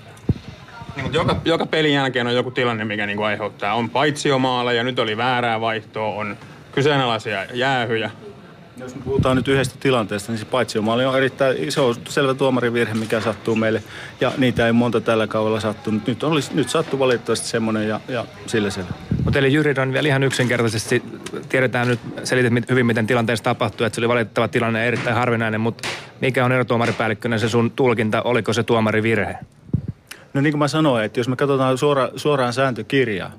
Niin, 0.95 1.03
mutta 1.03 1.17
joka, 1.17 1.41
joka 1.45 1.65
pelin 1.65 1.93
jälkeen 1.93 2.27
on 2.27 2.35
joku 2.35 2.51
tilanne, 2.51 2.85
mikä 2.85 3.05
niinku 3.05 3.23
aiheuttaa. 3.23 3.73
On 3.73 3.89
paitsiomaala 3.89 4.73
ja 4.73 4.83
nyt 4.83 4.99
oli 4.99 5.17
väärää 5.17 5.61
vaihtoa, 5.61 6.07
on 6.07 6.37
kyseenalaisia 6.71 7.45
jäähyjä. 7.53 8.11
Jos 8.79 8.95
me 8.95 9.01
puhutaan 9.05 9.37
nyt 9.37 9.47
yhdestä 9.47 9.75
tilanteesta, 9.79 10.31
niin 10.31 10.39
se 10.39 10.45
paitsiomaali 10.45 11.05
on 11.05 11.17
erittäin, 11.17 11.71
se 11.71 11.81
on 11.81 11.95
selvä 12.09 12.33
tuomarivirhe, 12.33 12.93
mikä 12.93 13.21
sattuu 13.21 13.55
meille. 13.55 13.83
Ja 14.21 14.31
niitä 14.37 14.65
ei 14.65 14.71
monta 14.71 15.01
tällä 15.01 15.27
kaudella 15.27 15.59
sattunut. 15.59 16.07
Nyt, 16.07 16.23
olisi, 16.23 16.53
nyt 16.53 16.69
sattui 16.69 16.99
valitettavasti 16.99 17.47
semmoinen 17.47 17.87
ja, 17.87 17.99
ja 18.07 18.25
sillä 18.45 18.69
selvä. 18.69 18.89
Mutta 19.23 19.39
eli 19.39 19.53
Jyri 19.53 19.73
on 19.81 19.93
vielä 19.93 20.07
ihan 20.07 20.23
yksinkertaisesti, 20.23 21.03
tiedetään 21.49 21.87
nyt, 21.87 21.99
selitit 22.23 22.69
hyvin 22.69 22.85
miten 22.85 23.07
tilanteessa 23.07 23.43
tapahtui, 23.43 23.87
että 23.87 23.95
se 23.95 24.01
oli 24.01 24.09
valitettava 24.09 24.47
tilanne 24.47 24.79
ja 24.79 24.85
erittäin 24.85 25.15
harvinainen, 25.15 25.61
mutta 25.61 25.87
mikä 26.21 26.45
on 26.45 26.51
erotuomaripäällikkönä 26.51 27.37
se 27.37 27.49
sun 27.49 27.71
tulkinta, 27.71 28.21
oliko 28.21 28.53
se 28.53 28.63
tuomari 28.63 29.03
virhe? 29.03 29.35
No 30.33 30.41
niin 30.41 30.53
kuin 30.53 30.59
mä 30.59 30.67
sanoin, 30.67 31.05
että 31.05 31.19
jos 31.19 31.27
me 31.27 31.35
katsotaan 31.35 31.77
suora, 31.77 32.09
suoraan 32.15 32.53
sääntökirjaa, 32.53 33.31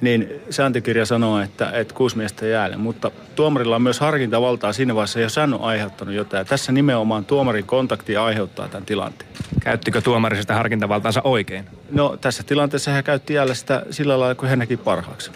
niin 0.00 0.28
sääntökirja 0.50 1.06
sanoo, 1.06 1.40
että, 1.40 1.70
että 1.70 1.94
kuusi 1.94 2.16
miestä 2.16 2.46
jäälle, 2.46 2.76
mutta 2.76 3.10
tuomarilla 3.34 3.76
on 3.76 3.82
myös 3.82 4.00
harkintavaltaa 4.00 4.72
siinä 4.72 4.94
vaiheessa, 4.94 5.20
jos 5.20 5.36
hän 5.36 5.54
on 5.54 5.60
aiheuttanut 5.60 6.14
jotain. 6.14 6.40
Ja 6.40 6.44
tässä 6.44 6.72
nimenomaan 6.72 7.24
tuomarin 7.24 7.66
kontakti 7.66 8.16
aiheuttaa 8.16 8.68
tämän 8.68 8.86
tilanteen. 8.86 9.30
Käyttikö 9.60 10.00
tuomari 10.00 10.36
sitä 10.36 10.54
harkintavaltaansa 10.54 11.20
oikein? 11.24 11.64
No 11.90 12.16
tässä 12.20 12.42
tilanteessa 12.42 12.90
hän 12.90 13.04
käytti 13.04 13.34
jälleen 13.34 13.56
sitä 13.56 13.86
sillä 13.90 14.20
lailla, 14.20 14.34
kuin 14.34 14.50
hän 14.50 14.58
näki 14.58 14.76
parhaaksi. 14.76 15.30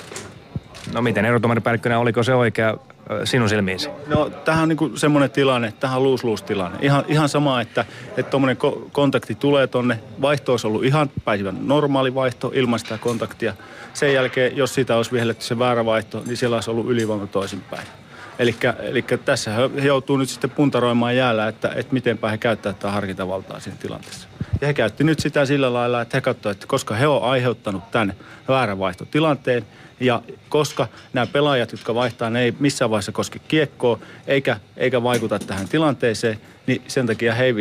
No 0.95 1.03
miten 1.03 1.25
erotuomaripäällikkönä, 1.25 1.99
oliko 1.99 2.23
se 2.23 2.35
oikea 2.35 2.77
sinun 3.25 3.49
silmiisi? 3.49 3.89
No 4.07 4.31
tämähän 4.31 4.63
on 4.63 4.69
niinku 4.69 4.91
semmoinen 4.97 5.31
tilanne, 5.31 5.69
että 5.69 5.81
tämähän 5.81 6.03
on 6.03 6.19
luus 6.23 6.43
tilanne. 6.43 6.79
Ihan, 6.83 7.05
ihan 7.09 7.29
sama, 7.29 7.61
että 7.61 7.85
että 8.17 8.31
tuommoinen 8.31 8.57
ko- 8.57 8.89
kontakti 8.93 9.35
tulee 9.35 9.67
tonne. 9.67 10.01
Vaihto 10.23 10.53
olisi 10.53 10.67
ollut 10.67 10.85
ihan 10.85 11.11
päivän 11.25 11.69
normaali 11.69 12.15
vaihto 12.15 12.53
ilman 12.55 12.79
sitä 12.79 12.99
kontaktia. 12.99 13.55
Sen 13.93 14.15
jälkeen, 14.15 14.57
jos 14.57 14.75
siitä 14.75 14.97
olisi 14.97 15.13
vihelletty 15.13 15.45
se 15.45 15.59
väärä 15.59 15.85
vaihto, 15.85 16.23
niin 16.27 16.37
siellä 16.37 16.57
olisi 16.57 16.71
ollut 16.71 16.91
ylivoima 16.91 17.27
toisinpäin. 17.27 17.87
Eli 18.39 19.05
tässä 19.25 19.51
he 19.51 19.87
joutuu 19.87 20.17
nyt 20.17 20.29
sitten 20.29 20.51
puntaroimaan 20.51 21.17
jäällä, 21.17 21.49
että, 21.49 21.73
että 21.77 21.93
mitenpä 21.93 22.31
he 22.31 22.39
käyttää 22.39 22.73
tätä 22.73 22.91
harkintavaltaa 22.91 23.61
siinä 23.61 23.79
tilanteessa. 23.83 24.29
Ja 24.61 24.67
he 24.67 24.75
käytti 24.75 25.05
nyt 25.05 25.21
sitä 25.21 25.47
sillä 25.47 25.73
lailla, 25.73 26.01
että 26.01 26.17
he 26.17 26.21
katsoivat, 26.21 26.57
että 26.57 26.67
koska 26.67 26.95
he 26.95 27.07
on 27.07 27.23
aiheuttanut 27.23 27.91
tämän 27.91 28.15
väärän 28.49 28.79
vaihtotilanteen, 28.79 29.67
ja 30.01 30.23
koska 30.49 30.89
nämä 31.13 31.27
pelaajat, 31.27 31.73
jotka 31.73 31.95
vaihtaa, 31.95 32.31
ne 32.31 32.41
ei 32.41 32.55
missään 32.61 32.91
vaiheessa 32.91 33.13
koske 33.13 33.39
kiekkoa, 33.49 33.99
eikä, 34.27 34.57
eikä 34.77 35.03
vaikuta 35.03 35.39
tähän 35.39 35.69
tilanteeseen, 35.69 36.41
niin 36.67 36.83
sen 36.89 37.07
takia 37.07 37.35
he 37.35 37.45
ei. 37.45 37.55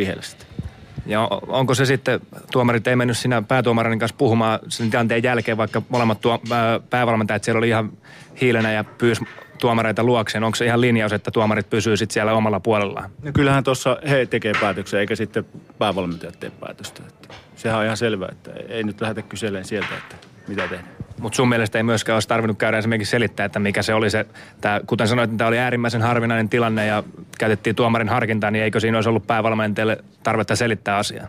Ja 1.06 1.28
onko 1.46 1.74
se 1.74 1.84
sitten, 1.84 2.20
tuomarit 2.52 2.86
ei 2.86 2.96
mennyt 2.96 3.18
siinä 3.18 3.42
päätuomarin 3.42 3.98
kanssa 3.98 4.16
puhumaan 4.18 4.58
sen 4.68 4.90
tilanteen 4.90 5.22
jälkeen, 5.22 5.56
vaikka 5.56 5.82
molemmat 5.88 6.20
tuo, 6.20 6.40
ää, 6.50 6.80
päävalmentajat 6.90 7.44
siellä 7.44 7.58
oli 7.58 7.68
ihan 7.68 7.92
hiilenä 8.40 8.72
ja 8.72 8.84
pyysi 8.84 9.24
tuomareita 9.60 10.04
luokseen. 10.04 10.44
Onko 10.44 10.56
se 10.56 10.64
ihan 10.64 10.80
linjaus, 10.80 11.12
että 11.12 11.30
tuomarit 11.30 11.70
pysyy 11.70 11.96
sitten 11.96 12.14
siellä 12.14 12.32
omalla 12.32 12.60
puolellaan? 12.60 13.10
No 13.22 13.32
kyllähän 13.32 13.64
tuossa 13.64 13.98
he 14.08 14.26
tekee 14.26 14.52
päätöksen, 14.60 15.00
eikä 15.00 15.16
sitten 15.16 15.44
päävalmentajat 15.78 16.40
tee 16.40 16.50
päätöstä. 16.50 17.02
Että 17.08 17.34
sehän 17.56 17.78
on 17.78 17.84
ihan 17.84 17.96
selvää, 17.96 18.28
että 18.32 18.50
ei 18.68 18.84
nyt 18.84 19.00
lähdetä 19.00 19.22
kyselemään 19.22 19.64
sieltä, 19.64 19.88
että 19.98 20.16
mitä 20.50 20.68
tehdään. 20.68 20.94
Mutta 21.20 21.36
sun 21.36 21.48
mielestä 21.48 21.78
ei 21.78 21.82
myöskään 21.82 22.16
olisi 22.16 22.28
tarvinnut 22.28 22.58
käydä 22.58 22.78
esimerkiksi 22.78 23.10
selittää, 23.10 23.46
että 23.46 23.58
mikä 23.58 23.82
se 23.82 23.94
oli 23.94 24.10
se, 24.10 24.26
tää, 24.60 24.80
kuten 24.86 25.08
sanoit, 25.08 25.36
tämä 25.36 25.48
oli 25.48 25.58
äärimmäisen 25.58 26.02
harvinainen 26.02 26.48
tilanne 26.48 26.86
ja 26.86 27.02
käytettiin 27.38 27.76
tuomarin 27.76 28.08
harkintaa, 28.08 28.50
niin 28.50 28.64
eikö 28.64 28.80
siinä 28.80 28.98
olisi 28.98 29.08
ollut 29.08 29.26
päävalmentajalle 29.26 29.98
tarvetta 30.22 30.56
selittää 30.56 30.96
asiaa? 30.96 31.28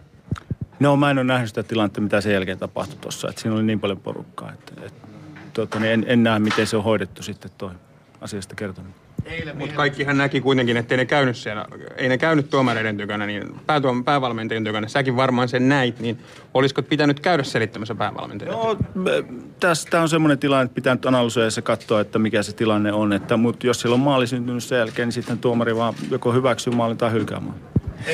No 0.80 0.98
mä 0.98 1.12
en 1.12 1.18
ole 1.18 1.24
nähnyt 1.24 1.50
sitä 1.50 1.64
tilannetta, 1.64 2.02
mitä 2.02 2.22
sen 2.22 2.34
jälkeen 2.34 2.58
tapahtui 2.58 2.98
tuossa. 3.02 3.30
Että 3.30 3.42
siinä 3.42 3.56
oli 3.56 3.64
niin 3.64 3.80
paljon 3.80 4.00
porukkaa, 4.00 4.52
että, 4.54 4.86
että 4.86 5.08
tuota, 5.54 5.80
niin 5.80 5.94
en, 5.94 6.06
en 6.08 6.24
näe, 6.24 6.40
miten 6.40 6.68
se 6.68 6.78
on 6.78 6.84
hoidettu 6.84 7.24
sitten 7.24 7.52
toi 7.58 7.72
asiasta 8.22 8.56
kertonut. 8.56 8.92
Mutta 9.56 9.76
kaikkihan 9.76 10.18
näki 10.18 10.42
kuitenkin, 10.42 10.78
että 10.78 10.94
ei 10.94 10.98
ne 10.98 11.06
käynyt 11.06 11.38
siellä, 11.38 11.66
ei 11.98 12.10
ne 12.10 12.18
käynyt 12.18 12.50
tuomareiden 12.50 12.98
tykönä, 12.98 13.26
niin 13.26 13.44
päätuom- 13.48 14.04
päävalmentajien 14.04 14.64
tykönä. 14.64 14.88
Säkin 14.88 15.16
varmaan 15.16 15.50
sen 15.50 15.70
näit, 15.70 16.00
niin 16.00 16.20
olisiko 16.54 16.84
pitänyt 16.84 17.20
käydä 17.20 17.44
selittämässä 17.44 17.96
päävalmentajille? 17.96 18.58
No, 18.58 18.78
Tämä 19.90 20.02
on 20.04 20.10
semmoinen 20.10 20.40
tilanne, 20.40 20.64
että 20.66 20.76
pitää 20.76 20.96
nyt 20.96 21.06
analysoida 21.06 21.50
ja 21.56 21.62
katsoa, 21.62 22.02
että 22.02 22.20
mikä 22.20 22.44
se 22.44 22.54
tilanne 22.54 22.94
on. 22.94 23.14
Että, 23.14 23.38
mutta 23.38 23.68
jos 23.68 23.82
sillä 23.82 23.94
on 23.94 24.00
maali 24.00 24.28
syntynyt 24.28 24.64
sen 24.64 24.78
jälkeen, 24.78 25.08
niin 25.08 25.14
sitten 25.14 25.38
tuomari 25.40 25.76
vaan 25.76 25.94
joko 26.12 26.34
hyväksyy 26.34 26.74
maalin 26.74 26.98
tai 26.98 27.12
hylkää 27.12 27.40
maalin. 27.40 27.62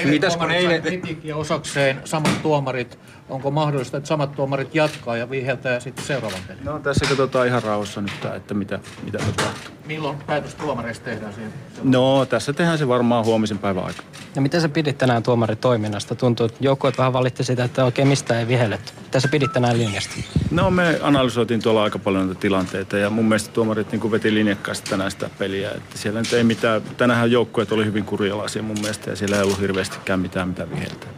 Mitäs 0.06 0.38
kun 0.38 0.52
eilen- 0.52 0.82
kritiikkiä 0.82 1.36
osakseen, 1.36 1.98
samat 2.06 2.42
tuomarit. 2.42 3.00
Onko 3.30 3.52
mahdollista, 3.52 3.98
että 3.98 4.08
samat 4.08 4.36
tuomarit 4.36 4.76
jatkaa 4.76 5.18
ja 5.18 5.30
viheltää 5.30 5.80
sitten 5.80 6.06
seuraavan 6.06 6.40
pelin? 6.48 6.66
No 6.66 6.80
tässä 6.80 7.06
katsotaan 7.10 7.48
ihan 7.48 7.64
rauhassa 7.64 8.02
nyt, 8.02 8.26
että 8.36 8.54
mitä, 8.54 8.80
mitä 9.04 9.18
tapahtuu. 9.18 9.76
Milloin 9.86 10.18
päätös 10.28 10.56
tuomareista 10.56 11.06
tehdään 11.06 11.34
siihen? 11.34 11.54
No, 11.84 12.26
tässä 12.26 12.54
tehdään 12.54 12.78
se 12.78 12.88
varmaan 12.88 13.26
huomisen 13.26 13.58
päivän 13.58 13.84
aikana. 13.84 14.08
Ja 14.36 14.42
miten 14.42 14.62
sä 14.62 14.70
pidit 14.70 14.98
tänään 14.98 15.24
tuomaritoiminnasta? 15.24 16.16
Tuntuu, 16.16 16.46
että 16.46 16.58
joukkueet 16.62 16.98
vähän 16.98 17.14
valitti 17.14 17.44
sitä, 17.44 17.64
että 17.64 17.86
oikein 17.86 18.08
mistä 18.08 18.40
ei 18.40 18.48
vihelletty. 18.48 18.92
Mitä 19.04 19.20
sä 19.20 19.28
pidit 19.28 19.54
tänään 19.54 19.78
linjasta? 19.78 20.16
No 20.52 20.72
me 20.72 21.00
analysoitiin 21.02 21.62
tuolla 21.62 21.84
aika 21.84 22.00
paljon 22.00 22.28
näitä 22.28 22.42
tilanteita 22.42 22.98
ja 22.98 23.10
mun 23.10 23.26
mielestä 23.26 23.52
tuomarit 23.54 23.92
niin 23.92 24.12
veti 24.12 24.34
linjakkaasti 24.34 24.90
tänään 24.90 25.12
sitä 25.12 25.30
peliä. 25.40 25.72
Että 25.72 25.98
siellä 25.98 26.20
nyt 26.20 26.34
ei 26.34 26.44
mitään, 26.44 26.82
tänähän 26.98 27.32
joukkueet 27.32 27.72
oli 27.72 27.86
hyvin 27.86 28.06
kurjalaisia 28.06 28.64
mun 28.64 28.80
mielestä 28.82 29.10
ja 29.10 29.16
siellä 29.16 29.36
ei 29.36 29.44
ollut 29.44 29.62
hirveästikään 29.62 30.20
mitään 30.20 30.48
mitä 30.48 30.70
viheltää. 30.70 31.10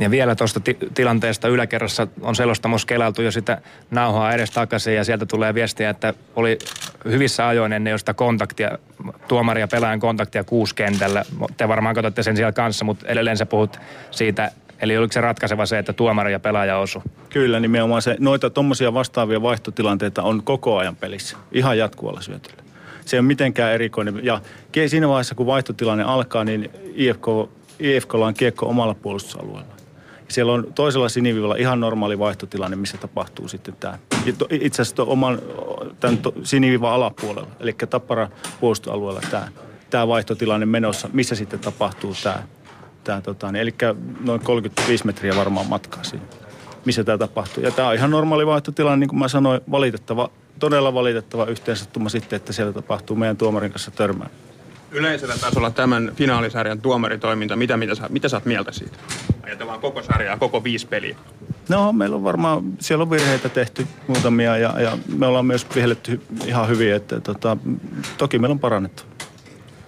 Ja 0.00 0.10
vielä 0.10 0.34
tuosta 0.34 0.60
ti- 0.60 0.78
tilanteesta 0.94 1.48
yläkerrassa 1.48 2.06
on 2.20 2.36
selostamus 2.36 2.86
kelailtu 2.86 3.22
jo 3.22 3.30
sitä 3.30 3.58
nauhaa 3.90 4.32
edes 4.32 4.50
takaisin 4.50 4.94
ja 4.94 5.04
sieltä 5.04 5.26
tulee 5.26 5.54
viestiä, 5.54 5.90
että 5.90 6.14
oli 6.36 6.58
hyvissä 7.04 7.48
ajoin 7.48 7.72
ennen 7.72 7.90
jo 7.90 7.98
sitä 7.98 8.14
kontaktia, 8.14 8.78
tuomari 9.28 9.60
ja 9.60 9.68
pelaajan 9.68 10.00
kontaktia 10.00 10.44
kuuskentällä. 10.44 11.24
Te 11.56 11.68
varmaan 11.68 11.94
katsotte 11.94 12.22
sen 12.22 12.36
siellä 12.36 12.52
kanssa, 12.52 12.84
mutta 12.84 13.08
edelleen 13.08 13.36
sä 13.36 13.46
puhut 13.46 13.80
siitä, 14.10 14.50
eli 14.80 14.96
oliko 14.98 15.12
se 15.12 15.20
ratkaiseva 15.20 15.66
se, 15.66 15.78
että 15.78 15.92
tuomari 15.92 16.32
ja 16.32 16.40
pelaaja 16.40 16.78
osu? 16.78 17.02
Kyllä, 17.28 17.60
nimenomaan 17.60 18.02
se, 18.02 18.16
noita 18.18 18.50
tuommoisia 18.50 18.94
vastaavia 18.94 19.42
vaihtotilanteita 19.42 20.22
on 20.22 20.42
koko 20.42 20.76
ajan 20.78 20.96
pelissä, 20.96 21.36
ihan 21.52 21.78
jatkuvalla 21.78 22.20
syötöllä. 22.20 22.62
Se 23.04 23.16
ei 23.16 23.18
ole 23.18 23.26
mitenkään 23.26 23.72
erikoinen. 23.72 24.24
Ja 24.24 24.40
siinä 24.86 25.08
vaiheessa, 25.08 25.34
kun 25.34 25.46
vaihtotilanne 25.46 26.04
alkaa, 26.04 26.44
niin 26.44 26.70
IFK, 26.94 27.26
IFKlla 27.78 28.26
on 28.26 28.34
kiekko 28.34 28.66
omalla 28.66 28.94
puolustusalueella. 28.94 29.79
Siellä 30.30 30.52
on 30.52 30.66
toisella 30.74 31.08
sinivivalla 31.08 31.56
ihan 31.56 31.80
normaali 31.80 32.18
vaihtotilanne, 32.18 32.76
missä 32.76 32.98
tapahtuu 32.98 33.48
sitten 33.48 33.76
tämä. 33.80 33.98
Itse 34.50 34.82
asiassa 34.82 35.02
oman 35.02 35.38
tämän 36.00 36.18
sinivivan 36.42 36.92
alapuolella, 36.92 37.50
eli 37.60 37.74
Tappara 37.90 38.28
puolustusalueella 38.60 39.20
tämä, 39.30 39.48
tämä 39.90 40.08
vaihtotilanne 40.08 40.66
menossa, 40.66 41.08
missä 41.12 41.34
sitten 41.34 41.60
tapahtuu 41.60 42.14
tämä. 42.22 42.42
tämä 43.04 43.20
tota, 43.20 43.52
niin, 43.52 43.62
eli 43.62 43.74
noin 44.20 44.40
35 44.40 45.06
metriä 45.06 45.36
varmaan 45.36 45.66
matkaa 45.66 46.04
siinä, 46.04 46.24
missä 46.84 47.04
tämä 47.04 47.18
tapahtuu. 47.18 47.62
Ja 47.62 47.70
tämä 47.70 47.88
on 47.88 47.94
ihan 47.94 48.10
normaali 48.10 48.46
vaihtotilanne, 48.46 48.96
niin 48.96 49.08
kuin 49.08 49.18
mä 49.18 49.28
sanoin, 49.28 49.60
valitettava, 49.70 50.30
todella 50.58 50.94
valitettava 50.94 51.46
yhteensattuma 51.46 52.08
sitten, 52.08 52.36
että 52.36 52.52
siellä 52.52 52.72
tapahtuu 52.72 53.16
meidän 53.16 53.36
tuomarin 53.36 53.72
kanssa 53.72 53.90
törmää. 53.90 54.30
Yleisellä 54.92 55.34
tasolla 55.40 55.70
tämän 55.70 56.12
finaalisarjan 56.16 56.80
tuomaritoiminta, 56.80 57.56
mitä, 57.56 57.76
mitä, 57.76 57.94
sä, 57.94 58.06
mitä 58.08 58.28
sä 58.28 58.36
oot 58.36 58.44
mieltä 58.44 58.72
siitä? 58.72 58.96
Ajatellaan 59.42 59.80
koko 59.80 60.02
sarjaa, 60.02 60.36
koko 60.36 60.64
viisi 60.64 60.86
peliä. 60.86 61.16
No, 61.68 61.92
meillä 61.92 62.16
on 62.16 62.24
varmaan, 62.24 62.62
siellä 62.78 63.02
on 63.02 63.10
virheitä 63.10 63.48
tehty 63.48 63.86
muutamia 64.06 64.56
ja, 64.56 64.80
ja 64.80 64.98
me 65.16 65.26
ollaan 65.26 65.46
myös 65.46 65.66
vihelletty 65.74 66.20
ihan 66.46 66.68
hyvin, 66.68 66.94
että 66.94 67.20
tota, 67.20 67.56
toki 68.18 68.38
meillä 68.38 68.52
on 68.52 68.58
parannettu. 68.58 69.02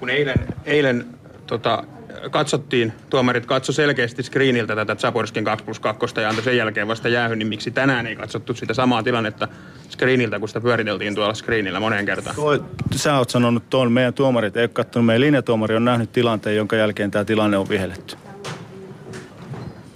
Kun 0.00 0.10
eilen, 0.10 0.46
eilen 0.64 1.06
tota, 1.46 1.84
katsottiin, 2.30 2.92
tuomarit 3.10 3.46
katso 3.46 3.72
selkeästi 3.72 4.22
screeniltä 4.22 4.76
tätä 4.76 4.94
Zaborskin 4.94 5.44
2 5.44 5.64
plus 5.64 5.80
2 5.80 6.06
ja 6.20 6.28
antoi 6.28 6.44
sen 6.44 6.56
jälkeen 6.56 6.88
vasta 6.88 7.08
jäähy, 7.08 7.36
niin 7.36 7.48
miksi 7.48 7.70
tänään 7.70 8.06
ei 8.06 8.16
katsottu 8.16 8.54
sitä 8.54 8.74
samaa 8.74 9.02
tilannetta 9.02 9.48
screeniltä, 9.92 10.38
kun 10.38 10.48
sitä 10.48 10.60
pyöriteltiin 10.60 11.14
tuolla 11.14 11.34
screenillä 11.34 11.80
moneen 11.80 12.06
kertaan? 12.06 12.36
Toi, 12.36 12.62
sä 12.94 13.18
oot 13.18 13.30
sanonut 13.30 13.70
tuon, 13.70 13.92
meidän 13.92 14.14
tuomarit 14.14 14.56
ei 14.56 14.62
ole 14.62 14.68
katsonut, 14.68 15.06
meidän 15.06 15.20
linjatuomari 15.20 15.76
on 15.76 15.84
nähnyt 15.84 16.12
tilanteen, 16.12 16.56
jonka 16.56 16.76
jälkeen 16.76 17.10
tämä 17.10 17.24
tilanne 17.24 17.56
on 17.56 17.68
vihelletty. 17.68 18.16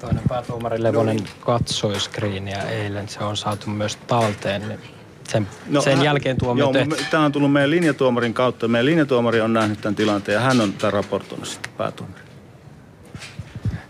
Toinen 0.00 0.22
päätuomari 0.28 0.82
Levonen 0.82 1.18
katsoi 1.40 2.00
screeniä 2.00 2.62
eilen. 2.62 3.08
Se 3.08 3.24
on 3.24 3.36
saatu 3.36 3.70
myös 3.70 3.96
talteen. 3.96 4.68
Niin 4.68 4.80
sen, 5.28 5.48
no, 5.68 5.80
sen 5.80 5.96
hän- 5.96 6.04
jälkeen 6.04 6.36
tuomio 6.36 6.64
Joo, 6.64 6.72
tehty. 6.72 6.96
tämä 7.10 7.24
on 7.24 7.32
tullut 7.32 7.52
meidän 7.52 7.70
linjatuomarin 7.70 8.34
kautta. 8.34 8.68
Meidän 8.68 8.86
linjatuomari 8.86 9.40
on 9.40 9.52
nähnyt 9.52 9.80
tämän 9.80 9.94
tilanteen 9.94 10.34
ja 10.34 10.40
hän 10.40 10.60
on 10.60 10.72
tämän 10.72 10.92
raportoinut 10.92 11.48
sitten 11.48 11.72
päätuomari. 11.76 12.25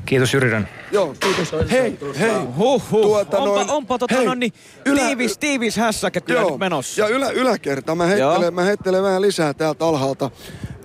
Kiitos 0.07 0.35
Jyrirön. 0.35 0.69
Joo, 0.93 1.15
kiitos. 1.21 1.53
Hei, 1.71 1.99
hei. 2.19 2.31
Huhhuh. 2.57 3.03
Tuota 3.03 3.39
onpa, 3.39 3.61
noin- 3.65 3.71
onpa 3.71 3.99
tota 3.99 4.15
hei, 4.15 4.27
noin 4.27 4.41
niin 4.41 4.53
ylä- 4.87 5.01
tiivis, 5.01 5.39
tiivis 5.39 5.77
hässäkä 5.77 6.21
kyllä 6.21 6.41
Joo, 6.41 6.51
nyt 6.51 6.59
menossa. 6.59 7.01
Ja 7.03 7.09
ylä, 7.09 7.31
yläkerta, 7.31 7.95
mä 7.95 8.07
heittelen, 8.07 8.55
mä 8.55 8.63
heittelen 8.63 9.03
vähän 9.03 9.23
lisää 9.23 9.55
täältä 9.55 9.87
alhaalta. 9.87 10.31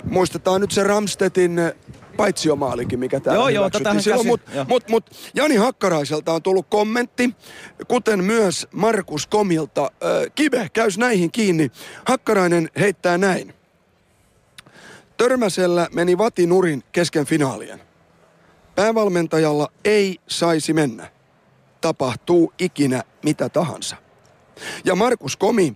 Muistetaan 0.04 0.62
nyt 0.62 0.72
se 0.72 0.84
Ramstedtin 0.84 1.60
eh, 1.60 1.74
paitsiomaalikin, 2.18 3.00
mikä 3.00 3.20
täällä 3.20 3.40
Joo, 3.40 3.50
joo, 3.50 3.70
silloin. 4.00 4.28
Mut, 4.28 4.42
joo. 4.56 4.66
mut, 4.68 4.90
mut 4.90 5.10
Jani 5.34 5.56
Hakkaraiselta 5.56 6.34
on 6.34 6.44
tullut 6.44 6.66
kommentti, 6.70 7.30
kuten 7.88 8.24
myös 8.24 8.68
Markus 8.72 9.28
Komilta. 9.28 9.84
Äh, 9.84 9.90
Kive, 10.36 10.70
käys 10.74 10.98
näihin 10.98 11.32
kiinni. 11.32 11.72
Hakkarainen 12.06 12.70
heittää 12.80 13.18
näin. 13.18 13.54
Törmäsellä 15.18 15.88
meni 15.94 16.18
vatinurin 16.18 16.84
kesken 16.92 17.26
finaalien. 17.26 17.91
Päävalmentajalla 18.76 19.72
ei 19.86 20.20
saisi 20.28 20.74
mennä. 20.74 21.12
Tapahtuu 21.82 22.54
ikinä 22.60 23.04
mitä 23.24 23.50
tahansa. 23.50 23.96
Ja 24.86 24.96
Markus 24.96 25.38
Komi, 25.38 25.76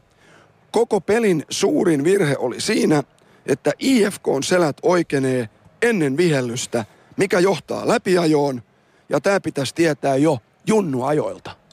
koko 0.72 1.02
pelin 1.02 1.46
suurin 1.50 2.04
virhe 2.04 2.36
oli 2.40 2.62
siinä, 2.62 3.04
että 3.46 3.72
IFKn 3.80 4.44
selät 4.44 4.78
oikeenee 4.82 5.50
ennen 5.82 6.18
vihellystä, 6.18 6.86
mikä 7.18 7.40
johtaa 7.40 7.88
läpiajoon, 7.88 8.62
ja 9.10 9.22
tämä 9.22 9.40
pitäisi 9.40 9.76
tietää 9.76 10.16
jo 10.16 10.40
junnuajoilta. 10.68 11.65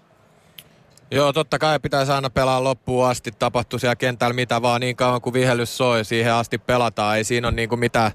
Joo, 1.13 1.33
totta 1.33 1.59
kai 1.59 1.81
pitäisi 1.81 2.13
aina 2.13 2.31
pelaa 2.31 2.65
loppuun 2.65 3.07
asti. 3.07 3.33
Tapahtuu 3.39 3.79
siellä 3.79 3.97
kentällä 3.97 4.35
mitä 4.35 4.63
vaan 4.63 4.81
niin 4.81 4.97
kauan 4.97 5.21
kuin 5.21 5.35
vihellys 5.35 5.77
soi. 5.77 6.05
Siihen 6.05 6.33
asti 6.33 6.59
pelataan. 6.59 7.17
Ei 7.17 7.25
siinä 7.25 7.49
ole 7.49 7.55
niinku 7.55 7.77
mitään, 7.77 8.13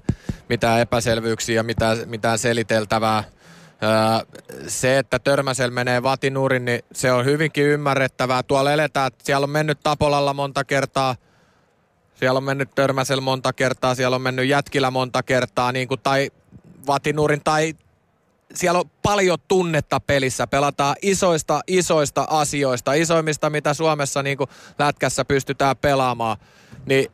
mitään 0.48 0.80
epäselvyyksiä 0.80 1.56
ja 1.56 1.62
mitään, 1.62 1.98
mitään 2.06 2.38
seliteltävää. 2.38 3.24
Öö, 3.82 4.40
se, 4.68 4.98
että 4.98 5.18
Törmäsel 5.18 5.70
menee 5.70 6.02
vatinurin, 6.02 6.64
niin 6.64 6.80
se 6.92 7.12
on 7.12 7.24
hyvinkin 7.24 7.64
ymmärrettävää. 7.64 8.42
Tuolla 8.42 8.72
eletään, 8.72 9.10
siellä 9.22 9.44
on 9.44 9.50
mennyt 9.50 9.80
Tapolalla 9.82 10.34
monta 10.34 10.64
kertaa. 10.64 11.16
Siellä 12.14 12.38
on 12.38 12.44
mennyt 12.44 12.74
Törmäsel 12.74 13.20
monta 13.20 13.52
kertaa. 13.52 13.94
Siellä 13.94 14.14
on 14.14 14.22
mennyt 14.22 14.48
Jätkillä 14.48 14.90
monta 14.90 15.22
kertaa. 15.22 15.72
Niin 15.72 15.88
kuin, 15.88 16.00
tai 16.02 16.30
vatinurin 16.86 17.40
tai 17.44 17.74
siellä 18.54 18.78
on 18.78 18.90
paljon 19.02 19.38
tunnetta 19.48 20.00
pelissä. 20.00 20.46
Pelataan 20.46 20.96
isoista, 21.02 21.60
isoista 21.66 22.26
asioista. 22.30 22.92
Isoimmista, 22.92 23.50
mitä 23.50 23.74
Suomessa 23.74 24.22
niin 24.22 24.38
kuin 24.38 24.50
lätkässä 24.78 25.24
pystytään 25.24 25.76
pelaamaan. 25.76 26.36
Niin 26.86 27.12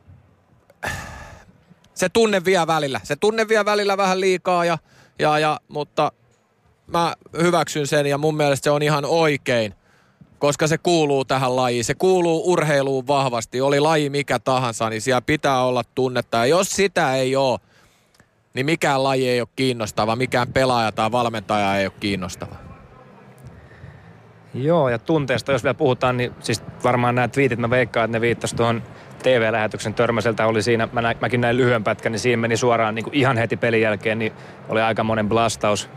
se 1.95 2.09
tunne 2.09 2.45
vie 2.45 2.67
välillä. 2.67 3.01
Se 3.03 3.17
tunne 3.17 3.49
vie 3.49 3.65
välillä 3.65 3.97
vähän 3.97 4.21
liikaa, 4.21 4.65
ja, 4.65 4.79
ja, 5.19 5.39
ja, 5.39 5.61
mutta 5.69 6.13
mä 6.87 7.15
hyväksyn 7.43 7.87
sen 7.87 8.07
ja 8.07 8.19
mun 8.19 8.37
mielestä 8.37 8.65
se 8.65 8.71
on 8.71 8.83
ihan 8.83 9.05
oikein. 9.05 9.75
Koska 10.39 10.67
se 10.67 10.79
kuuluu 10.79 11.25
tähän 11.25 11.57
lajiin. 11.57 11.85
Se 11.85 11.95
kuuluu 11.95 12.53
urheiluun 12.53 13.07
vahvasti. 13.07 13.61
Oli 13.61 13.81
laji 13.81 14.11
mikä 14.11 14.39
tahansa, 14.39 14.91
niin 14.91 15.03
siellä 15.03 15.21
pitää 15.21 15.63
olla 15.65 15.83
tunnetta. 15.95 16.37
Ja 16.37 16.47
jos 16.47 16.71
sitä 16.71 17.17
ei 17.17 17.37
ole, 17.37 17.61
niin 18.55 18.67
mikään 18.67 19.05
laji 19.05 19.29
ei 19.29 19.41
ole 19.41 19.49
kiinnostava, 19.57 20.17
mikään 20.17 20.53
pelaaja 20.53 20.93
tai 20.93 21.13
valmentaja 21.13 21.77
ei 21.77 21.87
ole 21.87 21.93
kiinnostava. 22.01 22.55
Joo, 24.55 24.89
ja 24.89 24.99
tunteesta 24.99 25.53
jos 25.53 25.65
vielä 25.65 25.75
puhutaan, 25.75 26.17
niin 26.17 26.33
siis 26.41 26.63
varmaan 26.85 27.15
nämä 27.15 27.29
twiitit, 27.29 27.59
mä 27.59 27.71
veikkaan, 27.71 28.05
että 28.05 28.17
ne 28.17 28.21
viittasi 28.21 28.57
tuohon 28.57 28.83
TV-lähetyksen 29.23 29.95
törmäseltä 29.95 30.47
oli 30.47 30.63
siinä, 30.63 30.89
mä 30.93 31.03
näin, 31.03 31.17
mäkin 31.21 31.41
näin 31.41 31.57
lyhyen 31.57 31.85
pätkän, 31.85 32.13
niin 32.13 32.21
siinä 32.21 32.41
meni 32.41 32.57
suoraan 32.57 32.95
niin 32.95 33.05
kuin 33.05 33.15
ihan 33.15 33.37
heti 33.37 33.57
pelin 33.57 33.81
jälkeen, 33.81 34.19
niin 34.19 34.33
oli 34.69 34.81
aika 34.81 35.05
monen 35.05 35.29
blastaus 35.29 35.91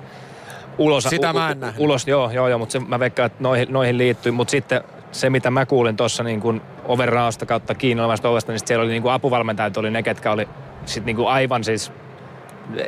ulos. 0.78 1.04
Sitä 1.04 1.30
u- 1.30 1.34
mä 1.34 1.48
u- 1.48 1.52
en 1.52 1.60
nähnyt. 1.60 1.80
Ulos, 1.80 2.08
joo, 2.08 2.32
joo, 2.32 2.48
joo, 2.48 2.60
mutta 2.60 2.74
se, 2.74 2.80
mä 2.80 3.00
veikkaan, 3.00 3.26
että 3.26 3.44
noihin, 3.44 3.68
noihin 3.72 3.98
liittyy, 3.98 4.32
mutta 4.32 4.52
sitten 4.52 4.82
se, 5.12 5.30
mitä 5.30 5.52
mä 5.52 5.66
kuulin 5.66 5.96
tuossa 5.98 6.24
niin 6.24 6.42
kuin 6.42 6.62
overraosta 6.86 7.46
kautta 7.46 7.76
kiinni 7.76 8.02
olevasta 8.02 8.30
ovesta, 8.30 8.52
niin 8.52 8.68
siellä 8.68 8.84
oli 8.84 8.92
niin 8.92 9.02
kuin 9.02 9.14
apuvalmentajat, 9.14 9.78
oli 9.78 9.92
ne, 9.92 10.04
ketkä 10.04 10.32
oli 10.32 10.48
sit 10.86 11.06
niin 11.06 11.16
kuin 11.16 11.28
aivan 11.28 11.64
siis 11.64 11.92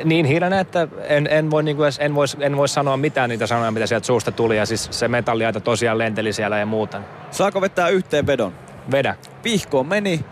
niin 0.04 0.26
hiilenä, 0.26 0.60
että 0.60 0.88
en, 1.02 1.28
en, 1.30 1.50
voi, 1.50 1.62
niin 1.62 1.76
kuin 1.76 1.84
edes, 1.84 1.98
en, 1.98 2.14
vois, 2.14 2.36
en 2.40 2.56
voi 2.56 2.68
sanoa 2.68 2.96
mitään 2.96 3.30
niitä 3.30 3.46
sanoja, 3.46 3.70
mitä 3.70 3.86
sieltä 3.86 4.06
suusta 4.06 4.32
tuli. 4.32 4.56
Ja 4.56 4.66
siis 4.66 4.88
se 4.90 5.08
metalliaita 5.08 5.60
tosiaan 5.60 5.98
lenteli 5.98 6.32
siellä 6.32 6.58
ja 6.58 6.66
muuta. 6.66 7.02
Saako 7.30 7.60
vetää 7.60 7.88
yhteenvedon? 7.88 8.54
Vedä. 8.90 9.16
Pihkoon 9.42 9.86
meni, 9.86 10.24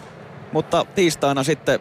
mutta 0.52 0.86
tiistaina 0.94 1.43
sitten 1.43 1.81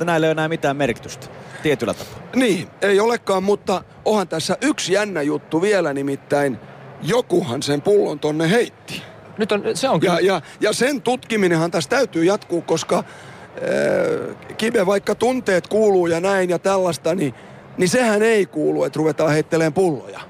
että 0.00 0.12
näillä 0.12 0.26
ei 0.26 0.28
ole 0.28 0.32
enää 0.32 0.48
mitään 0.48 0.76
merkitystä 0.76 1.26
tietyllä 1.62 1.94
tapaa. 1.94 2.18
Niin, 2.36 2.68
ei 2.82 3.00
olekaan, 3.00 3.42
mutta 3.42 3.84
onhan 4.04 4.28
tässä 4.28 4.56
yksi 4.60 4.92
jännä 4.92 5.22
juttu 5.22 5.62
vielä, 5.62 5.92
nimittäin 5.92 6.58
jokuhan 7.02 7.62
sen 7.62 7.82
pullon 7.82 8.18
tonne 8.18 8.50
heitti. 8.50 9.02
Nyt 9.38 9.52
on, 9.52 9.62
se 9.74 9.88
on 9.88 10.00
ja, 10.02 10.20
ja, 10.20 10.42
ja 10.60 10.72
sen 10.72 11.02
tutkiminenhan 11.02 11.70
tässä 11.70 11.90
täytyy 11.90 12.24
jatkuu, 12.24 12.62
koska 12.62 13.04
Kive, 14.56 14.86
vaikka 14.86 15.14
tunteet 15.14 15.68
kuuluu 15.68 16.06
ja 16.06 16.20
näin 16.20 16.50
ja 16.50 16.58
tällaista, 16.58 17.14
niin, 17.14 17.34
niin 17.76 17.88
sehän 17.88 18.22
ei 18.22 18.46
kuulu, 18.46 18.84
että 18.84 18.96
ruvetaan 18.96 19.32
heittelemään 19.32 19.72
pulloja. 19.72 20.20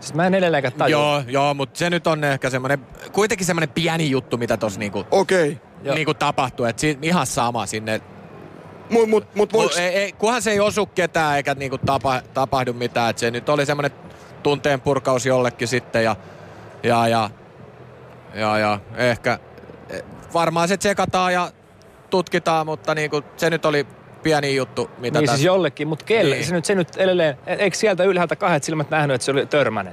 Siis 0.00 0.14
mä 0.14 0.26
en 0.26 0.34
edelleenkään 0.34 0.74
tajua. 0.74 1.00
Joo, 1.00 1.22
joo, 1.26 1.54
mutta 1.54 1.78
se 1.78 1.90
nyt 1.90 2.06
on 2.06 2.24
ehkä 2.24 2.50
semmoinen, 2.50 2.78
kuitenkin 3.12 3.46
semmoinen 3.46 3.68
pieni 3.68 4.10
juttu, 4.10 4.36
mitä 4.36 4.56
tossa 4.56 4.80
niinku... 4.80 5.04
Okei. 5.10 5.58
Okay. 5.82 5.94
niinku 5.94 6.14
tapahtui. 6.14 6.70
Et 6.70 6.78
si- 6.78 6.98
ihan 7.02 7.26
sama 7.26 7.66
sinne. 7.66 8.00
Mut, 8.90 9.08
mut, 9.08 9.34
mut 9.34 9.52
Mut 9.52 9.76
ei, 9.78 9.88
ei, 9.88 10.12
kunhan 10.12 10.42
se 10.42 10.50
ei 10.50 10.60
osu 10.60 10.86
ketään 10.86 11.36
eikä 11.36 11.54
niinku 11.54 11.78
tapa, 11.78 12.22
tapahdu 12.34 12.72
mitään. 12.72 13.10
Et 13.10 13.18
se 13.18 13.30
nyt 13.30 13.48
oli 13.48 13.66
semmoinen 13.66 13.90
tunteen 14.42 14.80
purkaus 14.80 15.26
jollekin 15.26 15.68
sitten 15.68 16.04
ja, 16.04 16.16
ja, 16.82 17.08
ja, 17.08 17.30
ja, 18.34 18.58
ja 18.58 18.80
ehkä 18.96 19.38
eh, 19.90 20.02
varmaan 20.34 20.68
se 20.68 20.76
tsekataan 20.76 21.32
ja 21.32 21.50
tutkitaan, 22.16 22.66
mutta 22.66 22.94
niinku, 22.94 23.22
se 23.36 23.50
nyt 23.50 23.64
oli 23.64 23.86
pieni 24.22 24.56
juttu, 24.56 24.90
mitä 24.98 25.18
Niin 25.18 25.26
tässä... 25.26 25.36
siis 25.36 25.46
jollekin, 25.46 25.88
mutta 25.88 26.04
kelle? 26.04 26.34
Niin. 26.34 26.44
Se, 26.46 26.54
nyt, 26.54 26.64
se 26.64 26.74
nyt 26.74 26.96
edelleen, 26.96 27.36
eikö 27.46 27.76
sieltä 27.76 28.04
ylhäältä 28.04 28.36
kahdet 28.36 28.64
silmät 28.64 28.90
nähnyt, 28.90 29.14
että 29.14 29.24
se 29.24 29.30
oli 29.30 29.46
törmänen? 29.46 29.92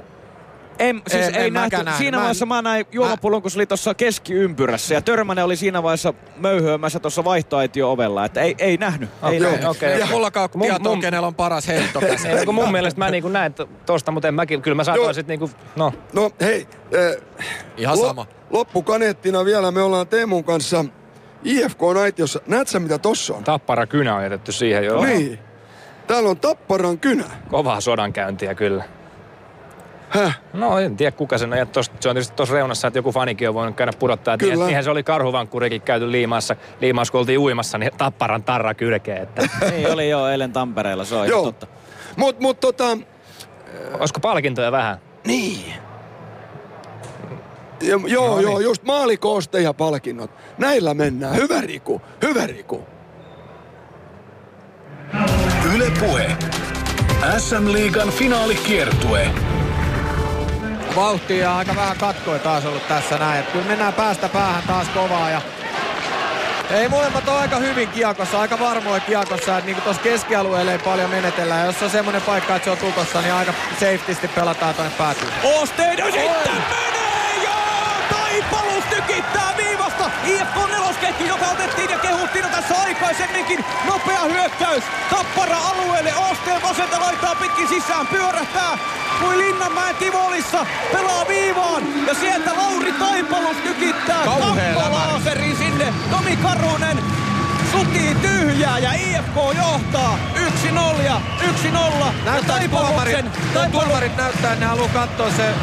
En, 0.78 1.02
siis 1.08 1.26
En- 1.28 1.34
ei 1.34 1.46
en 1.46 1.52
nähty. 1.52 1.76
nähnyt. 1.76 1.94
Siinä 1.94 2.16
Mä 2.16 2.20
en- 2.20 2.22
vaiheessa 2.22 2.46
mä 2.46 2.62
näin 2.62 2.86
juomapullon, 2.92 3.42
kun 3.42 3.50
se 3.50 3.58
oli 3.58 3.66
tuossa 3.66 3.94
keskiympyrässä. 3.94 4.94
Ja 4.94 5.00
Törmänen 5.02 5.44
oli 5.44 5.56
siinä 5.56 5.82
vaiheessa 5.82 6.14
möyhyömässä 6.36 7.00
tuossa 7.00 7.24
vaihtoaitio 7.24 7.92
ovella. 7.92 8.24
Että 8.24 8.40
ei, 8.40 8.54
ei 8.58 8.76
nähnyt. 8.76 9.10
Ei 9.10 9.26
Okei, 9.28 9.40
nähnyt. 9.40 9.64
okei. 9.64 9.98
Ja 10.00 10.06
mullakaan 10.06 10.48
Mun- 10.54 10.62
on 10.62 10.68
tietoa, 10.68 10.92
mun- 10.94 11.00
kenellä 11.00 11.26
on 11.26 11.34
paras 11.34 11.68
heitto. 11.68 12.00
Ei, 12.28 12.34
no 12.36 12.44
kun 12.44 12.54
mun 12.54 12.72
mielestä 12.72 12.98
mä 12.98 13.10
niinku 13.10 13.28
näin 13.28 13.54
to- 13.54 13.68
tosta, 13.86 14.10
mutta 14.12 14.28
en 14.28 14.34
mäkin, 14.34 14.62
kyllä 14.62 14.74
mä 14.74 14.84
saatoin 14.84 15.14
sit 15.14 15.26
niinku, 15.26 15.50
no. 15.76 15.92
No 16.12 16.30
hei, 16.40 16.66
äh, 17.16 17.22
Ihan 17.76 17.96
sama. 17.96 18.26
Loppukaneettina 18.50 19.44
vielä 19.44 19.70
me 19.70 19.82
ollaan 19.82 20.08
Teemun 20.08 20.44
kanssa 20.44 20.84
IFK 21.44 21.80
Naitiossa. 21.94 22.40
Näet 22.46 22.68
sä 22.68 22.78
mitä 22.78 22.98
tossa 22.98 23.34
on? 23.34 23.44
Tappara 23.44 23.86
kynä 23.86 24.16
on 24.16 24.22
jätetty 24.22 24.52
siihen 24.52 24.84
jo. 24.84 25.04
Niin. 25.04 25.38
Täällä 26.06 26.30
on 26.30 26.36
Tapparan 26.36 26.98
kynä. 26.98 27.24
Kovaa 27.50 27.80
sodankäyntiä 27.80 28.54
kyllä. 28.54 28.84
Häh? 30.08 30.40
No 30.52 30.78
en 30.78 30.96
tiedä 30.96 31.12
kuka 31.12 31.38
sen 31.38 31.52
on. 31.52 31.58
Ja 31.58 31.66
tosta, 31.66 31.96
se 32.00 32.08
on 32.08 32.14
tietysti 32.14 32.36
tuossa 32.36 32.54
reunassa, 32.54 32.88
että 32.88 32.98
joku 32.98 33.12
fanikin 33.12 33.48
on 33.48 33.54
voinut 33.54 33.76
käydä 33.76 33.92
pudottaa. 33.98 34.38
Kyllä. 34.38 34.52
Kyllä. 34.52 34.64
Niinhän 34.64 34.84
se 34.84 34.90
oli 34.90 35.02
karhuvankkurikin 35.02 35.82
käyty 35.82 36.12
liimaassa. 36.12 36.56
Liimaassa 36.80 37.12
kun 37.12 37.18
oltiin 37.18 37.38
uimassa, 37.38 37.78
niin 37.78 37.92
Tapparan 37.98 38.42
tarra 38.42 38.74
kylkeen. 38.74 39.22
Että. 39.22 39.48
Niin 39.70 39.92
oli 39.92 40.10
jo 40.10 40.28
eilen 40.28 40.52
Tampereella, 40.52 41.04
se 41.04 41.14
on 41.14 41.28
Joo. 41.28 41.44
totta. 41.44 41.66
Mut, 42.16 42.40
mut 42.40 42.60
tota... 42.60 42.98
Olisiko 43.98 44.20
palkintoja 44.20 44.72
vähän? 44.72 44.98
Niin. 45.26 45.72
Ja, 47.80 48.00
joo, 48.06 48.28
No 48.34 48.40
joo, 48.40 48.58
niin. 48.58 48.64
just 48.64 48.82
maalikooste 48.82 49.60
ja 49.60 49.74
palkinnot. 49.74 50.30
Näillä 50.58 50.94
mennään. 50.94 51.36
Hyvä 51.36 51.60
Riku, 51.60 52.02
hyvä 52.22 52.46
Riku. 52.46 52.82
Yle 55.74 55.90
Puhe. 56.00 56.36
SM-liigan 57.38 58.08
finaalikiertue. 58.08 59.30
Vauhtia 60.96 61.56
aika 61.56 61.76
vähän 61.76 61.96
katkoja 61.96 62.38
taas 62.38 62.66
ollut 62.66 62.88
tässä 62.88 63.18
näin. 63.18 63.40
Et 63.40 63.50
kyllä 63.52 63.66
mennään 63.66 63.92
päästä 63.92 64.28
päähän 64.28 64.62
taas 64.66 64.88
kovaa 64.88 65.30
ja 65.30 65.42
ei 66.70 66.88
molemmat 66.88 67.28
ole 67.28 67.38
aika 67.38 67.56
hyvin 67.56 67.88
kiekossa, 67.88 68.40
aika 68.40 68.58
varmoja 68.58 69.00
kiekossa, 69.00 69.58
että 69.58 69.66
niinku 69.66 69.80
tuossa 69.80 70.02
keskialueella 70.02 70.72
ei 70.72 70.78
paljon 70.78 71.10
menetellä. 71.10 71.54
Ja 71.54 71.64
jos 71.66 71.82
on 71.82 71.90
semmoinen 71.90 72.22
paikka, 72.22 72.56
että 72.56 72.64
se 72.64 72.70
on 72.70 72.78
tukossa, 72.78 73.20
niin 73.20 73.34
aika 73.34 73.54
safetysti 73.80 74.28
pelataan 74.28 74.74
tuonne 74.74 74.92
päätyyn. 74.98 75.32
Osteiden 75.44 76.12
sitten 76.12 76.54
ja 76.56 76.93
Taipalus 78.50 78.84
tykittää 78.84 79.54
viivasta. 79.56 80.10
IFK 80.26 80.70
nelosketju, 80.70 81.26
joka 81.26 81.46
otettiin 81.46 81.90
ja 81.90 81.98
kehuttiin 81.98 82.44
tässä 82.44 82.74
aikaisemminkin. 82.80 83.64
Nopea 83.84 84.20
hyökkäys. 84.20 84.84
Tappara 85.10 85.58
alueelle. 85.58 86.14
Osteen 86.14 86.62
vasenta 86.62 87.00
laitaa 87.00 87.34
pitkin 87.34 87.68
sisään. 87.68 88.06
Pyörähtää 88.06 88.78
kuin 89.20 89.38
Linnanmäen 89.38 89.96
Tivolissa. 89.96 90.66
Pelaa 90.92 91.28
viivaan. 91.28 91.82
Ja 92.06 92.14
sieltä 92.14 92.50
Lauri 92.56 92.92
Taipalus 92.92 93.56
tykittää. 93.56 94.24
Kauhea 94.24 94.74
Kakkolaaseri 94.74 95.56
sinne. 95.56 95.94
Tomi 96.10 96.36
Karunen 96.36 96.98
sutii 97.72 98.14
tyhjää 98.14 98.78
ja 98.78 98.92
IFK 98.92 99.36
johtaa 99.56 100.18
1-0 100.98 101.02
ja 101.02 101.20
1-0. 101.40 102.04
Näyttää 102.24 102.60
tuomarit, 102.68 103.26
tuomarit 103.72 104.16
näyttää, 104.16 104.52
että 104.52 104.64
ne 104.64 104.66
haluaa 104.66 104.88
katsoa 104.88 105.30
se 105.30 105.54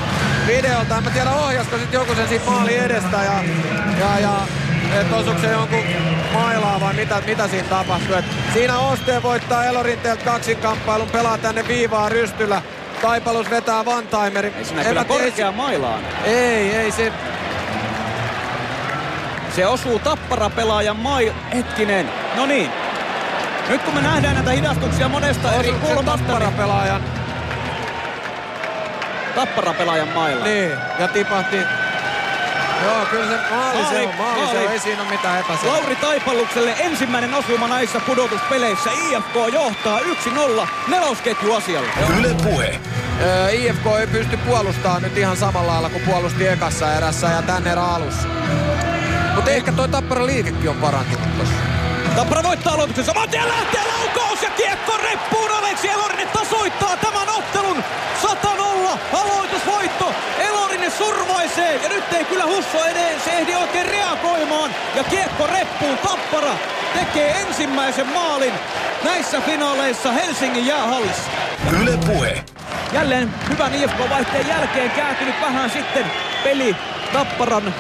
videolta. 0.48 0.98
En 0.98 1.04
mä 1.04 1.10
tiedä 1.10 1.32
ohjasko 1.32 1.78
sitten 1.78 2.00
joku 2.00 2.16
sen 2.16 2.28
siinä 2.28 2.46
maali 2.46 2.78
edestä 2.78 3.18
ja, 3.18 3.44
ja, 4.00 4.20
ja 4.20 4.32
että 5.00 5.16
osuuko 5.16 5.42
se 5.42 5.52
jonkun 5.52 5.84
mailaa 6.34 6.80
vai 6.80 6.94
mitä, 6.94 7.22
mitä 7.26 7.48
siinä 7.48 7.68
tapahtuu. 7.68 8.16
Et 8.16 8.26
siinä 8.54 8.78
Osteen 8.78 9.24
voittaa 9.24 9.66
Elorinteeltä 9.66 10.26
kaksinkamppailun, 10.26 11.10
pelaa 11.10 11.38
tänne 11.38 11.68
viivaa 11.68 12.10
rystyllä. 12.10 12.62
Taipalus 13.02 13.50
vetää 13.50 13.84
one-timerin. 13.84 14.54
Ei 14.58 14.66
siinä 14.66 14.82
En 14.82 14.88
kyllä 14.88 15.02
mä 15.02 15.06
tiedä, 15.06 15.24
korkea 15.24 15.52
mailaan. 15.52 16.00
Ei, 16.26 16.76
ei 16.76 16.92
se... 16.92 17.12
Se 19.56 19.68
osuu 19.68 20.00
tappara-pelaajan 20.00 20.96
mai... 20.96 21.34
Hetkinen. 21.54 22.10
No 22.36 22.46
niin. 22.46 22.72
Nyt 23.70 23.82
kun 23.82 23.94
me 23.94 24.02
nähdään 24.02 24.36
näitä 24.36 24.52
hidastuksia 24.52 25.10
monesta 25.10 25.54
eri 25.54 25.70
Osuuko 25.70 25.88
se 25.88 25.94
kulmasta, 25.94 26.40
niin 26.40 27.21
tappara-pelaajan? 29.32 30.08
tappara-pelaajan 30.08 30.08
mailla. 30.08 30.46
Niin, 30.46 30.72
ja 31.00 31.08
tipahti. 31.08 31.58
Joo, 32.84 33.06
kyllä 33.12 33.28
se 33.28 33.56
maali, 33.56 33.86
se 33.90 34.08
on, 34.08 34.16
maali, 34.16 34.48
se 34.52 34.60
on, 34.66 34.72
ei 34.72 34.80
siinä 34.80 35.02
ole 35.02 35.12
mitään 35.12 35.40
epäselvää. 35.40 35.78
Lauri 35.78 35.96
Taipalukselle 35.96 36.76
ensimmäinen 36.80 37.34
osuma 37.34 37.68
näissä 37.68 38.00
pudotuspeleissä. 38.00 38.90
IFK 38.92 39.36
johtaa 39.54 40.00
1-0 40.00 40.68
nelosketju 40.88 41.54
asialle. 41.54 41.90
Yle 42.20 42.36
Puhe. 42.44 42.80
Öö, 43.22 43.50
IFK 43.50 43.86
ei 44.00 44.08
pysty 44.08 44.38
puolustamaan 44.38 45.02
nyt 45.02 45.18
ihan 45.18 45.38
samalla 45.38 45.72
lailla 45.72 45.90
kuin 45.90 46.04
puolusti 46.04 46.48
ekassa 46.48 46.94
erässä 46.94 47.28
ja 47.28 47.42
tän 47.42 47.68
erän 47.68 47.86
alussa. 47.86 48.28
Mutta 49.36 49.52
ehkä 49.52 49.72
toi 49.72 49.88
Tappara 49.88 50.26
liikekin 50.26 50.70
on 50.70 50.76
parantunut 50.76 51.38
tossa. 51.38 51.56
Tappara 52.16 52.44
voittaa 52.44 52.74
aloituksen. 52.74 53.06
Saman 53.06 53.30
tien 53.30 53.50
lähtee 53.50 53.82
laukaus 53.84 54.42
ja 54.42 54.50
kiekko 54.50 54.98
reppuun. 54.98 55.52
Aleksi 55.52 55.90
Elorinen 55.90 56.28
tasoittaa 56.28 56.98
tämän 56.98 57.30
ottelun. 57.30 57.84
100-0 58.24 58.98
aloitusvoitto. 59.14 60.14
Elorinen 60.40 60.92
survaisee 60.92 61.76
ja 61.84 61.90
nyt 61.90 62.14
ei 62.14 62.26
kyllä 62.26 62.46
Husso 62.46 62.86
edes 62.86 63.28
ehdi 63.28 63.56
oikein 63.56 63.86
reagoimaan. 63.86 64.72
Ja 64.96 65.04
kiekko 65.04 65.48
reppuun. 65.48 65.98
Tappara 65.98 66.54
tekee 66.94 67.42
ensimmäisen 67.42 68.08
maalin 68.08 68.54
näissä 69.04 69.42
finaaleissa 69.42 70.12
Helsingin 70.12 70.68
jäähallissa. 70.68 71.32
Yle 71.82 71.98
Puhe. 72.06 72.44
Jälleen 72.94 73.34
hyvän 73.50 73.76
IFK-vaihteen 73.76 74.48
jälkeen 74.48 74.92
kääntynyt 74.92 75.36
vähän 75.42 75.70
sitten 75.70 76.06
peli 76.44 76.76
Tapparan 77.14 77.74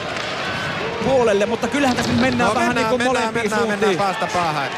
puolelle, 1.03 1.45
mutta 1.45 1.67
kyllähän 1.67 1.95
tässä 1.97 2.11
nyt 2.11 2.21
mennään 2.21 2.47
No, 2.49 2.55
vähän 2.55 2.67
mennään, 2.69 2.89
niin 2.89 2.89
kuin 2.89 3.03
mennään, 3.03 3.25
molempiin 3.25 3.51
mennään, 3.51 3.61
suuntiin. 3.69 3.89
mennään 3.89 4.07
päästä 4.19 4.27
päähän. 4.37 4.69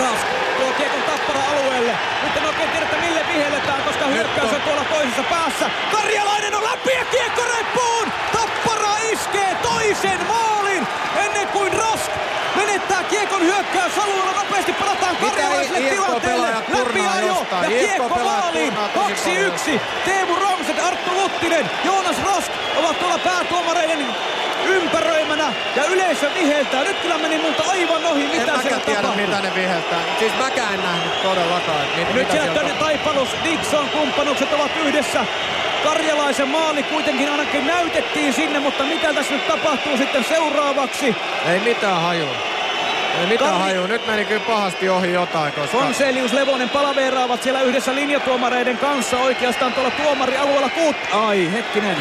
Rask 0.00 0.26
tuo 0.58 0.70
kiekon 0.76 1.02
tappara 1.02 1.40
alueelle. 1.50 1.92
Nyt 2.24 2.36
en 2.36 2.46
oikein 2.46 2.70
tiedä, 2.70 2.86
että 2.86 2.96
mille 3.06 3.20
vihelletään, 3.34 3.82
koska 3.82 4.06
hyökkäys 4.06 4.52
on 4.52 4.60
tuolla 4.60 4.84
toisessa 4.84 5.22
päässä. 5.22 5.70
Karjalainen 5.92 6.54
on 6.54 6.64
läpi 6.64 6.90
ja 6.98 7.04
kiekko 7.04 7.42
reppuun! 7.58 8.08
Tappara 8.32 8.94
iskee 9.12 9.56
toisen 9.62 10.20
maalin 10.28 10.86
ennen 11.24 11.48
kuin 11.48 11.72
Rask 11.72 12.10
menettää 12.56 13.04
kiekon 13.04 13.40
hyökkäysalueella. 13.42 14.32
Nopeasti 14.32 14.72
palataan 14.72 15.16
karjalaiselle 15.16 15.80
tilanteelle. 15.90 16.48
Läpi 16.68 17.00
ajo 17.16 17.46
ja 17.62 17.68
kiekko 17.68 18.08
maaliin. 18.08 18.74
turnaa 18.74 18.88
tosi 18.88 19.74
2-1. 19.74 19.80
Teemu 20.04 20.36
Ramset, 20.36 20.78
Arttu 20.78 21.10
Luttinen, 21.22 21.70
Joonas 21.84 22.16
Rask 22.24 22.52
ovat 22.78 22.98
tuolla 22.98 23.18
päätuomareiden 23.18 24.06
ympäröimänä 24.68 25.52
ja 25.76 25.84
yleisö 25.84 26.30
viheltää. 26.34 26.82
Nyt 26.84 26.96
kyllä 27.02 27.18
meni 27.18 27.38
multa 27.38 27.62
aivan 27.70 28.06
ohi, 28.06 28.22
En 28.22 28.28
mitä 28.30 28.44
siellä 28.44 28.62
mäkään 28.62 28.80
tiedä, 28.80 29.00
tapahtui. 29.02 29.26
mitä 29.26 29.40
ne 29.40 29.54
viheltää. 29.54 29.98
Siis 30.18 30.32
mäkään 30.38 30.74
en 30.74 30.80
nähnyt 30.82 31.22
todellakaan. 31.22 31.80
Mit, 31.96 32.14
Nyt 32.14 32.30
sieltä 32.30 32.52
siellä 32.60 32.74
Taipalus, 32.74 33.28
Dixon, 33.44 33.88
kumppanukset 33.88 34.52
ovat 34.52 34.70
yhdessä. 34.84 35.24
Karjalaisen 35.84 36.48
maali 36.48 36.82
kuitenkin 36.82 37.30
ainakin 37.30 37.66
näytettiin 37.66 38.32
sinne, 38.32 38.58
mutta 38.58 38.84
mitä 38.84 39.14
tässä 39.14 39.34
nyt 39.34 39.48
tapahtuu 39.48 39.96
sitten 39.96 40.24
seuraavaksi? 40.24 41.16
Ei 41.52 41.60
mitään 41.60 42.00
hajua. 42.02 42.34
Ei 43.20 43.26
mitään 43.26 43.50
Kari- 43.50 43.62
hajua. 43.62 43.86
Nyt 43.86 44.06
meni 44.06 44.24
kyllä 44.24 44.40
pahasti 44.46 44.88
ohi 44.88 45.12
jotain, 45.12 45.52
koska... 45.52 45.78
Fonselius 45.78 46.32
Levonen 46.32 46.68
palaveeraavat 46.68 47.42
siellä 47.42 47.60
yhdessä 47.60 47.94
linjatuomareiden 47.94 48.78
kanssa 48.78 49.18
oikeastaan 49.18 49.72
tuolla 49.72 49.90
tuomarialueella 49.90 50.68
kuut... 50.68 50.96
Ai, 51.12 51.52
hetkinen. 51.52 51.96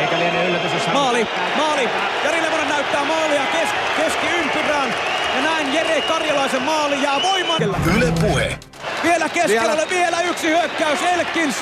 Eikä 0.00 0.18
liene 0.18 0.44
yllätys, 0.44 0.72
jos 0.72 0.86
hän... 0.86 0.96
Maali, 0.96 1.26
maali. 1.56 1.88
Jari 2.24 2.42
Levonen 2.42 2.68
näyttää 2.68 3.04
maalia 3.04 3.42
kes, 3.52 3.68
keskiympyrään. 3.96 4.94
Ja 5.36 5.42
näin 5.42 5.74
Jere 5.74 6.00
Karjalaisen 6.00 6.62
maali 6.62 7.02
jää 7.02 7.22
voimaan. 7.22 7.62
Yle 7.96 8.12
Puhe. 8.20 8.58
Vielä 9.02 9.28
keskellä, 9.28 9.88
vielä 9.90 10.20
yksi 10.20 10.48
hyökkäys 10.48 10.98
Elkins. 11.02 11.56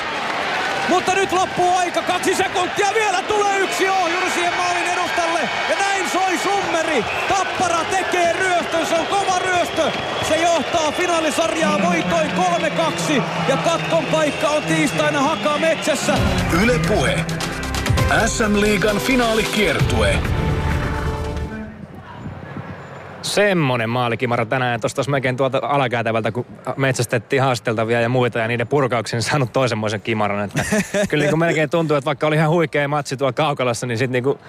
Mutta 0.89 1.13
nyt 1.13 1.31
loppuu 1.31 1.75
aika, 1.75 2.01
kaksi 2.01 2.35
sekuntia, 2.35 2.87
vielä 2.93 3.21
tulee 3.21 3.59
yksi 3.59 3.89
ohjuri 3.89 4.31
siihen 4.31 4.53
maalin 4.53 4.87
edustalle. 4.87 5.39
Ja 5.69 5.75
näin 5.79 6.09
soi 6.09 6.37
summeri. 6.37 7.05
Tappara 7.29 7.83
tekee 7.91 8.33
ryöstön, 8.33 8.85
se 8.85 8.95
on 8.95 9.05
kova 9.05 9.39
ryöstö. 9.39 9.91
Se 10.27 10.35
johtaa 10.35 10.91
finaalisarjaa 10.91 11.79
voitoin 11.81 12.31
3-2. 13.11 13.21
Ja 13.47 13.57
katkon 13.57 14.05
paikka 14.05 14.49
on 14.49 14.63
tiistaina 14.63 15.21
Hakaa 15.21 15.57
metsässä. 15.57 16.13
Yle 16.63 16.79
Puhe. 16.87 17.25
SM-liigan 18.25 18.97
finaalikiertue. 18.97 20.17
Semmonen 23.21 23.89
maalikimara 23.89 24.45
tänään. 24.45 24.81
Tuosta 24.81 24.99
olisi 24.99 25.11
melkein 25.11 25.37
tuolta 25.37 25.59
alakäytävältä, 25.63 26.31
kun 26.31 26.45
metsästettiin 26.75 27.41
haasteltavia 27.41 28.01
ja 28.01 28.09
muita 28.09 28.39
ja 28.39 28.47
niiden 28.47 28.67
purkauksen 28.67 29.21
saanut 29.21 29.53
toisenmoisen 29.53 30.01
kimaran. 30.01 30.43
Että 30.45 30.65
kyllä 31.09 31.25
niin 31.25 31.39
melkein 31.39 31.69
tuntuu, 31.69 31.97
että 31.97 32.05
vaikka 32.05 32.27
oli 32.27 32.35
ihan 32.35 32.49
huikea 32.49 32.87
matsi 32.87 33.17
tuolla 33.17 33.33
Kaukalassa, 33.33 33.87
niin 33.87 33.97
sitten 33.97 34.23
niin 34.23 34.39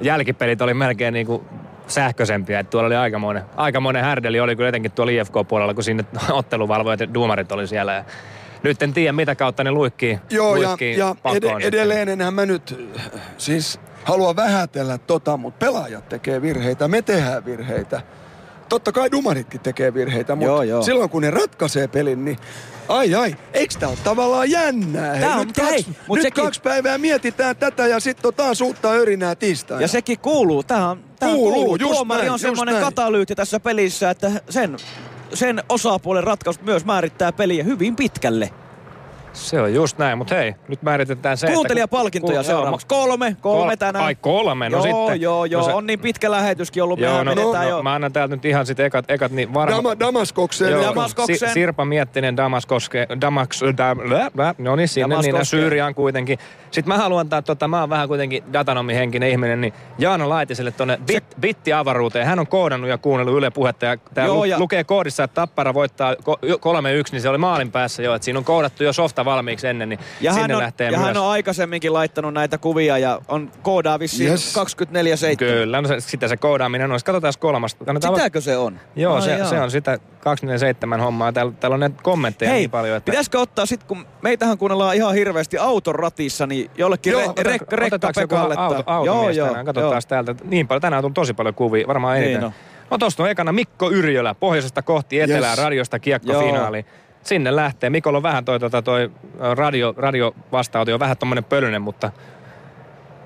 jälkipelit 0.00 0.62
oli 0.62 0.74
melkein 0.74 1.14
niin 1.14 1.26
kuin 1.26 1.42
sähköisempiä. 1.86 2.60
Että 2.60 2.70
tuolla 2.70 2.86
oli 2.86 2.96
aikamoinen, 2.96 3.42
aikamoinen 3.56 4.04
härdeli 4.04 4.40
oli 4.40 4.56
kyllä 4.56 4.68
etenkin 4.68 4.92
tuolla 4.92 5.12
IFK-puolella, 5.12 5.74
kun 5.74 5.84
sinne 5.84 6.04
otteluvalvojat 6.30 7.00
ja 7.00 7.14
duumarit 7.14 7.52
oli 7.52 7.66
siellä. 7.66 7.94
Ja 7.94 8.04
nyt 8.62 8.82
en 8.82 8.92
tiedä, 8.92 9.12
mitä 9.12 9.34
kautta 9.34 9.64
ne 9.64 9.70
luikkii, 9.70 10.18
Joo, 10.30 10.56
ja, 10.56 10.68
luikkii 10.68 10.96
ja 10.98 11.14
pakoon 11.22 11.36
ed- 11.36 11.42
sitten. 11.46 11.68
edelleen 11.68 12.08
enhän 12.08 12.34
mä 12.34 12.46
nyt 12.46 12.90
siis 13.38 13.80
halua 14.04 14.36
vähätellä 14.36 14.98
tota, 14.98 15.36
mutta 15.36 15.66
pelaajat 15.66 16.08
tekee 16.08 16.42
virheitä, 16.42 16.88
me 16.88 17.02
tehdään 17.02 17.44
virheitä. 17.44 18.00
Totta 18.68 18.92
kai 18.92 19.10
dumaritkin 19.10 19.60
tekee 19.60 19.94
virheitä, 19.94 20.34
mutta 20.34 20.46
Joo, 20.52 20.62
joo. 20.62 20.82
silloin 20.82 21.10
kun 21.10 21.22
ne 21.22 21.30
ratkaisee 21.30 21.88
pelin, 21.88 22.24
niin 22.24 22.38
ai 22.88 23.14
ai, 23.14 23.36
eikö 23.52 23.74
tää 23.78 23.88
ole 23.88 23.98
tavallaan 24.04 24.50
jännää? 24.50 25.18
Tää 25.20 25.34
on- 25.36 25.46
nyt 25.46 25.56
kaksi, 25.56 25.70
hei, 25.72 25.84
mut 26.08 26.16
nyt 26.16 26.22
sekin- 26.22 26.44
kaksi 26.44 26.60
päivää 26.60 26.98
mietitään 26.98 27.56
tätä 27.56 27.86
ja 27.86 28.00
sitten 28.00 28.28
on 28.28 28.34
taas 28.34 28.60
uutta 28.60 28.90
örinää 28.90 29.34
tiistaina. 29.34 29.82
Ja 29.82 29.88
sekin 29.88 30.18
kuuluu. 30.18 30.62
Tämä 30.62 30.90
on, 30.90 31.04
tää 31.18 31.28
Kuuluu, 31.28 31.54
kuuluu. 31.54 31.76
just 31.76 31.92
Tuomari 31.94 32.18
näin, 32.20 32.30
on 32.30 32.34
just 32.34 32.42
semmoinen 32.42 32.72
näin. 32.72 32.84
katalyytti 32.84 33.34
tässä 33.34 33.60
pelissä, 33.60 34.10
että 34.10 34.30
sen, 34.50 34.76
sen 35.34 35.62
osapuolen 35.68 36.24
ratkaisut 36.24 36.64
myös 36.64 36.84
määrittää 36.84 37.32
peliä 37.32 37.64
hyvin 37.64 37.96
pitkälle. 37.96 38.50
Se 39.38 39.60
on 39.60 39.74
just 39.74 39.98
näin, 39.98 40.18
mutta 40.18 40.34
hei, 40.34 40.54
nyt 40.68 40.82
määritetään 40.82 41.36
se, 41.36 41.46
että- 41.46 41.54
Kuuntelijapalkintoja 41.54 42.40
ku- 42.40 42.46
seuraavaksi. 42.46 42.86
Kolme, 42.86 43.36
kolme 43.40 43.70
Kol- 43.72 43.76
tänään. 43.78 44.04
Ai 44.04 44.14
kolme, 44.14 44.68
no 44.68 44.76
joo, 44.76 44.82
sitten. 45.06 45.20
Joo, 45.20 45.44
joo, 45.44 45.60
No 45.62 45.66
se- 45.68 45.74
on 45.74 45.86
niin 45.86 46.00
pitkä 46.00 46.30
lähetyskin 46.30 46.82
ollut. 46.82 46.98
Joo, 47.00 47.24
no, 47.24 47.30
vedetään 47.30 47.64
no, 47.64 47.70
jo. 47.70 47.82
mä 47.82 47.94
annan 47.94 48.12
täältä 48.12 48.36
nyt 48.36 48.44
ihan 48.44 48.66
sit 48.66 48.80
ekat, 48.80 49.04
ekat 49.10 49.32
niin 49.32 49.54
varma... 49.54 49.76
Dama, 49.76 49.98
Damaskokseen. 49.98 50.72
Joo, 50.72 50.82
Damaskoksen. 50.82 51.38
Si- 51.48 51.52
Sirpa 51.54 51.84
Miettinen, 51.84 52.36
Damaskoske, 52.36 53.06
Damaks, 53.20 53.60
dam, 53.78 53.98
lä, 54.04 54.30
lä, 54.36 54.54
no 54.58 54.76
niin, 54.76 54.88
sinne, 54.88 55.16
niin. 55.22 55.44
Syyriaan 55.46 55.94
kuitenkin. 55.94 56.38
Sitten 56.70 56.94
mä 56.94 56.98
haluan 56.98 57.20
antaa, 57.20 57.42
tota, 57.42 57.68
mä 57.68 57.80
oon 57.80 57.90
vähän 57.90 58.08
kuitenkin 58.08 58.44
datanomihenkinen 58.52 59.28
ihminen, 59.30 59.60
niin 59.60 59.72
Jaana 59.98 60.28
Laitiselle 60.28 60.70
tonne 60.70 60.98
bit, 61.06 61.24
bittiavaruuteen. 61.40 62.26
Hän 62.26 62.38
on 62.38 62.46
koodannut 62.46 62.90
ja 62.90 62.98
kuunnellut 62.98 63.36
Yle 63.38 63.50
Puhetta 63.50 63.86
ja 63.86 63.96
tää 64.14 64.26
Joo, 64.26 64.36
lu, 64.36 64.44
ja- 64.44 64.58
lukee 64.58 64.84
koodissa, 64.84 65.24
että 65.24 65.34
Tappara 65.34 65.74
voittaa 65.74 66.12
ko- 66.14 66.58
3-1, 66.60 67.12
niin 67.12 67.22
se 67.22 67.28
oli 67.28 67.38
maalin 67.38 67.72
päässä 67.72 68.02
jo, 68.02 68.14
että 68.14 68.24
siinä 68.24 68.38
on 68.38 68.44
koodattu 68.44 68.84
jo 68.84 68.92
softa 68.92 69.24
valmiiksi 69.30 69.66
ennen, 69.68 69.88
niin 69.88 69.98
Ja, 70.20 70.32
sinne 70.32 70.42
hän 70.42 70.52
on, 70.56 70.62
lähtee 70.62 70.90
ja 70.90 70.98
myös. 70.98 71.06
hän 71.06 71.16
on 71.16 71.30
aikaisemminkin 71.30 71.92
laittanut 71.92 72.34
näitä 72.34 72.58
kuvia 72.58 72.98
ja 72.98 73.20
on 73.28 73.50
koodaa 73.62 73.98
vissiin 73.98 74.30
Yes. 74.30 74.54
24-7. 75.34 75.36
Kyllä, 75.36 75.80
no 75.82 75.88
se, 75.88 76.00
sitä 76.00 76.28
se 76.28 76.36
koodaaminen 76.36 76.92
on. 76.92 76.98
Katsotaan 77.04 77.32
kolmasta. 77.38 77.84
Kannataan 77.84 78.14
Sitäkö 78.14 78.40
se 78.40 78.56
on? 78.56 78.80
Joo, 78.96 79.14
Ai 79.14 79.22
se, 79.22 79.30
jaa. 79.36 79.48
se 79.48 79.60
on 79.60 79.70
sitä 79.70 79.98
247 80.20 81.00
hommaa. 81.00 81.32
Täällä, 81.32 81.52
täällä 81.60 81.74
on 81.74 81.80
näitä 81.80 81.96
kommentteja 82.02 82.50
Hei, 82.50 82.60
niin 82.60 82.70
paljon, 82.70 82.96
että... 82.96 83.10
pitäisikö 83.10 83.40
ottaa 83.40 83.66
sit, 83.66 83.84
kun 83.84 84.06
meitähän 84.22 84.58
kuunnellaan 84.58 84.96
ihan 84.96 85.14
hirveästi 85.14 85.58
auton 85.58 85.94
ratissa, 85.94 86.46
niin 86.46 86.70
jollekin 86.78 87.10
Joo, 87.10 87.20
re, 87.22 87.28
otetaan- 87.28 87.52
rekka, 87.52 87.76
rekka 87.76 87.96
otetaanko 87.96 88.20
joku 88.20 88.34
Pekalle. 88.34 88.54
auto, 88.58 88.78
että- 88.80 88.92
automies 88.92 89.36
tänään? 89.36 89.66
Katsotaan 89.66 90.02
täältä. 90.08 90.34
Niin 90.44 90.68
paljon, 90.68 90.80
tänään 90.82 90.98
on 90.98 91.02
tullut 91.02 91.14
tosi 91.14 91.34
paljon 91.34 91.54
kuvia, 91.54 91.86
varmaan 91.86 92.14
Niin 92.16 92.24
eniten. 92.24 92.44
on. 92.44 92.52
No 92.90 92.98
tosta 92.98 93.22
on 93.22 93.30
ekana 93.30 93.52
Mikko 93.52 93.90
Yrjölä, 93.90 94.34
pohjoisesta 94.34 94.82
kohti 94.82 95.20
etelää, 95.20 95.50
Yes. 95.50 95.58
radiosta 95.58 95.98
kiekkofinaali. 95.98 96.86
Sinne 97.28 97.56
lähtee. 97.56 97.90
Mikolla 97.90 98.16
on 98.16 98.22
vähän 98.22 98.44
toi, 98.44 98.60
tota, 98.60 98.82
toi 98.82 99.10
radio, 99.54 99.94
radio 99.96 100.34
vastaanote 100.52 100.94
on 100.94 101.00
vähän 101.00 101.16
tommonen 101.16 101.44
pölynen, 101.44 101.82
mutta 101.82 102.12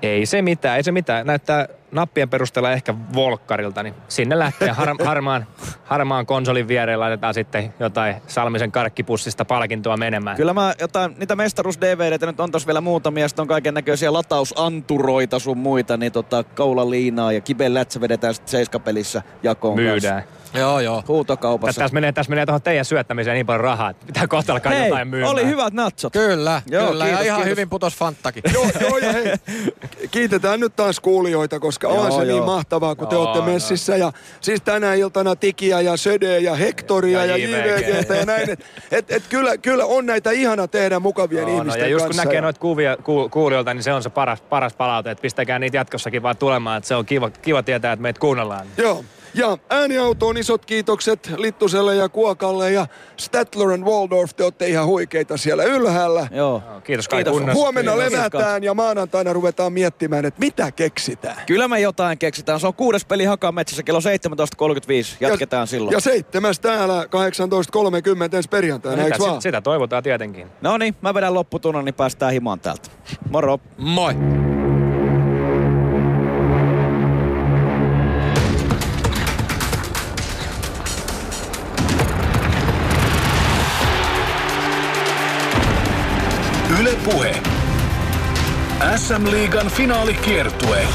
ei 0.01 0.25
se 0.25 0.41
mitään, 0.41 0.77
ei 0.77 0.83
se 0.83 0.91
mitään. 0.91 1.27
Näyttää 1.27 1.67
nappien 1.93 2.29
perusteella 2.29 2.71
ehkä 2.71 2.93
volkkarilta, 3.15 3.83
niin 3.83 3.93
sinne 4.07 4.39
lähtee 4.39 4.69
har, 4.69 4.89
harmaan, 5.05 5.47
harmaan 5.83 6.25
konsolin 6.25 6.67
viereen 6.67 6.99
laitetaan 6.99 7.33
sitten 7.33 7.73
jotain 7.79 8.15
Salmisen 8.27 8.71
karkkipussista 8.71 9.45
palkintoa 9.45 9.97
menemään. 9.97 10.37
Kyllä 10.37 10.53
mä 10.53 10.73
jotain, 10.81 11.15
niitä 11.17 11.35
mestaruus 11.35 11.81
DVDtä 11.81 12.25
nyt 12.25 12.39
on 12.39 12.51
tossa 12.51 12.67
vielä 12.67 12.81
muutamia, 12.81 13.27
sitten 13.27 13.41
on 13.43 13.47
kaiken 13.47 13.73
näköisiä 13.73 14.13
latausanturoita 14.13 15.39
sun 15.39 15.57
muita, 15.57 15.97
niin 15.97 16.11
tota 16.11 16.43
kaulaliinaa 16.43 17.31
ja 17.31 17.41
kiben 17.41 17.73
lätsä 17.73 18.01
vedetään 18.01 18.33
sitten 18.33 18.51
seiskapelissä 18.51 19.21
jakoon 19.43 19.75
Myydään. 19.75 20.23
kanssa. 20.23 20.43
Joo, 20.59 20.79
joo. 20.79 21.03
Huutokaupassa. 21.07 21.81
Tässä 21.81 21.93
menee, 21.93 22.11
tässä 22.11 22.29
menee 22.29 22.45
tuohon 22.45 22.61
teidän 22.61 22.85
syöttämiseen 22.85 23.33
niin 23.35 23.45
paljon 23.45 23.61
rahaa, 23.63 23.89
että 23.89 24.05
pitää 24.05 24.27
kohta 24.27 24.53
alkaa 24.53 24.71
Hei, 24.71 24.87
jotain 24.87 25.07
myymään. 25.07 25.31
oli 25.31 25.45
hyvät 25.45 25.73
natsot. 25.73 26.13
Kyllä, 26.13 26.61
Joo, 26.71 26.87
kyllä. 26.87 27.03
ja 27.05 27.09
kiitos, 27.09 27.25
ihan 27.25 27.37
kiitos. 27.37 27.51
hyvin 27.51 27.69
putos 27.69 27.95
Fanttakin. 27.97 28.43
Joo, 28.53 28.65
joo, 28.81 28.97
ja 28.97 29.11
hei, 29.13 29.33
kiitetään 30.11 30.59
nyt 30.59 30.75
taas 30.75 30.99
kuulijoita, 30.99 31.59
koska 31.59 31.82
on 31.87 31.95
Joo, 31.95 32.11
se 32.19 32.25
joo. 32.25 32.35
niin 32.35 32.43
mahtavaa, 32.43 32.95
kun 32.95 33.07
te 33.07 33.15
Joo, 33.15 33.23
olette 33.23 33.39
joo. 33.39 33.45
messissä. 33.53 33.97
Ja 33.97 34.11
siis 34.41 34.61
tänä 34.61 34.93
iltana 34.93 35.35
Tikiä 35.35 35.81
ja 35.81 35.97
Södeä 35.97 36.37
ja 36.37 36.55
Hektoria 36.55 37.25
ja, 37.25 37.37
Ja 37.37 37.37
ja 37.37 37.47
JVG. 37.47 37.87
JVGtä 37.87 38.15
ja 38.15 38.25
näin. 38.25 38.49
Et, 38.49 38.59
et, 38.91 39.11
et 39.11 39.23
kyllä, 39.29 39.57
kyllä 39.57 39.85
on 39.85 40.05
näitä 40.05 40.31
ihana 40.31 40.67
tehdä 40.67 40.99
mukavien 40.99 41.41
Joo, 41.41 41.49
no, 41.49 41.57
ihmisten 41.57 41.81
ja 41.81 41.87
just 41.87 42.05
kun 42.05 42.15
näkee 42.15 42.41
noita 42.41 42.59
kuvia 42.59 42.97
ku, 43.03 43.29
kuulijoilta, 43.29 43.73
niin 43.73 43.83
se 43.83 43.93
on 43.93 44.03
se 44.03 44.09
paras, 44.09 44.41
paras 44.41 44.73
palaute, 44.73 45.11
että 45.11 45.21
pistäkää 45.21 45.59
niitä 45.59 45.77
jatkossakin 45.77 46.23
vaan 46.23 46.37
tulemaan, 46.37 46.77
että 46.77 46.87
se 46.87 46.95
on 46.95 47.05
kiva, 47.05 47.29
kiva 47.29 47.63
tietää, 47.63 47.93
että 47.93 48.01
meitä 48.01 48.19
kuunnellaan. 48.19 48.67
Joo. 48.77 49.03
Ja 49.33 49.57
ääniautoon 49.69 50.37
isot 50.37 50.65
kiitokset 50.65 51.31
Littuselle 51.37 51.95
ja 51.95 52.09
Kuokalle 52.09 52.71
ja 52.71 52.87
Statler 53.17 53.69
and 53.69 53.83
Waldorf. 53.83 54.33
Te 54.33 54.43
olette 54.43 54.67
ihan 54.67 54.85
huikeita 54.85 55.37
siellä 55.37 55.63
ylhäällä. 55.63 56.27
Joo. 56.31 56.63
Kiitos 56.83 57.07
Kai 57.07 57.23
Kiitos. 57.23 57.53
Huomenna 57.53 57.91
Kiitos. 57.91 58.11
levätään 58.11 58.63
ja 58.63 58.73
maanantaina 58.73 59.33
ruvetaan 59.33 59.73
miettimään, 59.73 60.25
että 60.25 60.39
mitä 60.39 60.71
keksitään. 60.71 61.35
Kyllä 61.45 61.67
me 61.67 61.79
jotain 61.79 62.17
keksitään. 62.17 62.59
Se 62.59 62.67
on 62.67 62.73
kuudes 62.73 63.05
peli 63.05 63.25
Hakametsässä 63.25 63.83
kello 63.83 63.99
17.35. 63.99 64.05
Jatketaan 65.19 65.61
ja, 65.61 65.65
silloin. 65.65 65.93
Ja 65.93 65.99
seitsemäs 65.99 66.59
täällä 66.59 67.03
18.30 67.03 68.35
ensi 68.35 68.49
perjantaina, 68.49 69.03
Sitä, 69.03 69.15
eikö 69.15 69.19
vaan? 69.19 69.31
sitä, 69.31 69.41
sitä 69.41 69.61
toivotaan 69.61 70.03
tietenkin. 70.03 70.47
No 70.61 70.77
niin, 70.77 70.95
mä 71.01 71.13
vedän 71.13 71.33
lopputunnan, 71.33 71.85
niin 71.85 71.95
päästään 71.95 72.33
himaan 72.33 72.59
täältä. 72.59 72.89
Moro. 73.29 73.59
Moi. 73.77 74.13
SM 88.91 89.31
Liigan 89.31 89.67
finaalikiertue 89.67 90.87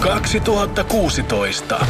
2016. 0.00 1.86